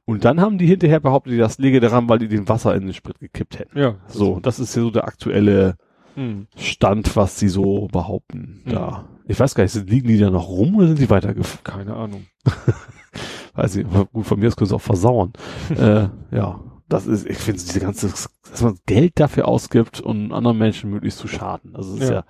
[0.07, 2.93] Und dann haben die hinterher behauptet, das liege daran, weil die den Wasser in den
[2.93, 3.77] Sprit gekippt hätten.
[3.77, 3.95] Ja.
[4.07, 5.75] So, das ist ja so der aktuelle
[6.15, 6.47] Hm.
[6.55, 8.61] Stand, was sie so behaupten.
[8.65, 8.71] Mhm.
[8.71, 9.05] Da.
[9.27, 11.63] Ich weiß gar nicht, sind- liegen die da noch rum oder sind die weitergefahren?
[11.63, 12.25] Keine Ahnung.
[13.53, 15.33] Weiß ich, gut, von mir aus können sie auch versauern.
[15.77, 20.57] äh, ja, das ist, ich finde diese ganze, dass man Geld dafür ausgibt, um anderen
[20.57, 21.75] Menschen möglichst zu schaden.
[21.75, 22.23] Also es ist ja.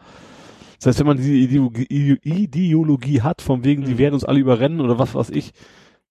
[0.79, 3.97] Das heißt, wenn man diese Ideologie, Ide- Ideologie hat, von wegen, die Mhm.
[3.99, 5.53] werden uns alle überrennen oder was weiß ich,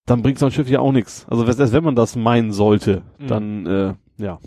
[0.06, 1.26] dann bringt so ein Schiff ja auch nichts.
[1.28, 3.26] Also selbst wenn man das meinen sollte, Mhm.
[3.26, 4.38] dann, äh, ja.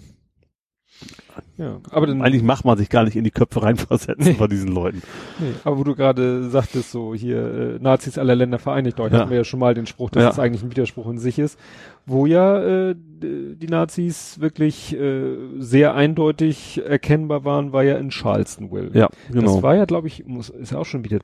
[1.58, 1.80] Ja.
[1.92, 4.36] Aber dann, Eigentlich macht man sich gar nicht in die Köpfe reinversetzen Nee.
[4.38, 5.02] bei diesen Leuten.
[5.40, 9.20] nee, aber wo du gerade sagtest, so hier, äh, Nazis aller Länder vereinigt euch, Ja.
[9.20, 10.30] hatten wir ja schon mal den Spruch, dass Ja.
[10.32, 11.58] es eigentlich ein Widerspruch in sich ist,
[12.06, 18.92] wo ja äh, die Nazis wirklich äh, sehr eindeutig erkennbar waren, war ja in Charlestonville.
[18.94, 19.54] Ja, genau.
[19.56, 21.20] Das war ja, glaube ich, muss, ist ja auch schon wieder,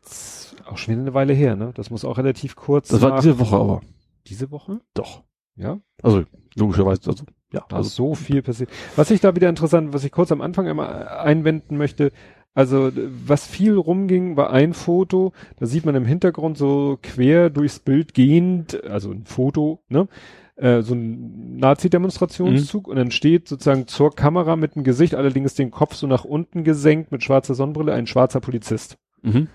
[0.69, 1.71] auch schon wieder eine Weile her, ne?
[1.75, 3.81] Das muss auch relativ kurz das war diese Woche aber.
[4.27, 4.81] Diese Woche?
[4.93, 5.23] Doch.
[5.55, 5.79] Ja.
[6.03, 6.23] Also,
[6.55, 7.23] logischerweise, also,
[7.53, 7.63] ja.
[7.69, 8.69] Da Also, ist so viel passiert.
[8.95, 12.11] Was ich da wieder interessant, was ich kurz am Anfang einmal einwenden möchte,
[12.53, 12.91] also
[13.25, 18.13] was viel rumging, war ein Foto, da sieht man im Hintergrund so quer durchs Bild
[18.13, 20.07] gehend, also ein Foto, ne?
[20.57, 25.69] Äh, so ein Nazi-Demonstrationszug und dann steht sozusagen zur Kamera mit dem Gesicht, allerdings den
[25.69, 28.97] Kopf so nach unten gesenkt mit schwarzer Sonnenbrille, ein schwarzer Polizist.
[29.21, 29.47] mhm.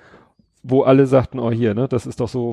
[0.63, 2.53] Wo alle sagten, oh hier, ne, das ist doch so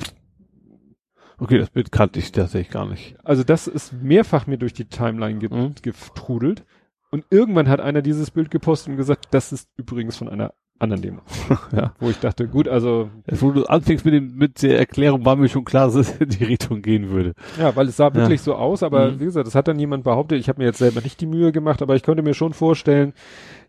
[1.40, 3.16] Okay, das Bild kannte ich tatsächlich gar nicht.
[3.24, 5.76] Also das ist mehrfach mir durch die Timeline ge Mhm.
[5.82, 6.64] getrudelt.
[7.12, 11.02] Und irgendwann hat einer dieses Bild gepostet und gesagt, das ist übrigens von einer anderen
[11.02, 11.22] Demo.
[11.72, 11.94] Ja.
[12.00, 15.36] Wo ich dachte, gut, also, Jetzt, wo du anfängst mit, dem, mit der Erklärung, war
[15.36, 17.34] mir schon klar, dass es in die Richtung gehen würde.
[17.58, 19.20] ja, weil es sah wirklich so aus, aber Mhm.
[19.20, 21.52] wie gesagt, das hat dann jemand behauptet, ich habe mir jetzt selber nicht die Mühe
[21.52, 23.14] gemacht, aber ich könnte mir schon vorstellen,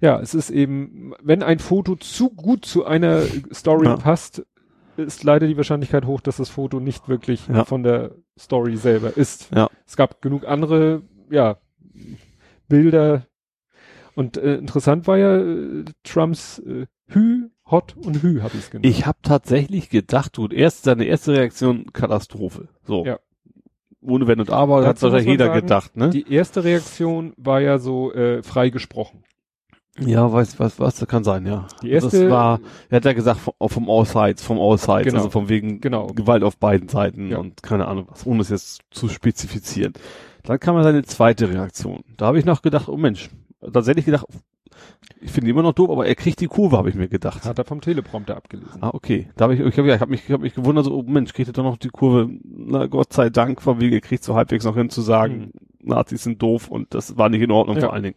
[0.00, 3.22] ja, es ist eben, wenn ein Foto zu gut zu einer
[3.54, 3.96] Story Ja.
[3.96, 4.44] passt,
[4.98, 7.64] ist leider die Wahrscheinlichkeit hoch, dass das Foto nicht wirklich Ja.
[7.64, 9.50] von der Story selber ist.
[9.54, 9.68] Ja.
[9.86, 11.58] Es gab genug andere, ja,
[12.68, 13.26] Bilder.
[14.14, 18.70] Und äh, interessant war ja äh, Trumps äh, Hü, Hot und Hü, habe ich es
[18.70, 18.86] genannt.
[18.86, 22.68] Ich habe tatsächlich gedacht, du, erst seine erste Reaktion, Katastrophe.
[22.82, 23.04] So.
[23.04, 23.18] Ja.
[24.00, 26.10] Ohne Wenn und Aber, hat Dazu muss wahrscheinlich jeder sagen, gedacht, ne?
[26.10, 29.24] Die erste Reaktion war ja so äh, frei gesprochen.
[30.00, 31.66] Ja, weiß, was, was, das kann sein, ja.
[31.82, 35.04] Die erste, das war, er hat ja gesagt, vom, vom All Sides, vom All Sides,
[35.04, 35.16] Genau.
[35.18, 36.06] also von wegen Genau.
[36.08, 37.38] Gewalt auf beiden Seiten Ja.
[37.38, 39.92] und keine Ahnung was, ohne es jetzt zu spezifizieren.
[40.44, 42.04] Dann kam ja seine zweite Reaktion.
[42.16, 43.28] Da habe ich noch gedacht, oh Mensch,
[43.72, 44.26] tatsächlich gedacht,
[45.20, 47.44] ich finde ihn immer noch doof, aber er kriegt die Kurve, habe ich mir gedacht.
[47.44, 48.80] hat er vom Teleprompter abgelesen.
[48.80, 49.28] Ah, okay.
[49.36, 51.02] Da habe ich, ich habe ja, ich hab mich, ich hab mich gewundert, so, oh
[51.02, 52.30] Mensch, kriegt er doch noch die Kurve.
[52.44, 55.50] Na, Gott sei Dank, von wegen, er kriegt so halbwegs noch hin zu sagen,
[55.82, 57.82] Nazis sind doof und das war nicht in Ordnung Hm.
[57.82, 57.88] Ja.
[57.88, 58.16] vor allen Dingen.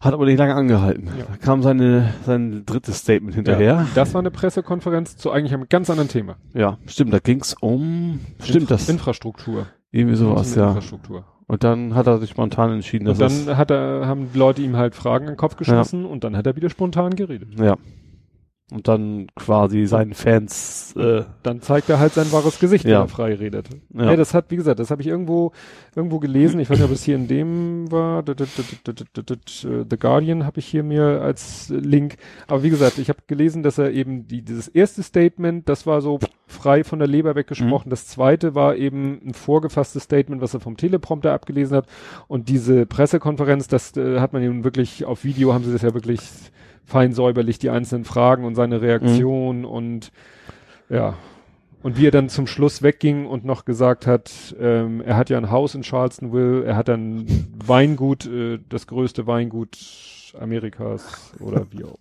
[0.00, 1.08] Hat aber nicht lange angehalten.
[1.18, 1.24] Ja.
[1.30, 3.72] Da kam seine, sein drittes Statement hinterher.
[3.72, 6.36] Ja, das war eine Pressekonferenz zu eigentlich einem ganz anderen Thema.
[6.54, 9.66] Ja, stimmt, da ging's um, stimmt das, Infrastruktur.
[9.90, 10.68] irgendwie sowas, ja.
[10.68, 11.24] Infrastruktur.
[11.46, 14.76] Und dann hat er sich spontan entschieden, dass Und dann hat er, haben Leute ihm
[14.76, 17.60] halt Fragen in den Kopf geschossen und dann hat er wieder spontan geredet.
[17.60, 17.76] ja.
[18.72, 23.00] Und dann quasi seinen Fans, äh, Dann zeigt er halt sein wahres Gesicht, wenn Ja.
[23.00, 23.68] er frei redet.
[23.94, 24.04] ja.
[24.10, 24.16] Ja.
[24.16, 25.50] das hat, wie gesagt, das habe ich irgendwo
[25.96, 26.60] irgendwo gelesen.
[26.60, 28.22] Ich weiß nicht, ob es hier in dem war.
[28.22, 28.34] D-
[29.90, 32.16] The Guardian habe ich hier mir als Link.
[32.46, 36.00] Aber wie gesagt, ich habe gelesen, dass er eben die, dieses erste Statement, das war
[36.00, 37.88] so frei von der Leber weggesprochen.
[37.88, 37.90] Mhm.
[37.90, 41.86] Das zweite war eben ein vorgefasstes Statement, was er vom Teleprompter abgelesen hat.
[42.28, 45.94] Und diese Pressekonferenz, das äh, hat man nun wirklich auf Video, haben sie das ja
[45.94, 46.20] wirklich
[46.84, 50.10] fein säuberlich, die einzelnen Fragen und seine Reaktion und
[50.88, 51.14] ja,
[51.82, 55.38] und wie er dann zum Schluss wegging und noch gesagt hat, ähm, er hat ja
[55.38, 57.24] ein Haus in Charlestonville, er hat dann
[57.64, 59.78] Weingut, äh, das größte Weingut
[60.38, 61.98] Amerikas oder wie auch.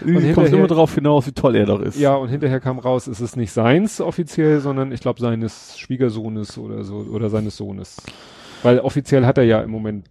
[0.00, 1.98] Irgendwie kommt hinterher- immer darauf hinaus, wie toll er doch ist.
[1.98, 6.56] Ja, und hinterher kam raus, es ist nicht seins offiziell, sondern ich glaube seines Schwiegersohnes
[6.58, 7.98] oder so oder seines Sohnes.
[8.62, 10.06] Weil offiziell hat er ja im Moment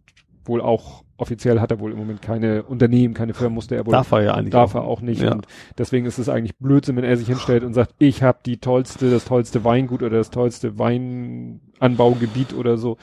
[0.45, 3.91] wohl auch, offiziell hat er wohl im Moment keine Unternehmen, keine Firma, musste er wohl
[3.91, 5.21] Darf er ja eigentlich darf er auch nicht.
[5.21, 5.31] Ja.
[5.33, 5.47] Und
[5.77, 9.09] deswegen ist es eigentlich Blödsinn, wenn er sich hinstellt und sagt, ich habe die tollste,
[9.09, 12.97] das tollste Weingut oder das tollste Weinanbaugebiet oder so.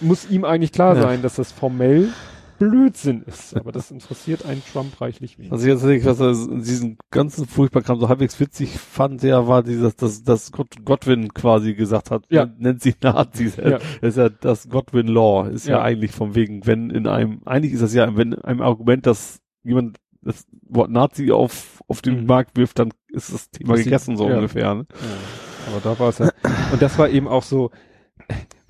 [0.00, 1.02] Muss ihm eigentlich klar Ja.
[1.02, 2.08] sein, dass das formell
[2.58, 3.56] Blödsinn ist.
[3.56, 5.52] Aber das interessiert einen Trump reichlich wenig.
[5.52, 9.96] Also jetzt, was er in diesem ganzen Furchtbarkram so halbwegs witzig fand, der war dieses,
[9.96, 12.46] dass, dass Godwin quasi gesagt hat, Ja.
[12.58, 13.56] nennt sie Nazis.
[13.56, 13.78] Ja.
[13.78, 15.76] Das ist ja das Godwin Law, ist ja.
[15.78, 15.82] Ja.
[15.82, 19.98] eigentlich vom wegen, wenn in einem, eigentlich ist das ja, wenn einem Argument, dass jemand
[20.22, 22.26] das Wort Nazi auf, auf den Mhm.
[22.26, 24.36] Markt wirft, dann ist das Thema gegessen, so ja.
[24.36, 24.74] ungefähr.
[24.74, 24.86] Ne?
[24.90, 26.30] Ja, aber da war es ja.
[26.72, 27.70] Und das war eben auch so,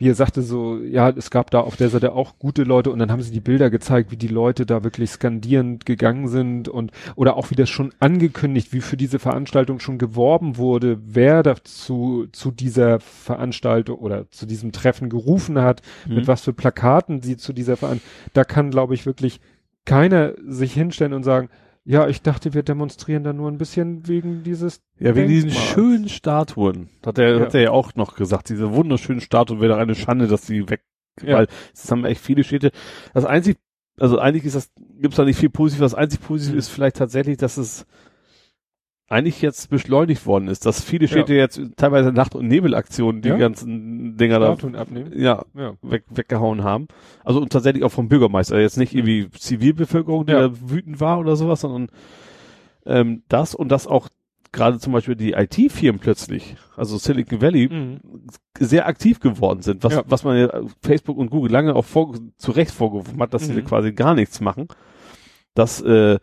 [0.04, 2.98] wie er sagte so, ja, es gab da auf der Seite auch gute Leute und
[2.98, 6.92] dann haben sie die Bilder gezeigt, wie die Leute da wirklich skandierend gegangen sind und
[7.16, 12.26] oder auch wie das schon angekündigt, wie für diese Veranstaltung schon geworben wurde, wer dazu
[12.32, 16.16] zu dieser Veranstaltung oder zu diesem Treffen gerufen hat, mhm.
[16.16, 19.40] mit was für Plakaten sie zu dieser Veranstaltung, da kann glaube ich wirklich
[19.86, 21.48] keiner sich hinstellen und sagen,
[21.86, 24.80] ja, ich dachte, wir demonstrieren da nur ein bisschen wegen dieses.
[24.98, 26.88] Ja, wegen diesen schönen Statuen.
[27.04, 27.40] Hat er, ja.
[27.40, 28.48] hat er ja auch noch gesagt.
[28.48, 30.82] Diese wunderschönen Statuen wäre eine Schande, dass sie weg,
[31.22, 31.36] ja.
[31.36, 32.70] weil es haben echt viele Städte.
[33.12, 33.58] Das einzig,
[33.98, 35.80] also eigentlich ist das, gibt's da nicht viel positiv.
[35.80, 36.58] Das einzig positiv mhm.
[36.58, 37.84] ist vielleicht tatsächlich, dass es
[39.14, 41.40] eigentlich jetzt beschleunigt worden ist, dass viele Städte ja.
[41.40, 43.36] jetzt teilweise Nacht- und Nebelaktionen die ja?
[43.36, 44.56] ganzen Dinger da
[45.14, 45.74] ja, ja.
[45.82, 46.88] Weg, weggehauen haben.
[47.22, 51.36] Also und tatsächlich auch vom Bürgermeister, jetzt nicht irgendwie Zivilbevölkerung, die da wütend war oder
[51.36, 51.88] sowas, sondern
[52.86, 54.08] ähm, das und das auch
[54.50, 58.00] gerade zum Beispiel die IT-Firmen plötzlich, also Silicon Valley, mhm.
[58.58, 62.50] sehr aktiv geworden sind, was, was man ja Facebook und Google lange auch vor, zu
[62.52, 63.54] Recht vorgeworfen hat, dass mhm.
[63.54, 64.68] sie quasi gar nichts machen.
[65.54, 66.18] Dass äh,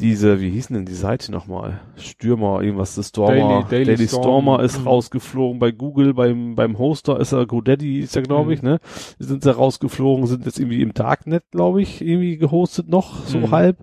[0.00, 1.80] diese, wie hießen denn die Seite nochmal?
[1.96, 4.22] Stürmer, irgendwas, das Stormer, Daily, Daily, Daily Storm.
[4.22, 4.86] Stormer ist mhm.
[4.86, 8.52] rausgeflogen bei Google, beim, beim Hoster ist er, GoDaddy ist ja, glaube mhm.
[8.52, 8.80] ich, ne?
[9.18, 13.50] Sind sie rausgeflogen, sind jetzt irgendwie im Darknet, glaube ich, irgendwie gehostet noch, so mhm.
[13.50, 13.78] halb.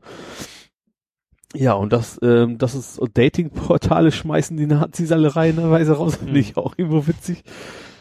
[1.54, 6.40] Ja, und das, ähm, das ist, Dating-Portale schmeißen die Nazis alle reihenweise raus, finde mhm.
[6.40, 7.44] ich auch irgendwo witzig.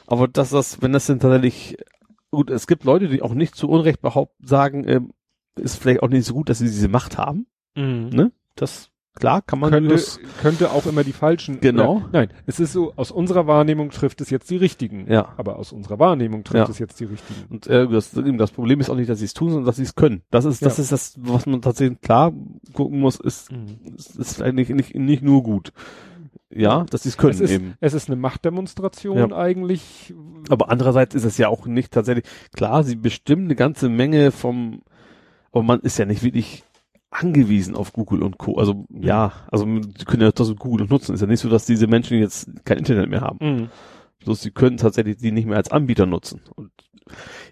[0.07, 1.77] Aber dass das, wenn das denn tatsächlich,
[2.31, 5.13] gut, es gibt Leute, die auch nicht zu Unrecht behaupten, sagen, ähm,
[5.57, 7.47] ist vielleicht auch nicht so gut, dass sie diese Macht haben.
[7.75, 8.11] Mhm.
[8.11, 8.33] Ne?
[8.57, 11.61] Das klar kann man könnte, das, könnte auch immer die falschen.
[11.61, 11.97] Genau.
[11.97, 15.11] Oder, nein, es ist so, aus unserer Wahrnehmung trifft es jetzt die richtigen.
[15.11, 15.35] Ja.
[15.37, 16.71] Aber aus unserer Wahrnehmung trifft ja.
[16.71, 17.45] es jetzt die richtigen.
[17.49, 19.85] Und äh, das, das Problem ist auch nicht, dass sie es tun, sondern dass sie
[19.85, 20.23] es können.
[20.31, 20.83] Das ist, das ja.
[20.83, 22.33] ist das, was man tatsächlich klar
[22.73, 23.95] gucken muss, ist, mhm.
[23.97, 25.73] ist, ist eigentlich nicht, nicht nur gut.
[26.57, 27.75] Ja, dass sie es können es ist, eben.
[27.81, 29.37] Es ist eine Machtdemonstration ja.
[29.37, 30.15] eigentlich.
[30.49, 34.83] Aber andererseits ist es ja auch nicht tatsächlich, klar, sie bestimmen eine ganze Menge vom,
[35.51, 36.63] aber man ist ja nicht wirklich
[37.15, 38.59] angewiesen auf Google und Co.
[38.59, 41.15] Also ja, also sie können ja trotzdem Google nutzen.
[41.15, 43.39] Ist ja nicht so, dass diese Menschen jetzt kein Internet mehr haben.
[43.41, 43.69] Mhm.
[44.25, 46.41] Bloß sie können tatsächlich die nicht mehr als Anbieter nutzen.
[46.55, 46.71] Und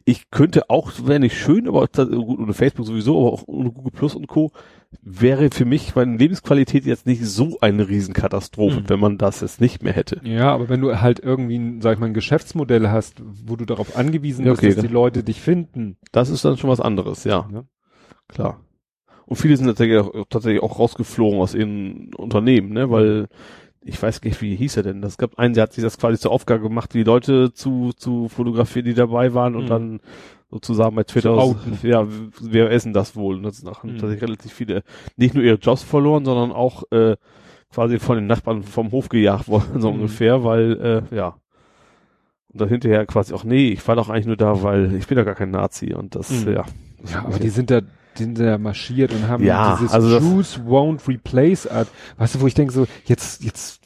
[0.04, 3.92] ich könnte auch, wäre nicht schön, aber gut, ohne Facebook sowieso, aber auch ohne Google
[3.92, 4.50] Plus und Co.
[5.02, 8.88] wäre für mich meine Lebensqualität jetzt nicht so eine Riesenkatastrophe, mhm.
[8.88, 10.20] wenn man das jetzt nicht mehr hätte.
[10.24, 13.96] Ja, aber wenn du halt irgendwie, sag ich mal, ein Geschäftsmodell hast, wo du darauf
[13.96, 15.98] angewiesen bist, okay, dass die Leute dich finden.
[16.10, 17.48] Das ist dann schon was anderes, ja.
[17.52, 17.64] ja.
[18.28, 18.60] Klar.
[19.26, 23.28] Und viele sind tatsächlich auch, tatsächlich auch rausgeflogen aus ihren Unternehmen, ne, weil
[23.84, 25.02] ich weiß nicht, wie hieß er denn?
[25.02, 28.28] Das gab einen, der hat sich das quasi zur Aufgabe gemacht, die Leute zu, zu
[28.28, 29.68] fotografieren, die dabei waren und mhm.
[29.68, 30.00] dann
[30.50, 32.06] sozusagen bei Twitter aus, ja,
[32.40, 33.36] wer essen das wohl?
[33.36, 33.98] Und das haben mhm.
[33.98, 34.82] tatsächlich relativ viele
[35.16, 37.16] nicht nur ihre Jobs verloren, sondern auch äh,
[37.72, 39.96] quasi von den Nachbarn vom Hof gejagt worden, so mhm.
[39.96, 41.36] ungefähr, weil, äh, ja.
[42.52, 45.16] Und dann hinterher quasi auch, nee, ich war doch eigentlich nur da, weil ich bin
[45.16, 46.52] ja gar kein Nazi und das, mhm.
[46.52, 46.64] ja.
[47.10, 47.80] Ja, aber die sind da
[48.14, 51.88] sind da marschiert und haben ja, dieses also Jews won't replace Art.
[52.18, 53.80] Weißt du, wo ich denke so, jetzt, jetzt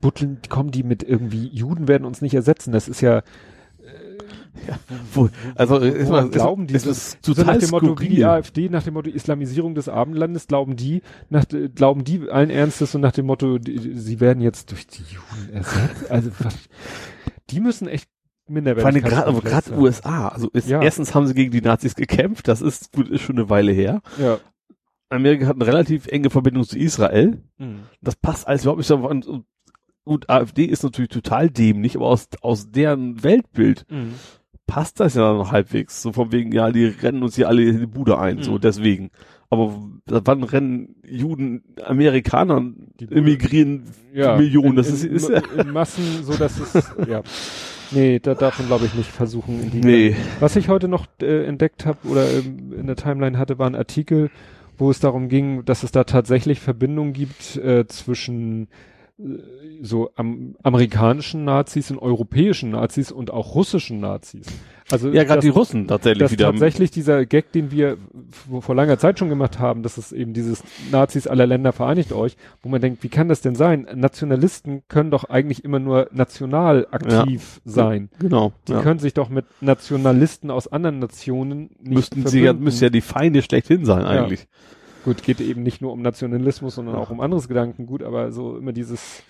[0.00, 2.72] butteln, kommen die mit irgendwie, Juden werden uns nicht ersetzen.
[2.72, 3.22] Das ist ja,
[4.66, 4.78] ja,
[5.14, 8.82] wo, also ist man, glauben die, ist total nach dem Motto, wie die AfD, nach
[8.82, 13.26] dem Motto Islamisierung des Abendlandes, glauben die, nach, glauben die allen Ernstes und nach dem
[13.26, 16.10] Motto, die, sie werden jetzt durch die Juden ersetzt.
[16.10, 16.54] Also was,
[17.50, 18.08] die müssen echt
[18.48, 20.28] Allem gerade gerade USA.
[20.28, 20.82] Also ist, ja.
[20.82, 24.00] erstens haben sie gegen die Nazis gekämpft, das ist gut, ist schon eine Weile her.
[24.18, 24.38] Ja.
[25.10, 27.42] Amerika hat eine relativ enge Verbindung zu Israel.
[27.58, 27.80] Mhm.
[28.00, 28.88] Das passt alles überhaupt nicht.
[28.88, 29.44] So,
[30.04, 34.14] gut, AfD ist natürlich total dämlich, aber aus, aus deren Weltbild mhm.
[34.66, 36.02] passt das ja noch halbwegs.
[36.02, 38.42] So von wegen, ja, die rennen uns hier alle in die Bude ein, mhm.
[38.42, 39.10] so deswegen.
[39.50, 42.60] Aber wann rennen Juden, Amerikaner,
[43.00, 44.70] die emigrieren ja, Millionen?
[44.70, 45.38] In, das ist, ist ja.
[45.56, 46.74] in Massen, so dass es,
[47.08, 47.22] ja.
[47.90, 49.62] Nee, da darf man glaube ich nicht versuchen.
[49.62, 50.16] In die nee.
[50.40, 53.74] Was ich heute noch äh, entdeckt habe oder ähm, in der Timeline hatte, war ein
[53.74, 54.30] Artikel,
[54.76, 58.68] wo es darum ging, dass es da tatsächlich Verbindungen gibt äh, zwischen
[59.18, 59.24] äh,
[59.80, 64.46] so am, amerikanischen Nazis und europäischen Nazis und auch russischen Nazis.
[64.90, 66.50] Also ja, gerade die Russen tatsächlich dass wieder.
[66.50, 67.98] Tatsächlich dieser Gag, den wir
[68.60, 72.36] vor langer Zeit schon gemacht haben, dass es eben dieses Nazis aller Länder vereinigt euch,
[72.62, 73.86] wo man denkt, wie kann das denn sein?
[73.94, 78.08] Nationalisten können doch eigentlich immer nur national aktiv ja, sein.
[78.18, 78.52] Genau.
[78.66, 78.80] Die ja.
[78.80, 83.02] können sich doch mit Nationalisten aus anderen Nationen nicht Müssten sie ja, müssen ja die
[83.02, 84.40] Feinde schlechthin sein eigentlich.
[84.40, 84.46] Ja.
[85.04, 88.72] Gut, geht eben nicht nur um Nationalismus, sondern auch um anderes Gedankengut, aber so immer
[88.72, 89.22] dieses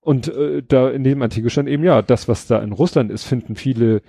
[0.00, 3.24] und äh, da in dem Artikel stand eben ja, das was da in Russland ist,
[3.24, 4.02] finden viele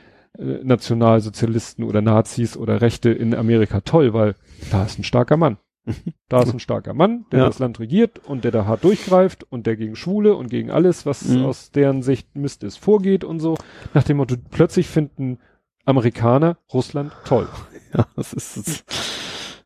[0.63, 4.35] Nationalsozialisten oder Nazis oder Rechte in Amerika toll, weil
[4.71, 5.57] da ist ein starker Mann.
[6.29, 7.45] Da ist ein starker Mann, der Ja.
[7.45, 11.05] das Land regiert und der da hart durchgreift und der gegen Schwule und gegen alles,
[11.05, 11.45] was Mhm.
[11.45, 13.55] aus deren Sicht Mist ist, vorgeht und so.
[13.93, 15.37] Nach dem Motto, plötzlich finden
[15.85, 17.47] Amerikaner Russland toll.
[17.95, 18.83] Ja, das ist, das,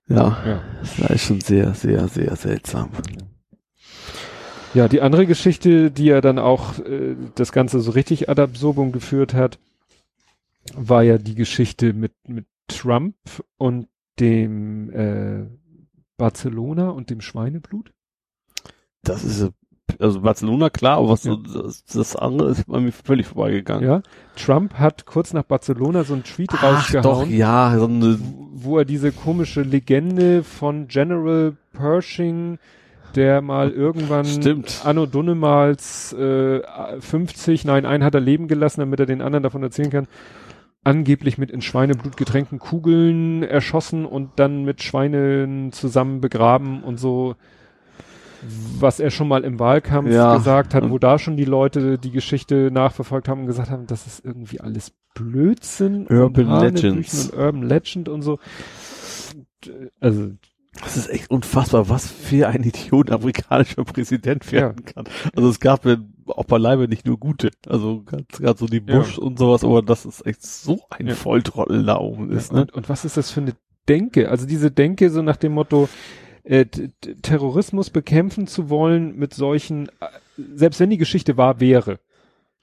[0.07, 0.61] ja, Ja.
[0.81, 2.89] das ist schon sehr, sehr, sehr seltsam.
[4.75, 8.91] Ja, die andere Geschichte, die ja dann auch äh, das Ganze so richtig ad absurdum
[8.91, 9.57] geführt hat,
[10.75, 13.15] war ja die Geschichte mit, mit Trump
[13.57, 13.87] und
[14.19, 15.45] dem äh,
[16.17, 17.91] Barcelona und dem Schweineblut.
[19.03, 19.49] Das ist,
[19.99, 21.37] also Barcelona, klar, aber was Ja.
[21.37, 23.87] das, das andere ist bei mir völlig vorbeigegangen.
[23.87, 24.01] Ja,
[24.35, 28.19] Trump hat kurz nach Barcelona so einen Tweet Ach doch, rausgehauen, ja, so eine,
[28.51, 32.59] wo er diese komische Legende von General Pershing,
[33.15, 34.81] der mal irgendwann Stimmt.
[34.83, 36.61] Anno Dunnemals äh,
[36.99, 40.07] 50, nein, einen hat er leben gelassen, damit er den anderen davon erzählen kann,
[40.83, 47.35] angeblich mit in Schweineblut getränkten Kugeln erschossen und dann mit Schweinen zusammen begraben und so,
[48.79, 50.37] was er schon mal im Wahlkampf Ja.
[50.37, 54.07] gesagt hat, wo da schon die Leute die Geschichte nachverfolgt haben und gesagt haben, das
[54.07, 57.29] ist irgendwie alles Blödsinn Urban und Legends.
[57.29, 58.39] und Urban Legend und so.
[59.99, 60.31] Also
[60.81, 65.03] das ist echt unfassbar, was für ein Idiot amerikanischer Präsident werden kann.
[65.35, 65.97] Also es gab ja
[66.29, 68.97] auch beileibe nicht nur gute, also gerade so die Ja.
[68.99, 71.15] Bush und sowas, aber das ist echt so ein Ja.
[71.15, 72.61] Volltrottel da oben ist, ne?
[72.61, 73.53] Und, und was ist das für eine
[73.87, 74.29] Denke?
[74.29, 75.89] Also diese Denke so nach dem Motto,
[76.43, 76.65] äh,
[77.21, 80.07] Terrorismus bekämpfen zu wollen mit solchen, äh,
[80.55, 81.99] selbst wenn die Geschichte wahr wäre.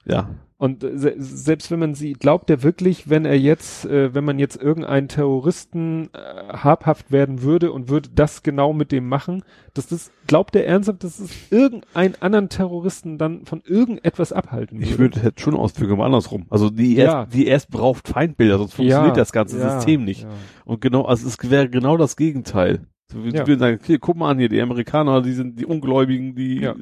[0.07, 0.29] Ja.
[0.59, 4.23] Und äh, se selbst wenn man sie, glaubt er wirklich, wenn er jetzt, äh, wenn
[4.23, 9.43] man jetzt irgendeinen Terroristen äh, habhaft werden würde und würde das genau mit dem machen,
[9.75, 14.89] dass das, glaubt er ernsthaft, dass es irgendeinen anderen Terroristen dann von irgendetwas abhalten würde?
[14.89, 16.47] Ich würde jetzt schon aber andersrum.
[16.49, 17.25] Also die erst, Ja.
[17.27, 20.23] die erst braucht Feindbilder, sonst funktioniert das ganze ja, System nicht.
[20.23, 20.29] Ja.
[20.65, 22.81] Und genau, also es wäre genau das Gegenteil.
[23.11, 23.47] So, Wir Ja.
[23.47, 26.75] würden sagen, hier, guck mal an hier, die Amerikaner, die sind die Ungläubigen, die Ja.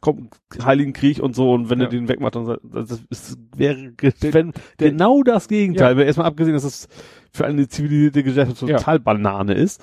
[0.00, 0.28] kommen
[0.62, 1.86] Heiligen Krieg und so und wenn Ja.
[1.86, 5.98] er den wegmacht, dann das ist, wäre wenn, genau das Gegenteil.
[5.98, 6.04] Ja.
[6.04, 6.88] Erstmal abgesehen, dass es
[7.32, 9.80] für eine zivilisierte Gesellschaft total Banane ist.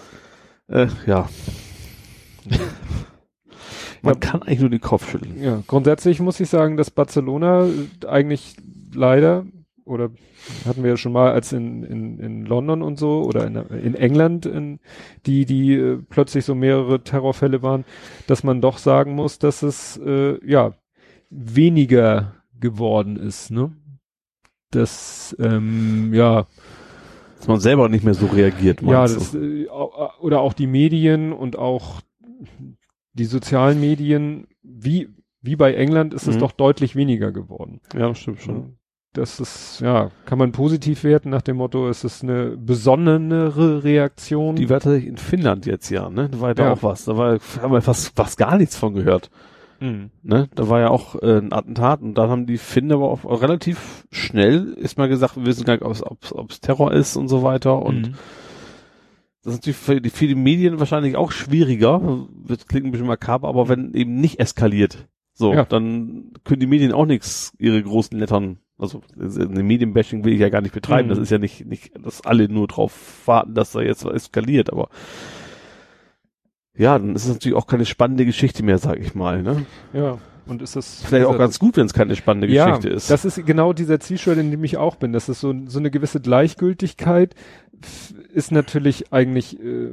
[0.68, 1.28] Äh, ja.
[4.02, 5.42] Man kann eigentlich nur den Kopf schütteln.
[5.42, 8.56] Ja, grundsätzlich muss ich sagen, dass Barcelona äh, eigentlich
[8.94, 9.46] leider
[9.90, 10.12] oder
[10.66, 13.96] hatten wir ja schon mal als in, in, in London und so oder in, in
[13.96, 14.80] England, in,
[15.26, 17.84] die, die äh, plötzlich so mehrere Terrorfälle waren,
[18.28, 20.74] dass man doch sagen muss, dass es äh, ja
[21.30, 23.72] weniger geworden ist, ne?
[24.72, 26.46] Das ähm, ja
[27.38, 31.34] Dass man selber nicht mehr so reagiert, ja, das, äh, au- oder auch die Medien
[31.34, 32.02] und auch
[33.14, 35.10] die sozialen Medien, wie,
[35.42, 36.40] wie bei England ist es Mhm.
[36.40, 37.82] doch deutlich weniger geworden.
[37.96, 38.78] Ja, stimmt schon.
[39.14, 44.56] Das ist, ja, kann man positiv werten nach dem Motto, es ist eine besonnenere Reaktion.
[44.56, 46.30] Die war tatsächlich in Finnland jetzt ja, ne?
[46.30, 46.74] Da war ja da Ja.
[46.74, 47.06] auch was.
[47.06, 49.32] Da war, haben wir fast, fast gar nichts von gehört.
[49.80, 50.12] Mhm.
[50.22, 50.48] Ne?
[50.54, 53.42] Da war ja auch äh, ein Attentat und dann haben die Finnen aber auch, auch
[53.42, 57.42] relativ schnell ist mal gesagt, wir wissen gar nicht, ob es Terror ist und so
[57.44, 57.82] weiter.
[57.82, 58.14] Und Mhm.
[59.44, 62.28] das ist natürlich für die, für die Medien wahrscheinlich auch schwieriger.
[62.48, 65.66] Das klingt ein bisschen makaber, aber wenn eben nicht eskaliert, so, Ja.
[65.66, 70.50] dann können die Medien auch nichts, ihre großen Lettern, also eine Medienbashing will ich ja
[70.50, 71.08] gar nicht betreiben.
[71.08, 71.12] Mhm.
[71.12, 74.72] Das ist ja nicht, nicht, dass alle nur drauf warten, dass da jetzt was eskaliert,
[74.72, 74.90] aber
[76.78, 79.44] ja, dann ist es natürlich auch keine spannende Geschichte mehr, sag ich mal.
[79.44, 79.66] Ne?
[79.92, 80.18] Ja,
[80.48, 83.10] und ist das Vielleicht auch ganz gut, wenn es keine spannende ja, Geschichte ist.
[83.12, 85.12] das ist genau dieser Zielschuld, in dem ich auch bin.
[85.12, 87.36] Das ist so, so eine gewisse Gleichgültigkeit
[88.34, 89.90] ist natürlich eigentlich äh,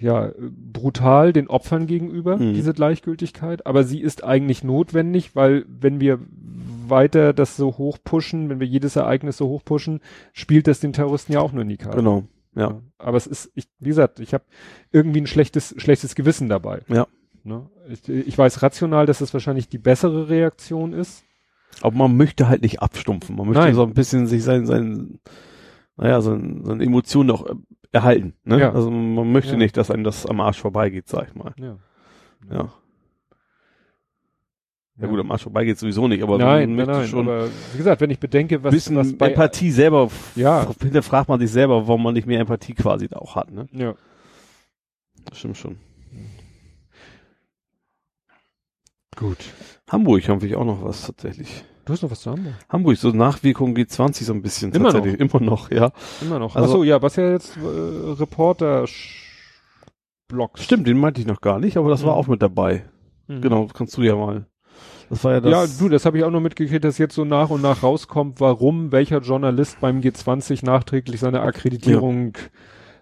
[0.00, 0.32] ja
[0.72, 2.54] brutal den Opfern gegenüber, Mhm.
[2.54, 6.18] diese Gleichgültigkeit, aber sie ist eigentlich notwendig, weil wenn wir
[6.90, 10.00] weiter das so hoch pushen, wenn wir jedes Ereignis so hoch pushen,
[10.32, 11.96] spielt das den Terroristen ja auch nur in die Karte.
[11.98, 12.24] genau.
[12.54, 12.80] Ja.
[12.96, 14.44] Aber es ist, ich, wie gesagt, ich habe
[14.90, 16.80] irgendwie ein schlechtes, schlechtes Gewissen dabei.
[16.88, 17.06] Ja.
[17.44, 17.68] Ne?
[17.90, 21.22] Ich, ich weiß rational, dass es wahrscheinlich die bessere Reaktion ist.
[21.82, 23.36] Aber man möchte halt nicht abstumpfen.
[23.36, 23.74] Man möchte Nein.
[23.74, 25.18] so ein bisschen sich sein, sein,
[25.98, 27.54] naja, seine, seine Emotionen noch äh,
[27.92, 28.32] erhalten.
[28.44, 28.58] Ne?
[28.60, 28.72] Ja.
[28.72, 29.58] Also man möchte Ja.
[29.58, 31.52] nicht, dass einem das am Arsch vorbeigeht, sag ich mal.
[31.58, 31.76] Ja.
[32.50, 32.72] Ja.
[34.98, 37.76] Ja, gut, am Arsch vorbeigeht sowieso nicht, aber nein, man nein, nein, schon aber wie
[37.76, 40.66] gesagt, wenn ich bedenke, was, bisschen was bei Empathie selber, Ja.
[40.80, 43.50] hinterfragt man sich selber, warum man nicht mehr Empathie quasi da auch hat.
[43.52, 43.66] Ne?
[43.72, 43.94] Ja.
[45.26, 45.76] Das stimmt schon.
[49.16, 49.38] Gut.
[49.90, 51.64] Hamburg haben wir auch noch was tatsächlich.
[51.84, 52.54] Du hast noch was zu haben?
[52.68, 55.20] Hamburg, so Nachwirkung G20 so ein bisschen Immer tatsächlich.
[55.20, 55.92] Immer noch, ja.
[56.20, 56.56] Immer noch.
[56.56, 58.84] Also- Achso, ja, was ja jetzt äh, Reporter
[60.28, 60.64] Blogs.
[60.64, 62.18] Stimmt, den meinte ich noch gar nicht, aber das war Mhm.
[62.18, 62.84] auch mit dabei.
[63.28, 63.40] Mhm.
[63.42, 64.46] Genau, kannst du ja mal.
[65.08, 65.50] Das war ja das.
[65.52, 68.40] ja, du, das habe ich auch noch mitgekriegt, dass jetzt so nach und nach rauskommt,
[68.40, 72.32] warum welcher Journalist beim G20 nachträglich seine Akkreditierung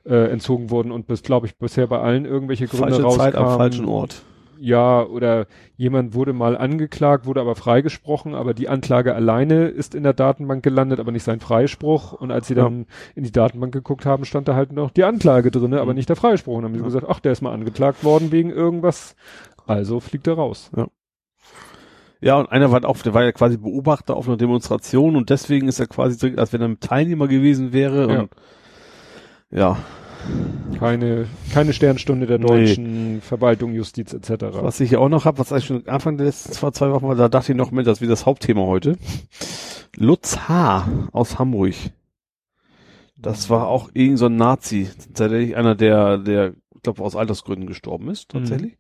[0.07, 3.33] äh, entzogen wurden und bis, glaube ich, bisher bei allen irgendwelche Gründe Falsche rauskamen.
[3.33, 4.23] Zeit am falschen Ort.
[4.61, 10.05] Ja, oder jemand wurde mal angeklagt, wurde aber freigesprochen, aber die Anklage alleine ist in
[10.05, 12.13] der Datenbank gelandet, aber nicht sein Freispruch.
[12.13, 12.63] Und als sie Ja.
[12.65, 15.97] dann in die Datenbank geguckt haben, stand da halt noch die Anklage drinne, aber Mhm.
[15.97, 16.57] nicht der Freispruch.
[16.57, 17.01] Und dann haben sie Ja.
[17.01, 19.17] gesagt, ach, der ist mal angeklagt worden wegen irgendwas.
[19.67, 20.71] Also fliegt er raus.
[20.77, 20.87] Ja,
[22.39, 25.79] und einer war auch, der war ja quasi Beobachter auf einer Demonstration und deswegen ist
[25.81, 28.21] er quasi so, als wenn er ein Teilnehmer gewesen wäre Ja.
[28.21, 28.31] und
[29.51, 29.77] ja,
[30.79, 32.47] Keine, keine Sternstunde der Nee.
[32.47, 34.31] deutschen Verwaltung, Justiz etc.
[34.63, 37.07] was ich hier auch noch habe, was eigentlich schon Anfang der letzten zwei, zwei Wochen
[37.07, 38.97] war, da dachte ich noch, Mensch, das ist wie das Hauptthema heute.
[39.97, 40.89] Lutz H.
[41.13, 41.75] aus Hamburg.
[43.19, 47.67] Das war auch irgend so ein Nazi, tatsächlich einer, der, der, ich glaube, aus Altersgründen
[47.67, 48.77] gestorben ist, tatsächlich.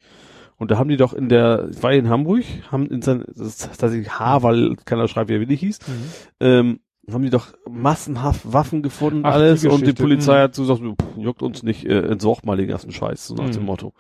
[0.57, 3.47] Und da haben die doch in der, ich war in Hamburg, haben in sein, das
[3.47, 5.92] ist tatsächlich H, weil keiner schreibt, wie er willig hieß, Mhm.
[6.41, 10.42] ähm, haben die doch massenhaft Waffen gefunden, Ach, die alles, und die Polizei mhm.
[10.42, 13.47] hat so gesagt, pff, juckt uns nicht, äh, entsorgt mal den ganzen Scheiß, so nach
[13.49, 13.52] Mhm.
[13.52, 13.92] dem Motto.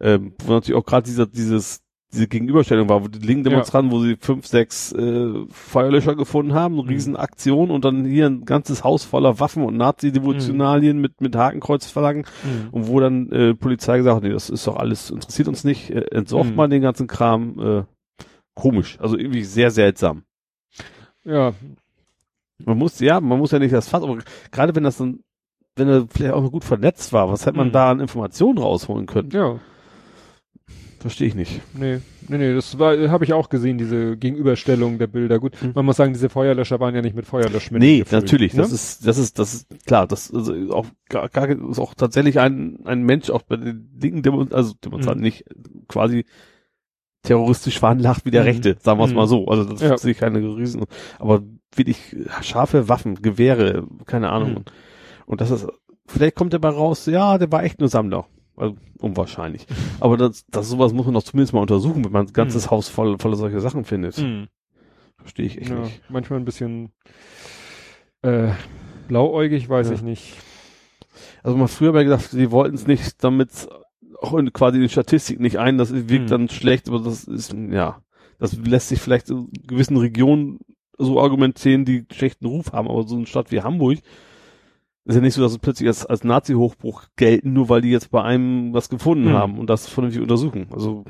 [0.00, 1.82] Ähm, wo natürlich auch gerade dieser, dieses,
[2.12, 6.74] diese Gegenüberstellung war, wo die linken Demonstranten, wo sie fünf, sechs äh, Feuerlöscher gefunden haben,
[6.74, 6.88] eine Mhm.
[6.88, 12.68] Riesenaktion und dann hier ein ganzes Haus voller Waffen und Nazi-Devotionalien mit, mit Hakenkreuzflaggen Mhm.
[12.72, 15.90] und wo dann äh, Polizei gesagt hat, nee, das ist doch alles, interessiert uns nicht,
[15.90, 16.56] äh, entsorgt Mhm.
[16.56, 18.24] mal den ganzen Kram, äh,
[18.54, 20.24] komisch, also irgendwie sehr seltsam.
[21.24, 21.52] Ja,
[22.64, 24.18] Man muss, ja, man muss ja nicht das Fass, aber
[24.50, 25.20] gerade wenn das dann,
[25.76, 27.72] wenn er vielleicht auch gut vernetzt war, was hätte man Mhm.
[27.72, 29.30] da an Informationen rausholen können?
[29.30, 29.60] ja.
[31.00, 31.62] Verstehe ich nicht.
[31.72, 35.38] Nee, nee, nee, das war, habe ich auch gesehen, diese Gegenüberstellung der Bilder.
[35.38, 35.72] Gut, Mhm.
[35.74, 38.60] man muss sagen, diese Feuerlöscher waren ja nicht mit Feuerlöschmitteln Nee, gefüllt, natürlich, ne?
[38.60, 42.38] das ist, das ist, das ist klar, das also auch, gar, gar, ist auch tatsächlich
[42.38, 45.24] ein, ein Mensch, auch bei den linken Demonstranten, also Demonstranten Mhm.
[45.24, 45.44] nicht
[45.88, 46.26] quasi
[47.22, 48.48] terroristisch veranlagt wie der Mhm.
[48.48, 49.16] Rechte, sagen wir es Mhm.
[49.16, 49.46] mal so.
[49.46, 49.94] Also das Ja.
[49.94, 50.84] ist keine Riesen,
[51.18, 51.42] aber
[51.74, 54.50] wirklich scharfe Waffen, Gewehre, keine Ahnung.
[54.50, 54.64] Mhm.
[55.26, 55.66] Und das ist,
[56.06, 58.26] vielleicht kommt dabei raus, ja, der war echt nur Sammler.
[58.56, 59.66] Also unwahrscheinlich.
[60.00, 62.70] Aber das, das sowas muss man doch zumindest mal untersuchen, wenn man ein ganzes Mhm.
[62.70, 64.18] Haus voll, voller solcher Sachen findet.
[64.18, 64.48] Mhm.
[65.18, 66.00] Verstehe ich echt Ja, nicht.
[66.10, 66.92] manchmal ein bisschen
[68.22, 68.52] äh,
[69.08, 69.94] blauäugig, weiß Ja.
[69.94, 70.34] ich nicht.
[71.42, 73.68] Also mal früher ich gedacht, sie wollten es nicht, damit
[74.20, 76.26] auch in, quasi in die Statistik nicht ein, das wirkt Hm.
[76.26, 78.02] dann schlecht, aber das ist, ja,
[78.38, 80.58] das lässt sich vielleicht in gewissen Regionen
[80.98, 83.98] so argumentieren, die schlechten Ruf haben, aber so eine Stadt wie Hamburg
[85.06, 88.10] ist ja nicht so, dass es plötzlich als, als Nazi-Hochbruch gelten, nur weil die jetzt
[88.10, 89.32] bei einem was gefunden Hm.
[89.34, 90.66] haben und das vernünftig untersuchen.
[90.72, 91.04] Also,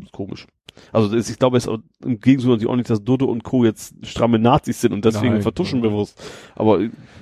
[0.00, 0.46] ist komisch.
[0.92, 3.42] Also das, ich glaube, es ist auch im Gegensatz natürlich auch nicht, dass Dodo und
[3.42, 3.64] Co.
[3.64, 5.42] jetzt stramme Nazis sind und deswegen Nein.
[5.42, 6.22] vertuschen bewusst.
[6.54, 6.78] Aber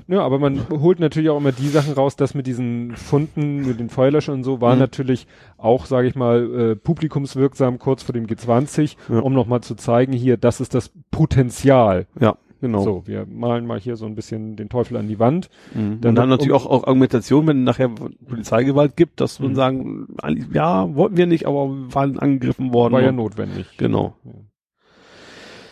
[0.08, 3.80] Ja, aber man holt natürlich auch immer die Sachen raus, dass mit diesen Funden, mit
[3.80, 4.80] den Feuerlöschern und so, war Mhm.
[4.80, 5.26] natürlich
[5.56, 9.20] auch, sage ich mal, äh, publikumswirksam kurz vor dem G20, Ja.
[9.20, 12.06] um nochmal zu zeigen, hier, das ist das Potenzial.
[12.20, 12.82] ja, genau.
[12.82, 15.48] So, wir malen mal hier so ein bisschen den Teufel an die Wand.
[15.74, 16.00] Mhm.
[16.00, 19.54] Dann und dann natürlich um- auch, auch Argumentation, wenn nachher Polizeigewalt gibt, dass man Mhm.
[19.54, 20.06] sagen,
[20.52, 22.92] ja, wollten wir nicht, aber wir waren angegriffen worden.
[22.94, 23.66] War ja notwendig.
[23.78, 24.14] Genau.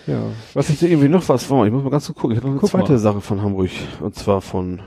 [0.06, 0.22] Ja.
[0.52, 2.48] Was ich da irgendwie noch was war, ich muss mal ganz kurz gucken, ich habe
[2.48, 2.98] noch eine Guck zweite mal.
[2.98, 3.70] Sache von Hamburg.
[4.00, 4.82] Und zwar von,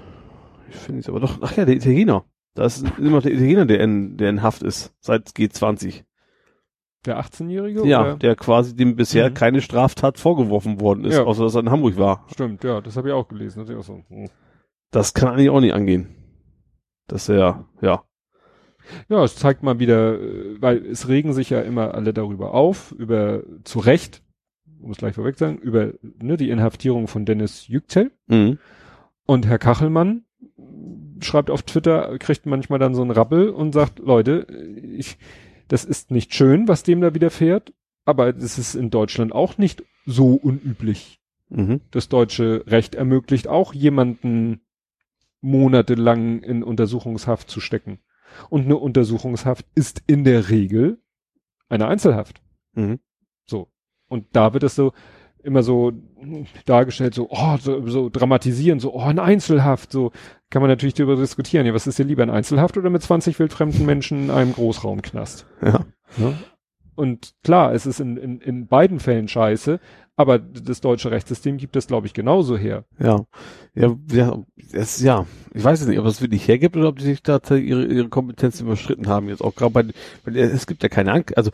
[0.69, 2.23] ich finde es aber doch, ach ja, der Italiener.
[2.53, 6.03] Da ist immer noch der Italiener, der in, der in Haft ist, seit G20.
[7.07, 7.85] Der 18-Jährige?
[7.87, 8.15] Ja, oder?
[8.17, 9.33] der quasi dem bisher Mhm.
[9.33, 11.23] keine Straftat vorgeworfen worden ist, Ja.
[11.23, 12.25] außer dass er in Hamburg war.
[12.31, 13.59] Stimmt, ja, das habe ich auch gelesen.
[13.61, 14.03] Das ist auch so.
[14.09, 14.29] hm.
[14.91, 16.07] Das kann eigentlich auch nicht angehen.
[17.07, 18.03] Dass er, ja.
[19.09, 22.93] Ja, es zeigt mal wieder, äh, weil es regen sich ja immer alle darüber auf,
[22.97, 24.21] über zu Recht,
[24.81, 28.11] um es gleich vorweg zu sagen, über ne, die Inhaftierung von Dennis Yüksel.
[28.27, 28.59] Mhm.
[29.25, 30.23] Und Herr Kachelmann
[31.21, 34.45] schreibt auf Twitter, kriegt manchmal dann so einen Rappel und sagt, Leute,
[34.95, 35.17] ich,
[35.67, 37.73] das ist nicht schön, was dem da widerfährt,
[38.05, 41.19] aber das ist in Deutschland auch nicht so unüblich.
[41.49, 41.81] Mhm.
[41.91, 44.61] Das deutsche Recht ermöglicht auch jemanden
[45.41, 47.99] monatelang in Untersuchungshaft zu stecken.
[48.49, 51.01] Und eine Untersuchungshaft ist in der Regel
[51.69, 52.41] eine Einzelhaft.
[52.73, 52.99] Mhm.
[53.45, 53.69] So.
[54.07, 54.93] Und da wird es so
[55.43, 55.93] immer so
[56.65, 60.11] dargestellt, so, oh, so, so dramatisieren, so, oh, eine Einzelhaft, so
[60.49, 61.65] kann man natürlich darüber diskutieren.
[61.65, 65.45] Ja, was ist dir lieber, ein Einzelhaft oder mit 20 wildfremden Menschen in einem Großraumknast?
[65.61, 65.85] Ja.
[66.17, 66.37] Ne?
[66.95, 69.79] Und klar, es ist in, in, in beiden Fällen scheiße,
[70.15, 72.85] aber das deutsche Rechtssystem gibt es, glaube ich, genauso her.
[72.97, 73.25] Ja,
[73.75, 77.05] ja, ja, es, ja, ich weiß es nicht, ob das wirklich hergibt oder ob die
[77.05, 79.29] sich da ihre, ihre Kompetenz überschritten haben.
[79.29, 79.85] Jetzt auch gerade bei,
[80.23, 81.51] weil es gibt ja keine Anklage, also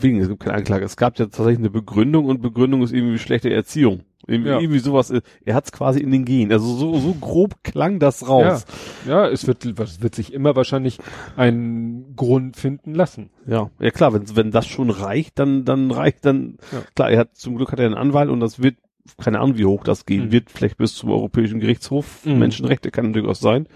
[0.00, 0.84] wegen, es gibt keine Anklage.
[0.84, 4.04] Es gab ja tatsächlich eine Begründung und Begründung ist irgendwie schlechte Erziehung.
[4.26, 4.60] Irgendwie, Ja.
[4.60, 6.52] irgendwie sowas, äh, er hat es quasi in den Genen.
[6.52, 8.66] Also so, so grob klang das raus.
[9.08, 10.98] Ja, es wird, es wird sich immer wahrscheinlich
[11.36, 13.30] einen Grund finden lassen.
[13.46, 16.82] Ja, ja, klar, wenn, wenn das schon reicht, dann, dann reicht dann, Ja.
[16.94, 18.76] klar, er hat, zum Glück hat er einen Anwalt und das wird,
[19.16, 20.32] keine Ahnung, wie hoch das gehen Mhm.
[20.32, 22.24] wird, vielleicht bis zum Europäischen Gerichtshof.
[22.26, 22.38] Mhm.
[22.38, 23.66] Menschenrechte kann durchaus sein.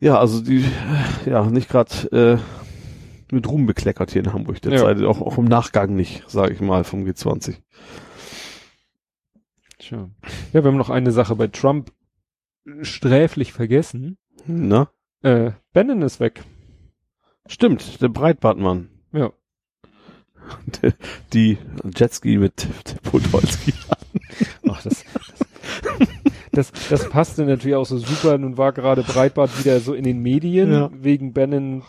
[0.00, 0.64] Ja, also die,
[1.26, 5.06] ja, nicht gerade äh, mit Ruhm bekleckert hier in Hamburg derzeit, ja.
[5.06, 7.56] auch, auch im Nachgang nicht, sage ich mal, vom G20.
[9.90, 10.08] Tja.
[10.52, 11.90] Ja, wir haben noch eine Sache bei Trump
[12.82, 14.18] sträflich vergessen.
[14.46, 14.88] Na?
[15.22, 16.44] Äh, Bannon ist weg.
[17.48, 18.88] Stimmt, der Breitbartmann.
[19.12, 19.32] Ja.
[21.32, 21.58] Die
[21.96, 22.68] Jetski mit
[23.02, 23.74] Podolski.
[24.68, 25.04] Ach, das,
[26.52, 28.38] das, das passte natürlich auch so super.
[28.38, 30.90] Nun war gerade Breitbart wieder so in den Medien ja.
[30.92, 31.82] wegen Bannon.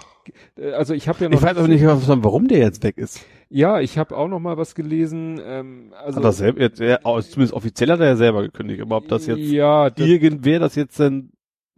[0.57, 1.37] Äh, also ich habe ja noch.
[1.37, 3.23] Ich weiß aber nicht, warum der jetzt weg ist.
[3.53, 5.39] Ja, ich habe auch noch mal was gelesen.
[5.43, 8.81] Ähm, also hat er selber, jetzt, er, zumindest offiziell hat er ja selber gekündigt.
[8.81, 11.33] Aber ob das jetzt ja, das, irgendwer das jetzt denn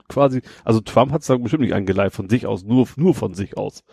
[0.08, 3.34] quasi, also Trump hat es dann bestimmt nicht angeleitet von sich aus, nur nur von
[3.34, 3.84] sich aus.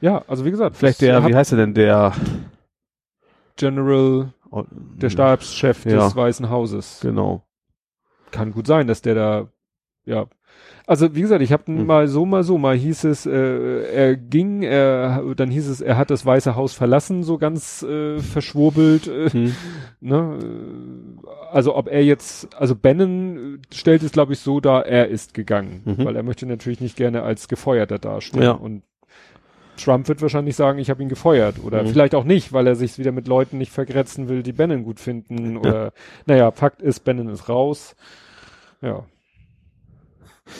[0.00, 2.12] Ja, also wie gesagt, vielleicht der, wie heißt er denn, der
[3.56, 7.00] General, oh, der Stabschef ja, des Weißen Hauses.
[7.02, 7.42] Genau.
[8.30, 9.48] Kann gut sein, dass der da,
[10.04, 10.26] ja.
[10.88, 11.84] Also wie gesagt, ich habe hm.
[11.84, 15.98] mal so, mal so, mal hieß es, äh, er ging, er, dann hieß es, er
[15.98, 19.06] hat das Weiße Haus verlassen, so ganz äh, verschwurbelt.
[19.06, 19.54] Äh, hm.
[20.00, 20.38] ne?
[21.52, 25.82] Also ob er jetzt, also Bannon stellt es, glaube ich, so dar, er ist gegangen,
[25.84, 26.06] mhm.
[26.06, 28.42] weil er möchte natürlich nicht gerne als Gefeuerter dastehen.
[28.42, 28.52] Ja.
[28.52, 28.82] Und
[29.76, 31.56] Trump wird wahrscheinlich sagen, ich habe ihn gefeuert.
[31.62, 31.88] Oder mhm.
[31.88, 35.00] vielleicht auch nicht, weil er sich wieder mit Leuten nicht vergrätzen will, die Bannon gut
[35.00, 35.58] finden.
[35.58, 35.90] Oder ja.
[36.24, 37.94] naja, Fakt ist, Bannon ist raus.
[38.80, 39.04] Ja.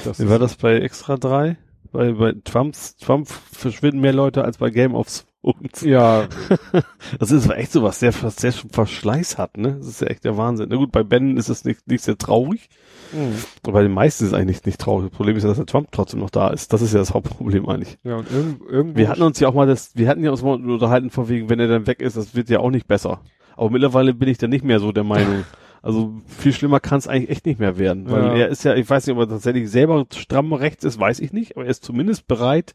[0.05, 1.57] Das Wie war das bei Extra 3?
[1.93, 5.09] Bei, bei Trumps, Trump verschwinden mehr Leute als bei Game of
[5.43, 5.81] Thrones.
[5.83, 6.29] Ja.
[7.19, 9.77] das ist echt so was, der, der schon Verschleiß hat, ne?
[9.79, 10.69] Das ist ja echt der Wahnsinn.
[10.71, 12.69] Na gut, bei Bannon ist es nicht, nicht sehr traurig.
[13.13, 13.37] Mhm.
[13.67, 15.09] Und bei den meisten ist es eigentlich nicht traurig.
[15.09, 16.73] Das Problem ist ja, dass der Trump trotzdem noch da ist.
[16.73, 17.99] Das ist ja das Hauptproblem eigentlich.
[18.05, 18.99] Ja, und irg irgendwo.
[18.99, 21.49] Wir hatten uns ja auch mal das, wir hatten ja uns mal unterhalten von wegen,
[21.49, 23.21] wenn er dann weg ist, das wird ja auch nicht besser.
[23.57, 25.45] Aber mittlerweile bin ich dann nicht mehr so der Meinung.
[25.83, 28.35] Also viel schlimmer kann es eigentlich echt nicht mehr werden, weil ja.
[28.37, 31.33] er ist ja, ich weiß nicht, ob er tatsächlich selber stramm rechts ist, weiß ich
[31.33, 32.75] nicht, aber er ist zumindest bereit,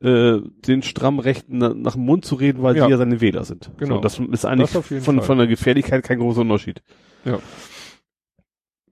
[0.00, 2.86] äh, den stramm Rechten nach dem Mund zu reden, weil ja.
[2.86, 3.70] die ja seine Wähler sind.
[3.78, 3.96] Genau.
[3.96, 6.82] So, das ist eigentlich das von, von der Gefährlichkeit kein großer Unterschied.
[7.24, 7.38] Ja.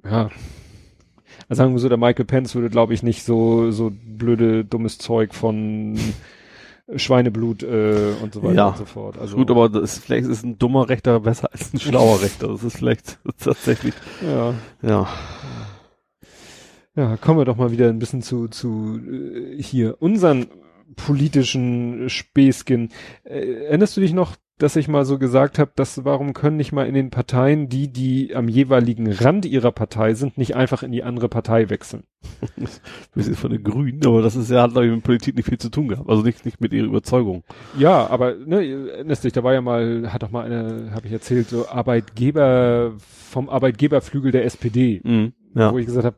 [0.04, 0.30] Ja.
[1.48, 4.98] Also sagen wir so, der Michael Pence würde, glaube ich, nicht so, so blöde, dummes
[4.98, 5.98] Zeug von
[6.94, 9.18] Schweineblut äh, und so weiter ja, und so fort.
[9.18, 12.48] Also gut, aber das ist, vielleicht ist ein dummer Rechter besser als ein schlauer Rechter.
[12.48, 13.94] Das ist vielleicht tatsächlich.
[14.22, 14.54] Ja.
[14.82, 15.08] Ja.
[16.94, 20.46] Ja, kommen wir doch mal wieder ein bisschen zu, zu äh, hier unseren
[20.94, 22.90] politischen Späßchen.
[23.24, 26.72] Äh, erinnerst du dich noch, dass ich mal so gesagt habe, dass warum können nicht
[26.72, 30.92] mal in den Parteien die, die am jeweiligen Rand ihrer Partei sind, nicht einfach in
[30.92, 32.04] die andere Partei wechseln?
[33.14, 35.48] Wir sind von den Grünen, aber das ist ja, hat glaube ich mit Politik nicht
[35.48, 36.08] viel zu tun gehabt.
[36.08, 37.44] Also nicht, nicht mit ihrer Überzeugung.
[37.78, 41.12] Ja, aber, ne, erinnerst dich, da war ja mal, hat doch mal eine, habe ich
[41.12, 45.02] erzählt, so Arbeitgeber, vom Arbeitgeberflügel der SPD.
[45.04, 45.72] Mhm, ja.
[45.72, 46.16] Wo ich gesagt habe,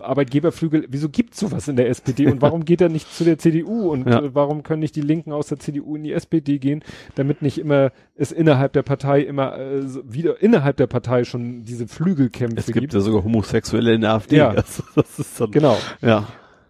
[0.00, 3.90] Arbeitgeberflügel, wieso gibt's sowas in der SPD und warum geht er nicht zu der CDU
[3.90, 4.20] und ja.
[4.20, 6.82] äh, warum können nicht die Linken aus der CDU in die SPD gehen,
[7.14, 11.86] damit nicht immer es innerhalb der Partei immer äh, wieder innerhalb der Partei schon diese
[11.86, 12.68] Flügelkämpfe gibt.
[12.68, 14.36] Es gibt ja sogar Homosexuelle in der AfD.
[14.36, 15.78] Ja, also, das ist dann, genau.
[16.00, 16.26] Ja.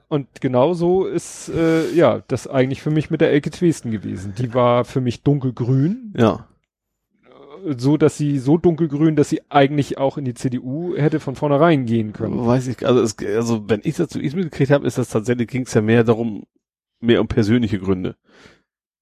[0.09, 4.35] Und genau so ist äh, ja das eigentlich für mich mit der Elke Twesten gewesen.
[4.39, 6.12] Die war für mich dunkelgrün.
[6.17, 6.47] Ja
[7.76, 11.86] so, dass sie so dunkelgrün, dass sie eigentlich auch in die CDU hätte von vornherein
[11.86, 12.47] gehen können.
[12.47, 15.49] Weiß ich, also, es, also wenn ich das zu ihm mitgekriegt habe, ist das tatsächlich,
[15.49, 16.44] ging es ja mehr darum,
[17.01, 18.17] mehr um persönliche Gründe.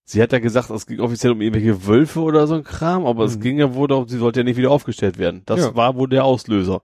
[0.05, 3.23] Sie hat ja gesagt, es ging offiziell um irgendwelche Wölfe oder so ein Kram, aber
[3.23, 3.29] mhm.
[3.29, 5.43] es ging ja wohl darum, sie sollte ja nicht wieder aufgestellt werden.
[5.47, 5.75] Das ja.
[5.75, 6.83] war wohl der Auslöser.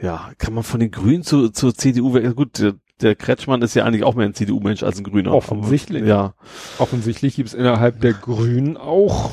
[0.00, 4.04] Ja, kann man von den Grünen zu, zur CDU, gut, der Kretschmann ist ja eigentlich
[4.04, 5.32] auch mehr ein CDU-Mensch als ein Grüner.
[5.34, 6.04] Offensichtlich.
[6.04, 6.34] Ja.
[6.78, 9.30] Offensichtlich gibt es innerhalb der Grünen auch,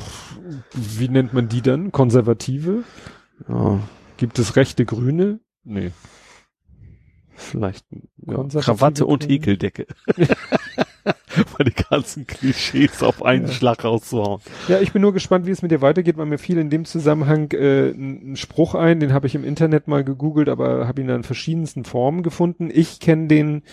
[0.74, 1.92] wie nennt man die dann?
[1.92, 2.84] Konservative?
[3.48, 3.80] Ja.
[4.18, 5.40] Gibt es rechte Grüne?
[5.64, 5.92] Nee.
[7.36, 7.86] Vielleicht
[8.28, 9.88] ja, Krawatte und Häkeldecke.
[11.58, 13.52] Mal die ganzen Klischees auf einen ja.
[13.52, 14.42] Schlag rauszuhauen.
[14.68, 16.86] Ja, ich bin nur gespannt, wie es mit dir weitergeht, weil mir fiel in dem
[16.86, 21.08] Zusammenhang äh, ein Spruch ein, den habe ich im Internet mal gegoogelt, aber habe ihn
[21.08, 22.70] dann in verschiedensten Formen gefunden.
[22.74, 23.64] Ich kenne den,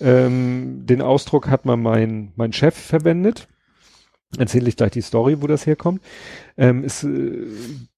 [0.00, 3.48] ähm, den Ausdruck hat mal mein, mein Chef verwendet.
[4.38, 6.00] Erzähle ich gleich die Story, wo das herkommt.
[6.56, 7.46] Ähm, ist, äh,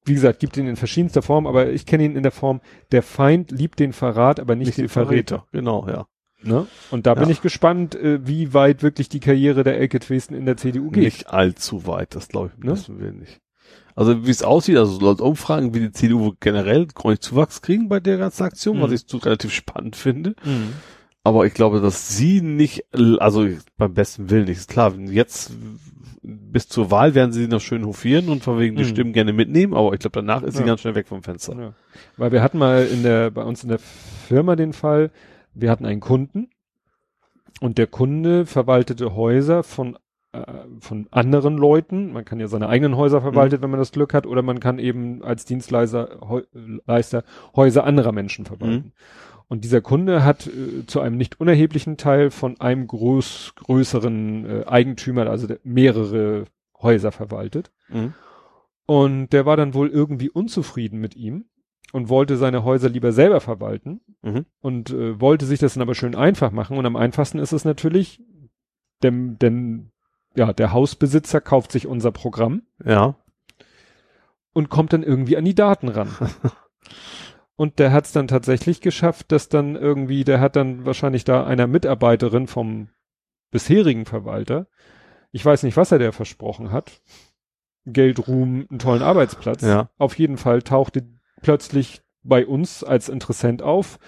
[0.05, 3.03] wie gesagt, gibt ihn in verschiedenster Form, aber ich kenne ihn in der Form, der
[3.03, 5.37] Feind liebt den Verrat, aber nicht, nicht den Verräter.
[5.37, 5.49] Verräter.
[5.53, 6.07] Genau, ja.
[6.45, 6.67] Ne?
[6.91, 7.21] Und da ja.
[7.21, 10.91] bin ich gespannt, äh, wie weit wirklich die Karriere der Elke Dresden in der CDU
[10.91, 11.05] geht.
[11.05, 12.73] Nicht allzu weit, das glaube ich, ne?
[12.73, 13.41] wissen wir nicht.
[13.97, 18.01] Also wie es aussieht, also laut Umfragen, wie die CDU generell chronisch Zuwachs kriegen bei
[18.01, 18.83] der ganzen Aktion, mhm.
[18.83, 20.35] was ich so relativ spannend finde.
[20.45, 20.73] Mhm.
[21.23, 23.49] Aber ich glaube, dass sie nicht, also
[23.79, 25.53] beim besten Willen nicht, ist klar, jetzt
[26.23, 28.89] bis zur Wahl werden sie noch schön hofieren und von wegen die mhm.
[28.89, 30.61] Stimmen gerne mitnehmen, aber ich glaube, danach ist ja.
[30.61, 31.55] sie ganz schnell weg vom Fenster.
[31.55, 31.73] Ja.
[32.17, 35.11] Weil wir hatten mal in der, bei uns in der Firma den Fall,
[35.55, 36.51] wir hatten einen Kunden
[37.61, 39.97] und der Kunde verwaltete Häuser von
[40.33, 42.13] äh, von anderen Leuten.
[42.13, 43.63] Man kann ja seine eigenen Häuser verwalten, mhm.
[43.63, 46.43] wenn man das Glück hat, oder man kann eben als Dienstleister
[46.87, 47.23] Leister
[47.55, 48.87] Häuser anderer Menschen verwalten.
[48.87, 48.93] Mhm.
[49.47, 54.65] Und dieser Kunde hat äh, zu einem nicht unerheblichen Teil von einem groß, größeren äh,
[54.67, 56.47] Eigentümer, also mehrere
[56.81, 57.71] Häuser verwaltet.
[57.89, 58.15] Mhm.
[58.87, 61.45] Und der war dann wohl irgendwie unzufrieden mit ihm
[61.95, 64.47] und wollte seine Häuser lieber selber verwalten mhm.
[64.59, 66.77] und äh, wollte sich das dann aber schön einfach machen.
[66.77, 68.21] Und am einfachsten ist es natürlich,
[69.05, 69.93] denn, denn
[70.35, 72.63] ja, der Hausbesitzer kauft sich unser Programm.
[72.85, 73.15] Ja.
[74.53, 76.09] Und kommt dann irgendwie an die Daten ran.
[77.55, 81.47] und der hat es dann tatsächlich geschafft, dass dann irgendwie, der hat dann wahrscheinlich da
[81.47, 82.89] einer Mitarbeiterin vom
[83.53, 84.67] bisherigen Verwalter,
[85.31, 87.01] ich weiß nicht, was er der versprochen hat,
[87.87, 89.63] Geld, Ruhm, einen tollen Arbeitsplatz.
[89.63, 89.91] Ja.
[89.97, 91.14] Auf jeden Fall tauchte
[91.45, 93.99] plötzlich bei uns als Interessent auf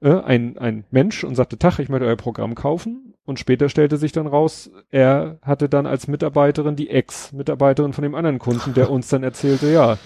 [0.00, 3.14] äh, ein, ein Mensch und sagte, Tach, ich möchte euer Programm kaufen.
[3.24, 8.14] Und später stellte sich dann raus, er hatte dann als Mitarbeiterin die Ex-Mitarbeiterin von dem
[8.14, 9.98] anderen Kunden, der uns dann erzählte, ja,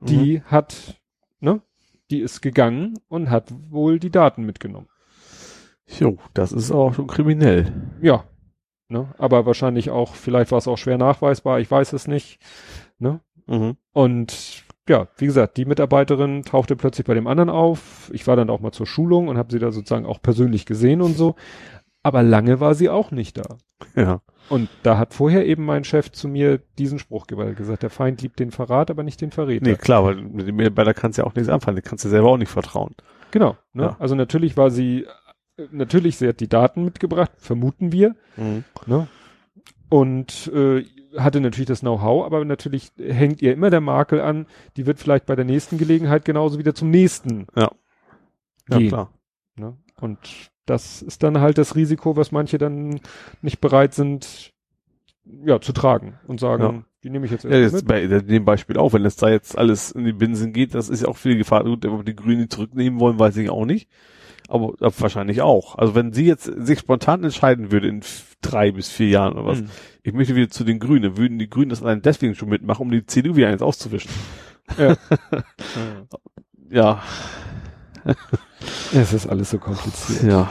[0.00, 0.50] die mhm.
[0.50, 1.00] hat,
[1.40, 1.62] ne,
[2.10, 4.88] die ist gegangen und hat wohl die Daten mitgenommen.
[5.86, 7.72] Jo, das ist auch schon kriminell.
[8.02, 8.24] Ja.
[8.88, 12.40] Ne, aber wahrscheinlich auch, vielleicht war es auch schwer nachweisbar, ich weiß es nicht.
[12.98, 13.20] Ne?
[13.46, 13.76] Mhm.
[13.92, 18.10] Und ja, wie gesagt, die Mitarbeiterin tauchte plötzlich bei dem anderen auf.
[18.12, 21.02] Ich war dann auch mal zur Schulung und habe sie da sozusagen auch persönlich gesehen
[21.02, 21.34] und so.
[22.02, 23.56] Aber lange war sie auch nicht da.
[23.96, 24.20] Ja.
[24.48, 28.38] Und da hat vorher eben mein Chef zu mir diesen Spruch gesagt, der Feind liebt
[28.38, 29.66] den Verrat, aber nicht den Verräter.
[29.66, 32.08] Nee, klar, weil mit dem Mitarbeiter kannst du ja auch nichts anfangen, den kannst du
[32.08, 32.94] selber auch nicht vertrauen.
[33.32, 33.56] Genau.
[33.72, 33.82] Ne?
[33.82, 33.96] Ja.
[33.98, 35.06] Also natürlich war sie,
[35.72, 38.14] natürlich, sie hat die Daten mitgebracht, vermuten wir.
[38.36, 38.62] Mhm.
[38.86, 39.08] Ne?
[39.88, 40.84] Und äh,
[41.16, 45.26] hatte natürlich das Know-how, aber natürlich hängt ihr immer der Makel an, die wird vielleicht
[45.26, 47.46] bei der nächsten Gelegenheit genauso wieder zum nächsten.
[47.54, 47.70] Ja.
[48.68, 48.88] Ja, gehen.
[48.88, 49.12] klar.
[49.56, 49.76] Ne?
[50.00, 53.00] Und das ist dann halt das Risiko, was manche dann
[53.40, 54.52] nicht bereit sind,
[55.24, 56.84] ja, zu tragen und sagen, ja.
[57.02, 59.92] die nehme ich jetzt ja, jetzt bei dem Beispiel auch, wenn es da jetzt alles
[59.92, 61.64] in die Binsen geht, das ist ja auch viel Gefahr.
[61.64, 63.88] Gut, ob die Grünen zurücknehmen wollen, weiß ich auch nicht.
[64.48, 65.76] Aber, aber wahrscheinlich auch.
[65.76, 68.02] Also wenn sie jetzt sich spontan entscheiden würde in
[68.40, 69.70] drei bis vier Jahren oder was, mhm.
[70.02, 72.90] ich möchte wieder zu den Grünen, würden die Grünen das allein deswegen schon mitmachen, um
[72.90, 74.10] die CDU wieder eins auszuwischen.
[74.78, 74.96] Ja.
[76.70, 77.02] ja.
[78.92, 80.22] es ist alles so kompliziert.
[80.22, 80.50] Ja.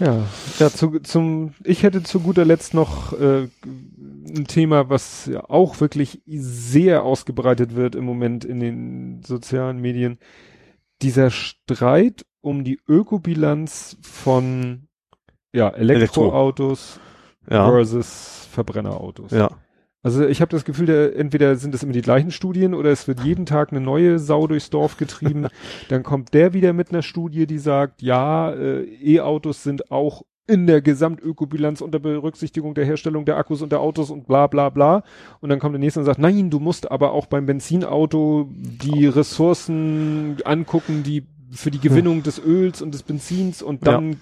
[0.00, 0.22] Ja,
[0.60, 5.80] ja zu, zum, ich hätte zu guter Letzt noch äh, ein Thema, was ja auch
[5.80, 10.18] wirklich sehr ausgebreitet wird im Moment in den sozialen Medien.
[11.02, 14.88] Dieser Streit um die Ökobilanz von
[15.52, 17.00] ja, Elektroautos
[17.46, 17.54] Elektro.
[17.54, 17.70] ja.
[17.70, 19.30] versus Verbrennerautos.
[19.30, 19.50] Ja.
[20.02, 23.08] Also ich habe das Gefühl, der, entweder sind es immer die gleichen Studien oder es
[23.08, 25.48] wird jeden Tag eine neue Sau durchs Dorf getrieben.
[25.88, 30.66] Dann kommt der wieder mit einer Studie, die sagt, ja, äh, E-Autos sind auch in
[30.66, 35.04] der Gesamtökobilanz unter Berücksichtigung der Herstellung der Akkus und der Autos und bla bla bla.
[35.40, 39.06] Und dann kommt der nächste und sagt, nein, du musst aber auch beim Benzinauto die
[39.06, 44.16] Ressourcen angucken, die für die Gewinnung des Öls und des Benzins und dann ja.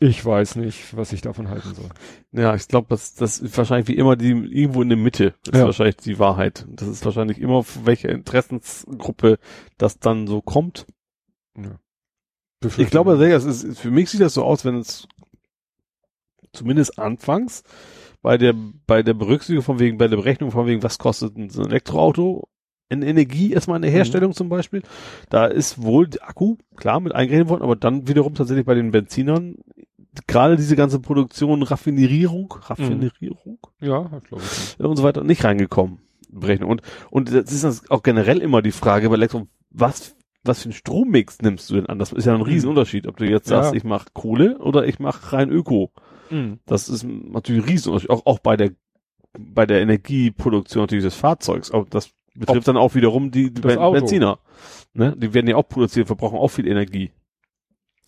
[0.00, 1.88] ich weiß nicht, was ich davon halten soll.
[2.32, 5.54] Ja, ich glaube, das, das ist wahrscheinlich wie immer die irgendwo in der Mitte ist
[5.54, 5.64] ja.
[5.64, 6.66] wahrscheinlich die Wahrheit.
[6.68, 9.38] Das ist wahrscheinlich immer welche Interessensgruppe
[9.78, 10.86] das dann so kommt.
[11.56, 11.78] Ja.
[12.78, 15.06] Ich glaube, es ist, für mich sieht das so aus, wenn es
[16.52, 17.62] zumindest anfangs
[18.20, 18.54] bei der,
[18.86, 22.48] bei der Berücksichtigung von wegen, bei der Berechnung von wegen, was kostet ein Elektroauto
[22.88, 23.96] in Energie erstmal in der mhm.
[23.96, 24.34] Herstellung mhm.
[24.34, 24.82] zum Beispiel.
[25.30, 28.90] Da ist wohl der Akku, klar, mit eingerechnet worden, aber dann wiederum tatsächlich bei den
[28.90, 29.56] Benzinern
[30.26, 33.86] gerade diese ganze Produktion, Raffinierung, Raffinierung, mhm.
[33.86, 34.78] ja, glaube ich.
[34.78, 35.98] Und so weiter nicht reingekommen.
[36.28, 36.70] Berechnung.
[36.70, 40.72] Und, und das ist auch generell immer die Frage bei Elektro, was, was für einen
[40.72, 41.98] Strommix nimmst du denn an?
[41.98, 42.46] Das ist ja ein mhm.
[42.46, 43.62] Riesenunterschied, ob du jetzt ja.
[43.62, 45.92] sagst, ich mache Kohle oder ich mache rein Öko.
[46.30, 46.58] Mhm.
[46.66, 48.72] Das ist natürlich ein Riesenunterschied, auch, auch bei der,
[49.38, 51.70] bei der Energieproduktion natürlich des Fahrzeugs.
[51.70, 54.00] Auch das betrifft Ob dann auch wiederum die, die ben Auto.
[54.00, 54.38] Benziner.
[54.94, 55.14] Ne?
[55.16, 57.12] Die werden ja auch produziert, verbrauchen auch viel Energie.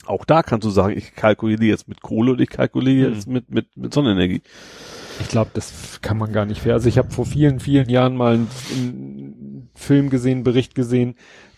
[0.06, 3.14] Auch da kannst du sagen, ich kalkuliere jetzt mit Kohle und ich kalkuliere hm.
[3.14, 4.42] jetzt mit, mit, mit Sonnenenergie.
[5.20, 6.74] Ich glaube, das kann man gar nicht fair.
[6.74, 11.14] Also ich habe vor vielen, vielen Jahren mal einen, einen Film gesehen, Bericht gesehen,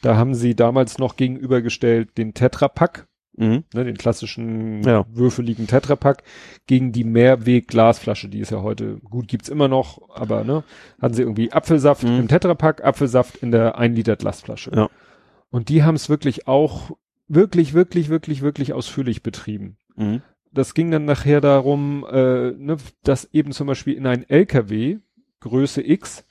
[0.06, 3.64] da haben sie damals noch gegenübergestellt den Tetrapack, mhm.
[3.74, 5.04] ne, den klassischen ja.
[5.08, 6.22] würfeligen Tetrapack
[6.68, 10.62] gegen die Mehrweg-Glasflasche, die ist ja heute, gut gibt's immer noch, aber ne,
[11.02, 12.20] hatten sie irgendwie Apfelsaft mhm.
[12.20, 14.70] im Tetrapack, Apfelsaft in der 1 Liter Glasflasche.
[14.72, 14.88] Ja.
[15.50, 16.92] Und die haben es wirklich auch
[17.26, 19.76] wirklich, wirklich, wirklich, wirklich ausführlich betrieben.
[19.96, 20.22] Mhm.
[20.52, 24.98] Das ging dann nachher darum, äh, ne, dass eben zum Beispiel in ein LKW
[25.40, 26.24] Größe X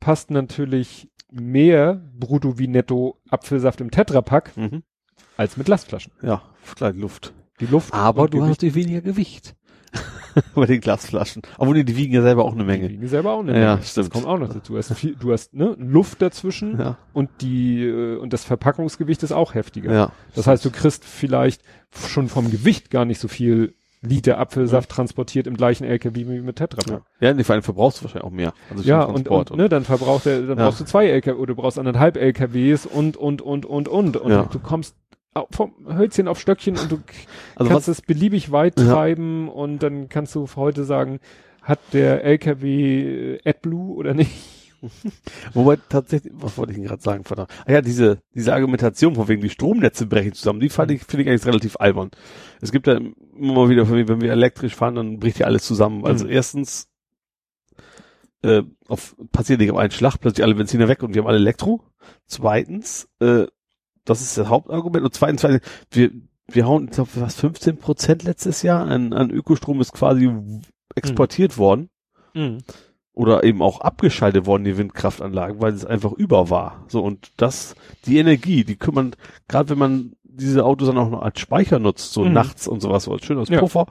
[0.00, 4.82] passt natürlich mehr Brutto wie Netto Apfelsaft im Tetrapack Mhm.
[5.36, 6.12] als mit Lastflaschen.
[6.22, 6.42] Ja,
[6.76, 7.32] klar, Luft.
[7.60, 7.92] Die Luft.
[7.94, 9.54] Aber du hast Gewicht, natürlich weniger Gewicht.
[10.54, 11.42] Bei den Glasflaschen.
[11.58, 12.88] Obwohl, nee, die wiegen ja selber auch eine die Menge.
[12.88, 13.82] wiegen selber auch eine Ja, Menge.
[13.86, 14.06] stimmt.
[14.06, 14.72] Das kommt auch noch dazu.
[14.72, 19.22] Du hast, viel, du hast ne, Luft dazwischen Ja, und die äh, und das Verpackungsgewicht
[19.22, 19.92] ist auch heftiger.
[19.92, 20.12] ja.
[20.34, 21.62] Das heißt, du kriegst vielleicht
[22.08, 26.56] schon vom Gewicht gar nicht so viel Liter Apfelsaft transportiert im gleichen LKW wie mit
[26.56, 27.02] Tetrapack.
[27.20, 28.52] Ja, ja nee, vor allem verbrauchst du wahrscheinlich auch mehr.
[28.68, 30.64] Also Ja, und, Transport und ne, dann verbraucht er, dann Ja.
[30.66, 34.30] brauchst du zwei LKW oder du brauchst anderthalb LKWs und und und und und und
[34.30, 34.42] Ja.
[34.50, 34.96] du kommst
[35.50, 36.98] vom Hölzchen auf Stöckchen und du
[37.56, 38.92] Also kannst es beliebig weit Ja.
[38.92, 41.20] treiben und dann kannst du heute sagen,
[41.62, 44.32] hat der LKW äh, AdBlue oder nicht?
[45.54, 47.50] wobei tatsächlich, was wollte ich denn gerade sagen, verdammt.
[47.66, 51.22] Ah ja, diese, diese Argumentation von wegen die Stromnetze brechen zusammen, die fand ich, finde
[51.24, 52.10] ich eigentlich relativ albern.
[52.60, 56.04] Es gibt ja immer mal wieder, wenn wir elektrisch fahren, dann bricht ja alles zusammen.
[56.04, 56.30] Also Mhm.
[56.32, 56.88] erstens,
[58.42, 61.38] äh, auf, passiert nicht auf einen Schlag, plötzlich alle Benziner weg und wir haben alle
[61.38, 61.84] Elektro.
[62.26, 63.46] Zweitens, äh,
[64.04, 65.04] das ist das Hauptargument.
[65.04, 65.60] Und zweitens, weil
[65.92, 66.10] wir,
[66.48, 70.28] wir hauen, ich glaube, was, 15 Prozent letztes Jahr an, an Ökostrom ist quasi
[70.96, 71.88] exportiert worden
[73.14, 76.84] oder eben auch abgeschaltet worden, die Windkraftanlagen, weil es einfach über war.
[76.88, 77.74] So, und das,
[78.06, 79.14] die Energie, die kümmern,
[79.48, 82.32] gerade wenn man diese Autos dann auch noch als Speicher nutzt, so Mhm.
[82.32, 83.58] nachts und sowas, so als schön als Ja.
[83.60, 83.86] Puffer.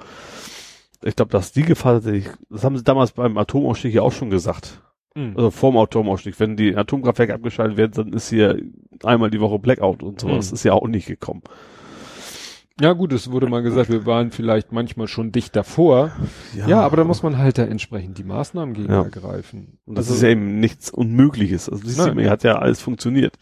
[1.03, 4.29] Ich glaube, dass die Gefahr tatsächlich, das haben sie damals beim Atomausstieg ja auch schon
[4.29, 4.81] gesagt.
[5.15, 5.33] Mhm.
[5.35, 8.57] Also vorm Atomausstieg, wenn die Atomkraftwerke abgeschaltet werden, dann ist hier
[9.03, 10.49] einmal die Woche Blackout und sowas.
[10.51, 10.55] Mhm.
[10.55, 11.41] Ist ja auch nicht gekommen.
[12.81, 16.11] Ja gut, es wurde mal gesagt, wir waren vielleicht manchmal schon dicht davor.
[16.67, 19.03] Ja, aber da muss man halt da entsprechend die Maßnahmen gegen Ja.
[19.03, 19.77] ergreifen.
[19.85, 21.69] Und das Also- ist ja eben nichts Unmögliches.
[21.69, 22.17] Also das Nein.
[22.19, 23.37] ja, hat ja alles funktioniert.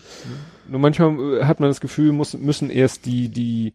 [0.67, 3.73] Nur manchmal hat man das Gefühl, muss, müssen erst die, die,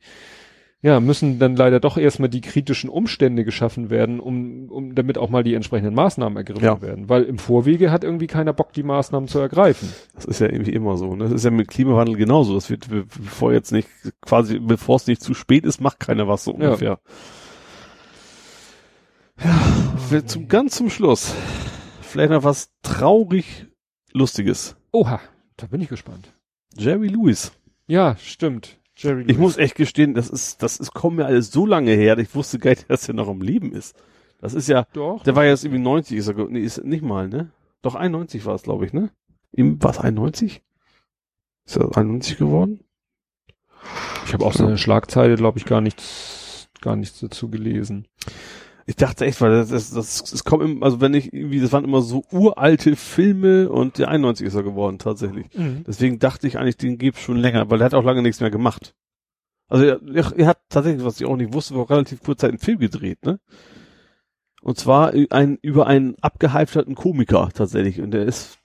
[0.86, 5.30] ja, müssen dann leider doch erstmal die kritischen Umstände geschaffen werden, um, um, damit auch
[5.30, 6.82] mal die entsprechenden Maßnahmen ergriffen Ja.
[6.82, 7.08] werden.
[7.08, 9.88] Weil im Vorwege hat irgendwie keiner Bock, die Maßnahmen zu ergreifen.
[10.14, 11.16] Das ist ja irgendwie immer so.
[11.16, 11.24] Ne?
[11.24, 12.54] Das ist ja mit Klimawandel genauso.
[12.54, 13.88] Das wird, be- bevor jetzt nicht,
[14.20, 16.56] quasi, bevor es nicht zu spät ist, macht keiner was so Ja.
[16.66, 16.98] ungefähr.
[19.42, 19.58] Ja,
[20.10, 21.34] wir zum, ganz zum Schluss.
[22.02, 23.66] Vielleicht noch was traurig
[24.12, 24.76] Lustiges.
[24.92, 25.18] Oha,
[25.56, 26.32] da bin ich gespannt.
[26.76, 27.52] Jerry Lewis.
[27.86, 28.78] Ja, stimmt.
[28.96, 29.38] Jerry Ich Lewis.
[29.38, 32.58] muss echt gestehen, das ist, das ist, kommt mir alles so lange her, ich wusste
[32.58, 33.96] gar nicht, dass er noch am Leben ist.
[34.40, 35.22] Das ist ja, doch.
[35.24, 37.50] der war jetzt irgendwie 90, ist er, nee, ist nicht mal, ne?
[37.82, 39.10] Doch 91 war es, glaube ich, ne?
[39.52, 40.62] Ihm, war es 91?
[41.66, 42.80] Ist er 91 geworden?
[44.26, 48.06] Ich habe auch so eine Schlagzeile, glaube ich, gar nichts, gar nichts dazu gelesen.
[48.86, 51.72] Ich dachte echt, weil das, das, das, das kommt im, also wenn ich irgendwie, das
[51.72, 55.46] waren immer so uralte Filme und der 91 ist er geworden, tatsächlich.
[55.86, 58.50] Deswegen dachte ich eigentlich, den gibt's schon länger, weil er hat auch lange nichts mehr
[58.50, 58.94] gemacht.
[59.68, 62.50] Also er, er, er hat tatsächlich, was ich auch nicht wusste, vor relativ kurzer Zeit
[62.50, 63.40] einen Film gedreht, ne?
[64.60, 68.00] Und zwar ein, über einen abgehalfterten Komiker tatsächlich.
[68.00, 68.58] Und der ist,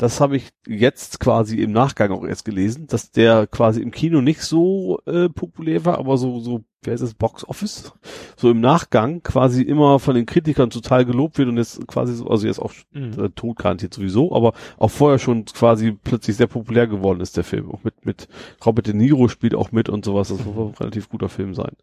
[0.00, 4.22] das habe ich jetzt quasi im Nachgang auch erst gelesen, dass der quasi im Kino
[4.22, 7.92] nicht so äh, populär war, aber so, so, wer ist das, Box Office?
[8.38, 12.28] So im Nachgang quasi immer von den Kritikern total gelobt wird und jetzt quasi so,
[12.28, 13.12] also jetzt auch Mhm.
[13.24, 17.44] äh, tot garantiert sowieso, aber auch vorher schon quasi plötzlich sehr populär geworden ist der
[17.44, 17.70] Film.
[17.70, 18.26] Auch mit, mit
[18.64, 20.28] Robert De Niro spielt auch mit und sowas.
[20.28, 21.76] Das soll wohl ein relativ guter Film sein.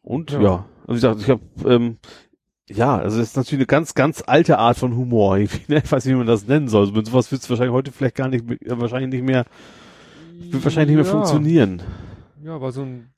[0.00, 0.40] Und Ja.
[0.40, 1.98] ja, also ich sag, ich habe ähm,
[2.68, 5.38] ja, also das ist natürlich eine ganz, ganz alte Art von Humor.
[5.38, 6.90] Ich weiß nicht, wie man das nennen soll.
[6.92, 9.44] Mit sowas wird es wahrscheinlich heute vielleicht gar nicht, mehr- äh, wahrscheinlich nicht mehr,
[10.50, 11.82] wird wahrscheinlich nicht mehr funktionieren.
[12.44, 13.10] Ja, war so ein,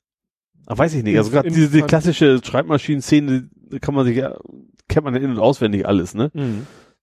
[0.65, 1.17] Aber weiß ich nicht.
[1.17, 4.35] Also gerade diese, diese klassische Schreibmaschinen-Szene, die kann man sich ja,
[4.87, 6.31] kennt man ja in- und auswendig alles, ne?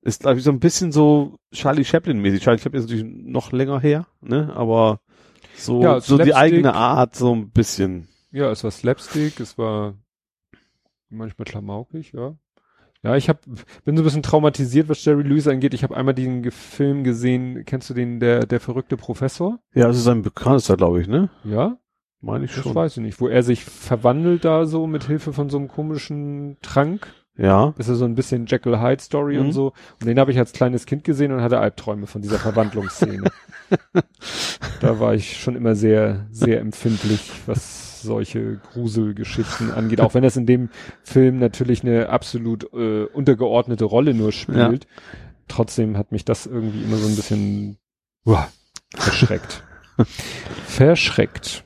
[0.03, 2.41] ist, glaube ich, so ein bisschen so Charlie Chaplin-mäßig.
[2.43, 4.53] Charlie Chaplin ist natürlich noch länger her, ne?
[4.55, 5.01] Aber
[5.57, 8.07] so, Ja, so die eigene Art, so ein bisschen.
[8.31, 9.95] ja, es war Slapstick, es war
[11.11, 12.37] manchmal klamaukig, ja.
[13.03, 13.43] Ja, ich hab,
[13.85, 15.73] bin so ein bisschen traumatisiert, was Jerry Lewis angeht.
[15.73, 19.61] Ich habe einmal den Film gesehen, kennst du den, der, der verrückte Professor?
[19.73, 21.31] Ja, das ist ein bekanntester, glaube ich, ne?
[21.45, 21.79] Ja?
[22.21, 22.75] Meine ich Das schon.
[22.75, 23.21] weiß ich nicht.
[23.21, 27.15] Wo er sich verwandelt da so mit Hilfe von so einem komischen Trank.
[27.39, 27.73] Ja.
[27.79, 29.47] Das ist so ein bisschen Jekyll Hyde Story Mhm.
[29.47, 29.73] und so.
[30.01, 33.31] Und den habe ich als kleines Kind gesehen und hatte Albträume von dieser Verwandlungsszene.
[34.81, 40.01] da war ich schon immer sehr, sehr empfindlich, was solche Gruselgeschichten angeht.
[40.01, 40.69] Auch wenn das in dem
[41.03, 44.87] Film natürlich eine absolut äh, untergeordnete Rolle nur spielt.
[45.49, 47.79] Trotzdem hat mich das irgendwie immer so ein bisschen
[48.25, 48.49] uah,
[48.95, 49.65] verschreckt.
[50.67, 51.65] verschreckt.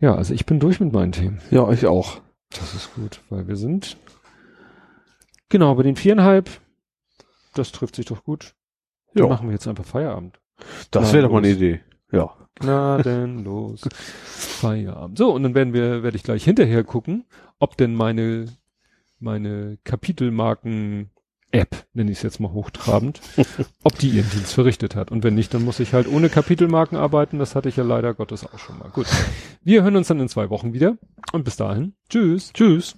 [0.00, 1.40] Ja, also ich bin durch mit meinen Themen.
[1.50, 2.20] Ja, ich auch.
[2.50, 3.96] Das ist gut, weil wir sind
[5.48, 6.50] genau bei den viereinhalb.
[7.54, 8.54] Das trifft sich doch gut.
[9.14, 9.28] Dann Ja.
[9.28, 10.38] machen wir jetzt einfach Feierabend.
[10.90, 11.48] Das wäre doch mal eine.
[11.50, 11.80] Idee.
[12.12, 12.34] Ja.
[12.56, 13.82] Gnadenlos.
[14.24, 15.18] Feierabend.
[15.18, 17.24] So, und dann werden wir, werde ich gleich hinterher gucken,
[17.58, 18.46] ob denn meine,
[19.20, 21.10] meine Kapitelmarken
[21.50, 23.20] App, nenne ich es jetzt mal hochtrabend,
[23.82, 25.10] ob die ihren Dienst verrichtet hat.
[25.10, 27.38] Und wenn nicht, dann muss ich halt ohne Kapitelmarken arbeiten.
[27.38, 28.90] Das hatte ich ja leider Gottes auch schon mal.
[28.90, 29.06] Gut.
[29.62, 30.98] Wir hören uns dann in zwei Wochen wieder.
[31.32, 31.94] Und bis dahin.
[32.10, 32.52] Tschüss.
[32.52, 32.96] Tschüss.